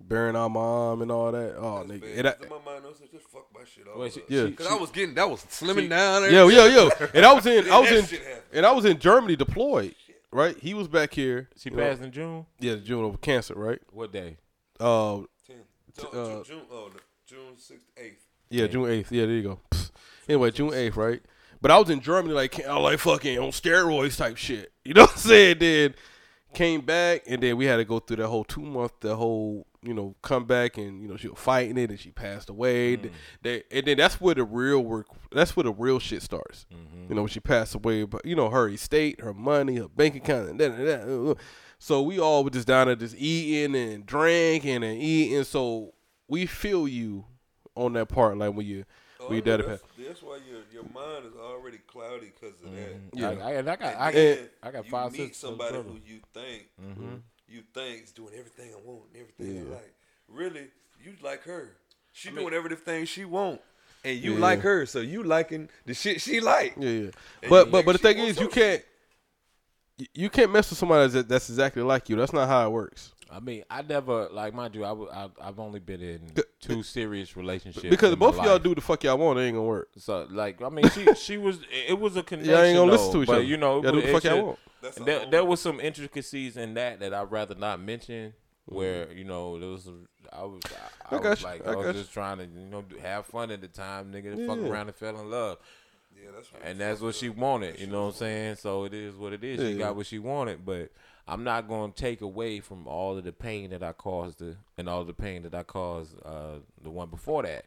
burying 0.00 0.36
our 0.36 0.48
mom 0.48 1.02
and 1.02 1.10
all 1.10 1.32
that. 1.32 1.56
Oh, 1.56 1.84
nigga, 1.86 2.04
it, 2.04 2.18
in 2.18 2.48
my 2.48 2.56
mind, 2.64 2.84
I 2.84 2.88
was 2.88 3.00
like, 3.00 3.10
just 3.10 3.28
fuck 3.28 3.46
my 3.54 3.60
shit 3.64 3.86
off. 3.88 4.12
She- 4.12 4.22
Yeah. 4.28 4.50
Cause 4.50 4.66
I 4.66 4.74
was 4.76 4.90
getting 4.90 5.14
that 5.14 5.28
was 5.28 5.40
slimming 5.44 5.82
she- 5.82 5.88
down. 5.88 6.24
and 6.24 6.32
yeah, 6.32 6.46
yeah, 6.48 6.66
yeah. 6.66 7.06
And 7.14 7.24
I 7.26 7.32
was 7.32 7.46
in, 7.46 7.70
I 7.70 7.78
was 7.78 8.12
in, 8.12 8.18
and 8.52 8.66
I 8.66 8.72
was 8.72 8.84
in 8.84 8.98
Germany 8.98 9.36
deployed. 9.36 9.94
Right, 10.32 10.58
he 10.58 10.74
was 10.74 10.86
back 10.88 11.14
here. 11.14 11.48
she 11.56 11.70
you 11.70 11.76
know, 11.76 11.82
passed 11.82 12.02
in 12.02 12.10
June. 12.12 12.44
Yeah, 12.60 12.74
June 12.76 13.04
of 13.04 13.20
cancer. 13.22 13.54
Right. 13.54 13.80
What 13.90 14.12
day? 14.12 14.36
Uh, 14.78 15.18
Ten. 15.46 15.56
T- 15.96 16.02
June, 16.02 16.10
uh, 16.12 16.42
June, 16.42 16.60
oh, 16.70 16.90
no, 16.92 17.00
June 17.26 17.56
sixth, 17.56 17.86
eighth. 17.96 18.22
Yeah, 18.50 18.66
June 18.66 18.90
eighth. 18.90 19.10
Yeah, 19.12 19.24
there 19.24 19.34
you 19.36 19.42
go. 19.42 19.60
Psst. 19.70 19.92
Anyway, 20.28 20.50
June 20.50 20.74
eighth, 20.74 20.96
right? 20.96 21.22
But 21.62 21.70
I 21.70 21.78
was 21.78 21.88
in 21.88 22.00
Germany, 22.00 22.34
like 22.34 22.62
I 22.66 22.76
like 22.76 22.98
fucking 22.98 23.38
on 23.38 23.48
steroids 23.50 24.18
type 24.18 24.36
shit. 24.36 24.72
You 24.84 24.92
know 24.94 25.02
what 25.02 25.12
I'm 25.12 25.16
saying? 25.18 25.56
Then 25.58 25.94
came 26.56 26.80
back, 26.80 27.22
and 27.26 27.42
then 27.42 27.56
we 27.56 27.66
had 27.66 27.76
to 27.76 27.84
go 27.84 27.98
through 27.98 28.16
that 28.16 28.28
whole 28.28 28.44
two 28.44 28.62
month, 28.62 28.92
the 29.00 29.14
whole 29.14 29.66
you 29.82 29.94
know 29.94 30.14
come 30.22 30.44
back, 30.46 30.78
and 30.78 31.02
you 31.02 31.08
know 31.08 31.16
she 31.16 31.28
was 31.28 31.38
fighting 31.38 31.76
it, 31.78 31.90
and 31.90 32.00
she 32.00 32.10
passed 32.10 32.48
away. 32.50 32.96
They, 33.42 33.62
and 33.70 33.86
then 33.86 33.96
that's 33.98 34.20
where 34.20 34.34
the 34.34 34.44
real 34.44 34.80
work. 34.82 35.06
That's 35.30 35.56
where 35.56 35.64
the 35.64 35.72
real 35.72 35.98
shit 35.98 36.22
starts. 36.22 36.66
You 37.08 37.14
know 37.14 37.22
when 37.22 37.28
she 37.28 37.40
passed 37.40 37.74
away, 37.74 38.04
but 38.04 38.24
you 38.24 38.34
know 38.34 38.48
her 38.50 38.68
estate, 38.68 39.20
her 39.20 39.34
money, 39.34 39.76
her 39.76 39.88
bank 39.88 40.16
account, 40.16 40.48
and 40.50 40.60
that, 40.60 41.08
uh, 41.08 41.30
uh. 41.30 41.34
So 41.78 42.02
we 42.02 42.18
all 42.18 42.42
were 42.42 42.50
just 42.50 42.66
down 42.66 42.86
there 42.86 42.96
just 42.96 43.14
eating 43.16 43.76
and 43.76 44.06
drinking 44.06 44.82
and 44.82 45.00
eating. 45.00 45.44
So 45.44 45.92
we 46.26 46.46
feel 46.46 46.88
you 46.88 47.26
on 47.74 47.92
that 47.92 48.08
part, 48.08 48.38
like 48.38 48.54
when 48.54 48.66
you 48.66 48.84
Oh, 49.18 49.28
when 49.28 49.38
know 49.38 49.44
daddy 49.44 49.62
that's, 50.06 50.22
why 50.22 50.38
your 50.48 50.62
your 50.72 50.84
mind 50.94 51.26
is 51.26 51.34
already 51.38 51.78
cloudy 51.86 52.32
because 52.34 52.60
of 52.62 52.72
that. 52.72 52.96
Yeah. 53.12 53.30
I, 53.30 53.32
I, 53.32 53.52
and 53.54 53.68
I 53.70 53.76
got, 53.76 53.94
I, 53.96 54.06
And 54.10 54.16
then 54.16 54.48
I 54.62 54.70
got 54.70 54.84
you 54.84 54.90
five 54.90 55.12
meet 55.12 55.18
sisters. 55.18 55.36
somebody 55.36 55.72
brother. 55.74 55.88
who 55.88 55.98
you 56.06 56.20
think 56.34 56.68
Mm-hmm. 56.82 57.14
you 57.48 57.62
think 57.74 58.04
is 58.04 58.12
doing 58.12 58.32
everything 58.38 58.72
I 58.72 58.80
want, 58.88 59.02
and 59.12 59.22
everything 59.22 59.66
I 59.66 59.74
like. 59.74 59.94
Really, 60.28 60.66
you 61.02 61.12
like 61.22 61.42
her. 61.44 61.76
She 62.12 62.30
doing 62.30 62.54
everything 62.54 63.04
she 63.04 63.24
want, 63.24 63.60
and 64.04 64.18
you 64.18 64.34
Yeah. 64.34 64.40
like 64.40 64.60
her, 64.60 64.86
so 64.86 65.00
you 65.00 65.22
liking 65.22 65.68
the 65.84 65.94
shit 65.94 66.20
she 66.20 66.40
like. 66.40 66.74
Yeah, 66.78 66.88
yeah. 66.90 67.10
But 67.48 67.70
but 67.70 67.84
but 67.84 67.92
the 67.92 67.98
thing 67.98 68.18
is, 68.18 68.38
you 68.40 68.48
can't 68.48 68.82
you- 69.98 70.06
you 70.14 70.28
can't 70.30 70.52
mess 70.52 70.68
with 70.70 70.78
somebody 70.78 71.08
that's, 71.10 71.26
that's 71.28 71.48
exactly 71.48 71.82
like 71.82 72.08
you. 72.10 72.16
That's 72.16 72.32
not 72.32 72.48
how 72.48 72.66
it 72.66 72.70
works. 72.70 73.12
I 73.30 73.40
mean, 73.40 73.64
I 73.68 73.82
never 73.82 74.28
like 74.30 74.54
mind 74.54 74.74
you. 74.74 74.84
I 74.84 75.28
I've 75.40 75.58
only 75.58 75.80
been 75.80 76.00
in 76.00 76.20
two 76.60 76.82
serious 76.82 77.36
relationships 77.36 77.86
Because 77.88 78.12
in 78.12 78.18
my 78.18 78.26
both 78.26 78.38
of 78.38 78.44
y'all 78.44 78.58
do 78.58 78.74
the 78.74 78.80
fuck 78.80 79.02
y'all 79.02 79.18
want, 79.18 79.38
it 79.38 79.42
ain't 79.42 79.54
gonna 79.56 79.66
work. 79.66 79.88
So 79.98 80.26
like, 80.30 80.62
I 80.62 80.68
mean, 80.68 80.88
she 80.90 81.12
she 81.16 81.36
was 81.36 81.58
it 81.88 81.98
was 81.98 82.16
a 82.16 82.22
connection. 82.22 82.52
Y'all 82.54 82.62
ain't 82.62 82.76
gonna 82.76 82.90
though, 82.90 82.96
listen 82.96 83.12
to 83.12 83.22
each 83.22 83.26
but, 83.26 83.34
other. 83.36 83.42
You 83.44 83.56
know, 83.56 83.82
y'all 83.82 83.92
do 83.92 84.00
the 84.02 84.12
fuck 84.12 84.24
y'all 84.24 84.46
want. 84.46 84.58
That's 84.82 84.98
There, 84.98 85.20
all. 85.20 85.30
there 85.30 85.44
was 85.44 85.60
some 85.60 85.80
intricacies 85.80 86.56
in 86.56 86.74
that 86.74 87.00
that 87.00 87.12
I'd 87.12 87.30
rather 87.32 87.54
not 87.54 87.80
mention. 87.80 88.32
Mm-hmm. 88.68 88.74
Where 88.76 89.12
you 89.12 89.24
know 89.24 89.58
there 89.60 89.68
was, 89.68 89.86
a, 89.86 89.92
I 90.36 90.42
was, 90.42 90.60
I, 91.10 91.14
I 91.14 91.18
I 91.18 91.22
got 91.22 91.30
was 91.30 91.40
you. 91.40 91.46
like, 91.46 91.66
I 91.66 91.70
I, 91.70 91.74
got 91.74 91.84
was 91.84 91.96
you. 91.96 92.02
just 92.02 92.12
trying 92.12 92.38
to, 92.38 92.44
you 92.46 92.66
know, 92.66 92.84
have 93.00 93.26
fun 93.26 93.52
at 93.52 93.60
the 93.60 93.68
time, 93.68 94.12
nigga. 94.12 94.44
Fuck 94.46 94.58
around 94.58 94.88
and 94.88 94.96
fell 94.96 95.18
in 95.20 95.30
love, 95.30 95.58
yeah, 96.20 96.30
that's 96.34 96.52
what 96.52 96.62
and 96.64 96.80
that's 96.80 97.00
what 97.00 97.14
she 97.14 97.28
wanted. 97.28 97.78
You 97.78 97.86
know 97.86 98.02
what 98.06 98.14
I'm 98.14 98.14
saying? 98.14 98.56
So 98.56 98.84
it 98.84 98.92
is 98.92 99.14
what 99.14 99.32
it 99.32 99.44
is. 99.44 99.60
She 99.60 99.70
Yeah. 99.72 99.78
got 99.78 99.96
what 99.96 100.06
she 100.06 100.18
wanted, 100.18 100.64
but 100.66 100.90
I'm 101.28 101.42
not 101.42 101.66
going 101.68 101.92
to 101.92 101.96
take 102.00 102.20
away 102.20 102.60
from 102.60 102.86
all 102.86 103.18
of 103.18 103.24
the 103.24 103.32
pain 103.32 103.70
that 103.70 103.82
I 103.82 103.92
caused 103.92 104.38
the 104.38 104.56
and 104.78 104.88
all 104.88 105.04
the 105.04 105.12
pain 105.12 105.42
that 105.42 105.54
I 105.54 105.62
caused 105.64 106.14
uh, 106.24 106.60
the 106.82 106.90
one 106.90 107.08
before 107.10 107.42
that. 107.42 107.64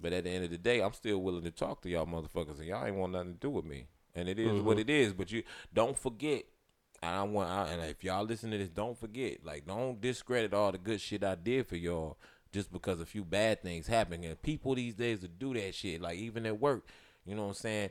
But 0.00 0.12
at 0.12 0.24
the 0.24 0.30
end 0.30 0.44
of 0.44 0.50
the 0.50 0.58
day, 0.58 0.80
I'm 0.80 0.92
still 0.94 1.18
willing 1.18 1.44
to 1.44 1.50
talk 1.50 1.80
to 1.82 1.88
y'all 1.90 2.06
motherfuckers, 2.06 2.58
and 2.58 2.66
y'all 2.66 2.84
ain't 2.86 2.96
want 2.96 3.12
nothing 3.12 3.34
to 3.34 3.38
do 3.40 3.50
with 3.50 3.64
me. 3.64 3.86
And 4.14 4.28
it 4.28 4.38
is 4.38 4.56
Mm-hmm. 4.56 4.64
what 4.66 4.78
it 4.78 4.88
is. 4.90 5.12
But 5.12 5.30
you 5.32 5.42
don't 5.72 5.96
forget. 5.98 6.44
I 7.02 7.22
want, 7.24 7.50
I, 7.50 7.68
and 7.68 7.82
if 7.82 8.02
y'all 8.02 8.24
listen 8.24 8.50
to 8.52 8.58
this, 8.58 8.70
don't 8.70 8.98
forget. 8.98 9.44
Like, 9.44 9.66
don't 9.66 10.00
discredit 10.00 10.54
all 10.54 10.72
the 10.72 10.78
good 10.78 11.00
shit 11.00 11.22
I 11.22 11.34
did 11.34 11.66
for 11.66 11.76
y'all 11.76 12.16
just 12.52 12.72
because 12.72 13.00
a 13.00 13.06
few 13.06 13.24
bad 13.24 13.62
things 13.62 13.86
happen. 13.86 14.24
And 14.24 14.40
people 14.40 14.74
these 14.74 14.94
days 14.94 15.20
will 15.20 15.28
do 15.38 15.52
that 15.54 15.74
shit. 15.74 16.00
Like 16.00 16.16
even 16.18 16.46
at 16.46 16.58
work, 16.60 16.86
you 17.26 17.34
know 17.34 17.42
what 17.42 17.48
I'm 17.48 17.54
saying? 17.54 17.90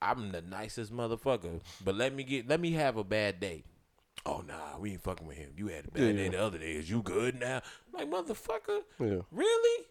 I'm 0.00 0.32
the 0.32 0.40
nicest 0.40 0.92
motherfucker, 0.92 1.60
but 1.84 1.94
let 1.94 2.14
me 2.14 2.24
get, 2.24 2.48
let 2.48 2.58
me 2.60 2.72
have 2.72 2.96
a 2.96 3.04
bad 3.04 3.38
day. 3.38 3.64
Oh 4.26 4.42
nah, 4.46 4.78
we 4.78 4.92
ain't 4.92 5.02
fucking 5.02 5.26
with 5.26 5.36
him. 5.36 5.50
You 5.56 5.68
had 5.68 5.86
a 5.86 5.90
bad 5.90 6.16
day 6.16 6.24
Yeah. 6.24 6.30
the 6.30 6.42
other 6.42 6.58
day. 6.58 6.72
Is 6.72 6.90
you 6.90 7.02
good 7.02 7.38
now? 7.40 7.62
Like 7.92 8.10
motherfucker, 8.10 8.82
Yeah. 8.98 9.20
really? 9.30 9.84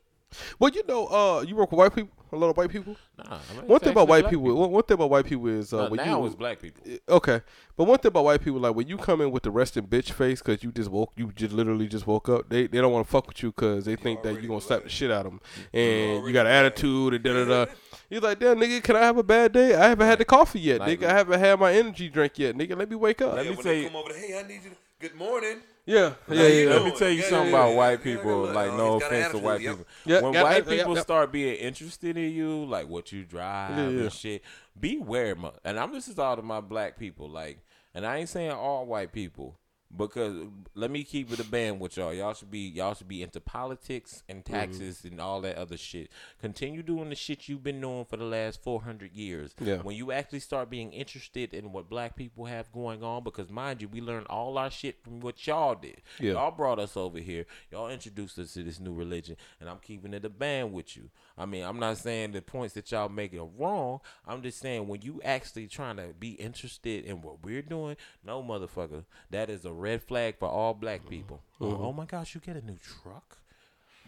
But 0.60 0.76
you 0.76 0.84
know, 0.88 1.08
uh, 1.08 1.42
you 1.48 1.56
work 1.56 1.72
with 1.72 1.78
white 1.80 1.96
people, 1.96 2.12
a 2.32 2.36
lot 2.36 2.50
of 2.50 2.58
white 2.58 2.70
people. 2.70 2.96
Nah. 3.18 3.36
I 3.50 3.54
mean, 3.58 3.68
One 3.68 3.80
thing 3.80 3.92
about 3.92 4.08
white 4.10 4.22
black 4.24 4.32
people, 4.32 4.54
One, 4.56 4.72
one 4.72 4.84
thing 4.84 4.96
about 4.96 5.10
white 5.10 5.26
people 5.26 5.48
is 5.48 5.72
uh, 5.74 5.86
Uh, 5.86 5.90
when 5.90 5.98
now 5.98 6.20
you 6.20 6.26
it's 6.28 6.36
black 6.36 6.60
people. 6.62 6.84
okay, 7.10 7.42
but 7.78 7.86
one 7.86 7.98
thing 7.98 8.10
about 8.10 8.26
white 8.26 8.42
people, 8.44 8.60
like 8.60 8.76
when 8.76 8.88
you 8.88 8.98
come 8.98 9.22
in 9.22 9.32
with 9.32 9.44
the 9.44 9.52
resting 9.52 9.88
bitch 9.88 10.12
face 10.12 10.42
because 10.42 10.64
you 10.64 10.72
just 10.72 10.90
woke, 10.90 11.14
you 11.16 11.32
just 11.36 11.54
literally 11.54 11.88
just 11.88 12.06
woke 12.06 12.28
up. 12.28 12.50
They 12.50 12.68
they 12.68 12.80
don't 12.82 12.92
want 12.92 13.08
to 13.08 13.12
fuck 13.12 13.28
with 13.28 13.42
you 13.42 13.52
because 13.52 13.86
they 13.86 13.96
think 13.96 14.22
that 14.24 14.34
you're 14.34 14.42
gonna 14.50 14.60
slap 14.62 14.84
the 14.84 14.90
shit 14.90 15.10
out 15.12 15.26
of 15.26 15.32
them, 15.32 15.42
and 15.74 16.26
you 16.28 16.34
got 16.34 16.46
an 16.46 16.52
attitude 16.52 17.14
and 17.14 17.24
da 17.24 17.34
da 17.34 17.46
da. 17.66 17.72
You're 18.10 18.22
like, 18.22 18.40
damn 18.40 18.58
nigga, 18.60 18.84
can 18.84 18.96
I 18.98 19.02
have 19.06 19.18
a 19.18 19.24
bad 19.24 19.54
day? 19.54 19.76
I 19.76 19.88
haven't 19.90 20.08
had 20.08 20.20
the 20.20 20.26
coffee 20.26 20.60
yet, 20.60 20.80
Like- 20.82 21.00
nigga. 21.00 21.08
I 21.08 21.14
haven't 21.14 21.40
had 21.40 21.60
my 21.60 21.74
energy 21.74 22.10
drink 22.10 22.38
yet, 22.40 22.56
nigga. 22.56 22.78
Let 22.78 22.90
me 22.90 22.96
wake 22.96 23.22
up. 23.22 23.34
Let 23.36 23.46
Yeah, 23.46 23.52
me 23.52 23.56
when 23.58 23.64
tell 23.64 23.74
they 23.74 23.80
you- 23.82 23.88
come 23.88 23.96
over 23.96 24.10
there, 24.14 24.20
hey, 24.22 24.40
I 24.40 24.48
need 24.48 24.64
you. 24.64 24.70
to 24.72 24.76
Good 25.00 25.16
morning. 25.16 25.62
Yeah, 25.88 26.14
yeah, 26.30 26.48
yeah. 26.48 26.70
Let 26.70 26.84
me 26.84 26.92
tell 26.92 27.10
you 27.10 27.22
Yeah, 27.22 27.30
something 27.30 27.52
yeah, 27.54 27.58
about 27.58 27.70
yeah. 27.72 27.76
white 27.78 27.92
Yeah, 27.92 28.16
people. 28.16 28.46
yeah, 28.48 28.52
like, 28.52 28.74
no 28.74 28.94
He's 28.96 29.02
got 29.04 29.12
an 29.14 29.18
offense 29.22 29.32
to 29.32 29.38
white 29.40 29.54
attitude, 29.56 29.78
people. 29.78 29.86
yep. 30.06 30.24
when 30.24 30.34
Yeah, 30.34 30.44
white 30.44 30.52
yeah, 30.68 30.72
yeah, 30.74 30.78
people 30.82 30.96
yeah. 30.96 31.02
start 31.02 31.32
being 31.32 31.56
interested 31.56 32.18
in 32.18 32.32
you, 32.32 32.66
like 32.66 32.88
what 32.90 33.12
you 33.14 33.24
drive 33.24 33.72
Yeah, 33.78 33.90
yeah. 33.90 34.02
and 34.02 34.12
shit, 34.14 34.44
beware. 34.80 35.36
mo- 35.36 35.54
And 35.64 35.80
I'm 35.80 35.94
this 35.94 36.08
is 36.10 36.20
all 36.20 36.36
to 36.36 36.42
my 36.42 36.60
black 36.62 37.00
people. 37.00 37.30
Like, 37.30 37.60
and 37.96 38.06
I 38.06 38.18
ain't 38.18 38.30
saying 38.30 38.52
all 38.52 38.86
white 38.86 39.12
people 39.14 39.58
because 39.96 40.36
let 40.76 40.92
me 40.92 41.04
keep 41.04 41.32
it 41.32 41.40
a 41.40 41.44
band 41.44 41.80
with 41.80 41.98
y'all. 41.98 42.14
Y'all 42.14 42.34
should 42.34 42.52
be 42.52 42.60
y'all 42.70 42.94
should 42.94 43.08
be 43.08 43.22
into 43.24 43.40
politics 43.40 44.24
and 44.28 44.38
Mm-hmm. 44.38 44.54
taxes 44.54 45.04
and 45.04 45.20
all 45.20 45.42
that 45.42 45.58
other 45.58 45.78
shit. 45.78 46.10
Continue 46.42 46.84
doing 46.84 47.10
the 47.10 47.16
shit 47.16 47.48
you've 47.50 47.64
been 47.64 47.82
doing 47.82 48.06
for 48.06 48.18
the 48.18 48.24
last 48.24 48.62
400 48.64 49.12
years. 49.14 49.54
Yeah. 49.60 49.78
When 49.78 49.96
you 49.96 50.12
actually 50.12 50.40
start 50.42 50.70
being 50.70 50.92
interested 50.94 51.54
in 51.54 51.72
what 51.72 51.90
black 51.90 52.16
people 52.16 52.46
have 52.46 52.72
going 52.72 53.04
on, 53.04 53.24
because 53.24 53.50
mind 53.50 53.82
you, 53.82 53.88
we 53.88 54.00
learned 54.02 54.28
all 54.28 54.58
our 54.58 54.70
shit 54.70 55.02
from 55.04 55.20
what 55.22 55.46
y'all 55.48 55.76
did. 55.76 56.02
Yeah. 56.20 56.34
Y'all 56.34 56.52
brought 56.52 56.80
us 56.80 56.96
over 56.96 57.20
here. 57.20 57.46
Y'all 57.72 57.90
introduced 57.90 58.38
us 58.40 58.54
to 58.54 58.64
this 58.64 58.80
new 58.80 58.94
religion, 58.94 59.36
and 59.60 59.70
I'm 59.70 59.80
keeping 59.80 60.14
it 60.14 60.24
a 60.26 60.30
band 60.30 60.72
with 60.74 60.96
you. 60.96 61.10
I 61.38 61.46
mean, 61.46 61.64
I'm 61.64 61.80
not 61.80 61.98
saying 61.98 62.32
the 62.32 62.42
points 62.42 62.74
that 62.76 62.92
y'all 62.92 63.10
make 63.10 63.34
are 63.34 63.46
wrong. 63.58 64.00
I'm 64.26 64.42
just 64.42 64.60
saying 64.60 64.88
when 64.88 65.02
you 65.02 65.20
actually 65.24 65.68
trying 65.68 65.98
to 65.98 66.14
be 66.20 66.32
interested 66.32 67.06
in 67.06 67.22
what 67.22 67.44
we're 67.44 67.62
doing, 67.62 67.96
no 68.24 68.42
motherfucker, 68.44 69.06
that 69.32 69.50
is 69.50 69.66
a 69.66 69.72
red 69.78 70.04
flag 70.04 70.38
for 70.40 70.48
all 70.50 70.74
black 70.74 71.08
people. 71.10 71.42
Oh 71.62 71.94
my 71.94 72.06
gosh, 72.06 72.36
you 72.36 72.42
get 72.42 72.56
a 72.56 72.66
new 72.66 72.78
truck. 73.02 73.38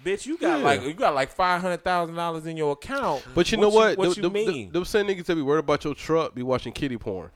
Bitch, 0.03 0.25
you 0.25 0.37
got 0.37 0.59
Yeah. 0.59 0.63
like 0.65 0.83
you 0.83 0.93
got 0.93 1.13
like 1.13 1.29
five 1.29 1.61
hundred 1.61 1.83
thousand 1.83 2.15
dollars 2.15 2.45
in 2.45 2.55
your 2.55 2.71
account. 2.73 3.21
But 3.35 3.51
you 3.51 3.57
know 3.57 3.67
what? 3.69 3.97
What 3.97 4.05
Them- 4.09 4.13
you 4.15 4.21
them- 4.23 4.33
mean? 4.33 4.71
Them 4.71 4.85
same 4.85 5.07
niggas 5.07 5.25
that 5.25 5.35
be 5.35 5.41
worried 5.41 5.59
about 5.59 5.83
your 5.83 5.93
truck 5.93 6.33
be 6.33 6.41
watching 6.43 6.71
kitty 6.71 6.97
porn. 6.97 7.31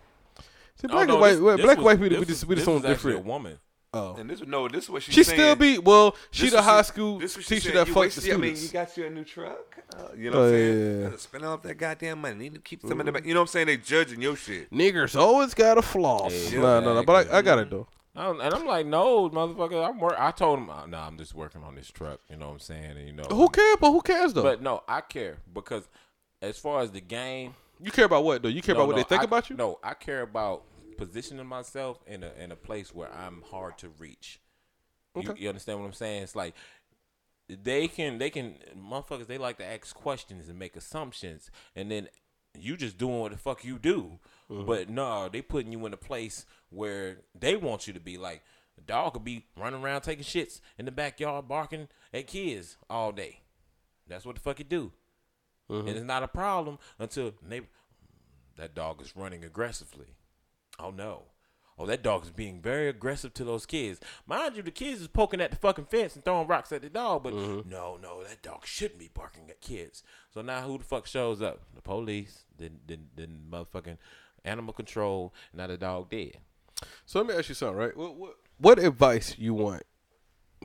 See, 0.75 0.87
Oh, 0.89 0.93
black 0.93 1.07
no, 1.07 1.13
and 1.15 1.21
white, 1.21 1.31
this- 1.31 1.39
well, 1.41 1.57
this 1.57 1.65
black 1.65 1.77
was- 1.77 1.85
white 1.85 1.99
people, 1.99 2.19
we 2.19 2.25
this 2.25 2.27
just 2.27 2.43
was- 2.43 2.49
we 2.49 2.55
just 2.55 2.67
on 2.67 2.81
different. 2.81 3.17
A 3.17 3.21
woman. 3.21 3.59
Oh, 3.95 4.15
And 4.15 4.27
this 4.27 4.41
no, 4.47 4.67
this 4.67 4.85
is 4.85 4.89
what 4.89 5.03
she's 5.03 5.13
she 5.13 5.23
saying. 5.23 5.37
She 5.37 5.43
still 5.43 5.55
be 5.55 5.77
well. 5.77 6.15
She 6.31 6.43
This 6.45 6.53
the 6.53 6.61
high 6.63 6.81
she- 6.81 6.87
school 6.87 7.19
this 7.19 7.33
teacher 7.35 7.59
said, 7.59 7.73
that 7.75 7.87
you 7.87 7.93
fucked 7.93 8.15
the 8.15 8.21
wasted- 8.21 8.33
I 8.33 8.37
mean, 8.37 8.55
you 8.55 8.67
got 8.69 8.97
you 8.97 9.05
a 9.05 9.09
new 9.09 9.23
truck. 9.23 9.77
Uh, 9.95 10.07
you 10.17 10.31
know 10.31 10.37
Oh, 10.39 10.47
I'm 10.47 10.51
yeah, 10.51 10.57
saying? 10.57 10.97
yeah. 11.01 11.05
Gotta 11.09 11.17
Spend 11.19 11.45
off 11.45 11.61
that 11.61 11.75
goddamn 11.75 12.21
money. 12.21 12.35
Need 12.35 12.53
to 12.55 12.59
keep 12.61 12.81
some 12.81 12.99
in 13.01 13.05
the 13.05 13.11
back. 13.11 13.23
You 13.25 13.33
know 13.35 13.41
what 13.41 13.43
I'm 13.43 13.47
saying? 13.49 13.67
They 13.67 13.77
judging 13.77 14.19
your 14.21 14.35
shit. 14.35 14.71
Niggers 14.71 15.15
always 15.19 15.53
got 15.53 15.77
a 15.77 15.81
floss. 15.83 16.31
Yeah, 16.51 16.61
no, 16.61 16.79
no, 16.79 16.93
no. 16.95 17.03
But 17.03 17.27
I, 17.31 17.37
I 17.37 17.41
got 17.43 17.59
it 17.59 17.69
though. 17.69 17.87
And 18.15 18.41
I'm 18.41 18.67
like, 18.67 18.85
no, 18.85 19.29
motherfucker. 19.29 19.87
I'm 19.87 19.99
work. 19.99 20.15
I 20.17 20.31
told 20.31 20.59
him, 20.59 20.67
no, 20.67 20.85
nah, 20.85 21.07
I'm 21.07 21.17
just 21.17 21.33
working 21.33 21.63
on 21.63 21.75
this 21.75 21.89
truck. 21.89 22.19
You 22.29 22.37
know 22.37 22.47
what 22.47 22.53
I'm 22.53 22.59
saying? 22.59 22.97
And 22.97 23.07
you 23.07 23.13
know, 23.13 23.23
Who 23.23 23.49
cares? 23.49 23.77
But 23.81 23.91
who 23.91 24.01
cares 24.01 24.33
though? 24.33 24.43
But 24.43 24.61
no, 24.61 24.83
I 24.87 25.01
care 25.01 25.37
because 25.51 25.87
as 26.41 26.59
far 26.59 26.81
as 26.81 26.91
the 26.91 27.01
game, 27.01 27.55
you 27.81 27.91
care 27.91 28.05
about 28.05 28.23
what 28.23 28.43
though? 28.43 28.49
You 28.49 28.61
care 28.61 28.75
no, 28.75 28.81
about 28.81 28.87
what 28.87 28.95
no, 28.97 29.01
they 29.03 29.09
think 29.09 29.21
I- 29.21 29.25
about 29.25 29.49
you? 29.49 29.55
No, 29.55 29.79
I 29.83 29.93
care 29.95 30.21
about 30.21 30.63
positioning 30.97 31.47
myself 31.47 32.03
in 32.05 32.23
a 32.23 32.31
in 32.39 32.51
a 32.51 32.55
place 32.55 32.93
where 32.93 33.11
I'm 33.11 33.43
hard 33.49 33.77
to 33.79 33.89
reach. 33.97 34.39
You, 35.15 35.29
Okay. 35.29 35.41
you 35.41 35.49
understand 35.49 35.79
what 35.79 35.85
I'm 35.87 35.93
saying? 35.93 36.23
It's 36.23 36.35
like 36.35 36.53
they 37.49 37.87
can 37.87 38.19
they 38.19 38.29
can 38.29 38.55
motherfuckers 38.77 39.27
they 39.27 39.37
like 39.39 39.57
to 39.57 39.65
ask 39.65 39.95
questions 39.95 40.49
and 40.49 40.57
make 40.57 40.75
assumptions 40.75 41.51
and 41.75 41.91
then 41.91 42.07
you 42.57 42.77
just 42.77 42.97
doing 42.97 43.19
what 43.19 43.31
the 43.31 43.37
fuck 43.37 43.65
you 43.65 43.79
do. 43.79 44.19
Mm-hmm. 44.53 44.67
But 44.67 44.89
no, 44.89 45.29
they 45.29 45.41
putting 45.41 45.71
you 45.71 45.85
in 45.85 45.93
a 45.93 45.97
place 45.97 46.45
where 46.69 47.21
they 47.33 47.55
want 47.55 47.87
you 47.87 47.93
to 47.93 47.99
be 47.99 48.17
like 48.17 48.43
a 48.77 48.81
dog 48.81 49.13
could 49.13 49.23
be 49.23 49.45
running 49.57 49.81
around 49.81 50.01
taking 50.01 50.23
shits 50.23 50.61
in 50.77 50.85
the 50.85 50.91
backyard, 50.91 51.47
barking 51.47 51.87
at 52.13 52.27
kids 52.27 52.77
all 52.89 53.11
day. 53.11 53.41
That's 54.07 54.25
what 54.25 54.35
the 54.35 54.41
fuck 54.41 54.59
it 54.59 54.69
do. 54.69 54.91
And 55.69 55.89
it's 55.89 56.05
not 56.05 56.21
a 56.21 56.27
problem 56.27 56.77
until 56.99 57.33
neighbor 57.47 57.65
that 58.57 58.75
dog 58.75 59.01
is 59.01 59.15
running 59.15 59.43
aggressively. 59.43 60.15
Oh 60.77 60.91
no. 60.91 61.23
Oh, 61.79 61.87
that 61.87 62.03
dog 62.03 62.23
is 62.23 62.29
being 62.29 62.61
very 62.61 62.87
aggressive 62.87 63.33
to 63.33 63.43
those 63.43 63.65
kids. 63.65 63.99
Mind 64.27 64.55
you, 64.55 64.61
the 64.61 64.69
kids 64.69 65.01
is 65.01 65.07
poking 65.07 65.41
at 65.41 65.49
the 65.49 65.57
fucking 65.57 65.85
fence 65.85 66.15
and 66.15 66.23
throwing 66.23 66.47
rocks 66.47 66.71
at 66.71 66.83
the 66.83 66.89
dog, 66.89 67.23
but 67.23 67.33
no, 67.33 67.97
no, 67.99 68.23
that 68.23 68.43
dog 68.43 68.67
shouldn't 68.67 68.99
be 68.99 69.09
barking 69.11 69.49
at 69.49 69.59
kids. 69.59 70.03
So 70.31 70.43
now 70.43 70.61
who 70.61 70.77
the 70.77 70.83
fuck 70.83 71.07
shows 71.07 71.41
up? 71.41 71.61
The 71.73 71.81
police, 71.81 72.43
then 72.55 72.81
then 72.85 73.07
then 73.15 73.39
motherfucking 73.49 73.97
animal 74.45 74.73
control, 74.73 75.33
now 75.53 75.67
the 75.67 75.77
dog 75.77 76.09
dead. 76.09 76.37
So 77.05 77.19
let 77.19 77.27
me 77.27 77.33
ask 77.35 77.49
you 77.49 77.55
something, 77.55 77.77
right? 77.77 77.95
What 77.95 78.15
what, 78.15 78.35
what 78.57 78.79
advice 78.79 79.35
you 79.37 79.53
want 79.53 79.83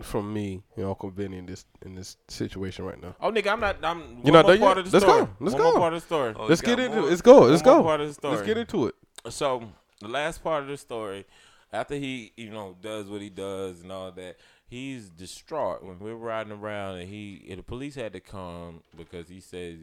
from 0.02 0.32
me 0.32 0.62
and 0.76 0.86
Uncle 0.86 1.10
Vinny 1.10 1.38
in 1.38 1.46
this 1.46 1.64
in 1.84 1.94
this 1.94 2.16
situation 2.28 2.84
right 2.84 3.00
now? 3.00 3.14
Oh 3.20 3.30
nigga, 3.30 3.52
I'm 3.52 3.60
not 3.60 3.76
I'm 3.84 4.20
You're 4.24 4.32
one 4.32 4.32
not 4.32 4.44
more 4.46 4.52
done 4.55 4.59
part 4.60 4.76
yet? 4.76 4.86
of 4.86 4.90
the 4.90 4.96
Let's 4.96 5.05
story. 5.06 5.24
go. 5.24 5.30
Let's 5.40 5.55
one 5.55 5.62
go. 5.62 5.78
part 5.78 5.92
of 5.94 6.00
the 6.00 6.06
story. 6.06 6.34
Oh, 6.36 6.46
Let's 6.46 6.60
get 6.60 6.78
into 6.78 6.98
it. 6.98 7.10
Let's 7.10 7.22
go. 7.22 7.38
Let's 7.40 7.62
go. 7.62 7.82
part 7.82 8.00
of 8.00 8.09
the 8.09 8.14
story. 8.14 8.34
Let's 8.36 8.46
get 8.46 8.59
into 8.59 8.86
it. 8.86 8.94
So 9.30 9.64
the 10.00 10.09
last 10.09 10.42
part 10.42 10.62
of 10.62 10.68
the 10.68 10.76
story, 10.76 11.26
after 11.72 11.96
he, 11.96 12.32
you 12.36 12.50
know, 12.50 12.76
does 12.80 13.09
what 13.09 13.20
he 13.20 13.30
does 13.30 13.80
and 13.82 13.90
all 13.90 14.10
that, 14.12 14.36
he's 14.68 15.09
distraught 15.10 15.84
when 15.84 15.98
we're 15.98 16.14
riding 16.14 16.52
around 16.52 16.98
and 16.98 17.09
he 17.09 17.46
and 17.50 17.59
the 17.59 17.62
police 17.64 17.94
had 17.96 18.12
to 18.12 18.20
come 18.20 18.82
because 18.96 19.28
he 19.28 19.40
says 19.40 19.76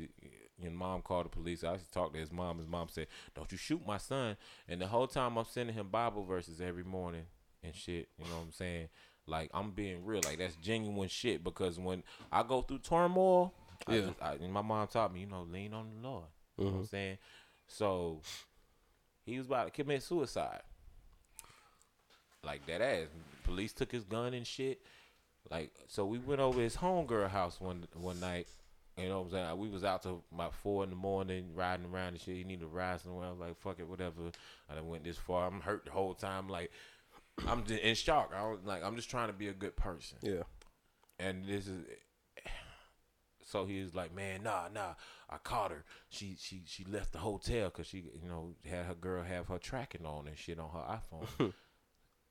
your 0.62 0.72
mom 0.72 1.02
called 1.02 1.26
the 1.26 1.30
police. 1.30 1.64
I 1.64 1.74
used 1.74 1.86
to 1.86 1.92
talk 1.92 2.14
to 2.14 2.20
his 2.20 2.32
mom. 2.32 2.58
His 2.58 2.68
mom 2.68 2.88
said, 2.90 3.08
Don't 3.36 3.52
you 3.52 3.58
shoot 3.58 3.86
my 3.86 3.98
son 3.98 4.38
and 4.68 4.80
the 4.82 4.88
whole 4.88 5.08
time 5.08 5.38
I'm 5.38 5.46
sending 5.46 5.76
him 5.76 5.90
Bible 5.90 6.24
verses 6.24 6.62
every 6.62 6.84
morning 6.84 7.24
and 7.64 7.76
shit. 7.76 8.08
You 8.18 8.26
know 8.26 8.38
what 8.38 8.46
I'm 8.46 8.52
saying? 8.52 8.90
Like 9.28 9.50
I'm 9.54 9.72
being 9.72 10.06
real, 10.06 10.22
like 10.24 10.38
that's 10.38 10.56
genuine 10.56 11.10
shit. 11.10 11.44
Because 11.44 11.80
when 11.80 12.04
I 12.32 12.44
go 12.44 12.62
through 12.62 12.80
turmoil, 12.80 13.54
I 13.88 13.96
Yeah. 13.96 14.02
just, 14.02 14.22
I, 14.22 14.34
and 14.34 14.54
my 14.54 14.62
mom 14.62 14.88
taught 14.88 15.14
me, 15.14 15.22
you 15.22 15.26
know, 15.28 15.44
lean 15.44 15.74
on 15.74 15.90
the 15.90 16.08
Lord. 16.08 16.26
You 16.58 16.66
know 16.66 16.72
what 16.72 16.78
I'm 16.78 16.84
mm-hmm. 16.84 16.90
saying? 16.90 17.18
So 17.68 18.22
he 19.26 19.38
was 19.38 19.48
about 19.48 19.66
to 19.66 19.72
commit 19.72 20.04
suicide. 20.04 20.62
Like 22.44 22.66
that 22.68 22.82
ass. 22.82 23.08
Police 23.44 23.74
took 23.74 23.92
his 23.92 24.04
gun 24.04 24.34
and 24.34 24.46
shit. 24.46 24.80
Like 25.52 25.72
so 25.88 26.06
we 26.06 26.20
went 26.20 26.42
over 26.42 26.62
his 26.62 26.78
homegirl 26.78 27.30
house 27.30 27.60
one 27.60 27.86
one 27.94 28.20
night. 28.20 28.48
You 28.98 29.10
know 29.10 29.20
what 29.22 29.26
I'm 29.26 29.32
saying? 29.32 29.58
We 29.58 29.70
was 29.70 29.84
out 29.84 30.04
till 30.04 30.24
about 30.34 30.54
four 30.54 30.84
in 30.86 30.90
the 30.90 30.96
morning 30.96 31.50
riding 31.54 31.86
around 31.88 32.10
and 32.10 32.20
shit. 32.22 32.38
He 32.38 32.44
needed 32.46 32.62
to 32.62 32.68
ride 32.68 33.02
somewhere. 33.02 33.28
I 33.28 33.32
was 33.32 33.40
like, 33.40 33.60
fuck 33.60 33.80
it, 33.80 33.88
whatever. 33.88 34.22
I 34.70 34.76
done 34.76 34.88
went 34.88 35.04
this 35.04 35.18
far. 35.18 35.48
I'm 35.48 35.60
hurt 35.62 35.86
the 35.86 35.92
whole 35.92 36.14
time. 36.14 36.48
Like 36.48 36.72
I'm 37.48 37.66
just 37.66 37.82
in 37.82 37.96
shock. 37.96 38.32
I 38.36 38.44
was 38.48 38.60
like, 38.64 38.84
I'm 38.84 38.96
just 38.96 39.10
trying 39.10 39.28
to 39.28 39.34
be 39.34 39.50
a 39.50 39.54
good 39.54 39.76
person 39.76 40.18
Yeah. 40.22 40.44
and 41.20 41.46
this 41.46 41.68
is 41.68 41.84
so 43.44 43.66
he 43.66 43.82
was 43.82 43.94
like 43.94 44.14
man 44.16 44.42
nah 44.44 44.68
nah 44.74 44.96
i 45.30 45.38
caught 45.38 45.70
her 45.72 45.84
she 46.10 46.36
she 46.40 46.64
she 46.66 46.84
left 46.86 47.12
the 47.14 47.20
hotel 47.20 47.66
because 47.66 47.86
she 47.88 47.98
you 48.22 48.28
know 48.28 48.56
had 48.68 48.86
her 48.86 48.96
girl 48.96 49.24
have 49.24 49.48
her 49.48 49.60
tracking 49.60 50.06
on 50.06 50.28
and 50.28 50.38
shit 50.38 50.58
on 50.60 50.70
her 50.72 51.00
iphone 51.00 51.54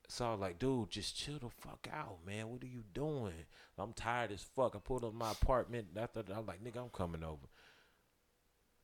so 0.08 0.26
i 0.26 0.30
was 0.32 0.40
like 0.40 0.58
dude 0.58 0.90
just 0.90 1.16
chill 1.16 1.38
the 1.38 1.48
fuck 1.48 1.88
out 1.92 2.18
man 2.26 2.48
what 2.48 2.62
are 2.62 2.66
you 2.66 2.82
doing 2.92 3.32
i'm 3.78 3.92
tired 3.92 4.30
as 4.32 4.42
fuck 4.42 4.74
i 4.76 4.78
pulled 4.78 5.04
up 5.04 5.14
my 5.14 5.30
apartment 5.32 5.86
after 5.96 6.22
that, 6.22 6.34
i 6.34 6.38
was 6.38 6.46
like 6.48 6.62
nigga 6.62 6.78
i'm 6.82 6.90
coming 6.90 7.24
over 7.24 7.46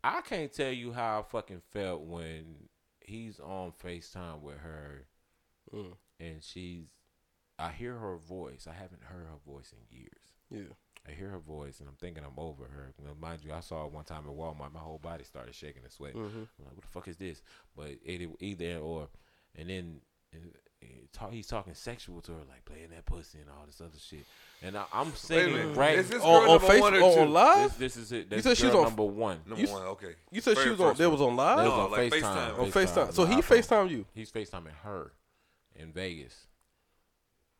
i 0.03 0.21
can't 0.23 0.53
tell 0.53 0.73
you 0.73 0.93
how 0.93 1.21
i 1.21 1.23
fucking 1.23 1.61
felt 1.73 2.03
when 2.03 2.45
he's 3.01 3.39
on 3.41 3.73
facetime 3.83 4.41
with 4.41 4.59
her 4.59 5.07
Mm. 5.73 5.93
and 6.19 6.43
she's 6.43 6.87
I 7.57 7.71
hear 7.71 7.95
her 7.95 8.17
voice. 8.17 8.67
I 8.69 8.73
haven't 8.73 9.03
heard 9.05 9.27
her 9.27 9.37
voice 9.47 9.73
in 9.73 9.97
years. 9.97 10.33
Yeah. 10.51 10.75
I 11.07 11.13
hear 11.13 11.29
her 11.29 11.39
voice, 11.39 11.79
and 11.79 11.89
I'm 11.89 11.95
thinking 11.95 12.25
I'm 12.25 12.39
over 12.43 12.65
her. 12.65 12.93
Mind 13.21 13.45
you, 13.45 13.53
I 13.53 13.61
saw 13.61 13.83
her 13.83 13.89
one 13.89 14.05
time 14.05 14.25
at 14.27 14.35
Walmart. 14.35 14.73
My 14.73 14.81
whole 14.81 14.99
body 14.99 15.23
started 15.25 15.55
shaking 15.55 15.83
and 15.85 15.93
sweating. 15.93 16.23
Mm-hmm. 16.23 16.39
I'm 16.39 16.65
like, 16.65 16.75
what 16.75 16.81
the 16.83 16.89
fuck 16.89 17.07
is 17.07 17.19
this? 17.19 17.43
But 17.77 17.99
either, 18.05 18.29
either 18.41 18.79
or, 18.79 19.09
and 19.55 19.69
then 19.69 20.01
talk, 21.12 21.32
he's 21.32 21.47
talking 21.47 21.74
sexual 21.74 22.20
to 22.23 22.32
her, 22.32 22.39
like 22.48 22.65
playing 22.65 22.90
that 22.90 23.05
pussy 23.07 23.39
and 23.40 23.48
all 23.51 23.65
this 23.66 23.81
other 23.81 23.98
shit. 23.98 24.24
And 24.62 24.77
I, 24.77 24.85
I'm 24.93 25.12
Wait 25.28 25.48
a 25.48 25.66
right. 25.69 25.98
Is 25.98 26.09
this 26.09 26.23
On, 26.23 26.43
girl 26.43 26.51
on 26.52 26.61
number 26.61 26.81
one 26.81 26.93
Facebook, 26.93 27.02
or 27.16 27.20
on 27.20 27.32
live. 27.32 27.78
this, 27.78 27.94
this 27.94 27.97
is 27.97 28.12
it. 28.12 28.31
This 28.31 28.44
said 28.44 28.57
she 28.57 28.66
was 28.66 28.74
on- 28.74 28.85
number 28.85 29.05
one. 29.05 29.40
Number 29.47 29.62
You- 29.62 29.69
one, 29.73 29.82
okay. 29.82 30.15
You 30.31 30.40
said 30.40 30.59
she 30.59 30.69
was 30.70 30.81
on. 30.81 30.97
There 30.97 31.11
was 31.11 31.20
on 31.20 31.36
live. 31.36 31.59
That 31.59 31.65
was 31.65 31.73
on 31.73 31.90
like 31.90 32.12
FaceTime. 32.12 32.23
FaceTime. 32.23 32.59
on 32.59 32.70
FaceTime. 32.73 33.12
So 33.15 33.24
he. 33.27 33.35
FaceTime 33.36 33.90
you. 33.90 34.07
He's 34.15 34.31
FaceTiming 34.31 34.74
her 34.85 35.12
in 35.74 35.93
Vegas. 35.93 36.47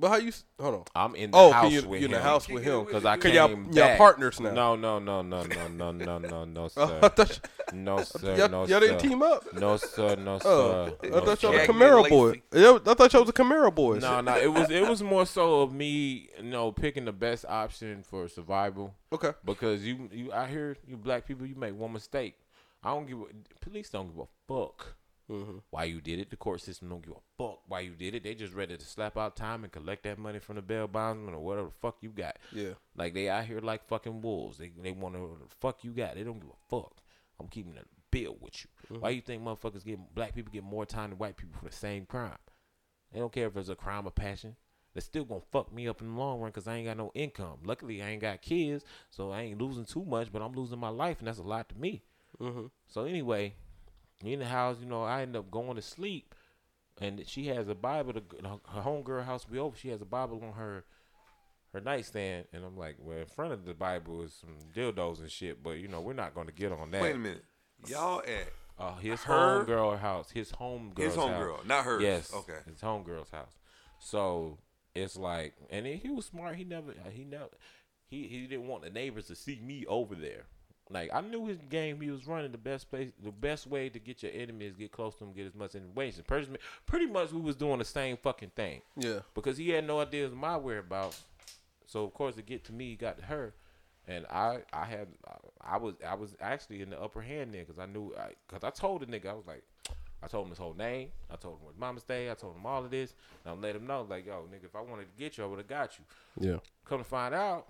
But 0.01 0.09
how 0.09 0.17
you? 0.17 0.33
Hold 0.59 0.75
on. 0.77 0.85
I'm 0.95 1.15
in 1.15 1.31
the 1.31 1.37
Oh, 1.37 1.53
house 1.53 1.65
can 1.65 1.73
you? 1.73 1.89
with 1.89 2.01
You 2.01 2.07
in 2.07 2.13
the 2.13 2.21
house 2.23 2.49
with 2.49 2.65
him? 2.65 2.85
Because 2.87 3.05
I 3.05 3.19
came 3.19 3.35
y'all, 3.35 3.51
y'all 3.73 3.97
partners 3.99 4.41
now. 4.41 4.51
No, 4.53 4.75
no, 4.75 4.99
no, 4.99 5.21
no, 5.21 5.43
no, 5.43 5.69
no, 5.69 5.93
no, 5.93 6.19
no, 6.19 6.45
no, 6.47 6.69
Oh, 6.77 7.11
sir. 7.17 7.27
No, 7.75 8.03
sir. 8.03 8.37
y'all, 8.37 8.49
no, 8.49 8.59
y'all 8.67 8.81
sir. 8.81 8.81
didn't 8.81 8.99
team 9.01 9.23
up. 9.23 9.53
No, 9.53 9.77
sir. 9.77 10.17
No, 10.17 10.39
oh, 10.43 10.87
sir. 10.97 10.97
Oh, 11.13 11.19
I 11.19 11.21
thought 11.25 11.43
y'all 11.43 11.53
sir. 11.53 11.59
was 11.59 11.61
Shaggy 11.61 11.73
Camaro 11.73 12.09
boy. 12.09 12.43
I 12.53 12.95
thought 12.95 13.13
y'all 13.13 13.23
was 13.23 13.29
a 13.29 13.33
Camaro 13.35 13.75
boy. 13.75 13.99
No, 13.99 14.23
no. 14.23 14.37
It 14.39 14.51
was 14.51 14.71
it 14.71 14.89
was 14.89 15.03
more 15.03 15.27
so 15.27 15.61
of 15.61 15.73
me, 15.75 16.31
you 16.39 16.45
know, 16.45 16.73
picking 16.73 17.05
the 17.05 17.13
best 17.13 17.45
option 17.47 18.03
for 18.03 18.27
survival. 18.27 18.95
Okay. 19.13 19.33
Because 19.45 19.85
you, 19.85 20.09
you, 20.11 20.33
I 20.33 20.47
hear 20.47 20.77
you 20.89 20.97
black 20.97 21.27
people, 21.27 21.45
you 21.47 21.55
make 21.57 21.77
one 21.79 21.93
mistake. 21.93 22.37
I 22.83 22.89
don't 22.95 23.07
give. 23.07 23.19
a 23.19 23.25
Police 23.61 23.91
don't 23.91 24.07
give 24.09 24.19
a 24.19 24.27
fuck 24.49 24.95
Mm-hmm. 25.31 25.59
why 25.71 25.85
you 25.85 26.01
did 26.01 26.19
it. 26.19 26.31
The 26.31 26.37
court 26.37 26.61
system 26.61 26.89
don't 26.89 27.03
give 27.03 27.13
a 27.13 27.21
fuck 27.39 27.61
why 27.69 27.81
you 27.81 27.93
did 27.93 28.15
it. 28.15 28.25
They 28.25 28.35
just 28.35 28.53
ready 28.53 28.77
to 28.77 28.85
slap 28.85 29.17
out 29.17 29.37
time 29.37 29.63
and 29.63 29.73
collect 29.73 30.03
that 30.03 30.19
money 30.19 30.41
from 30.41 30.57
the 30.57 30.63
bail 30.63 30.89
bondsman 30.89 31.35
or 31.35 31.41
whatever 31.41 31.69
the 31.69 31.75
fuck 31.81 31.99
you 32.01 32.11
got. 32.11 32.37
Yeah. 32.53 32.73
Like 32.97 33.15
they 33.15 33.29
out 33.29 33.45
here 33.45 33.61
like 33.61 33.87
fucking 33.87 34.23
wolves. 34.23 34.59
They 34.59 34.73
they 34.83 34.93
want 34.93 35.15
to 35.15 35.39
fuck 35.61 35.85
you 35.85 35.93
got. 35.93 36.17
They 36.17 36.25
don't 36.25 36.41
give 36.41 36.51
a 36.51 36.69
fuck. 36.69 37.01
I'm 37.39 37.49
keeping 37.49 37.77
a 37.77 37.85
bill 38.11 38.37
with 38.41 38.65
you. 38.65 38.97
Why 38.99 39.11
you 39.11 39.21
think 39.21 39.43
motherfuckers 39.43 39.85
get 39.85 40.15
black 40.15 40.35
people 40.35 40.53
get 40.53 40.65
more 40.65 40.85
time 40.85 41.11
than 41.11 41.19
white 41.19 41.37
people 41.37 41.59
for 41.59 41.69
the 41.69 41.75
same 41.77 42.07
crime? 42.07 42.39
They 43.13 43.21
don't 43.21 43.33
care 43.33 43.47
if 43.47 43.57
it's 43.57 43.69
a 43.69 43.77
crime 43.77 44.07
of 44.07 44.15
passion. 44.15 44.57
They're 44.93 45.01
still 45.01 45.25
gonna 45.25 45.41
fuck 45.53 45.73
me 45.73 45.87
up 45.87 46.01
in 46.01 46.13
the 46.13 46.19
long 46.19 46.41
run 46.41 46.51
because 46.51 46.67
I 46.67 46.77
ain't 46.77 46.87
got 46.87 46.97
no 46.97 47.13
income. 47.15 47.59
Luckily, 47.65 48.03
I 48.03 48.11
ain't 48.11 48.23
got 48.23 48.43
kids, 48.43 48.85
so 49.11 49.31
I 49.31 49.43
ain't 49.43 49.61
losing 49.61 49.85
too 49.85 50.05
much, 50.05 50.33
but 50.33 50.43
I'm 50.43 50.53
losing 50.53 50.81
my 50.81 50.89
life, 50.89 51.21
and 51.21 51.29
that's 51.29 51.39
a 51.39 51.45
lot 51.45 51.69
to 51.69 51.79
me. 51.79 52.03
Mm-hmm. 52.41 52.67
So 52.89 53.05
anyway, 53.05 53.55
in 54.25 54.39
the 54.41 54.47
house, 54.47 54.77
you 54.81 54.87
know, 54.87 55.03
I 55.03 55.23
end 55.23 55.37
up 55.37 55.51
going 55.51 55.77
to 55.77 55.83
sleep, 55.83 56.35
and 57.01 57.23
she 57.27 57.47
has 57.49 57.69
a 57.69 57.75
Bible. 57.75 58.13
To, 58.15 58.23
her 58.73 58.83
homegirl 58.83 59.25
house 59.25 59.45
be 59.45 59.59
over. 59.59 59.77
She 59.77 59.89
has 59.89 60.01
a 60.01 60.07
Bible 60.07 60.43
on 60.45 60.53
her 60.55 60.85
her 61.73 61.81
nightstand, 61.81 62.47
and 62.53 62.65
I'm 62.65 62.77
like, 62.77 62.97
well, 62.99 63.19
in 63.19 63.27
front 63.27 63.53
of 63.53 63.65
the 63.65 63.75
Bible 63.75 64.23
is 64.23 64.35
some 64.35 64.57
dildos 64.75 65.21
and 65.21 65.31
shit, 65.31 65.63
but 65.63 65.79
you 65.79 65.87
know, 65.89 66.01
we're 66.01 66.13
not 66.15 66.35
gonna 66.35 66.53
get 66.53 66.73
on 66.73 66.91
that. 66.91 67.01
Wait 67.03 67.15
a 67.15 67.19
minute. 67.19 67.45
Y'all 67.87 68.21
at 68.21 68.53
Uh, 68.79 68.97
his 68.97 69.23
Her- 69.23 69.65
homegirl 69.65 69.99
house, 70.01 70.31
his 70.31 70.51
homegirl, 70.53 70.99
his 70.99 71.15
homegirl, 71.15 71.67
not 71.67 71.85
hers. 71.85 72.03
Yes. 72.03 72.35
Okay. 72.35 72.59
His 72.67 72.81
homegirl's 72.81 73.31
house. 73.31 73.57
So 74.01 74.59
it's 74.95 75.17
like, 75.17 75.55
and 75.71 75.87
he, 75.87 75.95
he 75.97 76.11
was 76.11 76.27
smart. 76.27 76.57
He 76.57 76.65
never, 76.65 76.93
he 77.13 77.25
never, 77.25 77.51
he 78.07 78.27
he 78.27 78.47
didn't 78.47 78.67
want 78.67 78.83
the 78.83 78.91
neighbors 78.91 79.27
to 79.29 79.35
see 79.37 79.61
me 79.63 79.87
over 79.87 80.15
there. 80.15 80.47
Like 80.91 81.11
I 81.13 81.21
knew 81.21 81.47
his 81.47 81.59
game 81.69 82.01
he 82.01 82.11
was 82.11 82.27
running 82.27 82.51
the 82.53 82.59
best 82.59 82.91
place, 82.91 83.13
the 83.23 83.31
best 83.31 83.67
way 83.67 83.89
to 83.89 83.99
get 83.99 84.23
your 84.23 84.33
enemies 84.35 84.75
get 84.77 84.91
close 84.91 85.15
to 85.17 85.25
him, 85.25 85.33
get 85.33 85.47
as 85.47 85.55
much 85.55 85.75
information. 85.77 86.25
Pretty, 86.27 86.49
pretty 86.87 87.07
much, 87.07 87.33
we 87.33 87.41
was 87.41 87.55
doing 87.57 87.79
the 87.79 87.85
same 87.85 88.17
fucking 88.17 88.51
thing 88.57 88.83
Yeah. 88.97 89.21
because 89.35 89.57
he 89.57 89.71
had 89.71 89.87
no 89.87 90.01
idea 90.01 90.27
of 90.27 90.35
my 90.35 90.57
whereabouts. 90.57 91.23
So 91.87 92.05
of 92.05 92.13
course, 92.15 92.35
to 92.37 92.43
get 92.43 92.65
to 92.65 92.73
me, 92.73 92.91
he 92.91 92.97
got 92.97 93.19
to 93.19 93.25
her, 93.25 93.55
and 94.09 94.27
I, 94.31 94.59
I 94.73 94.85
had, 94.85 95.09
I 95.61 95.77
was, 95.77 95.95
I 96.07 96.15
was 96.15 96.37
actually 96.41 96.83
in 96.83 96.91
the 96.91 97.01
upper 97.01 97.21
hand 97.21 97.55
there 97.55 97.65
because 97.65 97.79
I 97.79 97.87
knew, 97.87 98.13
because 98.49 98.65
I, 98.65 98.71
told 98.71 99.03
the 99.03 99.07
nigga, 99.07 99.27
I 99.27 99.35
was 99.35 99.47
like, 99.47 99.63
I 100.23 100.27
told 100.27 100.47
him 100.47 100.51
his 100.51 100.59
whole 100.59 100.75
name, 100.75 101.09
I 101.31 101.37
told 101.37 101.55
him 101.57 101.63
where 101.65 101.73
his 101.73 101.81
mama 101.81 102.01
stay, 102.01 102.31
I 102.31 102.35
told 102.35 102.57
him 102.57 102.67
all 102.67 102.85
of 102.85 102.91
this, 102.91 103.15
and 103.45 103.53
I 103.55 103.57
let 103.57 103.75
him 103.77 103.87
know, 103.87 104.07
like, 104.09 104.27
yo, 104.27 104.45
nigga, 104.53 104.65
if 104.65 104.77
I 104.77 104.81
wanted 104.81 105.07
to 105.07 105.17
get 105.19 105.39
you, 105.39 105.45
I 105.45 105.47
would 105.47 105.59
have 105.59 105.69
got 105.69 105.99
you. 105.99 106.51
Yeah. 106.51 106.59
Come 106.85 106.99
to 106.99 107.05
find 107.05 107.35
out, 107.35 107.67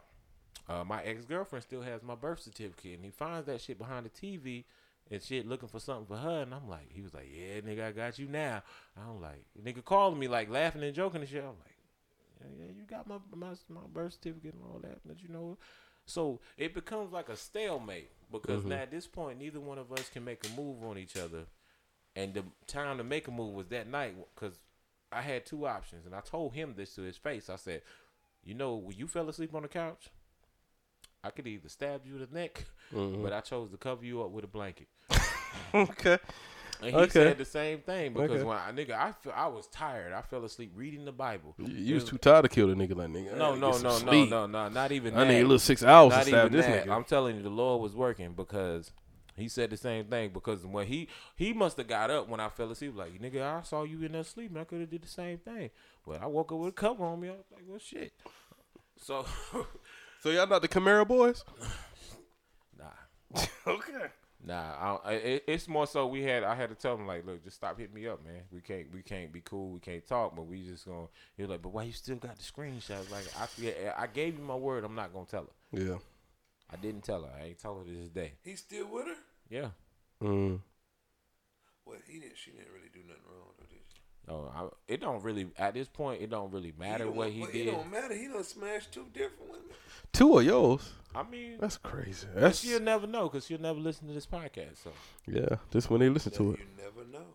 uh, 0.68 0.84
my 0.84 1.02
ex 1.02 1.24
girlfriend 1.24 1.64
still 1.64 1.82
has 1.82 2.02
my 2.02 2.14
birth 2.14 2.40
certificate, 2.40 2.94
and 2.94 3.04
he 3.04 3.10
finds 3.10 3.46
that 3.46 3.60
shit 3.60 3.78
behind 3.78 4.06
the 4.06 4.10
TV 4.10 4.64
and 5.10 5.22
shit, 5.22 5.46
looking 5.46 5.68
for 5.68 5.80
something 5.80 6.06
for 6.06 6.16
her. 6.16 6.42
And 6.42 6.54
I'm 6.54 6.68
like, 6.68 6.92
he 6.92 7.02
was 7.02 7.12
like, 7.12 7.28
yeah, 7.32 7.60
nigga, 7.60 7.88
I 7.88 7.92
got 7.92 8.18
you 8.18 8.28
now. 8.28 8.62
I'm 8.96 9.20
like, 9.20 9.44
nigga 9.62 9.84
calling 9.84 10.18
me 10.18 10.28
like 10.28 10.48
laughing 10.48 10.82
and 10.82 10.94
joking 10.94 11.20
and 11.20 11.28
shit. 11.28 11.42
I'm 11.42 11.48
like, 11.48 11.76
yeah, 12.40 12.66
yeah, 12.66 12.72
you 12.76 12.84
got 12.84 13.06
my 13.06 13.16
my 13.34 13.54
my 13.68 13.80
birth 13.92 14.12
certificate 14.14 14.54
and 14.54 14.62
all 14.62 14.80
that, 14.80 14.98
but 15.04 15.22
you 15.22 15.28
know. 15.28 15.58
So 16.06 16.40
it 16.56 16.74
becomes 16.74 17.12
like 17.12 17.28
a 17.28 17.36
stalemate 17.36 18.10
because 18.32 18.64
now 18.64 18.76
at 18.76 18.90
this 18.90 19.06
point, 19.06 19.38
neither 19.38 19.60
one 19.60 19.78
of 19.78 19.92
us 19.92 20.08
can 20.08 20.24
make 20.24 20.44
a 20.46 20.60
move 20.60 20.82
on 20.82 20.98
each 20.98 21.16
other, 21.16 21.44
and 22.16 22.34
the 22.34 22.44
time 22.66 22.98
to 22.98 23.04
make 23.04 23.28
a 23.28 23.30
move 23.30 23.54
was 23.54 23.66
that 23.68 23.88
night 23.88 24.14
because 24.34 24.58
I 25.12 25.22
had 25.22 25.46
two 25.46 25.66
options, 25.66 26.06
and 26.06 26.14
I 26.14 26.20
told 26.20 26.52
him 26.52 26.74
this 26.76 26.94
to 26.94 27.02
his 27.02 27.16
face. 27.16 27.50
I 27.50 27.56
said, 27.56 27.82
"You 28.44 28.54
know, 28.54 28.76
when 28.76 28.96
you 28.96 29.06
fell 29.06 29.28
asleep 29.28 29.54
on 29.54 29.62
the 29.62 29.68
couch, 29.68 30.08
I 31.22 31.30
could 31.30 31.46
either 31.46 31.68
stab 31.68 32.02
you 32.06 32.14
in 32.14 32.20
the 32.20 32.38
neck, 32.38 32.64
mm-hmm. 32.94 33.22
but 33.22 33.32
I 33.32 33.40
chose 33.40 33.70
to 33.70 33.76
cover 33.76 34.04
you 34.04 34.22
up 34.22 34.30
with 34.30 34.44
a 34.44 34.48
blanket." 34.48 34.88
Okay. 35.74 36.18
And 36.82 36.90
he 36.90 36.96
Okay. 36.96 37.10
said 37.10 37.38
the 37.38 37.44
same 37.44 37.80
thing 37.80 38.14
because 38.14 38.30
Okay. 38.30 38.42
when 38.42 38.56
I 38.56 38.72
nigga, 38.72 38.92
I 38.92 39.12
feel, 39.12 39.32
I 39.36 39.48
was 39.48 39.66
tired. 39.66 40.12
I 40.14 40.22
fell 40.22 40.44
asleep 40.44 40.72
reading 40.74 41.04
the 41.04 41.12
Bible. 41.12 41.54
You, 41.58 41.66
you 41.66 41.94
was 41.96 42.04
It 42.04 42.08
too 42.08 42.18
tired 42.18 42.42
to 42.42 42.48
kill 42.48 42.68
the 42.68 42.74
nigga 42.74 42.96
like 42.96 43.08
nigga. 43.08 43.36
No, 43.36 43.54
no, 43.54 43.76
no, 43.78 43.98
no, 43.98 44.24
no, 44.24 44.46
no, 44.46 44.68
not 44.68 44.90
even 44.92 45.14
I 45.14 45.24
that. 45.24 45.30
need 45.30 45.40
a 45.40 45.42
little 45.42 45.58
six 45.58 45.82
hours 45.82 46.14
to 46.14 46.24
stab 46.24 46.52
this 46.52 46.64
that. 46.64 46.86
nigga. 46.86 46.90
I'm 46.90 47.04
telling 47.04 47.36
you, 47.36 47.42
the 47.42 47.50
Lord 47.50 47.82
was 47.82 47.94
working 47.94 48.32
because 48.32 48.92
he 49.36 49.48
said 49.48 49.68
the 49.70 49.76
same 49.76 50.06
thing. 50.06 50.30
Because 50.32 50.64
when 50.64 50.86
he 50.86 51.08
he 51.36 51.52
must 51.52 51.76
have 51.76 51.86
got 51.88 52.10
up 52.10 52.28
when 52.30 52.40
I 52.40 52.48
fell 52.48 52.70
asleep, 52.70 52.96
like 52.96 53.12
nigga, 53.20 53.42
I 53.42 53.62
saw 53.62 53.82
you 53.82 54.02
in 54.02 54.12
there 54.12 54.24
sleeping. 54.24 54.56
I 54.56 54.64
could 54.64 54.80
have 54.80 54.90
did 54.90 55.02
the 55.02 55.08
same 55.08 55.36
thing, 55.38 55.68
but 56.06 56.22
I 56.22 56.26
woke 56.26 56.50
up 56.52 56.58
with 56.58 56.70
a 56.70 56.72
cover 56.72 57.04
on 57.04 57.20
me. 57.20 57.28
I 57.28 57.32
was 57.32 57.44
like, 57.52 57.62
well, 57.68 57.78
shit. 57.78 58.12
So, 58.96 59.26
So 60.20 60.28
y'all 60.28 60.46
not 60.46 60.60
the 60.60 60.68
Camaro 60.68 61.08
boys? 61.08 61.42
nah, 62.78 63.40
okay. 63.66 64.06
nah. 64.44 64.98
I, 65.02 65.12
it, 65.14 65.44
it's 65.46 65.66
more 65.66 65.86
so 65.86 66.06
we 66.06 66.22
had. 66.22 66.44
I 66.44 66.54
had 66.54 66.68
to 66.68 66.74
tell 66.74 66.94
him 66.94 67.06
like, 67.06 67.24
look, 67.24 67.42
just 67.42 67.56
stop 67.56 67.78
hitting 67.78 67.94
me 67.94 68.06
up, 68.06 68.22
man. 68.22 68.42
We 68.52 68.60
can't, 68.60 68.92
we 68.92 69.00
can't 69.00 69.32
be 69.32 69.40
cool. 69.40 69.70
We 69.70 69.80
can't 69.80 70.06
talk, 70.06 70.36
but 70.36 70.46
we 70.46 70.62
just 70.62 70.84
gonna. 70.84 71.06
He 71.38 71.42
was 71.42 71.50
like, 71.50 71.62
but 71.62 71.70
why 71.70 71.84
you 71.84 71.92
still 71.92 72.16
got 72.16 72.36
the 72.36 72.42
screenshots? 72.42 73.10
Like, 73.10 73.24
I, 73.38 73.46
yeah, 73.56 73.94
I 73.96 74.06
gave 74.08 74.38
you 74.38 74.44
my 74.44 74.56
word. 74.56 74.84
I'm 74.84 74.94
not 74.94 75.14
gonna 75.14 75.24
tell 75.24 75.44
her. 75.44 75.80
Yeah. 75.80 75.96
I 76.70 76.76
didn't 76.76 77.02
tell 77.02 77.22
her. 77.22 77.30
I 77.40 77.46
ain't 77.46 77.58
tell 77.58 77.78
her 77.78 77.84
to 77.84 77.90
this 77.90 78.10
day. 78.10 78.32
He's 78.42 78.60
still 78.60 78.88
with 78.88 79.06
her. 79.06 79.16
Yeah. 79.48 79.68
Mm. 80.22 80.60
Well, 81.86 81.96
he 82.06 82.20
didn't. 82.20 82.36
She 82.36 82.50
didn't 82.50 82.68
really 82.74 82.90
do 82.92 83.00
nothing 83.08 83.24
wrong. 83.26 83.49
Though, 84.30 84.42
did 84.44 84.50
she? 84.52 84.56
No, 84.56 84.70
I, 84.88 84.92
it 84.92 85.00
don't 85.00 85.22
really. 85.22 85.48
At 85.58 85.74
this 85.74 85.88
point, 85.88 86.22
it 86.22 86.30
don't 86.30 86.52
really 86.52 86.72
matter 86.78 87.04
don't- 87.04 87.16
what 87.16 87.30
he 87.30 87.40
well, 87.40 87.50
did. 87.50 87.66
It 87.66 87.70
don't 87.70 87.90
matter. 87.90 88.14
He 88.14 88.28
done 88.28 88.44
smashed 88.44 88.92
two 88.92 89.06
different 89.12 89.50
women. 89.50 89.64
Two 90.12 90.38
of 90.38 90.44
yours. 90.44 90.92
I 91.14 91.22
mean, 91.24 91.56
That's 91.60 91.76
crazy. 91.76 92.26
but 92.32 92.40
That's 92.40 92.60
she'll 92.60 92.80
never 92.80 93.06
know 93.06 93.28
because 93.28 93.50
you'll 93.50 93.60
never 93.60 93.78
listen 93.80 94.06
to 94.08 94.14
this 94.14 94.26
podcast. 94.26 94.76
So 94.84 94.92
yeah. 95.26 95.56
Just 95.72 95.90
when 95.90 96.00
they 96.00 96.08
listen 96.08 96.32
to 96.32 96.42
Now, 96.44 96.50
it. 96.52 96.58
You 96.60 96.66
never 96.84 97.08
know. 97.12 97.26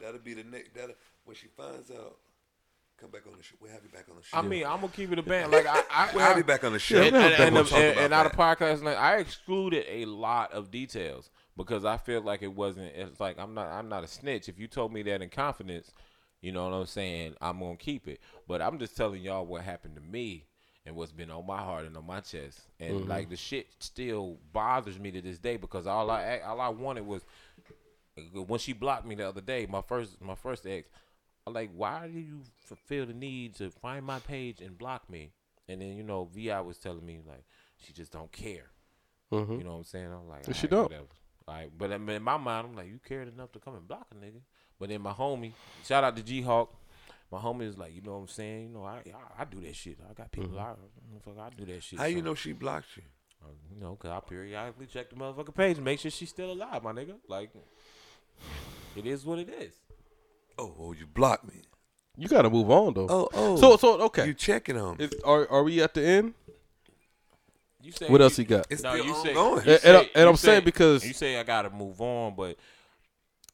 That'll 0.00 0.20
be 0.20 0.34
the 0.34 0.44
next. 0.44 0.74
That'll 0.74 0.94
when 1.24 1.36
she 1.36 1.46
finds 1.48 1.90
out. 1.90 2.16
Come 2.98 3.10
back 3.10 3.26
on 3.30 3.36
the 3.36 3.42
show. 3.42 3.56
We'll 3.60 3.70
have 3.72 3.82
you 3.82 3.90
back 3.90 4.06
on 4.10 4.16
the 4.16 4.22
show. 4.22 4.38
I 4.38 4.42
mean, 4.42 4.64
I'm 4.64 4.76
gonna 4.80 4.88
keep 4.88 5.12
it 5.12 5.18
a 5.18 5.22
band. 5.22 5.52
Like 5.52 5.66
I, 5.66 5.82
I, 5.90 6.08
we'll 6.14 6.24
have 6.24 6.38
you 6.38 6.44
back 6.44 6.64
on 6.64 6.72
the 6.72 6.78
show. 6.78 7.00
and, 7.02 7.12
we'll 7.12 7.22
and, 7.22 7.34
and, 7.34 7.54
We'll 7.54 7.64
the- 7.64 7.70
talk 7.70 7.78
and, 7.78 7.98
and 7.98 8.14
out 8.14 8.24
of 8.24 8.32
that. 8.32 8.58
podcast, 8.58 8.82
like, 8.82 8.96
I 8.96 9.18
excluded 9.18 9.84
a 9.86 10.06
lot 10.06 10.52
of 10.52 10.70
details 10.70 11.30
because 11.56 11.84
I 11.84 11.96
feel 11.96 12.20
like 12.20 12.42
it 12.42 12.52
wasn't. 12.54 12.92
It's 12.94 13.20
like 13.20 13.38
I'm 13.38 13.54
not. 13.54 13.68
I'm 13.68 13.88
not 13.88 14.04
a 14.04 14.08
snitch. 14.08 14.48
If 14.48 14.58
you 14.58 14.66
told 14.68 14.92
me 14.92 15.02
that 15.04 15.22
in 15.22 15.28
confidence, 15.30 15.92
you 16.40 16.52
know 16.52 16.68
what 16.68 16.76
I'm 16.76 16.86
saying. 16.86 17.34
I'm 17.40 17.60
gonna 17.60 17.76
keep 17.76 18.06
it. 18.08 18.20
But 18.46 18.60
I'm 18.62 18.78
just 18.78 18.96
telling 18.96 19.22
y'all 19.22 19.46
what 19.46 19.62
happened 19.62 19.96
to 19.96 20.02
me 20.02 20.44
and 20.84 20.94
what's 20.94 21.12
been 21.12 21.30
on 21.30 21.46
my 21.46 21.58
heart 21.58 21.84
and 21.86 21.96
on 21.96 22.06
my 22.06 22.20
chest. 22.20 22.60
And 22.78 23.08
like 23.08 23.28
the 23.30 23.36
shit 23.36 23.68
still 23.80 24.38
bothers 24.52 24.98
me 24.98 25.10
to 25.12 25.20
this 25.22 25.38
day 25.38 25.56
because 25.56 25.86
all 25.86 26.10
I 26.10 26.40
all 26.46 26.60
I 26.60 26.68
wanted 26.68 27.06
was 27.06 27.22
when 28.32 28.58
she 28.58 28.72
blocked 28.72 29.06
me 29.06 29.14
the 29.14 29.28
other 29.28 29.40
day. 29.40 29.66
My 29.66 29.82
first 29.82 30.20
my 30.20 30.34
first 30.34 30.66
ex. 30.66 30.88
I'm 31.46 31.52
like, 31.54 31.70
why 31.76 32.08
do 32.08 32.18
you 32.18 32.40
feel 32.86 33.06
the 33.06 33.12
need 33.12 33.54
to 33.56 33.70
find 33.70 34.04
my 34.04 34.18
page 34.18 34.60
and 34.60 34.76
block 34.76 35.08
me? 35.08 35.30
And 35.68 35.80
then 35.80 35.96
you 35.96 36.02
know, 36.02 36.28
Vi 36.34 36.60
was 36.60 36.78
telling 36.78 37.06
me 37.06 37.20
like 37.26 37.44
she 37.76 37.92
just 37.92 38.12
don't 38.12 38.32
care. 38.32 38.70
Mhm. 39.32 39.58
You 39.58 39.64
know 39.64 39.72
what 39.72 39.78
I'm 39.78 39.84
saying? 39.84 40.06
I'm 40.12 40.28
like, 40.28 40.44
she 40.44 40.50
"Alright, 40.50 40.70
don't." 40.70 40.82
Whatever. 40.84 41.06
All 41.48 41.54
right, 41.54 41.70
but 41.78 41.92
I 41.92 41.98
mean, 41.98 42.16
in 42.16 42.22
my 42.24 42.36
mind, 42.36 42.66
I'm 42.68 42.74
like, 42.76 42.88
you 42.88 42.98
cared 43.06 43.32
enough 43.32 43.52
to 43.52 43.60
come 43.60 43.76
and 43.76 43.86
block 43.86 44.08
a 44.10 44.16
nigga. 44.16 44.40
But 44.80 44.88
then 44.88 45.00
my 45.00 45.12
homie, 45.12 45.52
shout 45.84 46.02
out 46.02 46.16
to 46.16 46.22
G 46.22 46.42
Hawk, 46.42 46.74
my 47.30 47.38
homie 47.38 47.62
is 47.68 47.78
like, 47.78 47.94
you 47.94 48.02
know 48.02 48.14
what 48.14 48.18
I'm 48.22 48.28
saying? 48.28 48.62
You 48.68 48.74
know, 48.74 48.84
I 48.84 48.96
I, 49.38 49.42
I 49.42 49.44
do 49.44 49.60
that 49.60 49.76
shit. 49.76 49.98
I 50.10 50.12
got 50.12 50.32
people, 50.32 50.58
I, 50.58 50.72
motherfucker, 51.14 51.38
I 51.40 51.50
do 51.56 51.64
that 51.66 51.82
shit. 51.84 52.00
How 52.00 52.06
you 52.06 52.20
know 52.20 52.34
she 52.34 52.52
blocked 52.52 52.88
you? 52.96 53.04
uh, 53.44 53.50
You 53.72 53.80
know, 53.80 53.94
cause 53.94 54.10
I 54.10 54.18
periodically 54.28 54.86
check 54.86 55.08
the 55.08 55.14
motherfucking 55.16 55.54
page 55.54 55.76
and 55.76 55.84
make 55.84 56.00
sure 56.00 56.10
she's 56.10 56.30
still 56.30 56.50
alive, 56.50 56.82
my 56.82 56.92
nigga. 56.92 57.14
Like, 57.28 57.50
it 58.96 59.06
is 59.06 59.24
what 59.24 59.38
it 59.38 59.48
is. 59.48 59.72
Oh, 60.58 60.74
oh, 60.80 60.92
you 60.94 61.06
blocked 61.06 61.46
me. 61.46 61.62
You 62.18 62.26
gotta 62.28 62.50
move 62.50 62.70
on 62.70 62.94
though. 62.94 63.06
Oh, 63.08 63.28
oh. 63.34 63.56
So 63.56 63.76
so 63.76 64.00
okay. 64.06 64.26
You 64.26 64.34
checking 64.34 64.76
on 64.78 64.96
me? 64.96 65.04
Is, 65.04 65.12
are 65.22 65.48
are 65.50 65.62
we 65.62 65.80
at 65.82 65.94
the 65.94 66.02
end? 66.04 66.34
You 67.86 67.92
say 67.92 68.08
What 68.08 68.20
else 68.20 68.36
you 68.38 68.44
got? 68.44 68.66
It's 68.68 68.82
No, 68.82 68.94
still 68.94 69.06
you 69.06 69.14
say, 69.22 69.28
ongoing. 69.34 69.64
you 69.66 69.72
And- 69.74 69.84
and 69.84 69.96
I- 69.96 70.00
say- 70.02 70.10
and 70.16 70.22
you 70.24 70.28
I'm 70.28 70.36
saying 70.36 70.64
because- 70.64 71.06
you 71.06 71.12
say 71.12 71.38
I 71.38 71.42
gotta 71.44 71.70
move 71.70 72.00
on, 72.00 72.34
but, 72.34 72.56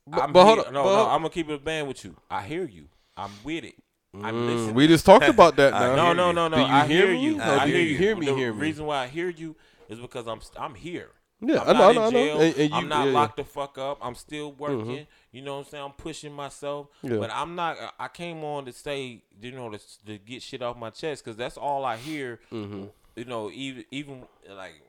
But- 0.07 0.23
I'm 0.23 0.33
but 0.33 0.45
hold 0.45 0.59
here- 0.59 0.67
on, 0.69 0.73
no, 0.73 0.83
but 0.85 0.97
no, 0.97 1.11
I'm 1.11 1.19
gonna 1.21 1.29
keep 1.31 1.51
it 1.51 1.55
a 1.55 1.59
band 1.59 1.87
with 1.89 2.03
you. 2.05 2.17
I 2.31 2.43
hear 2.43 2.65
you. 2.65 2.87
I'm 3.17 3.31
with 3.45 3.65
it. 3.65 3.75
I'm 4.15 4.35
Mm, 4.35 4.47
listening. 4.47 4.75
we 4.75 4.87
just 4.87 5.05
talked 5.07 5.29
about 5.29 5.57
that 5.57 5.73
now. 5.75 5.95
no, 5.95 6.13
no, 6.15 6.33
no, 6.33 6.49
no. 6.49 6.57
Do 6.57 6.63
you 6.63 6.67
I 6.69 6.87
hear 6.87 7.07
hear 7.09 7.15
you. 7.15 7.39
Or 7.41 7.43
I 7.43 7.67
do 7.67 7.73
hear 7.73 7.81
you 7.83 7.89
you. 7.91 7.99
hear 7.99 8.17
me, 8.17 8.27
The 8.27 8.35
hear 8.35 8.53
me? 8.55 8.61
reason 8.61 8.87
why 8.87 9.05
I 9.05 9.07
hear 9.09 9.29
you 9.29 9.55
is 9.91 9.99
because 10.01 10.27
I'm 10.27 10.41
I'm 10.57 10.75
here. 10.75 11.11
Yeah, 11.45 11.61
I'm 11.61 11.69
I 11.69 11.73
know, 11.73 11.79
not 11.79 11.91
I 11.91 11.93
know, 11.95 12.03
I 12.03 12.07
in 12.09 12.13
know. 12.15 12.21
jail. 12.21 12.41
And- 12.41 12.57
and 12.57 12.71
you- 12.71 12.77
I'm 12.77 12.89
not 12.89 12.99
yeah, 13.01 13.05
yeah. 13.07 13.19
locked 13.19 13.37
the 13.37 13.45
fuck 13.45 13.77
up. 13.79 13.99
I'm 14.01 14.15
still 14.15 14.53
working. 14.53 15.07
You 15.33 15.43
know 15.43 15.55
what 15.59 15.67
I'm 15.67 15.71
saying? 15.71 15.85
I'm 15.85 15.93
pushing 15.93 16.33
myself. 16.33 16.87
Yeah. 17.03 17.17
But 17.19 17.31
I'm 17.33 17.55
not. 17.55 17.77
I 17.99 18.09
came 18.09 18.45
on 18.45 18.65
to 18.67 18.73
say, 18.73 19.23
you 19.41 19.53
know, 19.53 19.69
to, 19.71 19.79
to 20.07 20.19
get 20.19 20.43
shit 20.43 20.63
off 20.63 20.77
my 20.79 20.91
chest 20.91 21.23
because 21.25 21.37
that's 21.37 21.57
all 21.59 21.85
I 21.85 21.97
hear. 21.97 22.41
Mm-hmm. 22.53 22.85
You 23.17 23.25
know, 23.27 23.51
even 23.51 23.85
even 23.91 24.25
like 24.49 24.83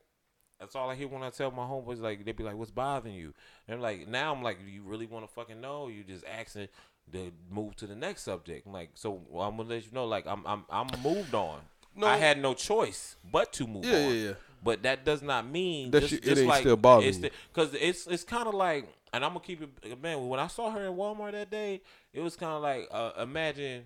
that's 0.60 0.76
all 0.76 0.90
I 0.90 0.96
hear 0.96 1.08
when 1.08 1.24
I 1.24 1.30
tell 1.30 1.52
my 1.52 1.64
homeboys. 1.64 2.00
Like 2.00 2.24
they 2.26 2.32
be 2.32 2.44
like, 2.44 2.56
"What's 2.56 2.72
bothering 2.72 3.16
you?" 3.16 3.34
And 3.68 3.76
I'm 3.76 3.82
like, 3.82 4.08
now 4.08 4.34
I'm 4.34 4.42
like, 4.44 4.64
"Do 4.64 4.72
you 4.72 4.84
really 4.84 5.06
want 5.06 5.28
to 5.28 5.34
fucking 5.34 5.60
know? 5.60 5.88
You 5.88 6.04
just 6.04 6.24
asking 6.26 6.70
to 7.12 7.32
move 7.50 7.76
to 7.78 7.88
the 7.88 7.96
next 7.96 8.24
subject?" 8.24 8.66
I'm 8.66 8.74
like, 8.74 8.92
so 8.94 9.22
well, 9.30 9.48
I'm 9.48 9.58
gonna 9.58 9.70
let 9.70 9.86
you 9.86 9.92
know. 9.92 10.06
Like 10.06 10.26
I'm 10.28 10.46
I'm 10.46 10.64
I'm 10.70 10.88
moved 11.04 11.34
on. 11.36 11.60
No. 11.96 12.08
I 12.08 12.18
had 12.18 12.40
no 12.42 12.54
choice 12.54 13.18
but 13.32 13.54
to 13.54 13.68
move 13.68 13.86
Yeah, 13.86 13.92
on. 13.92 14.16
yeah, 14.16 14.28
yeah. 14.30 14.34
But 14.64 14.82
that 14.84 15.04
does 15.06 15.22
not 15.22 15.46
mean 15.48 15.92
That 15.92 16.02
just, 16.02 16.14
it 16.14 16.24
just 16.24 16.40
ain't 16.40 16.50
like 16.50 16.62
still 16.62 16.76
bothering 16.78 17.14
you. 17.24 17.30
because 17.54 17.74
it's 17.76 18.08
it's 18.08 18.24
kind 18.24 18.48
of 18.48 18.54
like, 18.54 18.88
and 19.12 19.24
I'm 19.26 19.32
gonna 19.32 19.42
keep 19.42 19.62
it 19.62 20.02
man. 20.02 20.28
When 20.28 20.40
I 20.40 20.48
saw 20.48 20.72
her 20.72 20.86
in 20.88 20.94
Walmart 20.94 21.34
that 21.34 21.52
day, 21.52 21.82
it 22.14 22.22
was 22.22 22.36
kind 22.36 22.54
of 22.54 22.62
like 22.62 22.88
uh, 22.90 23.12
imagine 23.22 23.84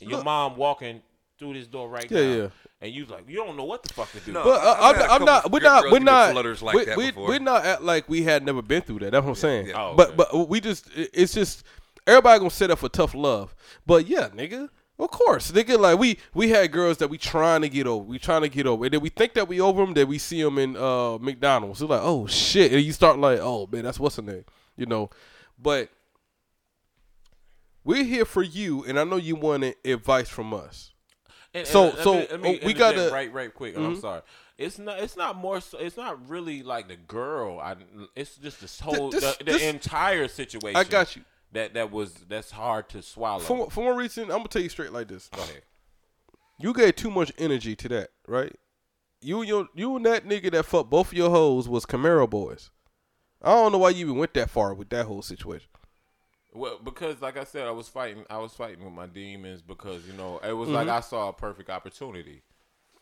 your 0.00 0.18
Look. 0.18 0.24
mom 0.24 0.56
walking 0.56 1.02
through 1.38 1.54
this 1.54 1.66
door 1.66 1.88
right 1.88 2.10
Yeah, 2.10 2.20
now, 2.20 2.32
yeah. 2.42 2.48
And 2.80 2.92
you 2.92 3.04
like 3.06 3.28
you 3.28 3.36
don't 3.36 3.56
know 3.56 3.64
what 3.64 3.82
the 3.82 3.92
fuck 3.92 4.10
to 4.12 4.20
do. 4.20 4.32
No. 4.32 4.44
But 4.44 4.62
uh, 4.64 4.76
I've 4.80 4.96
had 4.96 5.04
a 5.06 5.10
I'm, 5.12 5.20
I'm 5.20 5.24
not. 5.26 5.52
We're 5.52 5.60
not. 5.60 5.90
We're 5.90 5.98
not. 5.98 6.32
flutters 6.32 6.62
like 6.62 6.74
we, 6.76 6.84
that 6.86 6.96
we, 6.96 7.06
before. 7.10 7.28
we're 7.28 7.38
not 7.38 7.64
at 7.64 7.84
like 7.84 8.08
we 8.08 8.22
had 8.22 8.44
never 8.44 8.62
been 8.62 8.82
through 8.82 9.00
that. 9.00 9.12
That's 9.12 9.22
what 9.24 9.30
I'm 9.30 9.34
saying. 9.36 9.66
yeah. 9.68 9.90
Oh, 9.90 9.94
But 9.96 10.08
okay. 10.08 10.16
but 10.16 10.48
we 10.48 10.60
just 10.60 10.88
it's 10.94 11.34
just 11.34 11.64
everybody 12.06 12.38
gonna 12.38 12.50
set 12.50 12.70
up 12.70 12.78
for 12.78 12.88
tough 12.88 13.14
love. 13.14 13.54
But 13.86 14.06
yeah, 14.06 14.28
nigga. 14.30 14.68
Of 14.98 15.10
course, 15.10 15.50
nigga. 15.50 15.78
Like 15.78 15.98
we 15.98 16.18
we 16.34 16.50
had 16.50 16.70
girls 16.72 16.98
that 16.98 17.08
we 17.08 17.16
trying 17.16 17.62
to 17.62 17.70
get 17.70 17.86
over. 17.86 18.04
We 18.04 18.18
trying 18.18 18.42
to 18.42 18.50
get 18.50 18.66
over, 18.66 18.84
and 18.84 18.92
then 18.92 19.00
we 19.00 19.08
think 19.08 19.32
that 19.34 19.48
we 19.48 19.58
over 19.60 19.84
them. 19.84 19.94
That 19.94 20.06
we 20.08 20.18
see 20.18 20.42
them 20.42 20.58
in 20.58 20.76
uh 20.76 21.16
McDonald's. 21.18 21.80
It's 21.80 21.88
like 21.90 22.02
oh 22.02 22.26
shit, 22.26 22.72
and 22.72 22.82
you 22.82 22.92
start 22.92 23.18
like 23.18 23.38
oh 23.40 23.66
man, 23.72 23.84
that's 23.84 23.98
what's 23.98 24.18
in 24.18 24.26
there, 24.26 24.44
you 24.76 24.84
know. 24.84 25.08
But 25.58 25.88
we're 27.82 28.04
here 28.04 28.26
for 28.26 28.42
you, 28.42 28.84
and 28.84 28.98
I 28.98 29.04
know 29.04 29.16
you 29.16 29.36
wanted 29.36 29.76
advice 29.86 30.28
from 30.28 30.52
us. 30.52 30.92
And- 31.52 31.60
and 31.60 31.68
So- 31.68 31.84
let 31.86 31.96
me- 31.96 32.02
so, 32.02 32.12
let 32.12 32.40
me 32.40 32.60
oh, 32.62 32.66
we 32.66 32.72
gotta- 32.74 32.98
Mm-hmm. 32.98 33.14
right 33.14 33.32
right 33.32 33.54
quick. 33.54 33.76
and 33.76 33.84
I'm 33.86 34.00
sorry. 34.00 34.22
It's 34.58 34.78
not. 34.78 34.98
It's 35.00 35.16
not 35.16 35.36
more. 35.36 35.60
So, 35.60 35.78
it's 35.78 35.96
not 35.96 36.28
really 36.28 36.62
like 36.62 36.88
the 36.88 36.96
girl. 36.96 37.58
I. 37.58 37.76
It's 38.14 38.36
just 38.36 38.60
this 38.60 38.78
whole 38.80 39.10
this- 39.10 39.22
the, 39.38 39.44
the 39.44 39.52
this- 39.52 39.62
entire 39.62 40.28
situation. 40.28 40.76
I 40.76 40.84
got 40.84 41.16
you. 41.16 41.22
That 41.52 41.74
that 41.74 41.90
was 41.90 42.12
that's 42.28 42.50
hard 42.52 42.88
to 42.90 43.02
swallow. 43.02 43.40
For 43.40 43.70
for 43.70 43.84
one 43.86 43.96
reason, 43.96 44.24
I'm 44.24 44.38
gonna 44.38 44.48
tell 44.48 44.62
you 44.62 44.68
straight 44.68 44.92
like 44.92 45.08
this. 45.08 45.28
Go 45.34 45.42
ahead. 45.42 45.62
You 46.58 46.72
gave 46.74 46.94
too 46.94 47.10
much 47.10 47.32
energy 47.38 47.74
to 47.74 47.88
that, 47.88 48.10
right? 48.28 48.54
You 49.22 49.42
your 49.42 49.68
you 49.74 49.96
and 49.96 50.04
that 50.06 50.26
nigga 50.26 50.52
that 50.52 50.66
fucked 50.66 50.90
both 50.90 51.08
of 51.08 51.14
your 51.14 51.30
hoes 51.30 51.68
was 51.68 51.86
Camaro 51.86 52.28
boys. 52.30 52.70
I 53.42 53.50
don't 53.52 53.72
know 53.72 53.78
why 53.78 53.90
you 53.90 54.04
even 54.04 54.18
went 54.18 54.34
that 54.34 54.50
far 54.50 54.74
with 54.74 54.90
that 54.90 55.06
whole 55.06 55.22
situation. 55.22 55.69
Well, 56.52 56.78
because 56.82 57.20
like 57.22 57.36
I 57.36 57.44
said, 57.44 57.66
I 57.66 57.70
was 57.70 57.88
fighting. 57.88 58.24
I 58.28 58.38
was 58.38 58.52
fighting 58.52 58.84
with 58.84 58.92
my 58.92 59.06
demons 59.06 59.62
because 59.62 60.06
you 60.06 60.12
know 60.14 60.40
it 60.46 60.52
was 60.52 60.68
Mm-hmm. 60.68 60.76
like 60.76 60.88
I 60.88 61.00
saw 61.00 61.28
a 61.28 61.32
perfect 61.32 61.70
opportunity 61.70 62.42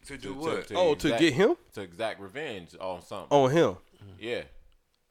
To 0.06 0.18
do 0.18 0.34
what? 0.34 0.70
Oh, 0.74 0.94
to 0.94 1.08
exact- 1.08 1.20
get 1.20 1.32
him 1.32 1.54
to 1.74 1.80
exact 1.80 2.20
revenge 2.20 2.74
on 2.80 3.02
something. 3.02 3.28
on 3.36 3.50
him. 3.50 3.76
Yeah, 4.20 4.42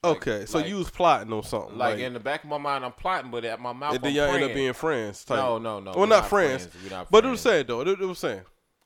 Okay, 0.04 0.46
so 0.46 0.60
like- 0.60 0.68
you 0.68 0.78
was 0.78 0.90
plotting 0.90 1.34
on 1.34 1.44
something, 1.44 1.78
like, 1.78 1.96
like, 1.96 2.00
in 2.04 2.14
the 2.14 2.20
back 2.20 2.44
of 2.44 2.50
my 2.50 2.58
mind, 2.60 2.86
I'm 2.86 2.94
plotting, 2.94 3.32
but 3.32 3.44
at 3.44 3.60
my 3.60 3.74
mouth, 3.74 3.96
and 3.96 4.04
then 4.04 4.12
I'm 4.12 4.16
y'all 4.16 4.36
end 4.36 4.44
up 4.44 4.54
being 4.54 4.74
friends. 4.74 5.26
Type. 5.26 5.38
No, 5.38 5.58
no, 5.58 5.80
no, 5.80 5.92
Well, 5.92 6.00
we're 6.02 6.06
not, 6.06 6.22
not 6.22 6.30
friends. 6.30 6.68
friends. 6.68 6.84
We're 6.84 6.96
not 6.98 7.12
but 7.12 7.26
it 7.26 7.30
was 7.30 7.42
saying 7.42 7.66
though. 7.68 7.82
It, 7.82 7.88
it 7.88 8.00
was 8.00 8.20
saying. 8.20 8.42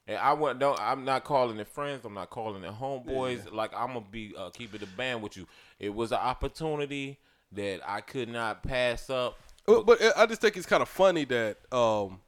And 0.08 0.18
I 0.18 0.34
went. 0.34 0.58
Don't. 0.60 0.80
I'm 0.82 1.06
not 1.06 1.24
calling 1.24 1.60
it 1.60 1.68
friends. 1.68 2.04
I'm 2.06 2.14
not 2.16 2.30
calling 2.32 2.64
it 2.64 2.72
homeboys. 2.74 3.52
Like 3.54 3.72
I'm 3.76 3.90
gonna 3.94 4.06
be 4.10 4.34
uh, 4.36 4.50
keep 4.50 4.74
it 4.74 4.82
a 4.82 4.88
band 4.88 5.22
with 5.22 5.38
you. 5.38 5.46
It 5.80 5.94
was 5.94 6.12
an 6.12 6.18
opportunity 6.18 7.20
that 7.54 7.82
I 7.86 8.02
could 8.02 8.30
not 8.30 8.64
pass 8.64 9.10
up. 9.10 9.38
But, 9.66 9.86
but 9.86 10.00
I 10.18 10.26
just 10.26 10.42
think 10.42 10.58
it's 10.58 10.66
kind 10.66 10.82
of 10.82 10.90
funny 10.90 11.26
that 11.26 11.58
um, 11.72 12.20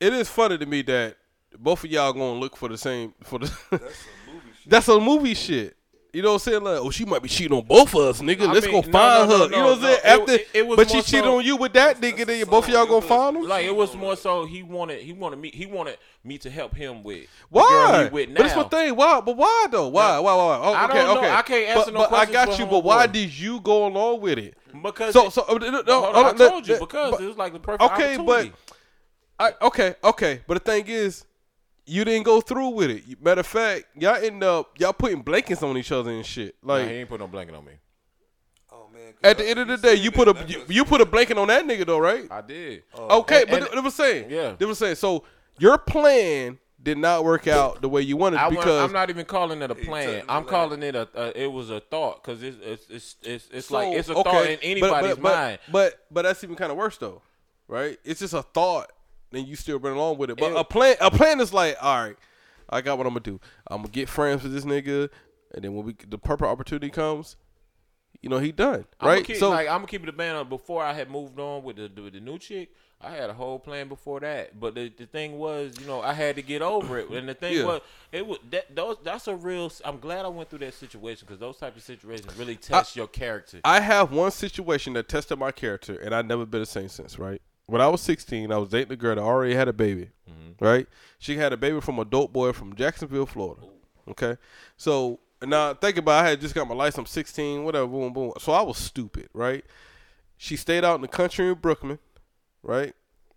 it 0.00 0.12
is 0.12 0.28
funny 0.28 0.58
to 0.58 0.66
me 0.66 0.82
that 0.82 1.16
both 1.58 1.84
of 1.84 1.90
y'all 1.90 2.12
gonna 2.12 2.38
look 2.38 2.56
for 2.56 2.68
the 2.68 2.78
same 2.78 3.14
for 3.22 3.38
the. 3.40 3.92
That's 4.66 4.86
some 4.86 5.02
movie 5.02 5.34
shit. 5.34 5.76
You 6.12 6.22
know 6.22 6.30
what 6.30 6.46
I'm 6.46 6.52
saying? 6.52 6.64
Like, 6.64 6.80
oh, 6.80 6.90
she 6.90 7.04
might 7.04 7.22
be 7.22 7.28
cheating 7.28 7.56
on 7.56 7.64
both 7.64 7.94
of 7.94 8.00
us, 8.00 8.20
nigga. 8.20 8.48
I 8.48 8.52
Let's 8.52 8.66
mean, 8.66 8.74
go 8.82 8.86
no, 8.88 8.92
find 8.92 9.28
no, 9.30 9.36
no, 9.36 9.38
her. 9.38 9.44
you 9.44 9.50
know 9.50 9.64
what 9.66 9.76
I'm 9.76 9.82
saying? 9.82 10.00
After, 10.04 10.32
it- 10.32 10.48
it 10.54 10.66
was 10.66 10.76
but 10.76 10.90
she 10.90 11.02
cheated 11.02 11.24
so- 11.24 11.36
on 11.38 11.44
you 11.44 11.56
with 11.56 11.72
that 11.74 12.00
nigga. 12.00 12.26
Then 12.26 12.44
both 12.46 12.64
of 12.66 12.70
y'all 12.70 12.86
gonna 12.86 13.00
find 13.02 13.36
him. 13.36 13.42
Like 13.44 13.64
it 13.64 13.74
was 13.76 13.94
more 13.94 14.16
so 14.16 14.44
he 14.44 14.62
wanted 14.64 15.00
he 15.02 15.12
wanted 15.12 15.38
me 15.38 15.50
he 15.54 15.66
wanted 15.66 15.98
me 16.24 16.36
to 16.38 16.50
help 16.50 16.74
him 16.74 17.04
with 17.04 17.28
Why? 17.48 18.08
with 18.12 18.28
now. 18.28 18.34
But 18.34 18.42
that's 18.42 18.56
my 18.56 18.64
thing. 18.64 18.96
Why? 18.96 19.20
But 19.20 19.36
why 19.36 19.66
though? 19.70 19.88
Why? 19.88 20.18
Why? 20.18 20.34
Why? 20.34 20.44
why? 20.46 20.60
Oh, 20.62 20.72
I 20.72 20.84
okay, 20.86 20.94
don't 20.94 21.06
know. 21.14 21.18
okay. 21.20 21.30
I 21.30 21.42
can't 21.42 21.68
answer 21.68 21.92
but, 21.92 21.94
no 21.94 22.08
but 22.10 22.28
I 22.28 22.32
got 22.32 22.58
you. 22.58 22.66
But 22.66 22.82
why 22.82 23.06
did 23.06 23.32
you 23.38 23.60
go 23.60 23.86
along 23.86 24.20
with 24.20 24.38
it? 24.38 24.54
Because 24.82 25.12
So 25.12 25.28
so 25.28 25.42
uh, 25.42 25.54
no, 25.58 25.70
Hold 25.70 25.88
on, 25.88 26.14
hold 26.14 26.26
I 26.26 26.48
told 26.48 26.66
you 26.68 26.78
because 26.78 27.20
it 27.20 27.26
was 27.26 27.36
like 27.36 27.52
the 27.52 27.60
perfect 27.60 27.92
okay, 27.92 28.16
but. 28.16 28.50
I 29.38 29.54
okay 29.62 29.94
okay, 30.04 30.40
but 30.46 30.62
the 30.62 30.70
thing 30.72 30.84
is, 30.86 31.24
you 31.90 32.04
didn't 32.04 32.22
go 32.24 32.40
through 32.40 32.68
with 32.70 32.90
it. 32.90 33.22
Matter 33.22 33.40
of 33.40 33.46
fact, 33.46 33.84
y'all 33.96 34.14
end 34.14 34.42
up 34.44 34.78
y'all 34.78 34.92
putting 34.92 35.22
blankets 35.22 35.62
on 35.62 35.76
each 35.76 35.90
other 35.92 36.10
and 36.10 36.24
shit. 36.24 36.54
Nah, 36.62 36.74
Like 36.74 36.88
he 36.88 36.94
ain't 36.94 37.08
put 37.08 37.20
no 37.20 37.26
blanket 37.26 37.54
on 37.54 37.64
me. 37.64 37.72
Oh 38.72 38.88
man. 38.92 39.14
at 39.24 39.38
the 39.38 39.48
end 39.48 39.58
of 39.58 39.68
the 39.68 39.76
day, 39.76 39.94
you 39.94 40.10
put 40.10 40.28
a 40.28 40.44
you, 40.46 40.62
you 40.68 40.84
put 40.84 41.00
a 41.00 41.06
blanket 41.06 41.36
on 41.38 41.48
that 41.48 41.64
nigga 41.64 41.84
though, 41.86 41.98
right? 41.98 42.26
I 42.30 42.40
did. 42.40 42.84
Okay, 42.96 43.42
And- 43.42 43.50
but 43.50 43.62
and- 43.64 43.72
they 43.72 43.80
was 43.80 43.94
saying, 43.94 44.30
Yeah. 44.30 44.54
they 44.58 44.64
was 44.64 44.78
saying. 44.78 44.94
So 44.96 45.24
your 45.58 45.76
plan 45.78 46.58
did 46.82 46.96
not 46.96 47.24
work 47.24 47.46
out 47.46 47.82
the 47.82 47.88
way 47.88 48.00
you 48.00 48.16
wanted 48.16 48.38
I 48.38 48.44
want, 48.44 48.56
because 48.60 48.82
I'm 48.82 48.92
not 48.92 49.10
even 49.10 49.26
calling 49.26 49.60
it 49.60 49.70
a 49.70 49.74
plan. 49.74 50.22
I'm 50.28 50.44
calling 50.44 50.82
it 50.82 50.94
a. 50.94 51.08
Uh, 51.14 51.32
it 51.34 51.52
was 51.52 51.68
a 51.70 51.80
thought 51.80 52.22
because 52.22 52.42
it's 52.42 52.56
it's 52.62 52.86
it's 52.88 53.16
it's, 53.22 53.48
it's 53.52 53.66
So, 53.66 53.74
like 53.74 53.88
it's 53.98 54.08
a 54.08 54.14
okay, 54.14 54.22
thought 54.30 54.46
in 54.46 54.56
but- 54.56 54.64
anybody's 54.64 55.14
but, 55.16 55.22
but, 55.22 55.34
mind. 55.34 55.58
But 55.70 56.06
but 56.10 56.22
that's 56.22 56.42
even 56.44 56.56
kind 56.56 56.70
of 56.70 56.78
worse 56.78 56.96
though, 56.96 57.20
right? 57.68 57.98
It's 58.04 58.20
just 58.20 58.32
a 58.32 58.42
thought, 58.42 58.90
and 59.32 59.46
you 59.46 59.56
still 59.56 59.78
run 59.78 59.94
along 59.94 60.18
with 60.18 60.30
it. 60.30 60.38
But 60.38 60.52
It- 60.52 60.56
a 60.56 60.64
plan, 60.64 60.96
a 61.00 61.10
plan 61.10 61.40
is 61.40 61.52
like, 61.52 61.76
all 61.80 62.04
right, 62.04 62.16
I 62.68 62.80
got 62.80 62.98
what 62.98 63.06
I'm 63.06 63.12
gonna 63.12 63.20
do. 63.20 63.40
I'm 63.66 63.82
gonna 63.82 63.88
get 63.92 64.08
friends 64.08 64.42
with 64.42 64.52
this 64.52 64.64
nigga, 64.64 65.08
and 65.54 65.64
then 65.64 65.74
when 65.74 65.84
we 65.86 65.94
the 66.08 66.18
proper 66.18 66.46
opportunity 66.46 66.90
comes, 66.90 67.36
you 68.22 68.28
know, 68.28 68.38
he 68.38 68.52
done, 68.52 68.84
I'm 69.00 69.08
right? 69.08 69.24
keep, 69.24 69.36
so 69.36 69.50
like 69.50 69.68
I'm 69.68 69.78
gonna 69.78 69.86
keep 69.86 70.02
it 70.02 70.08
a 70.08 70.12
band 70.12 70.36
up. 70.38 70.48
Before 70.48 70.82
I 70.82 70.92
had 70.92 71.10
moved 71.10 71.38
on 71.38 71.62
with 71.62 71.76
the 71.76 72.02
with 72.02 72.12
the 72.12 72.20
new 72.20 72.38
chick, 72.38 72.70
I 73.00 73.10
had 73.12 73.30
a 73.30 73.34
whole 73.34 73.58
plan 73.58 73.88
before 73.88 74.20
that. 74.20 74.60
But 74.60 74.74
the, 74.74 74.92
the 74.94 75.06
thing 75.06 75.38
was, 75.38 75.74
you 75.80 75.86
know, 75.86 76.02
I 76.02 76.12
had 76.12 76.36
to 76.36 76.42
get 76.42 76.60
over 76.60 76.98
it. 76.98 77.08
And 77.08 77.26
the 77.28 77.32
thing 77.34 77.54
Yeah. 77.56 77.64
was, 77.64 77.80
it 78.12 78.26
was 78.26 78.38
that 78.50 78.76
those 78.76 78.98
that's 79.02 79.26
a 79.26 79.34
real. 79.34 79.72
I'm 79.84 79.98
glad 79.98 80.24
I 80.26 80.28
went 80.28 80.50
through 80.50 80.58
that 80.60 80.74
situation 80.74 81.24
because 81.26 81.40
those 81.40 81.56
type 81.56 81.76
of 81.76 81.82
situations 81.82 82.36
really 82.36 82.56
test 82.56 82.94
your 82.94 83.06
character. 83.08 83.60
I 83.64 83.80
have 83.80 84.12
one 84.12 84.30
situation 84.32 84.92
that 84.94 85.08
tested 85.08 85.38
my 85.38 85.50
character, 85.50 85.98
and 85.98 86.14
I've 86.14 86.26
never 86.26 86.44
been 86.44 86.60
the 86.60 86.66
same 86.66 86.88
since. 86.88 87.18
Right 87.18 87.40
when 87.70 87.80
I 87.80 87.88
was 87.88 88.00
16, 88.00 88.52
I 88.52 88.58
was 88.58 88.70
dating 88.70 88.92
a 88.92 88.96
girl 88.96 89.14
that 89.14 89.20
already 89.22 89.54
had 89.54 89.68
a 89.68 89.72
baby. 89.72 90.10
Mm-hmm. 90.28 90.64
Right, 90.64 90.86
she 91.18 91.36
had 91.36 91.52
a 91.52 91.56
baby 91.56 91.80
from 91.80 91.98
a 91.98 92.04
dope 92.04 92.32
boy 92.32 92.52
from 92.52 92.74
Jacksonville, 92.74 93.26
Florida. 93.26 93.62
Okay, 94.08 94.36
so 94.76 95.20
now 95.42 95.72
think 95.74 95.96
about, 95.96 96.22
it, 96.22 96.26
I 96.26 96.30
had 96.30 96.40
just 96.40 96.54
got 96.54 96.68
my 96.68 96.74
license. 96.74 96.98
I'm 96.98 97.06
16, 97.06 97.64
whatever, 97.64 97.86
boom, 97.86 98.12
boom. 98.12 98.32
So 98.38 98.52
I 98.52 98.62
was 98.62 98.76
stupid, 98.76 99.28
right? 99.32 99.64
She 100.36 100.56
stayed 100.56 100.84
out 100.84 100.96
in 100.96 101.02
the 101.02 101.08
country 101.08 101.48
in 101.48 101.54
Brooklyn, 101.54 101.98
right? 102.62 102.94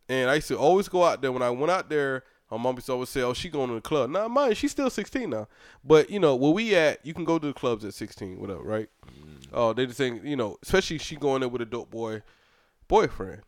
And 0.10 0.30
I 0.30 0.36
used 0.36 0.48
to 0.50 0.58
always 0.58 0.90
go 0.90 1.04
out 1.04 1.22
there. 1.22 1.32
When 1.32 1.42
I 1.42 1.50
went 1.50 1.72
out 1.72 1.90
there, 1.90 2.24
my 2.52 2.58
mom 2.58 2.76
used 2.76 2.88
to 2.88 2.94
always 2.94 3.10
say, 3.10 3.22
"Oh, 3.22 3.34
she 3.34 3.50
going 3.50 3.70
to 3.70 3.76
the 3.76 3.82
club." 3.82 4.10
Now, 4.10 4.28
mind, 4.28 4.58
she's 4.58 4.72
still 4.72 4.90
16 4.90 5.30
now, 5.30 5.48
but 5.84 6.10
you 6.10 6.20
know 6.20 6.36
where 6.36 6.52
we 6.52 6.76
at, 6.76 7.06
you 7.06 7.14
can 7.14 7.26
go 7.26 7.40
to 7.40 7.48
the 7.48 7.54
clubs 7.54 7.84
at 7.84 7.94
16, 7.94 8.40
whatever, 8.40 8.62
right? 8.62 8.90
Mm. 9.08 9.48
Oh, 9.52 9.74
they 9.74 9.86
just 9.86 9.98
saying, 9.98 10.22
you 10.24 10.36
know, 10.36 10.58
especially 10.62 10.98
she 10.98 11.16
going 11.16 11.40
there 11.40 11.50
with 11.50 11.62
a 11.62 11.66
dope 11.66 11.90
boy 11.90 12.22
boyfriend, 12.88 13.42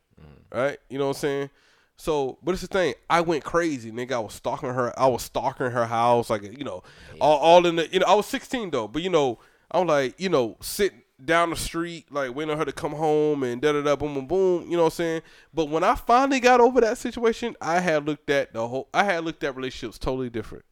right? 0.52 0.78
You 0.90 0.98
know 0.98 1.06
what 1.08 1.18
I'm 1.18 1.20
saying? 1.22 1.50
So, 1.98 2.38
but 2.44 2.52
it's 2.52 2.62
the 2.62 2.68
thing. 2.68 2.94
I 3.10 3.22
went 3.22 3.44
crazy, 3.44 3.92
nigga. 3.92 4.14
I 4.14 4.20
was 4.20 4.34
stalking 4.34 4.70
her. 4.74 4.98
I 5.00 5.08
was 5.08 5.24
stalking 5.24 5.72
her 5.72 5.86
house, 5.86 6.30
like 6.30 6.44
you 6.58 6.64
know, 6.66 6.84
all, 7.22 7.38
all 7.38 7.66
in 7.66 7.78
the. 7.78 7.88
You 7.92 8.00
know, 8.00 8.06
I 8.08 8.14
was 8.16 8.26
16 8.26 8.70
though, 8.72 8.88
but 8.88 9.02
you 9.02 9.10
know, 9.10 9.40
I'm 9.72 9.88
like, 9.88 10.20
you 10.20 10.28
know, 10.30 10.58
sitting 10.62 11.02
down 11.24 11.52
the 11.52 11.56
street, 11.56 12.12
like 12.12 12.36
waiting 12.36 12.52
on 12.52 12.58
her 12.58 12.66
to 12.66 12.74
come 12.74 12.92
home 12.92 13.44
and 13.44 13.62
da 13.62 13.72
da 13.72 13.82
da, 13.82 13.96
boom 13.96 14.14
boom 14.14 14.28
boom. 14.28 14.64
You 14.70 14.76
know 14.76 14.84
what 14.84 14.88
I'm 14.88 14.92
saying? 14.98 15.22
But 15.54 15.70
when 15.70 15.86
I 15.86 15.96
finally 15.96 16.42
got 16.42 16.60
over 16.60 16.82
that 16.82 16.98
situation, 16.98 17.56
I 17.62 17.80
had 17.80 18.06
looked 18.06 18.30
at 18.30 18.52
the 18.52 18.68
whole. 18.68 18.90
I 18.94 19.06
had 19.06 19.24
looked 19.24 19.44
at 19.46 19.56
relationships 19.56 19.98
totally 19.98 20.30
different. 20.30 20.66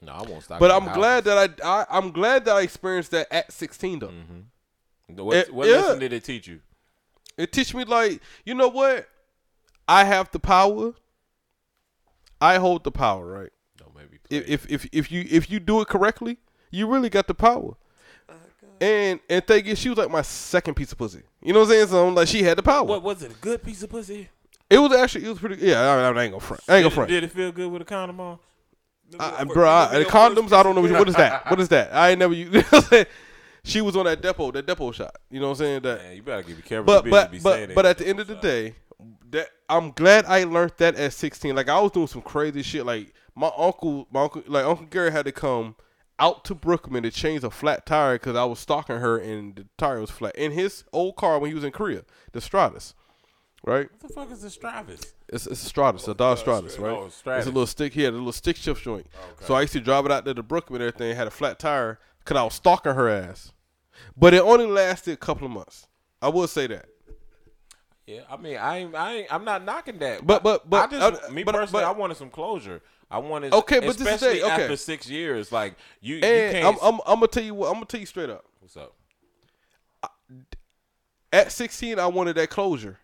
no, 0.00 0.10
I 0.10 0.22
won't 0.22 0.42
stop. 0.42 0.58
But 0.58 0.72
I'm 0.72 0.82
houses. 0.82 0.96
glad 0.96 1.24
that 1.24 1.60
I, 1.64 1.82
I 1.82 1.86
I'm 1.88 2.10
glad 2.10 2.44
that 2.46 2.56
I 2.56 2.62
experienced 2.62 3.12
that 3.12 3.28
at 3.32 3.52
16 3.52 4.00
though. 4.00 4.08
Mm-hmm. 4.08 5.22
What, 5.22 5.36
it- 5.36 5.54
what 5.54 5.68
yeah. 5.68 5.76
lesson 5.76 6.00
did 6.00 6.12
it 6.12 6.24
teach 6.24 6.48
you? 6.48 6.60
It 7.36 7.52
teach 7.52 7.74
me 7.74 7.84
like, 7.84 8.20
you 8.44 8.54
know 8.54 8.68
what? 8.68 9.08
I 9.88 10.04
have 10.04 10.30
the 10.30 10.38
power. 10.38 10.94
I 12.40 12.58
hold 12.58 12.84
the 12.84 12.90
power, 12.90 13.26
right? 13.26 13.50
Don't 13.76 13.94
maybe 13.94 14.18
If 14.30 14.48
if 14.48 14.70
if, 14.70 14.88
if 14.92 15.12
you 15.12 15.26
if 15.30 15.50
you 15.50 15.60
do 15.60 15.80
it 15.80 15.88
correctly, 15.88 16.38
you 16.70 16.86
really 16.88 17.08
got 17.08 17.26
the 17.26 17.34
power. 17.34 17.74
Oh, 18.28 18.34
and 18.80 19.20
and 19.28 19.46
thing 19.46 19.66
is, 19.66 19.78
she 19.78 19.88
was 19.88 19.98
like 19.98 20.10
my 20.10 20.22
second 20.22 20.74
piece 20.74 20.92
of 20.92 20.98
pussy. 20.98 21.22
You 21.42 21.52
know 21.52 21.60
what 21.60 21.66
I'm 21.66 21.70
saying? 21.72 21.86
So 21.88 22.08
I'm 22.08 22.14
like, 22.14 22.28
she 22.28 22.42
had 22.42 22.58
the 22.58 22.62
power. 22.62 22.84
What 22.84 23.02
was 23.02 23.22
it? 23.22 23.32
A 23.32 23.34
good 23.34 23.62
piece 23.62 23.82
of 23.82 23.90
pussy? 23.90 24.28
It 24.68 24.78
was 24.78 24.92
actually 24.92 25.26
it 25.26 25.28
was 25.28 25.38
pretty. 25.38 25.64
Yeah, 25.66 25.80
I, 25.80 26.00
I 26.00 26.08
ain't 26.08 26.32
gonna 26.32 26.40
front. 26.40 26.62
I 26.68 26.76
ain't 26.76 26.82
Did 26.82 26.82
gonna 26.82 26.86
it, 26.86 26.94
front. 26.94 27.10
did 27.10 27.24
it 27.24 27.32
feel 27.32 27.52
good 27.52 27.70
with 27.70 27.82
a 27.82 27.84
condom 27.84 28.20
on? 28.20 28.38
I, 29.20 29.44
bro, 29.44 29.68
I, 29.68 29.98
the 29.98 30.04
condoms. 30.06 30.52
I 30.52 30.62
don't 30.62 30.74
know 30.74 30.80
what, 30.80 30.90
what 30.92 31.08
is 31.08 31.16
that. 31.16 31.46
What 31.50 31.60
is 31.60 31.68
that? 31.68 31.92
I 31.94 32.10
ain't 32.10 32.18
never. 32.18 32.34
You 32.34 32.50
know 32.50 32.60
what 32.60 32.72
I'm 32.72 32.82
saying? 32.82 33.06
She 33.64 33.80
was 33.80 33.96
on 33.96 34.06
that 34.06 34.20
Depo, 34.20 34.52
that 34.52 34.66
Depo 34.66 34.92
shot. 34.92 35.16
You 35.30 35.38
know 35.38 35.46
what 35.46 35.60
I'm 35.60 35.64
saying? 35.64 35.82
That 35.82 35.98
Man, 36.02 36.16
you 36.16 36.22
better 36.22 36.42
be 36.42 36.54
careful. 36.54 36.84
but 36.84 37.08
but 37.08 37.30
be 37.30 37.38
but 37.38 37.74
but 37.74 37.86
at 37.86 37.98
the 37.98 38.08
end 38.08 38.18
of 38.18 38.26
the 38.26 38.34
day, 38.36 38.74
that 39.30 39.48
I'm 39.68 39.90
glad 39.92 40.24
I 40.26 40.44
learned 40.44 40.72
that 40.78 40.96
at 40.96 41.12
16. 41.12 41.54
Like 41.54 41.68
I 41.68 41.80
was 41.80 41.92
doing 41.92 42.06
some 42.06 42.22
crazy 42.22 42.62
shit. 42.62 42.84
Like 42.84 43.14
my 43.34 43.50
uncle, 43.56 44.08
my 44.10 44.22
uncle, 44.22 44.42
like 44.46 44.64
Uncle 44.64 44.86
Gary 44.86 45.12
had 45.12 45.24
to 45.26 45.32
come 45.32 45.76
out 46.18 46.44
to 46.44 46.54
Brookman 46.54 47.02
to 47.02 47.10
change 47.10 47.42
a 47.42 47.50
flat 47.50 47.86
tire 47.86 48.14
because 48.14 48.36
I 48.36 48.44
was 48.44 48.58
stalking 48.58 48.96
her 48.96 49.18
and 49.18 49.56
the 49.56 49.66
tire 49.76 50.00
was 50.00 50.10
flat 50.10 50.36
in 50.36 50.52
his 50.52 50.84
old 50.92 51.16
car 51.16 51.38
when 51.38 51.50
he 51.50 51.54
was 51.54 51.64
in 51.64 51.72
Korea, 51.72 52.04
the 52.32 52.40
Stratus, 52.40 52.94
right? 53.64 53.90
what 53.90 54.00
the 54.00 54.08
fuck 54.08 54.30
is 54.30 54.42
the 54.42 54.50
Stratus? 54.50 55.14
It's, 55.28 55.46
it's 55.46 55.62
a 55.64 55.66
Stratus, 55.66 56.06
a 56.06 56.14
Dodge 56.14 56.38
oh, 56.38 56.40
Stratus, 56.40 56.78
right? 56.78 56.92
Oh, 56.92 57.08
Stratus. 57.08 57.46
It's 57.46 57.50
a 57.50 57.54
little 57.54 57.66
stick. 57.66 57.94
He 57.94 58.02
had 58.02 58.12
a 58.12 58.16
little 58.16 58.32
stick 58.32 58.56
shift 58.56 58.84
joint. 58.84 59.06
Okay. 59.16 59.46
So 59.46 59.54
I 59.54 59.62
used 59.62 59.72
to 59.72 59.80
drive 59.80 60.04
it 60.04 60.12
out 60.12 60.24
there 60.24 60.34
to 60.34 60.42
Brooklyn 60.42 60.82
and 60.82 60.88
everything. 60.88 61.16
Had 61.16 61.26
a 61.26 61.30
flat 61.30 61.58
tire 61.58 61.98
because 62.24 62.36
I 62.36 62.42
was 62.44 62.54
stalking 62.54 62.94
her 62.94 63.08
ass. 63.08 63.52
But 64.16 64.34
it 64.34 64.42
only 64.42 64.66
lasted 64.66 65.12
a 65.12 65.16
couple 65.16 65.46
of 65.46 65.52
months. 65.52 65.86
I 66.20 66.28
will 66.28 66.46
say 66.46 66.66
that. 66.68 66.86
Yeah, 68.06 68.22
I 68.30 68.36
mean, 68.36 68.56
I 68.56 68.78
ain't, 68.78 68.94
I 68.94 69.12
ain't, 69.14 69.32
I'm 69.34 69.44
not 69.44 69.64
knocking 69.64 69.98
that. 69.98 70.26
But- 70.26 70.42
but- 70.42 70.68
but- 70.68 70.88
I 70.92 70.98
just, 70.98 71.24
uh, 71.24 71.30
me 71.30 71.44
but- 71.44 71.54
personally, 71.54 71.82
but- 71.84 71.88
I 71.88 71.92
wanted 71.98 72.16
some 72.16 72.30
closure. 72.30 72.82
I 73.10 73.18
wanted, 73.18 73.52
Okay, 73.52 73.78
but 73.78 73.88
this 73.88 74.00
is 74.00 74.06
especially 74.06 74.40
thing, 74.40 74.50
okay. 74.50 74.62
after 74.62 74.76
six 74.76 75.08
years, 75.08 75.52
like 75.52 75.74
you, 76.00 76.16
you 76.16 76.22
And 76.24 76.52
can't. 76.52 76.66
I'm, 76.82 76.94
I'm, 76.94 77.00
I'm 77.06 77.16
gonna 77.16 77.26
tell 77.28 77.42
you 77.44 77.54
what. 77.54 77.66
I'm 77.68 77.74
gonna 77.74 77.84
tell 77.84 78.00
you 78.00 78.06
straight 78.06 78.30
up. 78.30 78.44
what's 78.60 78.76
up? 78.76 78.94
At 81.32 81.52
16, 81.52 81.98
I 81.98 82.06
wanted 82.06 82.36
that 82.36 82.50
closure, 82.50 82.98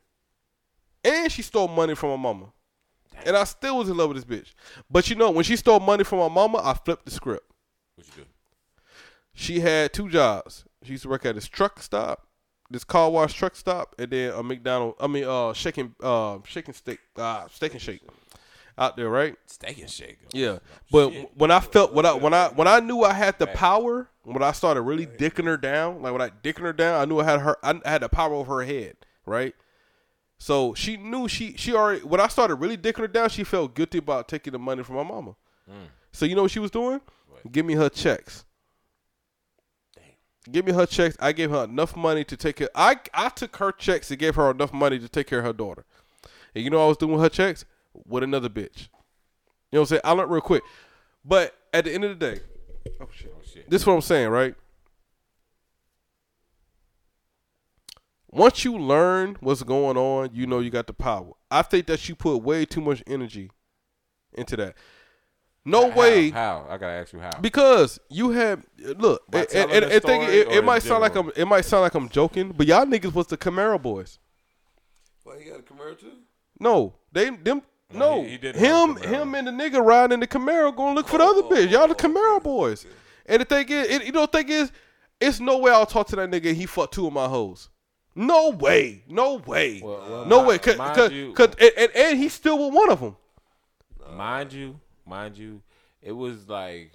and 1.04 1.30
she 1.32 1.42
stole 1.42 1.68
money 1.68 1.94
from 1.94 2.10
my 2.10 2.16
mama, 2.16 2.46
and 3.24 3.36
I 3.36 3.44
still 3.44 3.78
was 3.78 3.88
in 3.88 3.96
love 3.96 4.08
with 4.10 4.26
this 4.26 4.38
bitch. 4.40 4.52
But 4.90 5.08
you 5.08 5.16
know, 5.16 5.30
when 5.30 5.44
she 5.44 5.56
stole 5.56 5.80
money 5.80 6.04
from 6.04 6.18
my 6.18 6.28
mama, 6.28 6.60
I 6.62 6.74
flipped 6.74 7.04
the 7.04 7.10
script. 7.10 7.50
What 7.94 8.06
you 8.08 8.24
do? 8.24 8.28
She 9.38 9.60
had 9.60 9.92
two 9.92 10.08
jobs. 10.08 10.64
She 10.82 10.92
used 10.92 11.04
to 11.04 11.08
work 11.08 11.24
at 11.24 11.36
this 11.36 11.46
truck 11.46 11.80
stop, 11.80 12.26
this 12.70 12.82
car 12.82 13.08
wash 13.08 13.34
truck 13.34 13.54
stop, 13.54 13.94
and 13.96 14.10
then 14.10 14.32
a 14.32 14.42
McDonald. 14.42 14.96
I 14.98 15.06
mean, 15.06 15.24
uh, 15.24 15.52
shaking, 15.52 15.94
uh, 16.02 16.38
shaking 16.44 16.74
steak, 16.74 16.98
uh, 17.14 17.46
steak 17.46 17.72
and 17.72 17.80
shake, 17.80 18.02
out 18.76 18.96
there, 18.96 19.08
right? 19.08 19.36
Steak 19.46 19.78
and 19.78 19.88
shake. 19.88 20.18
Yeah, 20.32 20.58
but 20.90 21.12
shit. 21.12 21.30
when 21.36 21.52
I 21.52 21.60
felt 21.60 21.92
when 21.94 22.04
I 22.04 22.14
when 22.14 22.34
I 22.34 22.48
when 22.48 22.66
I 22.66 22.80
knew 22.80 23.04
I 23.04 23.12
had 23.12 23.38
the 23.38 23.46
power, 23.46 24.10
when 24.24 24.42
I 24.42 24.50
started 24.50 24.82
really 24.82 25.06
dicking 25.06 25.44
her 25.44 25.56
down, 25.56 26.02
like 26.02 26.12
when 26.12 26.22
I 26.22 26.30
dicking 26.30 26.62
her 26.62 26.72
down, 26.72 27.00
I 27.00 27.04
knew 27.04 27.20
I 27.20 27.24
had 27.24 27.40
her. 27.40 27.56
I 27.62 27.80
had 27.84 28.02
the 28.02 28.08
power 28.08 28.34
over 28.34 28.56
her 28.56 28.64
head, 28.64 28.96
right? 29.24 29.54
So 30.38 30.74
she 30.74 30.96
knew 30.96 31.28
she 31.28 31.56
she 31.56 31.76
already. 31.76 32.00
When 32.00 32.20
I 32.20 32.26
started 32.26 32.56
really 32.56 32.76
dicking 32.76 32.98
her 32.98 33.08
down, 33.08 33.28
she 33.28 33.44
felt 33.44 33.76
guilty 33.76 33.98
about 33.98 34.26
taking 34.26 34.52
the 34.52 34.58
money 34.58 34.82
from 34.82 34.96
my 34.96 35.04
mama. 35.04 35.36
So 36.10 36.26
you 36.26 36.34
know 36.34 36.42
what 36.42 36.50
she 36.50 36.58
was 36.58 36.72
doing? 36.72 37.00
Give 37.52 37.64
me 37.64 37.74
her 37.74 37.88
checks. 37.88 38.44
Give 40.50 40.64
me 40.64 40.72
her 40.72 40.86
checks. 40.86 41.16
I 41.20 41.32
gave 41.32 41.50
her 41.50 41.64
enough 41.64 41.96
money 41.96 42.24
to 42.24 42.36
take 42.36 42.56
care. 42.56 42.68
I 42.74 42.96
I 43.12 43.28
took 43.28 43.56
her 43.56 43.72
checks 43.72 44.10
and 44.10 44.18
gave 44.18 44.34
her 44.36 44.50
enough 44.50 44.72
money 44.72 44.98
to 44.98 45.08
take 45.08 45.26
care 45.26 45.40
of 45.40 45.44
her 45.44 45.52
daughter. 45.52 45.84
And 46.54 46.64
you 46.64 46.70
know 46.70 46.78
what 46.78 46.84
I 46.84 46.88
was 46.88 46.96
doing 46.96 47.12
with 47.12 47.22
her 47.22 47.28
checks 47.28 47.64
with 48.06 48.22
another 48.22 48.48
bitch. 48.48 48.88
You 49.70 49.76
know 49.76 49.80
what 49.80 49.80
I'm 49.80 49.86
saying? 49.86 50.00
I 50.04 50.12
learned 50.12 50.30
real 50.30 50.40
quick. 50.40 50.62
But 51.24 51.54
at 51.72 51.84
the 51.84 51.92
end 51.92 52.04
of 52.04 52.18
the 52.18 52.34
day, 52.34 52.40
oh 53.00 53.08
shit, 53.14 53.32
Oh 53.36 53.42
shit. 53.44 53.68
this 53.68 53.82
is 53.82 53.86
what 53.86 53.94
I'm 53.94 54.00
saying, 54.00 54.28
right? 54.28 54.54
Once 58.30 58.64
you 58.64 58.78
learn 58.78 59.36
what's 59.40 59.62
going 59.62 59.96
on, 59.96 60.30
you 60.32 60.46
know 60.46 60.60
you 60.60 60.70
got 60.70 60.86
the 60.86 60.92
power. 60.92 61.32
I 61.50 61.62
think 61.62 61.86
that 61.86 62.08
you 62.08 62.14
put 62.14 62.36
way 62.38 62.64
too 62.66 62.80
much 62.80 63.02
energy 63.06 63.50
into 64.34 64.56
that. 64.56 64.76
No 65.68 65.90
How? 65.90 65.96
way. 65.98 66.30
How? 66.30 66.66
I 66.68 66.78
gotta 66.78 66.92
ask 66.94 67.12
you 67.12 67.20
how. 67.20 67.38
Because 67.40 67.98
you 68.08 68.30
have 68.30 68.64
look, 68.78 69.22
By 69.30 69.40
and, 69.54 69.70
and, 69.70 69.84
and 69.84 70.02
think 70.02 70.22
story 70.24 70.38
it, 70.38 70.48
it 70.52 70.64
might 70.64 70.82
sound 70.82 71.02
like 71.02 71.14
I'm 71.16 71.30
it 71.36 71.44
might 71.46 71.64
sound 71.64 71.82
like 71.82 71.94
I'm 71.94 72.08
joking, 72.08 72.52
but 72.56 72.66
y'all 72.66 72.84
niggas 72.86 73.12
was 73.12 73.26
the 73.26 73.36
Camaro 73.36 73.80
boys. 73.80 74.18
Why 75.24 75.38
he 75.38 75.50
got 75.50 75.60
a 75.60 75.62
Camaro 75.62 75.98
too? 75.98 76.12
No, 76.60 76.94
they 77.12 77.30
them 77.30 77.62
No, 77.92 77.98
no, 78.16 78.22
he- 78.22 78.30
he 78.30 78.38
didn't 78.38 78.60
him 78.60 78.96
him 78.96 79.34
and 79.34 79.46
the 79.46 79.50
nigga 79.52 79.84
riding 79.84 80.14
in 80.14 80.20
the 80.20 80.26
Camaro 80.26 80.74
going 80.74 80.94
to 80.94 81.00
look 81.00 81.08
for 81.08 81.18
the 81.18 81.24
oh, 81.24 81.30
other 81.30 81.42
bitch. 81.54 81.70
Y'all 81.70 81.86
the 81.88 81.94
Camaro 81.94 82.42
boys. 82.42 82.86
And 83.26 83.40
the 83.42 83.44
thing 83.44 83.68
is, 83.68 83.88
it, 83.88 84.04
you 84.06 84.12
know, 84.12 84.22
the 84.22 84.26
thing 84.28 84.48
is, 84.48 84.72
it's 85.20 85.38
no 85.38 85.58
way 85.58 85.70
I'll 85.70 85.84
talk 85.84 86.06
to 86.08 86.16
that 86.16 86.30
nigga. 86.30 86.54
He 86.54 86.64
fucked 86.64 86.94
two 86.94 87.06
of 87.06 87.12
my 87.12 87.28
hoes. 87.28 87.68
No 88.14 88.50
way, 88.50 89.04
no 89.08 89.34
way, 89.36 89.80
Well, 89.84 90.04
well, 90.08 90.24
no 90.24 90.42
mi- 90.42 90.48
way. 90.48 90.58
Cause, 90.58 90.76
cause, 90.76 91.12
you- 91.12 91.32
'cause- 91.34 91.54
and, 91.60 91.70
and, 91.76 91.90
and 91.94 92.18
he's 92.18 92.32
still 92.32 92.58
with 92.64 92.74
one 92.74 92.90
of 92.90 93.00
them. 93.00 93.16
mind 94.16 94.52
you, 94.52 94.80
mind 95.08 95.36
you, 95.38 95.62
it 96.02 96.12
was 96.12 96.48
like 96.48 96.92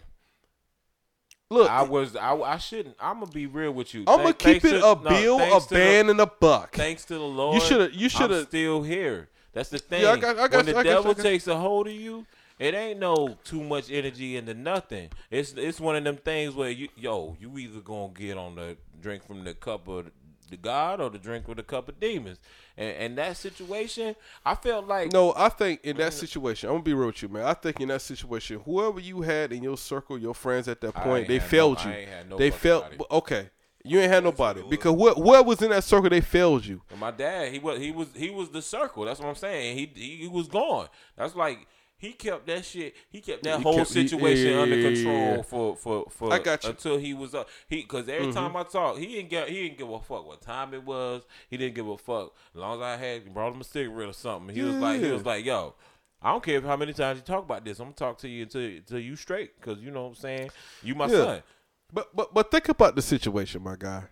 Look, 1.49 1.69
I 1.69 1.83
was 1.83 2.15
I, 2.15 2.35
I 2.35 2.57
shouldn't. 2.57 2.95
I'm 2.99 3.19
gonna 3.19 3.31
be 3.31 3.45
real 3.45 3.71
with 3.71 3.93
you. 3.93 4.01
I'm 4.07 4.17
gonna 4.17 4.33
Thank- 4.33 4.63
keep 4.63 4.65
it 4.65 4.79
to- 4.79 4.91
a 4.91 4.95
no, 4.95 5.09
bill, 5.09 5.39
a 5.57 5.59
to 5.61 5.69
the- 5.69 5.75
band, 5.75 6.09
and 6.09 6.19
a 6.19 6.25
buck. 6.25 6.75
Thanks 6.75 7.05
to 7.05 7.13
the 7.15 7.19
Lord. 7.19 7.55
You 7.55 7.61
shoulda- 7.67 7.93
you 7.95 8.09
shoulda- 8.09 8.43
still 8.45 8.81
here. 8.81 9.29
That's 9.51 9.69
the 9.69 9.77
thing. 9.77 10.01
Yeah, 10.01 10.13
I 10.13 10.17
got- 10.17 10.39
I 10.39 10.47
got 10.47 10.57
when 10.57 10.65
the 10.65 10.71
I 10.79 10.83
got 10.83 10.89
devil 10.89 11.13
takes 11.13 11.45
a 11.45 11.55
hold 11.55 11.87
of 11.87 11.93
you, 11.93 12.25
it 12.57 12.73
ain't 12.73 12.99
no 12.99 13.37
too 13.43 13.61
much 13.63 13.91
energy 13.91 14.35
into 14.35 14.55
nothing. 14.55 15.09
It's 15.29 15.53
it's 15.53 15.79
one 15.79 15.95
of 15.95 16.03
them 16.03 16.17
things 16.17 16.55
where 16.55 16.71
you 16.71 16.89
yo 16.95 17.37
you 17.39 17.55
either 17.59 17.81
gonna 17.81 18.13
get 18.13 18.35
on 18.37 18.55
the 18.55 18.77
drink 18.99 19.23
from 19.27 19.43
the 19.43 19.53
cup 19.53 19.87
of 19.87 20.09
the 20.49 20.57
God 20.57 21.01
or 21.01 21.09
the 21.09 21.17
drink 21.17 21.47
with 21.47 21.59
a 21.59 21.63
cup 21.63 21.89
of 21.89 21.99
demons. 21.99 22.39
And, 22.77 22.95
and 22.97 23.17
that 23.17 23.37
situation, 23.37 24.15
I 24.45 24.55
felt 24.55 24.87
like 24.87 25.11
No, 25.11 25.33
I 25.35 25.49
think 25.49 25.81
in 25.83 25.97
that 25.97 26.13
situation, 26.13 26.69
I'm 26.69 26.75
gonna 26.75 26.83
be 26.83 26.93
real 26.93 27.07
with 27.07 27.21
you, 27.21 27.29
man. 27.29 27.45
I 27.45 27.53
think 27.53 27.79
in 27.81 27.89
that 27.89 28.01
situation, 28.01 28.61
whoever 28.65 28.99
you 28.99 29.21
had 29.21 29.51
in 29.51 29.63
your 29.63 29.77
circle, 29.77 30.17
your 30.17 30.33
friends 30.33 30.67
at 30.67 30.81
that 30.81 30.93
point, 30.95 31.27
they 31.27 31.37
no- 31.39 31.43
failed 31.43 31.77
I 31.79 31.99
you. 31.99 32.07
no 32.29 32.37
they 32.37 32.51
failed. 32.51 32.85
Okay, 33.11 33.49
you 33.83 33.99
ain't 33.99 34.11
had 34.11 34.23
nobody 34.23 34.63
because 34.69 34.93
what 34.93 35.17
what 35.17 35.45
was 35.45 35.61
in 35.61 35.69
that 35.69 35.83
circle, 35.83 36.09
they 36.09 36.21
failed 36.21 36.65
you. 36.65 36.81
my 36.97 37.11
dad, 37.11 37.51
he 37.51 37.59
was 37.59 37.79
he 37.79 37.91
was 37.91 38.07
he 38.15 38.29
was 38.29 38.49
the 38.49 38.61
circle. 38.61 39.05
That's 39.05 39.19
what 39.19 39.29
I'm 39.29 39.35
saying. 39.35 39.77
He 39.77 39.91
he, 39.93 40.15
he 40.17 40.27
was 40.27 40.47
gone. 40.47 40.87
That's 41.17 41.35
like 41.35 41.67
he 41.97 42.11
kept 42.13 42.45
that 42.47 42.65
shit. 42.65 42.95
He 43.09 43.21
kept 43.21 43.43
that 43.43 43.57
He 43.57 43.63
whole 43.63 43.75
kept- 43.77 43.93
he- 43.93 44.07
situation 44.07 44.51
yeah, 44.51 44.59
under 44.61 44.75
yeah, 44.75 44.87
yeah, 44.89 44.93
control 44.95 45.15
yeah. 45.37 45.41
for 45.43 45.75
for 45.77 46.05
for 46.09 46.33
I 46.33 46.39
got 46.39 46.63
you. 46.63 46.69
Mm-hmm. 46.69 46.77
until 46.77 46.97
he 46.97 47.13
was 47.13 47.33
up. 47.33 47.47
He 47.69 47.77
because 47.77 48.09
every 48.09 48.31
time 48.33 48.55
I 48.57 48.63
talk, 48.63 48.97
he 48.97 49.07
didn't 49.07 49.29
get 49.29 49.47
he 49.49 49.63
didn't 49.63 49.77
give 49.77 49.89
a 49.89 49.99
fuck 49.99 50.25
what 50.27 50.41
time 50.41 50.73
it 50.73 50.83
was. 50.83 51.23
He 51.49 51.57
didn't 51.57 51.75
give 51.75 51.87
a 51.87 51.97
fuck 51.97 52.33
as 52.53 52.59
long 52.59 52.81
as 52.81 52.83
I 52.83 52.97
had 52.97 53.33
brought 53.33 53.53
him 53.53 53.61
a 53.61 53.63
cigarette 53.63 54.09
or 54.09 54.13
something. 54.13 54.53
He 54.53 54.61
was 54.61 54.75
like 54.75 54.99
he 55.01 55.11
was 55.11 55.25
like 55.25 55.45
yo. 55.45 55.75
I 56.21 56.31
don't 56.31 56.41
care 56.43 56.61
how 56.61 56.77
many 56.77 56.93
times 56.93 57.19
you 57.19 57.23
talk 57.25 57.43
about 57.43 57.65
this. 57.65 57.79
I'm 57.79 57.87
gonna 57.87 57.95
talk 57.95 58.17
to 58.19 58.29
you 58.29 58.43
until 58.43 58.61
until 58.61 58.99
you 58.99 59.15
straight, 59.15 59.59
cause 59.61 59.79
you 59.79 59.91
know 59.91 60.03
what 60.03 60.09
I'm 60.09 60.15
saying. 60.15 60.49
You 60.81 60.95
my 60.95 61.05
Yeah. 61.07 61.17
son. 61.25 61.43
But 61.91 62.15
but 62.15 62.33
but 62.33 62.49
think 62.49 62.69
about 62.69 62.95
the 62.95 63.01
situation, 63.01 63.61
my 63.61 63.75
guy. 63.77 64.03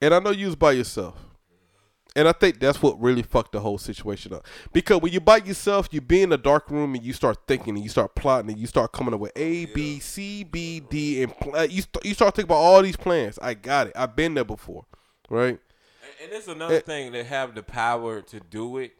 And 0.00 0.12
I 0.14 0.18
know 0.20 0.30
you 0.30 0.46
was 0.46 0.56
by 0.56 0.72
yourself. 0.72 1.16
And 2.16 2.26
I 2.26 2.32
think 2.32 2.58
that's 2.58 2.80
what 2.82 3.00
really 3.00 3.22
fucked 3.22 3.52
the 3.52 3.60
whole 3.60 3.78
situation 3.78 4.32
up. 4.32 4.46
Because 4.72 5.00
when 5.02 5.12
you 5.12 5.20
by 5.20 5.36
yourself, 5.36 5.88
you 5.92 6.00
be 6.00 6.22
in 6.22 6.32
a 6.32 6.36
dark 6.38 6.70
room 6.70 6.94
and 6.94 7.04
you 7.04 7.12
start 7.12 7.36
thinking 7.46 7.74
and 7.76 7.84
you 7.84 7.90
start 7.90 8.14
plotting 8.16 8.50
and 8.50 8.58
you 8.58 8.66
start 8.66 8.90
coming 8.92 9.12
up 9.14 9.20
with 9.20 9.32
A, 9.36 9.66
B, 9.66 10.00
C, 10.00 10.42
B, 10.42 10.80
D, 10.80 11.22
and 11.22 11.36
pl- 11.38 11.66
you 11.66 11.82
st- 11.82 12.04
you 12.04 12.14
start 12.14 12.34
thinking 12.34 12.48
about 12.48 12.56
all 12.62 12.82
these 12.82 12.96
plans. 12.96 13.38
I 13.40 13.54
got 13.54 13.88
it. 13.88 13.92
I've 13.94 14.16
been 14.16 14.34
there 14.34 14.44
before, 14.44 14.86
right? 15.28 15.48
And- 15.50 15.58
And 16.22 16.32
it's 16.32 16.48
another 16.48 16.76
Eh. 16.76 16.80
thing 16.80 17.12
to 17.12 17.22
have 17.22 17.54
the 17.54 17.62
power 17.62 18.22
to 18.22 18.40
do 18.40 18.78
it, 18.78 18.92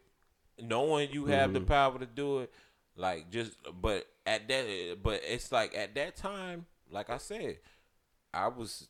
knowing 0.61 1.09
you 1.11 1.25
have 1.25 1.49
Mm-hmm. 1.51 1.53
the 1.53 1.61
power 1.61 1.97
to 1.99 2.05
do 2.05 2.39
it. 2.39 2.53
Like 2.95 3.29
just, 3.31 3.53
but 3.81 4.05
at 4.25 4.47
that, 4.47 4.97
but 5.01 5.21
it's 5.23 5.51
like 5.51 5.75
at 5.75 5.95
that 5.95 6.15
time, 6.15 6.65
like 6.91 7.09
I 7.09 7.17
said, 7.17 7.57
I 8.33 8.47
was 8.47 8.89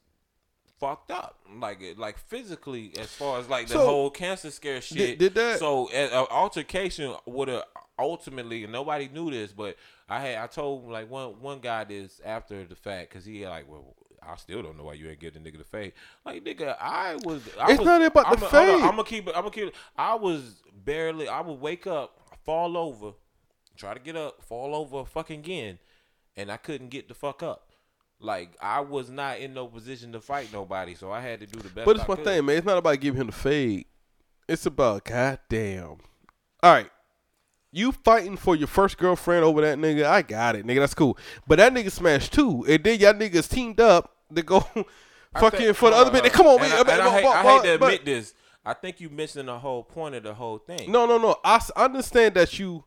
fucked 0.80 1.12
up, 1.12 1.40
like 1.60 1.82
like 1.98 2.18
physically, 2.18 2.94
as 3.00 3.08
far 3.08 3.40
as 3.40 3.50
like 3.50 3.68
the 3.68 3.74
So, 3.74 3.86
whole 3.86 4.10
cancer 4.10 4.52
scare 4.52 4.82
shit. 4.82 5.20
did 5.20 5.34
that- 5.36 5.60
So 5.60 5.90
an 5.90 6.12
altercation 6.30 7.16
would 7.26 7.48
have 7.48 7.64
ultimately, 8.00 8.64
and 8.64 8.72
nobody 8.72 9.10
knew 9.10 9.32
this, 9.32 9.52
but 9.52 9.76
I 10.08 10.22
had 10.22 10.38
I 10.38 10.48
told 10.48 10.90
like 10.90 11.10
one 11.10 11.42
one 11.42 11.60
guy 11.60 11.84
this 11.84 12.22
after 12.24 12.64
the 12.66 12.76
fact 12.76 13.10
because 13.10 13.26
he 13.26 13.48
like 13.48 13.70
well. 13.70 13.96
I 14.30 14.36
still 14.36 14.62
don't 14.62 14.76
know 14.76 14.84
why 14.84 14.94
you 14.94 15.08
ain't 15.10 15.22
get 15.22 15.36
the 15.36 15.40
nigga 15.40 15.58
the 15.60 15.64
fade. 15.64 15.94
Like 16.26 16.44
nigga, 16.44 16.76
I 16.82 17.16
was. 17.24 17.48
I 17.58 17.70
It's 17.72 17.80
was, 17.80 17.86
not 17.86 18.02
about 18.02 18.38
the 18.38 18.46
I'm 18.46 18.52
fade. 18.52 18.74
I'm 18.84 18.90
gonna 18.92 19.04
keep 19.06 19.26
it. 19.28 19.34
I'm 19.34 19.44
gonna 19.44 19.52
keep 19.52 19.68
it. 19.68 19.76
I 19.96 20.16
was 20.16 20.64
barely. 20.84 21.30
I 21.30 21.40
would 21.40 21.62
wake 21.62 21.88
up, 21.88 22.20
fall 22.44 22.76
over, 22.76 23.14
try 23.78 23.94
to 23.94 24.02
get 24.02 24.18
up, 24.18 24.42
fall 24.44 24.76
over 24.76 25.06
fucking 25.06 25.40
again, 25.40 25.80
and 26.36 26.52
I 26.52 26.58
couldn't 26.58 26.90
get 26.90 27.08
the 27.08 27.14
fuck 27.14 27.42
up. 27.42 27.67
Like 28.20 28.56
I 28.62 28.80
was 28.82 29.10
not 29.10 29.40
in 29.40 29.54
no 29.54 29.68
position 29.68 30.12
to 30.14 30.20
fight 30.22 30.50
nobody, 30.52 30.96
so 30.96 31.12
I 31.12 31.22
had 31.22 31.40
to 31.42 31.46
do 31.46 31.60
the 31.60 31.70
best. 31.70 31.86
But 31.86 31.98
it's 31.98 32.06
I 32.06 32.08
my 32.08 32.16
could. 32.16 32.26
thing, 32.26 32.46
man. 32.46 32.58
It's 32.58 32.66
not 32.66 32.78
about 32.78 33.00
giving 33.00 33.22
him 33.22 33.28
the 33.28 33.34
fade. 33.34 33.86
It's 34.48 34.66
about 34.66 35.04
goddamn. 35.06 35.98
All 36.64 36.74
right. 36.74 36.90
You 37.72 37.92
fighting 37.92 38.38
for 38.38 38.56
your 38.56 38.68
first 38.68 38.98
girlfriend 38.98 39.44
over 39.44 39.62
that 39.62 39.78
nigga? 39.78 40.06
I 40.06 40.22
got 40.24 40.56
it, 40.56 40.66
nigga. 40.66 40.80
That's 40.80 40.94
cool. 40.96 41.18
But 41.46 41.58
that 41.58 41.74
nigga 41.74 41.92
smashed 41.92 42.34
two, 42.34 42.66
and 42.68 42.84
then 42.84 43.00
y'all 43.00 43.14
niggas 43.14 43.50
teamed 43.50 43.80
up 43.80 44.16
to 44.34 44.42
go 44.42 44.66
I 45.36 45.40
fucking 45.40 45.60
think- 45.60 45.76
for 45.78 45.90
the 45.92 45.98
other 45.98 46.10
bitch. 46.10 46.24
bit. 46.24 46.34
Come 46.34 46.48
on, 46.48 46.60
man. 46.62 46.72
I, 46.72 46.80
and 46.80 46.90
I 46.90 47.10
hate, 47.20 47.26
I 47.26 47.44
hate 47.44 47.64
to 47.74 47.78
but- 47.78 47.86
admit 47.94 48.06
this. 48.06 48.34
I 48.66 48.74
think 48.74 49.00
you 49.00 49.10
missing 49.10 49.46
the 49.46 49.60
whole 49.60 49.84
point 49.84 50.16
of 50.16 50.24
the 50.24 50.34
whole 50.34 50.58
thing. 50.58 50.92
No, 50.92 51.06
no, 51.06 51.18
no. 51.18 51.38
I 51.46 51.62
understand 51.78 52.36
that 52.36 52.58
you 52.60 52.84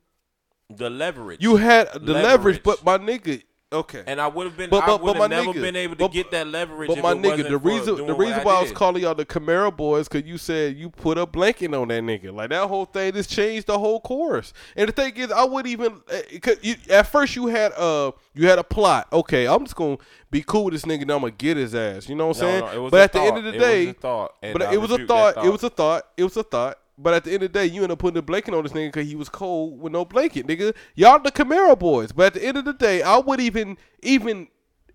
the 0.69 0.91
leverage. 0.91 1.43
you 1.43 1.57
had 1.57 1.89
the 1.95 2.01
leverage, 2.13 2.25
Leverage. 2.25 2.63
but 2.63 2.85
my 2.85 2.99
nigga, 2.99 3.43
okay. 3.73 4.03
and 4.07 4.21
I 4.21 4.27
would 4.29 4.47
have 4.47 4.57
been. 4.57 4.71
But- 4.71 4.83
I 4.85 4.87
but- 4.87 5.03
would 5.03 5.17
my 5.17 5.23
have 5.23 5.31
never 5.31 5.49
nigga- 5.53 5.61
been 5.63 5.77
able 5.77 5.95
to 5.97 6.05
but- 6.05 6.13
get 6.13 6.31
that 6.33 6.47
leverage. 6.47 6.89
But 6.89 6.99
my 7.03 7.15
nigga, 7.15 7.49
the 7.49 7.59
reason 7.59 8.07
the 8.07 8.15
reason 8.15 8.43
why 8.43 8.55
I 8.57 8.63
was 8.63 8.73
calling 8.73 9.03
y'all 9.03 9.15
the 9.15 9.25
Camaro 9.27 9.75
boys 9.77 10.09
because 10.09 10.29
you 10.29 10.39
said 10.39 10.77
you 10.77 10.91
put 10.91 11.19
a 11.19 11.27
blanket 11.27 11.73
on 11.75 11.89
that 11.89 12.03
nigga. 12.03 12.33
Like 12.35 12.51
that 12.51 12.67
whole 12.69 12.85
thing 12.85 13.13
just 13.13 13.31
changed 13.31 13.67
the 13.69 13.79
whole 13.79 14.01
course. 14.01 14.53
And 14.77 14.89
the 14.89 14.93
thing 14.93 15.17
is, 15.17 15.31
I 15.31 15.45
wouldn't 15.45 15.71
even. 15.73 16.01
eh, 16.11 16.39
'cause 16.41 16.57
you, 16.63 16.75
at 16.91 17.07
first, 17.07 17.37
you 17.37 17.47
had 17.47 17.73
uh 17.73 18.13
you 18.35 18.49
had 18.49 18.59
a 18.59 18.65
plot. 18.65 19.09
Okay, 19.13 19.47
I'm 19.47 19.65
just 19.65 19.77
gonna 19.77 19.99
be 20.31 20.43
cool 20.43 20.65
with 20.65 20.75
this 20.75 20.83
nigga. 20.85 21.03
and 21.03 21.11
I'm 21.13 21.21
gonna 21.21 21.31
get 21.33 21.57
his 21.57 21.75
ass. 21.75 22.09
You 22.09 22.15
know 22.15 22.29
what 22.29 22.37
I'm 22.43 22.47
No, 22.47 22.61
saying? 22.67 22.75
no, 22.85 22.91
but 22.91 22.97
a 23.01 23.03
at 23.03 23.13
the 23.13 23.21
end 23.21 23.39
of 23.39 23.45
thought. 23.45 23.53
the 23.53 23.57
It 23.57 23.79
was 23.81 23.91
a 23.91 23.93
thought, 23.95 24.35
but 24.53 24.75
it 24.75 24.79
was 24.79 24.91
a 24.91 24.97
that 24.99 25.07
thought. 25.09 25.45
It 25.45 25.51
was 25.51 25.63
a 25.65 25.71
thought. 25.71 26.07
It 26.17 26.25
was 26.25 26.37
a 26.37 26.43
thought. 26.43 26.79
But 27.03 27.15
at 27.15 27.25
the 27.25 27.33
end 27.33 27.43
of 27.43 27.53
the 27.53 27.59
day, 27.59 27.67
you 27.67 27.83
end 27.83 27.93
up 27.93 27.99
putting 27.99 28.19
a 28.19 28.23
blanket 28.23 28.53
on 28.53 28.63
this 28.63 28.73
nigga 28.73 28.89
because 28.89 29.09
he 29.09 29.15
was 29.17 29.29
cold 29.31 29.81
with 29.81 29.93
no 29.93 30.05
blanket, 30.05 30.47
nigga. 30.47 30.75
Y'all 30.95 31.19
the 31.19 31.33
Camaro 31.33 31.79
boys. 31.79 32.13
But 32.13 32.27
at 32.27 32.35
the 32.35 32.45
end 32.45 32.59
of 32.59 32.65
the 32.67 32.75
day, 32.75 33.03
I 33.03 33.17
would 33.19 33.41
even 33.41 33.79
even 34.03 34.49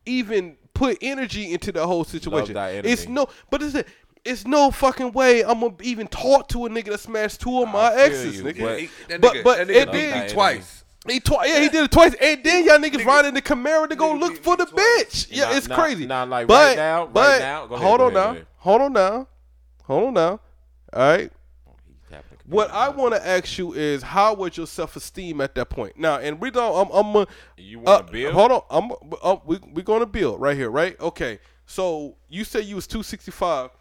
even 0.06 0.58
put 0.74 0.98
energy 1.02 1.52
into 1.52 1.72
the 1.72 1.86
whole 1.88 2.04
situation. 2.04 2.54
thy 2.54 2.70
It's 2.72 3.08
no, 3.08 3.28
but 3.50 3.64
it's 3.64 3.74
a, 3.76 3.86
it's 4.24 4.46
no 4.46 4.70
fucking 4.72 5.14
way 5.14 5.44
I'm 5.44 5.62
gonna 5.62 5.76
even 5.82 6.08
talk 6.08 6.48
to 6.50 6.66
a 6.66 6.70
nigga 6.70 6.92
that 6.92 7.00
smashed 7.00 7.42
two 7.42 7.62
of 7.64 7.70
my 7.70 7.94
exes, 7.94 8.38
you, 8.38 8.44
nigga. 8.44 8.62
but- 8.62 8.80
He- 8.80 8.90
that 9.08 9.22
but 9.22 9.34
nigga- 9.34 9.44
but 9.44 9.58
that 9.58 9.68
nigga 9.68 9.76
it 9.88 9.92
did 9.92 10.30
twice. 10.30 10.84
he 11.08 11.20
twi- 11.20 11.46
yeah, 11.46 11.60
he 11.62 11.70
did 11.70 11.84
it 11.86 11.92
twice, 11.92 12.14
and 12.22 12.44
then 12.44 12.66
y'all 12.66 12.78
niggas 12.78 13.06
riding 13.06 13.34
the 13.34 13.42
Camaro 13.42 13.88
to 13.90 13.96
go 13.96 14.14
Nigga 14.14 14.20
look 14.20 14.44
for 14.44 14.58
the 14.58 14.66
twice. 14.66 14.84
bitch. 14.84 15.28
Yeah, 15.32 15.46
Nah, 15.46 15.56
it's 15.58 15.68
nah, 15.68 15.76
crazy. 15.76 16.06
nah, 16.06 16.24
like, 16.24 16.48
but, 16.48 16.68
right 16.70 16.76
now- 16.76 17.04
right 17.06 17.14
but 17.14 17.40
now- 17.40 17.66
go 17.68 17.76
ahead, 17.76 17.88
hold 17.88 18.00
go 18.00 18.06
on 18.06 18.12
ahead, 18.12 18.14
go 18.14 18.20
now, 18.20 18.32
ahead. 18.32 18.48
hold 18.58 18.82
on 18.82 18.94
now, 18.94 19.28
hold 19.86 20.04
on 20.08 20.14
now. 20.14 20.40
All 20.94 21.10
right. 21.10 21.32
What. 22.48 22.72
I 22.72 22.90
want 22.90 23.14
to 23.14 23.26
ask 23.26 23.58
you 23.58 23.74
is, 23.74 24.04
how 24.04 24.34
was 24.34 24.58
your 24.58 24.68
self 24.68 24.96
esteem 24.96 25.42
at 25.42 25.56
that 25.56 25.70
point? 25.70 25.98
Now, 25.98 26.20
and 26.20 26.40
we 26.40 26.52
don't. 26.52 26.88
I'm. 26.88 26.94
I'm. 26.94 27.16
Uh, 27.16 27.26
You 27.58 27.80
wanna 27.80 27.98
uh, 27.98 28.02
build? 28.04 28.34
Hold 28.34 28.52
on. 28.52 28.62
I'm. 28.70 28.92
Uh, 29.22 29.38
we 29.46 29.60
we 29.74 29.82
going 29.82 30.02
to 30.02 30.06
build 30.06 30.40
right 30.40 30.56
here, 30.56 30.70
right? 30.70 31.00
Okay. 31.00 31.40
So 31.66 32.16
you 32.30 32.44
say 32.44 32.62
you 32.62 32.76
was 32.76 32.86
265 32.88 33.72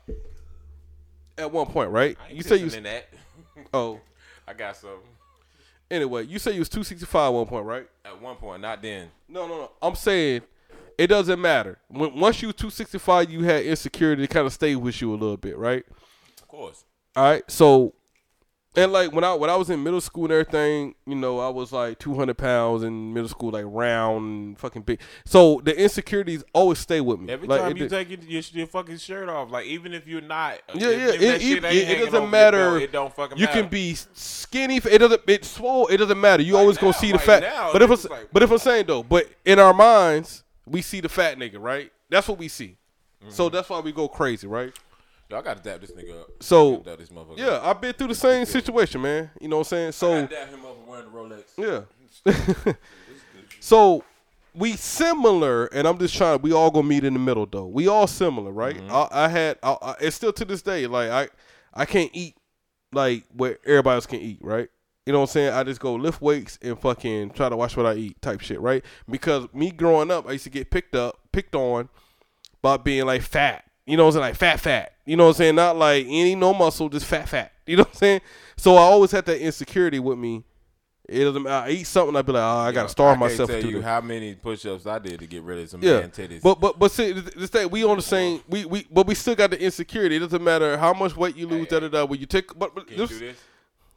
at 1.36 1.50
one 1.50 1.66
point, 1.66 1.90
right? 1.90 2.16
You 2.30 2.42
say 2.42 2.56
you. 2.56 2.68
in 2.68 2.84
that. 2.84 3.08
Oh. 3.72 4.00
I 4.48 4.52
got 4.52 4.76
something. 4.76 4.98
Anyway, 5.90 6.26
you 6.26 6.38
say 6.38 6.52
you 6.52 6.60
was 6.60 6.68
265 6.68 7.14
at 7.14 7.28
one 7.28 7.46
point, 7.46 7.66
right? 7.66 7.86
At 8.04 8.20
one 8.20 8.36
point, 8.36 8.62
not 8.62 8.82
then. 8.82 9.10
No, 9.28 9.46
no, 9.46 9.56
no. 9.58 9.70
I'm 9.82 9.94
saying 9.94 10.42
it 10.98 11.08
doesn't 11.08 11.40
matter. 11.40 11.78
When 11.88 12.18
once 12.18 12.42
you 12.42 12.52
265, 12.52 13.30
you 13.30 13.44
had 13.44 13.64
insecurity. 13.64 14.24
It 14.24 14.30
kind 14.30 14.46
of 14.46 14.52
stayed 14.52 14.76
with 14.76 15.00
you 15.00 15.12
a 15.12 15.16
little 15.16 15.36
bit, 15.36 15.56
right? 15.56 15.84
Of 16.40 16.48
course. 16.48 16.84
All 17.16 17.24
right. 17.24 17.48
So, 17.50 17.94
and 18.76 18.92
like 18.92 19.12
when 19.12 19.24
I 19.24 19.34
when 19.34 19.50
I 19.50 19.56
was 19.56 19.70
in 19.70 19.82
middle 19.82 20.00
school 20.00 20.24
and 20.24 20.32
everything, 20.32 20.94
you 21.06 21.14
know, 21.14 21.38
I 21.40 21.48
was 21.48 21.72
like 21.72 21.98
200 21.98 22.36
pounds 22.36 22.82
in 22.82 23.12
middle 23.14 23.28
school, 23.28 23.50
like 23.50 23.64
round, 23.66 24.24
and 24.24 24.58
fucking 24.58 24.82
big. 24.82 25.00
So 25.24 25.60
the 25.64 25.78
insecurities 25.78 26.42
always 26.52 26.78
stay 26.78 27.00
with 27.00 27.20
me. 27.20 27.32
Every 27.32 27.46
like, 27.48 27.60
time 27.60 27.76
you 27.76 27.88
did- 27.88 27.90
take 27.90 28.10
your, 28.10 28.18
your, 28.30 28.42
your 28.52 28.66
fucking 28.66 28.98
shirt 28.98 29.28
off, 29.28 29.50
like 29.50 29.66
even 29.66 29.92
if 29.94 30.06
you're 30.06 30.20
not, 30.20 30.58
Yeah, 30.74 30.88
if, 30.88 31.20
yeah. 31.20 31.30
if 31.34 31.42
It, 31.42 31.42
it, 31.42 31.64
it, 31.64 31.90
it 32.00 32.04
doesn't 32.10 32.30
matter. 32.30 32.70
belt, 32.70 32.82
it 32.82 32.92
don't 32.92 33.14
fucking 33.14 33.38
you 33.38 33.46
matter. 33.46 33.60
can 33.62 33.70
be 33.70 33.94
skinny. 34.14 34.76
It 34.78 34.98
doesn't. 34.98 35.20
It's 35.26 35.48
swole. 35.48 35.86
It 35.88 35.98
doesn't 35.98 36.20
matter. 36.20 36.42
You 36.42 36.54
Right 36.54 36.60
always 36.60 36.76
gonna 36.78 36.88
now, 36.92 36.98
see 36.98 37.12
the 37.12 37.18
right 37.18 37.26
fat. 37.26 37.42
now, 37.42 37.72
but 37.72 37.82
if 37.82 37.90
it's 37.90 38.04
like- 38.08 38.28
but 38.32 38.42
if 38.42 38.50
I'm 38.50 38.58
saying 38.58 38.86
though, 38.86 39.02
but 39.02 39.28
in 39.44 39.58
our 39.58 39.74
minds, 39.74 40.42
we 40.66 40.82
see 40.82 41.00
the 41.00 41.08
fat 41.08 41.38
nigga, 41.38 41.56
right? 41.58 41.92
That's 42.10 42.26
what 42.28 42.38
we 42.38 42.48
see. 42.48 42.76
Mm-hmm. 43.22 43.30
So 43.30 43.48
that's 43.48 43.68
why 43.70 43.80
we 43.80 43.92
go 43.92 44.06
crazy, 44.08 44.46
right? 44.46 44.72
I 45.34 45.42
gotta 45.42 45.60
dap 45.60 45.80
this 45.80 45.92
nigga 45.92 46.20
up. 46.20 46.30
So, 46.40 46.78
Dap 46.78 46.98
this 46.98 47.10
motherfucker 47.10 47.38
Yeah. 47.38 47.60
I've 47.62 47.80
been 47.80 47.92
through 47.92 48.08
the 48.08 48.14
same 48.14 48.44
situation, 48.46 49.02
man. 49.02 49.30
You 49.40 49.48
know 49.48 49.58
what 49.58 49.72
I'm 49.72 49.92
saying? 49.92 49.92
So 49.92 50.22
gotta 50.22 50.34
dap 50.34 50.48
him 50.50 50.64
up 50.64 50.86
wearing 50.86 51.04
the 51.04 51.10
Rolex. 51.10 51.86
yeah. 52.66 52.72
so 53.60 54.04
we 54.54 54.76
similar, 54.76 55.66
and 55.66 55.86
I'm 55.86 55.98
just 55.98 56.14
trying. 56.14 56.40
We 56.42 56.52
all 56.52 56.70
gonna 56.70 56.86
meet 56.86 57.04
in 57.04 57.12
the 57.12 57.18
middle, 57.18 57.46
though. 57.46 57.66
We 57.66 57.88
all 57.88 58.06
similar, 58.06 58.52
right? 58.52 58.76
Mm-hmm. 58.76 58.94
I, 58.94 59.08
I 59.10 59.28
had. 59.28 59.58
I, 59.62 59.76
I, 59.82 59.94
it's 60.00 60.16
still 60.16 60.32
to 60.32 60.44
this 60.44 60.62
day. 60.62 60.86
Like 60.86 61.10
I, 61.10 61.28
I 61.72 61.84
can't 61.84 62.10
eat 62.14 62.36
like 62.92 63.24
what 63.32 63.58
everybody 63.66 63.96
else 63.96 64.06
can 64.06 64.20
eat, 64.20 64.38
right? 64.40 64.68
You 65.06 65.12
know 65.12 65.20
what 65.20 65.30
I'm 65.30 65.32
saying? 65.32 65.52
I 65.52 65.64
just 65.64 65.80
go 65.80 65.94
lift 65.96 66.22
weights 66.22 66.58
and 66.62 66.78
fucking 66.78 67.30
try 67.30 67.50
to 67.50 67.56
watch 67.56 67.76
what 67.76 67.84
I 67.84 67.94
eat, 67.94 68.22
type 68.22 68.40
shit, 68.40 68.60
right? 68.60 68.82
Because 69.10 69.48
me 69.52 69.70
growing 69.70 70.10
up, 70.10 70.26
I 70.26 70.32
used 70.32 70.44
to 70.44 70.50
get 70.50 70.70
picked 70.70 70.94
up, 70.94 71.18
picked 71.30 71.54
on 71.54 71.90
about 72.60 72.84
being 72.84 73.04
like 73.04 73.20
fat. 73.20 73.64
You 73.86 73.98
know 73.98 74.04
what 74.04 74.10
I'm 74.10 74.12
saying? 74.14 74.22
Like 74.22 74.36
fat, 74.36 74.60
fat. 74.60 74.93
You 75.06 75.16
know 75.16 75.24
what 75.24 75.30
I'm 75.30 75.34
saying? 75.36 75.54
Not 75.56 75.76
like 75.76 76.06
any 76.08 76.34
no 76.34 76.54
muscle, 76.54 76.88
just 76.88 77.04
fat, 77.06 77.28
fat. 77.28 77.52
You 77.66 77.76
know 77.78 77.82
what 77.84 77.90
I'm 77.92 77.96
saying? 77.96 78.20
So 78.56 78.74
I 78.76 78.80
always 78.82 79.10
had 79.10 79.24
that 79.26 79.40
insecurity 79.40 79.98
with 79.98 80.18
me 80.18 80.44
It 81.08 81.24
doesn't. 81.24 81.46
I 81.46 81.70
eat 81.70 81.84
something, 81.84 82.14
I'd 82.16 82.24
be 82.26 82.32
like, 82.32 82.42
oh, 82.42 82.58
I 82.68 82.72
gotta 82.72 82.84
Yo, 82.86 82.88
starve 82.88 83.16
I 83.16 83.20
myself 83.20 83.48
tell 83.50 83.64
you 83.64 83.76
this. 83.76 83.84
how 83.84 84.00
many 84.02 84.34
push-ups 84.34 84.86
I 84.86 84.98
did 84.98 85.18
to 85.20 85.26
get 85.26 85.42
rid 85.42 85.58
of 85.60 85.68
some 85.70 85.82
Yeah, 85.82 86.00
man 86.00 86.10
titties. 86.10 86.40
but 86.42 86.60
but 86.60 86.78
but 86.78 86.90
see, 86.90 87.12
th- 87.12 87.24
this 87.34 87.50
thing 87.50 87.68
we 87.70 87.84
on 87.84 87.96
the 87.96 88.02
same. 88.02 88.40
We 88.48 88.64
we 88.66 88.86
but 88.90 89.06
we 89.06 89.14
still 89.14 89.34
got 89.34 89.50
the 89.50 89.60
insecurity. 89.62 90.16
It 90.16 90.20
doesn't 90.20 90.42
matter 90.44 90.76
how 90.78 90.92
much 90.94 91.16
weight 91.16 91.36
you 91.36 91.46
lose. 91.46 91.68
Da 91.68 91.80
da 91.80 91.88
da. 91.88 92.04
When 92.04 92.20
you 92.20 92.26
take, 92.26 92.48
but 92.58 92.74
but 92.74 92.86
can 92.86 92.98
you 92.98 93.06
this- 93.06 93.18
do 93.18 93.32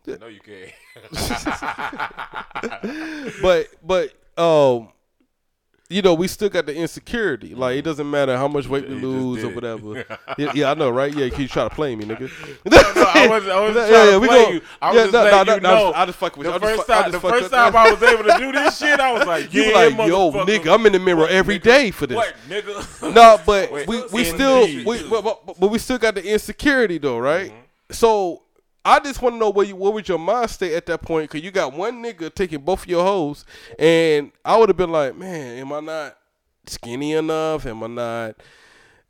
this? 0.05 0.19
No, 0.21 0.27
you 0.27 0.39
can't. 0.39 0.71
but 3.41 3.67
but 3.83 4.13
um, 4.41 4.89
you 5.89 6.01
know, 6.01 6.13
we 6.13 6.27
still 6.27 6.49
got 6.49 6.65
the 6.65 6.75
insecurity. 6.75 7.55
Like 7.55 7.77
it 7.77 7.83
doesn't 7.83 8.09
matter 8.09 8.35
how 8.35 8.47
much 8.49 8.67
weight 8.67 8.89
we 8.89 8.95
lose 8.95 9.43
or 9.43 9.49
whatever. 9.49 10.03
yeah, 10.37 10.51
yeah, 10.53 10.71
I 10.71 10.73
know, 10.73 10.89
right? 10.89 11.13
Yeah, 11.13 11.25
you 11.25 11.47
try 11.47 11.63
to 11.63 11.69
play 11.73 11.95
me, 11.95 12.03
nigga. 12.03 12.29
no, 12.65 12.77
I 12.77 13.27
wasn't, 13.27 13.51
I 13.53 13.59
wasn't 13.61 13.75
Yeah, 13.89 13.95
trying 13.95 14.05
yeah, 14.05 14.11
to 14.11 14.19
we 14.19 14.27
play 14.27 14.43
go- 14.43 14.51
you. 14.51 14.61
I 14.81 14.87
was 14.87 14.95
yeah, 14.95 15.03
just 15.03 15.13
no, 15.13 15.23
letting 15.23 15.47
no, 15.47 15.55
you 15.55 15.61
no, 15.61 15.69
I 15.69 15.73
know. 15.73 15.85
just- 15.87 15.97
I 15.97 16.05
just 16.05 16.17
fuck 16.19 16.37
with 16.37 16.47
the 16.47 16.53
you. 16.53 16.59
First 16.59 16.87
time, 16.87 17.11
the 17.11 17.19
first 17.21 17.51
time 17.51 17.75
I 17.75 17.89
was 17.91 18.03
able 18.03 18.23
to 18.25 18.37
do 18.37 18.51
this 18.51 18.77
shit, 18.77 18.99
I 18.99 19.11
was 19.13 19.25
like, 19.25 19.53
You 19.53 19.63
yeah, 19.63 19.75
like, 19.75 20.07
yo, 20.09 20.31
nigga, 20.31 20.73
I'm 20.73 20.85
in 20.85 20.91
the 20.93 20.99
mirror 20.99 21.27
every 21.27 21.59
day 21.59 21.91
for 21.91 22.05
this. 22.05 22.15
What, 22.17 22.35
nigga? 22.49 23.13
No, 23.13 23.39
but 23.45 23.71
Wait, 23.71 23.87
we 23.87 24.03
we 24.11 24.23
still 24.25 24.65
we 24.83 25.07
but, 25.09 25.23
but, 25.23 25.59
but 25.59 25.67
we 25.69 25.79
still 25.79 25.97
got 25.97 26.15
the 26.15 26.25
insecurity 26.33 26.97
though, 26.97 27.17
right? 27.17 27.51
Mm-hmm. 27.51 27.93
So 27.93 28.41
I 28.87 29.01
just 29.01 29.21
want 29.21 29.35
to 29.35 29.39
know 29.39 29.49
where 29.49 29.65
you 29.65 29.75
what 29.75 29.93
was 29.93 30.07
your 30.07 30.17
mind 30.17 30.49
state 30.49 30.71
at 30.71 30.85
that 30.85 31.01
point? 31.01 31.29
Because 31.29 31.43
you 31.43 31.51
got 31.51 31.73
one 31.73 32.01
nigga 32.01 32.33
taking 32.33 32.59
both 32.59 32.83
of 32.83 32.87
your 32.87 33.03
hoes, 33.03 33.43
and 33.77 34.31
I 34.45 34.57
would 34.57 34.69
have 34.69 34.77
been 34.77 34.93
like, 34.93 35.17
man, 35.17 35.57
am 35.57 35.73
I 35.73 35.81
not 35.81 36.17
skinny 36.67 37.11
enough? 37.11 37.65
Am 37.65 37.83
I 37.83 37.87
not? 37.87 38.35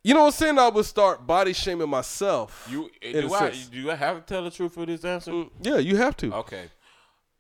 You 0.04 0.16
know 0.16 0.22
what 0.22 0.26
I'm 0.28 0.32
saying? 0.32 0.58
I 0.58 0.70
would 0.70 0.86
start 0.86 1.28
body 1.28 1.54
shaming 1.54 1.90
myself. 1.90 2.68
You 2.72 2.90
do 3.02 3.32
a 3.32 3.34
I, 3.36 3.52
sense. 3.52 3.68
do 3.68 3.92
I 3.92 3.96
have 3.96 4.18
to 4.18 4.24
tell 4.24 4.44
the 4.44 4.50
truth 4.50 4.74
for 4.74 4.86
this 4.88 5.06
answer? 5.06 5.32
Mm, 5.32 5.52
yeah, 5.62 5.78
you 5.78 5.96
have 5.98 6.18
to. 6.18 6.34
Okay. 6.34 6.70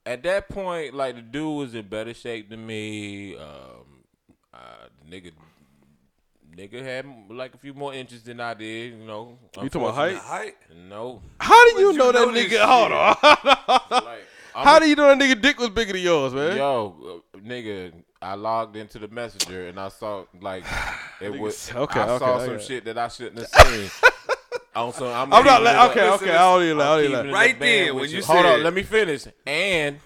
At 0.06 0.22
that 0.22 0.48
point, 0.48 0.94
like 0.94 1.16
the 1.16 1.24
dude 1.24 1.58
was 1.58 1.74
in 1.74 1.88
better 1.88 2.14
shape 2.14 2.52
than 2.52 2.68
me. 2.68 3.36
Um, 3.36 4.04
uh, 4.54 4.60
the 5.04 5.10
nigga, 5.22 5.32
nigga 6.58 6.84
had 6.84 7.06
like 7.30 7.54
a 7.54 7.58
few 7.58 7.74
more 7.74 7.94
inches 7.94 8.24
than 8.24 8.40
I 8.40 8.54
did. 8.54 8.94
You 8.94 9.06
know. 9.06 9.38
You 9.62 9.70
talking 9.70 9.82
about 9.82 9.96
height? 9.96 10.18
Height? 10.18 10.56
No. 10.90 11.22
How 11.40 11.70
do 11.70 11.80
you 11.80 11.92
you 11.92 11.98
know 11.98 12.12
that 12.12 12.26
know 12.26 12.32
this 12.32 12.52
nigga? 12.52 12.66
Hold 12.66 12.92
on. 12.92 14.04
Like, 14.58 14.66
How 14.66 14.80
do 14.80 14.90
you 14.90 14.96
know 14.96 15.16
that 15.16 15.20
nigga 15.20 15.40
dick 15.40 15.60
was 15.60 15.70
bigger 15.70 15.94
than 15.94 16.02
yours, 16.02 16.34
man? 16.34 16.58
Yo, 16.58 17.22
uh, 17.36 17.38
nigga, 17.38 17.94
I 18.20 18.34
logged 18.34 18.76
into 18.76 18.98
the 18.98 19.08
messenger 19.08 19.68
and 19.68 19.80
I 19.80 19.90
saw 19.90 20.26
like 20.42 20.64
it 21.22 21.40
was. 21.40 21.72
okay, 21.76 22.00
I 22.00 22.10
okay, 22.10 22.26
saw 22.26 22.40
I 22.40 22.46
some 22.48 22.60
shit 22.60 22.84
that 22.86 22.98
I 22.98 23.08
shouldn't 23.08 23.38
have 23.38 23.68
seen. 23.68 23.92
On 24.76 24.94
some, 24.94 25.08
I'm, 25.08 25.34
I'm 25.34 25.44
not 25.44 25.60
keeping 25.60 25.64
like 25.64 25.90
okay, 25.92 26.10
listen, 26.12 26.28
okay. 26.28 26.38
I 26.38 26.40
don't 26.40 26.64
even. 26.64 26.82
I 26.82 26.84
I'm 26.84 27.02
don't 27.02 27.12
even. 27.12 27.30
it 27.30 27.34
Right 27.34 27.54
in 27.54 27.60
then, 27.60 27.96
when 27.96 28.10
you 28.10 28.24
hold 28.24 28.46
on, 28.46 28.64
let 28.64 28.74
me 28.74 28.84
finish. 28.84 29.28
And 29.46 30.00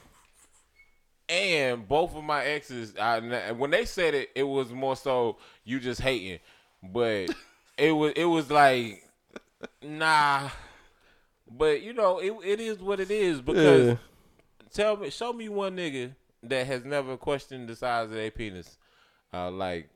and 1.31 1.87
both 1.87 2.13
of 2.15 2.23
my 2.23 2.43
exes, 2.43 2.93
I, 2.97 3.51
when 3.53 3.71
they 3.71 3.85
said 3.85 4.13
it, 4.13 4.29
it 4.35 4.43
was 4.43 4.71
more 4.71 4.95
so 4.97 5.37
you 5.63 5.79
just 5.79 6.01
hating, 6.01 6.39
but 6.83 7.29
it 7.77 7.91
was 7.93 8.11
it 8.15 8.25
was 8.25 8.51
like 8.51 9.03
nah. 9.81 10.49
But 11.49 11.81
you 11.81 11.93
know, 11.93 12.19
it 12.19 12.33
it 12.43 12.59
is 12.59 12.79
what 12.79 12.99
it 12.99 13.11
is 13.11 13.41
because 13.41 13.87
Yeah. 13.87 13.95
tell 14.73 14.97
me, 14.97 15.09
show 15.09 15.31
me 15.33 15.47
one 15.49 15.77
nigga 15.77 16.13
that 16.43 16.67
has 16.67 16.83
never 16.83 17.17
questioned 17.17 17.69
the 17.69 17.75
size 17.75 18.05
of 18.05 18.11
their 18.11 18.31
penis. 18.31 18.77
Uh, 19.33 19.49
like, 19.49 19.89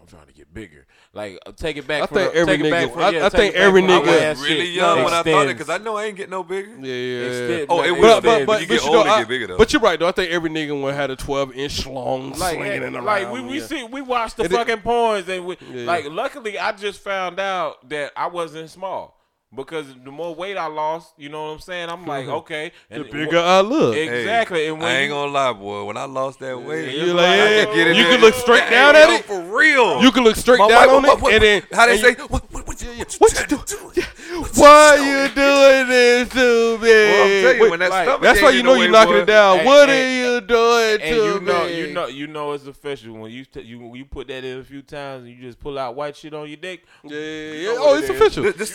I'm 0.00 0.06
trying 0.06 0.26
to 0.26 0.32
get 0.32 0.52
bigger. 0.54 0.86
Like, 1.12 1.38
uh, 1.44 1.52
take 1.52 1.76
it 1.76 1.86
back. 1.86 2.02
I 2.02 2.06
think 2.06 2.32
the, 2.32 2.38
every 2.38 2.56
take 2.56 2.66
it 2.66 2.70
back 2.70 2.88
nigga- 2.88 2.92
from- 2.92 3.02
I- 3.02 3.10
yeah, 3.10 3.26
I 3.26 3.28
think 3.28 3.54
every 3.54 3.82
nigga- 3.82 4.06
way 4.06 4.18
that 4.20 4.36
Really 4.38 4.48
shit 4.66 4.68
young 4.74 5.04
when 5.04 5.12
I 5.12 5.22
thought 5.22 5.46
it 5.46 5.48
because 5.58 5.68
I 5.68 5.78
know 5.78 5.96
I 5.96 6.04
ain't 6.06 6.16
getting 6.16 6.30
no 6.30 6.42
bigger. 6.42 6.70
Yeah, 6.80 6.94
yeah. 6.94 7.26
Extend- 7.26 7.66
Oh, 7.68 7.82
it 7.82 7.90
like, 7.92 8.00
will 8.00 8.00
But, 8.00 8.16
extend. 8.18 8.46
but, 8.46 8.52
but, 8.52 8.60
you 8.62 8.66
get 8.66 8.86
older, 8.86 9.04
know, 9.08 9.14
I, 9.14 9.18
get 9.20 9.28
bigger 9.28 9.46
though. 9.48 9.58
But 9.58 9.72
you're 9.72 9.82
right 9.82 9.98
though. 10.00 10.08
I 10.08 10.12
think 10.12 10.30
every 10.32 10.50
nigga 10.50 10.80
one 10.80 10.94
had 10.94 11.10
a 11.10 11.16
12 11.16 11.52
inch 11.52 11.86
long 11.86 12.30
like, 12.30 12.54
slinging 12.56 12.82
it 12.82 12.94
around. 12.94 13.04
like 13.04 13.30
we, 13.30 13.40
we 13.42 13.60
yeah. 13.60 13.66
see 13.66 13.84
we 13.84 14.00
watched 14.00 14.38
the 14.38 14.44
And 14.44 14.52
it- 14.52 14.56
fucking 14.56 14.78
porns 14.78 15.28
and 15.28 15.44
we, 15.46 15.56
Yeah. 15.72 15.84
like 15.84 16.06
luckily 16.08 16.58
I 16.58 16.72
just 16.72 17.00
found 17.00 17.38
out 17.38 17.88
that 17.90 18.12
I 18.16 18.26
wasn't 18.28 18.70
small 18.70 19.19
because 19.54 19.86
the 20.04 20.10
more 20.12 20.34
weight 20.34 20.56
I 20.56 20.66
lost, 20.66 21.12
you 21.18 21.28
know 21.28 21.42
what 21.44 21.50
I'm 21.50 21.58
saying? 21.60 21.88
I'm 21.90 22.06
like 22.06 22.28
okay, 22.40 22.72
and 22.88 23.04
the 23.04 23.08
bigger 23.10 23.38
I 23.38 23.60
look. 23.60 23.94
Hey, 23.94 24.20
exactly. 24.20 24.66
and 24.68 24.78
when 24.78 24.88
I 24.88 24.98
ain't 25.00 25.10
gonna 25.10 25.32
lie, 25.32 25.52
boy. 25.52 25.84
When 25.84 25.96
I 25.96 26.04
lost 26.04 26.38
that 26.40 26.60
weight, 26.60 26.94
You're 26.96 27.14
like, 27.14 27.26
I 27.26 27.36
yeah, 27.36 27.64
could 27.64 27.74
get 27.74 27.86
you 27.96 28.02
there. 28.04 28.12
can 28.12 28.20
look 28.20 28.34
straight 28.34 28.62
Hey, 28.64 28.70
down 28.70 28.94
at 28.96 29.10
it. 29.10 29.24
for 29.24 29.40
real. 29.40 30.02
You 30.02 30.12
can 30.12 30.22
look 30.24 30.36
straight 30.36 30.58
My 30.60 30.68
down 30.68 30.86
wife- 30.88 30.96
on 30.96 31.02
what- 31.02 31.18
it, 31.18 31.22
what- 31.22 31.32
and 31.34 31.42
then 31.42 31.62
how 31.72 31.86
they 31.86 31.98
say, 31.98 32.10
you- 32.10 32.26
what, 32.28 32.52
what, 32.52 32.66
what, 32.68 32.82
yeah, 32.82 32.90
yeah. 32.92 33.04
what, 33.18 33.32
What 33.32 33.40
you 33.40 33.46
doing? 33.46 34.06
Why 34.54 34.94
you 34.96 35.34
doing 35.34 35.88
this 35.88 36.28
to 36.30 36.78
me? 36.78 36.88
Well, 36.88 37.22
I'm 37.24 37.28
telling 37.42 37.56
you, 37.56 37.62
Wait, 37.62 37.70
when 37.70 37.80
that 37.80 37.90
like, 37.90 38.04
stomach 38.06 38.22
that's 38.22 38.42
why 38.42 38.50
you 38.50 38.62
know 38.62 38.74
you're 38.74 38.90
knocking 38.90 39.16
it 39.16 39.26
down. 39.26 39.58
Hey, 39.58 39.66
what 39.66 39.88
hey, 39.88 40.22
are 40.28 40.34
you 40.34 40.40
doing 40.40 40.92
and 40.92 41.02
to 41.02 41.08
you 41.34 41.40
know, 41.40 41.64
me? 41.66 41.78
you 41.78 41.92
know, 41.92 42.06
you 42.06 42.26
know, 42.26 42.52
it's 42.52 42.66
official 42.66 43.14
when 43.14 43.30
you 43.32 43.44
t- 43.44 43.60
you 43.62 43.94
you 43.94 44.04
put 44.04 44.28
that 44.28 44.44
in 44.44 44.58
a 44.58 44.64
few 44.64 44.82
times 44.82 45.24
and 45.24 45.32
you 45.36 45.42
just 45.42 45.58
pull 45.60 45.78
out 45.78 45.94
white 45.94 46.16
shit 46.16 46.32
on 46.32 46.46
your 46.48 46.56
dick. 46.56 46.84
Yeah, 47.04 47.10
yeah, 47.10 47.18
yeah. 47.18 47.52
You 47.60 47.74
know 47.74 47.82
Oh, 47.84 47.94
it's 47.96 48.08
it 48.08 48.14
is. 48.14 48.20
official. 48.20 48.42
This, 48.44 48.54
this, 48.56 48.70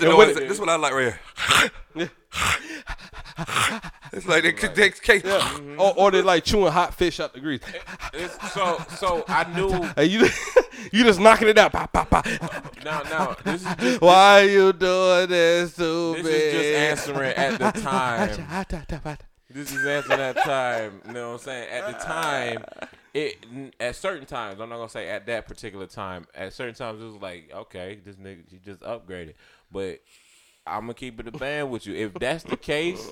And 0.70 0.82
no, 0.82 0.90
when 0.90 1.06
this, 1.06 1.14
it- 1.14 1.18
this 1.18 1.20
what 1.22 1.50
I 1.96 1.96
like 1.96 1.96
right 1.96 2.10
here. 2.10 2.10
it's 4.14 4.28
like 4.28 4.44
they, 4.44 4.52
they 4.52 4.90
case. 4.92 5.22
Mm-hmm. 5.24 5.80
or, 5.80 5.94
or 5.98 6.12
they 6.12 6.22
like 6.22 6.44
chewing 6.44 6.72
hot 6.72 6.94
fish 6.96 7.20
out 7.20 7.34
the 7.34 7.40
grease. 7.40 7.62
It's, 8.14 8.54
so 8.54 8.78
so 8.98 9.24
I 9.28 9.44
knew 9.56 9.72
Hey, 9.96 10.06
you 10.06 10.28
you 10.92 11.04
just 11.04 11.20
knocking 11.20 11.48
it 11.48 11.58
out. 11.58 11.72
Pop, 11.72 11.92
pop, 11.92 12.10
pop. 12.10 12.26
now 12.84 13.02
now 13.04 13.36
this 13.44 13.66
is 13.66 13.76
just 13.76 14.02
Why 14.02 14.42
you 14.42 14.72
doing 14.74 15.30
this 15.30 15.76
to 15.76 16.14
this 16.16 16.26
me? 16.26 16.32
is 16.32 16.54
just 16.54 17.08
answering 17.10 17.32
at 17.34 17.60
the 17.60 17.82
time. 17.82 19.18
This 19.50 19.72
is 19.72 19.86
answering 19.86 20.20
at 20.20 20.36
the 20.36 20.42
time. 20.42 21.02
You 21.08 21.14
know 21.14 21.28
what 21.32 21.34
I'm 21.34 21.40
saying? 21.40 21.70
At 21.70 21.88
the 21.88 22.06
time, 22.06 22.66
it 23.14 23.46
at 23.80 23.96
certain 23.96 24.26
times. 24.26 24.60
I'm 24.60 24.70
not 24.70 24.78
gonna 24.78 24.90
say 24.90 25.10
at 25.10 25.26
that 25.28 25.48
particular 25.48 25.86
time. 25.88 26.28
At 26.36 26.54
certain 26.54 26.76
times, 26.76 27.02
it 27.02 27.06
was 27.06 27.16
like, 27.22 27.52
okay, 27.54 28.00
this 28.04 28.16
nigga 28.18 28.44
he 28.50 28.58
just 28.58 28.82
upgraded. 28.82 29.34
But 29.72 30.00
I'm 30.68 30.82
gonna 30.82 30.94
keep 30.96 31.20
it 31.20 31.28
a 31.28 31.32
band 31.32 31.70
with 31.70 31.86
you. 31.86 31.94
If 31.96 32.14
that's 32.16 32.44
the 32.44 32.58
case, 32.58 33.12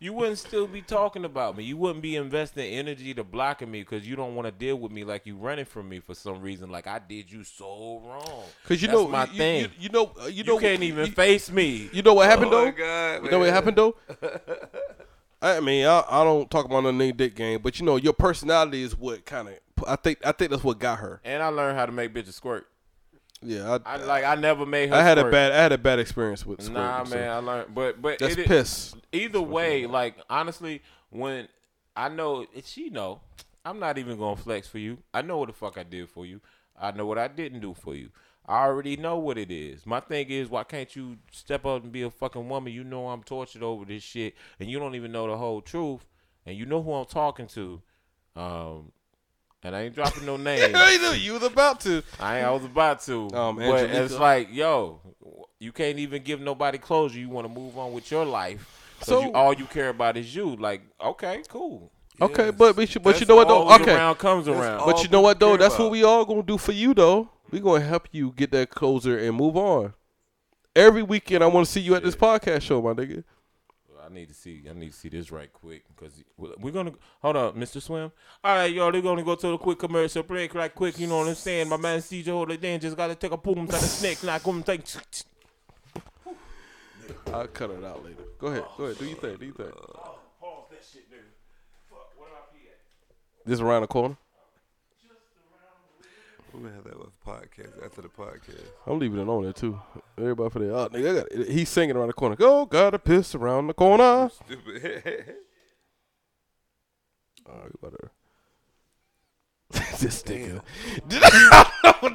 you 0.00 0.12
wouldn't 0.12 0.38
still 0.38 0.66
be 0.66 0.82
talking 0.82 1.24
about 1.24 1.56
me. 1.56 1.64
You 1.64 1.76
wouldn't 1.76 2.02
be 2.02 2.16
investing 2.16 2.72
energy 2.72 3.12
to 3.14 3.24
blocking 3.24 3.70
me 3.70 3.80
because 3.80 4.06
you 4.06 4.16
don't 4.16 4.34
want 4.34 4.46
to 4.46 4.52
deal 4.52 4.76
with 4.76 4.92
me 4.92 5.04
like 5.04 5.26
you 5.26 5.36
running 5.36 5.64
from 5.66 5.88
me 5.88 6.00
for 6.00 6.14
some 6.14 6.40
reason. 6.40 6.70
Like 6.70 6.86
I 6.86 6.98
did 6.98 7.30
you 7.30 7.44
so 7.44 8.00
wrong. 8.04 8.44
Because 8.62 8.80
you 8.82 8.88
That's 8.88 8.98
know, 9.00 9.08
my 9.08 9.24
you, 9.26 9.38
thing. 9.38 9.60
You, 9.62 9.68
you 9.80 9.88
know, 9.90 10.12
uh, 10.20 10.26
you 10.26 10.32
You, 10.36 10.44
know, 10.44 10.58
can't 10.58 10.82
even 10.82 11.06
you, 11.06 11.12
face 11.12 11.50
me. 11.50 11.88
You 11.92 12.02
know 12.02 12.14
what 12.14 12.28
happened 12.28 12.52
Oh 12.52 12.64
though? 12.66 12.72
God, 12.72 13.24
You 13.24 13.30
know 13.30 13.38
what 13.40 13.50
happened 13.50 13.76
though? 13.76 13.96
I 15.42 15.60
mean, 15.60 15.86
I, 15.86 16.04
I 16.08 16.22
don't 16.22 16.50
talk 16.50 16.66
about 16.66 16.82
no 16.82 16.92
nigga 16.92 17.16
dick 17.16 17.34
game, 17.34 17.60
but 17.62 17.80
you 17.80 17.86
know, 17.86 17.96
your 17.96 18.12
personality 18.12 18.82
is 18.82 18.96
what 18.96 19.24
kind 19.24 19.48
of. 19.48 19.54
I 19.86 19.96
think 19.96 20.18
I 20.24 20.32
think 20.32 20.50
that's 20.50 20.62
what 20.62 20.78
got 20.78 20.98
her. 20.98 21.20
And 21.24 21.42
I 21.42 21.48
learned 21.48 21.78
how 21.78 21.86
to 21.86 21.92
make 21.92 22.12
bitches 22.12 22.34
squirt. 22.34 22.66
Yeah, 23.42 23.78
I, 23.86 23.94
I 23.94 23.96
like 23.96 24.24
I 24.24 24.34
never 24.34 24.66
made 24.66 24.90
her. 24.90 24.94
I 24.94 25.02
had 25.02 25.18
a 25.18 25.30
bad 25.30 25.52
I 25.52 25.62
had 25.62 25.72
a 25.72 25.78
bad 25.78 25.98
experience 25.98 26.44
with 26.44 26.60
squirting. 26.60 26.82
Nah, 26.82 27.04
so 27.04 27.16
man, 27.16 27.30
I 27.30 27.36
learned, 27.38 27.74
but 27.74 28.00
but 28.02 28.18
That's 28.18 28.36
it- 28.36 28.46
piss. 28.46 28.94
Either 29.12 29.40
way, 29.40 29.86
like 29.86 30.16
honestly, 30.28 30.82
when 31.08 31.48
I 31.96 32.08
know 32.08 32.46
she 32.64 32.90
know, 32.90 33.20
I'm 33.64 33.78
not 33.78 33.96
even 33.98 34.18
gonna 34.18 34.36
flex 34.36 34.68
for 34.68 34.78
you. 34.78 34.98
I 35.14 35.22
know 35.22 35.38
what 35.38 35.48
the 35.48 35.54
fuck 35.54 35.78
I 35.78 35.84
did 35.84 36.08
for 36.10 36.26
you. 36.26 36.40
I 36.78 36.90
know 36.90 37.06
what 37.06 37.18
I 37.18 37.28
didn't 37.28 37.60
do 37.60 37.74
for 37.74 37.94
you. 37.94 38.10
I 38.46 38.64
already 38.64 38.96
know 38.96 39.16
what 39.18 39.38
it 39.38 39.50
is. 39.50 39.86
My 39.86 40.00
thing 40.00 40.28
is, 40.30 40.48
why 40.48 40.64
can't 40.64 40.94
you 40.96 41.18
step 41.30 41.64
up 41.64 41.82
and 41.82 41.92
be 41.92 42.02
a 42.02 42.10
fucking 42.10 42.48
woman? 42.48 42.72
You 42.72 42.84
know 42.84 43.08
I'm 43.08 43.22
tortured 43.22 43.62
over 43.62 43.84
this 43.84 44.02
shit, 44.02 44.34
and 44.58 44.68
you 44.68 44.78
don't 44.78 44.94
even 44.94 45.12
know 45.12 45.28
the 45.28 45.36
whole 45.36 45.60
truth, 45.60 46.06
and 46.44 46.56
you 46.56 46.66
know 46.66 46.82
who 46.82 46.92
I'm 46.92 47.06
talking 47.06 47.46
to. 47.48 47.80
Um, 48.36 48.92
and 49.62 49.76
I 49.76 49.82
ain't 49.82 49.94
dropping 49.94 50.26
no 50.26 50.36
names. 50.50 50.74
You 51.22 51.34
was 51.34 51.42
about 51.42 51.80
to. 51.80 52.02
I 52.18 52.40
I 52.42 52.50
was 52.50 52.64
about 52.64 53.00
to. 53.02 53.30
Um, 53.34 53.56
but 53.56 53.64
Angelica. 53.64 54.04
it's 54.04 54.18
like, 54.18 54.48
yo, 54.52 55.00
you 55.58 55.72
can't 55.72 55.98
even 55.98 56.22
give 56.22 56.40
nobody 56.40 56.78
closure. 56.78 57.18
You 57.18 57.28
want 57.28 57.46
to 57.46 57.52
move 57.52 57.76
on 57.78 57.92
with 57.92 58.10
your 58.10 58.24
life. 58.24 58.76
So 59.02 59.20
So- 59.20 59.26
you, 59.26 59.32
all 59.32 59.52
you 59.54 59.64
care 59.66 59.88
about 59.90 60.16
is 60.16 60.34
you. 60.34 60.56
Like, 60.56 60.82
okay, 61.02 61.42
cool. 61.48 61.90
Okay, 62.20 62.46
Yes. 62.46 62.54
but 62.58 62.76
but 62.76 62.94
you, 62.94 63.00
but 63.00 63.18
you 63.20 63.26
know 63.26 63.36
what 63.36 63.48
though? 63.48 63.64
goes 63.66 63.80
Okay, 63.80 63.94
around 63.94 64.16
comes 64.16 64.46
around. 64.46 64.84
but 64.84 65.02
you 65.02 65.08
know 65.08 65.22
what 65.22 65.40
though? 65.40 65.56
That's 65.56 65.74
about. 65.74 65.84
what 65.84 65.92
we 65.92 66.04
all 66.04 66.24
gonna 66.26 66.42
do 66.42 66.58
for 66.58 66.72
you 66.72 66.92
though. 66.92 67.30
We 67.50 67.60
gonna 67.60 67.80
help 67.84 68.08
you 68.12 68.32
get 68.36 68.50
that 68.52 68.68
closer 68.70 69.18
and 69.18 69.34
move 69.36 69.56
on. 69.56 69.94
Every 70.76 71.02
weekend, 71.02 71.42
I 71.42 71.46
want 71.48 71.66
to 71.66 71.72
see 71.72 71.80
you 71.80 71.94
at 71.94 72.02
this 72.04 72.14
podcast 72.14 72.62
show, 72.62 72.80
my 72.82 72.92
nigga. 72.92 73.24
I 74.10 74.14
need 74.14 74.28
to 74.28 74.34
see. 74.34 74.62
I 74.68 74.72
need 74.72 74.90
to 74.90 74.96
see 74.96 75.08
this 75.08 75.30
right 75.30 75.52
quick 75.52 75.84
because 75.94 76.24
we're 76.36 76.72
gonna 76.72 76.92
hold 77.22 77.36
on, 77.36 77.54
Mr. 77.54 77.80
Swim. 77.80 78.10
All 78.42 78.56
right, 78.56 78.72
y'all. 78.72 78.90
They're 78.90 79.00
gonna 79.00 79.22
go 79.22 79.36
to 79.36 79.48
the 79.48 79.58
quick 79.58 79.78
commercial 79.78 80.24
break 80.24 80.52
right 80.54 80.74
quick. 80.74 80.98
You 80.98 81.06
know 81.06 81.18
what 81.18 81.28
I'm 81.28 81.34
saying? 81.36 81.68
My 81.68 81.76
man 81.76 82.00
CJ 82.00 82.26
Holiday 82.26 82.78
just 82.78 82.96
gotta 82.96 83.14
take 83.14 83.30
a 83.30 83.36
boom 83.36 83.66
to 83.66 83.72
the 83.72 83.78
snake. 83.78 84.22
Not 84.24 84.42
gonna 84.42 84.62
take. 84.62 84.82
I'll 87.32 87.46
cut 87.46 87.70
it 87.70 87.84
out 87.84 88.04
later. 88.04 88.24
Go 88.38 88.48
ahead, 88.48 88.64
go 88.76 88.84
ahead. 88.84 88.98
Do 88.98 89.04
you 89.04 89.14
think? 89.14 89.38
Do 89.38 89.46
you 89.46 89.52
think? 89.52 89.70
Pause 89.70 90.64
that 90.70 90.84
shit, 90.92 91.08
nigga. 91.10 91.30
Fuck. 91.88 92.10
Where 92.16 92.28
do 92.28 92.34
I 92.34 92.38
pee 92.52 92.66
at? 92.68 93.46
This 93.46 93.60
around 93.60 93.82
the 93.82 93.88
corner. 93.88 94.16
We're 96.52 96.60
gonna 96.60 96.74
have 96.74 96.84
that 96.84 96.98
with 96.98 97.24
podcast 97.24 97.84
after 97.84 98.02
the 98.02 98.08
podcast. 98.08 98.64
I'm 98.86 98.98
leaving 98.98 99.20
it 99.20 99.28
on 99.28 99.44
there 99.44 99.52
too. 99.52 99.80
Everybody 100.18 100.50
for 100.50 100.58
that. 100.58 100.74
Oh, 100.74 100.88
nigga, 100.88 101.10
I 101.10 101.14
got 101.20 101.32
it. 101.32 101.48
He's 101.48 101.68
singing 101.68 101.96
around 101.96 102.08
the 102.08 102.12
corner. 102.12 102.34
Go, 102.36 102.66
gotta 102.66 102.98
piss 102.98 103.34
around 103.34 103.68
the 103.68 103.74
corner. 103.74 104.30
Stupid. 104.44 105.02
All 107.48 107.56
right, 107.56 107.80
better. 107.80 108.10
this 110.00 110.22
nigga. 110.24 110.62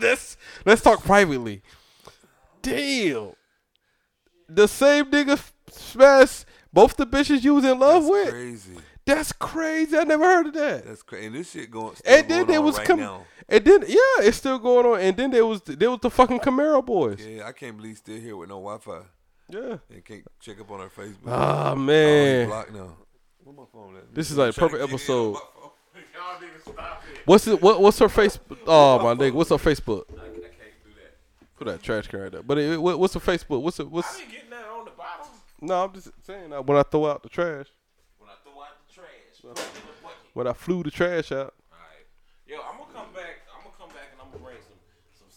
let's 0.01 0.37
let's 0.65 0.81
talk 0.81 1.03
privately. 1.03 1.61
Damn. 2.61 3.31
The 4.49 4.67
same 4.67 5.05
nigga 5.05 5.41
smashed 5.71 6.45
both 6.73 6.97
the 6.97 7.07
bitches 7.07 7.43
you 7.43 7.55
was 7.55 7.63
in 7.63 7.79
love 7.79 8.03
That's 8.03 8.11
with. 8.11 8.29
crazy. 8.29 8.75
That's 9.05 9.31
crazy. 9.33 9.97
I 9.97 10.03
never 10.03 10.23
heard 10.23 10.47
of 10.47 10.53
that. 10.53 10.85
That's 10.85 11.03
crazy. 11.03 11.27
And 11.27 11.35
this 11.35 11.51
shit 11.51 11.71
going. 11.71 11.95
And 12.05 12.27
then 12.27 12.39
going 12.39 12.47
there 12.47 12.61
was 12.61 12.77
right 12.77 12.87
com- 12.87 12.99
now. 12.99 13.25
And 13.49 13.63
then 13.65 13.81
yeah, 13.87 13.97
it's 14.27 14.37
still 14.37 14.59
going 14.59 14.85
on. 14.85 14.99
And 14.99 15.15
then 15.17 15.31
there 15.31 15.45
was 15.45 15.61
there 15.61 15.89
was 15.91 15.99
the 16.01 16.09
fucking 16.09 16.39
Camaro 16.39 16.85
boys. 16.85 17.25
Yeah, 17.25 17.47
I 17.47 17.51
can't 17.51 17.77
believe 17.77 17.97
still 17.97 18.19
here 18.19 18.35
with 18.35 18.49
no 18.49 18.55
Wi-Fi 18.55 19.01
Yeah. 19.49 19.77
and 19.89 20.03
can't 20.05 20.23
check 20.39 20.59
up 20.59 20.71
on 20.71 20.81
our 20.81 20.89
Facebook. 20.89 21.27
Ah 21.27 21.71
Oh, 21.71 21.75
he's 21.75 21.85
man, 21.85 22.47
blocked 22.47 22.73
now. 22.73 22.97
Where 23.43 23.55
my 23.55 23.63
phone 23.71 23.95
at? 23.97 24.13
this 24.15 24.31
is 24.31 24.37
like 24.37 24.55
a 24.55 24.59
perfect 24.59 24.81
episode. 24.83 25.27
on 25.27 25.33
my 25.33 25.39
phone. 25.39 25.71
Y'all 26.13 26.49
niggas 26.49 26.73
stop 26.73 27.03
it. 27.13 27.21
What's 27.25 27.47
it? 27.47 27.61
What, 27.61 27.81
what's 27.81 27.99
her 27.99 28.07
Facebook? 28.07 28.57
Oh 28.67 28.99
my 28.99 29.13
nigga, 29.13 29.33
what's 29.33 29.49
her 29.51 29.57
Facebook? 29.57 30.03
I, 30.11 30.21
I 30.23 30.25
can't 30.25 30.39
do 30.83 30.89
that. 30.95 31.55
Put 31.57 31.67
that 31.67 31.83
trash 31.83 32.07
can 32.07 32.19
right 32.21 32.31
there. 32.31 32.43
But 32.43 32.57
it, 32.57 32.81
what, 32.81 32.97
what's 32.99 33.13
her 33.13 33.19
Facebook? 33.19 33.61
What's 33.61 33.79
it? 33.79 33.83
I 33.83 33.89
What's? 33.89 34.17
been 34.19 34.29
getting 34.29 34.49
that 34.49 34.65
on 34.65 34.85
the 34.85 34.91
bottom 34.91 35.27
No, 35.61 35.83
I'm 35.85 35.93
just 35.93 36.09
saying 36.25 36.49
that 36.49 36.65
when 36.65 36.77
I 36.77 36.83
throw 36.83 37.05
out 37.07 37.21
the 37.23 37.29
trash, 37.29 37.67
when 38.17 38.29
I 38.29 38.33
throw 38.43 38.59
out 38.61 38.75
the 38.87 38.93
trash. 38.93 39.09
Put 39.41 39.51
it 39.51 39.59
in 39.59 39.81
the 39.87 40.03
bucket. 40.03 40.17
when 40.33 40.47
I 40.47 40.53
flew 40.53 40.83
the 40.83 40.91
trash 40.91 41.31
out. 41.31 41.53
Alright. 41.71 42.07
Yo, 42.47 42.57
I'm 42.59 42.77
gonna 42.79 42.91
come 42.93 43.13
back. 43.13 43.45
I'm 43.55 43.63
gonna 43.63 43.75
come 43.77 43.89
back 43.89 44.09
and 44.11 44.19
I'm 44.21 44.31
gonna 44.31 44.43
bring 44.43 44.57
some 44.65 44.79
some 45.13 45.29
sand 45.29 45.29
hand 45.29 45.34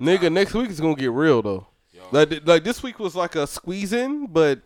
Nigga, 0.00 0.32
next 0.32 0.54
week 0.54 0.70
is 0.70 0.80
gonna 0.80 0.94
get 0.94 1.10
real 1.10 1.42
though. 1.42 1.66
Like, 2.10 2.46
like 2.46 2.64
this 2.64 2.82
week 2.82 2.98
was 2.98 3.16
like 3.16 3.34
a 3.34 3.46
squeeze 3.46 3.92
in, 3.92 4.26
but 4.26 4.60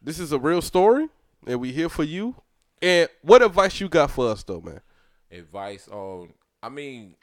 this 0.00 0.18
is 0.18 0.32
a 0.32 0.38
real 0.38 0.62
story, 0.62 1.08
and 1.46 1.60
we 1.60 1.72
here 1.72 1.88
for 1.88 2.04
you. 2.04 2.36
And 2.80 3.08
what 3.22 3.42
advice 3.42 3.80
you 3.80 3.88
got 3.88 4.10
for 4.10 4.30
us 4.30 4.42
though, 4.42 4.60
man? 4.60 4.80
advice 5.30 5.88
on. 5.88 6.32
I 6.62 6.68
mean, 6.68 7.14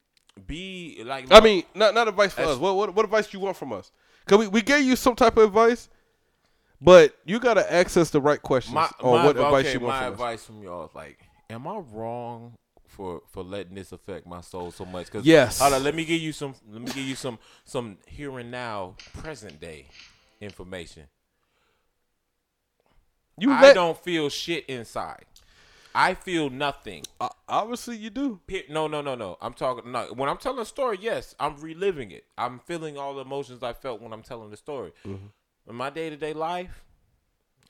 be 0.46 1.02
like. 1.04 1.32
I 1.32 1.40
mean, 1.40 1.64
not 1.74 1.94
not 1.94 2.08
advice 2.08 2.34
for 2.34 2.44
us. 2.44 2.58
What, 2.58 2.76
what 2.76 2.96
what 2.96 3.06
advice 3.06 3.34
you 3.34 3.40
want 3.40 3.58
from 3.58 3.74
us? 3.74 3.92
Cause 4.26 4.40
we, 4.40 4.48
we 4.48 4.62
gave 4.62 4.84
you 4.84 4.96
some 4.96 5.16
type 5.16 5.38
of 5.38 5.44
advice, 5.44 5.90
but 6.82 7.16
you 7.26 7.40
gotta 7.40 7.72
access 7.72 8.10
the 8.10 8.20
right 8.20 8.42
questions 8.42 8.74
my, 8.74 8.90
on 9.02 9.20
my, 9.20 9.26
what 9.26 9.38
advice 9.38 9.66
okay, 9.66 9.74
you 9.74 9.80
want 9.80 9.96
my 9.96 10.00
from 10.00 10.08
us. 10.08 10.14
advice 10.14 10.46
from 10.46 10.64
y'all 10.64 10.86
is 10.86 10.96
like, 10.96 11.20
am 11.50 11.68
I 11.68 11.78
wrong 11.78 12.56
for 12.96 13.22
for 13.28 13.44
letting 13.44 13.76
this 13.76 13.92
affect 13.92 14.26
my 14.26 14.42
soul 14.42 14.72
so 14.72 14.86
much? 14.86 15.12
Cause 15.12 15.26
Yes. 15.26 15.60
Hold 15.60 15.74
on, 15.74 15.84
let 15.84 15.94
me 15.94 16.06
give 16.06 16.22
you 16.22 16.32
some. 16.32 16.56
Let 16.72 16.82
me 16.82 16.88
give 16.88 17.06
you 17.06 17.16
some 17.16 17.38
some 17.66 17.98
here 18.08 18.40
and 18.40 18.50
now, 18.50 18.96
present 19.18 19.60
day 19.60 19.88
information. 20.40 21.04
You 23.38 23.52
I 23.52 23.74
don't 23.74 23.98
feel 23.98 24.30
shit 24.30 24.66
inside. 24.68 25.26
I 25.94 26.14
feel 26.14 26.50
nothing. 26.50 27.04
uh, 27.22 27.30
obviously 27.48 27.96
you 27.98 28.10
do. 28.10 28.40
No, 28.70 28.88
no, 28.88 29.02
no, 29.02 29.16
no. 29.16 29.38
I'm 29.42 29.54
talking. 29.54 29.92
No, 29.92 30.08
when 30.14 30.30
I'm 30.30 30.38
telling 30.38 30.60
a 30.60 30.66
story, 30.66 30.98
yes, 31.02 31.36
I'm 31.40 31.58
reliving 31.58 32.12
it. 32.12 32.26
I'm 32.38 32.60
feeling 32.60 32.98
all 32.98 33.14
the 33.16 33.22
emotions 33.22 33.64
I 33.64 33.74
felt 33.74 34.02
when 34.02 34.12
I'm 34.14 34.22
telling 34.24 34.50
the 34.52 34.58
story. 34.58 34.92
In 35.06 35.76
my 35.76 35.90
day 35.90 36.10
to 36.10 36.18
day 36.18 36.34
life, 36.34 36.84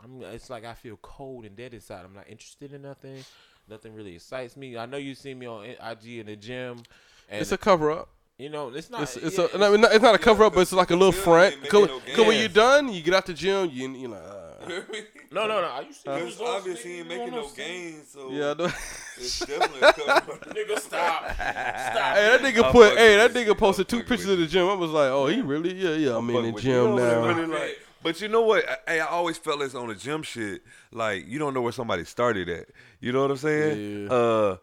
I'm. 0.03 0.21
It's 0.21 0.49
like 0.49 0.65
I 0.65 0.73
feel 0.73 0.97
cold 1.01 1.45
and 1.45 1.55
dead 1.55 1.73
inside. 1.73 2.03
I'm 2.03 2.13
not 2.13 2.27
interested 2.27 2.73
in 2.73 2.81
nothing. 2.83 3.23
Nothing 3.69 3.93
really 3.95 4.15
excites 4.15 4.55
me. 4.55 4.77
I 4.77 4.85
know 4.85 4.97
you 4.97 5.15
see 5.15 5.33
me 5.33 5.47
on 5.47 5.65
IG 5.65 6.19
in 6.19 6.25
the 6.27 6.35
gym, 6.35 6.83
and 7.29 7.41
It's 7.41 7.51
a 7.51 7.57
cover 7.57 7.91
up. 7.91 8.09
you 8.37 8.49
know 8.49 8.69
it's 8.69 8.89
not. 8.89 9.01
It's, 9.03 9.17
it's 9.17 9.37
yeah, 9.37 9.47
a 9.53 9.57
no, 9.57 9.73
it's 9.73 9.81
not- 9.81 9.93
it's 9.93 10.03
not 10.03 10.15
a 10.15 10.19
cover 10.19 10.43
up, 10.43 10.53
but 10.53 10.61
it's 10.61 10.71
like 10.73 10.91
a 10.91 10.95
little 10.95 11.11
good, 11.11 11.21
front. 11.23 11.69
Cause, 11.69 11.87
no 11.87 11.99
cause 12.15 12.27
when 12.27 12.37
you're 12.39 12.47
done, 12.49 12.89
you 12.93 13.01
get 13.01 13.13
out 13.15 13.25
the 13.25 13.33
gym. 13.33 13.69
You 13.73 13.89
you 13.91 14.07
like, 14.09 14.21
uh, 14.21 14.41
no, 15.31 15.47
no, 15.47 15.61
no. 15.61 15.67
I 15.67 15.81
used 15.81 16.03
to. 16.05 16.17
you 16.17 16.25
was 16.25 16.35
Because 16.35 16.55
obviously 16.55 16.91
he 16.93 16.99
ain't 16.99 17.07
making 17.07 17.31
no 17.31 17.47
gains, 17.49 18.07
so 18.09 18.29
yeah. 18.31 18.51
I 18.51 18.53
know. 18.55 18.71
it's 19.17 19.39
definitely 19.39 19.79
a 19.81 19.93
cover. 19.93 20.31
Nigga, 20.53 20.79
stop. 20.79 21.23
Stop. 21.33 21.35
Hey, 21.35 22.29
that 22.37 22.41
nigga 22.41 22.63
I'm 22.65 22.71
put. 22.71 22.89
fucking 22.89 22.97
Hey, 22.97 23.17
that 23.17 23.31
nigga 23.33 23.57
posted 23.57 23.87
two 23.87 23.99
pictures 24.03 24.27
of 24.29 24.37
the 24.39 24.47
gym. 24.47 24.67
I 24.67 24.73
was 24.73 24.91
like, 24.91 25.09
oh, 25.09 25.27
he 25.27 25.41
really? 25.41 25.73
Yeah, 25.73 25.95
yeah. 25.95 26.17
I'm 26.17 26.29
in 26.29 26.53
the 26.53 26.61
gym 26.61 26.71
you. 26.91 26.95
now. 26.95 27.25
Really 27.27 27.45
like- 27.47 27.79
but 28.05 28.21
you 28.21 28.27
know 28.27 28.43
what? 28.43 28.63
I, 28.87 28.99
I 28.99 29.07
always 29.07 29.39
felt 29.39 29.61
this 29.61 29.73
on 29.73 29.87
the 29.87 29.95
gym 29.95 30.21
shit. 30.21 30.61
Like 30.91 31.27
you 31.27 31.39
don't 31.39 31.55
know 31.55 31.63
where 31.63 31.71
somebody 31.71 32.05
started 32.05 32.47
at. 32.49 32.67
You 32.99 33.11
know 33.11 33.23
what 33.23 33.31
I'm 33.31 33.37
saying? 33.37 34.03
Yeah. 34.03 34.13
Uh, 34.13 34.57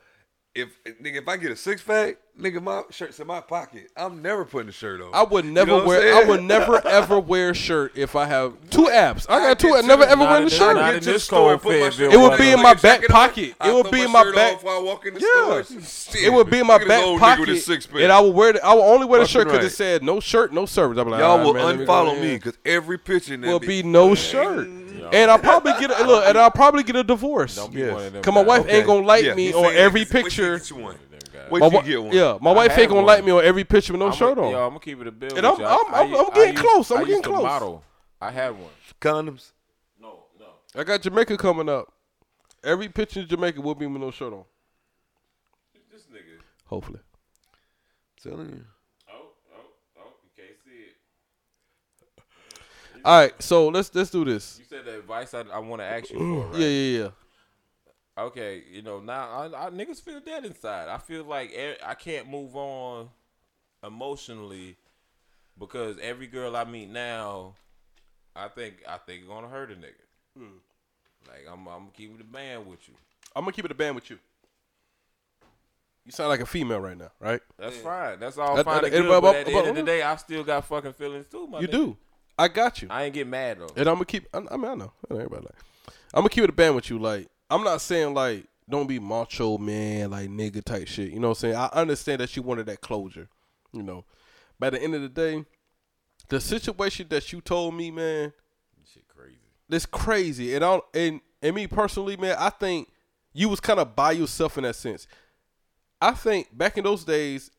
if 0.55 0.69
nigga, 0.85 1.17
if 1.17 1.29
I 1.29 1.39
get 1.39 1.51
a 1.51 1.57
six 1.57 1.83
pack, 1.83 2.17
nigga, 2.39 2.63
my 2.63 2.83
shirt's 2.91 3.19
in 3.21 3.27
my 3.27 3.41
pocket. 3.41 3.91
I'm 3.97 4.21
never 4.21 4.45
putting 4.45 4.69
a 4.69 4.73
shirt 4.73 5.01
on. 5.01 5.11
I 5.15 5.23
would 5.23 5.47
You 5.47 5.53
never 5.53 5.71
know 5.79 5.85
wear. 5.87 6.15
I 6.23 6.29
would 6.29 6.43
never 6.43 6.87
ever 6.87 7.19
wear 7.19 7.51
a 7.51 7.55
shirt 7.55 7.97
if 7.97 8.15
I 8.15 8.27
have 8.27 8.55
two 8.69 8.91
abs. 8.91 9.27
I 9.29 9.39
got 9.39 9.59
two. 9.59 9.75
I 9.75 9.81
never 9.81 10.05
ever 10.05 10.21
wear 10.23 10.45
the 10.45 10.51
shirt. 10.51 10.77
not 10.77 10.95
in 10.95 11.03
this 11.03 11.25
store, 11.25 11.59
cold 11.59 11.95
fit, 11.95 12.01
It 12.13 12.19
would 12.19 12.39
be 12.39 12.51
in 12.51 12.61
my 12.61 12.75
back 12.75 13.07
pocket. 13.07 13.55
It 13.65 13.75
would 13.75 13.91
be 13.91 14.03
in 14.03 14.13
my 14.13 14.31
back- 14.35 14.63
while 14.63 14.79
I 14.79 14.83
walk 14.83 15.07
in 15.07 15.15
the 15.15 15.21
Yeah. 15.21 16.27
It 16.27 16.31
would 16.33 16.51
be 16.51 16.59
in 16.59 16.67
my 16.67 16.75
Look 16.75 16.83
at 16.83 16.89
this 16.89 17.67
back 17.69 17.89
pocket, 17.89 17.95
a 17.97 18.03
and 18.05 18.13
I 18.13 18.21
would 18.21 18.35
wear. 18.35 18.53
The, 18.53 18.65
I 18.65 18.75
would 18.75 18.83
only 18.83 19.07
wear 19.07 19.21
the 19.21 19.27
shirt 19.27 19.47
because 19.47 19.65
it 19.65 19.71
said 19.71 20.03
no 20.03 20.21
shirt, 20.21 20.53
no 20.53 20.67
service. 20.67 20.99
I'm 20.99 21.09
like, 21.09 21.21
Y'all 21.21 21.43
will 21.43 21.55
right, 21.55 21.61
man, 21.61 21.67
let 21.67 21.79
me 21.79 21.85
go 21.87 21.93
unfollow 21.93 22.21
me 22.21 22.37
because 22.37 22.59
every 22.65 22.99
picture 22.99 23.39
Will 23.39 23.59
be 23.59 23.83
no 23.83 24.15
shirt, 24.15 24.69
and 25.13 25.31
I'll 25.31 25.39
probably 25.39 25.73
get 25.81 25.91
a 25.91 26.05
look, 26.07 26.25
and 26.27 26.37
I'll 26.39 26.51
probably 26.51 26.83
get 26.83 26.97
a 26.97 27.05
divorce. 27.05 27.57
Don't 27.57 27.73
be 27.73 27.81
Yes. 27.81 27.93
one 27.95 28.05
of 28.07 28.13
them. 28.13 28.23
Cause 28.23 28.35
my 28.35 28.41
guys. 28.43 28.49
wife 28.49 28.61
Okay. 28.63 28.77
ain't 28.79 28.87
gonna 28.87 29.07
like 29.07 29.25
Yeah, 29.25 29.35
me 29.35 29.47
he 29.47 29.55
on 29.55 29.65
saying 29.65 29.77
every 29.77 30.01
wait 30.03 30.09
till 30.09 30.19
you 30.19 30.25
picture. 30.25 30.59
get 30.59 30.71
you 30.71 30.77
one. 30.77 30.99
Wait 31.51 31.61
My 31.61 31.69
till 31.69 31.69
you 31.69 31.71
wi- 31.71 31.87
get 31.87 32.03
one. 32.03 32.13
Yeah, 32.13 32.39
my 32.41 32.51
I 32.51 32.55
wife 32.55 32.71
had 32.73 32.81
ain't 32.81 32.89
gonna 32.91 33.01
one. 33.01 33.07
like 33.07 33.25
me 33.25 33.33
on 33.33 33.45
every 33.45 33.65
picture 33.65 33.93
with 33.93 34.01
no 34.01 34.07
I'm 34.07 34.13
shirt 34.13 34.39
a, 34.39 34.43
on. 34.43 34.51
Yo, 34.53 34.63
I'm 34.63 34.69
gonna 34.71 34.81
keep 34.81 35.01
it 35.01 35.07
a 35.07 35.11
bill. 35.13 35.37
And 35.37 35.47
I'm- 35.47 35.55
with 35.57 35.61
you. 35.61 35.67
I'm- 35.67 35.95
I- 35.95 35.99
I'm- 35.99 36.15
I- 36.15 36.19
I'm 36.19 36.27
getting 36.29 36.43
I 36.43 36.47
used- 36.51 36.59
close. 36.59 36.91
I'm 36.91 36.97
I 36.99 37.01
getting 37.01 37.13
used 37.15 37.25
to 37.25 37.31
close. 37.31 37.43
Model. 37.43 37.85
I 38.21 38.31
had 38.31 38.51
one. 38.53 38.71
Condoms. 39.01 39.53
No, 40.01 40.25
no. 40.39 40.47
I 40.81 40.85
got 40.85 41.03
Jamaica 41.03 41.37
coming 41.37 41.69
up. 41.69 41.93
Every 42.65 42.89
picture 42.89 43.21
in 43.21 43.27
Jamaica 43.29 43.61
will 43.61 43.75
be 43.75 43.87
with 43.87 44.01
no 44.01 44.11
shirt 44.13 44.33
on. 44.33 44.45
This 45.91 46.03
nigga. 46.05 46.39
Hopefully. 46.67 47.01
Telling 48.23 48.51
you. 48.51 48.65
Oh, 49.11 49.15
oh, 49.55 49.61
oh. 49.99 50.03
You 50.23 50.31
can't 50.37 50.57
see 50.65 50.85
it. 50.87 50.97
All 53.05 53.19
right, 53.21 53.43
so 53.43 53.69
let's 53.69 53.93
let's 53.95 54.11
do 54.11 54.25
this. 54.25 54.59
You 54.59 54.65
said 54.69 54.85
the 54.85 54.99
advice 54.99 55.35
I, 55.35 55.41
I 55.53 55.59
want 55.59 55.81
to 55.81 55.87
ask 55.87 56.11
you 56.11 56.19
for, 56.19 56.47
right? 56.49 56.61
Yeah, 56.61 56.67
yeah, 56.69 56.99
yeah. 57.05 57.09
Okay, 58.25 58.63
you 58.71 58.83
know 58.83 59.01
now 59.01 59.29
I, 59.31 59.67
I 59.67 59.71
niggas 59.71 60.01
feel 60.01 60.21
dead 60.21 60.45
inside. 60.45 60.89
I 60.89 60.99
feel 60.99 61.25
like 61.25 61.51
I 61.85 61.95
can't 61.95 62.29
move 62.29 62.55
on 62.55 63.09
emotionally 63.85 64.77
because 65.59 65.97
every 66.01 66.27
girl 66.27 66.55
I 66.57 66.65
meet 66.65 66.91
now, 66.91 67.55
I 68.37 68.49
think 68.49 68.83
I 68.89 68.99
think 68.99 69.27
gonna 69.27 69.49
hurt 69.49 69.73
a 69.73 69.75
nigga. 69.75 70.05
Hmm. 70.39 70.59
Like 71.29 71.47
I'm 71.51 71.67
I'm 71.67 71.89
keeping 71.97 72.19
the 72.19 72.25
band 72.25 72.67
with 72.67 72.87
you. 72.89 72.95
I'm 73.35 73.43
gonna 73.45 73.53
keep 73.53 73.65
it 73.65 73.71
a 73.71 73.75
band 73.75 73.95
with 73.97 74.11
you. 74.11 74.19
You 76.05 76.11
sound 76.13 76.29
like 76.31 76.41
a 76.41 76.47
female 76.47 76.81
right 76.81 76.99
now, 76.99 77.13
right? 77.21 77.41
That's 77.59 77.77
fine. 77.77 78.19
That's 78.19 78.37
all 78.37 78.57
That- 78.57 78.65
fine 78.65 78.83
that- 78.83 78.87
and 78.87 78.95
it- 78.95 79.03
good. 79.03 79.09
but- 79.09 79.21
But 79.23 79.37
at 79.37 79.47
the 79.47 79.53
but- 79.53 79.59
end 79.61 79.69
of 79.69 79.77
the 79.77 79.83
day, 79.91 80.03
I 80.03 80.17
still 80.17 80.43
got 80.45 80.65
fucking 80.67 80.93
feelings 80.95 81.27
too. 81.31 81.47
My 81.47 81.61
You 81.61 81.69
nigga. 81.69 81.73
do. 81.73 81.97
I 82.39 82.49
got 82.49 82.83
you. 82.83 82.89
I 82.91 83.05
ain't 83.05 83.15
get 83.15 83.27
mad 83.27 83.59
though. 83.61 83.69
And 83.77 83.89
I'm 83.89 83.95
gonna 83.97 84.05
keep. 84.07 84.27
I, 84.33 84.39
I 84.39 84.57
mean, 84.57 84.65
I 84.67 84.75
know. 84.75 84.93
I 85.11 85.15
know 85.15 85.21
everybody 85.21 85.43
like. 85.43 85.95
I'm 86.15 86.21
gonna 86.21 86.29
keep 86.31 86.45
it 86.45 86.51
a 86.51 86.53
band 86.53 86.75
with 86.75 86.91
you. 86.91 86.99
Like, 86.99 87.29
I'm 87.51 87.63
not 87.65 87.81
saying 87.81 88.15
like 88.15 88.47
don't 88.69 88.87
be 88.87 88.99
macho 88.99 89.59
man, 89.59 90.11
like 90.11 90.29
nigga 90.31 90.63
type 90.65 90.89
shit. 90.89 91.11
You 91.13 91.21
know 91.21 91.29
what 91.31 91.39
I'm 91.39 91.53
saying? 91.53 91.57
I 91.57 91.67
understand 91.73 92.21
that 92.21 92.35
you 92.37 92.43
wanted 92.43 92.67
that 92.67 92.81
closure. 92.81 93.29
You 93.73 93.83
know, 93.83 94.05
by 94.59 94.71
the 94.71 94.83
end 94.83 94.95
of 94.95 95.03
the 95.03 95.09
day, 95.09 95.45
the 96.29 96.41
situation 96.41 97.07
that 97.11 97.33
you 97.33 97.41
told 97.41 97.75
me, 97.75 97.91
man, 97.91 98.33
Shit 98.85 99.07
crazy. 99.09 99.39
it's 99.71 99.87
crazy. 99.87 100.55
And 100.55 100.65
I 100.65 100.81
and 100.95 101.21
and 101.43 101.55
me 101.55 101.67
personally, 101.67 102.17
man, 102.17 102.37
I 102.39 102.51
think 102.51 102.89
you 103.33 103.49
was 103.49 103.61
kind 103.61 103.81
of 103.81 103.97
by 103.97 104.13
yourself 104.13 104.57
in 104.59 104.65
that 104.65 104.77
sense. 104.77 105.07
I 106.01 106.13
think 106.13 106.57
back 106.57 106.77
in 106.79 106.85
those 106.85 107.05
days, 107.05 107.51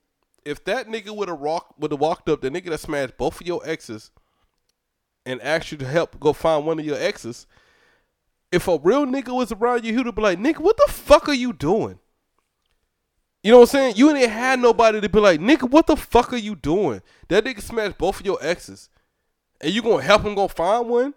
if 0.46 0.64
that 0.66 0.88
nigga 0.88 1.16
would 1.16 1.30
have 1.30 1.40
rock 1.40 1.74
would 1.80 1.92
have 1.92 2.00
walked 2.00 2.30
up, 2.30 2.42
the 2.42 2.50
nigga 2.50 2.70
that 2.70 2.80
smashed 2.80 3.18
both 3.18 3.40
of 3.42 3.48
your 3.48 3.62
exes, 3.66 4.12
and 5.26 5.42
asked 5.42 5.72
you 5.72 5.78
to 5.80 5.86
help 5.86 6.20
go 6.20 6.34
find 6.34 6.66
one 6.66 6.80
of 6.80 6.86
your 6.86 6.98
exes, 6.98 7.48
if 8.52 8.68
a 8.68 8.78
real 8.78 9.06
nigga 9.06 9.36
was 9.36 9.52
around 9.52 9.84
you, 9.84 9.92
he 9.96 10.04
would 10.04 10.16
be 10.16 10.22
like, 10.22 10.40
nigga, 10.40 10.60
what 10.60 10.78
the 10.78 10.92
fuck 10.92 11.28
are 11.28 11.34
you 11.34 11.54
doing? 11.54 12.00
You 13.42 13.52
know 13.52 13.60
what 13.60 13.70
I'm 13.70 13.80
saying? 13.80 13.96
You 13.98 14.16
ain't 14.16 14.30
had 14.30 14.60
nobody 14.60 15.02
to 15.02 15.10
be 15.10 15.20
like, 15.20 15.40
nigga, 15.40 15.70
what 15.70 15.88
the 15.88 15.98
fuck 15.98 16.32
are 16.32 16.38
you 16.38 16.56
doing? 16.56 17.02
That 17.28 17.44
nigga 17.44 17.62
smashed 17.62 17.98
both 17.98 18.20
of 18.20 18.26
your 18.26 18.38
exes, 18.42 18.90
and 19.60 19.74
you 19.74 19.82
gonna 19.82 20.04
help 20.04 20.22
him 20.24 20.36
go 20.36 20.48
find 20.48 20.88
one, 20.88 21.14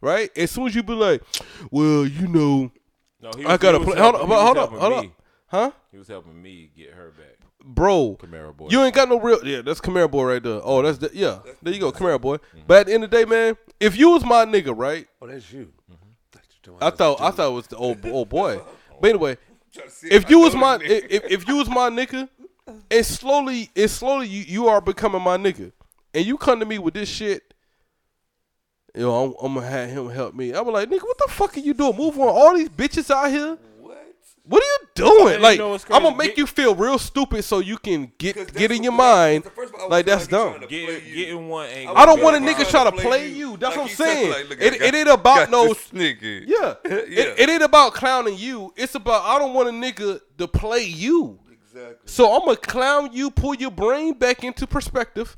right? 0.00 0.36
As 0.36 0.50
soon 0.50 0.66
as 0.66 0.74
you 0.74 0.82
be 0.82 0.94
like, 0.94 1.22
well, 1.70 2.06
you 2.06 2.26
know, 2.26 2.72
No, 3.20 3.30
he 3.36 3.44
I 3.44 3.56
gotta 3.56 3.78
he 3.78 3.84
was 3.84 3.94
play. 3.94 4.02
Hold 4.02 4.14
on, 4.16 4.28
hold 4.28 4.58
on, 4.58 4.68
hold 4.78 4.92
on, 4.92 5.12
huh? 5.46 5.70
He 5.92 5.98
was 5.98 6.08
helping 6.08 6.40
me 6.40 6.70
get 6.76 6.92
her 6.94 7.10
back. 7.10 7.39
Bro. 7.64 8.16
Camaro 8.20 8.56
boy. 8.56 8.68
You 8.70 8.82
ain't 8.82 8.94
got 8.94 9.08
no 9.08 9.18
real. 9.20 9.44
Yeah, 9.46 9.62
that's 9.62 9.80
Camaro 9.80 10.10
boy 10.10 10.24
right 10.24 10.42
there. 10.42 10.60
Oh, 10.62 10.82
that's 10.82 10.98
the, 10.98 11.10
yeah. 11.12 11.40
There 11.62 11.72
you 11.72 11.80
go, 11.80 11.92
Camaro 11.92 12.20
boy. 12.20 12.36
Mm-hmm. 12.36 12.60
But 12.66 12.80
at 12.80 12.86
the 12.86 12.94
end 12.94 13.04
of 13.04 13.10
the 13.10 13.16
day, 13.16 13.24
man, 13.24 13.56
if 13.78 13.96
you 13.96 14.10
was 14.10 14.24
my 14.24 14.44
nigga, 14.44 14.76
right? 14.76 15.06
Oh, 15.20 15.26
that's 15.26 15.52
you. 15.52 15.72
I 16.80 16.90
thought 16.90 17.20
I 17.20 17.30
thought 17.30 17.48
it 17.50 17.54
was 17.54 17.66
the 17.66 17.76
old 17.76 18.04
old 18.06 18.28
boy. 18.28 18.60
But 19.00 19.08
anyway, 19.08 19.38
if 20.02 20.28
you 20.28 20.40
was 20.40 20.54
my 20.54 20.74
if, 20.82 21.04
if- 21.10 21.24
if 21.30 21.48
you 21.48 21.56
was 21.56 21.70
my 21.70 21.88
nigga, 21.88 22.28
and 22.90 23.06
slowly 23.06 23.70
and 23.74 23.90
slowly 23.90 24.28
you 24.28 24.42
you 24.42 24.68
are 24.68 24.80
becoming 24.82 25.22
my 25.22 25.38
nigga, 25.38 25.72
and 26.12 26.26
you 26.26 26.36
come 26.36 26.60
to 26.60 26.66
me 26.66 26.78
with 26.78 26.92
this 26.94 27.08
shit. 27.08 27.54
You 28.94 29.02
know, 29.02 29.24
I'm, 29.24 29.34
I'm 29.46 29.54
gonna 29.54 29.66
have 29.66 29.88
him 29.88 30.10
help 30.10 30.34
me. 30.34 30.52
I'm 30.52 30.66
like, 30.66 30.90
nigga, 30.90 31.02
what 31.02 31.16
the 31.16 31.32
fuck 31.32 31.56
are 31.56 31.60
you 31.60 31.72
doing? 31.72 31.96
Move 31.96 32.18
on. 32.18 32.28
All 32.28 32.54
these 32.54 32.68
bitches 32.68 33.10
out 33.10 33.30
here. 33.30 33.56
What? 34.44 34.60
What 34.60 34.62
are 34.62 34.66
you 34.66 34.88
doing? 34.94 35.24
Man, 35.24 35.34
you 35.36 35.42
like, 35.42 35.58
know 35.58 35.72
I'm 35.74 35.78
gonna 36.02 36.16
crazy? 36.16 36.28
make 36.28 36.36
you 36.38 36.46
feel 36.46 36.74
real 36.74 36.98
stupid 36.98 37.42
so 37.44 37.58
you 37.60 37.78
can 37.78 38.12
get 38.18 38.36
'Cause 38.36 38.46
that's 38.46 38.58
get 38.58 38.70
in 38.72 38.82
your 38.82 38.92
mind. 38.92 39.44
first 39.54 39.72
part 39.72 39.84
I 39.84 39.86
Like 39.88 40.06
that's 40.06 40.22
like 40.22 40.30
dumb. 40.30 40.60
Get, 40.68 40.68
play 40.88 41.00
getting 41.14 41.48
one 41.48 41.68
ain't. 41.68 41.90
I 41.90 41.94
I 42.02 42.06
don't 42.06 42.22
want 42.22 42.36
a 42.36 42.38
nigga 42.40 42.54
try 42.56 42.64
to 42.64 42.70
trying 42.70 42.84
to 42.86 42.92
play 42.92 43.02
play 43.04 43.28
you. 43.28 43.50
you. 43.52 43.56
That's 43.56 43.76
Like 43.76 43.84
what 43.84 43.90
I'm 43.90 43.96
saying. 43.96 44.30
like, 44.30 44.48
look, 44.50 44.60
it, 44.60 44.78
got- 44.78 44.88
it 44.88 44.94
ain't 44.94 45.08
about 45.08 45.50
no. 45.50 45.68
this 45.68 45.88
nigga. 45.90 46.44
Yeah, 46.46 46.74
Yeah. 46.84 46.96
It, 47.22 47.38
it 47.40 47.48
ain't 47.50 47.62
about 47.62 47.94
clowning 47.94 48.36
you. 48.36 48.72
It's 48.76 48.94
about 48.94 49.22
I 49.24 49.38
don't 49.38 49.54
want 49.54 49.68
a 49.68 49.72
nigga 49.72 50.20
to 50.38 50.48
play 50.48 50.82
you. 50.84 51.38
Exactly. 51.50 51.96
So 52.06 52.34
I'm 52.34 52.40
gonna 52.44 52.56
clown 52.56 53.12
you, 53.12 53.30
pull 53.30 53.54
your 53.54 53.70
brain 53.70 54.14
back 54.14 54.42
into 54.42 54.66
perspective, 54.66 55.36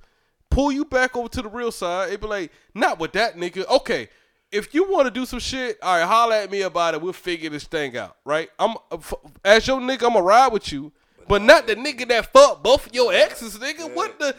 pull 0.50 0.72
you 0.72 0.84
back 0.84 1.16
over 1.16 1.28
to 1.28 1.42
the 1.42 1.48
real 1.48 1.70
side. 1.72 2.12
It 2.12 2.20
be 2.20 2.26
like, 2.26 2.52
not 2.74 2.98
with 2.98 3.12
that 3.12 3.36
nigga. 3.36 3.66
Okay, 3.68 4.08
if 4.52 4.74
you 4.74 4.90
want 4.90 5.06
to 5.06 5.10
do 5.10 5.26
some 5.26 5.38
shit, 5.38 5.78
all 5.82 5.98
right, 5.98 6.06
holler 6.06 6.36
at 6.36 6.50
me 6.50 6.60
about 6.60 6.94
it. 6.94 7.00
We'll 7.00 7.14
figure 7.14 7.50
this 7.50 7.64
thing 7.64 7.96
out, 7.96 8.16
right? 8.24 8.50
I'm 8.58 8.76
uh, 8.90 8.98
as 9.44 9.66
your 9.66 9.80
nigga, 9.80 10.04
I'm 10.04 10.12
gonna 10.12 10.22
ride 10.22 10.52
with 10.52 10.70
you, 10.70 10.92
but 11.26 11.42
not 11.42 11.66
the 11.66 11.74
nigga 11.74 12.06
that 12.08 12.32
fucked 12.32 12.62
both 12.62 12.86
of 12.86 12.94
your 12.94 13.12
exes, 13.12 13.58
nigga. 13.58 13.92
What 13.92 14.18
the? 14.18 14.36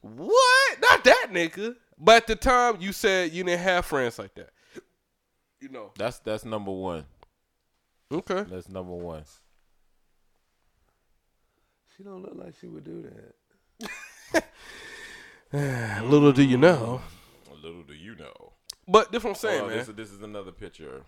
What? 0.00 0.80
Not 0.80 1.04
that 1.04 1.28
nigga. 1.30 1.76
But 1.98 2.16
at 2.16 2.26
the 2.26 2.36
time, 2.36 2.78
you 2.80 2.92
said 2.92 3.30
you 3.30 3.44
didn't 3.44 3.60
have 3.60 3.86
friends 3.86 4.18
like 4.18 4.34
that. 4.34 4.50
You 5.60 5.68
know. 5.68 5.92
That's 5.96 6.18
that's 6.18 6.44
number 6.44 6.72
one. 6.72 7.06
Okay. 8.10 8.42
That's 8.42 8.68
number 8.68 8.94
one. 8.94 9.22
She 11.96 12.02
don't 12.02 12.22
look 12.22 12.34
like 12.34 12.54
she 12.60 12.66
would 12.66 12.84
do 12.84 13.08
that. 14.32 14.44
Little 16.04 16.32
do 16.32 16.42
you 16.42 16.56
know. 16.56 17.02
Little 17.62 17.84
do 17.84 17.94
you 17.94 18.16
know. 18.16 18.41
But 18.92 19.10
this 19.10 19.24
what 19.24 19.30
I'm 19.30 19.36
saying, 19.36 19.62
Oh, 19.62 19.68
man. 19.68 19.78
This, 19.78 19.88
is- 19.88 19.94
this 19.94 20.12
is 20.12 20.22
another 20.22 20.52
picture. 20.52 21.02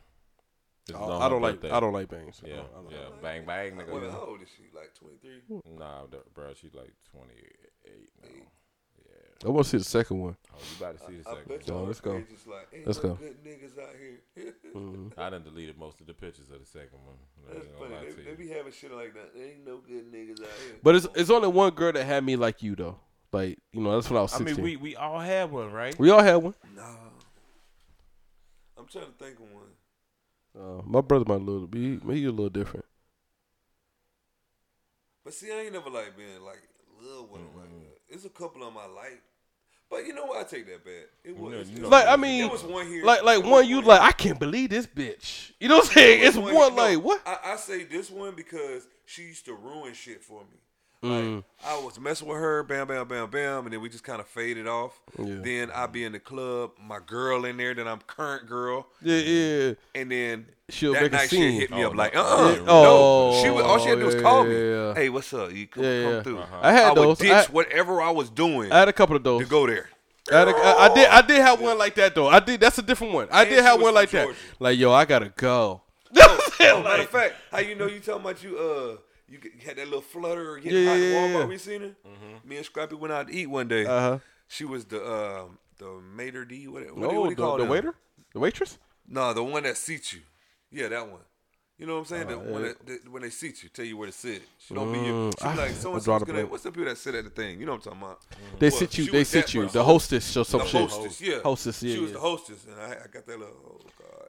This 0.86 0.96
is 0.96 1.00
Oh, 1.00 1.04
on 1.12 1.20
I 1.22 1.24
her 1.24 1.30
don't 1.30 1.42
like 1.42 1.60
birthday. 1.60 1.70
I 1.76 1.80
don't 1.80 1.92
like 1.92 2.08
bangs. 2.08 2.40
I 2.44 2.48
Yeah, 2.48 2.56
don't- 2.56 2.66
I 2.72 2.82
don't- 2.82 2.90
yeah. 2.90 3.08
Bang 3.22 3.46
bang, 3.46 3.72
nigga. 3.76 3.92
Wait, 4.02 4.10
how 4.10 4.20
old 4.26 4.42
is 4.42 4.48
she? 4.56 4.64
Like 4.74 4.94
23? 4.94 5.60
Nah, 5.78 6.06
the- 6.06 6.22
bro, 6.34 6.52
she's 6.54 6.74
like 6.74 6.92
28 7.10 8.10
now. 8.22 8.28
Yeah. 8.28 9.46
I 9.46 9.48
want 9.50 9.64
to 9.64 9.70
see 9.70 9.76
the 9.78 9.84
second 9.84 10.20
one. 10.20 10.36
Oh, 10.52 10.56
you 10.58 10.76
about 10.84 10.98
to 10.98 11.06
see 11.06 11.16
the 11.20 11.28
I 11.28 11.32
second 11.34 11.48
bet 11.48 11.70
one. 11.70 11.80
You 11.82 11.86
let's 11.86 12.00
go. 12.00 12.20
Just 12.30 12.46
like, 12.46 12.68
ain't 12.72 12.86
Let's 12.86 13.02
no 13.02 13.10
go. 13.10 13.14
good 13.16 13.44
niggas 13.44 13.78
out 13.82 13.94
here. 13.98 14.54
Mm-hmm. 14.74 15.08
I 15.20 15.30
done 15.30 15.42
deleted 15.42 15.78
most 15.78 16.00
of 16.00 16.06
the 16.06 16.14
pictures 16.14 16.50
of 16.50 16.60
the 16.60 16.66
second 16.66 16.98
one. 17.04 17.16
I 17.50 17.54
That's 17.54 17.66
ain't 17.66 17.78
gonna 17.78 17.88
funny. 17.90 17.94
lie 17.94 18.04
They, 18.10 18.16
to 18.16 18.22
they 18.22 18.30
you. 18.30 18.36
be 18.36 18.48
having 18.48 18.72
shit 18.72 18.92
like 18.92 19.14
that. 19.14 19.34
There 19.34 19.44
ain't 19.46 19.66
no 19.66 19.78
good 19.78 20.10
niggas 20.12 20.40
out 20.42 20.48
here. 20.66 20.76
But 20.82 20.94
it's 20.96 21.06
it's 21.14 21.30
only 21.30 21.48
one 21.48 21.70
girl 21.72 21.92
that 21.92 22.04
had 22.04 22.24
me 22.24 22.36
like 22.36 22.62
you 22.62 22.74
though. 22.76 22.98
Like 23.32 23.58
you 23.72 23.80
know 23.80 23.94
that's 23.94 24.08
when 24.10 24.18
I 24.18 24.22
was 24.22 24.32
I 24.34 24.38
16. 24.38 24.56
mean, 24.56 24.64
we 24.64 24.76
we 24.76 24.96
all 24.96 25.18
had 25.18 25.50
one, 25.50 25.72
right? 25.72 25.98
we 25.98 26.10
all 26.10 26.22
had 26.22 26.36
one. 26.36 26.54
Nah. 26.76 26.82
I'm 28.84 28.90
trying 28.90 29.06
to 29.06 29.24
think 29.24 29.36
of 29.38 29.46
one. 29.50 29.62
Uh, 30.56 30.82
my 30.84 31.00
brother 31.00 31.24
might 31.26 31.36
a 31.40 31.44
little 31.44 31.66
be 31.66 31.98
he 31.98 32.24
a 32.26 32.30
little 32.30 32.50
different. 32.50 32.84
But 35.24 35.32
see, 35.32 35.50
I 35.50 35.60
ain't 35.62 35.72
never 35.72 35.88
like 35.90 36.16
been 36.16 36.44
like 36.44 36.62
love 37.02 37.30
with 37.30 37.40
Mm-hmm. 37.40 37.58
that. 37.60 37.98
It's 38.14 38.24
a 38.24 38.28
couple 38.28 38.62
of 38.66 38.74
my 38.74 38.82
I 38.82 38.86
like. 38.88 39.22
But 39.90 40.06
you 40.06 40.12
know 40.14 40.26
what? 40.26 40.40
I 40.40 40.44
take 40.44 40.66
that 40.66 40.84
back. 40.84 41.08
It 41.24 41.36
was, 41.36 41.52
know- 41.52 41.58
it's- 41.58 41.70
you 41.74 41.82
know- 41.82 41.88
Like 41.88 42.06
I 42.06 42.16
mean, 42.16 42.42
There 42.42 42.50
was 42.50 42.62
one 42.62 42.86
here. 42.86 43.04
like 43.04 43.22
like 43.22 43.42
there 43.42 43.50
one 43.50 43.66
you 43.66 43.76
one 43.76 43.86
like. 43.86 44.00
I 44.02 44.12
can't 44.12 44.38
believe 44.38 44.70
this 44.70 44.86
bitch. 44.86 45.52
You 45.60 45.68
know 45.68 45.76
what 45.78 45.86
I'm 45.88 45.92
saying? 45.94 46.18
There 46.20 46.28
It's 46.28 46.36
was 46.36 46.54
one 46.54 46.76
no, 46.76 46.82
like 46.82 46.98
what? 47.02 47.22
I, 47.26 47.52
I 47.52 47.56
say 47.56 47.84
this 47.84 48.10
one 48.10 48.34
because 48.34 48.86
she 49.06 49.22
used 49.22 49.46
to 49.46 49.54
ruin 49.54 49.94
shit 49.94 50.22
for 50.22 50.40
me. 50.42 50.58
Mm. 51.04 51.36
Like 51.36 51.44
I 51.66 51.76
was 51.84 51.98
messing 52.00 52.28
with 52.28 52.38
her, 52.38 52.62
bam, 52.62 52.86
bam, 52.88 53.06
bam, 53.08 53.30
bam, 53.30 53.64
and 53.64 53.72
then 53.72 53.80
we 53.80 53.88
just 53.88 54.04
kind 54.04 54.20
of 54.20 54.26
faded 54.26 54.66
off. 54.66 55.00
Yeah. 55.18 55.36
Then 55.42 55.70
I'd 55.70 55.92
be 55.92 56.04
in 56.04 56.12
the 56.12 56.18
club, 56.18 56.72
my 56.80 56.98
girl 57.04 57.44
in 57.44 57.56
there, 57.56 57.74
then 57.74 57.86
I'm 57.88 58.00
current 58.00 58.46
girl, 58.48 58.86
Yeah 59.02 59.16
yeah. 59.18 59.72
and 59.94 60.10
then 60.10 60.46
She'll 60.70 60.94
that 60.94 61.02
make 61.02 61.12
a 61.12 61.16
night 61.16 61.28
scene. 61.30 61.52
she 61.52 61.58
hit 61.60 61.70
me 61.70 61.84
Oh, 61.84 61.88
up 61.88 61.94
like, 61.94 62.16
uh, 62.16 62.20
uh 62.20 62.52
Yeah. 62.54 62.64
Oh, 62.66 63.32
no. 63.34 63.42
She 63.42 63.50
was, 63.50 63.64
all 63.64 63.78
she 63.78 63.88
had 63.88 63.94
to 63.96 64.00
do 64.00 64.06
was 64.06 64.14
call 64.22 64.48
yeah, 64.48 64.52
me. 64.54 64.70
yeah. 64.70 64.94
Hey, 64.94 65.08
what's 65.10 65.32
up? 65.34 65.52
You 65.52 65.66
come, 65.66 65.84
Yeah, 65.84 66.02
come 66.02 66.12
yeah. 66.12 66.22
through. 66.22 66.42
I 66.62 66.72
had 66.72 66.88
would 66.90 66.96
those. 66.98 67.18
ditch 67.18 67.30
I- 67.32 67.44
whatever 67.52 68.00
I 68.00 68.10
was 68.10 68.30
doing 68.30 68.72
I 68.72 68.78
had 68.78 68.88
a 68.88 68.92
couple 68.92 69.16
of 69.16 69.22
those. 69.24 69.42
to 69.42 69.46
go 69.48 69.66
there. 69.66 69.90
I, 70.32 70.36
had 70.38 70.48
a, 70.48 70.52
I, 70.52 70.86
I 70.90 70.94
did 70.94 71.08
I 71.08 71.20
did 71.20 71.36
have 71.42 71.60
one 71.60 71.76
like 71.76 71.94
that 71.96 72.14
though. 72.14 72.28
I 72.28 72.40
did 72.40 72.58
that's 72.60 72.78
a 72.78 72.82
different 72.82 73.12
one. 73.12 73.28
I 73.30 73.42
And 73.42 73.50
did 73.50 73.62
have 73.62 73.74
one 73.78 73.88
from 73.88 73.94
like 73.96 74.10
that. 74.12 74.28
Like 74.58 74.78
yo, 74.78 74.90
I 74.90 75.04
gotta 75.04 75.28
go. 75.36 75.82
Oh, 76.16 76.40
matter 76.82 77.02
of 77.02 77.10
fact, 77.10 77.34
how 77.50 77.58
you 77.58 77.74
know 77.74 77.86
you 77.86 78.00
talking 78.00 78.22
about 78.22 78.42
you 78.42 78.56
uh 78.56 78.96
you 79.28 79.38
had 79.64 79.76
that 79.76 79.84
little 79.86 80.00
flutter 80.00 80.56
getting 80.58 80.84
Yeah, 80.84 80.90
hot 80.90 80.98
yeah, 80.98 81.04
in 81.06 81.12
yeah, 81.12 81.18
Walmart 81.36 81.40
yeah. 81.40 81.46
we 81.46 81.58
seen 81.58 81.80
her? 81.80 81.90
Me 82.44 82.56
and 82.56 82.66
Scrappy 82.66 82.94
went 82.94 83.12
out 83.12 83.28
to 83.28 83.34
eat 83.34 83.46
one 83.46 83.68
day. 83.68 83.84
Uh 83.86 84.00
huh. 84.00 84.18
She 84.48 84.64
was 84.64 84.84
the 84.84 84.98
um 85.04 85.58
the 85.78 85.86
maître 86.16 86.46
d' 86.46 86.68
what, 86.68 86.82
what, 86.96 87.14
what 87.14 87.24
do 87.24 87.30
you 87.30 87.36
call 87.36 87.52
the, 87.52 87.58
the 87.58 87.62
them? 87.64 87.68
waiter, 87.70 87.94
the 88.32 88.38
waitress. 88.40 88.78
No, 89.08 89.32
the 89.32 89.42
one 89.42 89.62
that 89.64 89.76
seats 89.76 90.12
you. 90.12 90.20
Yeah, 90.70 90.88
that 90.88 91.08
one. 91.08 91.20
You 91.78 91.86
know 91.86 91.94
what 91.94 92.00
I'm 92.00 92.04
saying? 92.06 92.26
Uh, 92.28 92.30
the, 92.30 92.38
when, 92.38 92.64
it, 92.66 92.86
the, 92.86 93.10
when 93.10 93.22
they 93.22 93.30
seat 93.30 93.64
you, 93.64 93.68
tell 93.68 93.84
you 93.84 93.96
where 93.96 94.06
to 94.06 94.12
sit. 94.12 94.42
She 94.58 94.74
don't 94.74 94.92
be 94.92 94.98
your, 95.00 95.08
Mm, 95.32 95.40
she 95.40 95.44
I- 95.44 95.54
like 95.54 95.70
so 95.72 95.92
and 95.94 96.04
draw 96.04 96.18
so's 96.18 96.20
the 96.20 96.26
gonna. 96.26 96.32
blank. 96.38 96.50
What's 96.52 96.62
the 96.62 96.70
people 96.70 96.84
that 96.84 96.96
sit 96.98 97.16
at 97.16 97.24
the 97.24 97.30
thing? 97.30 97.58
You 97.58 97.66
know 97.66 97.72
what 97.72 97.86
I'm 97.86 97.92
talking 97.98 98.02
about? 98.02 98.20
They 98.60 98.68
Well, 98.68 98.78
sit 98.78 98.96
you. 98.98 99.10
They 99.10 99.24
sit 99.24 99.52
you. 99.54 99.62
person. 99.62 99.78
The 99.78 99.84
hostess 99.84 100.36
or 100.36 100.44
some 100.44 100.60
the 100.60 100.66
shit. 100.66 100.80
hostess, 100.90 101.20
yeah. 101.20 101.40
Hostess, 101.42 101.82
yeah, 101.82 101.94
She 101.94 102.00
was 102.00 102.10
yeah. 102.10 102.14
the 102.14 102.20
hostess, 102.20 102.64
and 102.66 102.80
I, 102.80 102.90
I 102.92 103.06
got 103.12 103.26
that 103.26 103.38
little. 103.40 103.80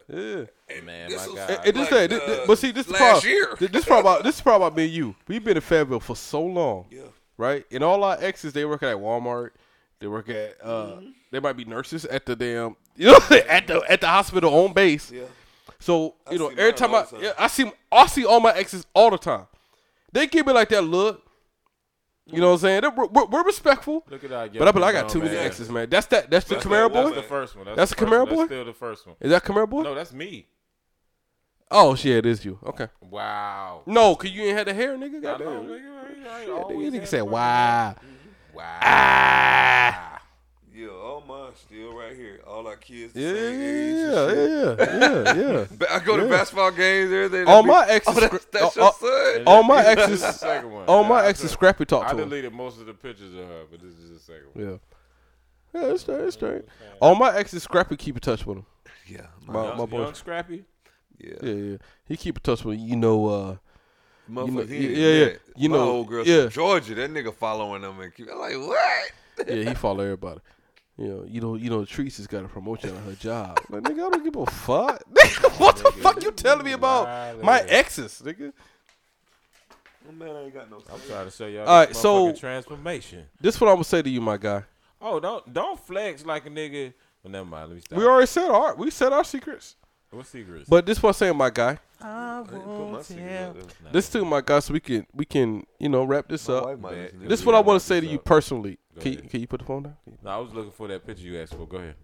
God. 0.09 0.17
Yeah. 0.17 0.45
And 0.77 0.85
Man, 0.85 1.09
this 1.09 1.21
my 1.21 1.27
was 1.33 1.35
God. 1.39 1.49
And, 1.49 1.65
and 1.67 1.75
this, 1.75 1.91
like, 1.91 2.09
thing, 2.09 2.19
uh, 2.21 2.43
but 2.47 2.57
see, 2.57 2.71
this 2.71 2.85
the 2.85 2.93
last 2.93 3.01
problem. 3.23 3.29
year. 3.31 3.55
This, 3.59 3.71
this 3.71 3.85
problem. 3.85 4.13
About, 4.13 4.23
this 4.23 4.35
is 4.35 4.41
problem 4.41 4.67
about 4.67 4.77
me 4.77 4.85
and 4.85 4.93
you. 4.93 5.15
We've 5.27 5.43
been 5.43 5.57
in 5.57 5.61
Fayetteville 5.61 5.99
for 5.99 6.15
so 6.15 6.41
long, 6.43 6.85
Yeah. 6.91 7.01
right? 7.37 7.65
And 7.71 7.83
all 7.83 8.03
our 8.03 8.17
exes, 8.19 8.53
they 8.53 8.65
work 8.65 8.83
at 8.83 8.95
Walmart. 8.97 9.51
They 9.99 10.07
work 10.07 10.29
at. 10.29 10.57
uh 10.63 10.67
Mm-hmm. 10.97 11.09
They 11.31 11.39
might 11.39 11.57
be 11.57 11.65
nurses 11.65 12.05
at 12.05 12.25
the 12.25 12.35
damn. 12.35 12.75
You 12.97 13.07
know, 13.11 13.19
at 13.49 13.67
the 13.67 13.83
at 13.91 13.99
the 13.99 14.07
hospital 14.07 14.53
on 14.63 14.71
base. 14.71 15.11
Yeah. 15.11 15.23
So 15.79 16.15
I 16.25 16.31
you 16.31 16.39
know, 16.39 16.47
every 16.47 16.71
time 16.71 16.95
I 16.95 17.03
time. 17.03 17.19
yeah, 17.21 17.33
I 17.37 17.47
see 17.47 17.69
I 17.91 18.05
see 18.07 18.23
all 18.25 18.39
my 18.39 18.51
exes 18.53 18.85
all 18.93 19.09
the 19.11 19.17
time. 19.17 19.47
They 20.13 20.27
give 20.27 20.45
me 20.47 20.53
like 20.53 20.69
that 20.69 20.83
look. 20.83 21.21
You 22.27 22.41
know 22.41 22.47
what 22.47 22.53
I'm 22.53 22.59
saying? 22.59 22.81
They're, 22.81 22.91
we're, 22.91 23.25
we're 23.25 23.43
respectful. 23.43 24.03
Look 24.09 24.23
at 24.23 24.29
that. 24.31 24.53
But 24.57 24.67
I, 24.67 24.71
but 24.71 24.83
I 24.83 24.91
got 24.91 25.09
too 25.09 25.19
many 25.21 25.37
exes, 25.37 25.69
man. 25.69 25.89
That's 25.89 26.07
that. 26.07 26.29
That's 26.31 26.47
the 26.47 26.55
That's 26.55 26.65
Camaro 26.65 26.91
boy. 26.91 27.03
That's 27.03 27.15
the 27.17 27.21
first 27.21 27.55
one. 27.55 27.65
That's, 27.65 27.77
That's 27.77 27.91
the 27.93 28.05
the 28.05 28.11
Camaro 28.11 28.25
boy? 28.27 28.35
That's 28.35 28.45
still 28.47 28.65
the 28.65 28.73
first 28.73 29.05
one. 29.07 29.15
Is 29.21 29.29
that 29.29 29.43
Camaro 29.43 29.69
boy? 29.69 29.83
No, 29.83 29.93
that's 29.93 30.11
me. 30.11 30.47
Oh 31.69 31.93
shit, 31.95 32.17
it 32.17 32.25
is 32.25 32.43
you. 32.45 32.59
Okay. 32.65 32.87
Wow. 33.01 33.81
No, 33.85 34.15
cause 34.15 34.31
you 34.31 34.43
ain't 34.43 34.57
had 34.57 34.67
the 34.67 34.73
hair, 34.73 34.95
nigga. 34.97 35.17
I 35.17 35.19
know, 35.19 35.21
Goddamn. 35.21 35.47
nigga, 35.65 35.97
I 35.97 36.09
ain't- 36.09 36.27
I 36.27 36.41
ain't 36.41 36.69
Nigga, 36.69 36.99
nigga 37.01 37.07
said, 37.07 37.21
"Wow." 37.23 37.95
Wow. 38.53 38.79
Ah. 38.81 40.14
Yeah, 40.75 40.87
all 40.89 41.23
mine 41.25 41.51
still 41.55 41.93
right 41.97 42.13
here. 42.15 42.41
All 42.45 42.67
our 42.67 42.75
kids 42.75 43.13
the 43.13 43.21
Yeah, 43.21 43.27
yeah, 43.29 43.35
same 43.35 43.61
age. 43.61 43.95
yeah, 43.95 44.27
shit. 44.27 44.37
yeah, 44.37 44.99
yeah, 44.99 45.33
yeah, 45.35 45.65
yeah. 45.89 45.95
I 45.95 45.99
go 45.99 46.17
to 46.17 46.23
Yeah. 46.23 46.29
basketball 46.29 46.71
games 46.71 47.11
every 47.13 47.29
day. 47.29 47.43
All 47.49 47.63
my 47.63 47.85
exes, 47.89 48.17
Oh, 48.17 48.19
that's, 48.19 48.45
that's 48.51 48.77
uh, 48.77 48.81
your 48.81 48.89
uh, 48.89 48.91
son. 49.35 49.43
All 49.47 49.63
my 49.63 49.81
This 49.83 49.91
is 49.91 49.97
exes, 49.99 50.21
the 50.21 50.31
second 50.33 50.71
one. 50.71 50.85
all 50.87 51.03
my 51.05 51.19
Yeah, 51.21 51.25
I 51.25 51.29
exes, 51.29 51.51
Scrappy 51.51 51.85
talk 51.85 52.05
I 52.05 52.11
to 52.11 52.17
him. 52.21 52.29
deleted 52.29 52.51
most 52.53 52.79
of 52.81 52.87
the 52.87 52.93
pictures 52.93 53.33
of 53.33 53.47
her, 53.47 53.63
but 53.71 53.79
this 53.81 53.93
is 53.93 54.09
the 54.09 54.19
second 54.19 54.47
one. 54.53 54.79
Yeah, 55.73 55.81
yeah, 55.81 55.87
it's 55.93 56.01
straight, 56.01 56.21
it's 56.21 56.33
straight. 56.35 56.63
All 56.99 57.15
my 57.15 57.33
exes, 57.37 57.63
Scrappy 57.63 57.95
keep 57.95 58.15
in 58.15 58.21
touch 58.21 58.45
with 58.45 58.57
him. 58.57 58.65
Yeah, 59.07 59.27
My, 59.47 59.63
Young, 59.65 59.77
my 59.77 59.85
boy, 59.85 60.01
young 60.01 60.13
Scrappy. 60.13 60.65
yeah. 61.17 61.33
yeah, 61.41 61.51
yeah, 61.53 61.77
he 62.05 62.17
keep 62.17 62.37
in 62.37 62.41
touch 62.41 62.65
with 62.65 62.79
you 62.79 62.95
know. 62.97 63.27
uh 63.27 63.55
You 64.27 64.33
know- 64.51 64.61
ain't 64.61 64.69
yeah, 64.71 64.77
yeah. 64.89 65.25
met. 65.27 65.39
You 65.55 65.69
My 65.69 65.77
know, 65.77 65.83
old 65.89 66.07
girl 66.09 66.25
yeah. 66.27 66.41
from 66.43 66.49
Georgia. 66.51 66.95
That 66.95 67.11
nigga 67.11 67.33
following 67.33 67.81
them 67.83 67.97
and 68.01 68.13
keep. 68.13 68.27
I'm 68.29 68.39
like, 68.39 68.57
what? 68.57 69.47
Yeah, 69.47 69.69
he 69.69 69.73
follow 69.75 70.03
everybody. 70.03 70.39
You 70.97 71.07
know, 71.07 71.25
you 71.27 71.41
know, 71.41 71.55
you 71.55 71.69
know. 71.69 71.79
Treese 71.81 72.17
has 72.17 72.27
got 72.27 72.45
a 72.45 72.47
promotion 72.47 72.89
you 72.91 72.95
on 72.95 73.03
her 73.03 73.13
job. 73.15 73.59
Like, 73.69 73.83
nigga, 73.83 74.07
I 74.07 74.09
don't 74.09 74.23
give 74.23 74.35
a 74.37 74.45
fuck. 74.45 75.03
Nigga, 75.13 75.59
what 75.59 75.75
the 75.75 75.91
fuck 76.01 76.23
you 76.23 76.31
telling 76.31 76.63
me 76.65 76.71
about 76.71 77.05
Right 77.05 77.43
my 77.43 77.59
exes, 77.61 78.21
nigga? 78.23 78.53
Man, 80.17 80.29
I 80.35 80.43
ain't 80.43 80.53
got 80.53 80.69
no. 80.69 80.77
I'm 80.93 81.01
trying 81.07 81.25
to 81.25 81.31
show 81.31 81.47
y'all. 81.47 81.67
All 81.67 81.79
right, 81.79 81.95
so- 81.95 82.31
transformation. 82.31 83.25
This 83.41 83.59
what 83.59 83.67
I'm 83.69 83.75
gonna 83.75 83.83
say 83.85 84.01
to 84.03 84.09
you, 84.09 84.21
my 84.21 84.37
guy. 84.37 84.63
Oh, 85.01 85.19
don't 85.19 85.51
don't 85.51 85.79
flex 85.79 86.25
like 86.25 86.45
a 86.45 86.49
nigga. 86.49 86.93
Well, 87.23 87.31
never 87.31 87.45
mind. 87.45 87.69
Let 87.69 87.75
me 87.75 87.81
stop. 87.81 87.97
We 87.99 88.05
already 88.05 88.27
said 88.27 88.49
our 88.49 88.75
we 88.75 88.91
said 88.91 89.11
our 89.11 89.23
secrets. 89.23 89.75
what 90.11 90.27
secrets? 90.27 90.69
But 90.69 90.85
this 90.85 91.01
what 91.01 91.09
I'm 91.09 91.13
saying, 91.13 91.35
my 91.35 91.49
guy. 91.49 91.79
I 91.99 92.07
I 92.39 92.43
didn't 92.43 92.61
put 92.61 92.91
my 92.91 93.01
secret 93.01 93.31
out 93.41 93.53
there. 93.55 93.91
This 93.91 94.09
too, 94.09 94.23
my 94.25 94.41
guy, 94.41 94.59
so 94.59 94.73
we 94.73 94.79
can 94.79 95.07
we 95.13 95.25
can 95.25 95.65
you 95.79 95.89
know 95.89 96.03
wrap 96.03 96.27
this 96.27 96.47
My 96.47 96.55
up. 96.55 96.65
wife 96.65 96.79
might 96.79 96.91
Man, 96.93 97.01
listen 97.03 97.19
to 97.21 97.27
This 97.27 97.39
this. 97.39 97.45
what 97.45 97.55
I 97.55 97.59
want 97.61 97.81
to 97.81 97.85
say 97.85 97.99
to 97.99 98.05
you 98.07 98.19
personally. 98.19 98.77
Go 98.95 99.01
Can 99.01 99.13
you, 99.13 99.17
can 99.19 99.41
you 99.41 99.47
put 99.47 99.59
the 99.59 99.65
phone 99.65 99.83
down? 99.83 99.95
No, 100.23 100.29
I 100.29 100.37
was 100.37 100.53
looking 100.53 100.71
for 100.71 100.87
that 100.87 101.05
picture 101.05 101.23
you 101.23 101.39
asked 101.39 101.53
for. 101.53 101.67
Go 101.67 101.77
ahead. 101.77 101.95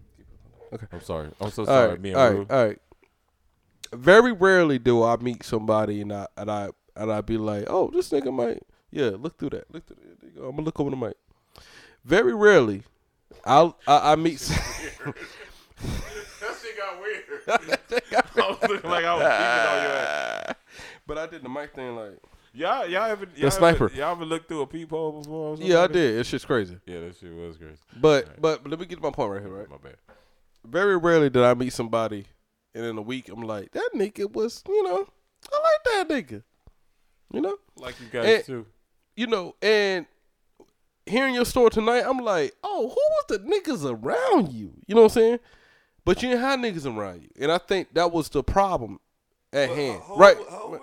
Okay. 0.72 0.86
I'm 0.92 1.00
sorry. 1.02 1.30
I'm 1.40 1.50
so 1.50 1.62
All 1.62 1.66
sorry. 1.66 1.88
right, 1.90 2.02
being 2.02 2.16
all 2.16 2.28
right, 2.28 2.36
rude. 2.38 2.50
all 2.50 2.66
right. 2.66 2.78
Very 3.92 4.32
rarely 4.32 4.78
do 4.78 5.02
I 5.02 5.16
meet 5.16 5.42
somebody 5.44 6.00
and 6.00 6.12
I 6.12 6.26
and 6.36 6.50
I 6.50 6.70
and 6.96 7.12
I 7.12 7.20
be 7.20 7.36
like, 7.36 7.64
oh, 7.68 7.90
this 7.92 8.08
nigga 8.10 8.32
might, 8.32 8.62
yeah, 8.90 9.10
look 9.18 9.38
through 9.38 9.50
that, 9.50 9.72
look 9.72 9.86
through 9.86 9.96
that. 9.96 10.20
There 10.20 10.30
you 10.34 10.40
go. 10.40 10.48
I'm 10.48 10.52
gonna 10.56 10.62
look 10.64 10.80
over 10.80 10.88
the 10.90 10.96
mic. 10.96 11.14
Very 12.04 12.34
rarely, 12.34 12.82
I'll 13.44 13.78
I, 13.86 14.12
I 14.12 14.16
meet. 14.16 14.40
That 16.40 16.56
shit 16.60 16.76
got 16.76 17.00
weird. 17.00 17.22
I 18.36 18.48
was 18.50 18.58
looking 18.70 18.90
like 18.90 19.04
I 19.04 19.14
was 19.14 19.22
peeking 19.22 19.68
on 19.68 19.82
your 19.82 19.92
ass. 19.92 20.54
but 21.06 21.18
I 21.18 21.26
did 21.26 21.42
the 21.42 21.48
mic 21.48 21.74
thing 21.74 21.94
like. 21.96 22.18
Y'all, 22.54 22.86
y'all 22.86 23.10
ever, 23.10 23.26
y'all 23.34 23.50
sniper. 23.50 23.86
Ever, 23.86 23.94
y'all 23.96 24.12
ever 24.12 24.24
looked 24.26 24.48
through 24.48 24.60
a 24.60 24.66
peephole 24.66 25.20
before? 25.22 25.52
Or 25.52 25.56
something 25.56 25.70
Yeah, 25.72 25.78
I 25.80 25.86
that? 25.86 25.92
did. 25.94 26.18
It's 26.18 26.30
just 26.30 26.46
crazy. 26.46 26.78
Yeah, 26.86 27.00
that 27.00 27.16
shit 27.16 27.34
was 27.34 27.56
crazy. 27.56 27.78
But 27.98 28.40
but 28.40 28.68
let 28.68 28.78
me 28.78 28.84
get 28.86 28.96
to 28.96 29.02
my 29.02 29.10
point 29.10 29.32
right 29.32 29.40
here, 29.42 29.50
right? 29.50 29.70
My 29.70 29.78
bad. 29.78 29.96
Very 30.64 30.96
rarely 30.96 31.30
did 31.30 31.42
I 31.42 31.54
meet 31.54 31.72
somebody 31.72 32.26
and 32.74 32.84
in 32.84 32.96
a 32.98 33.02
week 33.02 33.28
I'm 33.30 33.40
like, 33.42 33.72
that 33.72 33.90
nigga 33.94 34.30
was, 34.32 34.62
you 34.68 34.82
know, 34.82 35.06
I 35.52 35.56
like 35.56 36.08
that 36.08 36.08
nigga. 36.14 36.42
You 37.32 37.40
know, 37.40 37.56
Like 37.76 37.98
you 38.00 38.06
guys 38.08 38.26
And- 38.36 38.44
too. 38.44 38.66
you 39.16 39.26
know, 39.26 39.54
and 39.62 40.04
hearing 41.06 41.34
your 41.34 41.46
story 41.46 41.70
tonight, 41.70 42.04
I'm 42.06 42.18
like, 42.18 42.54
oh, 42.62 42.88
who 42.88 42.94
was 42.94 43.24
the 43.28 43.38
niggas 43.38 43.90
around 43.90 44.52
you? 44.52 44.72
You 44.86 44.94
know 44.94 45.02
what 45.02 45.12
I'm 45.12 45.20
saying? 45.22 45.38
But 46.04 46.22
you 46.22 46.28
didn't 46.28 46.42
have 46.42 46.60
niggas 46.60 46.84
around 46.84 47.22
you, 47.22 47.30
and 47.40 47.50
I 47.50 47.58
think 47.58 47.94
that 47.94 48.12
was 48.12 48.28
the 48.28 48.42
problem 48.42 49.00
at 49.52 49.70
hand. 49.70 50.02
How, 50.06 50.16
right? 50.16 50.36
How 50.50 50.62
old 50.64 50.80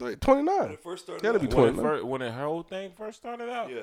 were 0.00 0.10
you? 0.10 0.16
Twenty 0.16 0.42
When 0.44 0.70
it 0.72 0.82
first 0.82 1.04
started 1.04 1.22
Gotta 1.22 1.36
out? 1.38 1.40
be 1.42 1.46
When, 1.48 1.68
it 1.68 1.72
29. 1.72 1.84
first, 1.84 2.04
when 2.04 2.20
the 2.20 2.32
whole 2.32 2.62
thing 2.62 2.92
first 2.96 3.18
started 3.18 3.48
out, 3.50 3.70
Yeah. 3.70 3.80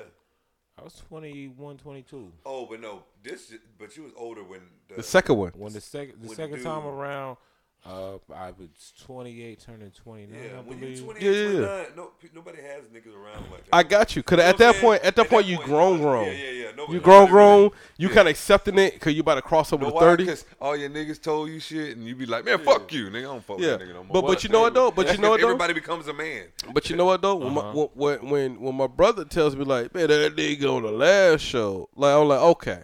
I 0.78 0.82
was 0.82 0.94
21, 1.08 1.76
22. 1.76 2.32
Oh, 2.46 2.66
but 2.66 2.80
no, 2.80 3.04
this. 3.22 3.52
But 3.78 3.94
you 3.96 4.04
was 4.04 4.12
older 4.16 4.42
when 4.42 4.60
the, 4.88 4.94
The 4.96 5.02
second 5.02 5.36
one. 5.36 5.52
When 5.54 5.72
the 5.72 5.80
second 5.82 6.22
the 6.22 6.28
When 6.28 6.36
second 6.36 6.56
dude- 6.56 6.64
time 6.64 6.86
around, 6.86 7.36
uh, 7.84 8.14
I 8.32 8.52
was 8.52 8.92
28, 9.04 9.58
turning 9.60 9.90
29, 9.90 10.30
Yeah, 10.40 10.58
I 10.58 10.60
when 10.60 10.78
you 10.78 10.84
believe. 10.84 11.04
28, 11.04 11.24
Yeah, 11.24 11.30
yeah, 11.32 11.48
yeah. 11.48 11.66
29, 11.66 11.86
no, 11.96 12.10
pe- 12.22 12.28
nobody 12.34 12.58
has 12.62 12.84
niggas 12.84 13.14
around 13.14 13.50
like 13.50 13.64
that. 13.64 13.74
I 13.74 13.82
got 13.82 14.14
you. 14.14 14.22
Cause 14.22 14.36
You 14.38 14.42
know 14.44 14.48
at 14.48 14.52
what 14.54 14.58
that 14.58 14.74
I'm 14.76 14.80
point, 14.80 15.00
saying? 15.00 15.08
at 15.08 15.16
that 15.16 15.28
point, 15.28 15.46
you 15.46 15.56
grown, 15.64 15.96
yeah, 15.98 16.02
grown. 16.04 16.26
Yeah, 16.26 16.32
yeah, 16.32 16.50
yeah. 16.50 16.70
Nobody, 16.76 16.92
You 16.94 17.00
grown, 17.00 17.14
nobody 17.20 17.30
grown. 17.32 17.60
really- 17.62 17.72
You 17.98 18.08
yeah. 18.08 18.14
kind 18.14 18.28
of 18.28 18.30
accepting 18.30 18.78
it 18.78 18.94
because 18.94 19.14
you 19.14 19.20
about 19.20 19.34
to 19.34 19.42
cross 19.42 19.72
over 19.72 19.84
Know 19.84 19.90
to 19.90 19.98
thirty. 19.98 20.24
Because 20.24 20.44
all 20.60 20.76
your 20.76 20.90
niggas 20.90 21.20
told 21.20 21.50
you 21.50 21.58
shit, 21.58 21.96
and 21.96 22.06
you 22.06 22.14
be 22.14 22.24
like, 22.26 22.44
man, 22.44 22.58
fuck 22.60 22.92
you, 22.92 23.06
nigga. 23.10 23.18
I 23.18 23.22
don't 23.22 23.44
fuck 23.44 23.58
Yeah, 23.58 23.72
with 23.72 23.78
that 23.80 23.88
nigga 23.88 23.94
no 23.94 24.04
more. 24.04 24.12
but 24.22 24.26
but 24.28 24.44
you 24.44 24.50
know 24.50 24.60
what 24.60 24.74
though? 24.74 24.90
But 24.92 25.12
you 25.12 25.18
know 25.18 25.30
what 25.30 25.40
if 25.40 25.42
though? 25.42 25.48
Everybody 25.48 25.74
becomes 25.74 26.06
a 26.06 26.12
man. 26.12 26.44
But 26.72 26.88
you 26.88 26.94
know 26.96 27.06
what 27.06 27.20
though? 27.20 27.34
When, 27.34 27.52
my, 27.52 27.72
when 27.72 28.28
when 28.30 28.60
when 28.60 28.74
my 28.76 28.86
brother 28.86 29.24
tells 29.24 29.56
me 29.56 29.64
like, 29.64 29.92
man, 29.94 30.06
that 30.08 30.36
nigga 30.36 30.64
on 30.72 30.82
the 30.84 30.92
last 30.92 31.40
show, 31.40 31.88
like 31.96 32.14
I'm 32.14 32.28
like, 32.28 32.40
okay, 32.40 32.82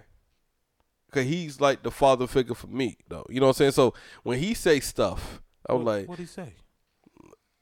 cause 1.11 1.25
he's 1.25 1.61
like 1.61 1.83
the 1.83 1.91
father 1.91 2.27
figure 2.27 2.55
for 2.55 2.67
me 2.69 2.97
though. 3.09 3.27
You 3.29 3.41
know 3.41 3.47
what 3.47 3.51
I'm 3.57 3.59
saying? 3.59 3.73
So 3.73 3.95
when 4.23 4.39
he 4.39 4.55
say 4.55 4.81
stuff, 4.81 5.41
I 5.69 5.73
was 5.75 5.85
like, 5.85 6.07
What'd 6.09 6.25
he 6.25 6.27
say? 6.27 6.55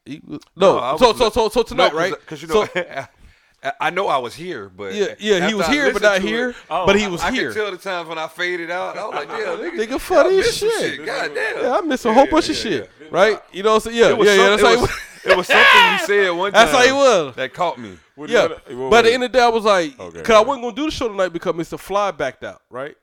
he 0.05 0.21
was, 0.27 0.41
no. 0.55 0.79
I 0.79 0.97
so 0.97 1.09
was- 1.09 1.19
so 1.19 1.31
so 1.31 1.49
so 1.49 1.63
tonight, 1.63 1.93
no, 1.93 1.99
right? 1.99 2.13
Because 2.13 2.43
you 2.43 2.49
know, 2.49 2.67
So- 2.67 3.07
I, 3.63 3.73
I 3.81 3.91
know 3.91 4.07
I 4.07 4.19
was 4.19 4.35
here, 4.35 4.69
but 4.69 4.93
yeah, 4.95 5.15
yeah, 5.19 5.49
he 5.49 5.55
was 5.55 5.67
I 5.67 5.73
here 5.73 5.93
but 5.93 6.03
not 6.03 6.21
here, 6.21 6.51
it, 6.51 6.57
Oh, 6.71 6.87
but 6.87 6.97
he 6.97 7.09
was 7.09 7.23
here. 7.23 7.31
I 7.31 7.35
here. 7.35 7.53
can 7.53 7.63
tell 7.63 7.71
the 7.73 7.79
times 7.79 8.07
when 8.09 8.19
I 8.19 8.29
faded 8.29 8.71
out. 8.71 8.97
I 8.99 9.07
was 9.07 9.15
like, 9.15 9.29
yeah, 9.29 9.35
nigga, 9.57 9.87
Nigga 9.97 10.01
funny 10.01 10.37
I 10.37 10.39
as 10.41 10.47
missed 10.47 10.59
shit. 10.81 11.05
God 11.07 11.31
damn. 11.35 11.63
Yeah, 11.65 11.73
I 11.75 11.81
missed 11.81 12.05
a 12.05 12.09
Yeah, 12.09 12.15
whole 12.15 12.25
yeah, 12.27 12.31
bunch 12.31 12.49
of 12.51 12.57
yeah, 12.57 12.63
shit, 12.63 12.91
right? 13.11 13.41
You 13.53 13.63
know 13.63 13.71
what 13.75 13.87
I'm 13.87 13.93
saying? 13.93 13.97
Yeah, 13.97 14.09
It 14.11 14.19
was 14.19 14.29
yeah, 14.29 14.35
yeah. 14.35 14.49
That's 14.51 14.63
it 14.63 14.67
how 14.67 14.73
was, 14.73 14.81
was. 14.83 14.91
it 15.25 15.37
was 15.37 15.47
something 15.47 15.93
you 15.93 15.99
said 16.07 16.31
one 16.31 16.53
time. 16.53 16.67
That's 16.67 16.79
how 16.79 16.85
he 16.87 16.93
was. 16.93 17.35
That 17.35 17.55
caught 17.55 17.79
me. 17.79 17.99
What- 18.15 18.29
Yeah, 18.31 18.43
what- 18.47 18.75
what- 18.75 18.91
but 18.91 18.97
at 18.99 19.09
the 19.09 19.15
end 19.15 19.25
of 19.25 19.33
the 19.33 19.39
day, 19.39 19.45
I 19.45 19.49
was 19.49 19.65
like, 19.65 19.99
Okay, 19.99 20.19
because 20.19 20.37
I 20.37 20.41
wasn't 20.41 20.63
gonna 20.65 20.77
do 20.77 20.85
the 20.85 20.91
show 20.93 21.09
tonight 21.09 21.31
because 21.31 21.55
Mr. 21.55 21.79
Fly 21.81 22.11
backed 22.13 22.45
out, 22.45 22.61
right? 22.71 22.95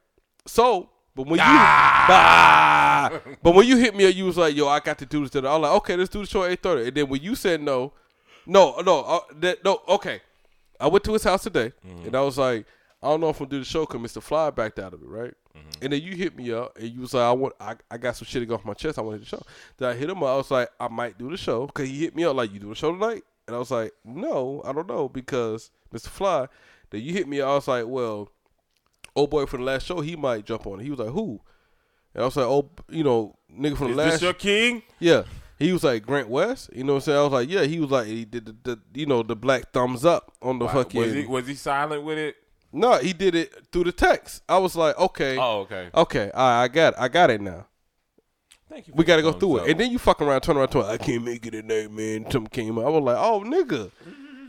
So, 0.45 0.89
but 1.15 1.23
when 1.27 1.39
you, 1.39 1.45
Ah! 1.45 3.09
Bah! 3.13 3.19
but 3.41 3.53
when 3.55 3.67
you 3.67 3.77
hit 3.77 3.95
me, 3.95 4.07
up, 4.07 4.15
you 4.15 4.25
was 4.25 4.37
like, 4.37 4.55
"Yo, 4.55 4.67
I 4.67 4.79
got 4.79 4.97
to 4.99 5.05
do 5.05 5.21
this." 5.21 5.29
Today. 5.31 5.47
I 5.47 5.53
was 5.55 5.61
like, 5.61 5.71
"Okay, 5.77 5.95
let's 5.95 6.09
do 6.09 6.19
the 6.19 6.25
show 6.25 6.43
at 6.43 6.51
8.30. 6.61 6.87
And 6.87 6.97
then 6.97 7.09
when 7.09 7.21
you 7.21 7.35
said 7.35 7.61
no, 7.61 7.93
no, 8.45 8.79
no, 8.81 9.01
uh, 9.01 9.19
that, 9.39 9.63
no, 9.63 9.81
okay, 9.87 10.21
I 10.79 10.87
went 10.87 11.03
to 11.05 11.13
his 11.13 11.23
house 11.23 11.43
today, 11.43 11.71
Mm-hmm. 11.87 12.07
and 12.07 12.15
I 12.15 12.21
was 12.21 12.37
like, 12.37 12.65
"I 13.01 13.07
don't 13.07 13.21
know 13.21 13.29
if 13.29 13.39
I'm 13.39 13.45
gonna 13.45 13.51
do 13.51 13.59
the 13.59 13.65
show 13.65 13.85
because 13.85 14.01
Mr. 14.01 14.21
Fly 14.21 14.49
backed 14.49 14.79
out 14.79 14.93
of 14.93 15.01
it, 15.01 15.07
right?" 15.07 15.33
Mm-hmm. 15.57 15.69
And 15.83 15.93
then 15.93 16.01
you 16.01 16.15
hit 16.15 16.35
me 16.35 16.51
up, 16.51 16.77
and 16.77 16.89
you 16.89 17.01
was 17.01 17.13
like, 17.13 17.23
"I 17.23 17.31
want, 17.31 17.53
I, 17.59 17.75
I 17.91 17.97
got 17.97 18.15
some 18.17 18.25
shit 18.25 18.41
to 18.41 18.45
go 18.45 18.55
off 18.55 18.65
my 18.65 18.73
chest. 18.73 18.97
I 18.97 19.01
want 19.01 19.15
to 19.15 19.19
do 19.19 19.23
the 19.29 19.37
show." 19.37 19.43
Then 19.77 19.89
I 19.89 19.93
hit 19.93 20.09
him 20.09 20.17
up. 20.23 20.29
I 20.29 20.35
was 20.35 20.51
like, 20.51 20.69
"I 20.79 20.87
might 20.89 21.17
do 21.17 21.29
the 21.29 21.37
show," 21.37 21.67
because 21.67 21.87
he 21.87 21.99
hit 22.01 22.15
me 22.15 22.25
up 22.25 22.35
like, 22.35 22.51
"You 22.51 22.59
do 22.59 22.69
the 22.69 22.75
show 22.75 22.91
tonight?" 22.91 23.23
And 23.47 23.55
I 23.55 23.59
was 23.59 23.71
like, 23.71 23.93
"No, 24.03 24.61
I 24.65 24.73
don't 24.73 24.87
know," 24.87 25.07
because 25.09 25.69
Mr. 25.93 26.07
Fly. 26.07 26.47
Then 26.89 27.01
you 27.01 27.13
hit 27.13 27.27
me. 27.27 27.39
up. 27.41 27.49
I 27.49 27.53
was 27.55 27.67
like, 27.67 27.85
"Well, 27.87 28.29
old 29.15 29.29
boy 29.29 29.45
from 29.45 29.61
the 29.61 29.65
last 29.65 29.85
show, 29.85 30.01
he 30.01 30.15
might 30.15 30.45
jump 30.45 30.65
on." 30.67 30.79
it. 30.79 30.83
He 30.83 30.89
was 30.89 30.99
like, 30.99 31.09
"Who?" 31.09 31.41
And 32.13 32.21
I 32.23 32.25
was 32.25 32.35
like, 32.35 32.45
"Oh, 32.45 32.69
you 32.89 33.03
know, 33.03 33.35
nigga 33.51 33.77
from 33.77 33.91
Is 33.91 33.95
the 33.97 34.03
this 34.03 34.11
last." 34.13 34.21
your 34.21 34.33
king? 34.33 34.83
Yeah. 34.99 35.23
He 35.59 35.71
was 35.71 35.83
like 35.83 36.05
Grant 36.05 36.27
West, 36.29 36.71
you 36.75 36.83
know 36.83 36.93
what 36.93 36.97
I'm 36.97 37.01
saying? 37.03 37.17
I 37.19 37.21
was 37.23 37.31
like, 37.31 37.49
yeah, 37.49 37.63
he 37.63 37.79
was 37.79 37.89
like 37.89 38.07
he 38.07 38.25
did 38.25 38.45
the, 38.45 38.55
the 38.63 38.79
you 38.93 39.05
know 39.05 39.23
the 39.23 39.35
black 39.35 39.71
thumbs 39.71 40.03
up 40.03 40.33
on 40.41 40.59
the 40.59 40.67
fucking. 40.67 40.99
Was 40.99 41.13
he 41.13 41.25
was 41.25 41.47
he 41.47 41.53
silent 41.55 42.03
with 42.03 42.17
it? 42.17 42.35
no, 42.73 42.97
he 42.97 43.13
did 43.13 43.33
it 43.35 43.53
through 43.71 43.85
the 43.85 43.91
text. 43.93 44.41
I 44.49 44.57
was 44.57 44.75
like, 44.75 44.97
okay, 44.99 45.37
Oh, 45.37 45.59
okay. 45.61 45.89
okay, 45.95 46.31
right, 46.33 46.63
I 46.63 46.67
got, 46.67 46.93
it. 46.93 46.99
I 46.99 47.07
got 47.07 47.29
it 47.29 47.39
now. 47.39 47.67
Thank 48.67 48.87
you. 48.87 48.93
We 48.97 49.05
got 49.05 49.17
to 49.17 49.21
go 49.21 49.31
through 49.31 49.59
thumbs 49.59 49.59
it, 49.59 49.69
and 49.69 49.79
then 49.79 49.91
you 49.91 49.99
fucking 49.99 50.25
around, 50.27 50.41
turn 50.41 50.57
around, 50.57 50.69
turn 50.69 50.81
around. 50.81 50.91
I 50.91 50.97
can't 50.97 51.23
make 51.23 51.45
it 51.45 51.53
there, 51.67 51.87
man. 51.87 52.29
Something 52.31 52.47
came. 52.49 52.79
I 52.79 52.89
was 52.89 53.03
like, 53.03 53.17
oh 53.17 53.41
nigga, 53.45 53.91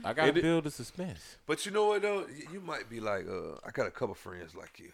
I 0.05 0.13
gotta 0.13 0.29
it- 0.37 0.43
build 0.43 0.65
the 0.65 0.71
suspense. 0.71 1.37
But 1.47 1.65
you 1.67 1.73
know 1.73 1.87
what 1.89 2.03
though? 2.03 2.27
You, 2.37 2.47
you 2.55 2.61
might 2.61 2.89
be 2.89 3.01
like, 3.01 3.27
uh, 3.29 3.57
I 3.67 3.71
got 3.73 3.87
a 3.87 3.91
couple 3.91 4.15
friends 4.15 4.55
like 4.55 4.79
you. 4.79 4.91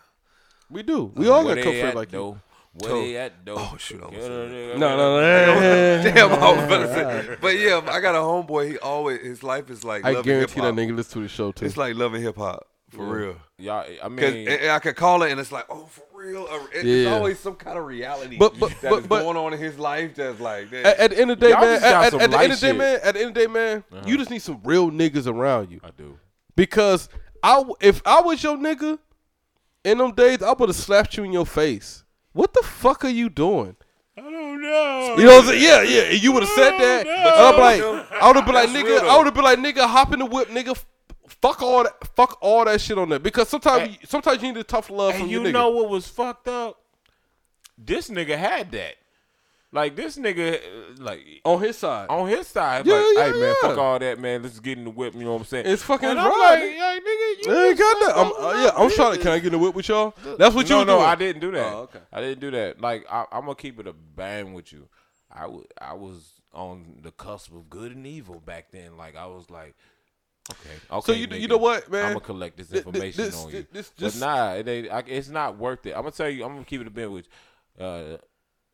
we 0.70 0.82
do. 0.82 1.12
We 1.14 1.28
all 1.28 1.44
got 1.44 1.58
a 1.58 1.60
at, 1.60 1.64
couple 1.64 2.00
like 2.00 2.12
you. 2.12 2.18
though? 2.18 2.40
Where 2.72 3.02
they 3.02 3.16
at 3.16 3.44
though? 3.44 3.56
Oh, 3.58 3.76
shoot, 3.78 4.00
I 4.00 4.04
almost 4.04 4.28
No, 4.28 4.46
No, 4.76 4.96
no, 4.96 5.20
no. 5.20 6.02
Damn, 6.04 6.32
I 6.32 6.52
was 6.52 6.64
about 6.64 6.78
to 6.86 6.94
say. 6.94 7.36
But 7.40 7.58
yeah, 7.58 7.80
I 7.88 8.00
got 8.00 8.14
a 8.14 8.18
homeboy. 8.18 8.70
He 8.70 8.78
always 8.78 9.20
his 9.22 9.42
life 9.42 9.70
is 9.70 9.82
like 9.82 10.04
I 10.04 10.12
guarantee 10.22 10.54
hip-hop. 10.54 10.76
that 10.76 10.80
nigga 10.80 10.94
listen 10.96 11.14
to 11.14 11.20
the 11.22 11.28
show 11.28 11.50
too. 11.52 11.64
It's 11.66 11.76
like 11.76 11.96
loving 11.96 12.22
hip 12.22 12.36
hop 12.36 12.66
for 12.90 13.04
real. 13.04 13.36
Y'all, 13.58 13.84
I 14.02 14.08
mean, 14.08 14.24
and- 14.24 14.48
and 14.48 14.70
I 14.70 14.78
could 14.78 14.94
call 14.96 15.22
it, 15.24 15.30
and 15.32 15.40
it's 15.40 15.50
like, 15.52 15.66
oh, 15.68 15.86
for 15.86 16.02
real. 16.20 16.46
It- 16.74 16.84
Yeah. 16.84 16.94
It's 16.94 17.10
always 17.10 17.38
some 17.38 17.54
kind 17.54 17.78
of 17.78 17.86
reality 17.86 18.36
But- 18.38 18.58
but- 18.58 18.70
that 18.82 18.90
but- 18.90 18.98
is 19.00 19.06
but- 19.06 19.22
going 19.22 19.36
on 19.36 19.52
in 19.54 19.58
his 19.58 19.78
life. 19.78 20.14
That's 20.14 20.38
like, 20.40 20.70
that. 20.70 20.86
at, 20.86 20.98
at 20.98 21.10
the 21.12 21.20
end 21.20 21.30
of 21.30 21.40
the 21.40 21.46
day, 21.46 21.52
Y'all 21.52 21.60
man. 21.60 21.80
just 21.80 21.82
got 21.82 21.94
At, 21.94 22.04
at 22.04 22.30
the 22.30 22.38
end 22.38 22.52
of 22.52 22.60
the 22.60 22.66
day, 22.66 22.72
man. 22.72 23.00
At 23.02 23.14
the 23.14 23.20
end 23.20 23.28
of 23.28 23.34
the 23.34 23.40
day, 23.40 23.46
man. 23.46 23.84
Uh-huh. 23.92 24.02
You 24.06 24.16
just 24.18 24.30
need 24.30 24.42
some 24.42 24.60
real 24.64 24.90
niggas 24.90 25.26
around 25.26 25.70
you. 25.70 25.80
I 25.82 25.90
do. 25.96 26.18
Because 26.56 27.08
I, 27.42 27.54
w- 27.56 27.74
if 27.80 28.02
I 28.06 28.20
was 28.20 28.42
your 28.42 28.56
nigga 28.56 28.98
in 29.84 29.98
them 29.98 30.12
days, 30.12 30.42
I 30.42 30.52
would 30.52 30.68
have 30.68 30.76
slapped 30.76 31.16
you 31.16 31.24
in 31.24 31.32
your 31.32 31.46
face. 31.46 32.04
What 32.32 32.52
the 32.52 32.62
fuck 32.62 33.04
are 33.04 33.08
you 33.08 33.28
doing? 33.30 33.76
I 34.16 34.20
don't 34.22 34.60
know. 34.60 35.14
You 35.16 35.24
know 35.24 35.36
what 35.36 35.44
I'm 35.44 35.50
saying? 35.50 35.62
Yeah, 35.62 35.82
yeah. 35.82 36.10
You 36.10 36.32
would 36.32 36.42
have 36.42 36.52
said 36.52 36.72
that. 36.78 37.06
And 37.06 37.28
I'm 37.28 37.58
like, 37.58 37.80
I 38.12 38.26
would 38.26 38.36
have 38.36 38.44
been 38.44 38.54
like, 38.54 38.68
nigga. 38.68 39.00
I 39.08 39.16
would 39.16 39.24
have 39.24 39.34
been 39.34 39.44
like, 39.44 39.58
nigga, 39.58 39.86
hop 39.88 40.12
in 40.12 40.18
the 40.18 40.26
whip, 40.26 40.48
nigga. 40.48 40.78
Fuck 41.40 41.62
all 41.62 41.84
that. 41.84 42.08
Fuck 42.16 42.38
all 42.40 42.64
that 42.66 42.80
shit 42.80 42.98
on 42.98 43.08
there. 43.08 43.18
Because 43.18 43.48
sometimes, 43.48 43.96
sometimes 44.04 44.42
you 44.42 44.52
need 44.52 44.60
a 44.60 44.64
tough 44.64 44.90
love 44.90 45.14
from 45.14 45.22
And 45.22 45.30
you 45.30 45.50
know 45.52 45.70
what 45.70 45.88
was 45.88 46.06
fucked 46.06 46.48
up? 46.48 46.78
This 47.78 48.10
nigga 48.10 48.36
had 48.36 48.70
that. 48.72 48.96
Like 49.72 49.94
this 49.94 50.18
nigga, 50.18 50.56
uh, 50.56 50.58
like 50.98 51.24
on 51.44 51.60
his 51.60 51.78
side. 51.78 52.08
on 52.08 52.28
his 52.28 52.48
side, 52.48 52.84
Yeah, 52.86 52.94
like, 52.94 53.04
yeah, 53.14 53.24
hey 53.24 53.30
man, 53.30 53.40
yeah. 53.40 53.54
fuck 53.68 53.78
all 53.78 53.98
that, 54.00 54.18
man. 54.18 54.42
Let's 54.42 54.58
get 54.58 54.76
in 54.78 54.82
the 54.84 54.90
whip. 54.90 55.14
You 55.14 55.20
know 55.20 55.34
what 55.34 55.42
I'm 55.42 55.44
saying? 55.44 55.66
It's 55.66 55.82
fucking 55.84 56.08
And 56.08 56.18
I'm 56.18 56.28
right, 56.28 56.54
like, 56.54 56.58
hey, 56.60 56.98
nigga, 56.98 57.46
you 57.46 57.68
ain't 57.68 57.78
got 57.78 58.00
that. 58.00 58.16
I'm, 58.16 58.32
uh, 58.32 58.64
yeah, 58.64 58.70
I'm 58.76 58.90
trying 58.90 59.14
to. 59.14 59.18
Can 59.20 59.30
I 59.30 59.38
get 59.38 59.46
in 59.46 59.52
the 59.52 59.58
whip 59.58 59.76
with 59.76 59.88
y'all? 59.88 60.12
That's 60.38 60.56
what 60.56 60.68
you 60.68 60.74
no, 60.74 60.78
were 60.80 60.84
no. 60.86 60.98
I 60.98 61.14
didn't 61.14 61.40
do 61.40 61.52
that. 61.52 61.72
Oh, 61.72 61.82
okay. 61.82 62.00
I 62.12 62.20
didn't 62.20 62.40
do 62.40 62.50
that. 62.50 62.80
Like 62.80 63.06
I, 63.08 63.26
I'm 63.30 63.42
gonna 63.42 63.54
keep 63.54 63.78
it 63.78 63.86
a 63.86 63.92
bang 63.92 64.54
with 64.54 64.72
you. 64.72 64.88
I 65.30 65.42
w- 65.42 65.66
I 65.80 65.94
was 65.94 66.40
on 66.52 66.98
the 67.04 67.12
cusp 67.12 67.52
of 67.52 67.70
good 67.70 67.92
and 67.92 68.04
evil 68.04 68.40
back 68.40 68.72
then. 68.72 68.96
Like 68.96 69.14
I 69.14 69.26
was 69.26 69.50
like, 69.50 69.76
okay, 70.50 70.70
okay. 70.90 71.06
So 71.06 71.12
you- 71.12 71.26
you 71.36 71.48
know 71.48 71.56
what, 71.58 71.90
man? 71.90 72.04
I'm 72.06 72.12
gonna 72.14 72.20
collect 72.24 72.56
this 72.56 72.68
Th- 72.68 72.84
th- 72.84 72.94
information 72.94 73.24
this- 73.24 73.44
on 73.44 73.50
you. 73.50 73.66
this- 73.72 73.92
but 73.98 74.16
nah, 74.16 74.52
it 74.54 74.68
ain't, 74.68 74.90
I, 74.90 75.00
it's 75.06 75.28
not 75.28 75.56
worth 75.58 75.84
it. 75.86 75.90
I'm 75.90 76.02
gonna 76.02 76.10
tell 76.12 76.28
you. 76.28 76.44
I'm 76.44 76.52
gonna 76.54 76.64
keep 76.64 76.80
it 76.80 76.86
a 76.86 76.90
bit 76.90 77.10
with 77.10 77.26
you. 77.78 77.84
Uh, 77.84 78.16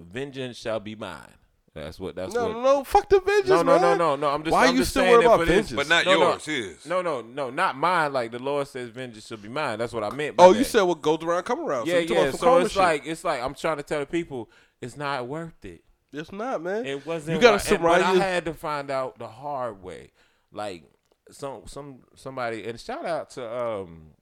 vengeance 0.01 0.57
shall 0.57 0.81
be 0.81 0.95
mine. 0.95 1.29
That's 1.75 2.01
what. 2.01 2.17
That's 2.17 2.33
No, 2.33 2.45
what. 2.47 2.53
no, 2.55 2.63
no. 2.63 2.85
Fuck 2.85 3.11
the 3.11 3.21
vengeance, 3.21 3.49
No, 3.51 3.63
no, 3.63 3.77
no, 3.77 3.81
man. 3.91 3.99
no, 3.99 4.17
no. 4.17 4.31
I'm 4.31 4.43
just. 4.43 4.53
Why 4.53 4.67
I'm 4.67 4.73
you 4.73 4.79
just 4.81 4.91
still 4.93 5.05
worried 5.05 5.27
about 5.27 5.47
vengeance? 5.47 5.73
but 5.73 5.89
not 5.89 6.07
no, 6.07 6.13
no. 6.15 6.19
yours. 6.31 6.45
His. 6.47 6.87
No, 6.87 7.03
no, 7.03 7.21
no, 7.21 7.51
not 7.51 7.77
mine. 7.77 8.15
Like 8.15 8.31
the 8.31 8.39
Lord 8.39 8.67
says, 8.67 8.89
vengeance 8.89 9.27
shall 9.27 9.37
be 9.37 9.51
mine. 9.51 9.79
That's 9.79 9.93
what 9.93 10.03
I 10.03 10.09
meant. 10.11 10.37
Oh, 10.39 10.55
you 10.55 10.65
said 10.65 10.83
what 10.83 11.03
goes 11.03 11.23
around, 11.23 11.43
come 11.43 11.61
around. 11.61 11.87
Yeah, 11.87 12.07
so 12.07 12.15
yeah. 12.15 12.31
So 12.31 12.59
it's 12.59 12.71
shit. 12.73 12.79
like 12.83 13.07
it's 13.07 13.25
like 13.25 13.43
I'm 13.43 13.53
trying 13.55 13.77
to 13.77 13.83
tell 13.83 14.01
the 14.01 14.07
people 14.07 14.49
it's 14.81 14.97
not 14.97 15.27
worth 15.29 15.63
it. 15.67 15.83
it's 16.15 16.33
not, 16.33 16.63
man. 16.63 16.87
It 16.87 17.05
wasn't. 17.07 17.37
You 17.37 17.43
gotta 17.43 17.57
wor- 17.79 17.93
and- 17.95 18.03
surround 18.03 18.23
I 18.23 18.25
had 18.25 18.47
to 18.47 18.55
find 18.55 18.91
out 18.91 19.19
the 19.19 19.29
hard 19.29 19.83
way. 19.83 20.13
Like 20.53 20.85
some 21.31 21.63
some 21.67 21.99
somebody 22.15 22.65
and 22.67 22.79
shout 22.81 23.05
out 23.05 23.31
to 23.31 23.57
um 23.59 24.13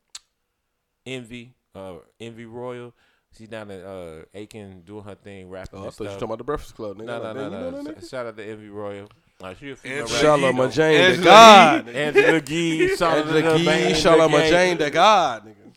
Envy 1.07 1.55
uh 1.74 1.94
Envy 2.20 2.47
Royal. 2.47 2.94
She's 3.36 3.49
down 3.49 3.70
at 3.70 3.84
uh 3.84 4.23
Aiken 4.33 4.83
doing 4.83 5.05
her 5.05 5.15
thing, 5.16 5.50
rapping 5.50 5.81
Oh, 5.81 5.89
I 5.89 5.91
thought 5.91 6.05
you 6.05 6.07
stuff. 6.07 6.12
talking 6.15 6.24
about 6.26 6.39
the 6.39 6.44
Breakfast 6.44 6.74
Club, 6.76 6.99
nigga. 6.99 7.05
no, 7.07 7.18
no, 7.18 7.24
Like, 7.24 7.34
no, 7.36 7.50
man, 7.50 7.52
you 7.65 7.70
know 7.70 7.81
no. 7.92 7.94
Sh- 8.00 8.08
Shout 8.08 8.26
out 8.26 8.36
to 8.36 8.44
Envy 8.44 8.68
Royal. 8.68 9.08
Uh, 9.42 9.55
she 9.58 9.70
a 9.73 9.76
female 9.76 10.02
Angela 10.02 10.15
rapper. 10.15 10.23
Shout 10.23 10.39
Yee, 10.39 10.47
out 10.47 10.55
my. 10.55 10.66
Jane 10.68 11.16
to 11.16 11.23
God. 11.24 11.86
nigga. 11.86 11.94
Angela 11.94 12.42
Yee, 12.47 12.97
shout 12.97 13.18
out 13.18 13.23
to 13.24 13.28
Angela 13.34 13.52
the 13.52 13.58
Yee, 13.58 13.65
bang, 13.66 13.94
shout 13.94 14.18
the 14.18 14.28
my. 14.28 14.49
Jane 14.49 14.78
to 14.78 14.91
God, 14.91 15.47
nigga. 15.47 15.73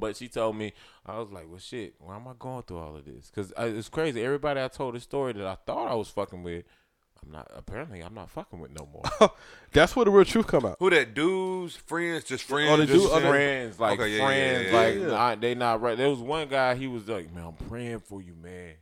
But 0.00 0.16
she 0.16 0.28
told 0.28 0.56
me, 0.56 0.72
I 1.04 1.18
was 1.18 1.30
like, 1.30 1.44
well, 1.50 1.58
shit, 1.58 1.94
why 1.98 2.16
am 2.16 2.26
I 2.26 2.32
going 2.38 2.62
through 2.62 2.78
all 2.78 2.96
of 2.96 3.04
this? 3.04 3.30
Because 3.30 3.52
it's 3.58 3.90
crazy. 3.90 4.24
Everybody 4.24 4.62
I 4.62 4.68
told 4.68 4.96
a 4.96 5.00
story 5.00 5.34
that 5.34 5.46
I 5.46 5.56
thought 5.66 5.90
I 5.90 5.94
was 5.94 6.08
fucking 6.08 6.42
with, 6.42 6.64
I'm 7.24 7.32
not, 7.32 7.50
apparently, 7.54 8.00
I'm 8.00 8.14
not 8.14 8.30
fucking 8.30 8.58
with 8.58 8.72
no 8.72 8.88
more. 8.92 9.30
That's 9.72 9.94
where 9.94 10.04
the 10.04 10.10
real 10.10 10.24
truth 10.24 10.46
come 10.46 10.66
out. 10.66 10.76
Who 10.80 10.90
that? 10.90 11.14
Dudes, 11.14 11.76
friends, 11.76 12.24
just 12.24 12.44
friends. 12.44 12.70
Oh, 12.70 12.76
the 12.76 12.86
just 12.86 13.00
dude- 13.00 13.12
oh, 13.12 13.20
friends, 13.30 13.78
like 13.78 13.98
Okay, 14.00 14.10
yeah, 14.10 14.18
yeah, 14.18 14.26
friends, 14.26 14.72
yeah, 14.72 14.78
like 14.78 14.94
yeah. 14.96 15.06
nah, 15.06 15.34
they 15.36 15.54
not 15.54 15.80
right. 15.80 15.96
There 15.96 16.10
was 16.10 16.18
one 16.18 16.48
guy, 16.48 16.74
he 16.74 16.86
was 16.88 17.08
like, 17.08 17.32
man, 17.32 17.44
I'm 17.46 17.68
praying 17.68 18.00
for 18.00 18.20
you, 18.20 18.34
man. 18.34 18.74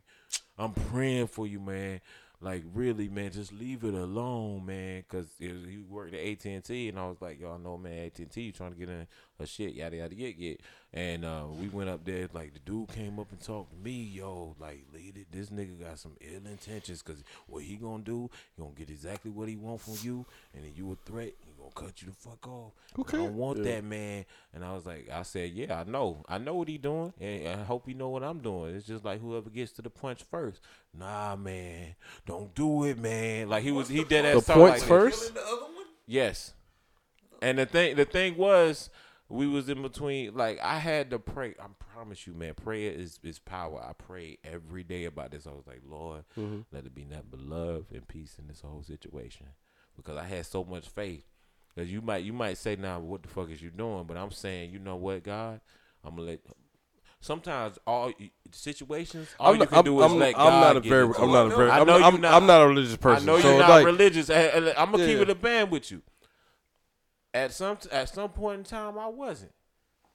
I'm 0.59 0.73
praying 0.73 1.27
for 1.29 1.47
you, 1.47 1.61
man. 1.61 2.01
Like 2.43 2.63
really, 2.73 3.09
man, 3.11 3.31
just 3.33 3.53
leave 3.53 3.85
it 3.85 3.93
alone, 3.93 4.65
man. 4.65 5.05
Cause 5.09 5.27
it 5.39 5.53
was, 5.53 5.65
he 5.65 5.79
worked 5.79 6.15
at 6.15 6.21
AT 6.21 6.45
and 6.47 6.65
T, 6.65 6.89
and 6.89 6.99
I 6.99 7.07
was 7.07 7.21
like, 7.21 7.39
y'all 7.39 7.59
know, 7.59 7.77
man, 7.77 8.07
AT 8.07 8.19
and 8.19 8.31
T, 8.31 8.51
trying 8.51 8.73
to 8.73 8.79
get 8.79 8.89
in 8.89 9.07
a 9.39 9.47
shit, 9.47 9.75
yada 9.75 9.99
yada 9.99 10.15
yada 10.15 10.35
yet. 10.41 10.61
And 10.93 11.25
uh, 11.25 11.45
we 11.49 11.69
went 11.69 11.89
up 11.89 12.05
there, 12.05 12.29
like 12.33 12.53
the 12.53 12.59
dude 12.59 12.89
came 12.89 13.21
up 13.21 13.31
and 13.31 13.41
talked 13.41 13.71
to 13.71 13.77
me, 13.77 13.93
yo, 13.93 14.57
like 14.59 14.85
lady, 14.93 15.25
this 15.31 15.49
nigga 15.51 15.81
got 15.81 16.01
some 16.01 16.17
ill 16.21 16.51
intentions, 16.51 17.01
cause 17.01 17.23
what 17.47 17.63
he 17.63 17.77
gonna 17.77 18.03
do, 18.03 18.29
he 18.57 18.61
gonna 18.61 18.75
get 18.75 18.91
exactly 18.91 19.31
what 19.31 19.49
he 19.49 19.55
want 19.55 19.81
from 19.81 19.95
you, 20.03 20.27
and 20.53 20.65
then 20.65 20.73
you 20.75 20.91
a 20.91 21.09
threat, 21.09 21.33
he 21.47 21.53
gonna 21.57 21.71
cut 21.77 22.03
you 22.03 22.09
the 22.09 22.15
fuck 22.15 22.45
off. 22.49 22.73
Okay. 22.99 23.19
I 23.19 23.21
don't 23.21 23.37
want 23.37 23.63
that 23.63 23.85
man. 23.85 24.25
And 24.53 24.65
I 24.65 24.75
was 24.75 24.85
like, 24.85 25.09
I 25.13 25.23
said, 25.23 25.53
yeah, 25.53 25.81
I 25.81 25.85
know, 25.85 26.25
I 26.29 26.39
know 26.39 26.55
what 26.57 26.67
he 26.67 26.77
doing, 26.77 27.13
and 27.21 27.61
I 27.61 27.63
hope 27.63 27.87
he 27.87 27.95
know 27.95 28.09
what 28.09 28.25
I'm 28.25 28.41
doing. 28.41 28.75
It's 28.75 28.87
just 28.87 29.05
like 29.05 29.21
whoever 29.21 29.49
gets 29.49 29.71
to 29.73 29.83
the 29.83 29.91
punch 29.91 30.25
first. 30.29 30.61
Nah, 30.93 31.37
man, 31.37 31.95
don't 32.27 32.53
do 32.57 32.85
it, 32.87 32.99
man. 32.99 33.49
Like 33.49 33.63
he 33.63 33.71
was, 33.71 33.89
he 33.89 34.03
did 34.03 34.25
that. 34.25 34.45
The 34.45 34.53
points 34.53 34.83
first. 34.83 35.35
The 35.35 35.41
other 35.41 35.63
one? 35.63 35.85
Yes. 36.07 36.53
And 37.41 37.59
the 37.59 37.67
thing 37.67 37.95
the 37.97 38.05
thing 38.05 38.37
was 38.37 38.91
we 39.31 39.47
was 39.47 39.69
in 39.69 39.81
between 39.81 40.35
like 40.35 40.59
I 40.61 40.79
had 40.79 41.11
to 41.11 41.19
pray. 41.19 41.55
I 41.61 41.67
promise 41.95 42.27
you, 42.27 42.35
man, 42.35 42.55
prayer 42.55 42.91
is 42.91 43.21
is 43.23 43.39
power. 43.39 43.81
I 43.81 43.93
pray 43.93 44.39
every 44.45 44.83
day 44.83 45.05
about 45.05 45.31
this. 45.31 45.47
I 45.47 45.51
was 45.51 45.67
like, 45.67 45.83
Lord, 45.89 46.25
mm-hmm. 46.39 46.61
let 46.73 46.85
it 46.85 46.95
be 46.95 47.05
nothing 47.05 47.29
but 47.31 47.41
love 47.41 47.87
and 47.95 48.07
peace 48.07 48.37
in 48.39 48.49
this 48.49 48.61
whole 48.61 48.83
situation. 48.83 49.47
Because 49.97 50.17
I 50.17 50.25
had 50.25 50.47
so 50.47 50.65
much 50.65 50.89
faith. 50.89 51.25
Cause 51.77 51.87
you 51.87 52.03
might 52.03 52.25
you 52.25 52.33
might 52.33 52.59
say, 52.59 52.75
now 52.75 52.99
what 52.99 53.23
the 53.23 53.29
fuck 53.29 53.49
is 53.51 53.63
you 53.63 53.71
doing? 53.71 54.05
But 54.05 54.17
I'm 54.17 54.33
saying, 54.33 54.73
you 54.73 54.81
know 54.81 54.97
what, 54.97 55.23
God? 55.23 55.61
I'm 56.05 56.17
gonna 56.17 56.29
let 56.29 56.41
sometimes 57.21 57.79
all 57.87 58.13
situations 58.51 59.29
all 59.39 59.49
I'm 59.49 59.55
you 59.55 59.59
not, 59.61 59.69
can 59.69 59.79
I'm, 59.79 59.85
do 59.85 60.01
is 60.01 60.11
I'm, 60.11 60.19
let 60.19 60.29
I'm 60.29 60.35
God 60.35 60.61
not 60.61 60.77
a 60.77 60.81
very. 60.81 61.15
I'm 61.17 61.31
not 61.31 61.47
a 61.47 61.57
very. 61.57 61.71
I 61.71 61.79
I'm, 61.79 61.87
know 61.87 61.95
I'm, 61.95 62.13
you're 62.15 62.21
not- 62.21 62.35
I'm 62.35 62.47
not 62.47 62.63
a 62.63 62.69
religious 62.69 62.97
person. 62.97 63.29
I 63.29 63.33
know 63.33 63.39
you're 63.39 63.59
not 63.59 63.71
like, 63.71 63.87
religious. 63.87 64.31
I'm 64.31 64.91
gonna 64.91 65.07
keep 65.07 65.17
Yeah. 65.17 65.23
it 65.23 65.31
a 65.31 65.35
band 65.37 65.71
with 65.71 65.93
you. 65.93 66.03
At 67.33 67.53
some 67.53 67.79
at 67.93 68.09
some 68.09 68.31
point 68.31 68.59
in 68.59 68.65
time, 68.65 68.99
I 68.99 69.07
wasn't. 69.07 69.53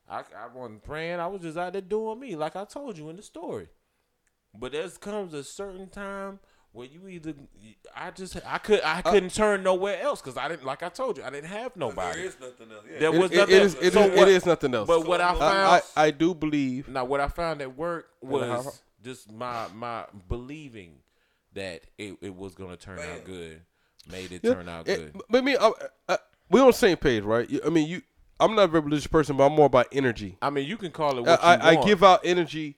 I 0.09 0.19
I 0.19 0.47
wasn't 0.53 0.83
praying. 0.83 1.19
I 1.19 1.27
was 1.27 1.41
just 1.41 1.57
out 1.57 1.73
there 1.73 1.81
doing 1.81 2.19
me, 2.19 2.35
like 2.35 2.55
I 2.55 2.65
told 2.65 2.97
you 2.97 3.09
in 3.09 3.15
the 3.15 3.23
story. 3.23 3.67
But 4.57 4.71
there 4.73 4.87
comes 4.89 5.33
a 5.33 5.43
certain 5.43 5.89
time 5.89 6.39
where 6.71 6.87
you 6.87 7.07
either 7.07 7.33
I 7.95 8.11
just 8.11 8.37
I 8.45 8.57
could 8.57 8.81
I 8.83 8.99
uh, 8.99 9.11
couldn't 9.11 9.33
turn 9.33 9.63
nowhere 9.63 10.01
else 10.01 10.21
because 10.21 10.37
I 10.37 10.49
didn't 10.49 10.65
like 10.65 10.83
I 10.83 10.89
told 10.89 11.17
you 11.17 11.23
I 11.23 11.29
didn't 11.29 11.49
have 11.49 11.75
nobody. 11.77 12.17
There 12.19 12.27
is 12.27 12.37
nothing 12.39 12.71
else. 12.71 12.83
Yeah. 12.91 12.99
There 12.99 13.15
it, 13.15 13.19
was 13.19 13.31
it- 13.31 13.37
nothing. 13.37 13.55
it 13.55 13.61
is. 13.61 13.75
It 13.75 13.93
so 13.93 14.01
is- 14.01 14.19
what- 14.19 14.27
it 14.27 14.33
is 14.33 14.45
nothing 14.45 14.73
else. 14.75 14.87
But 14.87 15.07
what 15.07 15.21
I 15.21 15.33
found, 15.35 15.43
I, 15.43 15.81
I 15.95 16.05
I 16.07 16.11
do 16.11 16.33
believe. 16.35 16.89
now, 16.89 17.05
what 17.05 17.21
I 17.21 17.27
found 17.29 17.61
at 17.61 17.77
work 17.77 18.09
how- 18.21 18.29
was 18.29 18.81
just 19.03 19.31
my 19.31 19.67
my 19.73 20.05
believing 20.27 20.97
that 21.53 21.83
it, 21.97 22.17
it 22.21 22.35
was 22.35 22.55
gonna 22.55 22.75
turn 22.77 22.99
out 22.99 23.23
good, 23.23 23.61
made 24.11 24.33
it 24.33 24.43
turn 24.43 24.67
out 24.67 24.87
it- 24.89 25.13
good. 25.13 25.21
But 25.29 25.43
me, 25.45 25.55
I, 25.57 25.71
I, 26.09 26.17
we 26.49 26.59
on 26.61 26.67
the 26.67 26.73
same 26.73 26.97
page, 26.97 27.23
right? 27.23 27.49
I 27.65 27.69
mean, 27.69 27.87
you. 27.87 28.01
I'm 28.39 28.53
not 28.53 28.63
a 28.63 28.67
very 28.67 28.83
religious 28.83 29.07
person, 29.07 29.37
but 29.37 29.45
I'm 29.45 29.53
more 29.53 29.67
about 29.67 29.87
energy. 29.93 30.37
I 30.41 30.49
mean, 30.49 30.67
you 30.67 30.75
can 30.75 30.91
call 30.91 31.11
it 31.19 31.27
I, 31.27 31.31
what 31.31 31.41
you 31.41 31.47
I, 31.47 31.69
I 31.81 31.85
give 31.85 32.03
out 32.03 32.19
energy, 32.25 32.75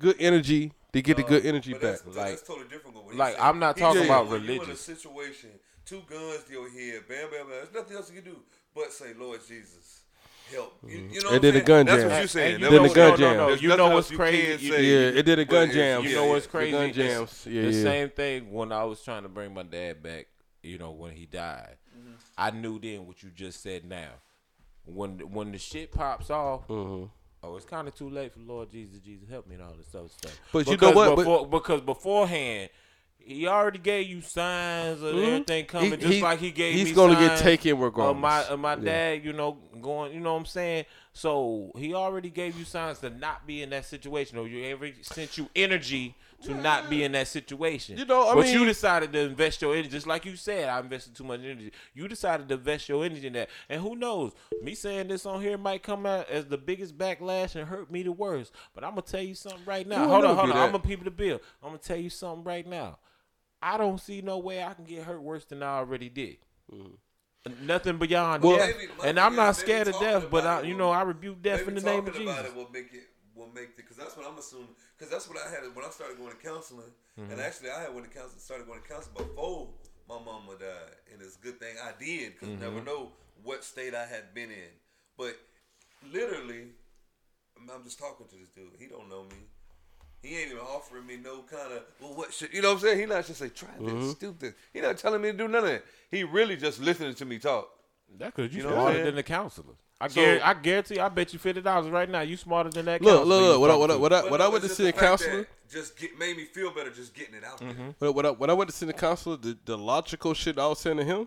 good 0.00 0.16
energy 0.18 0.72
to 0.94 1.02
get 1.02 1.18
the 1.18 1.22
good 1.22 1.44
energy 1.44 1.72
But 1.72 1.82
back. 1.82 1.90
that's, 2.02 2.16
Like- 2.16 2.28
that's 2.30 2.42
totally 2.42 2.68
different. 2.68 2.96
With 2.96 3.04
what 3.06 3.14
like, 3.16 3.34
said. 3.34 3.42
I'm 3.42 3.58
not 3.58 3.76
talking 3.76 4.00
said 4.02 4.06
about 4.06 4.28
when 4.28 4.40
You 4.44 4.46
in 4.46 4.50
a 4.50 4.60
religious. 4.60 4.80
situation, 4.80 5.50
two 5.84 6.00
guns 6.08 6.44
to 6.44 6.52
your 6.54 6.70
head, 6.70 7.02
bam, 7.06 7.28
bam, 7.30 7.40
bam. 7.40 7.48
There's 7.50 7.74
nothing 7.74 7.96
else 7.98 8.10
you 8.10 8.22
can 8.22 8.32
do 8.32 8.38
but 8.74 8.92
say, 8.94 9.12
Lord 9.12 9.40
Jesus, 9.46 10.00
help. 10.50 10.78
You, 10.88 10.96
you 10.96 10.98
know 10.98 11.04
Mm-hmm. 11.04 11.14
It 11.16 11.24
what 11.24 11.34
I'm 11.34 11.40
did 11.42 11.48
a 11.48 11.52
saying? 11.52 11.64
gun 11.66 11.86
That's 11.86 12.00
jam. 12.02 12.10
what 12.10 12.18
you're 12.18 12.28
saying. 12.28 12.54
And 12.54 12.62
That's 12.64 12.72
Did 12.72 12.80
what 12.80 12.88
the 12.88 12.94
gun 12.94 13.18
jam. 13.18 13.36
No, 13.36 13.36
no, 13.42 13.46
There's 13.48 13.62
you 13.62 13.76
know 13.76 13.88
what's 13.90 14.10
crazy? 14.10 14.66
You- 14.66 14.72
yeah, 14.74 15.18
it 15.18 15.22
did 15.26 15.38
a 15.38 15.44
gun 15.44 15.64
it's- 15.68 15.74
jam. 15.74 16.02
You 16.04 16.14
know 16.16 16.26
what's 16.28 16.46
crazy? 16.46 16.72
gun 16.72 16.86
This- 16.92 16.96
jams. 16.96 17.46
Yeah, 17.46 17.62
the 17.62 17.72
same 17.74 18.08
thing 18.08 18.50
when 18.52 18.72
I 18.72 18.84
was 18.84 19.02
trying 19.02 19.24
to 19.24 19.28
bring 19.28 19.52
my 19.52 19.64
dad 19.64 20.02
back. 20.02 20.28
You 20.62 20.78
know, 20.78 20.92
when 20.92 21.12
he 21.12 21.26
died, 21.26 21.76
Mm-hmm. 21.96 22.12
I 22.38 22.50
knew 22.50 22.78
then 22.78 23.06
what 23.06 23.22
you 23.22 23.30
just 23.34 23.62
said. 23.62 23.84
Now, 23.84 24.10
when 24.84 25.18
when 25.32 25.52
the 25.52 25.58
shit 25.58 25.92
pops 25.92 26.30
off. 26.30 26.66
Mm-hmm. 26.68 27.04
Oh, 27.46 27.56
it's 27.56 27.66
kind 27.66 27.86
of 27.86 27.94
too 27.94 28.08
late 28.08 28.32
for 28.32 28.40
Lord 28.40 28.70
Jesus, 28.70 29.00
Jesus 29.00 29.28
help 29.28 29.46
me 29.46 29.56
and 29.56 29.64
all 29.64 29.74
this 29.76 29.94
other 29.94 30.08
stuff. 30.08 30.38
But 30.50 30.66
you 30.66 30.78
know 30.78 30.92
what? 30.92 31.14
But- 31.16 31.44
because 31.50 31.82
beforehand, 31.82 32.70
he 33.18 33.46
already 33.46 33.78
gave 33.78 34.08
you 34.08 34.22
signs 34.22 35.02
of 35.02 35.14
everything 35.14 35.66
coming, 35.66 35.90
He- 35.90 35.96
just 35.98 36.12
he- 36.14 36.22
like 36.22 36.38
he 36.38 36.50
gave 36.50 36.74
he's 36.74 36.92
gonna 36.94 37.16
get 37.16 37.38
taken 37.40 37.72
Of 37.72 37.80
regardless. 37.80 38.20
my 38.22 38.44
of 38.44 38.58
my 38.60 38.76
Yeah. 38.76 38.84
dad, 38.84 39.24
you 39.26 39.34
know, 39.34 39.58
going, 39.80 40.14
you 40.14 40.20
know 40.20 40.32
what 40.32 40.40
I'm 40.40 40.46
saying. 40.46 40.86
So 41.12 41.70
he 41.76 41.92
already 41.92 42.30
gave 42.30 42.58
you 42.58 42.64
signs 42.64 43.00
to 43.00 43.10
not 43.10 43.46
be 43.46 43.60
in 43.62 43.68
that 43.70 43.84
situation, 43.84 44.38
or 44.38 44.48
you 44.48 44.64
ever 44.64 44.90
sent 45.02 45.36
you 45.36 45.50
energy 45.54 46.14
to 46.44 46.54
not 46.54 46.88
be 46.90 47.02
in 47.04 47.12
that 47.12 47.28
situation. 47.28 47.98
You 47.98 48.04
know, 48.04 48.28
I 48.28 48.34
but 48.34 48.44
mean- 48.44 48.54
you 48.58 48.64
decided 48.64 49.12
to 49.12 49.20
invest 49.20 49.60
your 49.62 49.72
energy, 49.74 49.88
just 49.90 50.06
like 50.06 50.24
you 50.24 50.36
said. 50.36 50.68
I 50.68 50.78
invested 50.80 51.14
too 51.14 51.24
much 51.24 51.40
energy. 51.40 51.72
You 51.94 52.08
decided 52.08 52.48
to 52.48 52.54
invest 52.54 52.88
your 52.88 53.04
energy 53.04 53.26
in 53.26 53.32
that, 53.34 53.50
and 53.68 53.80
who 53.80 53.96
knows? 53.96 54.32
Me 54.62 54.74
saying 54.74 55.08
this 55.08 55.26
on 55.26 55.40
here 55.42 55.58
might 55.58 55.82
come 55.82 56.06
out 56.06 56.28
as 56.28 56.46
the 56.46 56.58
biggest 56.58 56.96
backlash 56.96 57.54
and 57.56 57.68
hurt 57.68 57.90
me 57.90 58.02
the 58.02 58.12
worst. 58.12 58.52
But 58.74 58.84
I'm 58.84 58.90
gonna 58.90 59.02
tell 59.02 59.22
you 59.22 59.34
something 59.34 59.64
right 59.66 59.86
now. 59.86 60.06
Hold 60.08 60.24
on, 60.24 60.36
hold 60.36 60.50
on. 60.50 60.56
that. 60.56 60.64
I'm 60.64 60.70
gonna 60.72 60.82
people 60.82 61.04
the 61.04 61.10
bill. 61.10 61.40
I'm 61.62 61.68
gonna 61.70 61.78
tell 61.78 61.96
you 61.98 62.10
something 62.10 62.44
right 62.44 62.66
now. 62.66 62.98
I 63.62 63.78
don't 63.78 63.98
see 64.00 64.20
no 64.20 64.38
way 64.38 64.62
I 64.62 64.74
can 64.74 64.84
get 64.84 65.04
hurt 65.04 65.22
worse 65.22 65.44
than 65.46 65.62
I 65.62 65.78
already 65.78 66.08
did. 66.10 66.36
Mm-hmm. 66.72 67.66
Nothing 67.66 67.98
beyond 67.98 68.42
Well- 68.42 68.56
death, 68.56 68.74
and 69.04 69.18
I'm 69.20 69.36
not 69.36 69.56
scared 69.56 69.88
of 69.88 69.98
death. 70.00 70.30
But 70.30 70.46
I, 70.46 70.62
you 70.62 70.74
know, 70.74 70.90
I 70.90 71.02
rebuke 71.02 71.42
death 71.42 71.66
in 71.68 71.74
the 71.74 71.80
name 71.82 72.06
of 72.06 72.14
Jesus. 72.14 72.32
about 72.32 72.46
it 72.46 72.54
will 72.54 72.70
make 72.72 72.92
it 72.92 73.02
will 73.34 73.48
make 73.54 73.64
it 73.70 73.76
because 73.76 73.96
that's 73.96 74.16
what 74.16 74.26
I'm 74.26 74.38
assuming. 74.38 74.68
Because 74.96 75.10
that's 75.12 75.28
what 75.28 75.38
I 75.38 75.50
had 75.50 75.74
when 75.74 75.84
I 75.84 75.90
started 75.90 76.16
going 76.18 76.30
to 76.30 76.36
counseling. 76.36 76.92
Mm-hmm. 77.18 77.32
And 77.32 77.40
actually, 77.40 77.70
I 77.70 77.80
had 77.82 77.94
went 77.94 78.10
to 78.10 78.16
counseling, 78.16 78.40
started 78.40 78.66
going 78.66 78.80
to 78.80 78.88
counseling 78.88 79.16
before 79.16 79.68
my 80.08 80.16
mama 80.24 80.52
died, 80.58 80.94
and 81.12 81.20
it's 81.22 81.36
a 81.36 81.40
good 81.40 81.58
thing 81.58 81.74
I 81.82 81.90
did 82.02 82.34
because 82.34 82.48
Mm-hmm. 82.50 82.60
never 82.62 82.80
know 82.82 83.10
what 83.42 83.64
state 83.64 83.94
I 83.94 84.06
had 84.06 84.34
been 84.34 84.50
in. 84.50 84.70
But 85.18 85.36
literally, 86.12 86.68
I'm- 87.56 87.70
I'm 87.74 87.84
just 87.84 87.98
talking 87.98 88.26
to 88.26 88.34
this 88.36 88.48
dude. 88.50 88.72
He 88.78 88.86
don't 88.86 89.08
know 89.08 89.24
me. 89.24 89.36
He 90.22 90.38
ain't 90.38 90.52
even 90.52 90.62
offering 90.62 91.06
me 91.06 91.16
no 91.18 91.42
kind 91.42 91.70
of 91.72 91.82
well, 92.00 92.14
what 92.14 92.32
should 92.32 92.52
you 92.54 92.62
know? 92.62 92.68
what 92.68 92.74
I'm 92.76 92.80
saying 92.80 92.98
he 93.00 93.04
not 93.06 93.26
just 93.26 93.38
say 93.40 93.50
try 93.50 93.68
this, 93.78 93.92
Mm-hmm. 93.92 94.12
do 94.20 94.34
this. 94.38 94.54
He 94.72 94.80
not 94.80 94.96
telling 94.96 95.20
me 95.20 95.32
to 95.32 95.36
do 95.36 95.48
none 95.48 95.64
of 95.64 95.70
that. 95.70 95.84
He 96.10 96.24
really 96.24 96.56
just 96.56 96.80
listening 96.80 97.14
to 97.16 97.24
me 97.26 97.38
talk. 97.38 97.68
That 98.18 98.32
could 98.34 98.52
you, 98.52 98.62
You 98.62 98.64
know 98.64 98.70
what 98.70 98.76
I'm 98.76 98.82
smarter 98.82 98.94
saying? 98.96 99.06
than 99.06 99.14
the 99.16 99.22
counselor. 99.22 99.74
I, 100.00 100.08
So- 100.08 100.14
guarantee, 100.16 100.42
I 100.42 100.54
guarantee. 100.54 100.98
I 100.98 101.08
bet 101.08 101.32
you 101.32 101.38
fifty 101.38 101.60
dollars 101.60 101.90
right 101.90 102.08
now. 102.08 102.20
You 102.20 102.36
smarter 102.36 102.70
than 102.70 102.86
that. 102.86 103.00
Look, 103.00 103.26
look, 103.26 103.40
look. 103.40 103.60
What 103.60 103.70
I, 103.70 103.74
talking 103.74 103.80
what 103.80 103.90
I, 103.90 103.94
to. 103.94 104.00
what 104.00 104.12
I, 104.12 104.30
what 104.30 104.40
I 104.40 104.48
went 104.48 104.64
to 104.64 104.68
see 104.68 104.84
a 104.84 104.86
the 104.86 104.92
counselor. 104.92 105.48
Just 105.70 105.96
get, 105.98 106.18
made 106.18 106.36
me 106.36 106.44
feel 106.44 106.70
better 106.72 106.90
just 106.90 107.14
getting 107.14 107.34
it 107.34 107.42
out 107.44 107.58
there. 107.58 107.74
What, 107.98 108.14
what, 108.14 108.26
I, 108.26 108.30
what 108.30 108.50
I 108.50 108.52
went 108.52 108.70
to 108.70 108.76
see 108.76 108.86
the 108.86 108.92
counselor, 108.92 109.36
the, 109.36 109.56
the 109.64 109.78
logical 109.78 110.34
shit 110.34 110.58
I 110.58 110.66
was 110.68 110.78
saying 110.78 110.98
to 110.98 111.04
him, 111.04 111.26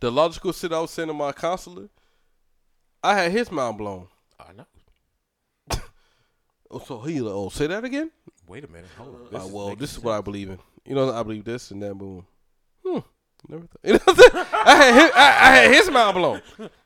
the 0.00 0.10
logical 0.10 0.52
shit 0.52 0.72
I 0.72 0.80
was 0.80 0.90
saying 0.90 1.08
to 1.08 1.14
my 1.14 1.32
counselor, 1.32 1.88
I 3.02 3.16
had 3.16 3.32
his 3.32 3.50
mind 3.52 3.78
blown. 3.78 4.08
I 4.38 4.52
know. 4.52 4.66
Oh, 6.74 6.78
so 6.78 7.00
he 7.00 7.20
like, 7.20 7.34
oh, 7.34 7.50
say 7.50 7.66
that 7.66 7.84
again? 7.84 8.10
Wait 8.48 8.64
a 8.64 8.68
minute. 8.68 8.88
Hold 8.96 9.28
on. 9.30 9.40
Uh, 9.40 9.44
is 9.44 9.52
well, 9.52 9.66
making 9.68 9.78
this 9.80 9.90
is 9.90 9.96
sense. 9.96 10.04
what 10.04 10.16
I 10.16 10.20
believe 10.22 10.48
in. 10.48 10.58
You 10.86 10.94
know, 10.94 11.12
I 11.12 11.22
believe 11.22 11.44
this 11.44 11.70
and 11.70 11.82
that. 11.82 11.94
Boom. 11.94 12.24
Hmm. 12.82 12.98
Never 13.48 13.66
thought. 13.66 13.80
You 13.84 13.92
know 13.94 13.98
what 14.04 14.08
I'm 14.08 14.32
saying? 14.32 14.46
I 14.52 14.74
had 14.76 14.94
his, 14.94 15.10
I, 15.14 15.26
I 15.26 15.56
had 15.56 15.70
his 15.74 15.90
mind 15.90 16.14
blown. 16.14 16.42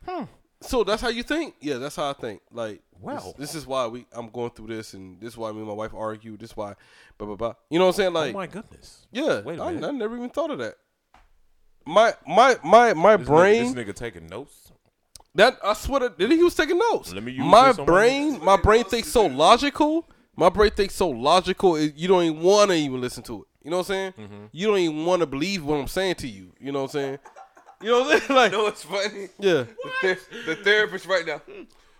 Hmm. 0.08 0.24
So 0.62 0.84
that's 0.84 1.02
how 1.02 1.08
you 1.08 1.22
think? 1.22 1.54
Yeah, 1.60 1.76
that's 1.76 1.96
how 1.96 2.08
I 2.10 2.12
think. 2.14 2.40
Like, 2.50 2.82
Wow. 3.00 3.16
this, 3.16 3.32
this 3.34 3.54
is 3.54 3.66
why 3.66 3.86
we. 3.86 4.06
I'm 4.12 4.30
going 4.30 4.50
through 4.50 4.68
this, 4.68 4.94
and 4.94 5.20
this 5.20 5.34
is 5.34 5.36
why 5.36 5.52
me 5.52 5.58
and 5.58 5.66
my 5.68 5.74
wife 5.74 5.92
argue. 5.94 6.36
This 6.38 6.50
is 6.50 6.56
why, 6.56 6.74
blah 7.18 7.26
blah 7.26 7.36
blah. 7.36 7.54
You 7.68 7.78
know 7.78 7.84
what 7.86 7.94
I'm 7.94 7.96
saying? 7.96 8.12
Like, 8.14 8.30
oh 8.34 8.38
my 8.38 8.46
goodness. 8.46 9.06
yeah, 9.12 9.42
Wait 9.42 9.58
a 9.58 9.62
I, 9.62 9.72
minute. 9.72 9.86
I 9.86 9.90
never 9.90 10.16
even 10.16 10.30
thought 10.30 10.50
of 10.50 10.58
that. 10.60 10.76
My 11.84 12.14
my 12.26 12.56
my 12.64 12.94
my 12.94 13.16
This 13.16 13.26
brain. 13.28 13.64
Nigga, 13.74 13.74
this 13.74 13.84
nigga 13.88 13.94
taking 13.94 14.26
notes. 14.28 14.72
That 15.34 15.58
I 15.62 15.74
swear 15.74 16.00
to 16.00 16.08
did 16.08 16.30
he 16.32 16.42
was 16.42 16.54
taking 16.54 16.78
notes. 16.78 17.12
Let 17.12 17.22
me 17.22 17.32
use 17.32 17.44
my 17.44 17.68
this 17.68 17.78
on 17.78 17.84
my 17.84 17.92
brain, 17.92 18.44
my 18.44 18.56
brain 18.56 18.84
thinks 18.84 19.08
so 19.08 19.26
logical. 19.26 20.08
My 20.34 20.48
brain 20.48 20.70
thinks 20.70 20.94
so 20.94 21.08
logical. 21.10 21.76
it- 21.76 21.94
You 21.96 22.08
don't 22.08 22.22
even 22.24 22.40
want 22.42 22.70
to 22.70 22.76
even 22.76 23.00
listen 23.00 23.22
to 23.24 23.42
it. 23.42 23.48
You 23.66 23.70
know 23.72 23.78
what 23.78 23.90
I'm 23.90 23.94
saying? 23.94 24.12
Mm-hmm. 24.12 24.44
You 24.52 24.66
don't 24.68 24.78
even 24.78 25.04
want 25.04 25.20
to 25.20 25.26
believe 25.26 25.64
what 25.64 25.74
I'm 25.74 25.88
saying 25.88 26.14
to 26.16 26.28
you. 26.28 26.52
You 26.60 26.70
know 26.70 26.82
what 26.82 26.94
I'm 26.94 27.00
saying? 27.00 27.18
You 27.82 27.88
know 27.90 28.00
what 28.02 28.12
I'm 28.14 28.20
saying? 28.20 28.30
Like, 28.36 28.52
You 28.52 28.58
know 28.58 28.62
what's 28.64 28.84
funny? 28.84 29.28
yeah, 29.40 29.64
The, 29.64 29.90
ther- 30.00 30.20
the 30.46 30.54
therapist 30.54 31.06
right 31.06 31.26
now. 31.26 31.40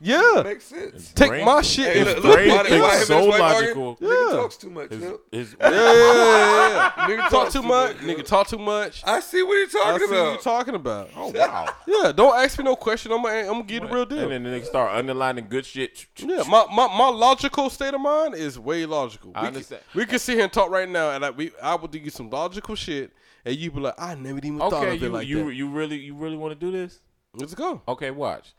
Yeah. 0.00 0.42
Makes 0.44 0.64
sense. 0.64 1.12
Take 1.12 1.28
Brain- 1.28 1.44
my 1.44 1.62
shit 1.62 1.86
Hey, 1.86 1.98
and 2.00 2.06
look, 2.08 2.18
flip 2.18 2.34
look, 2.34 2.40
it. 2.40 2.48
why- 2.50 2.62
thinks 2.68 2.86
why 2.86 2.98
so 3.04 3.18
his 3.30 3.40
logical. 3.40 3.88
arguing? 3.90 3.96
Nigga 3.96 4.30
Yeah. 4.30 4.36
talks 4.36 4.56
too 4.56 4.70
much. 4.70 4.90
His, 4.90 5.02
his, 5.32 5.56
Yeah, 5.60 5.70
yeah, 5.70 5.92
yeah, 5.92 6.92
yeah. 6.98 7.06
Nigga 7.08 7.28
talk 7.30 7.50
too 7.50 7.62
much. 7.62 7.96
yo. 8.02 8.08
Nigga, 8.14 8.24
talk 8.26 8.46
too 8.48 8.58
much. 8.58 9.02
I 9.06 9.20
see 9.20 9.42
what 9.42 9.56
he's 9.58 9.74
I 9.74 9.78
talking 9.78 9.98
see 10.08 10.12
what 10.12 10.20
about. 10.20 10.32
you're 10.32 10.42
talking 10.42 10.74
about. 10.74 11.10
oh 11.16 11.28
wow. 11.30 11.66
Yeah, 11.86 12.12
don't 12.12 12.36
ask 12.36 12.58
me 12.58 12.64
no 12.64 12.76
question. 12.76 13.12
I'm 13.12 13.22
gonna, 13.22 13.38
I'm 13.38 13.46
gonna 13.46 13.62
give 13.64 13.82
you 13.82 13.88
the 13.88 13.94
real 13.94 14.04
deal. 14.06 14.18
And 14.30 14.32
then 14.32 14.42
the 14.44 14.50
nigga 14.50 14.66
start 14.66 14.94
underlining 14.94 15.46
good 15.48 15.64
shit. 15.64 16.06
Yeah, 16.18 16.42
my, 16.48 16.66
my, 16.72 16.88
my 16.88 17.08
logical 17.08 17.70
state 17.70 17.94
of 17.94 18.00
mind 18.00 18.34
is 18.34 18.58
way 18.58 18.84
logical. 18.86 19.32
I 19.34 19.42
we 19.42 19.46
understand. 19.48 19.82
Can, 19.92 19.98
we 20.00 20.06
can 20.06 20.18
sit 20.18 20.34
here 20.34 20.44
and 20.44 20.52
talk 20.52 20.70
right 20.70 20.88
now, 20.88 21.10
and 21.10 21.24
I, 21.24 21.30
we 21.30 21.52
I 21.62 21.74
would 21.74 21.90
give 21.90 22.04
you 22.04 22.10
some 22.10 22.28
logical 22.30 22.74
shit, 22.74 23.12
and 23.44 23.56
you 23.56 23.70
be 23.70 23.80
like, 23.80 23.94
I 23.98 24.14
never 24.14 24.38
even 24.38 24.58
thought 24.58 24.72
of 24.86 25.00
you 25.00 25.06
it 25.08 25.12
like 25.12 25.26
you 25.26 25.44
that. 25.46 25.54
you 25.54 25.68
really 25.68 25.96
you 25.98 26.14
really 26.14 26.36
want 26.36 26.52
to 26.52 26.66
do 26.66 26.70
this? 26.70 27.00
Let's 27.34 27.54
go. 27.54 27.82
Okay, 27.88 28.10
watch. 28.10 28.54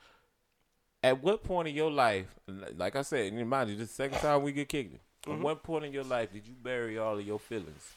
At 1.04 1.22
what 1.22 1.44
point 1.44 1.68
in 1.68 1.76
your 1.76 1.92
life, 1.92 2.26
like 2.76 2.96
I 2.96 3.04
said, 3.04 3.32
and 3.32 3.50
mind 3.50 3.70
you, 3.70 3.76
this 3.76 3.92
is 3.92 3.96
the 3.98 4.04
second 4.04 4.20
time 4.20 4.42
we 4.44 4.52
get 4.52 4.68
kicked. 4.68 4.96
Mm-hmm. 4.96 5.32
At 5.34 5.40
what 5.40 5.64
point 5.64 5.86
in 5.86 5.94
your 5.94 6.04
life 6.04 6.32
did 6.32 6.48
you 6.48 6.56
bury 6.56 6.98
all 6.98 7.18
of 7.18 7.26
your 7.26 7.40
feelings? 7.40 7.92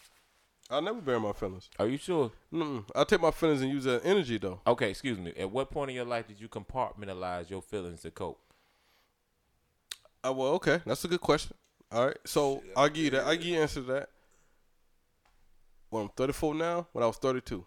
I 0.71 0.81
never 0.81 1.01
bury 1.01 1.19
my 1.19 1.33
feelings. 1.33 1.69
Are 1.79 1.89
you 1.89 1.97
sure? 1.97 2.31
Mm-mm. 2.53 2.85
I 2.95 3.03
take 3.05 3.21
my 3.21 3.33
feelings 3.33 3.63
and 3.63 3.73
use 3.73 3.85
that 3.85 4.03
energy 4.05 4.39
though. 4.39 4.61
Okay, 4.67 4.91
excuse 4.91 5.19
me. 5.19 5.33
At 5.37 5.51
what 5.51 5.71
point 5.71 5.91
in 5.91 5.97
your 5.97 6.05
life 6.05 6.29
did 6.29 6.41
you 6.41 6.49
compartmentalize 6.49 7.51
your 7.51 7.63
feelings 7.63 8.03
to 8.03 8.11
cope? 8.11 8.39
Uh, 10.25 10.33
well, 10.33 10.49
okay, 10.53 10.81
that's 10.87 11.05
a 11.05 11.09
good 11.09 11.21
question. 11.21 11.57
All 11.91 12.07
right, 12.07 12.19
so 12.25 12.63
I'll 12.77 12.89
give 12.89 13.05
you 13.05 13.11
that. 13.11 13.27
I'll 13.27 13.35
give 13.35 13.47
you 13.47 13.61
answer 13.61 13.81
to 13.81 13.87
that. 13.93 14.11
Well, 15.91 16.03
I'm 16.05 16.09
34 16.11 16.55
now. 16.55 16.87
When 16.93 17.03
I 17.03 17.07
was 17.09 17.17
32, 17.17 17.65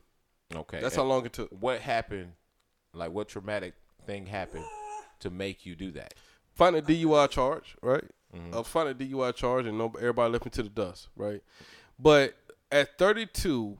Okay. 0.55 0.79
that's 0.79 0.95
and 0.95 1.03
how 1.03 1.07
long 1.09 1.25
it 1.25 1.33
took. 1.33 1.49
What 1.49 1.81
happened? 1.81 2.33
Like, 2.93 3.11
what 3.11 3.27
traumatic 3.27 3.73
thing 4.05 4.27
happened 4.27 4.63
to 5.23 5.29
make 5.29 5.65
you 5.65 5.75
do 5.75 5.91
that? 5.91 6.13
Find 6.53 6.75
a 6.75 6.81
DUI 6.81 7.29
charge, 7.29 7.75
right? 7.81 8.03
Mm-hmm. 8.35 8.53
Uh, 8.53 8.55
I 8.55 8.59
was 8.59 8.67
finding 8.67 8.95
a 8.95 9.11
DUI 9.15 9.35
charge, 9.35 9.65
and 9.65 9.77
no, 9.77 9.91
everybody 9.97 10.31
left 10.31 10.45
me 10.45 10.51
to 10.51 10.63
the 10.63 10.69
dust, 10.69 11.09
right? 11.15 11.41
But 11.99 12.35
at 12.71 12.97
32, 12.97 13.77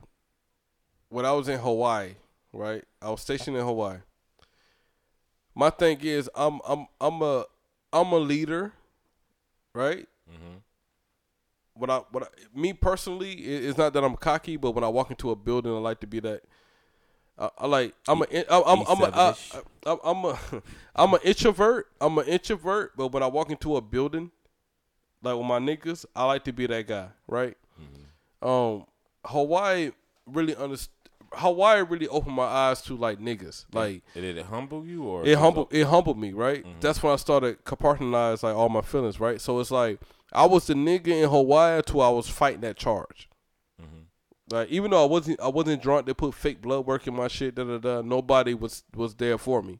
when 1.09 1.25
I 1.25 1.31
was 1.31 1.47
in 1.47 1.59
Hawaii, 1.59 2.15
right? 2.51 2.83
I 3.01 3.09
was 3.09 3.22
stationed 3.22 3.55
in 3.57 3.63
Hawaii. 3.63 3.99
My 5.55 5.69
thing 5.69 5.99
is, 6.01 6.30
I'm 6.35 6.59
I'm 6.67 6.88
I'm 6.99 7.22
a 7.22 7.45
I'm 7.91 8.11
a 8.11 8.17
leader, 8.17 8.73
right? 9.75 10.07
Mm-hmm. 10.31 10.57
When 11.75 11.89
I 11.89 12.01
when 12.11 12.23
I, 12.23 12.27
me 12.55 12.73
personally, 12.73 13.33
it- 13.33 13.65
it's 13.65 13.77
not 13.77 13.93
that 13.93 14.03
I'm 14.03 14.15
cocky, 14.15 14.57
but 14.57 14.72
when 14.72 14.83
I 14.83 14.88
walk 14.88 15.11
into 15.11 15.30
a 15.31 15.35
building, 15.35 15.72
I 15.73 15.77
like 15.77 15.99
to 16.01 16.07
be 16.07 16.19
that. 16.22 16.43
I, 17.37 17.49
I 17.57 17.67
like 17.67 17.93
I'm 18.07 18.21
a 18.21 18.25
I'm 18.49 18.63
I'm 18.65 18.83
I'm 18.87 19.01
a, 19.01 19.05
I, 19.05 19.31
E7-ish. 19.31 19.53
I, 19.85 19.97
I'm 20.03 20.25
a 20.25 20.39
I'm 20.95 21.13
an 21.13 21.19
introvert. 21.23 21.87
I'm 21.99 22.17
an 22.17 22.25
introvert, 22.27 22.95
but 22.95 23.07
when 23.11 23.23
I 23.23 23.27
walk 23.27 23.49
into 23.49 23.75
a 23.75 23.81
building, 23.81 24.31
like 25.21 25.35
with 25.35 25.45
my 25.47 25.59
niggas, 25.59 26.05
I 26.15 26.25
like 26.25 26.43
to 26.45 26.53
be 26.53 26.67
that 26.67 26.87
guy, 26.87 27.07
right? 27.27 27.57
Um, 28.41 28.85
Hawaii 29.25 29.91
really 30.25 30.53
underst- 30.55 30.89
Hawaii 31.31 31.81
really 31.81 32.07
opened 32.09 32.35
my 32.35 32.43
eyes 32.43 32.81
to 32.83 32.95
like 32.95 33.19
niggas, 33.19 33.65
like 33.73 34.03
Did 34.13 34.37
it 34.37 34.45
humble 34.45 34.85
you 34.85 35.03
or 35.03 35.25
it 35.25 35.37
humbled 35.37 35.73
it 35.73 35.85
humbled 35.85 36.19
me, 36.19 36.33
right? 36.33 36.65
That's 36.81 37.01
when 37.01 37.13
I 37.13 37.15
started 37.15 37.63
compartmentalize 37.65 38.43
like 38.43 38.55
all 38.55 38.69
my 38.69 38.81
feelings, 38.81 39.19
right? 39.19 39.39
So 39.41 39.59
it's 39.59 39.71
like 39.71 39.99
I 40.31 40.45
was 40.45 40.67
the 40.67 40.73
nigga 40.73 41.07
in 41.07 41.29
Hawaii 41.29 41.81
till 41.85 42.01
I 42.01 42.09
was 42.09 42.27
fighting 42.27 42.61
that 42.61 42.75
charge. 42.77 43.29
Like 44.49 44.69
even 44.69 44.91
though 44.91 45.03
I 45.03 45.07
wasn't 45.07 45.39
I 45.39 45.47
wasn't 45.47 45.81
drunk, 45.81 46.05
they 46.05 46.13
put 46.13 46.33
fake 46.33 46.61
blood 46.61 46.85
work 46.85 47.07
in 47.07 47.15
my 47.15 47.27
shit. 47.27 47.55
Da 47.55 47.63
da 47.63 47.77
da. 47.77 48.01
Nobody 48.01 48.53
was 48.53 48.83
was 48.95 49.15
there 49.15 49.38
for 49.38 49.61
me. 49.61 49.80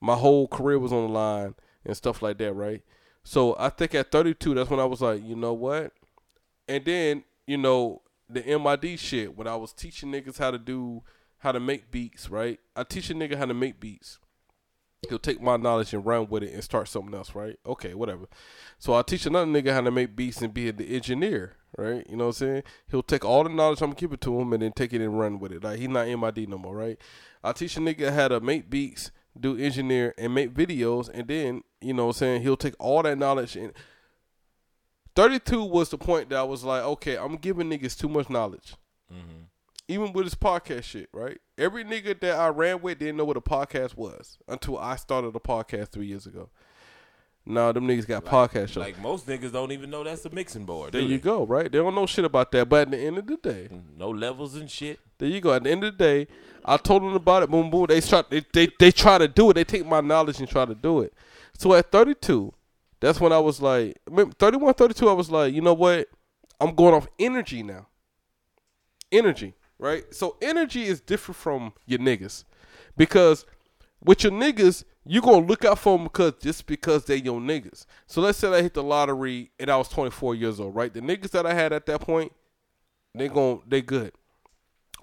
My 0.00 0.14
whole 0.14 0.48
career 0.48 0.78
was 0.78 0.92
on 0.92 1.06
the 1.06 1.12
line 1.12 1.54
and 1.84 1.96
stuff 1.96 2.22
like 2.22 2.38
that, 2.38 2.52
right? 2.52 2.82
So 3.22 3.54
I 3.58 3.68
think 3.68 3.94
at 3.94 4.10
32, 4.10 4.54
that's 4.54 4.70
when 4.70 4.80
I 4.80 4.86
was 4.86 5.02
like, 5.02 5.22
you 5.22 5.36
know 5.36 5.52
what? 5.52 5.92
And 6.68 6.84
then 6.84 7.24
you 7.46 7.58
know 7.58 8.02
the 8.28 8.42
MID 8.42 8.98
shit 8.98 9.36
when 9.36 9.46
I 9.46 9.56
was 9.56 9.72
teaching 9.72 10.12
niggas 10.12 10.38
how 10.38 10.50
to 10.50 10.58
do 10.58 11.02
how 11.38 11.52
to 11.52 11.60
make 11.60 11.90
beats, 11.90 12.30
right? 12.30 12.60
I 12.76 12.84
teach 12.84 13.10
a 13.10 13.14
nigga 13.14 13.36
how 13.36 13.46
to 13.46 13.54
make 13.54 13.80
beats. 13.80 14.18
He'll 15.08 15.18
take 15.18 15.40
my 15.40 15.56
knowledge 15.56 15.94
and 15.94 16.04
run 16.04 16.28
with 16.28 16.42
it 16.42 16.52
and 16.52 16.62
start 16.62 16.88
something 16.88 17.14
else, 17.14 17.34
right? 17.34 17.58
Okay, 17.64 17.94
whatever. 17.94 18.26
So 18.78 18.92
I'll 18.92 19.04
teach 19.04 19.26
another 19.26 19.50
nigga 19.50 19.72
how 19.72 19.80
to 19.80 19.90
make 19.90 20.14
beats 20.14 20.42
and 20.42 20.52
be 20.52 20.70
the 20.70 20.94
engineer, 20.94 21.56
right? 21.76 22.06
You 22.08 22.16
know 22.16 22.26
what 22.26 22.40
I'm 22.42 22.46
saying? 22.48 22.62
He'll 22.90 23.02
take 23.02 23.24
all 23.24 23.42
the 23.42 23.50
knowledge 23.50 23.80
I'm 23.80 23.92
giving 23.92 24.18
to 24.18 24.40
him 24.40 24.52
and 24.52 24.62
then 24.62 24.72
take 24.72 24.92
it 24.92 25.00
and 25.00 25.18
run 25.18 25.38
with 25.38 25.52
it. 25.52 25.64
Like 25.64 25.78
he's 25.78 25.88
not 25.88 26.06
MID 26.06 26.48
no 26.48 26.58
more, 26.58 26.76
right? 26.76 26.98
I'll 27.42 27.54
teach 27.54 27.76
a 27.76 27.80
nigga 27.80 28.12
how 28.12 28.28
to 28.28 28.40
make 28.40 28.68
beats, 28.68 29.10
do 29.38 29.56
engineer, 29.56 30.14
and 30.18 30.34
make 30.34 30.52
videos, 30.52 31.08
and 31.12 31.26
then 31.26 31.62
you 31.80 31.94
know 31.94 32.06
what 32.06 32.16
I'm 32.16 32.18
saying 32.18 32.42
he'll 32.42 32.58
take 32.58 32.74
all 32.78 33.02
that 33.02 33.16
knowledge 33.16 33.56
and 33.56 33.72
32 35.16 35.64
was 35.64 35.88
the 35.88 35.98
point 35.98 36.30
that 36.30 36.38
I 36.38 36.42
was 36.42 36.64
like, 36.64 36.82
okay, 36.82 37.16
I'm 37.16 37.36
giving 37.36 37.68
niggas 37.68 37.98
too 37.98 38.08
much 38.08 38.30
knowledge. 38.30 38.74
Mm-hmm. 39.12 39.44
Even 39.90 40.12
with 40.12 40.24
this 40.26 40.36
podcast 40.36 40.84
shit, 40.84 41.08
right? 41.12 41.38
Every 41.58 41.82
nigga 41.84 42.18
that 42.20 42.38
I 42.38 42.46
ran 42.48 42.80
with 42.80 43.00
didn't 43.00 43.16
know 43.16 43.24
what 43.24 43.36
a 43.36 43.40
podcast 43.40 43.96
was 43.96 44.38
until 44.46 44.78
I 44.78 44.94
started 44.94 45.34
a 45.34 45.40
podcast 45.40 45.88
three 45.88 46.06
years 46.06 46.26
ago. 46.26 46.48
Now 47.44 47.72
them 47.72 47.88
niggas 47.88 48.06
got 48.06 48.24
podcast 48.24 48.68
shows. 48.68 48.76
Like 48.76 49.00
most 49.00 49.26
niggas 49.26 49.52
don't 49.52 49.72
even 49.72 49.90
know 49.90 50.04
that's 50.04 50.24
a 50.24 50.30
mixing 50.30 50.64
board. 50.64 50.92
there 50.92 51.00
you 51.00 51.08
they? 51.08 51.18
go, 51.18 51.44
right? 51.44 51.72
They 51.72 51.78
don't 51.78 51.94
know 51.96 52.06
shit 52.06 52.24
about 52.24 52.52
that. 52.52 52.68
But 52.68 52.82
at 52.82 52.90
the 52.92 52.98
end 52.98 53.18
of 53.18 53.26
the 53.26 53.36
day, 53.36 53.68
mm, 53.72 53.82
No 53.96 54.10
levels 54.10 54.54
and 54.54 54.70
shit. 54.70 55.00
there 55.18 55.28
you 55.28 55.40
go. 55.40 55.52
At 55.54 55.64
the 55.64 55.70
end 55.70 55.82
of 55.82 55.98
the 55.98 56.04
day, 56.04 56.28
I 56.64 56.76
told 56.76 57.02
them 57.02 57.14
about 57.14 57.42
it. 57.42 57.50
Boom, 57.50 57.68
boom. 57.68 57.86
They 57.88 58.00
try. 58.00 58.22
They, 58.30 58.44
they 58.52 58.68
they 58.78 58.92
try 58.92 59.18
to 59.18 59.26
do 59.26 59.50
it. 59.50 59.54
They 59.54 59.64
take 59.64 59.84
my 59.86 60.00
knowledge 60.00 60.38
and 60.38 60.48
try 60.48 60.66
to 60.66 60.74
do 60.74 61.00
it. 61.00 61.12
So 61.58 61.74
at 61.74 61.90
32, 61.90 62.52
that's 63.00 63.20
when 63.20 63.32
I 63.32 63.38
was 63.40 63.60
like, 63.60 63.98
remember, 64.06 64.34
31, 64.38 64.74
32. 64.74 65.08
I 65.08 65.12
was 65.14 65.30
like, 65.30 65.52
you 65.52 65.62
know 65.62 65.74
what? 65.74 66.08
I'm 66.60 66.76
going 66.76 66.94
off 66.94 67.08
energy 67.18 67.62
now. 67.64 67.86
Energy, 69.10 69.54
right? 69.80 70.14
So 70.14 70.36
energy 70.40 70.84
is 70.84 71.00
different 71.00 71.36
from 71.36 71.72
your 71.86 71.98
niggas, 71.98 72.44
because 72.96 73.46
with 74.04 74.22
your 74.22 74.32
niggas, 74.32 74.84
you 75.04 75.20
gonna 75.20 75.46
look 75.46 75.64
out 75.64 75.78
for 75.78 75.96
them 75.96 76.04
because 76.04 76.34
just 76.40 76.66
because 76.66 77.04
they 77.04 77.16
your 77.16 77.40
niggas. 77.40 77.86
So 78.06 78.20
let's 78.20 78.38
say 78.38 78.52
I 78.52 78.62
hit 78.62 78.74
the 78.74 78.82
lottery 78.82 79.50
and 79.58 79.70
I 79.70 79.76
was 79.76 79.88
24 79.88 80.34
years 80.34 80.60
old, 80.60 80.74
right? 80.74 80.92
The 80.92 81.00
niggas 81.00 81.30
that 81.30 81.46
I 81.46 81.54
had 81.54 81.72
at 81.72 81.86
that 81.86 82.00
point, 82.00 82.32
they 83.14 83.28
gon' 83.28 83.62
they 83.66 83.82
good. 83.82 84.12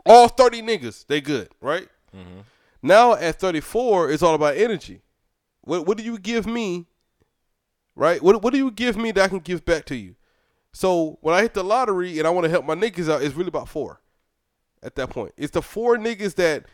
All 0.05 0.27
30 0.27 0.61
niggas, 0.61 1.05
they 1.07 1.19
good, 1.19 1.49
right? 1.59 1.87
Mm-hmm. 2.15 2.41
Now 2.81 3.15
at 3.15 3.39
34, 3.39 4.11
it's 4.11 4.23
all 4.23 4.35
about 4.35 4.55
energy. 4.55 5.01
What 5.61 5.85
what 5.85 5.97
do 5.97 6.03
you 6.03 6.17
give 6.19 6.45
me? 6.45 6.85
Right? 7.95 8.21
What 8.21 8.41
what 8.43 8.53
do 8.53 8.59
you 8.59 8.71
give 8.71 8.95
me 8.95 9.11
that 9.11 9.23
I 9.23 9.27
can 9.27 9.39
give 9.39 9.65
back 9.65 9.85
to 9.85 9.95
you? 9.95 10.15
So 10.71 11.17
when 11.21 11.33
I 11.33 11.41
hit 11.41 11.55
the 11.55 11.63
lottery 11.63 12.19
and 12.19 12.27
I 12.27 12.29
want 12.29 12.45
to 12.45 12.51
help 12.51 12.65
my 12.65 12.75
niggas 12.75 13.11
out, 13.11 13.23
it's 13.23 13.35
really 13.35 13.47
about 13.47 13.67
four. 13.67 13.99
At 14.83 14.95
that 14.95 15.09
point, 15.09 15.33
it's 15.37 15.51
the 15.51 15.61
four 15.61 15.97
niggas 15.97 16.35
that 16.35 16.65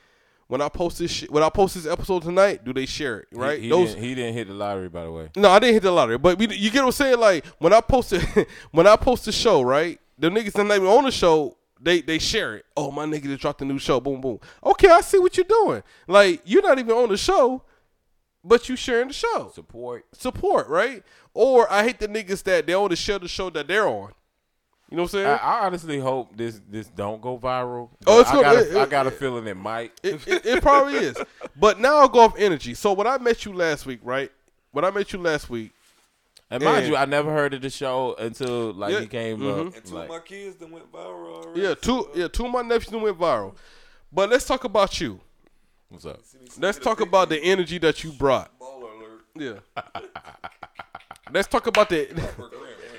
when 0.47 0.61
I 0.61 0.69
post 0.69 0.99
this 0.99 1.09
shit, 1.11 1.31
when 1.31 1.41
I 1.41 1.49
post 1.49 1.75
this 1.75 1.87
episode 1.87 2.23
tonight, 2.23 2.63
do 2.63 2.73
they 2.73 2.85
share 2.85 3.19
it? 3.21 3.27
Right? 3.31 3.57
He, 3.57 3.63
he 3.65 3.69
Those 3.69 3.89
didn't, 3.93 4.03
he 4.03 4.15
didn't 4.15 4.33
hit 4.33 4.47
the 4.47 4.53
lottery, 4.53 4.89
by 4.89 5.03
the 5.03 5.11
way. 5.11 5.29
no, 5.35 5.49
I 5.49 5.59
didn't 5.59 5.75
hit 5.75 5.83
the 5.83 5.91
lottery, 5.91 6.17
but 6.17 6.37
we, 6.37 6.47
you 6.55 6.69
get 6.69 6.81
what 6.81 6.87
I'm 6.87 6.91
saying. 6.91 7.19
Like 7.19 7.45
when 7.59 7.73
I 7.73 7.81
post 7.81 8.11
posted, 8.11 8.47
when 8.71 8.85
I 8.85 8.95
post 8.95 9.25
the 9.25 9.31
show, 9.31 9.61
right? 9.61 9.99
The 10.19 10.29
niggas 10.29 10.53
that 10.53 10.65
not 10.65 10.75
even 10.75 10.87
on 10.87 11.05
the 11.05 11.11
show, 11.11 11.57
they 11.81 12.01
they 12.01 12.19
share 12.19 12.55
it. 12.57 12.65
Oh, 12.77 12.91
my 12.91 13.05
nigga 13.05 13.23
just 13.23 13.41
dropped 13.41 13.61
a 13.61 13.65
new 13.65 13.79
show. 13.79 13.99
Boom, 13.99 14.21
boom. 14.21 14.39
Okay, 14.63 14.89
I 14.89 15.01
see 15.01 15.17
what 15.17 15.35
you're 15.37 15.45
doing. 15.45 15.81
Like 16.07 16.41
you're 16.45 16.61
not 16.61 16.77
even 16.77 16.91
on 16.91 17.09
the 17.09 17.17
show, 17.17 17.63
but 18.43 18.67
you 18.69 18.75
sharing 18.75 19.07
the 19.07 19.13
show. 19.13 19.51
Support. 19.53 20.05
Support, 20.13 20.67
right? 20.67 21.03
Or 21.33 21.71
I 21.71 21.83
hate 21.83 21.99
the 21.99 22.07
niggas 22.07 22.43
that 22.43 22.67
they 22.67 22.75
only 22.75 22.95
share 22.95 23.17
the 23.19 23.27
show 23.27 23.49
that 23.51 23.67
they're 23.67 23.87
on. 23.87 24.11
You 24.89 24.97
know 24.97 25.03
what 25.03 25.13
I'm 25.13 25.19
saying? 25.19 25.27
I, 25.27 25.35
I 25.37 25.65
honestly 25.65 25.99
hope 25.99 26.37
this 26.37 26.61
this 26.69 26.87
don't 26.87 27.19
go 27.21 27.37
viral. 27.39 27.89
Oh, 28.05 28.19
it's 28.19 28.29
I 28.29 28.33
gonna- 28.33 28.43
got, 28.43 28.55
it- 28.57 28.75
a, 28.75 28.79
I 28.79 28.83
it- 28.83 28.89
got 28.89 29.07
a 29.07 29.11
feeling 29.11 29.47
it 29.47 29.57
might. 29.57 29.91
it, 30.03 30.27
it, 30.27 30.45
it 30.45 30.61
probably 30.61 30.95
is. 30.95 31.17
But 31.55 31.79
now 31.79 31.97
I'll 31.97 32.07
go 32.09 32.19
off 32.21 32.35
energy. 32.37 32.73
So 32.73 32.93
when 32.93 33.07
I 33.07 33.17
met 33.17 33.45
you 33.45 33.53
last 33.53 33.85
week, 33.85 33.99
right? 34.03 34.31
When 34.71 34.83
I 34.85 34.91
met 34.91 35.13
you 35.13 35.19
last 35.19 35.49
week, 35.49 35.71
And 36.51 36.63
mind 36.63 36.79
and- 36.79 36.87
you, 36.89 36.95
I 36.95 37.05
never 37.05 37.31
heard 37.31 37.53
of 37.53 37.61
the 37.61 37.69
show 37.69 38.15
until 38.19 38.73
like 38.73 38.91
Yeah, 38.93 38.99
he 39.01 39.07
came 39.07 39.39
mhm. 39.39 39.67
up. 39.67 39.75
And 39.75 39.85
two 39.85 39.95
like, 39.95 40.03
of 40.05 40.09
my 40.09 40.19
kids 40.19 40.55
that 40.57 40.69
went 40.69 40.91
viral 40.91 41.43
already. 41.45 41.61
yeah, 41.61 41.73
two 41.75 42.09
yeah, 42.13 42.27
two 42.27 42.45
of 42.45 42.51
my 42.51 42.61
nephews 42.61 42.87
done 42.91 43.01
went 43.01 43.17
viral. 43.19 43.55
But 44.11 44.29
let's 44.29 44.45
talk 44.45 44.63
about 44.63 44.99
you. 45.01 45.19
what's 45.89 46.05
up? 46.05 46.19
Let's 46.59 46.77
talk 46.77 47.01
about 47.01 47.29
the 47.29 47.39
energy 47.41 47.77
that 47.79 48.03
you 48.03 48.11
brought. 48.11 48.51
Baller 48.59 48.91
alert. 48.99 49.61
Yeah. 49.75 49.81
let's 51.31 51.47
talk 51.47 51.65
about 51.67 51.89
the 51.89 52.07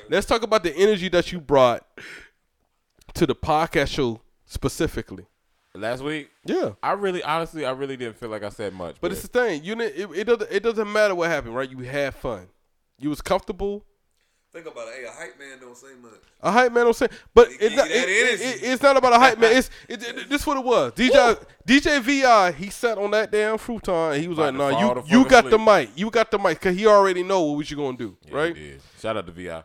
Let's 0.08 0.26
talk 0.26 0.42
about 0.42 0.62
the 0.62 0.74
energy 0.76 1.08
that 1.08 1.33
you 1.33 1.41
brought 1.41 1.86
to 3.15 3.26
the 3.26 3.34
podcast 3.34 3.89
show 3.89 4.20
specifically. 4.44 5.26
Last 5.76 6.02
week, 6.05 6.31
Yeah. 6.44 6.73
I 6.83 6.92
really, 6.92 7.23
honestly, 7.23 7.65
I 7.66 7.73
really 7.73 7.97
didn't 7.97 8.16
feel 8.16 8.28
like 8.28 8.44
I 8.44 8.49
said 8.50 8.73
much. 8.74 8.97
But 9.00 9.10
it's 9.10 9.23
the 9.23 9.28
thing, 9.28 9.65
you 9.65 9.74
didn't, 9.74 9.97
it, 10.12 10.18
it 10.20 10.24
doesn't 10.24 10.52
it 10.52 10.62
doesn't 10.62 10.92
matter 10.92 11.15
what 11.16 11.28
happened, 11.31 11.55
right? 11.57 11.68
You 11.68 11.78
had 11.78 12.15
fun. 12.15 12.47
You 12.99 13.10
was 13.10 13.20
comfortable. 13.20 13.84
Think 14.52 14.66
about 14.66 14.86
it. 14.86 14.94
Hey, 15.00 15.05
a 15.05 15.10
hype 15.10 15.36
man 15.36 15.58
don't 15.60 15.76
say 15.76 15.89
much. 16.00 16.12
A 16.41 16.52
hype 16.52 16.70
man 16.73 16.84
don't 16.84 16.94
say, 16.94 17.08
but 17.34 17.49
He 17.49 17.55
it's 17.57 17.74
not, 17.74 17.89
it- 17.91 18.08
it- 18.08 18.41
it- 18.41 18.62
it's 18.62 18.81
not 18.84 18.97
about 18.97 19.15
a 19.15 19.18
hype 19.18 19.36
man. 19.41 19.57
It's 19.57 19.68
it, 19.89 20.00
it, 20.00 20.28
this 20.31 20.47
what 20.47 20.57
it 20.58 20.65
was. 20.65 20.92
DJ 20.92 21.44
DJ 21.66 22.00
Vi 22.00 22.52
he 22.52 22.70
sat 22.70 22.97
on 22.97 23.10
that 23.10 23.33
damn 23.33 23.58
futon 23.58 24.12
and 24.12 24.23
he 24.23 24.28
was 24.28 24.39
About 24.39 24.55
like, 24.55 24.76
to 24.78 24.81
"Nah, 24.81 24.94
you 24.94 25.02
you 25.08 25.24
fucking 25.24 25.28
got 25.28 25.50
the 25.50 25.58
mic. 25.58 25.91
You 25.97 26.08
got 26.08 26.31
the 26.31 26.39
mic 26.39 26.60
because 26.60 26.76
he 26.76 26.86
already 26.86 27.24
know 27.24 27.42
what 27.50 27.68
you 27.68 27.76
gonna 27.76 27.97
do, 27.97 28.16
Yeah, 28.28 28.36
right? 28.36 28.57
he 28.57 28.62
did. 28.70 28.81
Shout 29.00 29.16
out 29.16 29.26
to 29.26 29.33
Vi. 29.33 29.62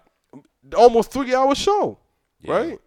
Almost 0.76 1.12
three 1.12 1.34
hour 1.34 1.56
show, 1.56 1.98
Yeah. 2.42 2.54
right? 2.56 2.80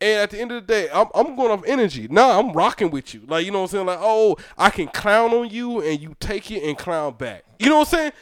And 0.00 0.20
at 0.20 0.30
the 0.30 0.40
end 0.40 0.52
of 0.52 0.66
the 0.66 0.72
day, 0.72 0.88
I'm 0.92 1.06
I'm 1.14 1.34
going 1.34 1.50
off 1.50 1.64
energy. 1.66 2.06
Nah, 2.08 2.38
I'm 2.38 2.52
rocking 2.52 2.90
with 2.90 3.14
you. 3.14 3.22
Like 3.26 3.44
you 3.44 3.50
know 3.50 3.58
what 3.62 3.64
I'm 3.64 3.68
saying? 3.70 3.86
Like 3.86 3.98
oh, 4.00 4.36
I 4.56 4.70
can 4.70 4.86
clown 4.88 5.32
on 5.32 5.50
you 5.50 5.80
and 5.82 6.00
you 6.00 6.14
take 6.20 6.50
it 6.50 6.62
and 6.62 6.78
clown 6.78 7.14
back. 7.14 7.44
You 7.58 7.68
know 7.70 7.78
what 7.78 7.88
I'm 7.92 7.98
saying? 7.98 8.12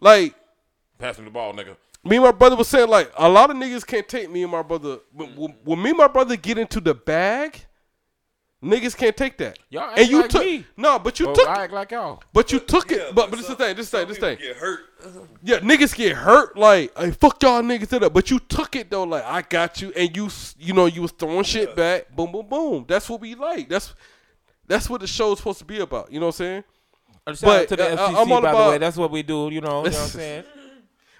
Like 0.00 0.34
Pass 0.98 1.16
the 1.16 1.28
ball, 1.30 1.52
nigga. 1.52 1.76
me 2.04 2.16
and 2.16 2.24
my 2.24 2.32
brother 2.32 2.56
was 2.56 2.68
saying 2.68 2.88
like 2.88 3.12
a 3.18 3.28
lot 3.28 3.50
of 3.50 3.56
niggas 3.56 3.86
can't 3.86 4.08
take 4.08 4.30
me 4.30 4.42
and 4.42 4.50
my 4.52 4.62
brother. 4.62 4.98
When, 5.12 5.28
when 5.64 5.82
me 5.82 5.90
and 5.90 5.98
my 5.98 6.08
brother 6.08 6.36
get 6.36 6.56
into 6.56 6.80
the 6.80 6.94
bag, 6.94 7.66
Niggas 8.66 8.96
can't 8.96 9.16
take 9.16 9.38
that. 9.38 9.58
Y'all 9.70 9.82
act 9.84 9.98
and 9.98 10.08
you 10.10 10.20
like 10.22 10.30
took 10.30 10.44
me. 10.44 10.64
no, 10.76 10.98
but 10.98 11.18
you 11.20 11.26
Well, 11.26 11.34
took 11.36 11.48
I 11.48 11.64
act 11.64 11.72
like 11.72 11.90
y'all. 11.92 12.22
but 12.32 12.50
you 12.52 12.58
took 12.58 12.90
Yeah, 12.90 12.96
it. 12.98 13.14
But 13.14 13.30
but 13.30 13.36
this 13.36 13.40
is 13.40 13.46
some- 13.46 13.56
the 13.56 13.64
thing. 13.64 13.76
This 13.76 13.90
thing. 13.90 14.08
This 14.08 14.18
thing. 14.18 14.38
Get 14.38 14.56
hurt. 14.56 14.80
Yeah, 15.42 15.58
niggas 15.60 15.94
get 15.94 16.16
hurt. 16.16 16.56
Like, 16.56 16.96
hey, 16.98 17.10
fuck 17.12 17.42
y'all 17.42 17.62
niggas 17.62 17.88
to 17.90 17.98
that. 18.00 18.12
But 18.12 18.30
you 18.30 18.38
took 18.40 18.74
it 18.76 18.90
though. 18.90 19.04
Like, 19.04 19.24
I 19.24 19.42
got 19.42 19.80
you, 19.80 19.92
and 19.96 20.14
you, 20.16 20.26
s- 20.26 20.54
you 20.58 20.72
know, 20.72 20.86
you 20.86 21.02
was 21.02 21.12
throwing 21.12 21.44
shit 21.44 21.76
back. 21.76 22.14
Boom, 22.14 22.32
boom, 22.32 22.46
boom. 22.46 22.84
That's 22.88 23.08
what 23.08 23.20
we 23.20 23.34
like. 23.34 23.68
That's 23.68 23.94
that's 24.66 24.90
what 24.90 25.00
the 25.00 25.06
show's 25.06 25.38
supposed 25.38 25.58
to 25.60 25.64
be 25.64 25.78
about. 25.80 26.10
You 26.10 26.18
know 26.20 26.26
what 26.26 26.40
I'm 26.40 26.62
saying? 26.62 26.64
Shout 27.28 27.40
But, 27.42 27.62
out 27.62 27.68
to 27.68 27.76
the 27.76 28.00
uh, 28.02 28.06
I'm 28.08 28.16
all 28.16 28.26
by 28.26 28.50
the 28.50 28.54
about- 28.56 28.70
way. 28.70 28.78
That's 28.78 28.96
what 28.96 29.10
we 29.10 29.22
do. 29.22 29.48
You 29.50 29.60
know, 29.60 29.84
you 29.84 29.90
know 29.90 29.96
what 29.96 29.96
I'm 29.96 30.08
saying? 30.08 30.44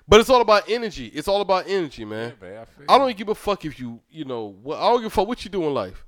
But 0.08 0.20
it's 0.20 0.30
all 0.30 0.40
about 0.40 0.68
energy. 0.68 1.06
It's 1.08 1.26
all 1.26 1.40
about 1.40 1.64
energy, 1.66 2.04
man. 2.04 2.34
man, 2.40 2.64
I 2.88 2.94
I 2.94 2.98
don't 2.98 3.16
give 3.16 3.28
a 3.28 3.34
fuck 3.34 3.64
if 3.64 3.78
you, 3.80 3.98
you 4.08 4.24
know, 4.24 4.54
what, 4.62 4.78
I 4.78 4.82
don't 4.88 4.98
give 4.98 5.06
a 5.06 5.10
fuck 5.10 5.26
what 5.26 5.44
you 5.44 5.50
do 5.50 5.64
in 5.64 5.74
life. 5.74 6.04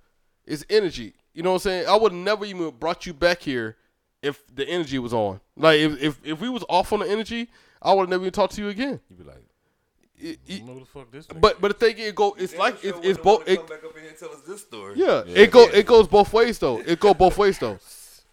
It's 0.46 0.64
energy. 0.70 1.14
You 1.38 1.44
know 1.44 1.50
what 1.50 1.56
I'm 1.66 1.70
saying? 1.70 1.86
I 1.86 1.94
would 1.94 2.12
never 2.12 2.44
even 2.44 2.68
brought 2.70 3.06
you 3.06 3.14
back 3.14 3.42
here 3.42 3.76
if 4.22 4.42
the 4.52 4.68
energy 4.68 4.98
was 4.98 5.12
on. 5.14 5.38
Like 5.56 5.78
if 5.78 6.02
if, 6.02 6.20
if 6.24 6.40
we 6.40 6.48
was 6.48 6.64
off 6.68 6.92
on 6.92 6.98
the 6.98 7.08
energy, 7.08 7.48
I 7.80 7.92
would 7.92 8.02
have 8.02 8.08
never 8.08 8.24
even 8.24 8.32
talk 8.32 8.50
to 8.50 8.60
you 8.60 8.70
again. 8.70 8.98
You'd 9.08 9.18
be 9.20 9.24
like, 9.24 9.44
It- 10.18 10.40
it- 10.48 10.62
who 10.62 10.80
the 10.80 10.84
fuck 10.84 11.12
this 11.12 11.28
nigga? 11.28 11.40
but 11.40 11.60
but 11.60 11.68
the 11.68 11.86
thing 11.86 11.96
is, 11.98 12.08
it 12.08 12.16
go. 12.16 12.34
It's 12.36 12.56
like 12.56 12.82
Damn 12.82 12.94
it's, 12.94 13.06
it's 13.06 13.18
both. 13.20 13.48
It, 13.48 13.58
Come 13.58 13.66
back 13.66 13.84
up 13.84 13.96
here 13.96 14.08
and 14.08 14.18
tell 14.18 14.30
us 14.30 14.40
this 14.48 14.62
story. 14.62 14.94
yeah, 14.96 15.22
Yeah. 15.26 15.42
it 15.42 15.52
go. 15.52 15.68
It 15.68 15.86
goes 15.86 16.08
both 16.08 16.32
ways 16.32 16.58
though. 16.58 16.80
It 16.80 16.98
go 16.98 17.14
both 17.14 17.38
ways 17.38 17.56
though. 17.60 17.78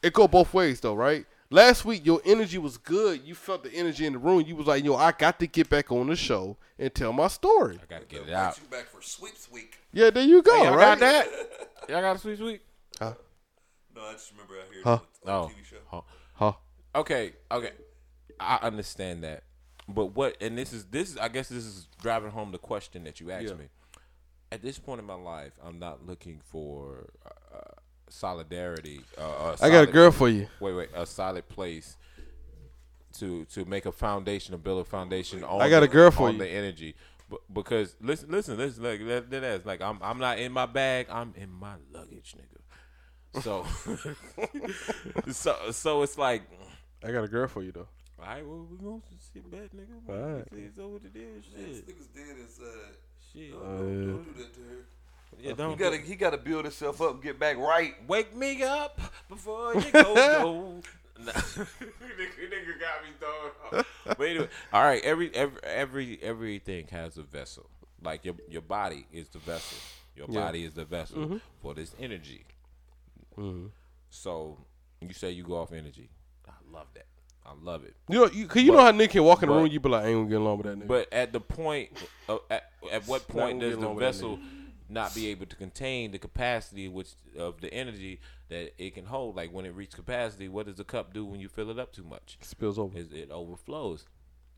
It 0.02 0.12
go 0.12 0.28
both 0.28 0.52
ways 0.52 0.80
though, 0.80 0.96
right? 0.96 1.28
Last 1.52 1.86
week 1.86 2.04
your 2.08 2.22
energy 2.26 2.58
was 2.58 2.78
good. 2.80 3.22
You 3.24 3.36
felt 3.36 3.62
the 3.62 3.72
energy 3.72 4.08
in 4.08 4.14
the 4.14 4.20
room. 4.20 4.42
You 4.48 4.56
was 4.56 4.66
like, 4.66 4.84
yo, 4.84 4.96
I 4.96 5.12
got 5.12 5.38
to 5.42 5.46
get 5.46 5.70
back 5.70 5.92
on 5.92 6.08
the 6.08 6.16
show 6.16 6.58
and 6.80 6.92
tell 6.92 7.14
my 7.14 7.28
story. 7.28 7.78
I 7.80 7.86
gotta 7.88 8.06
get 8.08 8.24
it 8.28 8.34
out. 8.34 8.58
you 8.58 8.68
back 8.68 8.88
for 8.90 9.04
sweeps 9.04 9.48
week. 9.52 9.78
Yeah, 9.94 10.10
there 10.10 10.24
you 10.24 10.42
go. 10.42 10.56
Y'all 10.64 10.76
right? 10.76 10.98
got 10.98 11.00
that? 11.02 11.28
Y'all 11.90 12.02
got 12.02 12.16
a 12.16 12.20
sweet 12.20 12.40
sweet? 12.98 13.14
No, 13.96 14.02
I 14.04 14.12
just 14.14 14.32
remember 14.32 14.54
I 14.56 14.74
here 14.74 14.82
Huh? 14.84 15.00
on 15.26 15.32
Oh. 15.32 15.52
TV 15.54 15.64
show. 15.66 15.78
Huh. 15.90 16.02
Huh? 16.34 16.54
Okay, 16.96 17.34
okay. 17.52 17.72
I 18.40 18.58
understand 18.62 19.24
that. 19.24 19.44
But 19.88 20.08
what 20.08 20.36
and 20.42 20.58
this 20.58 20.74
is 20.74 20.86
this 20.86 21.12
is 21.12 21.18
I 21.18 21.28
guess 21.30 21.48
this 21.50 21.64
is 21.66 21.88
driving 22.02 22.32
home 22.32 22.52
the 22.52 22.58
question 22.58 23.04
that 23.06 23.20
you 23.20 23.32
asked 23.32 23.46
Yeah. 23.48 23.54
me. 23.54 23.66
At 24.52 24.62
this 24.62 24.78
point 24.80 25.00
in 25.00 25.06
my 25.06 25.14
life, 25.16 25.54
I'm 25.64 25.80
not 25.80 26.06
looking 26.06 26.40
for 26.44 27.10
uh, 27.26 27.56
uh, 27.58 27.62
solidarity. 28.10 29.02
Uh, 29.18 29.56
a 29.62 29.66
I 29.66 29.70
got 29.70 29.88
a 29.88 29.92
girl 29.92 30.12
for 30.12 30.28
you. 30.30 30.48
Wait, 30.60 30.74
wait, 30.74 30.90
a 30.94 31.06
solid 31.06 31.48
place 31.50 31.98
to 33.20 33.46
to 33.46 33.66
make 33.66 33.86
a 33.86 33.92
foundation, 33.92 34.52
to 34.52 34.58
build 34.58 34.82
a 34.82 34.90
foundation 34.90 35.44
on. 35.44 35.62
I 35.62 35.70
got 35.70 35.84
a 35.84 35.88
the- 35.88 35.92
girl 35.94 36.12
for 36.12 36.32
you. 36.32 36.38
the 36.38 36.48
energy. 36.50 36.96
But 37.30 37.42
because 37.52 37.96
listen, 38.02 38.30
listen, 38.30 38.58
listen, 38.58 38.84
like 38.84 39.06
that, 39.08 39.30
that 39.32 39.44
is 39.44 39.66
like 39.66 39.82
I'm 39.82 40.00
I'm 40.02 40.20
not 40.20 40.38
in 40.40 40.52
my 40.52 40.66
bag. 40.68 41.08
I'm 41.10 41.34
in 41.36 41.52
my 41.52 41.76
luggage, 41.92 42.36
nigga. 42.38 42.60
So, 43.42 43.66
so 45.32 45.56
so 45.72 46.02
it's 46.04 46.18
like, 46.18 46.44
I 47.04 47.12
got 47.12 47.24
a 47.24 47.28
girl 47.28 47.48
for 47.48 47.64
you 47.64 47.72
though. 47.72 47.88
all 48.20 48.26
right, 48.26 48.46
well 48.46 48.66
we 48.70 48.78
gonna 48.78 49.02
sit 49.34 49.50
back, 49.52 49.70
nigga. 49.76 50.10
All 50.10 50.36
right. 50.38 50.50
Please 50.50 50.80
over 50.80 51.00
the 51.00 51.10
there, 51.10 51.26
This 51.56 51.78
shit, 51.78 51.88
nigga's 51.88 52.08
dead 52.08 52.38
inside. 52.40 52.96
shit. 53.34 53.52
Don't, 53.52 53.62
don't 54.08 54.24
do 54.24 54.42
that 54.44 54.54
to 54.54 54.60
her. 54.62 54.86
Yeah, 55.42 55.54
don't 55.54 55.78
gotta, 55.78 55.98
he 55.98 56.16
gotta 56.16 56.38
build 56.38 56.64
himself 56.64 57.02
up, 57.02 57.22
get 57.22 57.38
back 57.40 57.58
right. 57.58 57.94
wake 58.08 58.36
me 58.36 58.64
up 58.64 59.00
before 59.28 59.76
you 59.76 59.82
go. 59.92 60.14
go. 60.16 60.82
Nah. 61.20 61.32
nigga, 61.32 61.66
nigga 62.52 62.80
got 62.80 63.04
me 63.04 63.12
throwing. 63.20 63.84
But 64.06 64.22
anyway, 64.22 64.50
all 64.72 64.84
right. 64.84 65.04
Every 65.04 65.34
every 65.36 65.60
every 65.64 66.20
everything 66.22 66.88
has 66.92 67.18
a 67.18 67.24
vessel. 67.24 67.70
Like 68.02 68.24
your 68.26 68.36
your 68.50 68.62
body 68.62 69.06
is 69.12 69.28
the 69.30 69.40
vessel. 69.40 69.78
Your 70.16 70.28
Yeah. 70.30 70.40
body 70.40 70.64
is 70.64 70.74
the 70.74 70.86
vessel 70.86 71.18
Mm-hmm. 71.18 71.38
for 71.62 71.74
this 71.74 71.94
energy. 72.00 72.46
So 74.10 74.58
you 75.02 75.14
say 75.14 75.32
you 75.32 75.44
go 75.44 75.58
off 75.58 75.72
energy. 75.72 76.10
I 76.48 76.52
love 76.72 76.88
that. 76.96 77.06
I 77.46 77.52
love 77.62 77.84
it. 77.84 77.96
You 78.10 78.20
know, 78.20 78.32
you, 78.32 78.48
cause 78.48 78.64
you 78.64 78.72
know 78.72 78.80
how 78.84 78.92
Nick 78.92 79.12
can 79.12 79.24
walk 79.24 79.44
in 79.44 79.50
the 79.50 79.54
but- 79.54 79.62
room, 79.62 79.72
you 79.72 79.80
be 79.80 79.90
like, 79.90 80.06
I 80.06 80.08
ain't 80.08 80.18
gonna 80.18 80.30
get 80.30 80.42
along 80.42 80.58
with 80.58 80.68
that 80.68 80.80
nigga. 80.80 80.88
But 80.88 81.14
at 81.14 81.32
the 81.32 81.40
point, 81.40 81.92
uh, 82.28 82.38
at, 82.50 82.72
at 82.92 83.08
what 83.08 83.28
point 83.28 83.60
does 83.60 83.76
the 83.76 83.82
along 83.82 83.96
with 83.96 84.04
that 84.04 84.14
vessel 84.14 84.40
not 84.90 85.14
be 85.14 85.28
able 85.28 85.46
to 85.46 85.56
contain 85.56 86.12
the 86.12 86.18
capacity 86.20 86.88
which 86.88 87.10
of 87.38 87.62
the 87.62 87.72
energy 87.74 88.20
that 88.50 88.74
it 88.78 88.96
can 88.96 89.06
hold? 89.06 89.36
Like 89.36 89.52
when 89.54 89.66
it 89.66 89.76
reaches 89.76 89.96
capacity, 89.96 90.48
what 90.48 90.66
does 90.66 90.78
the 90.78 90.84
cup 90.84 91.14
do 91.14 91.24
when 91.24 91.40
you 91.40 91.48
fill 91.48 91.70
it 91.70 91.78
up 91.78 91.94
too 91.94 92.04
much? 92.04 92.38
It 92.42 92.48
spills 92.48 92.80
over. 92.80 92.98
Is 92.98 93.12
it 93.12 93.30
overflows? 93.30 94.06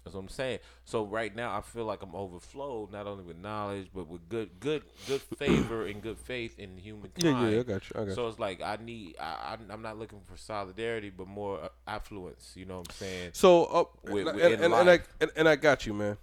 That's 0.07 0.15
what 0.15 0.21
I'm 0.21 0.29
saying. 0.29 0.59
So 0.85 1.05
right 1.05 1.35
now, 1.35 1.55
I 1.55 1.61
feel 1.61 1.85
like 1.85 2.01
I'm 2.01 2.15
overflowed, 2.15 2.91
not 2.91 3.07
only 3.07 3.23
with 3.23 3.37
knowledge, 3.37 3.89
but 3.93 4.07
with 4.07 4.27
good, 4.29 4.59
good, 4.59 4.83
good 5.07 5.21
favor 5.37 5.85
and 5.85 6.01
good 6.01 6.17
faith 6.17 6.57
in 6.57 6.77
humankind. 6.77 7.23
Yeah, 7.23 7.49
yeah, 7.49 7.59
I 7.59 7.63
got 7.63 7.89
you. 7.89 8.01
I 8.01 8.05
got 8.05 8.15
so 8.15 8.27
it's 8.27 8.39
like 8.39 8.61
I 8.61 8.77
need. 8.81 9.15
I, 9.19 9.57
I'm 9.69 9.81
not 9.81 9.97
looking 9.97 10.21
for 10.21 10.37
solidarity, 10.37 11.09
but 11.09 11.27
more 11.27 11.61
uh, 11.61 11.69
affluence. 11.87 12.53
You 12.55 12.65
know 12.65 12.79
what 12.79 12.89
I'm 12.89 12.95
saying? 12.95 13.29
So, 13.33 13.65
uh, 13.65 13.83
With- 14.11 14.27
and, 14.27 14.39
and, 14.39 14.53
in 14.53 14.73
and, 14.73 14.89
I 14.89 14.99
and, 15.19 15.31
and 15.35 15.49
I 15.49 15.55
got 15.55 15.85
you, 15.85 15.93
man. 15.93 16.17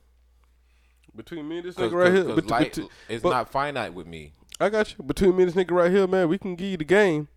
Between 1.15 1.47
me 1.47 1.59
and 1.59 1.67
this 1.67 1.77
nigga 1.77 1.93
right 1.93 2.13
here, 2.13 2.25
bet- 2.43 2.91
it's 3.09 3.23
but- 3.23 3.31
not 3.31 3.51
finite 3.51 3.95
with 3.95 4.07
me. 4.07 4.33
I 4.61 4.69
got 4.69 4.95
you. 4.97 5.05
Between 5.05 5.37
me 5.37 5.43
and 5.45 5.53
this 5.53 5.65
nigga 5.65 5.73
right 5.73 5.91
here, 5.91 6.07
man, 6.07 6.29
we 6.29 6.39
can 6.39 6.55
give 6.55 6.69
you 6.69 6.77
the 6.77 6.85
game. 6.85 7.29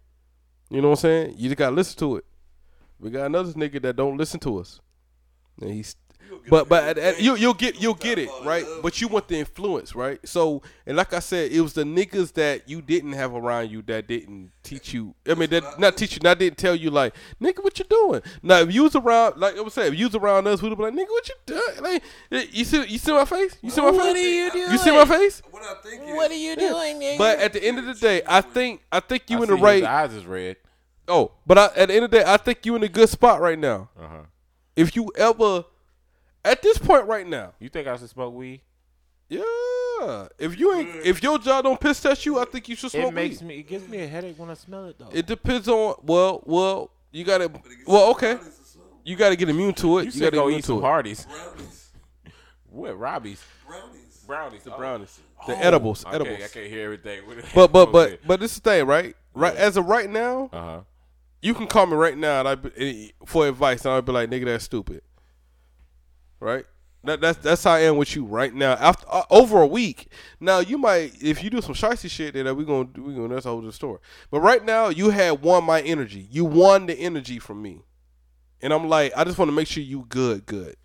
You 0.70 0.82
know 0.82 0.90
what 0.90 1.00
I'm 1.00 1.02
saying? 1.02 1.36
You 1.38 1.50
just 1.50 1.58
gotta 1.58 1.76
listen 1.76 1.98
to 2.00 2.18
it. 2.18 2.26
We 3.00 3.10
got 3.10 3.26
another 3.28 3.54
nigga 3.54 3.82
that 3.84 3.96
don't 3.96 4.18
listen 4.18 4.40
to 4.42 4.58
us, 4.60 4.80
and 5.62 5.72
he's. 5.72 5.96
But 6.50 6.70
but 6.70 6.84
at, 6.84 6.98
at, 6.98 7.22
you 7.22 7.36
you'll 7.36 7.54
get 7.54 7.82
you'll 7.82 7.94
get 7.94 8.18
it 8.18 8.30
right. 8.44 8.66
But 8.82 9.02
you 9.02 9.08
want 9.08 9.28
the 9.28 9.38
influence, 9.38 9.96
right? 9.96 10.20
So 10.28 10.62
and 10.86 10.98
like 10.98 11.14
I 11.14 11.20
said, 11.20 11.52
it 11.52 11.62
was 11.62 11.74
the 11.74 11.84
niggas 11.84 12.34
that 12.34 12.70
you 12.70 12.82
didn't 12.82 13.14
have 13.14 13.34
around 13.34 13.72
you 13.72 13.82
that 13.84 14.08
didn't 14.08 14.52
teach 14.64 14.94
you. 14.94 15.16
I 15.28 15.34
mean, 15.34 15.50
that 15.50 15.80
not 15.80 15.98
teach 15.98 16.14
you, 16.16 16.20
not 16.24 16.40
didn't 16.40 16.58
tell 16.58 16.76
you 16.76 16.90
like, 16.90 17.14
nigga, 17.42 17.64
what 17.64 17.78
you 17.80 17.86
doing? 17.86 18.22
Now 18.42 18.60
if 18.60 18.74
you 18.74 18.84
was 18.84 18.96
around, 18.96 19.38
like 19.38 19.58
I 19.58 19.62
was 19.62 19.74
saying, 19.74 19.94
if 19.94 20.00
you 20.00 20.08
was 20.08 20.16
around 20.16 20.48
us, 20.48 20.62
we'd 20.62 20.76
be 20.76 20.84
like, 20.84 20.94
nigga, 20.94 21.10
what 21.10 21.30
you 21.30 21.36
doing? 21.46 21.62
Like, 21.82 22.04
you 22.54 22.66
see, 22.66 22.86
you 22.86 22.98
see 22.98 23.12
my 23.12 23.26
face? 23.26 23.58
You 23.62 23.70
see 23.70 23.82
my 23.82 23.92
face? 23.92 24.00
What 24.00 24.16
are 24.16 24.20
you 24.20 24.52
doing? 24.52 24.72
You 24.72 24.78
see 24.78 24.92
my 24.92 25.06
face? 25.06 25.42
What 25.50 25.64
I 25.64 25.76
think 25.82 26.04
is, 26.04 26.16
What 26.16 26.32
are 26.32 26.36
you 26.36 26.56
doing, 26.56 27.00
nigga? 27.00 27.18
But 27.18 27.40
at 27.40 27.54
the 27.54 27.64
end 27.64 27.80
of 27.80 27.86
the 27.86 27.94
day, 27.94 28.22
I 28.28 28.42
think 28.42 28.82
I 28.92 29.00
think 29.00 29.30
you 29.30 29.40
I 29.40 29.44
in 29.44 29.50
the 29.50 29.56
right. 29.56 29.76
His 29.76 29.84
eyes 29.84 30.14
is 30.14 30.26
red. 30.26 30.58
Oh, 31.08 31.32
but 31.46 31.58
I, 31.58 31.66
at 31.76 31.88
the 31.88 31.96
end 31.96 32.06
of 32.06 32.12
the 32.12 32.18
day, 32.20 32.24
I 32.26 32.38
think 32.38 32.66
you 32.66 32.76
in 32.76 32.84
a 32.84 32.90
good 32.90 33.10
spot 33.10 33.40
right 33.40 33.58
now. 33.58 33.90
Uh 34.00 34.08
huh. 34.08 34.22
If 34.76 34.96
you 34.96 35.12
ever, 35.18 35.64
at 36.52 36.62
this 36.62 36.78
point 36.78 37.06
right 37.06 37.26
now, 37.28 37.54
You 37.60 37.70
think 37.70 37.88
I 37.88 37.98
should 37.98 38.10
smoke 38.10 38.34
weed? 38.34 38.62
yeah. 39.30 40.28
If 40.38 40.60
you 40.60 40.74
ain't, 40.76 40.90
if 41.06 41.24
your 41.24 41.40
job 41.40 41.64
don't 41.64 41.80
piss 41.80 42.00
test 42.02 42.26
you, 42.26 42.38
I 42.40 42.46
think 42.46 42.70
you 42.70 42.76
should 42.76 42.92
smoke 42.92 43.08
It 43.10 43.14
makes 43.14 43.42
weed. 43.42 43.48
me. 43.48 43.56
It 43.60 43.68
gives 43.68 43.88
me 43.88 44.00
a 44.04 44.08
headache 44.08 44.38
when 44.38 44.50
I 44.50 44.54
smell 44.54 44.86
it 44.86 44.98
though. 45.00 45.10
It 45.12 45.26
depends 45.26 45.68
on. 45.68 45.96
Well, 46.04 46.42
well, 46.46 46.92
you 47.12 47.24
gotta. 47.24 47.50
Well, 47.88 48.12
okay. 48.12 48.38
You 49.04 49.16
gotta 49.16 49.36
get 49.36 49.50
immune 49.50 49.74
to 49.76 49.98
it. 50.00 50.02
you 50.02 50.06
You, 50.06 50.12
said 50.12 50.20
gotta 50.20 50.36
go 50.38 50.42
get 50.44 50.46
immune 50.48 50.60
eat 50.60 50.66
some 50.66 50.76
to 50.76 50.82
it. 50.82 50.88
Hardee's. 50.88 51.26
brownies, 51.26 51.90
What 52.70 53.00
Robbie's? 53.00 53.44
brownies. 53.66 54.24
Brownies. 54.28 54.64
The 54.64 54.72
Brownies. 54.72 55.20
The 55.48 55.58
edibles. 55.58 56.06
Okay, 56.06 56.16
edibles. 56.16 56.44
I 56.44 56.48
can't 56.50 56.68
hear 56.68 56.84
everything. 56.86 57.22
But 57.56 57.72
but 57.72 57.92
but 57.92 58.20
but 58.28 58.40
this 58.40 58.52
is 58.52 58.60
the 58.60 58.70
thing, 58.70 58.86
right? 58.86 59.16
Right 59.34 59.56
as 59.56 59.78
of 59.78 59.86
right 59.86 60.10
now, 60.10 60.50
Uh 60.52 60.62
huh. 60.62 60.80
you 61.42 61.54
can 61.54 61.66
call 61.68 61.86
me 61.88 61.94
right 61.96 62.18
now 62.18 62.40
and 62.42 62.48
I 62.50 62.56
be, 62.56 63.14
for 63.26 63.48
advice, 63.48 63.86
and 63.86 63.94
I'll 63.94 64.02
be 64.02 64.12
like, 64.12 64.30
nigga, 64.30 64.46
that's 64.46 64.66
stupid. 64.66 65.02
Right? 66.40 66.66
That, 67.04 67.22
that's 67.22 67.38
that's 67.40 67.64
how 67.64 67.72
I 67.74 67.82
am 67.82 67.98
with 67.98 68.16
you 68.16 68.26
right 68.26 68.54
now. 68.54 68.74
After 68.74 69.06
uh, 69.10 69.24
over 69.30 69.62
a 69.62 69.68
week, 69.68 70.08
now 70.40 70.60
you 70.60 70.78
might 70.78 71.14
if 71.22 71.44
you 71.44 71.50
do 71.50 71.62
some 71.62 71.74
shicey 71.74 72.10
shit, 72.10 72.34
then 72.34 72.54
we 72.56 72.66
gonna 72.66 72.90
we 72.98 73.14
gonna 73.14 73.30
that's 73.36 73.46
a 73.46 73.50
whole 73.50 73.60
other 73.60 73.72
story. 73.72 74.00
But 74.30 74.42
right 74.42 74.64
now, 74.64 74.90
you 74.90 75.10
had 75.12 75.42
won 75.42 75.64
my 75.64 75.82
energy. 75.82 76.28
You 76.32 76.44
won 76.46 76.86
the 76.88 76.98
energy 76.98 77.40
from 77.40 77.62
me, 77.62 77.82
and 78.62 78.74
I'm 78.74 78.90
like, 78.90 79.14
I 79.16 79.24
just 79.24 79.38
want 79.38 79.50
to 79.50 79.56
make 79.56 79.68
sure 79.68 79.84
you 79.84 80.06
good, 80.10 80.46
good. 80.46 80.76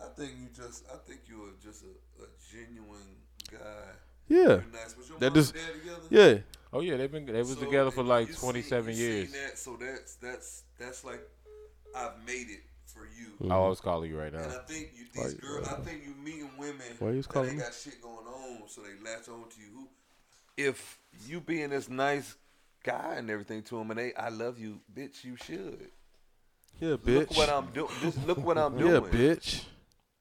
I 0.00 0.08
think 0.16 0.32
you 0.40 0.48
just, 0.54 0.84
I 0.92 0.96
think 1.06 1.20
you 1.28 1.42
are 1.44 1.52
just 1.62 1.84
a, 1.84 2.22
a 2.24 2.26
genuine 2.50 3.16
guy. 3.52 3.58
Yeah, 4.26 4.36
You're 4.38 4.64
nice. 4.72 4.96
Was 4.96 5.08
your 5.08 5.18
That 5.20 5.26
mom 5.26 5.34
just- 5.34 5.54
and 5.54 5.64
dad 5.64 5.72
together? 5.80 6.00
yeah. 6.10 6.38
Oh 6.72 6.80
yeah, 6.80 6.96
they've 6.96 7.12
been 7.12 7.24
they 7.26 7.38
was 7.38 7.50
So, 7.54 7.60
together 7.64 7.90
for 7.90 8.02
like 8.02 8.28
you 8.28 8.34
see- 8.34 8.40
27 8.40 8.88
you 8.90 8.94
seen 8.96 9.04
years. 9.06 9.32
That, 9.32 9.58
so 9.58 9.76
that's 9.80 10.14
that's 10.16 10.62
that's 10.78 11.04
like 11.04 11.20
I've 11.96 12.12
made 12.26 12.48
it 12.50 12.60
for 12.98 13.04
you. 13.04 13.28
I 13.40 13.42
mm-hmm. 13.44 13.52
always 13.52 13.80
call 13.80 14.04
you 14.04 14.18
right 14.18 14.32
now. 14.32 14.40
And 14.40 14.52
now. 14.52 14.58
I 14.58 14.62
think 14.64 14.90
you 14.96 15.04
these 15.14 15.34
girls, 15.34 15.68
I 15.68 15.76
think 15.80 16.02
you 16.06 16.14
meeting 16.22 16.50
women 16.58 16.86
Why 16.98 17.10
you 17.10 17.16
was 17.18 17.26
that 17.26 17.32
calling 17.32 17.48
ain't 17.50 17.58
me? 17.58 17.64
got 17.64 17.74
shit 17.74 18.02
going 18.02 18.26
on, 18.26 18.68
so 18.68 18.82
they 18.82 19.08
latch 19.08 19.28
on 19.28 19.48
to 19.48 19.60
you. 19.60 19.68
Who, 19.74 19.88
if 20.56 20.98
you 21.26 21.40
being 21.40 21.70
this 21.70 21.88
nice 21.88 22.36
guy 22.82 23.14
and 23.16 23.30
everything 23.30 23.62
to 23.64 23.78
them, 23.78 23.90
and 23.90 24.00
they, 24.00 24.14
I 24.14 24.28
love 24.28 24.58
you, 24.58 24.80
bitch, 24.94 25.24
you 25.24 25.36
should. 25.36 25.90
Yeah, 26.80 26.96
bitch. 26.96 27.28
Look 27.30 27.36
what 27.36 27.48
I'm 27.48 27.66
doing. 27.72 27.90
Just 28.02 28.26
look 28.26 28.38
what 28.38 28.58
I'm 28.58 28.78
yeah, 28.78 28.84
doing. 28.84 29.12
bitch. 29.12 29.64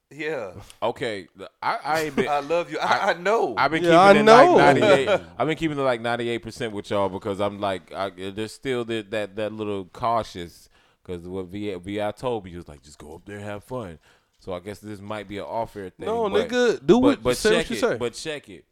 Yeah, 0.09 0.53
Okay, 0.81 1.27
I 1.61 1.79
I 1.83 2.01
ain't 2.03 2.15
been. 2.15 2.27
I 2.29 2.39
love 2.39 2.71
you. 2.71 2.79
I, 2.79 3.09
I 3.09 3.13
know. 3.13 3.55
I've 3.57 3.71
been 3.71 3.83
Yeah, 3.83 3.99
I 3.99 4.13
keeping 4.13 4.21
it 4.21 4.23
know. 4.23 4.53
like 4.53 4.77
98. 4.77 5.09
I've 5.37 5.47
been 5.47 5.57
keeping 5.57 5.77
it 5.77 5.81
like 5.81 5.99
98 5.99 6.37
percent 6.37 6.73
with 6.73 6.89
y'all 6.89 7.09
because 7.09 7.41
I'm 7.41 7.59
like, 7.59 7.91
I, 7.93 8.11
there's 8.11 8.53
still 8.53 8.85
that 8.85 9.11
that 9.11 9.35
that 9.35 9.51
little 9.51 9.83
cautious 9.91 10.66
because 11.07 11.27
what 11.27 11.45
Vi 11.47 11.73
Vi 11.73 12.11
told 12.11 12.43
me 12.43 12.51
he 12.51 12.57
was 12.57 12.67
like, 12.67 12.83
just 12.83 12.99
go 12.99 13.15
up 13.15 13.25
there 13.25 13.37
and 13.37 13.45
have 13.45 13.63
fun. 13.63 13.97
So 14.39 14.53
I 14.53 14.59
guess 14.59 14.79
this 14.79 14.99
might 14.99 15.27
be 15.27 15.37
an 15.37 15.45
off 15.45 15.75
air 15.75 15.89
thing. 15.89 16.05
No, 16.05 16.29
but, 16.29 16.49
nigga, 16.49 16.85
do 16.85 16.95
but, 16.95 17.01
what- 17.01 17.23
but 17.23 17.37
say 17.37 17.57
check 17.57 17.69
you 17.71 17.75
it. 17.77 17.79
say. 17.79 17.95
But 17.97 18.13
check 18.13 18.49
it. 18.49 18.65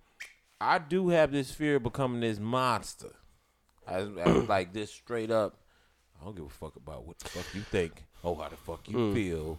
I 0.61 0.77
do 0.77 1.09
have 1.09 1.31
this 1.31 1.51
fear 1.51 1.77
of 1.77 1.83
becoming 1.83 2.21
this 2.21 2.39
monster 2.39 3.11
I, 3.87 3.97
I 3.97 4.29
like 4.47 4.73
this 4.73 4.91
straight 4.91 5.31
up. 5.31 5.57
I 6.19 6.25
don't 6.25 6.35
give 6.35 6.45
a 6.45 6.49
fuck 6.49 6.75
about 6.75 7.05
what 7.05 7.19
the 7.19 7.29
fuck 7.29 7.45
you 7.53 7.61
think. 7.61 8.03
Oh, 8.23 8.35
how 8.35 8.49
the 8.49 8.55
fuck 8.55 8.87
you 8.89 8.97
mm. 8.97 9.13
feel. 9.13 9.57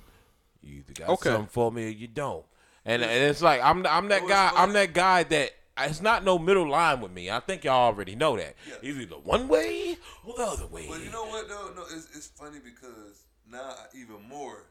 You 0.63 0.79
either 0.79 0.93
got 0.95 1.09
Okay. 1.11 1.31
something 1.31 1.49
for 1.49 1.71
me 1.71 1.87
or 1.87 1.91
you 1.91 2.09
don't. 2.09 2.45
And 2.85 3.03
and 3.03 3.25
it's 3.25 3.43
like 3.43 3.61
I'm 3.63 3.87
I'm 3.87 4.09
that 4.09 4.27
guy. 4.27 4.51
I'm 4.55 4.73
that 4.73 4.93
guy 4.93 5.25
that 5.25 5.53
it's 5.79 6.01
not 6.01 6.25
no 6.25 6.39
middle 6.39 6.69
line 6.69 7.01
with 7.01 7.13
me. 7.13 7.31
I 7.31 7.41
think 7.41 7.65
y'all 7.65 7.87
already 7.93 8.15
know 8.15 8.37
that. 8.37 8.55
It's 8.83 8.99
either 8.99 9.17
one 9.17 9.49
way 9.49 9.97
or 10.27 10.35
the 10.37 10.43
other 10.45 10.67
way. 10.67 10.87
But 10.89 11.03
you 11.03 11.11
know 11.11 11.25
what 11.27 11.49
though? 11.49 11.71
No, 11.77 11.83
it's, 11.83 12.09
it's 12.17 12.29
funny 12.29 12.59
because 12.65 13.25
now 13.51 13.75
even 13.95 14.17
more, 14.29 14.65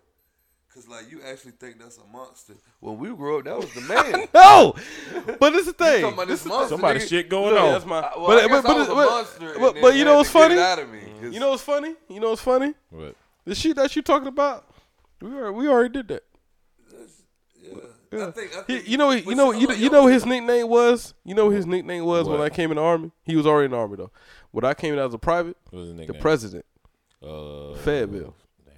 cause 0.74 0.88
like 0.88 1.10
you 1.12 1.22
actually 1.26 1.52
think 1.54 1.80
that's 1.80 1.98
a 1.98 2.06
monster. 2.12 2.54
When 2.80 2.98
we 2.98 3.10
grew 3.10 3.38
up, 3.40 3.46
that 3.46 3.58
was 3.58 3.72
the 3.74 3.82
man. 3.90 4.28
No, 4.34 4.74
but 5.40 5.52
this 5.52 5.68
is 5.68 5.74
the 5.74 5.74
thing. 5.74 6.02
talking 6.02 6.14
about 6.16 6.28
This 6.28 6.44
this 6.44 6.50
monster. 6.50 6.70
Somebody 6.76 7.00
nigga. 7.00 7.10
shit 7.10 7.30
going 7.30 7.54
Look, 7.54 7.64
on. 7.64 7.72
that's 7.74 7.86
my- 7.86 8.00
I- 8.00 8.18
well, 8.18 8.28
but- 8.28 8.44
I 8.44 8.48
but- 8.48 8.64
but- 8.64 8.70
I 8.76 8.78
was 8.80 8.88
a 8.88 8.94
but- 8.96 9.10
monster. 9.10 9.60
but- 9.60 9.82
but 9.82 9.96
you 9.96 10.06
know 10.06 10.18
what's 10.18 10.30
funny? 10.30 10.58
out 10.58 10.80
of 10.80 10.90
me, 10.90 11.00
'cause- 11.22 11.34
You 11.34 11.40
know 11.40 11.52
what's 11.52 11.64
funny? 11.64 11.96
You 12.10 12.20
know 12.20 12.30
what's 12.32 12.42
funny? 12.42 12.74
What? 12.90 13.16
The 13.46 13.54
shit 13.56 13.76
that 13.76 13.96
you 13.96 14.02
talking 14.02 14.28
about, 14.28 14.66
we 15.22 15.30
already, 15.32 15.56
we 15.56 15.68
already 15.68 15.90
did 15.94 16.08
that. 16.10 16.24
I 18.22 18.32
think, 18.32 18.52
I 18.58 18.64
He, 18.68 18.92
you 18.92 18.98
know, 18.98 19.12
you 19.12 19.36
know, 19.36 19.52
you, 19.52 19.68
hold 19.68 19.80
you 19.80 19.90
know, 19.90 20.08
his 20.08 20.26
nickname 20.26 20.68
was. 20.68 21.14
You 21.24 21.36
know, 21.36 21.46
what 21.48 21.56
his 21.56 21.66
nickname 21.66 22.06
was 22.06 22.28
when 22.28 22.42
I 22.42 22.50
came 22.50 22.72
in 22.72 22.78
the 22.78 22.84
army. 22.84 23.12
He 23.24 23.36
was 23.36 23.46
already 23.46 23.66
in 23.66 23.72
the 23.72 23.78
army 23.78 23.98
though. 23.98 24.12
When 24.52 24.64
I 24.66 24.74
came 24.74 24.94
in 24.94 25.00
as 25.00 25.14
a 25.14 25.18
private, 25.18 25.58
What 25.70 25.80
was 25.80 25.98
his 25.98 26.08
the 26.08 26.14
president, 26.14 26.66
Uh, 27.22 27.74
Fayetteville. 27.76 28.36
Damn. 28.66 28.76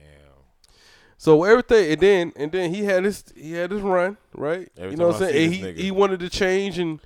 So 1.18 1.44
everything, 1.44 1.92
and 1.92 2.02
then 2.02 2.34
and 2.36 2.52
then 2.52 2.74
he 2.74 2.84
had 2.84 3.04
his 3.04 3.24
he 3.36 3.54
had 3.54 3.72
his 3.72 3.82
run 3.82 4.18
right. 4.34 4.70
Every 4.78 4.92
you 4.92 4.98
know 4.98 5.08
what 5.08 5.22
I'm 5.22 5.30
saying? 5.30 5.52
he 5.52 5.62
nigga. 5.62 5.78
he 5.78 5.92
wanted 5.92 6.20
to 6.22 6.30
change 6.30 6.80
and 6.80 7.00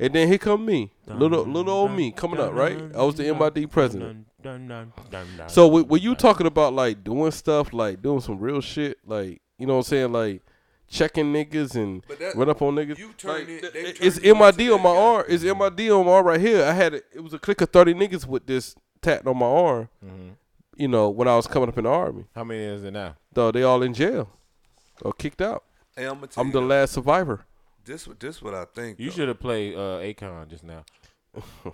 and 0.00 0.12
then 0.14 0.28
here 0.28 0.38
come 0.38 0.64
me, 0.64 0.92
little 1.06 1.44
little 1.44 1.72
old 1.72 1.90
me 1.92 2.12
coming 2.12 2.38
up 2.40 2.52
right. 2.52 2.78
I 2.94 3.02
was 3.02 3.16
the 3.16 3.32
MID 3.34 3.70
president. 3.70 4.26
So 5.48 5.66
when, 5.68 5.88
when 5.88 6.00
you 6.00 6.14
talking 6.14 6.46
about 6.46 6.72
like 6.72 7.02
doing 7.02 7.30
stuff 7.32 7.72
like 7.72 8.02
doing 8.02 8.20
some 8.20 8.38
real 8.38 8.60
shit 8.60 8.98
like 9.06 9.40
you 9.58 9.66
know 9.66 9.74
what 9.74 9.78
I'm 9.80 9.84
saying 9.84 10.12
like 10.12 10.42
checking 10.88 11.32
niggas 11.32 11.74
and 11.74 12.02
But 12.08 12.18
that- 12.18 12.34
run 12.34 12.48
up 12.48 12.62
on 12.62 12.74
niggas. 12.76 12.98
you 12.98 13.12
turned 13.12 13.40
like, 13.40 13.48
it- 13.48 13.60
th- 13.60 13.72
they 13.72 14.06
it's 14.06 14.16
turned 14.16 14.26
you 14.26 14.34
MID 14.34 14.70
on 14.72 14.82
my 14.82 14.92
guy. 14.92 14.96
arm. 15.00 15.24
It's 15.28 15.44
MID 15.44 15.90
on 15.90 16.06
my 16.06 16.12
arm 16.12 16.26
right 16.26 16.40
here. 16.40 16.64
I 16.64 16.72
had 16.72 16.94
it. 16.94 17.04
It 17.14 17.20
was 17.20 17.32
a 17.34 17.38
click 17.38 17.60
of 17.60 17.70
thirty 17.70 17.94
niggas 17.94 18.26
with 18.26 18.46
this 18.46 18.74
tat 19.02 19.26
on 19.26 19.36
my 19.38 19.46
arm. 19.46 19.88
Mm-hmm. 20.04 20.28
You 20.76 20.88
know 20.88 21.08
when 21.10 21.26
I 21.28 21.36
was 21.36 21.46
coming 21.46 21.68
up 21.68 21.76
in 21.78 21.84
the 21.84 21.90
army. 21.90 22.24
How 22.34 22.44
many 22.44 22.60
is 22.62 22.84
it 22.84 22.92
now? 22.92 23.16
Though 23.32 23.50
they 23.50 23.62
all 23.62 23.82
in 23.82 23.94
jail 23.94 24.28
or 25.02 25.12
kicked 25.12 25.42
out. 25.42 25.64
Hey, 25.96 26.04
I'm, 26.06 26.22
I'm 26.36 26.50
the 26.52 26.60
though, 26.60 26.66
last 26.66 26.92
survivor. 26.94 27.44
This, 27.84 28.06
what- 28.06 28.20
this 28.20 28.40
what 28.40 28.54
I 28.54 28.64
think. 28.64 28.98
You 29.00 29.10
should 29.10 29.28
have 29.28 29.40
played 29.40 29.74
uh, 29.74 29.98
Akon 30.00 30.48
just 30.48 30.62
now. 30.64 30.84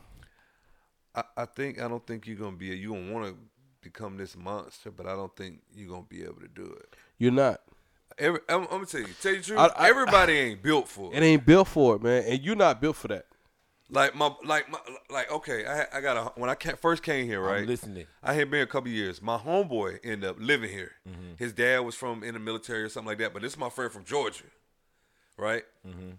I, 1.14 1.22
I 1.36 1.44
think 1.44 1.80
I 1.80 1.88
don't 1.88 2.04
think 2.06 2.26
you're 2.26 2.36
gonna 2.36 2.56
be. 2.56 2.70
A, 2.72 2.74
you 2.74 2.92
gonna 2.94 3.12
want 3.12 3.26
to 3.26 3.36
become 3.80 4.16
this 4.16 4.36
monster, 4.36 4.90
but 4.90 5.06
I 5.06 5.14
don't 5.14 5.34
think 5.36 5.60
you're 5.74 5.88
gonna 5.88 6.06
be 6.08 6.22
able 6.22 6.40
to 6.40 6.48
do 6.48 6.64
it. 6.64 6.96
You're 7.18 7.32
not. 7.32 7.60
Every, 8.18 8.40
I'm, 8.48 8.62
I'm 8.62 8.68
gonna 8.68 8.86
tell 8.86 9.00
you, 9.00 9.08
tell 9.20 9.32
you 9.32 9.38
the 9.38 9.44
truth. 9.44 9.58
I- 9.58 9.66
I- 9.66 9.88
everybody 9.88 10.32
ain't 10.34 10.62
built 10.62 10.88
for 10.88 11.12
it. 11.12 11.16
It 11.16 11.22
ain't 11.24 11.44
built 11.44 11.68
for 11.68 11.96
it, 11.96 12.02
man. 12.02 12.24
And 12.26 12.40
you're 12.42 12.56
not 12.56 12.80
built 12.80 12.96
for 12.96 13.08
that. 13.08 13.26
Like 13.90 14.14
my, 14.14 14.32
like 14.44 14.70
my, 14.70 14.78
like 15.10 15.30
okay. 15.30 15.66
I, 15.66 15.98
I 15.98 16.00
got 16.00 16.16
a 16.16 16.22
when 16.40 16.48
I 16.48 16.54
ca- 16.54 16.76
first 16.76 17.02
came 17.02 17.26
here, 17.26 17.40
right? 17.40 17.60
I'm 17.60 17.66
listening. 17.66 18.06
I 18.22 18.32
had 18.32 18.50
been 18.50 18.62
a 18.62 18.66
couple 18.66 18.90
years. 18.90 19.20
My 19.20 19.36
homeboy 19.36 19.98
ended 20.02 20.24
up 20.28 20.36
living 20.40 20.70
here. 20.70 20.92
Mm-hmm. 21.08 21.34
His 21.36 21.52
dad 21.52 21.80
was 21.80 21.94
from 21.94 22.24
in 22.24 22.34
the 22.34 22.40
military 22.40 22.82
or 22.82 22.88
something 22.88 23.08
like 23.08 23.18
that. 23.18 23.32
But 23.34 23.42
this 23.42 23.52
is 23.52 23.58
my 23.58 23.68
friend 23.68 23.92
from 23.92 24.04
Georgia, 24.04 24.44
right? 25.36 25.64
Mm-hmm. 25.86 26.12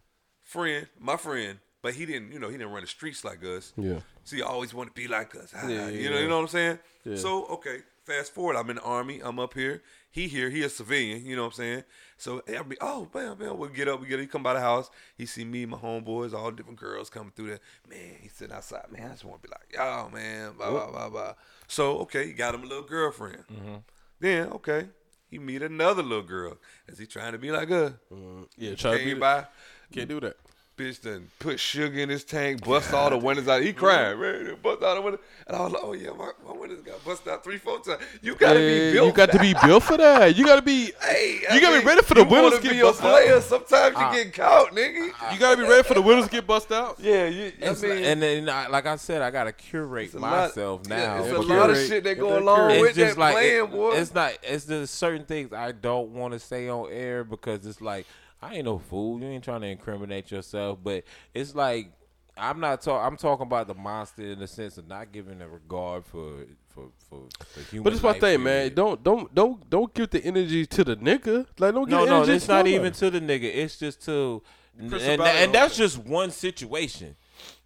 Friend, 0.44 0.88
my 1.00 1.18
friend, 1.18 1.58
but 1.82 1.96
he 1.96 2.06
didn't. 2.06 2.32
You 2.32 2.40
know, 2.40 2.50
he 2.50 2.58
didn't 2.58 2.72
run 2.72 2.82
the 2.82 2.88
streets 2.88 3.26
like 3.26 3.44
us. 3.44 3.74
Yeah. 3.76 4.00
So 4.24 4.36
he 4.36 4.42
always 4.44 4.74
wanted 4.74 4.96
to 4.96 5.02
be 5.02 5.08
like 5.08 5.36
us. 5.36 5.52
Ah, 5.56 5.68
Yeah, 5.68 5.88
you 5.90 6.10
know, 6.10 6.16
yeah. 6.18 6.22
you 6.22 6.28
know 6.30 6.36
what 6.38 6.42
I'm 6.44 6.48
saying? 6.50 6.80
Yeah. 7.04 7.16
So 7.18 7.46
okay, 7.48 7.80
fast 8.06 8.34
forward. 8.34 8.56
I'm 8.56 8.70
in 8.70 8.78
the 8.78 8.82
army. 8.84 9.20
I'm 9.24 9.40
up 9.40 9.54
here. 9.54 9.82
He 10.10 10.28
here. 10.28 10.50
He 10.50 10.64
a 10.64 10.70
civilian. 10.70 11.26
You 11.26 11.36
know 11.36 11.44
what 11.44 11.48
I'm 11.48 11.54
saying? 11.54 11.84
So 12.18 12.42
I'll 12.56 12.64
be 12.64 12.78
oh 12.80 13.10
man, 13.14 13.36
bam. 13.38 13.58
We'll 13.58 13.70
get 13.70 13.88
up. 13.88 14.00
We 14.00 14.08
get. 14.08 14.20
He 14.20 14.28
come 14.28 14.44
by 14.44 14.54
the 14.54 14.62
house. 14.62 14.90
He 15.18 15.26
see 15.26 15.44
me, 15.44 15.66
my 15.66 15.78
homeboys, 15.78 16.34
all 16.34 16.52
different 16.52 16.80
girls 16.80 17.10
coming 17.10 17.32
through 17.36 17.48
there. 17.48 17.60
Man, 17.90 18.16
he 18.22 18.30
sitting 18.30 18.56
outside. 18.56 18.92
Man, 18.92 19.08
I 19.08 19.12
just 19.12 19.26
want 19.26 19.42
to 19.42 19.48
be 19.48 19.52
like 19.52 19.74
y'all, 19.74 20.10
man. 20.10 20.54
Blah 20.58 20.70
blah 20.70 20.92
blah 20.92 21.10
blah. 21.10 21.34
So 21.68 21.98
okay, 22.00 22.28
he 22.28 22.34
got 22.34 22.56
him 22.56 22.64
a 22.64 22.68
little 22.68 22.84
girlfriend. 22.84 23.44
Mm-hmm. 23.52 23.76
Then 24.20 24.48
okay, 24.54 24.88
he 25.28 25.40
meet 25.40 25.62
another 25.62 26.04
little 26.04 26.24
girl. 26.24 26.58
Is 26.88 26.98
he 26.98 27.06
trying 27.06 27.34
to 27.34 27.38
be 27.38 27.52
like 27.52 27.70
her? 27.70 28.00
Mm-hmm. 28.12 28.44
Yeah, 28.58 28.76
try 28.76 28.98
to 28.98 29.04
be 29.04 29.14
by. 29.16 29.46
Can't 29.92 30.10
do 30.10 30.20
that. 30.22 30.38
Bitch 30.78 31.02
done 31.02 31.30
put 31.40 31.58
sugar 31.58 32.00
in 32.00 32.10
his 32.10 32.26
tank, 32.26 32.62
bust 32.66 32.92
all 32.94 33.10
the 33.10 33.18
windows 33.18 33.48
out. 33.48 33.62
He 33.62 33.72
crying, 33.82 34.20
man. 34.20 34.58
Bust 34.62 34.84
all 34.84 34.96
the 34.96 35.02
windows. 35.02 35.22
And 35.48 35.56
I 35.56 35.62
was 35.62 35.72
like, 35.72 35.82
oh 35.86 35.94
yeah, 35.94 36.10
my, 36.10 36.32
my 36.46 36.52
windows 36.52 36.82
got 36.82 37.02
busted 37.06 37.32
out 37.32 37.46
three, 37.46 37.58
four 37.58 37.80
times. 37.80 38.02
You 38.22 38.36
gotta 38.36 38.60
Yeah, 38.60 38.88
be 38.90 38.92
built. 38.94 39.08
you 39.08 39.14
got 39.14 39.32
to 39.32 39.40
be 39.40 39.54
built 39.64 39.84
for 39.84 39.96
that. 39.96 40.36
You 40.36 40.44
got 40.46 40.58
to 40.58 40.62
be. 40.62 40.92
Hey, 41.02 41.40
you 41.54 41.62
gotta 41.62 41.80
be 41.80 41.86
ready 41.86 42.02
for 42.02 42.16
the 42.16 42.26
you 42.26 42.28
windows 42.30 42.52
wanna 42.54 42.64
get 42.64 42.72
be 42.74 42.80
a 42.82 42.84
busted 42.84 43.06
out. 43.06 43.12
player. 43.14 43.42
Sometimes 43.42 43.98
you 44.18 44.24
get 44.24 44.34
caught, 44.34 44.72
nigga. 44.72 45.34
You 45.34 45.40
got 45.40 45.52
to 45.56 45.58
be 45.64 45.70
ready 45.70 45.84
for 45.84 45.94
the 45.94 46.02
windows 46.02 46.26
to 46.26 46.32
get 46.32 46.46
bust 46.46 46.70
out. 46.74 46.98
yeah, 47.00 47.26
you. 47.28 47.54
I 47.62 47.66
mean, 47.72 47.82
like- 47.82 47.84
and 48.04 48.22
then, 48.22 48.46
like 48.48 48.86
I 48.86 48.98
said, 48.98 49.22
I 49.22 49.32
gotta 49.32 49.54
curate 49.54 50.14
a 50.14 50.20
lot- 50.20 50.50
myself 50.50 50.82
yeah, 50.90 50.98
now. 50.98 51.18
it's 51.20 51.28
a 51.28 51.32
because 51.32 51.48
lot 51.48 51.70
of 51.70 51.78
shit 51.78 52.04
that 52.04 52.20
go 52.20 52.38
along 52.38 52.70
curate. 52.72 52.82
with 52.82 52.96
just 52.96 53.16
that 53.16 53.22
like 53.22 53.34
playing, 53.36 53.64
it- 53.64 53.72
boy. 53.72 53.92
it's 53.96 54.14
not. 54.14 54.34
It's 54.44 54.66
just 54.66 54.96
certain 54.96 55.26
things 55.26 55.54
I 55.54 55.72
don't 55.72 56.10
want 56.10 56.34
to 56.34 56.40
say 56.40 56.68
on 56.68 56.90
air 56.92 57.24
because 57.24 57.66
it's 57.66 57.80
like 57.80 58.06
I 58.46 58.56
ain't 58.56 58.66
no 58.66 58.78
fool. 58.78 59.20
You 59.20 59.28
ain't 59.28 59.44
trying 59.44 59.62
to 59.62 59.68
incriminate 59.68 60.30
yourself, 60.30 60.80
but 60.84 61.04
it's 61.34 61.56
like 61.56 61.92
I'm 62.38 62.60
not 62.60 62.82
talking. 62.82 63.06
I'm 63.06 63.18
talking 63.18 63.48
about 63.48 63.68
the 63.68 63.74
monster 63.74 64.22
in 64.22 64.40
the 64.40 64.48
sense 64.48 64.78
of 64.78 64.88
not 64.88 65.12
giving 65.12 65.42
a 65.42 65.48
regard 65.48 66.06
for 66.06 66.46
for 66.70 66.90
for, 67.10 67.22
for 67.48 67.60
human. 67.72 67.84
But 67.84 67.94
it's 67.94 68.04
my 68.04 68.12
life, 68.12 68.22
thing, 68.22 68.44
man. 68.44 68.74
Don't 68.74 69.04
don't 69.04 69.34
don't 69.34 69.68
don't 69.70 69.94
give 69.94 70.12
the 70.12 70.24
energy 70.24 70.66
to 70.68 70.84
the 70.84 70.96
nigga. 70.98 71.48
Like 71.58 71.74
don't 71.74 71.90
give 71.90 71.98
No, 71.98 72.06
the 72.06 72.12
no, 72.12 72.18
energy 72.18 72.34
it's 72.34 72.46
to 72.46 72.52
not 72.52 72.58
nobody. 72.58 72.76
even 72.76 72.94
to 72.94 73.10
the 73.10 73.22
nigga. 73.22 73.44
It's 73.44 73.78
just 73.78 74.04
to, 74.06 74.44
and, 74.78 74.90
Chris 74.90 75.04
and, 75.04 75.54
that's 75.54 75.76
just 75.78 75.98
one 75.98 76.30
situation. 76.30 77.16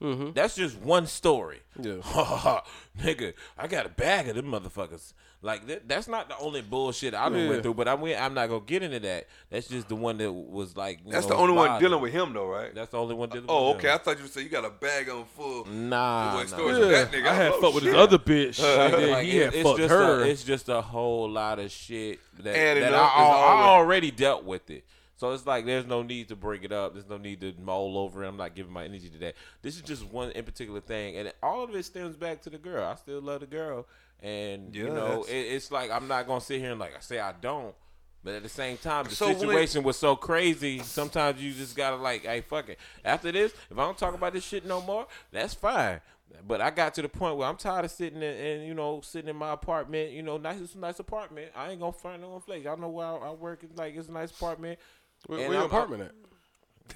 Mm-hmm. 0.01 0.31
That's 0.33 0.55
just 0.55 0.77
one 0.77 1.07
story. 1.07 1.59
Yeah. 1.79 1.93
nigga, 2.99 3.33
I 3.57 3.67
got 3.67 3.85
a 3.85 3.89
bag 3.89 4.29
of 4.29 4.35
them 4.35 4.45
motherfuckers. 4.45 5.13
Like 5.41 5.67
that, 5.67 5.87
that's 5.87 6.09
not 6.09 6.27
the 6.27 6.37
only 6.39 6.61
bullshit 6.61 7.13
I 7.13 7.29
done 7.29 7.39
Yeah. 7.39 7.49
went 7.49 7.63
through. 7.63 7.75
But 7.75 7.87
I'm 7.87 8.03
I'm 8.03 8.33
not 8.33 8.49
gonna 8.49 8.59
get 8.59 8.83
into 8.83 8.99
that. 8.99 9.27
That's 9.49 9.69
just 9.69 9.87
the 9.87 9.95
one 9.95 10.17
that 10.17 10.29
was 10.33 10.75
like. 10.75 10.99
you 11.05 11.11
That's 11.13 11.27
know, 11.29 11.35
the 11.35 11.41
only 11.41 11.53
one 11.55 11.79
dealing 11.79 12.01
with 12.01 12.11
him, 12.11 12.33
though, 12.33 12.47
right? 12.47 12.75
That's 12.75 12.91
the 12.91 12.97
only 12.97 13.15
one 13.15 13.29
dealing. 13.29 13.45
Oh, 13.47 13.69
with 13.69 13.77
okay. 13.77 13.87
him. 13.87 13.93
I 13.95 13.97
thought 13.99 14.19
you 14.19 14.27
said 14.27 14.43
you 14.43 14.49
got 14.49 14.65
a 14.65 14.69
bag 14.69 15.07
on 15.09 15.23
full. 15.23 15.63
Nah, 15.65 16.35
What 16.35 16.51
nah. 16.51 16.57
Yeah, 16.67 16.87
that 16.89 17.11
nigga? 17.13 17.27
I 17.27 17.33
had 17.33 17.51
Oh, 17.53 17.61
fucked 17.61 17.75
with 17.75 17.83
his 17.85 17.93
other 17.93 18.17
bitch. 18.17 18.61
and 18.63 19.11
Like, 19.11 19.25
he 19.25 19.37
it- 19.39 19.45
had 19.45 19.53
it's 19.55 19.63
fucked 19.63 19.77
just 19.79 19.91
her. 19.93 20.23
A, 20.23 20.27
it's 20.27 20.43
just 20.43 20.67
a 20.67 20.81
whole 20.81 21.29
lot 21.29 21.59
of 21.59 21.71
shit 21.71 22.19
that, 22.39 22.55
Adding 22.57 22.83
that 22.83 22.93
I, 22.93 22.97
is 22.97 23.11
I, 23.13 23.21
I 23.21 23.63
already 23.69 24.11
dealt 24.11 24.43
with 24.43 24.69
it. 24.69 24.83
So 25.19 25.33
it's 25.33 25.45
like 25.45 25.65
there's 25.65 25.85
no 25.85 26.01
need 26.01 26.29
to 26.29 26.37
bring 26.37 26.63
it 26.63 26.71
up. 26.71 26.93
There's 26.93 27.09
no 27.09 27.17
need 27.17 27.41
to 27.41 27.53
mull 27.61 27.97
over 27.97 28.23
it. 28.23 28.27
I'm 28.29 28.37
not 28.37 28.55
giving 28.55 28.71
my 28.71 28.85
energy 28.85 29.09
to 29.09 29.17
that. 29.17 29.35
This 29.61 29.75
is 29.75 29.81
just 29.81 30.05
one 30.05 30.31
in 30.31 30.45
particular 30.45 30.79
thing, 30.79 31.17
and 31.17 31.33
all 31.43 31.61
of 31.61 31.75
it 31.75 31.83
stems 31.83 32.15
back 32.15 32.41
to 32.43 32.49
the 32.49 32.57
girl. 32.57 32.87
I 32.87 32.95
still 32.95 33.19
love 33.19 33.41
the 33.41 33.45
girl, 33.45 33.85
and 34.23 34.73
you 34.73 34.89
know 34.89 35.25
it, 35.27 35.33
it's 35.33 35.71
like 35.71 35.91
I'm 35.91 36.07
not 36.07 36.25
gonna 36.25 36.39
sit 36.39 36.61
here 36.61 36.71
and 36.71 36.79
like 36.79 36.95
I 36.95 37.01
say 37.01 37.19
I 37.19 37.33
don't. 37.33 37.75
But 38.23 38.35
at 38.35 38.43
the 38.43 38.49
same 38.49 38.77
time, 38.77 39.05
the 39.05 39.11
So 39.15 39.33
situation 39.33 39.83
was 39.83 39.97
so 39.97 40.15
crazy. 40.15 40.79
Sometimes 40.79 41.41
you 41.41 41.51
just 41.51 41.75
gotta 41.75 41.97
like, 41.97 42.23
hey, 42.23 42.39
fuck 42.39 42.69
it. 42.69 42.79
After 43.03 43.29
this, 43.29 43.51
if 43.69 43.77
I 43.77 43.81
don't 43.81 43.97
talk 43.97 44.13
about 44.13 44.31
this 44.31 44.45
shit 44.45 44.65
no 44.65 44.81
more, 44.81 45.05
that's 45.33 45.53
fine. 45.53 45.99
But 46.47 46.61
I 46.61 46.69
got 46.69 46.93
to 46.93 47.01
the 47.01 47.09
point 47.09 47.35
where 47.35 47.47
I'm 47.47 47.57
tired 47.57 47.83
of 47.83 47.91
sitting 47.91 48.21
in, 48.21 48.35
and 48.35 48.65
you 48.65 48.73
know, 48.73 49.01
sitting 49.03 49.29
in 49.29 49.35
my 49.35 49.51
apartment. 49.51 50.11
You 50.11 50.21
know, 50.21 50.37
nice, 50.37 50.61
it's 50.61 50.75
a 50.75 50.79
nice 50.79 50.99
apartment. 50.99 51.51
I 51.57 51.71
ain't 51.71 51.81
gonna 51.81 51.91
find 51.91 52.21
no 52.21 52.39
place. 52.39 52.63
Y'all 52.63 52.77
know 52.77 52.87
where 52.87 53.05
I, 53.05 53.15
I 53.15 53.31
work. 53.31 53.63
It's 53.63 53.77
like 53.77 53.97
it's 53.97 54.07
a 54.07 54.13
nice 54.13 54.31
apartment. 54.31 54.79
Where, 55.27 55.39
And 55.39 55.49
where 55.49 55.57
your 55.57 55.61
I'm- 55.63 55.69
apartment 55.69 56.03
at? 56.03 56.11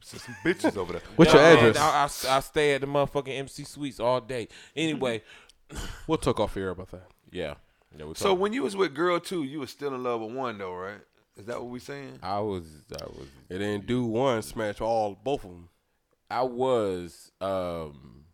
Some 0.00 0.34
bitches 0.44 0.76
over 0.76 0.94
there. 0.94 1.02
What's 1.16 1.32
your 1.32 1.42
address? 1.42 1.76
I, 1.76 2.30
I, 2.32 2.36
I 2.36 2.40
stay 2.40 2.74
at 2.74 2.80
the 2.80 2.86
motherfucking 2.86 3.36
MC 3.36 3.64
Suites 3.64 4.00
all 4.00 4.20
day. 4.20 4.48
Anyway, 4.74 5.22
We'll 6.06 6.16
talk 6.18 6.40
off 6.40 6.56
air 6.56 6.70
about 6.70 6.90
that. 6.92 7.08
yeah. 7.30 7.54
yeah 7.96 8.06
we're 8.06 8.14
So 8.14 8.32
when 8.32 8.52
you 8.54 8.62
was 8.62 8.74
with 8.74 8.94
girl 8.94 9.20
two, 9.20 9.44
you 9.44 9.60
was 9.60 9.70
still 9.70 9.94
in 9.94 10.02
love 10.02 10.20
with 10.22 10.32
one 10.34 10.56
though, 10.58 10.72
right? 10.74 11.00
Is 11.36 11.44
that 11.46 11.60
what 11.60 11.68
we 11.70 11.78
saying? 11.78 12.18
I 12.22 12.40
was, 12.40 12.64
I 12.90 13.04
was, 13.04 13.28
It 13.50 13.58
didn't 13.58 13.86
do 13.86 14.04
one 14.04 14.40
smash 14.42 14.80
all 14.80 15.14
both 15.22 15.44
of 15.44 15.50
them. 15.50 15.68
I 16.30 16.42
was 16.42 17.30
um 17.40 18.24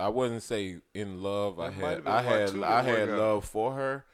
I 0.00 0.08
wouldn't 0.08 0.44
say 0.44 0.76
in 0.94 1.20
love. 1.20 1.58
I 1.58 1.70
That 1.70 1.78
might 1.80 1.90
have 1.90 2.04
had 2.04 2.08
I 2.08 2.22
had 2.22 2.62
I 2.62 2.82
had 2.82 3.08
love 3.10 3.44
for 3.44 3.74
her, 3.74 4.04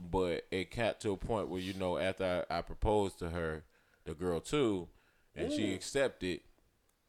but 0.00 0.44
it 0.50 0.74
got 0.74 1.00
to 1.00 1.12
a 1.12 1.16
point 1.16 1.48
where 1.48 1.60
you 1.60 1.74
know 1.74 1.98
after 1.98 2.44
I, 2.50 2.58
I 2.58 2.62
proposed 2.62 3.18
to 3.20 3.30
her, 3.30 3.64
the 4.04 4.14
girl 4.14 4.40
too, 4.40 4.88
and 5.34 5.50
she 5.52 5.72
accepted. 5.74 6.40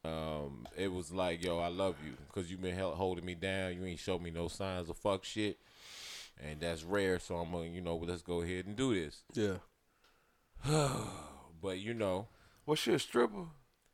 Um, 0.06 0.66
it 0.78 0.92
was 0.92 1.12
like, 1.12 1.44
yo, 1.44 1.60
I 1.60 1.68
love 1.68 1.96
you 2.06 2.14
because 2.28 2.50
you've 2.50 2.62
been 2.62 2.76
held, 2.76 2.96
holding 2.96 3.26
me 3.26 3.36
down. 3.36 3.74
You 3.76 3.84
ain't 3.86 4.00
showed 4.00 4.22
me 4.22 4.30
no 4.32 4.48
signs 4.48 4.90
of 4.90 4.98
fuck 4.98 5.26
shit, 5.26 5.58
and 6.42 6.62
that's 6.62 6.84
rare. 6.84 7.20
So 7.20 7.36
I'm 7.38 7.52
gonna, 7.52 7.66
you 7.66 7.82
know, 7.82 7.98
let's 7.98 8.22
go 8.22 8.42
ahead 8.42 8.66
and 8.68 8.76
do 8.76 8.94
this. 8.96 9.22
Yeah. 9.34 9.58
But 11.62 11.80
you 11.80 11.94
know, 11.96 12.28
Was 12.68 12.80
she 12.80 12.94
a 12.94 13.00
stripper? 13.00 13.46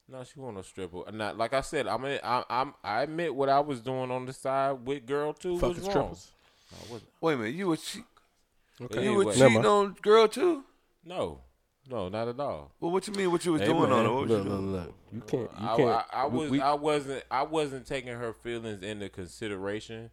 No, 0.10 0.24
she 0.26 0.38
want 0.40 0.58
a 0.58 0.64
stripper. 0.64 1.10
Not 1.14 1.38
like 1.38 1.54
I 1.54 1.62
said. 1.62 1.88
I 1.88 1.98
mean, 1.98 2.20
I, 2.24 2.44
I'm. 2.50 2.74
I 2.84 3.04
admit 3.04 3.34
what 3.34 3.48
I 3.48 3.62
was 3.62 3.80
doing 3.80 4.12
on 4.12 4.26
the 4.26 4.34
side 4.34 4.86
with 4.86 5.06
girl 5.06 5.34
too 5.34 5.58
Fucking 5.58 5.78
was 5.78 5.96
wrong. 5.96 6.14
strippers. 6.16 6.32
Wasn't. 6.92 7.10
Wait 7.22 7.34
a 7.34 7.38
minute, 7.38 7.56
you 7.56 7.68
were 7.70 7.78
che- 7.78 8.04
Okay. 8.82 9.04
you 9.04 9.14
were 9.14 9.22
Anyway. 9.24 9.26
Never 9.26 9.34
cheating 9.50 9.54
mind. 9.54 9.66
on 9.68 9.96
girl 10.02 10.28
too? 10.28 10.64
No, 11.06 11.42
no, 11.90 12.10
not 12.10 12.28
at 12.28 12.40
all. 12.40 12.72
Well, 12.80 12.92
what 12.92 13.08
you 13.08 13.14
mean? 13.14 13.32
What 13.32 13.46
you 13.46 13.52
was 13.54 13.62
Hey, 13.62 13.68
doing 13.68 13.82
man, 13.84 13.92
on 13.92 14.06
her? 14.06 14.12
What 14.14 14.22
was 14.22 14.30
you 14.32 14.38
Look, 14.38 14.46
look, 14.48 14.60
doing? 14.60 14.72
look. 14.74 14.94
You 15.12 15.22
can't. 15.22 15.42
You 15.42 15.68
I, 15.68 15.76
can't. 15.78 15.90
I, 15.90 16.04
I 16.14 16.28
we- 16.28 16.38
was. 16.40 16.50
we- 16.52 16.62
I 16.62 16.74
wasn't. 16.74 17.24
I 17.30 17.44
wasn't 17.44 17.86
taking 17.86 18.14
her 18.14 18.34
feelings 18.34 18.82
into 18.84 19.10
consideration. 19.10 20.10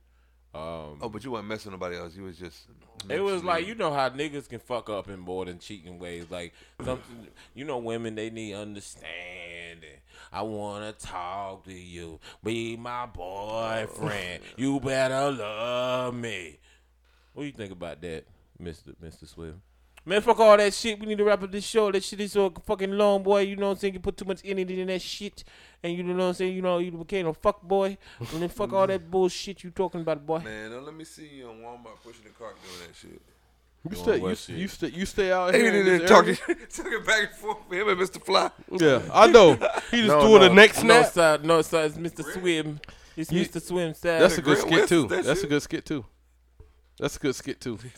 Um, 0.52 0.98
Oh, 1.00 1.08
but 1.08 1.22
you 1.22 1.30
weren't 1.30 1.46
messing 1.46 1.70
nobody 1.70 1.96
else. 1.96 2.16
You 2.16 2.24
was 2.24 2.36
just. 2.36 2.66
It 3.08 3.20
was 3.20 3.42
like 3.44 3.66
you 3.68 3.74
know 3.76 3.92
how 3.92 4.10
niggas 4.10 4.48
can 4.48 4.58
fuck 4.58 4.90
up 4.90 5.08
in 5.08 5.20
more 5.20 5.44
than 5.44 5.58
cheating 5.60 5.98
ways. 6.00 6.26
Like 6.28 6.52
something, 6.84 7.28
you 7.54 7.64
know, 7.64 7.78
women 7.78 8.16
they 8.16 8.30
need 8.30 8.54
understanding. 8.54 10.00
I 10.32 10.42
wanna 10.42 10.92
talk 10.92 11.64
to 11.64 11.72
you, 11.72 12.18
be 12.44 12.76
my 12.76 13.06
boyfriend. 13.06 14.42
You 14.56 14.80
better 14.80 15.30
love 15.32 16.14
me. 16.14 16.58
What 17.32 17.42
do 17.44 17.46
you 17.46 17.52
think 17.52 17.72
about 17.72 18.00
that, 18.02 18.24
Mister 18.60 18.92
Mister 19.00 19.26
Swift? 19.26 19.56
Man, 20.04 20.22
fuck 20.22 20.40
all 20.40 20.56
that 20.56 20.72
shit. 20.72 20.98
We 20.98 21.04
need 21.06 21.18
to 21.18 21.24
wrap 21.24 21.42
up 21.42 21.52
this 21.52 21.64
show. 21.64 21.92
That 21.92 22.02
shit 22.02 22.20
is 22.20 22.32
so 22.32 22.50
fucking 22.64 22.90
long, 22.90 23.22
boy. 23.22 23.42
You 23.42 23.56
know 23.56 23.66
what 23.66 23.72
I'm 23.72 23.78
saying? 23.78 23.94
You 23.94 24.00
put 24.00 24.16
too 24.16 24.24
much 24.24 24.40
energy 24.44 24.80
in 24.80 24.86
that 24.88 25.02
shit, 25.02 25.44
and 25.82 25.94
you 25.94 26.02
know 26.02 26.14
what 26.14 26.24
I'm 26.28 26.34
saying? 26.34 26.54
You 26.54 26.62
know 26.62 26.78
you 26.78 26.90
became 26.92 27.26
a 27.26 27.34
fuck 27.34 27.60
boy, 27.62 27.98
and 28.18 28.28
then 28.42 28.48
fuck 28.48 28.72
all 28.72 28.86
that 28.86 29.10
bullshit 29.10 29.62
you 29.62 29.70
talking 29.70 30.00
about, 30.00 30.24
boy. 30.24 30.38
Man, 30.38 30.70
don't 30.70 30.84
let 30.86 30.94
me 30.94 31.04
see 31.04 31.26
you 31.28 31.50
in 31.50 31.56
Walmart 31.58 32.02
pushing 32.02 32.24
the 32.24 32.30
cart 32.30 32.56
doing 32.62 32.88
that 32.88 32.96
shit. 32.96 33.20
you 33.90 33.96
stay. 33.96 34.18
You, 34.20 34.34
shit? 34.34 34.56
you 34.56 34.68
stay. 34.68 34.88
You 34.88 35.06
stay 35.06 35.32
out 35.32 35.54
here. 35.54 35.70
he 35.70 35.78
in 35.80 35.84
didn't 35.84 36.08
talk, 36.08 36.24
area? 36.24 36.36
talking 36.36 37.02
back 37.06 37.20
and 37.28 37.30
forth 37.36 37.58
with 37.68 37.78
him 37.80 37.88
and 37.90 38.00
Mr. 38.00 38.24
Fly. 38.24 38.50
Yeah, 38.70 39.02
I 39.12 39.26
know. 39.30 39.52
He 39.90 40.06
just 40.06 40.18
doing 40.26 40.40
the 40.40 40.48
next 40.50 40.82
No, 40.82 41.02
snap. 41.02 41.12
sir, 41.12 41.40
no, 41.42 41.60
sir. 41.60 41.84
It's 41.84 41.98
Mr. 41.98 42.24
Swim. 42.32 42.80
It's 43.18 43.30
You- 43.30 43.44
Mr. 43.44 43.60
Swim, 43.60 43.92
sir. 43.92 44.18
That's 44.18 44.38
a 44.38 44.42
good 44.42 44.56
Grant 44.56 44.60
skit 44.66 44.78
West, 44.80 44.88
too. 44.88 45.06
that 45.08 45.24
That's 45.24 45.42
a 45.42 45.46
good 45.46 45.62
skit 45.62 45.84
too. 45.84 46.04
That's 46.98 47.16
a 47.16 47.18
good 47.18 47.34
skit 47.34 47.60
too. 47.60 47.78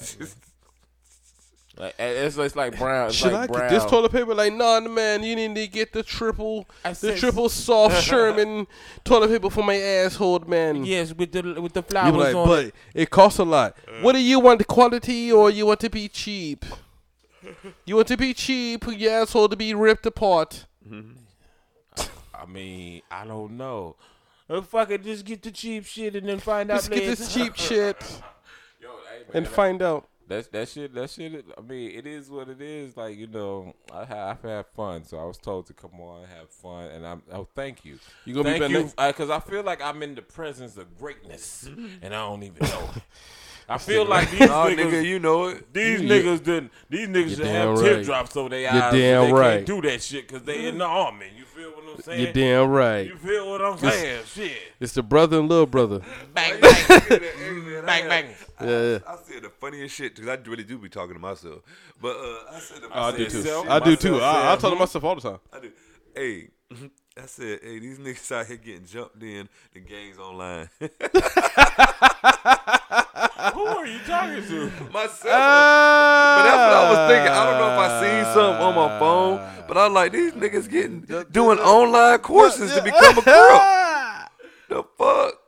like, 1.79 1.95
it's, 1.99 2.37
it's 2.37 2.55
like 2.57 2.79
brown. 2.79 3.09
It's 3.09 3.17
Should 3.17 3.33
like 3.33 3.51
I 3.51 3.53
brown. 3.53 3.71
get 3.71 3.81
this 3.83 3.91
toilet 3.91 4.13
paper? 4.13 4.35
Like, 4.35 4.53
nah, 4.53 4.81
man, 4.81 5.23
you 5.23 5.35
need 5.37 5.55
to 5.55 5.67
get 5.67 5.93
the 5.93 6.03
triple, 6.03 6.69
I 6.85 6.91
the 6.91 6.95
said- 6.95 7.19
triple 7.19 7.49
soft 7.49 8.03
Charmin 8.07 8.67
toilet 9.05 9.29
paper 9.29 9.49
for 9.51 9.63
my 9.65 9.77
asshole, 9.77 10.41
man. 10.41 10.85
Yes, 10.85 11.15
with 11.15 11.33
the 11.33 11.61
with 11.61 11.73
the 11.73 11.81
You 11.81 11.87
flowers 11.89 12.13
be 12.13 12.19
like, 12.19 12.35
on 12.35 12.47
but 12.49 12.65
it. 12.67 12.75
it 12.95 13.11
costs 13.11 13.39
a 13.39 13.45
lot. 13.45 13.77
What 14.03 14.13
do 14.13 14.19
you 14.21 14.39
want, 14.41 14.59
the 14.59 14.65
quality 14.65 15.33
or 15.33 15.51
you 15.51 15.67
want 15.67 15.81
to 15.81 15.91
be 15.91 16.09
cheap? 16.09 16.65
You 17.85 17.97
want 17.97 18.07
to 18.09 18.17
be 18.17 18.33
cheap, 18.35 18.85
your 18.87 19.11
asshole 19.23 19.49
to 19.49 19.57
be 19.57 19.75
ripped 19.75 20.07
apart. 20.07 20.67
I 22.35 22.47
mean, 22.47 23.03
I 23.11 23.25
don't 23.25 23.57
know. 23.57 23.97
If 24.49 24.75
I 24.75 24.85
could 24.85 25.03
just 25.05 25.25
get 25.25 25.43
the 25.43 25.51
cheap 25.51 25.85
shit 25.87 26.15
and 26.17 26.29
then 26.29 26.39
find 26.39 26.71
out 26.71 26.75
Let's 26.75 26.89
get 26.89 27.07
this 27.07 27.33
cheap 27.33 27.57
shit 27.57 27.97
Yo, 28.81 28.89
hey, 29.11 29.19
man, 29.21 29.27
and 29.35 29.47
that- 29.47 29.53
find 29.53 29.83
out. 29.83 30.09
That's 30.29 30.49
that 30.49 30.69
shit. 30.69 30.95
That 30.95 31.11
shit. 31.11 31.45
I 31.57 31.61
mean, 31.61 31.91
it 31.91 32.07
is 32.07 32.31
what 32.31 32.49
it 32.49 32.61
is. 32.61 32.97
Like 32.97 33.17
you 33.17 33.27
know, 33.27 33.75
I 33.93 34.05
have, 34.05 34.19
I've 34.39 34.43
had 34.43 34.67
fun, 34.75 35.05
so 35.05 35.19
I 35.19 35.25
was 35.25 35.39
told 35.39 35.67
to 35.67 35.73
come 35.75 36.01
on 36.01 36.21
and 36.25 36.33
have 36.33 36.51
fun, 36.51 36.91
and 36.91 37.07
I'm. 37.07 37.23
Oh, 37.33 37.47
thank 37.55 37.85
you. 37.85 37.99
You 38.25 38.35
gonna 38.35 38.51
thank 38.51 38.61
back 38.63 38.71
you, 38.71 38.91
because 39.09 39.31
I 39.31 39.41
feel 39.41 39.63
like 39.63 39.83
I'm 39.83 40.03
in 40.03 40.15
the 40.15 40.23
presence 40.23 40.77
of 40.77 40.97
greatness, 40.99 41.69
and 42.03 42.15
I 42.15 42.19
don't 42.29 42.43
even 42.43 42.67
know. 42.69 42.91
it. 42.97 43.03
I 43.69 43.79
feel 43.79 44.05
like 44.05 44.31
these 44.31 44.41
Oh, 44.51 44.67
niggas. 44.69 44.77
nigga, 44.77 45.05
you 45.05 45.19
know 45.19 45.47
it. 45.49 45.73
These 45.73 46.01
You- 46.03 46.09
niggas 46.09 46.43
didn't. 46.43 46.73
These 46.91 47.09
niggas 47.09 47.37
should 47.37 47.47
have 47.47 47.69
right. 47.79 47.85
teardrops 47.85 48.37
over 48.37 48.49
their 48.49 48.69
eyes. 48.69 48.75
You're 48.75 48.83
eyes. 48.83 48.93
so 48.93 48.99
damn 48.99 49.27
they 49.27 49.33
right. 49.33 49.55
can't 49.55 49.67
do 49.67 49.83
that 49.89 50.03
shit 50.03 50.29
because 50.29 50.43
they 50.45 50.67
in 50.67 50.79
the 50.79 50.85
army. 50.85 51.27
You 51.37 51.42
what 51.93 51.99
I'm 51.99 52.05
saying? 52.05 52.21
You're 52.23 52.33
damn 52.33 52.69
right. 52.71 53.07
You 53.07 53.17
feel 53.17 53.51
what 53.51 53.63
I'm 53.63 53.79
saying? 53.79 54.25
Shit. 54.27 54.59
It's 54.81 54.93
the 54.93 55.03
brother 55.03 55.39
and 55.39 55.49
little 55.49 55.67
brother. 55.67 56.01
Bang 56.35 56.61
bang 56.61 57.83
bang 57.87 58.09
bang. 58.09 58.27
Yeah, 58.61 58.67
yeah. 58.67 58.99
I 59.07 59.17
said 59.25 59.43
the 59.43 59.51
funniest 59.61 59.95
shit 59.95 60.15
because 60.15 60.29
I 60.29 60.35
really 60.49 60.65
do 60.65 60.79
be 60.79 60.89
talking 60.89 61.15
to 61.15 61.21
myself. 61.21 61.63
But 62.01 62.17
uh, 62.17 62.53
I 62.53 62.59
said 62.61 62.83
the 62.83 62.97
I 62.97 63.17
do 63.17 63.25
too. 63.25 63.43
self, 63.43 63.69
I 63.69 63.79
do 63.81 63.97
too. 63.97 64.13
myself 64.13 64.35
I, 64.35 64.39
I 64.39 64.53
said, 64.53 64.61
tell 64.61 64.71
them 64.71 64.79
myself 64.79 65.05
all 65.05 65.15
the 65.15 65.21
time. 65.21 65.39
I 65.53 65.61
do. 65.61 65.73
Hey, 66.15 66.49
I 67.17 67.27
said, 67.27 67.61
hey, 67.63 67.79
these 67.79 67.99
niggas 67.99 68.33
out 68.33 68.47
here 68.47 68.57
getting 68.57 68.87
jumped 68.87 69.23
in. 69.23 69.49
The 69.75 69.81
gangs 69.81 70.19
online. 70.19 70.69
Who 73.55 73.67
are 73.67 73.87
you 73.87 73.99
talking 74.01 74.43
to? 74.47 74.67
Myself. 74.93 75.23
But 75.25 76.43
that's 76.45 76.63
what 76.63 76.77
I 76.77 76.91
was 76.91 77.11
thinking. 77.11 77.33
I 77.33 77.45
don't 77.45 77.59
know 77.59 77.73
if 77.73 77.79
I 77.79 78.01
seen 78.01 78.35
something 78.35 78.63
on 78.63 78.75
my 78.75 78.99
phone, 78.99 79.41
but 79.67 79.77
I 79.77 79.87
was 79.87 79.95
like, 79.95 80.13
these 80.13 80.33
niggas 80.33 80.71
getting 80.71 81.01
doing 81.31 81.59
online 81.59 82.19
courses 82.19 82.75
to 82.75 82.83
become 82.83 83.19
a 83.19 83.23
girl. 83.23 83.61
The 84.69 84.85
fuck? 84.97 85.39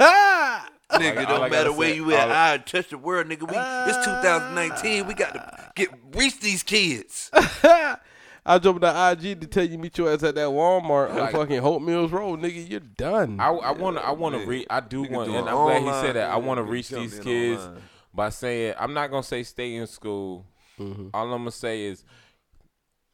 Nigga, 0.90 1.18
all 1.20 1.26
don't 1.26 1.42
I 1.42 1.48
gotta 1.48 1.50
matter 1.50 1.72
where 1.72 1.94
you 1.94 2.12
at. 2.12 2.30
I 2.30 2.58
touch 2.58 2.88
the 2.88 2.98
world, 2.98 3.28
nigga. 3.28 3.42
We 3.42 3.56
it's 3.56 4.06
ah. 4.08 4.22
2019. 4.22 5.06
We 5.06 5.14
got 5.14 5.34
to 5.34 5.72
get 5.76 5.90
reach 6.14 6.40
these 6.40 6.62
kids. 6.64 7.30
I 8.44 8.58
jumped 8.58 8.80
the 8.80 8.88
IG 9.12 9.40
to 9.42 9.46
tell 9.46 9.64
you 9.64 9.76
meet 9.78 9.96
your 9.98 10.12
ass 10.12 10.22
at 10.22 10.34
that 10.34 10.48
Walmart 10.48 11.10
on 11.10 11.16
Like- 11.18 11.32
fucking 11.32 11.60
Hope 11.60 11.82
Mills 11.82 12.10
Road, 12.10 12.40
nigga. 12.40 12.68
You're 12.70 12.80
done. 12.80 13.38
I, 13.38 13.48
I 13.48 13.70
want 13.72 13.96
to 13.98 14.04
I 14.04 14.12
want 14.12 14.34
to 14.34 14.38
man. 14.40 14.48
read 14.48 14.66
I 14.70 14.80
do 14.80 15.04
Nigga 15.04 15.10
want 15.10 15.26
doing 15.26 15.38
and 15.40 15.48
I'm 15.48 15.56
glad 15.56 15.82
he 15.82 15.86
online, 15.88 16.04
said 16.04 16.16
that 16.16 16.30
I 16.30 16.38
nigga, 16.38 16.44
want 16.44 16.58
to 16.58 16.62
reach 16.64 16.88
jumped 16.88 17.10
these 17.12 17.20
kids 17.20 17.62
online. 17.62 17.82
by 18.14 18.28
saying 18.30 18.74
I'm 18.78 18.94
not 18.94 19.10
gonna 19.10 19.22
say 19.22 19.42
stay 19.42 19.74
in 19.74 19.86
school. 19.86 20.46
All 20.78 20.86
I'm 21.12 21.12
gonna 21.12 21.50
say 21.50 21.82
is 21.84 22.04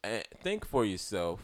eh, 0.03 0.21
think 0.41 0.65
for 0.65 0.85
yourself. 0.85 1.41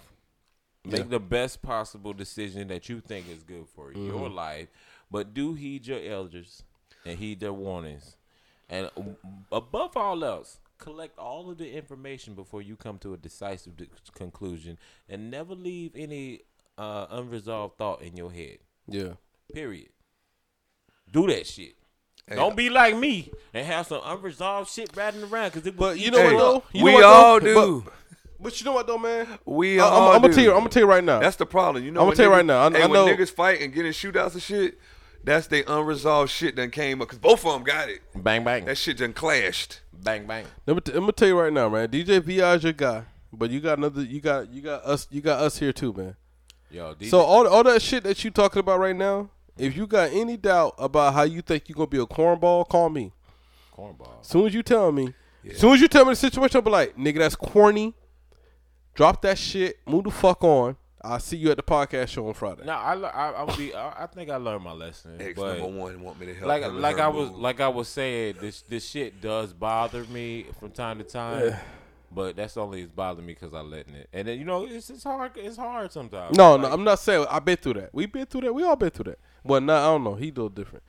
Make 0.85 1.09
the 1.09 1.19
best 1.19 1.61
possible 1.61 2.11
decision 2.13 2.67
that 2.67 2.89
you 2.89 2.99
think 2.99 3.29
is 3.29 3.41
good 3.43 3.67
for 3.73 3.93
your 3.93 4.29
life, 4.29 4.67
but 5.09 5.33
do 5.33 5.53
heed 5.53 5.87
your 5.87 6.01
elders 6.01 6.63
and 7.05 7.17
heed 7.17 7.39
their 7.39 7.53
warnings. 7.53 8.17
And 8.69 8.89
above 9.51 9.95
all 9.95 10.23
else, 10.25 10.59
collect 10.83 11.17
all 11.17 11.49
of 11.49 11.57
the 11.57 11.71
information 11.71 12.33
before 12.35 12.61
you 12.61 12.75
come 12.75 12.97
to 12.99 13.13
a 13.13 13.17
decisive 13.17 13.77
de- 13.77 13.87
conclusion, 14.13 14.77
and 15.09 15.31
never 15.31 15.55
leave 15.55 15.91
any 15.95 16.41
uh, 16.77 17.05
unresolved 17.09 17.77
thought 17.77 18.01
in 18.01 18.17
your 18.17 18.31
head. 18.31 18.57
yeah. 18.87 19.13
Period. 19.53 19.89
Do 21.11 21.27
that 21.27 21.45
shit. 21.45 21.75
Don't 22.33 22.55
be 22.55 22.69
like 22.69 22.95
me 22.97 23.31
and 23.53 23.65
have 23.67 23.85
some 23.87 24.01
unresolved 24.03 24.71
shit 24.71 24.89
riding 24.95 25.21
around. 25.23 25.51
Cause 25.51 25.65
it 25.67 25.75
But 25.77 25.99
you 25.99 26.07
eat 26.07 26.13
know 26.13 26.23
what 26.23 26.37
though? 26.37 26.63
You 26.79 26.85
we 26.85 26.91
know 26.91 26.97
what, 26.97 27.03
all 27.05 27.39
though? 27.39 27.45
do. 27.53 27.81
But, 27.85 27.93
but 28.39 28.59
you 28.59 28.65
know 28.65 28.71
what 28.71 28.87
though, 28.87 28.97
man? 28.97 29.27
We 29.45 29.79
I- 29.79 29.83
all 29.83 30.09
I'm, 30.09 30.15
I'm 30.15 30.21
gonna 30.21 30.33
tell 30.33 30.43
you. 30.43 30.51
I'm 30.53 30.59
gonna 30.59 30.69
tell 30.69 30.83
you 30.83 30.89
right 30.89 31.03
now. 31.03 31.19
That's 31.19 31.35
the 31.35 31.45
problem. 31.45 31.83
You 31.83 31.91
know, 31.91 32.01
I'ma 32.01 32.11
tell 32.13 32.25
you 32.25 32.31
niggas- 32.31 32.35
right 32.35 32.45
now, 32.45 32.67
I- 32.67 32.71
hey, 32.71 32.77
I 32.83 32.85
when 32.87 32.93
know- 32.93 33.05
niggas 33.07 33.29
fight 33.29 33.61
and 33.61 33.73
get 33.73 33.85
in 33.85 33.91
shootouts 33.91 34.33
and 34.33 34.41
shit, 34.41 34.79
that's 35.23 35.47
the 35.47 35.63
unresolved 35.71 36.29
shit 36.31 36.55
that 36.57 36.71
came 36.71 37.01
up 37.01 37.07
because 37.07 37.19
both 37.19 37.45
of 37.45 37.53
them 37.53 37.63
got 37.63 37.89
it. 37.89 38.01
bang 38.15 38.43
bang, 38.43 38.65
That 38.65 38.77
shit 38.77 38.97
done 38.97 39.13
clashed. 39.13 39.79
bang 39.91 40.25
bang. 40.27 40.45
Let 40.65 40.75
me 40.75 40.81
t- 40.81 40.91
I'm 40.93 40.99
gonna 41.01 41.11
tell 41.13 41.27
you 41.27 41.39
right 41.39 41.51
now, 41.53 41.69
man. 41.69 41.87
DJ 41.89 42.21
Vi 42.21 42.39
is 42.55 42.63
your 42.63 42.73
guy, 42.73 43.03
but 43.31 43.49
you 43.49 43.59
got 43.59 43.77
another. 43.77 44.03
You 44.03 44.19
got 44.21 44.49
you 44.49 44.61
got 44.61 44.83
us. 44.83 45.07
You 45.11 45.21
got 45.21 45.39
us 45.41 45.57
here 45.59 45.73
too, 45.73 45.93
man. 45.93 46.15
Yo, 46.69 46.93
DJ, 46.95 47.09
So 47.09 47.19
all 47.21 47.47
all 47.47 47.63
that 47.63 47.81
shit 47.81 48.03
that 48.03 48.23
you 48.23 48.31
talking 48.31 48.59
about 48.59 48.79
right 48.79 48.95
now, 48.95 49.29
if 49.57 49.75
you 49.77 49.85
got 49.87 50.11
any 50.11 50.37
doubt 50.37 50.75
about 50.77 51.13
how 51.13 51.23
you 51.23 51.41
think 51.41 51.69
you're 51.69 51.75
gonna 51.75 51.87
be 51.87 51.99
a 51.99 52.05
cornball, 52.05 52.67
call 52.67 52.89
me. 52.89 53.11
cornball. 53.77 54.23
Soon 54.25 54.47
as 54.47 54.53
you 54.53 54.63
tell 54.63 54.91
me, 54.91 55.13
soon 55.55 55.73
as 55.73 55.81
you 55.81 55.87
tell 55.87 56.03
me 56.05 56.11
the 56.11 56.15
situation, 56.15 56.57
I'll 56.57 56.61
be 56.63 56.71
like, 56.71 56.97
nigga, 56.97 57.19
that's 57.19 57.35
corny. 57.35 57.93
Drop 58.95 59.21
that 59.23 59.37
shit. 59.37 59.77
Move 59.87 60.03
the 60.05 60.11
fuck 60.11 60.43
on. 60.43 60.75
I'll 61.03 61.19
see 61.19 61.35
you 61.35 61.51
at 61.51 61.57
the 61.57 61.63
podcast 61.63 62.07
show 62.09 62.27
on 62.27 62.33
Friday. 62.33 62.63
No, 62.65 62.71
I, 62.71 62.93
I, 62.95 63.31
I'll 63.31 63.57
be. 63.57 63.73
I, 63.73 64.03
I 64.03 64.07
think 64.07 64.29
I 64.29 64.37
learned 64.37 64.63
my 64.63 64.71
lesson. 64.71 65.17
Ex 65.19 65.37
but 65.37 65.59
number 65.59 65.77
one 65.77 66.01
want 66.01 66.19
me 66.19 66.27
to 66.27 66.33
help. 66.33 66.47
like, 66.47 66.63
like 66.71 66.99
I 66.99 67.09
was, 67.09 67.29
move. 67.29 67.39
like 67.39 67.59
I 67.59 67.67
was 67.67 67.89
saying, 67.89 68.35
this, 68.39 68.61
this 68.61 68.87
shit 68.89 69.19
does 69.19 69.51
bother 69.51 70.05
me 70.05 70.45
from 70.59 70.71
time 70.71 70.99
to 70.99 71.03
time. 71.03 71.55
But 72.15 72.35
that's 72.35 72.57
only 72.57 72.83
it's 72.83 72.91
bothering 72.91 73.25
me 73.25 73.33
because 73.33 73.55
I 73.55 73.61
letting 73.61 73.95
it, 73.95 74.07
and 74.13 74.27
then 74.27 74.37
you 74.37 74.45
know 74.45 74.65
it's 74.67 74.91
it's 74.91 75.03
hard. 75.03 75.31
It's 75.35 75.57
hard 75.57 75.91
sometimes. 75.91 76.37
No, 76.37 76.51
Like, 76.51 76.61
no, 76.61 76.71
I'm 76.71 76.83
not 76.83 76.99
saying 76.99 77.25
I've 77.29 77.43
been 77.43 77.57
through 77.57 77.73
that. 77.73 77.89
We've 77.91 78.11
been 78.11 78.27
through 78.27 78.41
that. 78.41 78.53
We 78.53 78.63
all 78.63 78.75
been 78.75 78.91
through 78.91 79.11
that. 79.11 79.19
But 79.43 79.63
now 79.63 79.77
I 79.77 79.85
don't 79.93 80.03
know. 80.03 80.13
He 80.13 80.29
do 80.29 80.47
different, 80.47 80.83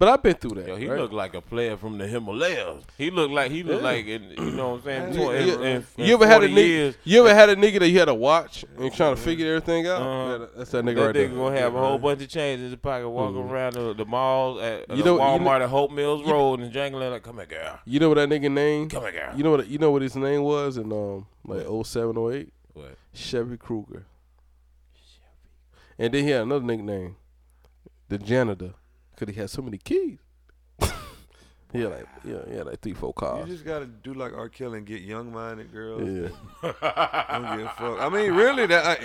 but 0.00 0.08
I've 0.08 0.22
been 0.22 0.34
through 0.34 0.60
that. 0.62 0.66
Yo, 0.66 0.76
he 0.76 0.88
right? 0.88 0.98
looked 0.98 1.12
like 1.12 1.34
a 1.34 1.40
player 1.42 1.76
from 1.76 1.98
the 1.98 2.06
Himalayas. 2.08 2.82
He 2.98 3.10
looked 3.10 3.32
like 3.34 3.50
he 3.52 3.62
looked 3.62 3.82
Yeah. 3.82 3.88
like 3.88 4.06
in, 4.06 4.30
you 4.30 4.50
know 4.52 4.70
what 4.70 4.76
I'm 4.78 4.82
saying. 4.82 5.14
You, 5.14 5.30
in- 5.30 5.46
you- 5.46 5.62
in- 5.62 5.86
in 5.98 6.04
you 6.06 6.14
ever 6.14 6.26
had 6.26 6.42
a 6.42 6.48
nigga? 6.48 6.94
You 7.04 7.20
ever 7.24 7.34
had 7.34 7.50
a 7.50 7.54
nigga 7.56 7.78
that 7.80 7.88
you 7.90 7.98
had 7.98 8.06
to 8.06 8.14
watch 8.14 8.64
and 8.78 8.92
trying 8.92 9.14
to 9.14 9.20
figure 9.20 9.54
everything 9.54 9.86
out? 9.86 10.00
Uh-huh. 10.02 10.38
Yeah, 10.40 10.46
that's 10.56 10.70
that 10.70 10.84
nigga 10.84 10.94
That 10.96 11.04
right 11.06 11.12
there. 11.14 11.28
nigga 11.28 11.36
gonna 11.36 11.58
have 11.60 11.74
a 11.74 11.78
whole 11.78 11.98
bunch 11.98 12.22
of 12.22 12.28
chains 12.28 12.60
in 12.62 12.66
his 12.70 12.76
pocket, 12.76 13.08
walking 13.08 13.36
around 13.48 13.74
the, 13.74 13.92
the 13.94 14.04
mall 14.06 14.58
at 14.60 14.88
You 14.90 14.96
you 14.96 15.04
know- 15.04 15.18
know, 15.18 15.32
you 15.34 15.38
know- 15.38 15.44
Walmart 15.50 15.60
at 15.62 15.68
Hope 15.68 15.92
Mills 15.92 16.26
Road 16.26 16.60
and 16.60 16.72
jangling 16.72 17.10
like, 17.10 17.22
"Come 17.22 17.36
here, 17.36 17.46
girl. 17.46 17.78
You 17.84 18.00
know 18.00 18.08
what 18.08 18.14
that 18.16 18.28
nigga 18.30 18.50
name? 18.50 18.88
Come 18.88 19.02
here, 19.02 19.12
girl." 19.12 19.36
You 19.36 19.44
know 19.44 19.50
what? 19.52 19.68
You 19.68 19.78
know 19.78 19.90
what 19.90 20.02
his 20.02 20.16
name 20.16 20.42
was 20.42 20.78
in 20.78 20.90
um 20.92 21.26
like 21.46 21.66
07, 21.84 22.16
08? 22.16 22.52
What? 22.72 22.96
Chevy 23.12 23.58
Kruger. 23.58 24.06
Chevy. 24.94 25.26
And 25.98 26.14
then 26.14 26.24
he 26.24 26.30
had 26.30 26.42
another 26.42 26.64
nickname, 26.64 27.16
the 28.08 28.16
janitor, 28.16 28.72
because 29.20 29.34
he 29.34 29.40
had 29.40 29.50
so 29.50 29.62
many 29.62 29.78
keys. 29.78 30.18
Yeah, 31.72 31.86
like 31.86 32.06
yeah, 32.24 32.38
yeah, 32.52 32.62
like 32.64 32.80
three, 32.80 32.94
four 32.94 33.12
cars. 33.12 33.46
You 33.46 33.54
just 33.54 33.64
gotta 33.64 33.86
do 33.86 34.12
like 34.12 34.32
R. 34.32 34.48
Kelly 34.48 34.78
and 34.78 34.86
get 34.88 35.02
young-minded 35.02 35.72
girls. 35.72 36.02
Yeah, 36.02 36.28
Don't 36.62 37.58
give 37.58 37.66
a 37.66 37.72
fuck. 37.76 38.00
I 38.00 38.08
mean, 38.08 38.32
really, 38.32 38.66
that. 38.66 38.84
I, 38.84 38.98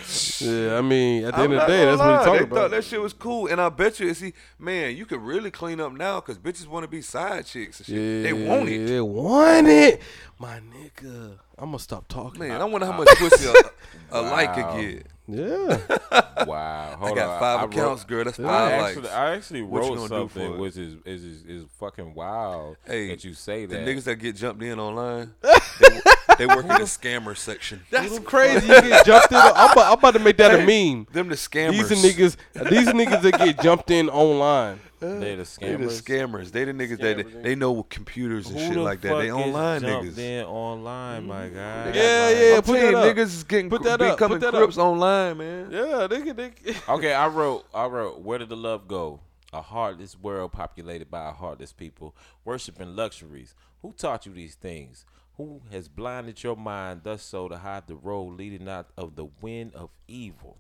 yeah. 0.44 0.76
I 0.80 0.82
mean, 0.82 1.26
at 1.26 1.36
the 1.36 1.42
I'm 1.42 1.44
end 1.44 1.54
of 1.54 1.60
the 1.62 1.68
day, 1.68 1.86
gonna 1.86 1.92
that's 1.92 2.00
what 2.00 2.08
he's 2.10 2.18
lie, 2.18 2.26
talking 2.26 2.34
they 2.34 2.44
about. 2.46 2.56
thought 2.56 2.72
that 2.72 2.84
shit 2.84 3.00
was 3.00 3.14
cool, 3.14 3.46
and 3.46 3.62
I 3.62 3.70
bet 3.70 4.00
you, 4.00 4.12
see, 4.16 4.34
man, 4.58 4.98
you 4.98 5.06
could 5.06 5.22
really 5.22 5.52
clean 5.52 5.80
up 5.80 5.94
now 5.94 6.22
because 6.22 6.40
bitches 6.40 6.66
want 6.66 6.84
to 6.86 6.88
be 6.88 7.02
side 7.02 7.46
chicks 7.46 7.82
and 7.82 7.86
shit. 7.86 7.96
yeah, 7.98 8.24
they 8.24 8.34
want 8.34 8.68
it. 8.68 8.88
They 8.88 9.02
want 9.02 9.68
it, 9.68 10.02
my 10.40 10.60
nigga. 10.60 11.38
I'm 11.60 11.66
gonna 11.66 11.78
stop 11.78 12.08
talking. 12.08 12.40
Man, 12.40 12.60
I 12.60 12.66
wonder 12.66 12.88
how 12.88 12.98
much 12.98 13.10
pussy 13.20 13.48
a, 13.48 14.20
a 14.20 14.22
like 14.24 14.56
could 14.56 14.82
get. 14.82 15.08
Yeah, 15.28 15.78
Wow. 16.46 16.98
I 17.02 17.14
got 17.16 17.30
on. 17.30 17.40
five 17.40 17.60
I 17.60 17.62
wrote- 17.64 17.74
accounts, 17.74 18.04
girl. 18.04 18.24
That's 18.26 18.40
I 18.40 18.44
five 18.44 18.72
actually, 18.72 19.02
likes. 19.04 19.14
I 19.16 19.36
actually 19.36 19.62
wrote 19.64 20.08
something 20.10 20.58
which 20.60 20.78
is 20.78 20.96
is 21.06 21.24
is, 21.24 21.44
is 21.46 21.66
fucking 21.80 22.14
wild 22.14 22.78
Hey, 22.86 23.08
that 23.10 23.24
you 23.24 23.34
say 23.34 23.66
The 23.66 23.78
that. 23.78 23.88
niggas 23.88 24.04
that 24.04 24.18
get 24.18 24.36
jumped 24.36 24.62
in 24.62 24.80
online, 24.80 25.34
they, 25.42 26.00
they 26.40 26.46
work 26.46 26.62
in 26.64 26.68
the 26.70 26.76
scammer 26.86 27.36
section. 27.36 27.82
that's 27.90 28.20
crazy. 28.20 28.68
You 28.68 28.82
get 28.82 29.06
jumped 29.06 29.32
in. 29.32 29.38
I'm 29.38 29.72
about, 29.72 29.78
I'm 29.94 29.94
about 29.98 30.14
to 30.14 30.20
make 30.20 30.38
that 30.38 30.54
a 30.54 30.58
meme. 30.60 31.08
Them 31.12 31.30
the 31.30 31.36
scammers. 31.36 31.72
These 31.72 31.92
are 31.92 31.96
niggas. 31.96 32.70
These 32.70 32.88
are 32.88 32.94
niggas 32.94 33.22
that 33.24 33.38
get 33.40 33.62
jumped 33.62 33.90
in 33.92 34.10
online. 34.10 34.80
They 35.20 35.20
the 35.20 35.20
They 35.20 35.36
the 35.36 35.44
scammers. 35.44 36.02
scammers. 36.02 36.52
They 36.52 36.64
the 36.66 36.74
niggas 36.74 37.00
that 37.00 37.18
Scammers, 37.18 37.44
they 37.44 37.56
know 37.56 37.72
with 37.74 37.90
computers 37.90 38.48
and 38.48 38.60
Who 38.60 38.66
shit 38.66 38.74
the 38.76 38.82
like 38.82 39.02
that. 39.02 39.10
fuck 39.10 39.20
They 39.20 39.28
is 39.28 39.34
online 39.34 39.82
jumped 39.82 40.16
niggas. 40.16 40.18
in 40.20 40.46
online, 40.46 41.28
my 41.28 41.48
guy. 41.48 41.92
Yeah, 41.94 42.30
yeah. 42.30 42.56
I'm 42.58 42.64
Put 42.64 42.78
telling 42.78 42.92
that 42.94 42.96
up. 43.10 43.16
niggas 43.16 43.20
is 43.24 43.44
getting 43.44 43.70
Put 43.70 43.84
that 43.84 44.02
up. 44.02 44.18
becoming 44.18 44.40
Put 44.40 44.52
that 44.52 44.58
crips 44.58 44.78
up. 44.78 44.84
online, 44.86 45.38
man. 45.38 45.72
Yeah, 45.72 46.08
they 46.08 46.22
get. 46.24 46.38
They, 46.38 46.52
Okay, 46.90 47.14
I 47.14 47.28
wrote. 47.28 47.66
I 47.74 47.86
wrote. 47.86 48.22
Where 48.22 48.38
did 48.40 48.50
the 48.50 48.58
love 48.58 48.88
go? 48.88 49.20
A 49.54 49.62
heartless 49.62 50.20
world 50.20 50.52
populated 50.52 51.10
by 51.10 51.30
a 51.30 51.32
heartless 51.32 51.72
people, 51.72 52.16
worshiping 52.44 52.96
luxuries. 52.96 53.56
Who 53.82 53.94
taught 53.94 54.26
you 54.26 54.34
these 54.34 54.56
things? 54.56 55.06
Who 55.38 55.62
has 55.72 55.88
blinded 55.88 56.44
your 56.44 56.56
mind 56.58 57.02
thus 57.04 57.22
so 57.24 57.48
to 57.50 57.58
hide 57.58 57.88
the 57.88 57.96
road 57.96 58.38
leading 58.38 58.68
out 58.68 58.88
of 58.98 59.16
the 59.16 59.26
wind 59.42 59.74
of 59.76 59.90
evil? 60.08 60.58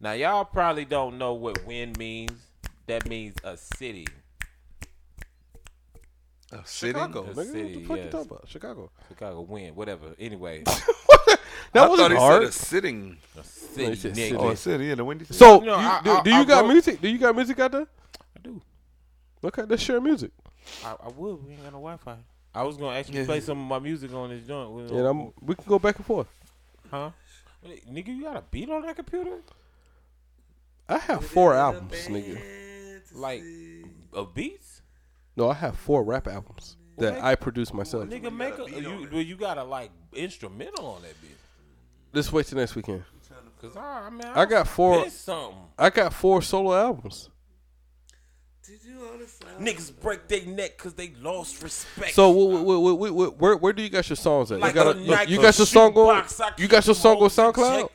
Now 0.00 0.12
y'all 0.12 0.44
probably 0.44 0.84
don't 0.84 1.18
know 1.18 1.32
what 1.34 1.64
wind 1.66 1.98
means. 1.98 2.32
That 2.86 3.08
means 3.08 3.34
a 3.44 3.56
city. 3.56 4.06
A 6.52 6.58
city? 6.66 6.92
Chicago, 6.92 7.24
A 7.24 7.34
nigga. 7.34 7.34
What 7.34 7.46
the 7.52 7.84
fuck 7.84 7.98
you 7.98 8.10
talking 8.10 8.20
about? 8.30 8.44
Chicago. 8.48 8.90
Chicago 9.08 9.40
wind, 9.40 9.74
whatever. 9.76 10.14
Anyway, 10.18 10.62
That 11.72 11.86
I 11.86 11.88
wasn't 11.88 11.98
thought 11.98 12.10
he 12.12 12.16
hard. 12.16 12.42
said 12.42 12.48
a 12.48 12.52
sitting. 12.52 13.16
a 13.38 13.42
city, 13.44 13.90
he 13.90 13.96
said 13.96 14.12
nigga. 14.12 14.16
city. 14.16 14.36
Oh, 14.36 14.48
a 14.50 14.56
city. 14.56 14.84
Yeah, 14.86 14.94
the 14.96 15.04
windy 15.04 15.24
city. 15.24 15.38
So, 15.38 15.58
No, 15.60 15.64
you, 15.80 15.86
I- 15.86 16.00
do, 16.04 16.10
I- 16.12 16.22
do 16.22 16.30
you 16.30 16.36
I 16.36 16.44
got 16.44 16.64
wrote- 16.64 16.72
music? 16.72 17.00
Do 17.00 17.08
you 17.08 17.18
got 17.18 17.34
music 17.34 17.58
out 17.58 17.72
there? 17.72 17.86
I 18.36 18.40
do. 18.42 18.60
Okay, 19.42 19.62
let's 19.62 19.82
share 19.82 20.00
music. 20.00 20.30
I, 20.84 20.94
I 21.02 21.08
would. 21.08 21.44
We 21.44 21.52
ain't 21.52 21.62
got 21.62 21.72
no 21.72 21.78
Wi-Fi. 21.80 22.16
I 22.54 22.62
was 22.62 22.76
gonna 22.76 22.96
actually 22.96 23.18
Yeah. 23.20 23.24
play 23.26 23.40
some 23.40 23.58
of 23.60 23.66
my 23.66 23.78
music 23.80 24.12
on 24.14 24.28
this 24.30 24.46
joint. 24.46 24.70
with- 24.70 24.90
And 24.92 25.00
I'm, 25.06 25.32
we 25.40 25.54
can 25.56 25.64
go 25.66 25.78
back 25.80 25.96
and 25.96 26.06
forth. 26.06 26.28
Huh? 26.90 27.10
Nigga, 27.90 28.08
you 28.14 28.22
got 28.22 28.36
a 28.36 28.42
beat 28.50 28.68
on 28.70 28.82
that 28.82 28.94
computer? 28.94 29.38
I 30.88 30.98
have 30.98 31.24
four 31.24 31.54
albums, 31.54 31.92
nigga. 32.06 32.40
Like, 33.14 33.42
of 34.12 34.34
beats? 34.34 34.82
No, 35.36 35.48
I 35.50 35.54
have 35.54 35.76
four 35.78 36.02
rap 36.04 36.26
albums 36.28 36.76
that 36.98 37.14
make- 37.14 37.22
I 37.22 37.34
produce 37.34 37.72
myself. 37.72 38.08
Nigga, 38.08 38.34
make 38.34 38.58
a 38.58 38.68
you. 38.70 39.08
Well, 39.10 39.22
you 39.22 39.36
got 39.36 39.58
a 39.58 39.64
like 39.64 39.90
instrumental 40.12 40.86
on 40.86 41.02
that 41.02 41.12
bitch. 41.22 41.36
Let's 42.12 42.32
wait 42.32 42.46
till 42.46 42.58
next 42.58 42.74
weekend. 42.74 43.04
Cause 43.60 43.72
ah, 43.76 44.02
I, 44.02 44.06
I 44.06 44.10
mean, 44.10 44.22
I 44.26 44.44
got 44.44 44.68
four. 44.68 45.08
Something. 45.08 45.56
I 45.78 45.88
got 45.90 46.12
four 46.12 46.42
solo 46.42 46.74
albums. 46.74 47.30
Did 48.66 48.80
you 48.84 48.98
understand? 49.12 49.66
Niggas 49.66 49.98
break 50.00 50.28
their 50.28 50.44
neck 50.46 50.76
cause 50.78 50.92
they 50.94 51.12
lost 51.20 51.62
respect. 51.62 52.14
So, 52.14 52.30
wh- 52.32 52.60
wh- 52.60 52.64
wh- 52.64 52.98
wh- 52.98 53.32
wh- 53.34 53.40
where 53.40 53.56
where 53.56 53.72
do 53.72 53.82
you 53.82 53.88
got 53.88 54.08
your 54.08 54.16
songs 54.16 54.52
at? 54.52 54.60
Like 54.60 54.74
you 54.74 54.82
got, 54.84 54.96
a- 54.96 54.98
a, 54.98 55.00
like 55.00 55.28
you 55.30 55.38
a 55.38 55.42
got 55.42 55.56
your 55.58 55.66
song 55.66 55.94
on. 55.96 56.24
You 56.58 56.68
got 56.68 56.86
your 56.86 56.94
song 56.94 57.16
on 57.22 57.28
SoundCloud. 57.30 57.88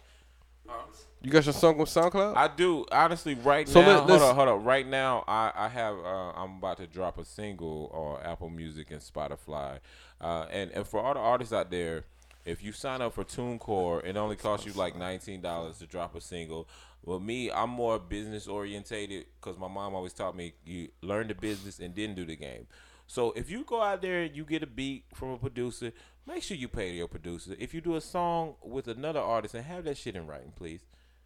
You 1.22 1.32
got 1.32 1.46
your 1.46 1.54
song 1.54 1.80
on 1.80 1.86
SoundCloud. 1.86 2.38
I 2.38 2.48
do 2.48 2.86
honestly 2.92 3.36
right 3.36 3.68
So 3.68 3.82
now. 3.82 4.06
let- 4.06 4.10
hold 4.10 4.22
on, 4.22 4.36
hold 4.36 4.48
on. 4.50 4.64
Right 4.64 4.88
now, 4.88 5.26
I 5.28 5.52
I 5.54 5.68
have 5.68 5.98
uh, 6.00 6.32
I'm 6.32 6.58
about 6.58 6.78
to 6.78 6.88
drop 6.88 7.18
a 7.18 7.26
single 7.26 7.90
on 7.94 8.26
Apple 8.26 8.50
Music 8.50 8.90
and 8.92 9.02
Spotify, 9.02 9.80
uh, 10.22 10.46
and 10.50 10.72
and 10.72 10.88
for 10.88 11.02
all 11.04 11.14
the 11.14 11.20
artists 11.20 11.54
out 11.54 11.72
there, 11.72 12.06
if 12.46 12.64
you 12.64 12.72
sign 12.72 13.02
up 13.02 13.14
for 13.16 13.26
TuneCore, 13.26 14.06
it 14.06 14.16
only 14.16 14.38
costs 14.38 14.66
you 14.66 14.72
like 14.74 14.96
nineteen 14.98 15.42
dollars 15.42 15.80
to 15.80 15.86
drop 15.88 16.16
a 16.16 16.22
single. 16.22 16.70
Well, 17.04 17.20
me, 17.20 17.52
I'm 17.52 17.70
more 17.70 18.00
business 18.00 18.48
orientated 18.48 19.26
because 19.42 19.58
my 19.60 19.68
mom 19.68 19.96
always 19.96 20.14
taught 20.14 20.36
me 20.38 20.54
you 20.66 20.90
learn 21.02 21.28
the 21.28 21.36
business 21.36 21.80
and 21.80 21.94
then 21.96 22.16
do 22.16 22.26
the 22.26 22.36
game. 22.38 22.68
So 23.08 23.32
if 23.32 23.50
you 23.50 23.64
go 23.66 23.82
out 23.82 24.02
there 24.02 24.22
and 24.22 24.36
you 24.36 24.46
get 24.46 24.64
a 24.64 24.68
beat 24.68 25.04
from 25.16 25.30
a 25.32 25.38
producer, 25.38 25.92
make 26.28 26.44
sure 26.44 26.56
you 26.56 26.68
pay 26.68 26.92
your 26.92 27.08
producer. 27.08 27.56
If 27.58 27.74
you 27.74 27.82
do 27.82 27.96
a 27.96 28.02
song 28.02 28.56
with 28.62 28.88
another 28.88 29.20
artist 29.20 29.56
and 29.56 29.66
have 29.66 29.84
that 29.86 29.98
shit 29.98 30.16
in 30.16 30.28
writing, 30.28 30.54
please. 30.56 30.82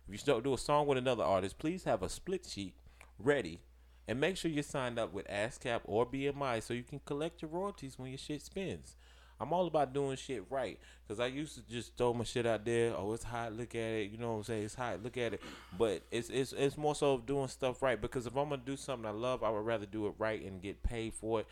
If 0.07 0.27
you 0.27 0.41
do 0.41 0.53
a 0.53 0.57
song 0.57 0.87
with 0.87 0.97
another 0.97 1.23
artist, 1.23 1.57
please 1.57 1.85
have 1.85 2.03
a 2.03 2.09
split 2.09 2.45
sheet 2.45 2.73
ready 3.17 3.61
and 4.07 4.19
make 4.19 4.37
sure 4.37 4.51
you're 4.51 4.63
signed 4.63 4.99
up 4.99 5.13
with 5.13 5.27
ASCAP 5.27 5.81
or 5.85 6.05
BMI 6.05 6.61
so 6.61 6.73
you 6.73 6.83
can 6.83 6.99
collect 7.05 7.41
your 7.41 7.51
royalties 7.51 7.97
when 7.97 8.09
your 8.09 8.17
shit 8.17 8.41
spins. 8.41 8.97
I'm 9.39 9.51
all 9.51 9.67
about 9.67 9.93
doing 9.93 10.15
shit 10.15 10.43
right 10.49 10.79
because 11.05 11.19
I 11.19 11.27
used 11.27 11.55
to 11.55 11.61
just 11.63 11.97
throw 11.97 12.13
my 12.13 12.23
shit 12.23 12.45
out 12.45 12.63
there. 12.65 12.93
Oh, 12.95 13.13
it's 13.13 13.23
hot. 13.23 13.53
Look 13.53 13.75
at 13.75 13.81
it. 13.91 14.11
You 14.11 14.17
know 14.17 14.31
what 14.31 14.37
I'm 14.37 14.43
saying? 14.43 14.63
It's 14.63 14.75
hot. 14.75 15.03
Look 15.03 15.17
at 15.17 15.33
it. 15.33 15.41
But 15.77 16.03
it's 16.11 16.29
it's 16.29 16.53
it's 16.53 16.77
more 16.77 16.95
so 16.95 17.13
of 17.13 17.25
doing 17.25 17.47
stuff 17.47 17.81
right 17.81 17.99
because 17.99 18.25
if 18.25 18.35
I'm 18.37 18.49
gonna 18.49 18.61
do 18.63 18.77
something 18.77 19.05
I 19.05 19.11
love, 19.11 19.43
I 19.43 19.49
would 19.49 19.65
rather 19.65 19.85
do 19.85 20.07
it 20.07 20.13
right 20.17 20.41
and 20.43 20.61
get 20.61 20.83
paid 20.83 21.13
for 21.13 21.41
it 21.41 21.47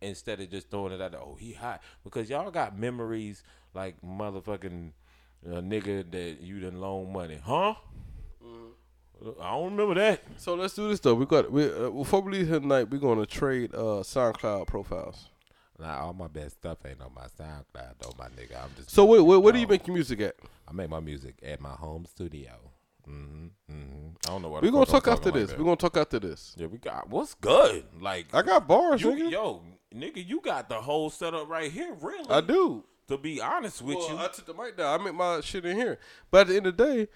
instead 0.00 0.40
of 0.40 0.50
just 0.50 0.70
throwing 0.70 0.92
it 0.92 1.00
out 1.00 1.12
there. 1.12 1.20
Oh, 1.20 1.36
he 1.38 1.52
hot 1.52 1.82
because 2.04 2.30
y'all 2.30 2.50
got 2.50 2.78
memories 2.78 3.42
like 3.74 4.00
motherfucking 4.02 4.92
uh, 5.46 5.60
nigga 5.60 6.10
that 6.10 6.40
you 6.40 6.60
done 6.60 6.80
loan 6.80 7.12
money, 7.12 7.40
huh? 7.44 7.74
I 9.40 9.50
don't 9.50 9.76
remember 9.76 9.94
that. 9.94 10.22
So 10.38 10.54
let's 10.54 10.74
do 10.74 10.88
this 10.88 11.00
though. 11.00 11.14
We 11.14 11.26
got 11.26 11.50
we 11.52 11.70
uh, 11.70 11.90
before 11.90 12.22
we 12.22 12.38
leave 12.38 12.48
here 12.48 12.60
tonight. 12.60 12.90
We're 12.90 12.98
gonna 12.98 13.26
trade 13.26 13.74
uh, 13.74 14.02
SoundCloud 14.02 14.66
profiles. 14.66 15.28
Nah, 15.78 15.98
all 16.04 16.12
my 16.12 16.28
best 16.28 16.58
stuff 16.58 16.78
ain't 16.86 17.00
on 17.00 17.12
my 17.14 17.26
SoundCloud 17.38 17.94
though, 18.00 18.14
my 18.18 18.26
nigga. 18.28 18.62
I'm 18.62 18.70
just 18.76 18.90
So 18.90 19.04
where, 19.04 19.22
where, 19.22 19.40
where 19.40 19.52
do 19.52 19.58
you 19.58 19.66
make 19.66 19.86
your 19.86 19.94
music 19.94 20.20
at? 20.20 20.36
I 20.68 20.72
make 20.72 20.88
my 20.88 21.00
music 21.00 21.36
at 21.42 21.60
my 21.60 21.70
home 21.70 22.06
studio. 22.06 22.52
Mm-hmm, 23.08 23.46
mm-hmm. 23.70 24.08
I 24.26 24.30
don't 24.30 24.42
know 24.42 24.48
what 24.48 24.62
We're 24.62 24.70
gonna 24.70 24.86
talk 24.86 25.08
after 25.08 25.30
talking 25.30 25.46
this. 25.46 25.56
We're 25.56 25.64
gonna 25.64 25.76
talk 25.76 25.96
after 25.96 26.18
this. 26.18 26.54
Yeah, 26.56 26.66
we 26.66 26.78
got 26.78 27.08
what's 27.08 27.34
good. 27.34 27.84
Like 28.00 28.26
I 28.34 28.42
got 28.42 28.68
bars, 28.68 29.02
you, 29.02 29.10
nigga. 29.10 29.30
yo, 29.30 29.62
nigga, 29.94 30.26
you 30.26 30.40
got 30.40 30.68
the 30.68 30.80
whole 30.80 31.10
setup 31.10 31.48
right 31.48 31.70
here. 31.70 31.94
Really, 32.00 32.28
I 32.30 32.40
do. 32.40 32.84
To 33.10 33.18
be 33.18 33.40
honest 33.40 33.82
with 33.82 33.96
Well, 33.96 34.08
you, 34.08 34.18
I 34.18 34.28
took 34.28 34.46
the 34.46 34.54
mic 34.54 34.76
down. 34.76 35.00
I 35.00 35.02
make 35.02 35.14
my 35.14 35.40
shit 35.40 35.66
in 35.66 35.76
here. 35.76 35.98
But 36.30 36.42
at 36.42 36.46
the 36.46 36.56
end 36.58 36.66
of 36.68 36.76
the 36.76 36.84
day, 36.84 37.08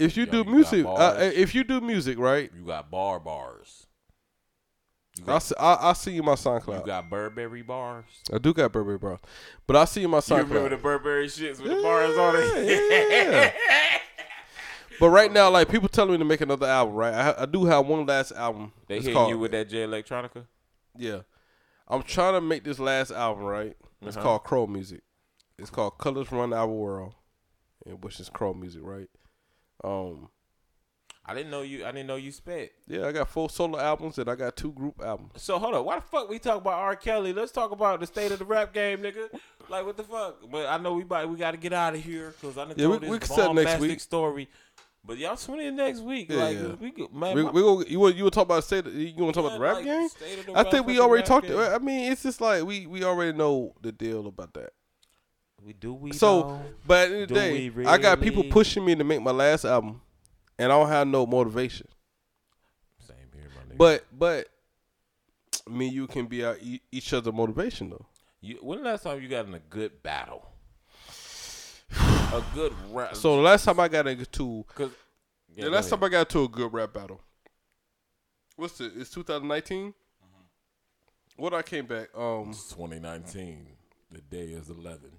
if 0.00 0.16
you 0.16 0.24
Yo, 0.24 0.32
do 0.32 0.38
you 0.38 0.44
music, 0.44 0.84
uh, 0.84 1.14
if 1.20 1.54
you 1.54 1.62
do 1.62 1.80
music, 1.80 2.18
right? 2.18 2.50
you 2.52 2.64
got 2.64 2.90
bar 2.90 3.20
bars. 3.20 3.86
You 5.16 5.32
I 5.32 5.38
see, 5.38 5.54
I, 5.56 5.90
I 5.90 5.92
see 5.92 6.10
you 6.14 6.24
my 6.24 6.34
SoundCloud. 6.34 6.80
you 6.80 6.86
got 6.86 7.08
Burberry 7.08 7.62
bars. 7.62 8.06
I 8.32 8.38
do 8.38 8.52
got 8.52 8.72
Burberry 8.72 8.98
bars, 8.98 9.20
but 9.68 9.76
I 9.76 9.84
see 9.84 10.00
you 10.00 10.08
my 10.08 10.18
SoundCloud. 10.18 10.38
You 10.38 10.44
remember 10.46 10.68
the 10.70 10.76
Burberry 10.78 11.26
shits 11.28 11.60
with 11.60 11.76
the 11.76 11.80
bars 11.80 12.18
on 12.18 12.34
it? 12.36 12.66
Yeah, 12.66 13.30
yeah. 13.30 13.50
but 15.00 15.10
right 15.10 15.32
now, 15.32 15.48
like 15.48 15.68
people 15.68 15.88
telling 15.88 16.10
me 16.10 16.18
to 16.18 16.24
make 16.24 16.40
another 16.40 16.66
album, 16.66 16.96
right? 16.96 17.14
I, 17.14 17.42
I 17.42 17.46
do 17.46 17.66
have 17.66 17.86
one 17.86 18.04
last 18.04 18.32
album. 18.32 18.72
They 18.88 18.98
hit 18.98 19.14
you 19.28 19.38
with 19.38 19.52
that 19.52 19.68
Jay 19.68 19.86
Electronica. 19.86 20.44
Yeah, 20.96 21.20
I'm 21.86 22.02
trying 22.02 22.34
to 22.34 22.40
make 22.40 22.64
this 22.64 22.80
last 22.80 23.12
album 23.12 23.44
right. 23.44 23.76
It's 24.02 24.16
Uh-huh. 24.16 24.24
called 24.24 24.44
Crow 24.44 24.66
Music. 24.66 25.02
It's 25.58 25.70
called 25.70 25.98
Colors 25.98 26.30
Run 26.30 26.52
Our 26.52 26.68
World, 26.68 27.14
and 27.84 28.02
which 28.02 28.20
is 28.20 28.28
Crow 28.28 28.54
Music, 28.54 28.80
right? 28.84 29.08
Um, 29.82 30.28
I 31.24 31.34
didn't 31.34 31.50
know 31.50 31.60
you. 31.62 31.84
I 31.84 31.90
didn't 31.92 32.06
know 32.06 32.16
you 32.16 32.32
sped. 32.32 32.70
yeah, 32.86 33.06
I 33.06 33.12
got 33.12 33.28
four 33.28 33.50
solo 33.50 33.78
albums 33.78 34.16
and 34.18 34.30
I 34.30 34.34
got 34.34 34.56
two 34.56 34.72
group 34.72 35.00
albums. 35.02 35.42
So 35.42 35.58
hold 35.58 35.74
on, 35.74 35.84
why 35.84 35.96
the 35.96 36.00
fuck 36.02 36.28
we 36.30 36.38
talk 36.38 36.56
about 36.58 36.74
R. 36.74 36.96
Kelly? 36.96 37.32
Let's 37.34 37.52
talk 37.52 37.70
about 37.70 38.00
the 38.00 38.06
state 38.06 38.30
of 38.32 38.38
the 38.38 38.46
rap 38.46 38.72
game, 38.72 39.00
nigga. 39.00 39.28
Like 39.68 39.84
what 39.84 39.96
the 39.98 40.04
fuck? 40.04 40.36
But 40.50 40.66
I 40.66 40.78
know 40.78 40.94
we 40.94 41.02
about, 41.02 41.28
we 41.28 41.36
got 41.36 41.50
to 41.50 41.58
get 41.58 41.74
out 41.74 41.94
of 41.94 42.02
here 42.02 42.32
because 42.40 42.56
I 42.56 42.64
done 42.64 42.74
Yeah, 42.78 42.86
we- 42.86 42.98
this 42.98 43.10
we 43.10 43.18
can 43.18 43.28
set 43.28 43.36
next 43.38 43.46
bombastic 43.48 43.80
week. 43.82 44.00
story. 44.00 44.48
But 45.04 45.16
y'all 45.18 45.36
tune 45.36 45.60
in 45.60 45.76
next 45.76 46.00
week. 46.00 46.28
Yeah, 46.30 46.36
like 46.36 46.56
yeah. 46.58 46.74
we 46.74 46.90
go, 46.90 47.08
man. 47.12 47.34
We, 47.34 47.42
my- 47.44 47.50
we 47.50 47.60
go, 47.62 47.82
you 47.82 47.98
want 48.00 48.16
you 48.16 48.24
want 48.24 48.34
to 48.34 48.38
talk 48.40 48.44
about 48.46 48.64
state? 48.64 48.84
You 48.86 49.14
want 49.24 49.34
to 49.34 49.40
talk 49.42 49.46
about 49.46 49.54
the 49.54 49.60
rap 49.60 49.76
like, 49.76 49.84
game? 49.84 50.08
the 50.46 50.52
I 50.58 50.64
think 50.70 50.86
we 50.86 51.00
already 51.00 51.24
talked. 51.26 51.46
game. 51.46 51.58
I 51.58 51.78
mean, 51.78 52.12
it's 52.12 52.22
just 52.22 52.40
like 52.40 52.64
we 52.64 52.86
we 52.86 53.04
already 53.04 53.36
know 53.36 53.74
the 53.80 53.90
deal 53.92 54.26
about 54.26 54.52
that. 54.54 54.70
we 55.64 55.72
do 55.72 55.94
we 55.94 56.12
So, 56.12 56.42
though? 56.42 56.60
but 56.86 57.04
at 57.04 57.10
the 57.10 57.14
end 57.14 57.22
of 57.22 57.28
the 57.30 57.34
day, 57.34 57.70
we 57.70 57.86
I 57.86 57.96
got 57.96 58.20
people 58.20 58.44
pushing 58.44 58.84
me 58.84 58.94
to 58.96 59.04
make 59.04 59.22
my 59.22 59.30
last 59.30 59.64
album, 59.64 60.02
and 60.58 60.70
I 60.70 60.76
don't 60.78 60.88
have 60.88 61.06
no 61.08 61.24
motivation. 61.26 61.86
Same 62.98 63.16
here, 63.32 63.48
my 63.56 63.74
nigga. 63.74 63.78
But 63.78 64.04
but 64.12 64.48
me, 65.70 65.86
and 65.86 65.94
you 65.94 66.06
can 66.06 66.26
be 66.26 66.44
our, 66.44 66.56
e- 66.60 66.80
each 66.92 67.12
other 67.14 67.32
motivation 67.32 67.90
though. 67.90 68.06
you, 68.42 68.58
when 68.60 68.78
the 68.82 68.84
last 68.84 69.04
time 69.04 69.22
you 69.22 69.28
got 69.28 69.46
in 69.46 69.54
a 69.54 69.58
good 69.58 70.02
battle? 70.02 70.47
A 72.32 72.42
good 72.54 72.72
rap. 72.90 73.16
So 73.16 73.36
the 73.36 73.42
last 73.42 73.64
time 73.64 73.80
I 73.80 73.88
got 73.88 74.06
into 74.06 74.64
cause 74.74 74.90
yeah, 75.54 75.64
the 75.64 75.70
last 75.70 75.86
ahead. 75.86 76.00
time 76.00 76.04
I 76.04 76.08
got 76.10 76.20
into 76.28 76.44
a 76.44 76.48
good 76.48 76.72
rap 76.72 76.92
battle. 76.92 77.20
What's 78.56 78.80
it? 78.80 78.92
It's 78.96 79.10
2019. 79.10 79.94
What 81.36 81.54
I 81.54 81.62
came 81.62 81.86
back. 81.86 82.08
Um, 82.16 82.50
It's 82.50 82.68
2019. 82.70 83.66
The 84.10 84.20
day 84.20 84.46
is 84.52 84.68
11. 84.68 85.10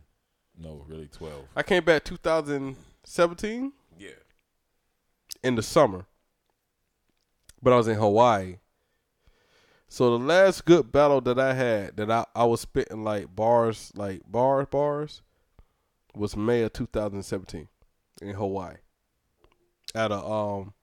No, 0.58 0.84
really 0.88 1.08
12. 1.08 1.46
I 1.56 1.64
came 1.64 1.84
back 1.86 2.04
2017 2.04 3.72
Yeah. 3.98 4.10
in 5.44 5.56
the 5.56 5.64
summer, 5.64 6.06
but 7.62 7.72
I 7.72 7.78
was 7.78 7.88
in 7.88 7.96
Hawaii. 7.96 8.58
So 9.88 10.18
the 10.18 10.24
last 10.24 10.66
good 10.66 10.92
battle 10.92 11.22
that 11.22 11.40
I 11.40 11.54
had 11.54 11.96
that 11.98 12.12
I, 12.12 12.26
I 12.36 12.44
was 12.44 12.62
spitting 12.62 13.04
like 13.04 13.34
bars, 13.34 13.92
like 13.96 14.22
bars, 14.30 14.68
bars, 14.70 15.22
was 16.16 16.36
May 16.36 16.64
of 16.64 16.74
2017 16.74 17.68
in 18.22 18.34
Hawaii 18.36 18.76
at 19.96 20.12
a 20.12 20.24
um 20.24 20.74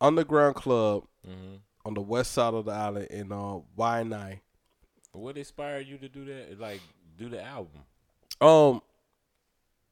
underground 0.00 0.54
club 0.56 1.04
Mm-hmm. 1.28 1.56
on 1.84 1.92
the 1.92 2.00
west 2.00 2.32
side 2.32 2.54
of 2.54 2.64
the 2.64 2.70
island 2.72 3.08
in 3.10 3.30
uh 3.30 3.58
Waianae. 3.78 4.40
What 5.12 5.36
inspired 5.36 5.86
you 5.86 5.98
to 5.98 6.08
do 6.08 6.24
that? 6.24 6.58
Like, 6.58 6.80
do 7.18 7.28
the 7.28 7.42
album? 7.44 7.82
Um, 8.40 8.80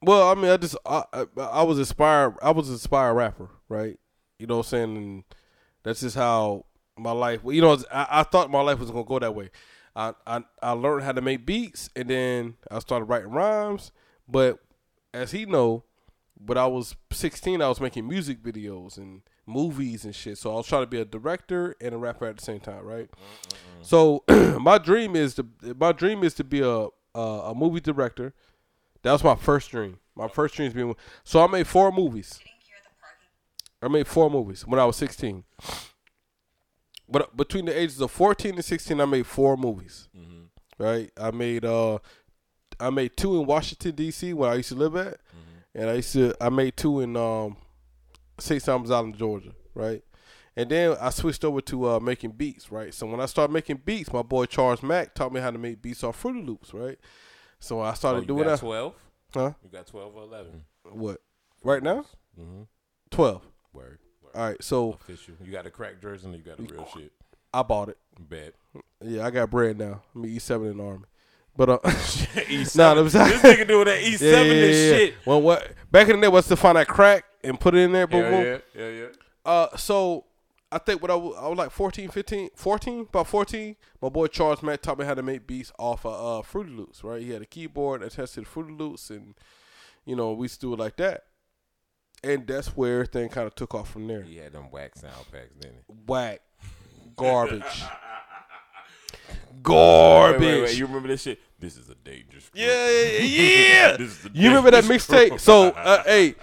well, 0.00 0.30
I 0.30 0.34
mean, 0.34 0.50
I 0.50 0.56
just 0.56 0.76
I, 0.86 1.04
I 1.12 1.26
I 1.36 1.62
was 1.64 1.78
inspired. 1.78 2.36
I 2.40 2.50
was 2.52 2.70
inspired 2.70 3.12
rapper, 3.12 3.50
right? 3.68 3.98
You 4.38 4.46
know 4.46 4.56
what 4.56 4.66
I'm 4.68 4.70
saying? 4.70 4.96
And 4.96 5.24
that's 5.82 6.00
just 6.00 6.16
how 6.16 6.64
my 6.96 7.12
life. 7.12 7.40
You 7.44 7.60
know, 7.60 7.76
I, 7.92 8.06
I 8.10 8.22
thought 8.22 8.50
my 8.50 8.62
life 8.62 8.78
was 8.78 8.90
gonna 8.90 9.04
go 9.04 9.18
that 9.18 9.34
way. 9.34 9.50
I, 9.94 10.14
I 10.26 10.44
I 10.62 10.70
learned 10.70 11.04
how 11.04 11.12
to 11.12 11.20
make 11.20 11.44
beats, 11.44 11.90
and 11.94 12.08
then 12.08 12.54
I 12.70 12.78
started 12.78 13.04
writing 13.04 13.32
rhymes. 13.32 13.92
But 14.28 14.58
as 15.14 15.30
he 15.32 15.46
know, 15.46 15.84
when 16.44 16.58
I 16.58 16.66
was 16.66 16.94
16, 17.12 17.60
I 17.62 17.68
was 17.68 17.80
making 17.80 18.06
music 18.06 18.42
videos 18.42 18.96
and 18.96 19.22
movies 19.46 20.04
and 20.04 20.14
shit. 20.14 20.38
So 20.38 20.52
I 20.52 20.56
was 20.56 20.66
trying 20.66 20.82
to 20.82 20.86
be 20.86 21.00
a 21.00 21.04
director 21.04 21.74
and 21.80 21.94
a 21.94 21.98
rapper 21.98 22.26
at 22.26 22.36
the 22.36 22.44
same 22.44 22.60
time, 22.60 22.84
right? 22.84 23.08
So 23.82 24.24
my 24.60 24.78
dream 24.78 25.16
is 25.16 25.34
to 25.36 25.46
my 25.76 25.92
dream 25.92 26.22
is 26.22 26.34
to 26.34 26.44
be 26.44 26.60
a 26.60 26.88
a, 27.14 27.20
a 27.50 27.54
movie 27.54 27.80
director. 27.80 28.34
That 29.02 29.12
was 29.12 29.24
my 29.24 29.34
first 29.34 29.70
dream. 29.70 29.98
My 30.14 30.28
first 30.28 30.54
dream 30.54 30.68
is 30.68 30.74
being. 30.74 30.94
So 31.24 31.42
I 31.42 31.46
made 31.46 31.66
four 31.66 31.90
movies. 31.92 32.38
I 33.80 33.88
made 33.88 34.08
four 34.08 34.28
movies 34.28 34.66
when 34.66 34.80
I 34.80 34.84
was 34.84 34.96
16. 34.96 35.44
But 37.08 37.36
between 37.36 37.64
the 37.64 37.78
ages 37.78 38.00
of 38.00 38.10
14 38.10 38.56
and 38.56 38.64
16, 38.64 39.00
I 39.00 39.04
made 39.04 39.26
four 39.26 39.56
movies. 39.56 40.08
Right? 40.78 41.10
I 41.16 41.30
made 41.30 41.64
uh, 41.64 41.98
I 42.80 42.90
made 42.90 43.16
two 43.16 43.40
in 43.40 43.46
Washington 43.46 43.94
D.C. 43.94 44.32
where 44.34 44.50
I 44.50 44.54
used 44.56 44.68
to 44.70 44.74
live 44.74 44.96
at, 44.96 45.18
and 45.74 45.90
I 45.90 45.94
used 45.94 46.12
to 46.14 46.34
I 46.40 46.48
made 46.48 46.76
two 46.76 47.00
in 47.00 47.16
um, 47.16 47.56
St. 48.38 48.62
Thomas 48.64 48.90
Island, 48.90 49.16
Georgia. 49.16 49.52
Right? 49.74 50.02
And 50.56 50.68
then 50.70 50.96
I 51.00 51.10
switched 51.10 51.44
over 51.44 51.60
to 51.60 51.88
uh, 51.88 52.00
making 52.00 52.32
beats, 52.32 52.72
right? 52.72 52.92
So 52.92 53.06
when 53.06 53.20
I 53.20 53.26
started 53.26 53.52
making 53.52 53.82
beats, 53.84 54.12
my 54.12 54.22
boy 54.22 54.46
Charles 54.46 54.82
Mack 54.82 55.14
taught 55.14 55.32
me 55.32 55.40
how 55.40 55.52
to 55.52 55.58
make 55.58 55.80
beats 55.80 56.02
off 56.02 56.16
Fruity 56.16 56.42
Loops, 56.42 56.74
right? 56.74 56.98
So 57.60 57.78
I 57.80 57.90
Oh, 57.90 57.94
started 57.94 58.20
you 58.22 58.26
doing 58.26 58.42
got 58.44 58.50
that. 58.52 58.60
12? 58.60 58.94
Huh? 59.34 59.52
You 59.62 59.70
got 59.70 59.86
12 59.86 60.16
or 60.16 60.22
11? 60.24 60.64
What? 60.90 61.18
Right 61.62 61.82
now? 61.82 62.04
Mm-hmm. 62.40 62.62
Twelve. 63.10 63.42
Word. 63.72 63.98
Word. 64.22 64.32
All 64.34 64.48
right. 64.48 64.62
So 64.62 64.92
Official. 64.94 65.34
You 65.44 65.52
got 65.52 65.66
a 65.66 65.70
crack 65.70 66.00
jersey 66.00 66.26
and 66.26 66.34
you 66.36 66.42
got 66.42 66.58
a 66.58 66.62
real 66.62 66.88
shit. 66.94 67.12
I 67.54 67.62
bought 67.62 67.88
it. 67.90 67.98
Bet. 68.18 68.54
Yeah, 69.00 69.26
I 69.26 69.30
got 69.30 69.50
bread 69.50 69.78
now. 69.78 70.02
I'm 70.14 70.26
E 70.26 70.38
seven 70.38 70.68
in 70.72 70.76
the 70.78 70.84
army. 70.84 71.04
But 71.58 71.68
uh, 71.70 71.78
E7. 71.80 72.76
nah, 72.76 72.92
let 72.92 73.02
me 73.04 73.10
say- 73.10 73.28
this 73.28 73.42
nigga 73.58 73.66
doing 73.66 73.84
that 73.86 74.00
E7 74.00 74.20
yeah, 74.20 74.30
yeah, 74.30 74.38
and 74.40 74.50
yeah, 74.60 74.72
shit. 74.96 75.14
Well, 75.26 75.42
what 75.42 75.72
back 75.90 76.08
in 76.08 76.16
the 76.20 76.22
day 76.22 76.28
was 76.28 76.46
to 76.46 76.56
find 76.56 76.76
that 76.78 76.86
crack 76.86 77.24
and 77.42 77.58
put 77.58 77.74
it 77.74 77.80
in 77.80 77.90
there. 77.92 78.06
Boom, 78.06 78.20
Yeah, 78.22 78.30
boom. 78.30 78.62
yeah, 78.76 78.88
yeah, 78.88 78.88
yeah. 79.00 79.06
Uh, 79.44 79.76
so 79.76 80.24
I 80.70 80.78
think 80.78 81.02
what 81.02 81.10
I 81.10 81.16
was, 81.16 81.36
I 81.36 81.48
was 81.48 81.58
like 81.58 81.70
14, 81.72 82.10
15, 82.10 82.50
14, 82.54 83.00
about 83.00 83.26
14. 83.26 83.74
My 84.00 84.08
boy 84.08 84.28
Charles 84.28 84.62
Mack 84.62 84.82
taught 84.82 84.98
me 85.00 85.04
how 85.04 85.14
to 85.14 85.22
make 85.22 85.48
beats 85.48 85.72
off 85.80 86.06
of 86.06 86.38
uh, 86.40 86.42
Fruity 86.42 86.70
Loops, 86.70 87.02
right? 87.02 87.20
He 87.20 87.30
had 87.32 87.42
a 87.42 87.46
keyboard 87.46 88.02
attached 88.04 88.34
to 88.34 88.40
the 88.40 88.46
Fruity 88.46 88.72
Loops, 88.74 89.10
and 89.10 89.34
you 90.04 90.14
know 90.14 90.32
we 90.34 90.44
used 90.44 90.60
to 90.60 90.66
do 90.68 90.72
it 90.74 90.78
like 90.78 90.96
that. 90.98 91.24
And 92.22 92.46
that's 92.46 92.76
where 92.76 92.94
everything 92.94 93.28
kind 93.30 93.48
of 93.48 93.54
took 93.56 93.74
off 93.74 93.90
from 93.90 94.06
there. 94.06 94.22
He 94.22 94.36
had 94.36 94.52
them 94.52 94.70
whack 94.70 94.94
sound 94.96 95.14
packs, 95.32 95.54
didn't 95.60 95.78
he? 95.88 95.94
Whack, 96.06 96.40
garbage, 97.16 97.62
garbage. 99.62 100.40
Wait, 100.40 100.46
wait, 100.46 100.62
wait. 100.62 100.78
You 100.78 100.86
remember 100.86 101.08
this 101.08 101.22
shit? 101.22 101.40
This 101.58 101.76
is 101.76 101.88
a 101.88 101.94
dangerous. 101.94 102.48
group. 102.48 102.54
Yeah, 102.54 102.90
yeah, 102.90 103.18
yeah. 103.20 103.96
This 103.98 104.24
is 104.24 104.30
you 104.32 104.48
remember 104.48 104.70
that 104.70 104.84
mixtape? 104.84 105.40
So, 105.40 105.70
uh, 105.70 106.02
hey, 106.06 106.34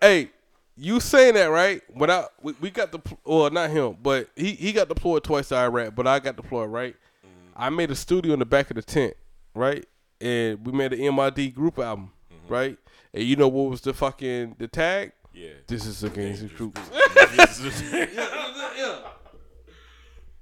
hey, 0.00 0.30
you 0.76 1.00
saying 1.00 1.34
that 1.34 1.46
right? 1.46 1.82
When 1.92 2.10
I 2.10 2.26
we, 2.40 2.54
we 2.60 2.70
got 2.70 2.92
the 2.92 3.00
well, 3.24 3.50
not 3.50 3.70
him, 3.70 3.96
but 4.02 4.28
he 4.34 4.52
he 4.52 4.72
got 4.72 4.88
deployed 4.88 5.24
twice 5.24 5.48
to 5.48 5.56
Iraq, 5.56 5.94
but 5.94 6.06
I 6.06 6.18
got 6.18 6.36
deployed 6.36 6.70
right. 6.70 6.96
I 7.54 7.68
made 7.68 7.90
a 7.90 7.94
studio 7.94 8.32
in 8.32 8.38
the 8.38 8.46
back 8.46 8.70
of 8.70 8.76
the 8.76 8.82
tent, 8.82 9.14
right, 9.54 9.84
and 10.20 10.66
we 10.66 10.72
made 10.72 10.94
an 10.94 11.14
MID 11.14 11.54
group 11.54 11.78
album, 11.78 12.12
right. 12.48 12.78
And 13.12 13.24
you 13.24 13.36
know 13.36 13.48
what 13.48 13.70
was 13.70 13.82
the 13.82 13.92
fucking 13.92 14.56
the 14.58 14.68
tag? 14.68 15.12
Yeah. 15.34 15.50
This 15.66 15.86
is 15.86 16.02
against 16.02 16.42
the 16.42 16.48
troops. 16.48 16.80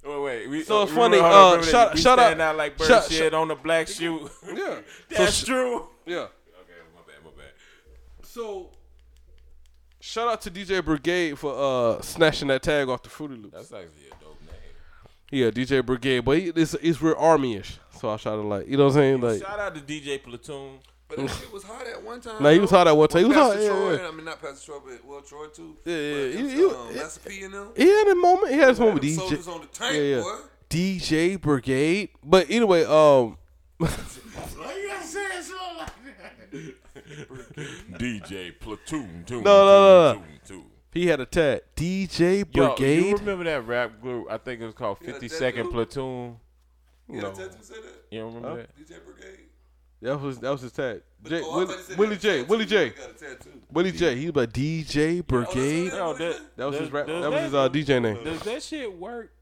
Wait, 0.04 0.22
wait. 0.22 0.48
We, 0.48 0.62
So 0.62 0.82
it's 0.82 0.92
funny, 0.92 1.16
remember- 1.18 1.36
hold 1.36 1.52
on, 1.54 1.58
uh, 1.60 1.62
shout- 1.62 1.98
shout 1.98 2.18
out- 2.18 2.40
out 2.40 2.56
like 2.56 2.76
bird 2.78 2.88
shout- 2.88 3.04
shit 3.04 3.18
shout- 3.18 3.34
on 3.34 3.48
the 3.48 3.54
black 3.54 3.86
shoe. 3.88 4.30
Yeah, 4.54 4.80
That's 5.10 5.34
sh- 5.34 5.44
true. 5.44 5.88
yeah. 6.06 6.16
Okay, 6.16 6.28
my 6.94 7.02
bad, 7.06 7.22
my 7.24 7.30
bad. 7.36 7.52
So, 8.22 8.70
shout 10.00 10.28
out 10.28 10.40
to 10.42 10.50
DJ 10.50 10.82
Brigade 10.84 11.38
for 11.38 11.52
uh 11.98 12.00
snatching 12.02 12.48
that 12.48 12.62
tag 12.62 12.88
off 12.88 13.02
the 13.02 13.10
Fruity 13.10 13.36
Loops. 13.36 13.54
That's 13.54 13.72
actually 13.72 14.06
a 14.06 14.24
dope 14.24 14.40
name. 14.42 14.54
Yeah, 15.30 15.50
DJ 15.50 15.84
Brigade, 15.84 16.20
but 16.20 16.38
he, 16.38 16.48
it's, 16.48 16.74
it's 16.74 17.00
real 17.02 17.14
army-ish. 17.18 17.78
So 18.00 18.08
I 18.08 18.16
shot 18.16 18.38
it 18.38 18.42
like, 18.42 18.66
you 18.66 18.78
know 18.78 18.84
what 18.86 18.96
I'm 18.96 19.00
saying? 19.00 19.20
Like, 19.20 19.42
Shout 19.42 19.58
out 19.58 19.74
to 19.74 19.80
DJ 19.82 20.22
Platoon. 20.22 20.78
But 21.10 21.18
that 21.26 21.28
shit 21.36 21.52
was 21.52 21.62
hot 21.64 21.86
at 21.86 22.02
one 22.02 22.20
time. 22.20 22.42
Nah, 22.42 22.50
he 22.50 22.58
was 22.60 22.70
hot 22.70 22.86
at 22.88 22.96
one 22.96 23.08
time. 23.08 23.22
He 23.22 23.28
was 23.28 23.36
hot, 23.36 23.50
Pastor 23.52 23.62
yeah, 23.62 23.68
Troy, 23.68 23.94
yeah. 23.96 24.08
I 24.08 24.10
mean, 24.12 24.24
not 24.24 24.40
Pastor 24.40 24.66
Troy, 24.66 24.78
but 24.86 25.04
well, 25.04 25.20
Troy 25.20 25.46
too. 25.48 25.76
Yeah, 25.84 25.96
yeah, 25.96 26.22
But 26.24 26.36
he- 26.36 26.42
was, 26.42 26.52
he- 26.52 26.64
um, 26.64 27.32
he- 27.34 27.42
and 27.44 27.54
them. 27.54 27.68
he 27.76 27.86
had 27.88 28.08
a 28.08 28.14
moment. 28.14 28.52
He 28.52 28.58
had 28.58 28.68
his 28.70 28.80
moment. 28.80 29.00
Them 29.02 29.10
DJ, 29.10 29.16
soldiers 29.16 29.48
on 29.48 29.60
the 29.60 29.66
tank, 29.66 29.94
yeah, 29.96 30.00
yeah. 30.02 30.20
boy. 30.22 30.38
DJ 30.70 31.40
Brigade. 31.40 32.10
But 32.24 32.46
anyway, 32.48 32.84
um, 32.84 33.36
DJ 37.98 38.58
Platoon. 38.58 39.24
Toon, 39.26 39.42
No, 39.42 39.64
no, 39.64 40.12
no, 40.12 40.14
toon, 40.14 40.22
toon, 40.22 40.40
toon. 40.58 40.64
he 40.92 41.06
had 41.06 41.20
a 41.20 41.26
tag. 41.26 41.62
DJ 41.76 42.44
Yo, 42.54 42.68
Brigade. 42.74 43.06
you 43.06 43.16
remember 43.16 43.44
that 43.44 43.66
rap 43.66 44.00
group? 44.00 44.26
I 44.30 44.38
think 44.38 44.60
it 44.60 44.64
was 44.66 44.74
called 44.74 44.98
Yeah, 45.00 45.12
50 45.12 45.28
that 45.28 45.34
Second 45.36 45.64
dude. 45.64 45.72
Platoon. 45.72 46.36
You 47.08 47.16
No. 47.20 47.22
got 47.32 47.40
a 47.40 47.48
tattoo 47.48 47.58
say 47.62 47.74
that? 47.74 48.04
You 48.10 48.20
don't 48.20 48.34
remember 48.34 48.56
that? 48.62 48.76
DJ 48.76 48.98
Brigade. 49.04 49.39
That 50.02 50.20
was 50.20 50.38
that 50.38 50.50
was 50.50 50.60
his 50.62 50.72
tag. 50.72 51.02
J, 51.24 51.40
Oh, 51.44 51.52
Willie, 51.54 51.66
thought 51.66 51.76
you 51.76 51.82
said 51.84 51.98
Willie 51.98 52.16
he 52.16 52.20
got 52.22 52.24
a 52.24 52.46
J. 52.46 52.48
tattoo. 52.48 52.50
Willie 52.50 52.66
J. 52.66 52.86
He 52.86 52.92
got 52.92 53.10
a 53.10 53.12
tattoo. 53.12 53.60
Willie 53.72 53.92
J. 53.92 54.16
He 54.16 54.26
was 54.26 54.36
like 54.36 54.52
DJ 54.52 55.26
Brigade. 55.26 55.90
Oh, 55.92 56.12
Yo, 56.12 56.14
that, 56.14 56.40
That 56.56 56.64
was 56.70 56.78
his 56.78 56.90
rap. 56.92 57.06
does 57.06 57.22
That 57.22 57.30
was 57.30 57.42
his 57.42 57.54
uh, 57.54 57.68
DJ 57.68 58.00
name. 58.02 58.24
Does 58.24 58.40
that 58.42 58.62
shit 58.62 58.98
work? 58.98 59.32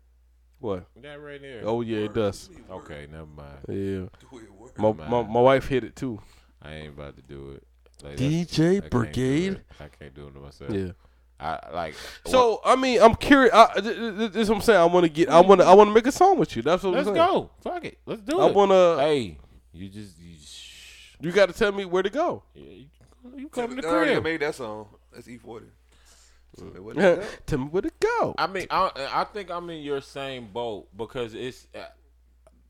What? 0.60 0.86
That 1.02 1.22
right 1.22 1.40
there. 1.40 1.62
Oh 1.64 1.82
yeah, 1.82 1.98
it 1.98 2.14
does. 2.14 2.50
Okay, 2.70 3.06
never 3.10 3.26
mind. 3.26 3.58
Yeah. 3.68 3.74
Do 4.30 4.38
it 4.38 4.52
work. 4.52 4.76
My, 4.78 4.92
my 4.92 5.22
my 5.22 5.40
wife 5.40 5.68
hit 5.68 5.84
it 5.84 5.94
too. 5.94 6.20
I 6.60 6.72
ain't 6.74 6.88
about 6.94 7.14
to 7.16 7.22
do 7.22 7.52
it. 7.52 7.62
Like, 8.02 8.16
DJ 8.16 8.78
I 8.78 8.80
can't 8.80 8.90
Brigade. 8.90 9.52
it. 9.54 9.64
I 9.80 9.86
can't 9.88 10.14
do 10.14 10.26
it 10.26 10.34
to 10.34 10.40
myself. 10.40 10.70
Yeah. 10.72 10.90
I 11.38 11.60
like. 11.72 11.94
So 12.26 12.60
I 12.64 12.74
mean, 12.74 13.00
I'm 13.00 13.14
curious. 13.14 13.54
I, 13.54 13.72
th- 13.80 13.84
th- 13.84 14.16
th- 14.16 14.32
this 14.32 14.42
is 14.42 14.48
what 14.50 14.56
I'm 14.56 14.62
saying. 14.62 14.80
I 14.80 14.84
want 14.86 15.04
to 15.04 15.08
get. 15.10 15.28
I 15.28 15.40
want 15.40 15.60
to. 15.60 15.66
I 15.68 15.72
want 15.74 15.88
to 15.90 15.94
make 15.94 16.08
a 16.08 16.12
song 16.12 16.36
with 16.38 16.56
you. 16.56 16.62
That's 16.62 16.82
what 16.82 16.94
let's 16.94 17.06
I'm 17.06 17.14
saying. 17.14 17.26
go. 17.28 17.50
Fuck 17.62 17.84
it. 17.84 17.98
Let's 18.04 18.22
do 18.22 18.40
I 18.40 18.48
it. 18.48 18.54
want 18.56 18.72
to. 18.72 18.96
Hey, 18.98 19.38
you 19.72 19.88
just 19.88 20.18
you, 20.18 20.34
shh. 20.34 20.37
You 21.20 21.32
got 21.32 21.46
to 21.46 21.52
tell 21.52 21.72
me 21.72 21.84
where 21.84 22.02
to 22.02 22.10
go. 22.10 22.42
Yeah, 22.54 22.64
you, 22.70 22.86
you 23.36 23.48
come 23.48 23.74
to 23.74 23.82
the 23.82 23.86
I 23.88 23.90
already 23.90 24.12
crib. 24.12 24.24
made 24.24 24.40
that 24.40 24.54
song. 24.54 24.86
That's 25.12 25.26
E40. 25.26 25.64
So, 26.56 26.64
what 26.82 26.96
the 26.96 27.24
tell 27.46 27.58
me 27.58 27.64
where 27.66 27.82
to 27.82 27.90
go. 28.00 28.34
I 28.38 28.46
mean, 28.46 28.66
I 28.70 28.90
I 29.12 29.24
think 29.24 29.50
I'm 29.50 29.68
in 29.70 29.82
your 29.82 30.00
same 30.00 30.48
boat 30.52 30.88
because 30.96 31.34
it's. 31.34 31.66
uh, 31.74 31.80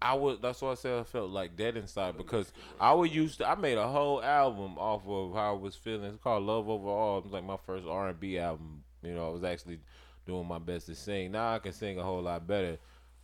I 0.00 0.14
would. 0.14 0.40
That's 0.42 0.60
why 0.62 0.70
I 0.70 0.74
said 0.74 1.00
I 1.00 1.02
felt 1.04 1.30
like 1.30 1.56
dead 1.56 1.76
inside 1.76 2.16
because 2.16 2.52
I 2.80 2.92
would 2.92 3.10
used 3.12 3.38
to. 3.38 3.48
I 3.48 3.54
made 3.56 3.78
a 3.78 3.88
whole 3.88 4.22
album 4.22 4.78
off 4.78 5.02
of 5.08 5.34
how 5.34 5.54
I 5.54 5.58
was 5.58 5.74
feeling. 5.74 6.04
It's 6.04 6.22
called 6.22 6.44
Love 6.44 6.68
Overall. 6.68 7.18
It 7.18 7.24
was 7.24 7.32
like 7.32 7.44
my 7.44 7.56
first 7.66 7.86
R 7.86 8.08
and 8.10 8.20
B 8.20 8.38
album. 8.38 8.84
You 9.02 9.14
know, 9.14 9.28
I 9.28 9.32
was 9.32 9.42
actually 9.44 9.80
doing 10.26 10.46
my 10.46 10.58
best 10.58 10.86
to 10.86 10.94
sing. 10.94 11.32
Now 11.32 11.54
I 11.54 11.58
can 11.58 11.72
sing 11.72 11.98
a 11.98 12.02
whole 12.02 12.22
lot 12.22 12.46
better, 12.46 12.78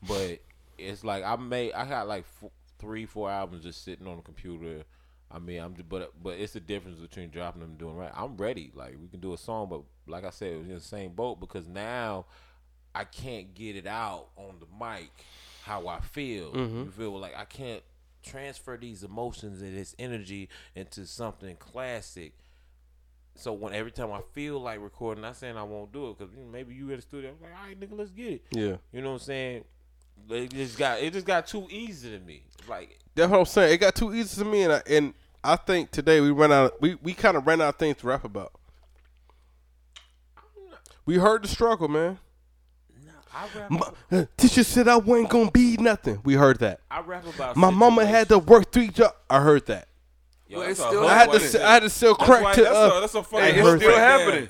but 0.08 0.40
it's 0.78 1.04
like 1.04 1.22
I 1.24 1.36
made. 1.36 1.72
I 1.74 1.86
got 1.86 2.08
like 2.08 2.24
f- 2.42 2.50
three, 2.78 3.06
four 3.06 3.30
albums 3.30 3.62
just 3.64 3.84
sitting 3.84 4.06
on 4.06 4.16
the 4.16 4.22
computer. 4.22 4.82
I 5.30 5.38
mean, 5.38 5.60
I'm 5.60 5.74
but 5.88 6.12
but 6.22 6.38
it's 6.38 6.52
the 6.52 6.60
difference 6.60 6.98
between 6.98 7.30
dropping 7.30 7.60
them 7.60 7.70
and 7.70 7.78
doing 7.78 7.96
right. 7.96 8.12
I'm 8.14 8.36
ready. 8.36 8.70
Like 8.74 8.96
we 9.00 9.08
can 9.08 9.20
do 9.20 9.34
a 9.34 9.38
song, 9.38 9.68
but 9.68 9.82
like 10.06 10.24
I 10.24 10.30
said, 10.30 10.56
we're 10.56 10.62
in 10.62 10.74
the 10.74 10.80
same 10.80 11.12
boat 11.12 11.40
because 11.40 11.66
now 11.66 12.26
I 12.94 13.04
can't 13.04 13.54
get 13.54 13.76
it 13.76 13.86
out 13.86 14.28
on 14.36 14.56
the 14.60 14.66
mic 14.78 15.10
how 15.64 15.88
I 15.88 16.00
feel. 16.00 16.52
Mm-hmm. 16.52 16.84
You 16.84 16.90
feel 16.90 17.18
like 17.18 17.36
I 17.36 17.44
can't 17.44 17.82
transfer 18.22 18.76
these 18.76 19.02
emotions 19.02 19.60
and 19.60 19.76
this 19.76 19.94
energy 19.98 20.48
into 20.74 21.06
something 21.06 21.56
classic. 21.56 22.34
So 23.36 23.52
when 23.52 23.74
every 23.74 23.90
time 23.90 24.12
I 24.12 24.20
feel 24.32 24.60
like 24.60 24.80
recording, 24.80 25.22
not 25.22 25.36
saying 25.36 25.56
I 25.56 25.64
won't 25.64 25.92
do 25.92 26.10
it 26.10 26.18
because 26.18 26.34
maybe 26.52 26.74
you 26.74 26.90
in 26.90 26.96
the 26.96 27.02
studio, 27.02 27.30
I'm 27.30 27.36
like, 27.42 27.58
all 27.58 27.66
right, 27.66 27.78
nigga, 27.78 27.98
let's 27.98 28.10
get 28.10 28.32
it. 28.32 28.44
Yeah. 28.52 28.76
You 28.92 29.02
know 29.02 29.08
what 29.08 29.14
I'm 29.14 29.18
saying? 29.20 29.64
It 30.30 30.52
just 30.52 30.78
got 30.78 31.00
it 31.00 31.12
just 31.12 31.26
got 31.26 31.46
too 31.46 31.66
easy 31.70 32.10
to 32.10 32.24
me. 32.24 32.44
Like 32.68 33.00
That's 33.14 33.30
what 33.30 33.38
I'm 33.40 33.44
saying. 33.46 33.72
It 33.74 33.78
got 33.78 33.94
too 33.94 34.14
easy 34.14 34.42
to 34.42 34.48
me, 34.48 34.62
and 34.62 34.72
I, 34.72 34.82
and 34.88 35.14
I 35.42 35.56
think 35.56 35.90
today 35.90 36.20
we 36.20 36.30
ran 36.30 36.52
out. 36.52 36.80
We 36.80 36.96
we 36.96 37.14
kind 37.14 37.36
of 37.36 37.46
ran 37.46 37.60
out 37.60 37.68
of 37.70 37.76
things 37.76 37.96
to 37.98 38.06
rap 38.06 38.24
about. 38.24 38.52
We 41.06 41.16
heard 41.18 41.42
the 41.44 41.48
struggle, 41.48 41.88
man. 41.88 42.18
I 43.36 43.48
rap, 43.58 43.70
My, 44.10 44.26
teacher 44.36 44.62
said 44.62 44.86
I 44.88 44.96
wasn't 44.96 45.28
gonna 45.30 45.50
be 45.50 45.76
nothing. 45.76 46.20
We 46.24 46.34
heard 46.34 46.60
that. 46.60 46.80
I 46.90 47.00
rap 47.00 47.26
about 47.26 47.56
My 47.56 47.70
mama 47.70 48.06
had 48.06 48.28
to 48.28 48.38
work 48.38 48.70
three 48.72 48.88
jobs. 48.88 49.14
I 49.28 49.40
heard 49.40 49.66
that. 49.66 49.88
Yo, 50.46 50.60
Well, 50.60 50.68
it's 50.70 50.78
still 50.80 51.04
I 51.06 51.14
had 51.14 51.32
to. 51.32 51.38
right. 51.38 51.54
I 51.56 51.72
had 51.74 51.82
to 51.82 51.90
sell 51.90 52.14
That's 52.14 52.28
crack 52.30 52.42
why- 52.44 52.54
to. 52.54 52.62
that's, 52.62 52.76
Uh, 52.76 52.90
a, 52.96 53.00
that's 53.00 53.14
a 53.16 53.22
fucking 53.24 53.44
Hey, 53.54 53.60
it's 53.60 53.82
still 53.82 53.90
right 53.90 53.98
happening. 53.98 54.48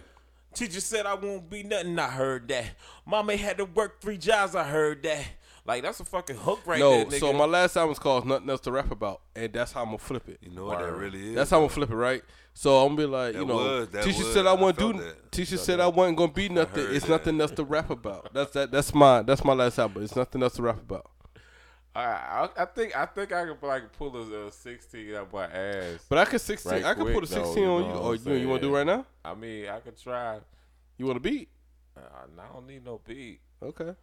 Teacher 0.55 0.81
said 0.81 1.07
I 1.07 1.15
won't 1.15 1.49
be 1.51 1.63
nothing. 1.63 1.99
I 1.99 2.09
heard 2.09 2.47
that. 2.49 2.67
Mama 3.07 3.37
had 3.37 3.57
to 3.59 3.65
work 3.65 4.01
three 4.03 4.19
jobs. 4.19 4.55
I 4.55 4.65
heard 4.65 5.03
that. 5.05 5.25
Like 5.67 5.83
that's 5.83 5.99
a 6.01 6.05
fucking 6.05 6.37
hook 6.37 6.61
right 6.67 6.79
no, 6.79 6.91
there. 6.91 7.07
Nigga. 7.07 7.21
so 7.21 7.33
my 7.33 7.47
last 7.47 7.75
album 7.77 7.85
album's 7.85 7.99
called 7.99 8.27
"Nothing 8.27 8.51
Else 8.51 8.61
to 8.63 8.73
Rap 8.73 8.91
About," 8.91 9.23
and 9.35 9.51
that's 9.51 9.73
how 9.73 9.81
I'm 9.81 9.87
gonna 9.87 9.99
flip 9.99 10.29
it. 10.29 10.39
You 10.43 10.51
know 10.51 10.67
what 10.67 10.81
that 10.81 10.93
really 10.93 11.31
is. 11.31 11.35
That's 11.35 11.51
how 11.51 11.57
I'm 11.57 11.63
gonna 11.63 11.71
flip 11.73 11.91
it, 11.91 11.95
right? 11.97 12.23
So 12.53 12.83
I'm 12.85 12.95
gonna 12.95 12.99
be 12.99 13.07
like, 13.07 13.35
you 13.35 13.47
know, 13.47 13.55
was- 13.57 13.89
that 13.89 14.05
teacher 14.05 14.25
was- 14.25 14.35
said 14.35 14.47
I 14.47 14.51
I 14.51 14.53
wouldn't 14.53 14.79
felt 14.79 14.93
do. 14.97 15.03
that. 15.03 15.33
Teacher 15.33 15.57
said 15.57 15.81
I 15.81 15.87
wasn't 15.87 16.19
gonna 16.19 16.33
be 16.33 16.51
nothing. 16.51 16.87
It's 16.91 17.07
that. 17.07 17.11
nothing 17.13 17.41
else 17.41 17.53
to 17.53 17.65
rap 17.65 17.89
about. 17.89 18.35
That's 18.35 18.53
that. 18.53 18.71
That's 18.71 18.93
my. 18.95 19.23
That's 19.23 19.43
my 19.43 19.55
last 19.55 19.79
album. 19.79 20.03
It's 20.03 20.15
nothing 20.15 20.43
else 20.43 20.55
to 20.57 20.63
rap 20.63 20.81
about. 20.81 21.11
I, 21.97 22.03
I, 22.03 22.49
I 22.59 22.65
think 22.67 22.97
I 22.97 23.07
think 23.07 23.33
I 23.33 23.47
could 23.47 23.63
like 23.67 23.93
pull 23.93 24.15
a, 24.17 24.47
uh, 24.47 24.51
sixteen 24.51 25.15
out 25.15 25.33
my 25.33 25.45
ass. 25.47 26.05
But 26.09 26.19
I 26.19 26.25
could 26.25 26.41
16. 26.41 26.73
Right 26.73 26.85
I 26.85 26.93
could 26.95 27.05
quick, 27.05 27.15
put 27.15 27.25
a 27.25 27.35
though, 27.35 27.45
16 27.45 27.63
you 27.63 27.69
on 27.71 27.81
know 27.83 27.87
you. 27.87 27.95
what 27.95 28.27
Or 28.27 28.35
you, 28.35 28.41
you 28.43 28.49
want 28.49 28.63
to 28.63 28.69
do 28.69 28.75
it 28.75 28.79
right 28.79 28.87
now? 28.87 29.07
I 29.25 29.35
mean, 29.35 29.69
I 29.69 29.79
could 29.79 29.97
try. 29.99 30.41
You 30.99 31.07
want 31.07 31.23
to 31.23 31.31
beat? 31.31 31.49
Uh, 31.97 32.01
I 32.39 32.53
don't 32.53 32.67
need 32.67 32.85
no 32.85 33.01
beat. 33.07 33.41
Okay. 33.63 33.95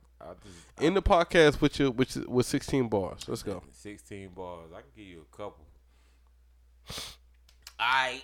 Just 0.44 0.82
In 0.82 0.94
the 0.94 1.02
podcast 1.02 1.62
with 1.62 1.80
your 1.80 1.92
which 1.92 2.16
is- 2.16 2.28
with 2.28 2.46
16 2.46 2.88
bars. 2.88 3.28
Let's 3.28 3.44
go. 3.44 3.64
sixteen 3.72 4.30
bars. 4.30 4.72
I 4.74 4.82
can 4.82 4.90
give 4.96 5.06
you 5.06 5.26
a 5.32 5.36
couple. 5.36 5.66
I 7.80 8.22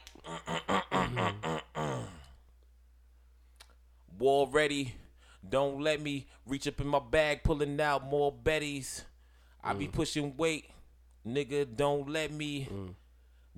war 4.20 4.48
ready. 4.50 4.96
Don't 5.48 5.82
let 5.82 6.02
me 6.02 6.28
reach 6.46 6.68
up 6.68 6.82
in 6.82 6.88
my 6.88 7.00
bag, 7.00 7.44
pulling 7.44 7.80
out 7.80 8.06
more 8.06 8.34
betties. 8.34 9.04
I 9.64 9.74
be 9.74 9.88
mm. 9.88 9.94
pushing 9.94 10.36
weight, 10.38 10.70
nigga. 11.26 11.68
Don't 11.76 12.10
let 12.10 12.32
me 12.32 12.68
mm. 12.72 12.94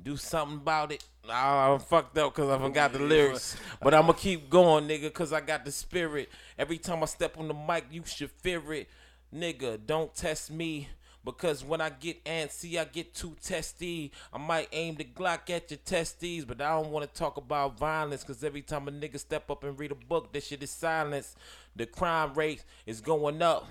Do 0.04 0.18
something 0.18 0.58
about 0.58 0.92
it. 0.92 1.04
Nah, 1.28 1.74
I'm 1.74 1.80
fucked 1.80 2.18
up 2.18 2.34
because 2.34 2.50
I 2.50 2.58
forgot 2.58 2.94
the 2.94 3.00
lyrics. 3.00 3.56
But 3.82 3.94
I'ma 3.94 4.14
keep 4.14 4.50
going, 4.50 4.88
nigga, 4.88 5.04
because 5.04 5.32
I 5.32 5.42
got 5.42 5.66
the 5.66 5.72
spirit. 5.72 6.30
Every 6.58 6.78
time 6.78 7.04
I 7.04 7.06
step 7.06 7.38
on 7.38 7.48
the 7.48 7.54
mic, 7.54 7.86
you 7.92 8.04
should 8.06 8.32
fear 8.32 8.74
it. 8.74 8.90
Nigga, 9.34 9.80
don't 9.86 10.14
test 10.16 10.52
me. 10.52 10.88
Because 11.24 11.66
when 11.66 11.82
I 11.82 11.90
get 11.90 12.24
antsy, 12.24 12.80
I 12.80 12.86
get 12.86 13.14
too 13.14 13.36
testy. 13.44 14.12
I 14.34 14.38
might 14.38 14.70
aim 14.72 14.96
the 14.96 15.04
Glock 15.04 15.50
at 15.50 15.70
your 15.70 15.78
testes, 15.84 16.46
but 16.46 16.62
I 16.62 16.70
don't 16.70 16.92
want 16.92 17.08
to 17.08 17.20
talk 17.20 17.38
about 17.38 17.78
violence. 17.78 18.24
Because 18.24 18.44
every 18.44 18.62
time 18.62 18.88
a 18.88 18.92
nigga 18.92 19.20
step 19.20 19.52
up 19.52 19.64
and 19.64 19.78
read 19.78 19.92
a 19.92 19.96
book, 19.96 20.32
that 20.34 20.44
shit 20.44 20.64
is 20.64 20.72
silence. 20.72 21.36
The 21.76 21.86
crime 21.86 22.34
rate 22.34 22.64
is 22.86 23.02
going 23.02 23.42
up. 23.42 23.68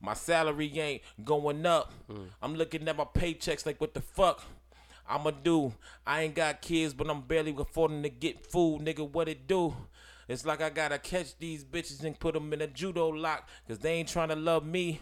My 0.00 0.14
salary 0.14 0.78
ain't 0.78 1.02
going 1.24 1.66
up. 1.66 1.92
Mm. 2.10 2.28
I'm 2.42 2.54
looking 2.54 2.88
at 2.88 2.96
my 2.96 3.04
paychecks 3.04 3.66
like, 3.66 3.80
what 3.80 3.94
the 3.94 4.00
fuck? 4.00 4.42
I'ma 5.08 5.30
do. 5.30 5.72
I 6.06 6.22
ain't 6.22 6.34
got 6.34 6.60
kids, 6.60 6.94
but 6.94 7.08
I'm 7.08 7.22
barely 7.22 7.54
affording 7.58 8.02
to 8.02 8.10
get 8.10 8.50
food, 8.50 8.82
nigga. 8.82 9.10
What 9.10 9.28
it 9.28 9.46
do? 9.46 9.74
It's 10.28 10.44
like 10.44 10.60
I 10.60 10.68
gotta 10.68 10.98
catch 10.98 11.38
these 11.38 11.64
bitches 11.64 12.04
and 12.04 12.18
put 12.18 12.34
them 12.34 12.52
in 12.52 12.60
a 12.60 12.66
judo 12.66 13.08
lock, 13.08 13.48
cause 13.66 13.78
they 13.78 13.94
ain't 13.94 14.08
trying 14.08 14.28
to 14.28 14.36
love 14.36 14.66
me. 14.66 15.00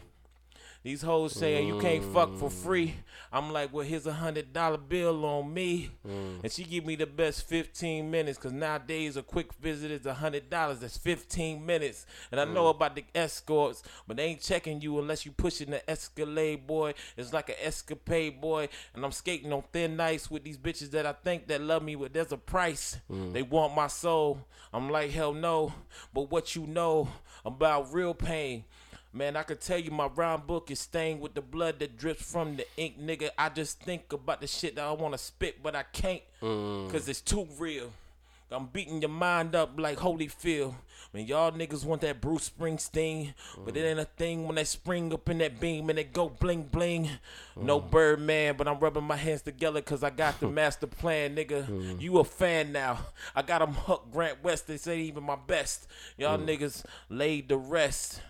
These 0.87 1.03
hoes 1.03 1.33
saying 1.33 1.67
you 1.67 1.81
can't 1.81 2.05
fuck 2.15 2.37
for 2.37 2.49
free. 2.49 2.95
I'm 3.33 3.53
like, 3.53 3.73
well, 3.73 3.85
here's 3.85 4.07
a 4.07 4.13
hundred 4.13 4.53
dollar 4.53 4.77
bill 4.77 5.25
on 5.25 5.53
me, 5.53 5.91
mm. 6.07 6.41
and 6.45 6.53
she 6.53 6.63
give 6.63 6.87
me 6.87 6.95
the 6.95 7.09
best 7.09 7.49
15 7.49 8.09
minutes. 8.09 8.39
Cause 8.39 8.53
nowadays 8.53 9.17
a 9.17 9.25
quick 9.25 9.53
visit 9.55 9.91
is 9.91 10.07
a 10.07 10.15
hundred 10.15 10.49
dollars. 10.49 10.79
That's 10.79 10.97
15 10.97 11.67
minutes. 11.67 12.07
And 12.31 12.41
I 12.41 12.45
know 12.45 12.67
mm. 12.67 12.77
about 12.77 12.95
the 12.95 13.05
escorts, 13.17 13.83
but 14.07 14.17
they 14.17 14.27
ain't 14.27 14.41
checking 14.43 14.81
you 14.81 15.01
unless 15.01 15.27
you 15.27 15.33
pushing 15.33 15.73
the 15.73 15.91
Escalade, 15.91 16.69
boy. 16.69 16.95
It's 17.17 17.33
like 17.33 17.49
an 17.49 17.57
escapade, 17.61 18.41
boy. 18.41 18.69
And 18.95 19.05
I'm 19.05 19.11
skating 19.11 19.53
on 19.53 19.65
thin 19.73 19.99
ice 19.99 20.31
with 20.31 20.45
these 20.45 20.57
bitches 20.57 20.93
that 20.93 21.05
I 21.05 21.15
think 21.15 21.49
that 21.49 21.63
love 21.63 21.83
me, 21.83 21.97
but 21.97 22.13
there's 22.13 22.31
a 22.31 22.37
price. 22.37 22.97
Mm. 23.11 23.33
They 23.33 23.43
want 23.43 23.75
my 23.75 23.89
soul. 23.89 24.39
I'm 24.73 24.89
like, 24.89 25.11
hell 25.11 25.35
no. 25.35 25.73
But 26.15 26.31
what 26.31 26.55
you 26.55 26.65
know 26.65 27.09
about 27.45 27.93
real 27.93 28.15
pain? 28.15 28.63
Man, 29.17 29.35
I 29.35 29.45
could 29.45 29.63
tell 29.63 29.79
you 29.79 29.91
my 29.91 30.09
rhyme 30.15 30.43
book 30.47 30.71
is 30.71 30.79
stained 30.79 31.23
with 31.23 31.33
the 31.33 31.41
blood 31.41 31.79
that 31.79 31.97
drips 31.97 32.31
from 32.31 32.57
the 32.57 32.67
ink, 32.77 33.01
nigga. 33.01 33.31
I 33.39 33.49
just 33.49 33.81
think 33.81 34.13
about 34.13 34.43
the 34.43 34.47
shit 34.47 34.77
that 34.77 34.85
I 34.85 34.93
wanna 34.93 35.17
spit, 35.17 35.63
but 35.63 35.75
I 35.75 35.85
can't, 35.85 36.21
mm. 36.43 36.91
cause 36.91 37.09
it's 37.09 37.23
too 37.23 37.49
real. 37.59 37.93
I'm 38.51 38.67
beating 38.67 39.01
your 39.01 39.09
mind 39.09 39.55
up 39.55 39.81
like 39.81 39.99
Holyfield. 39.99 40.75
When 41.13 41.27
y'all 41.27 41.51
niggas 41.51 41.87
want 41.87 42.03
that 42.03 42.21
Bruce 42.21 42.51
Springsteen, 42.51 43.33
but 43.65 43.75
it 43.75 43.81
ain't 43.81 43.99
a 43.99 44.05
thing 44.05 44.47
when 44.47 44.57
they 44.57 44.65
spring 44.65 45.11
up 45.15 45.31
in 45.31 45.39
that 45.39 45.61
beam 45.61 45.89
and 45.89 45.97
they 45.97 46.05
go 46.05 46.29
bling 46.29 46.65
bling. 46.65 47.09
No 47.57 47.81
mm. 47.81 47.91
Birdman, 47.91 48.57
but 48.59 48.69
I'm 48.69 48.79
rubbing 48.79 49.05
my 49.05 49.17
hands 49.17 49.41
together 49.41 49.81
cause 49.81 50.03
I 50.03 50.11
got 50.11 50.39
the 50.41 50.49
master 50.51 50.87
plan, 50.87 51.37
nigga. 51.37 51.67
Mm. 51.67 52.03
You 52.03 52.19
a 52.19 52.25
fan 52.25 52.71
now. 52.71 52.99
I 53.35 53.41
got 53.41 53.63
him 53.63 53.73
hooked 53.73 54.13
Grant 54.13 54.45
West, 54.45 54.67
this 54.67 54.87
ain't 54.87 55.09
even 55.09 55.25
my 55.25 55.37
best. 55.37 55.87
Y'all 56.19 56.39
niggas 56.39 56.85
laid 57.09 57.49
the 57.49 57.57
rest. 57.57 58.21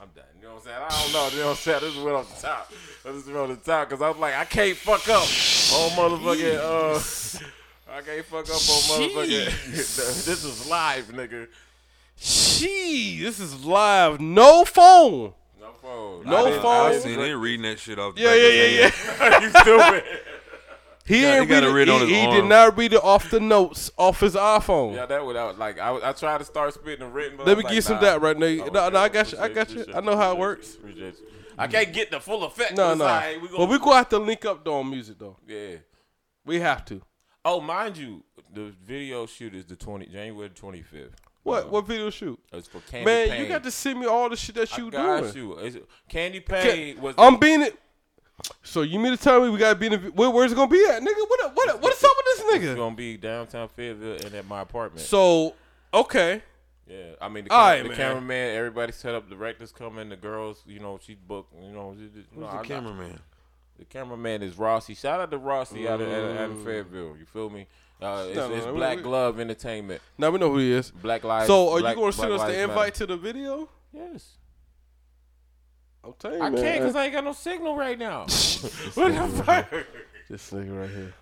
I'm 0.00 0.08
done. 0.14 0.24
You 0.40 0.48
know 0.48 0.54
what 0.54 0.60
I'm 0.60 0.64
saying? 0.64 0.78
I 0.80 1.02
don't 1.02 1.12
know. 1.12 1.28
You 1.28 1.36
know 1.38 1.44
what 1.46 1.50
I'm 1.50 1.56
saying? 1.56 1.80
This 1.80 1.96
is 1.96 2.02
what 2.02 2.14
on 2.14 2.24
the 2.24 2.40
top. 2.40 2.72
This 3.04 3.14
is 3.16 3.26
what 3.28 3.36
on 3.36 3.48
the 3.50 3.56
top 3.56 3.88
because 3.88 4.02
I'm 4.02 4.20
like, 4.20 4.34
I 4.34 4.44
can't 4.44 4.76
fuck 4.76 5.08
up 5.08 5.22
on 5.22 5.90
motherfucking. 5.96 6.58
Uh, 6.58 7.92
I 7.92 8.00
can't 8.02 8.26
fuck 8.26 8.44
up 8.44 8.50
on 8.50 8.56
motherfucking. 8.56 9.70
this 9.70 10.44
is 10.44 10.68
live, 10.68 11.06
nigga. 11.06 11.48
Gee, 12.18 13.22
this 13.22 13.40
is 13.40 13.64
live. 13.64 14.20
No 14.20 14.64
phone. 14.64 15.34
No 15.60 15.70
phone. 15.82 16.24
No 16.24 16.46
I 16.46 16.58
phone. 16.58 16.66
I 16.66 16.88
I 16.88 16.98
seen 16.98 17.20
it 17.20 17.32
reading 17.32 17.62
that 17.62 17.78
shit 17.78 17.98
off. 17.98 18.14
The 18.14 18.22
Yeah, 18.22 18.28
back 18.28 18.38
yeah, 18.38 18.46
of 18.46 18.54
yeah, 18.54 19.30
yeah. 19.30 19.40
you 19.40 19.50
stupid. 19.50 20.04
He 21.06 21.22
got- 21.22 21.40
he 21.40 21.46
got 21.46 21.62
it 21.62 21.68
read 21.72 21.88
it. 21.88 21.90
on 21.92 22.00
He, 22.06 22.14
his 22.14 22.24
he 22.26 22.30
did 22.32 22.44
not 22.46 22.76
read 22.76 22.92
it 22.92 23.02
off 23.04 23.30
the 23.30 23.40
notes 23.40 23.90
off 23.96 24.20
his 24.20 24.34
iPhone. 24.34 24.94
yeah, 24.94 25.06
that 25.06 25.24
would 25.24 25.36
I 25.36 25.44
was 25.44 25.56
like. 25.56 25.78
I, 25.78 26.10
I 26.10 26.12
tried 26.12 26.38
to 26.38 26.44
start 26.44 26.74
spitting 26.74 27.04
and 27.04 27.14
written. 27.14 27.36
But 27.36 27.46
Let 27.46 27.56
me 27.58 27.64
like, 27.64 27.72
give 27.74 27.84
some 27.84 27.96
nah. 27.96 28.00
that 28.02 28.20
right 28.20 28.36
now. 28.36 28.46
No, 28.72 28.88
no, 28.88 28.98
I 28.98 29.08
got 29.08 29.30
you. 29.32 29.38
I 29.38 29.48
got 29.48 29.70
you. 29.70 29.84
I 29.94 30.00
know 30.00 30.16
how 30.16 30.32
it 30.32 30.38
works. 30.38 30.74
you, 30.74 30.80
appreciate 30.80 31.18
you. 31.20 31.26
I 31.58 31.66
can't 31.68 31.92
get 31.92 32.10
the 32.10 32.20
full 32.20 32.44
effect. 32.44 32.76
No, 32.76 32.92
no. 32.94 33.04
right. 33.04 33.40
We 33.40 33.48
But 33.48 33.68
we 33.68 33.78
gonna 33.78 33.96
have 33.96 34.08
to 34.10 34.18
link 34.18 34.44
up 34.44 34.64
though 34.64 34.80
on 34.80 34.90
music 34.90 35.18
though. 35.18 35.36
yeah. 35.46 35.76
We 36.44 36.60
have 36.60 36.84
to. 36.86 37.00
Oh, 37.44 37.60
mind 37.60 37.96
you, 37.96 38.24
the 38.52 38.72
video 38.84 39.26
shoot 39.26 39.54
is 39.54 39.64
the 39.64 39.76
twenty 39.76 40.06
January 40.06 40.48
twenty 40.50 40.82
fifth. 40.82 41.14
What? 41.44 41.64
Uh, 41.64 41.68
what 41.68 41.86
video 41.86 42.10
shoot? 42.10 42.38
It's 42.52 42.66
for 42.66 42.80
Candy 42.80 43.04
Man, 43.04 43.28
Pain. 43.28 43.40
you 43.42 43.48
got 43.48 43.62
to 43.62 43.70
send 43.70 44.00
me 44.00 44.06
all 44.06 44.28
the 44.28 44.34
shit 44.36 44.56
that 44.56 44.76
you 44.76 44.88
I 44.88 44.90
got 44.90 45.20
doing. 45.32 45.36
you. 45.36 45.52
It's, 45.58 45.76
Candy 46.08 46.40
Ca- 46.40 46.62
Pain 46.62 47.00
was. 47.00 47.14
I'm 47.16 47.36
being 47.38 47.62
it. 47.62 47.78
So 48.62 48.82
you 48.82 48.98
mean 48.98 49.16
to 49.16 49.22
tell 49.22 49.40
me 49.40 49.48
we 49.48 49.58
gotta 49.58 49.78
be 49.78 49.86
in 49.86 49.92
the 49.92 49.98
where, 50.10 50.28
where's 50.30 50.52
it 50.52 50.54
gonna 50.56 50.70
be 50.70 50.84
at, 50.90 51.00
nigga? 51.02 51.06
What 51.28 51.54
what 51.54 51.80
what 51.82 51.92
is 51.92 52.04
up 52.04 52.10
with 52.16 52.26
this 52.26 52.40
nigga? 52.42 52.56
It's 52.56 52.64
nigga? 52.72 52.76
gonna 52.76 52.96
be 52.96 53.16
downtown 53.16 53.68
Fayetteville 53.68 54.24
and 54.26 54.34
at 54.34 54.46
my 54.46 54.60
apartment. 54.60 55.06
So 55.06 55.54
okay, 55.94 56.42
yeah, 56.86 57.12
I 57.20 57.28
mean 57.28 57.44
the, 57.44 57.50
cam- 57.50 57.58
right, 57.58 57.82
the 57.82 57.88
man. 57.88 57.96
cameraman, 57.96 58.56
everybody 58.56 58.92
set 58.92 59.14
up. 59.14 59.30
Directors 59.30 59.72
coming, 59.72 60.10
the 60.10 60.16
girls, 60.16 60.62
you 60.66 60.80
know, 60.80 60.98
she's 61.02 61.16
booked. 61.16 61.54
You 61.54 61.72
know, 61.72 61.96
you 61.98 62.10
know, 62.36 62.46
Who's 62.46 62.54
I- 62.54 62.62
the 62.62 62.68
cameraman? 62.68 63.20
The 63.78 63.84
cameraman 63.84 64.42
is 64.42 64.56
Rossi. 64.58 64.94
Shout 64.94 65.20
out 65.20 65.30
to 65.30 65.38
Rossi 65.38 65.86
out 65.88 66.00
of, 66.00 66.08
out 66.08 66.14
of- 66.24 66.36
out 66.36 66.50
of 66.50 66.64
Fayetteville. 66.64 67.16
You 67.18 67.26
feel 67.26 67.50
me? 67.50 67.66
Uh, 68.00 68.24
it's 68.28 68.36
No, 68.36 68.48
no, 68.48 68.54
it's 68.54 68.66
no, 68.66 68.74
Black 68.74 68.96
we- 68.98 69.02
Glove 69.02 69.40
Entertainment. 69.40 70.02
now 70.18 70.30
we 70.30 70.38
know 70.38 70.50
who 70.50 70.58
he 70.58 70.72
is. 70.72 70.90
Black 70.90 71.24
Lives. 71.24 71.46
So 71.46 71.70
are 71.74 71.80
Black- 71.80 71.96
you 71.96 72.02
gonna 72.02 72.12
send 72.12 72.32
us 72.32 72.40
Lives 72.40 72.52
the 72.52 72.58
Matter. 72.58 72.70
invite 72.72 72.94
to 72.96 73.06
the 73.06 73.16
video? 73.16 73.68
Yes. 73.92 74.36
I'm 76.06 76.12
telling 76.18 76.38
you, 76.38 76.44
I 76.44 76.50
man. 76.50 76.62
can't 76.62 76.80
because 76.80 76.96
I 76.96 77.04
ain't 77.04 77.12
got 77.12 77.24
no 77.24 77.32
signal 77.32 77.76
right 77.76 77.98
now. 77.98 78.20
what 78.94 79.12
the 79.14 79.42
fuck? 79.44 79.70
this 80.28 80.50
nigga 80.50 80.80
right 80.80 80.90
here. 80.90 81.14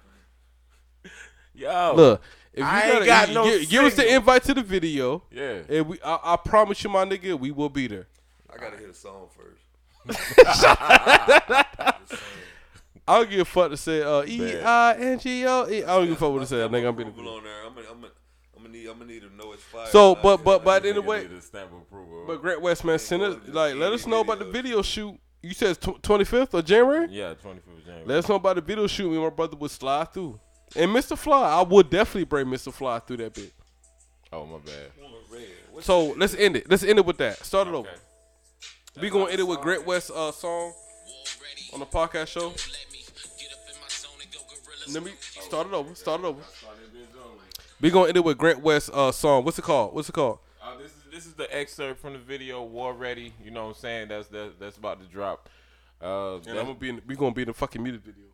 Yo. 1.54 1.92
Look, 1.94 2.22
if 2.52 2.58
you 2.60 2.64
I 2.64 2.80
ain't 2.82 2.92
gotta, 2.92 3.06
got 3.06 3.28
you- 3.28 3.34
no 3.34 3.44
give, 3.44 3.68
give 3.70 3.84
us 3.84 3.94
the 3.94 4.02
signal. 4.02 4.16
invite 4.18 4.42
to 4.44 4.54
the 4.54 4.62
video, 4.62 5.22
Yeah. 5.30 5.60
and 5.68 5.88
we 5.88 6.00
I, 6.02 6.18
I 6.22 6.36
promise 6.36 6.82
you, 6.84 6.90
my 6.90 7.04
nigga, 7.04 7.38
we 7.38 7.50
will 7.50 7.68
be 7.68 7.86
there. 7.86 8.06
I 8.52 8.56
gotta 8.58 8.76
hit 8.76 8.88
a 8.90 8.94
song 8.94 9.28
first. 9.36 9.60
I 13.06 13.18
don't 13.18 13.28
give 13.30 13.40
a 13.40 13.44
fuck 13.44 13.70
to 13.70 13.76
say 13.76 14.02
uh, 14.02 14.24
E 14.24 14.60
I 14.60 14.94
N 14.94 15.18
G 15.18 15.44
O 15.46 15.68
E. 15.68 15.82
I 15.84 15.86
don't 15.86 16.04
give 16.06 16.12
a 16.16 16.16
fuck 16.18 16.32
what 16.32 16.40
to 16.40 16.46
say. 16.46 16.56
Nigga, 16.56 16.88
I'm 16.88 16.96
being 16.96 17.08
approval 17.08 17.34
on 17.36 17.44
there. 17.44 17.64
I'm 17.66 17.74
gonna, 17.74 17.86
I'm 17.90 18.00
gonna, 18.00 18.06
I'm 18.06 18.12
gonna 18.64 18.76
need, 18.76 18.86
I'm 18.88 18.98
gonna 18.98 19.12
need 19.12 19.22
to 19.22 19.34
know 19.34 19.52
it's 19.52 19.62
fire. 19.62 19.86
So, 19.86 20.14
but 20.16 20.42
but 20.44 20.64
but 20.64 20.82
Nigga 20.82 20.90
anyway, 20.90 21.26
a 21.26 21.40
stamp 21.40 21.72
of 21.72 21.78
approval. 21.82 22.24
but 22.26 22.40
Grant 22.42 22.60
West 22.60 22.84
man, 22.84 22.98
send 22.98 23.22
us 23.22 23.36
like 23.48 23.74
let 23.76 23.92
us 23.92 24.06
know 24.06 24.20
about 24.20 24.40
the 24.40 24.44
video 24.46 24.82
shoot. 24.82 25.16
You 25.42 25.52
said 25.54 25.78
twenty 26.02 26.24
fifth 26.24 26.54
of 26.54 26.64
January. 26.64 27.06
yeah, 27.10 27.34
25th 27.34 27.46
of 27.58 27.84
January. 27.84 28.06
Let 28.06 28.18
us 28.18 28.28
know 28.28 28.36
about 28.36 28.56
the 28.56 28.62
video 28.62 28.86
shoot. 28.86 29.08
Me 29.10 29.16
and 29.16 29.24
my 29.24 29.30
brother 29.30 29.56
would 29.56 29.70
slide 29.70 30.12
through. 30.12 30.40
And 30.74 30.90
Mr. 30.90 31.16
Fly, 31.16 31.50
I 31.50 31.62
would 31.62 31.90
definitely 31.90 32.24
bring 32.24 32.46
Mr. 32.46 32.72
Fly 32.72 32.98
through 33.00 33.18
that 33.18 33.34
bit. 33.34 33.52
oh, 34.32 34.46
my 34.46 34.58
bad. 34.58 34.90
So 35.82 36.14
let's 36.16 36.34
end 36.34 36.56
it. 36.56 36.68
Let's 36.70 36.82
end 36.82 36.98
it 36.98 37.04
with 37.04 37.18
that. 37.18 37.44
Start 37.44 37.68
it 37.68 37.74
over. 37.74 37.88
We 39.00 39.10
gonna 39.10 39.30
end 39.30 39.40
it 39.40 39.44
with 39.46 39.60
Grant 39.60 39.84
West 39.86 40.10
uh 40.14 40.32
song 40.32 40.72
on 41.72 41.80
the 41.80 41.86
podcast 41.86 42.28
show. 42.28 42.54
Let 44.92 45.02
me 45.02 45.12
start 45.40 45.66
it 45.66 45.72
over. 45.72 45.94
Start 45.94 46.20
it 46.20 46.26
over. 46.26 46.40
We 47.84 47.90
gonna 47.90 48.08
end 48.08 48.16
it 48.16 48.24
with 48.24 48.38
Grant 48.38 48.62
West 48.62 48.88
uh 48.94 49.12
song. 49.12 49.44
What's 49.44 49.58
it 49.58 49.62
called? 49.62 49.94
What's 49.94 50.08
it 50.08 50.12
called? 50.12 50.38
Uh, 50.62 50.78
this 50.78 50.90
is 50.92 51.02
this 51.12 51.26
is 51.26 51.34
the 51.34 51.54
excerpt 51.54 52.00
from 52.00 52.14
the 52.14 52.18
video 52.18 52.62
War 52.62 52.94
Ready. 52.94 53.34
You 53.44 53.50
know 53.50 53.64
what 53.64 53.68
I'm 53.68 53.74
saying? 53.74 54.08
That's 54.08 54.26
that, 54.28 54.58
that's 54.58 54.78
about 54.78 55.02
to 55.02 55.06
drop. 55.06 55.50
Uh, 56.00 56.36
And 56.36 56.58
I'm 56.58 56.64
gonna 56.64 56.74
be 56.76 56.88
in. 56.88 57.02
We 57.06 57.14
gonna 57.14 57.34
be 57.34 57.42
in 57.42 57.48
the 57.48 57.52
fucking 57.52 57.82
music 57.82 58.00
video. 58.00 58.24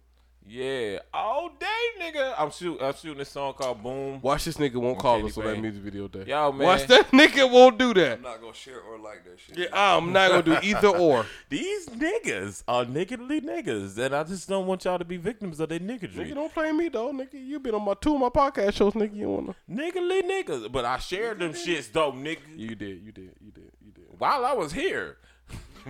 Yeah, 0.50 0.98
all 1.14 1.50
day, 1.60 1.66
nigga. 2.00 2.34
I'm 2.36 2.50
shooting. 2.50 2.84
I'm 2.84 2.92
shooting 2.94 3.20
a 3.20 3.24
song 3.24 3.52
called 3.54 3.82
Boom. 3.84 4.20
Watch 4.20 4.46
this 4.46 4.56
nigga 4.56 4.76
won't 4.76 4.98
call 4.98 5.18
Candy 5.18 5.30
us 5.30 5.38
on 5.38 5.44
that 5.44 5.60
music 5.60 5.80
video 5.80 6.08
day. 6.08 6.24
Yo, 6.26 6.50
man. 6.50 6.66
Watch 6.66 6.86
that 6.88 7.08
nigga 7.12 7.48
won't 7.48 7.78
do 7.78 7.94
that. 7.94 8.14
I'm 8.18 8.22
not 8.22 8.40
gonna 8.40 8.52
share 8.52 8.80
or 8.80 8.98
like 8.98 9.24
that 9.24 9.38
shit. 9.38 9.56
Yeah, 9.56 9.66
I'm 9.72 10.12
not 10.12 10.30
gonna 10.30 10.42
do 10.42 10.58
either 10.66 10.88
or. 10.88 11.24
These 11.48 11.86
niggas 11.90 12.64
are 12.66 12.84
niggardly 12.84 13.40
niggas, 13.40 13.96
and 13.96 14.12
I 14.12 14.24
just 14.24 14.48
don't 14.48 14.66
want 14.66 14.84
y'all 14.84 14.98
to 14.98 15.04
be 15.04 15.18
victims 15.18 15.60
of 15.60 15.68
their 15.68 15.78
Nigga, 15.78 16.12
niggardry. 16.12 16.34
don't 16.34 16.52
play 16.52 16.72
me 16.72 16.88
though, 16.88 17.12
nigga. 17.12 17.34
You 17.34 17.60
been 17.60 17.76
on 17.76 17.84
my 17.84 17.94
two 17.94 18.14
of 18.14 18.20
my 18.20 18.28
podcast 18.28 18.74
shows, 18.74 18.94
nigga. 18.94 19.14
You 19.14 19.28
wanna? 19.28 19.54
Niggardly 19.70 20.22
niggas. 20.22 20.72
But 20.72 20.84
I 20.84 20.98
shared 20.98 21.38
them 21.38 21.52
shits 21.52 21.92
though, 21.92 22.10
nigga. 22.10 22.38
You 22.56 22.74
did, 22.74 23.02
you 23.02 23.12
did, 23.12 23.30
you 23.40 23.52
did, 23.52 23.70
you 23.84 23.92
did. 23.92 24.04
While 24.18 24.44
I 24.44 24.52
was 24.52 24.72
here. 24.72 25.16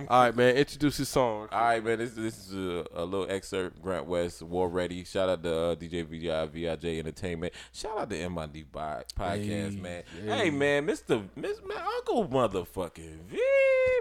All 0.09 0.23
right, 0.23 0.35
man. 0.35 0.55
Introduce 0.55 0.97
his 0.97 1.09
song. 1.09 1.47
All 1.51 1.61
right, 1.61 1.83
man. 1.83 1.99
This 1.99 2.11
this 2.13 2.47
is 2.49 2.53
a, 2.53 2.85
a 2.93 3.05
little 3.05 3.29
excerpt. 3.29 3.81
Grant 3.81 4.05
West, 4.05 4.41
War 4.41 4.69
Ready. 4.69 5.03
Shout 5.03 5.29
out 5.29 5.43
to 5.43 5.53
uh, 5.55 5.75
DJ 5.75 6.05
VI, 6.05 6.45
VIJ 6.47 6.99
Entertainment. 6.99 7.53
Shout 7.73 7.97
out 7.97 8.09
to 8.09 8.29
MID 8.29 8.65
Podcast, 8.71 9.11
Hey, 9.17 9.69
man. 9.81 10.03
hey. 10.25 10.37
Hey, 10.37 10.49
man, 10.49 10.85
Mister 10.85 11.21
Miss 11.35 11.59
man, 11.65 11.77
Uncle 11.97 12.27
Motherfucking 12.27 13.19
V, 13.29 13.39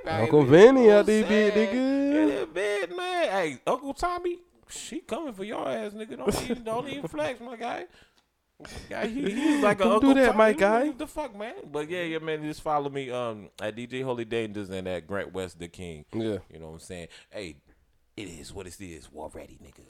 baby. 0.04 0.16
Uncle 0.22 0.44
Vinny 0.44 0.90
out 0.90 1.06
there, 1.06 1.24
nigga. 1.24 1.72
In 1.72 2.28
that 2.28 2.54
bed, 2.54 2.90
man. 2.96 3.28
Hey, 3.28 3.58
Uncle 3.66 3.94
Tommy, 3.94 4.38
she 4.68 5.00
coming 5.00 5.32
for 5.32 5.44
your 5.44 5.68
ass, 5.68 5.92
nigga. 5.92 6.16
Don't 6.16 6.42
even, 6.42 6.64
don't 6.64 6.88
even 6.88 7.08
flex, 7.08 7.40
my 7.40 7.56
guy. 7.56 7.86
Guy, 8.88 9.06
he, 9.06 9.30
he's 9.30 9.62
like 9.62 9.80
a 9.80 9.84
Don't 9.84 10.00
do 10.00 10.08
Uncle 10.08 10.14
that, 10.14 10.26
Tommy. 10.26 10.38
my 10.38 10.52
guy. 10.52 10.86
What 10.88 10.98
the 10.98 11.06
fuck, 11.06 11.36
man? 11.36 11.54
But 11.70 11.88
yeah, 11.88 12.02
yeah, 12.02 12.18
man. 12.18 12.42
Just 12.42 12.60
follow 12.62 12.90
me 12.90 13.10
um 13.10 13.48
at 13.60 13.76
DJ 13.76 14.02
Holy 14.04 14.24
Dangers 14.24 14.70
and 14.70 14.86
at 14.88 15.06
Grant 15.06 15.32
West 15.32 15.58
the 15.58 15.68
King. 15.68 16.04
Yeah. 16.12 16.38
You 16.52 16.58
know 16.58 16.66
what 16.66 16.72
I'm 16.74 16.78
saying? 16.80 17.08
Hey, 17.30 17.56
it 18.16 18.28
is 18.28 18.52
what 18.52 18.66
it 18.66 18.80
is. 18.80 19.10
War 19.10 19.30
ready, 19.32 19.58
nigga. 19.62 19.84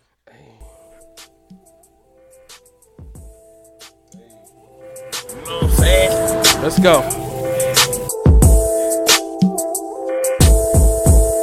You 5.33 5.37
know 5.45 5.57
what 5.57 5.65
I'm 5.65 5.71
saying? 5.71 6.63
Let's 6.63 6.79
go. 6.79 7.01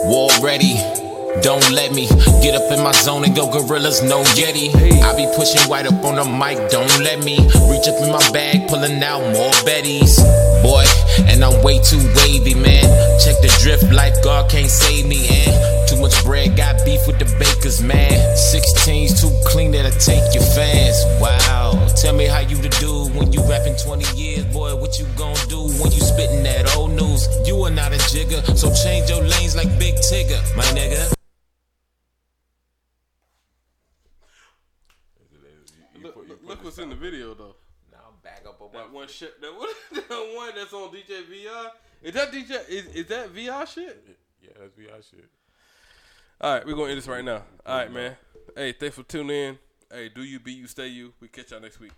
War 0.09 0.30
ready. 0.41 0.97
Don't 1.41 1.72
let 1.72 1.93
me 1.93 2.07
get 2.41 2.56
up 2.56 2.72
in 2.72 2.83
my 2.83 2.91
zone 2.91 3.24
and 3.24 3.35
go 3.35 3.49
gorillas, 3.51 4.03
no 4.03 4.24
Yeti. 4.35 4.74
I 5.01 5.16
be 5.16 5.27
pushing 5.35 5.61
white 5.69 5.85
up 5.85 6.03
on 6.03 6.16
the 6.16 6.25
mic, 6.25 6.69
don't 6.69 6.99
let 6.99 7.24
me 7.24 7.38
reach 7.69 7.88
up 7.88 8.01
in 8.01 8.11
my 8.11 8.24
bag, 8.32 8.67
pulling 8.67 9.01
out 9.03 9.22
more 9.33 9.51
Betties. 9.64 10.17
Boy, 10.64 10.85
and 11.27 11.43
I'm 11.43 11.64
way 11.64 11.80
too 11.80 12.01
wavy, 12.17 12.56
man. 12.56 12.83
Check 13.24 13.40
the 13.41 13.53
drift, 13.61 13.83
life, 13.93 14.16
lifeguard 14.16 14.49
can't 14.49 14.69
save 14.69 15.06
me, 15.06 15.27
and 15.30 15.88
too 15.88 16.01
much 16.01 16.24
bread, 16.24 16.57
got 16.57 16.83
beef 16.83 17.06
with 17.07 17.19
the 17.19 17.25
bakers, 17.38 17.82
man. 17.82 18.11
16's 18.35 19.22
too 19.22 19.32
clean 19.45 19.72
that'll 19.72 19.91
take 19.99 20.33
your 20.33 20.43
fans. 20.56 20.98
Wow, 21.22 21.88
tell 21.95 22.14
me 22.14 22.25
how 22.25 22.40
you 22.40 22.57
the 22.57 22.69
dude 22.82 23.16
when 23.16 23.32
you 23.32 23.41
rapping 23.49 23.75
20 23.77 24.17
years, 24.17 24.45
boy. 24.45 24.75
What 24.75 24.99
you 24.99 25.06
gon' 25.16 25.35
do 25.48 25.61
when 25.80 25.91
you 25.91 26.01
spitting 26.01 26.43
that 26.43 26.75
old 26.75 26.91
news? 26.91 27.27
You 27.48 27.61
are 27.64 27.72
not 27.72 27.93
a 27.93 27.99
jigger, 28.09 28.41
so 28.56 28.74
change 28.74 29.09
your 29.09 29.22
lanes 29.22 29.56
like 29.56 29.69
Big 29.80 29.95
Tigger, 29.95 30.41
my 30.56 30.64
nigga. 30.75 31.14
Look, 36.67 36.77
look 36.77 36.83
what's 36.83 36.83
in 36.83 36.89
the 36.89 36.95
video 36.95 37.33
though. 37.33 37.55
Now 37.91 37.99
I'm 38.07 38.19
back 38.23 38.43
up 38.47 38.61
on 38.61 38.69
That 38.73 38.91
one 38.91 39.07
shit. 39.07 39.39
That 39.41 39.55
one, 39.55 39.69
that 39.91 40.33
one 40.35 40.55
that's 40.55 40.73
on 40.73 40.89
DJ 40.89 41.25
VI. 41.25 41.69
Is 42.03 42.13
that 42.13 42.31
DJ? 42.31 42.69
Is, 42.69 42.85
is 42.87 43.05
that 43.07 43.29
VI 43.29 43.65
shit? 43.65 44.17
Yeah, 44.41 44.49
that's 44.59 44.73
VI 44.75 44.85
shit. 45.09 45.29
All 46.39 46.53
right, 46.53 46.65
we're 46.65 46.75
gonna 46.75 46.89
end 46.89 46.97
this 46.97 47.07
right 47.07 47.23
now. 47.23 47.43
All 47.65 47.77
right, 47.77 47.91
man. 47.91 48.15
Hey, 48.55 48.71
thanks 48.73 48.95
for 48.95 49.03
tuning 49.03 49.35
in. 49.35 49.59
Hey, 49.91 50.09
do 50.09 50.23
you 50.23 50.39
be 50.39 50.53
you, 50.53 50.67
stay 50.67 50.87
you. 50.87 51.13
We 51.19 51.27
catch 51.27 51.51
y'all 51.51 51.61
next 51.61 51.79
week. 51.79 51.93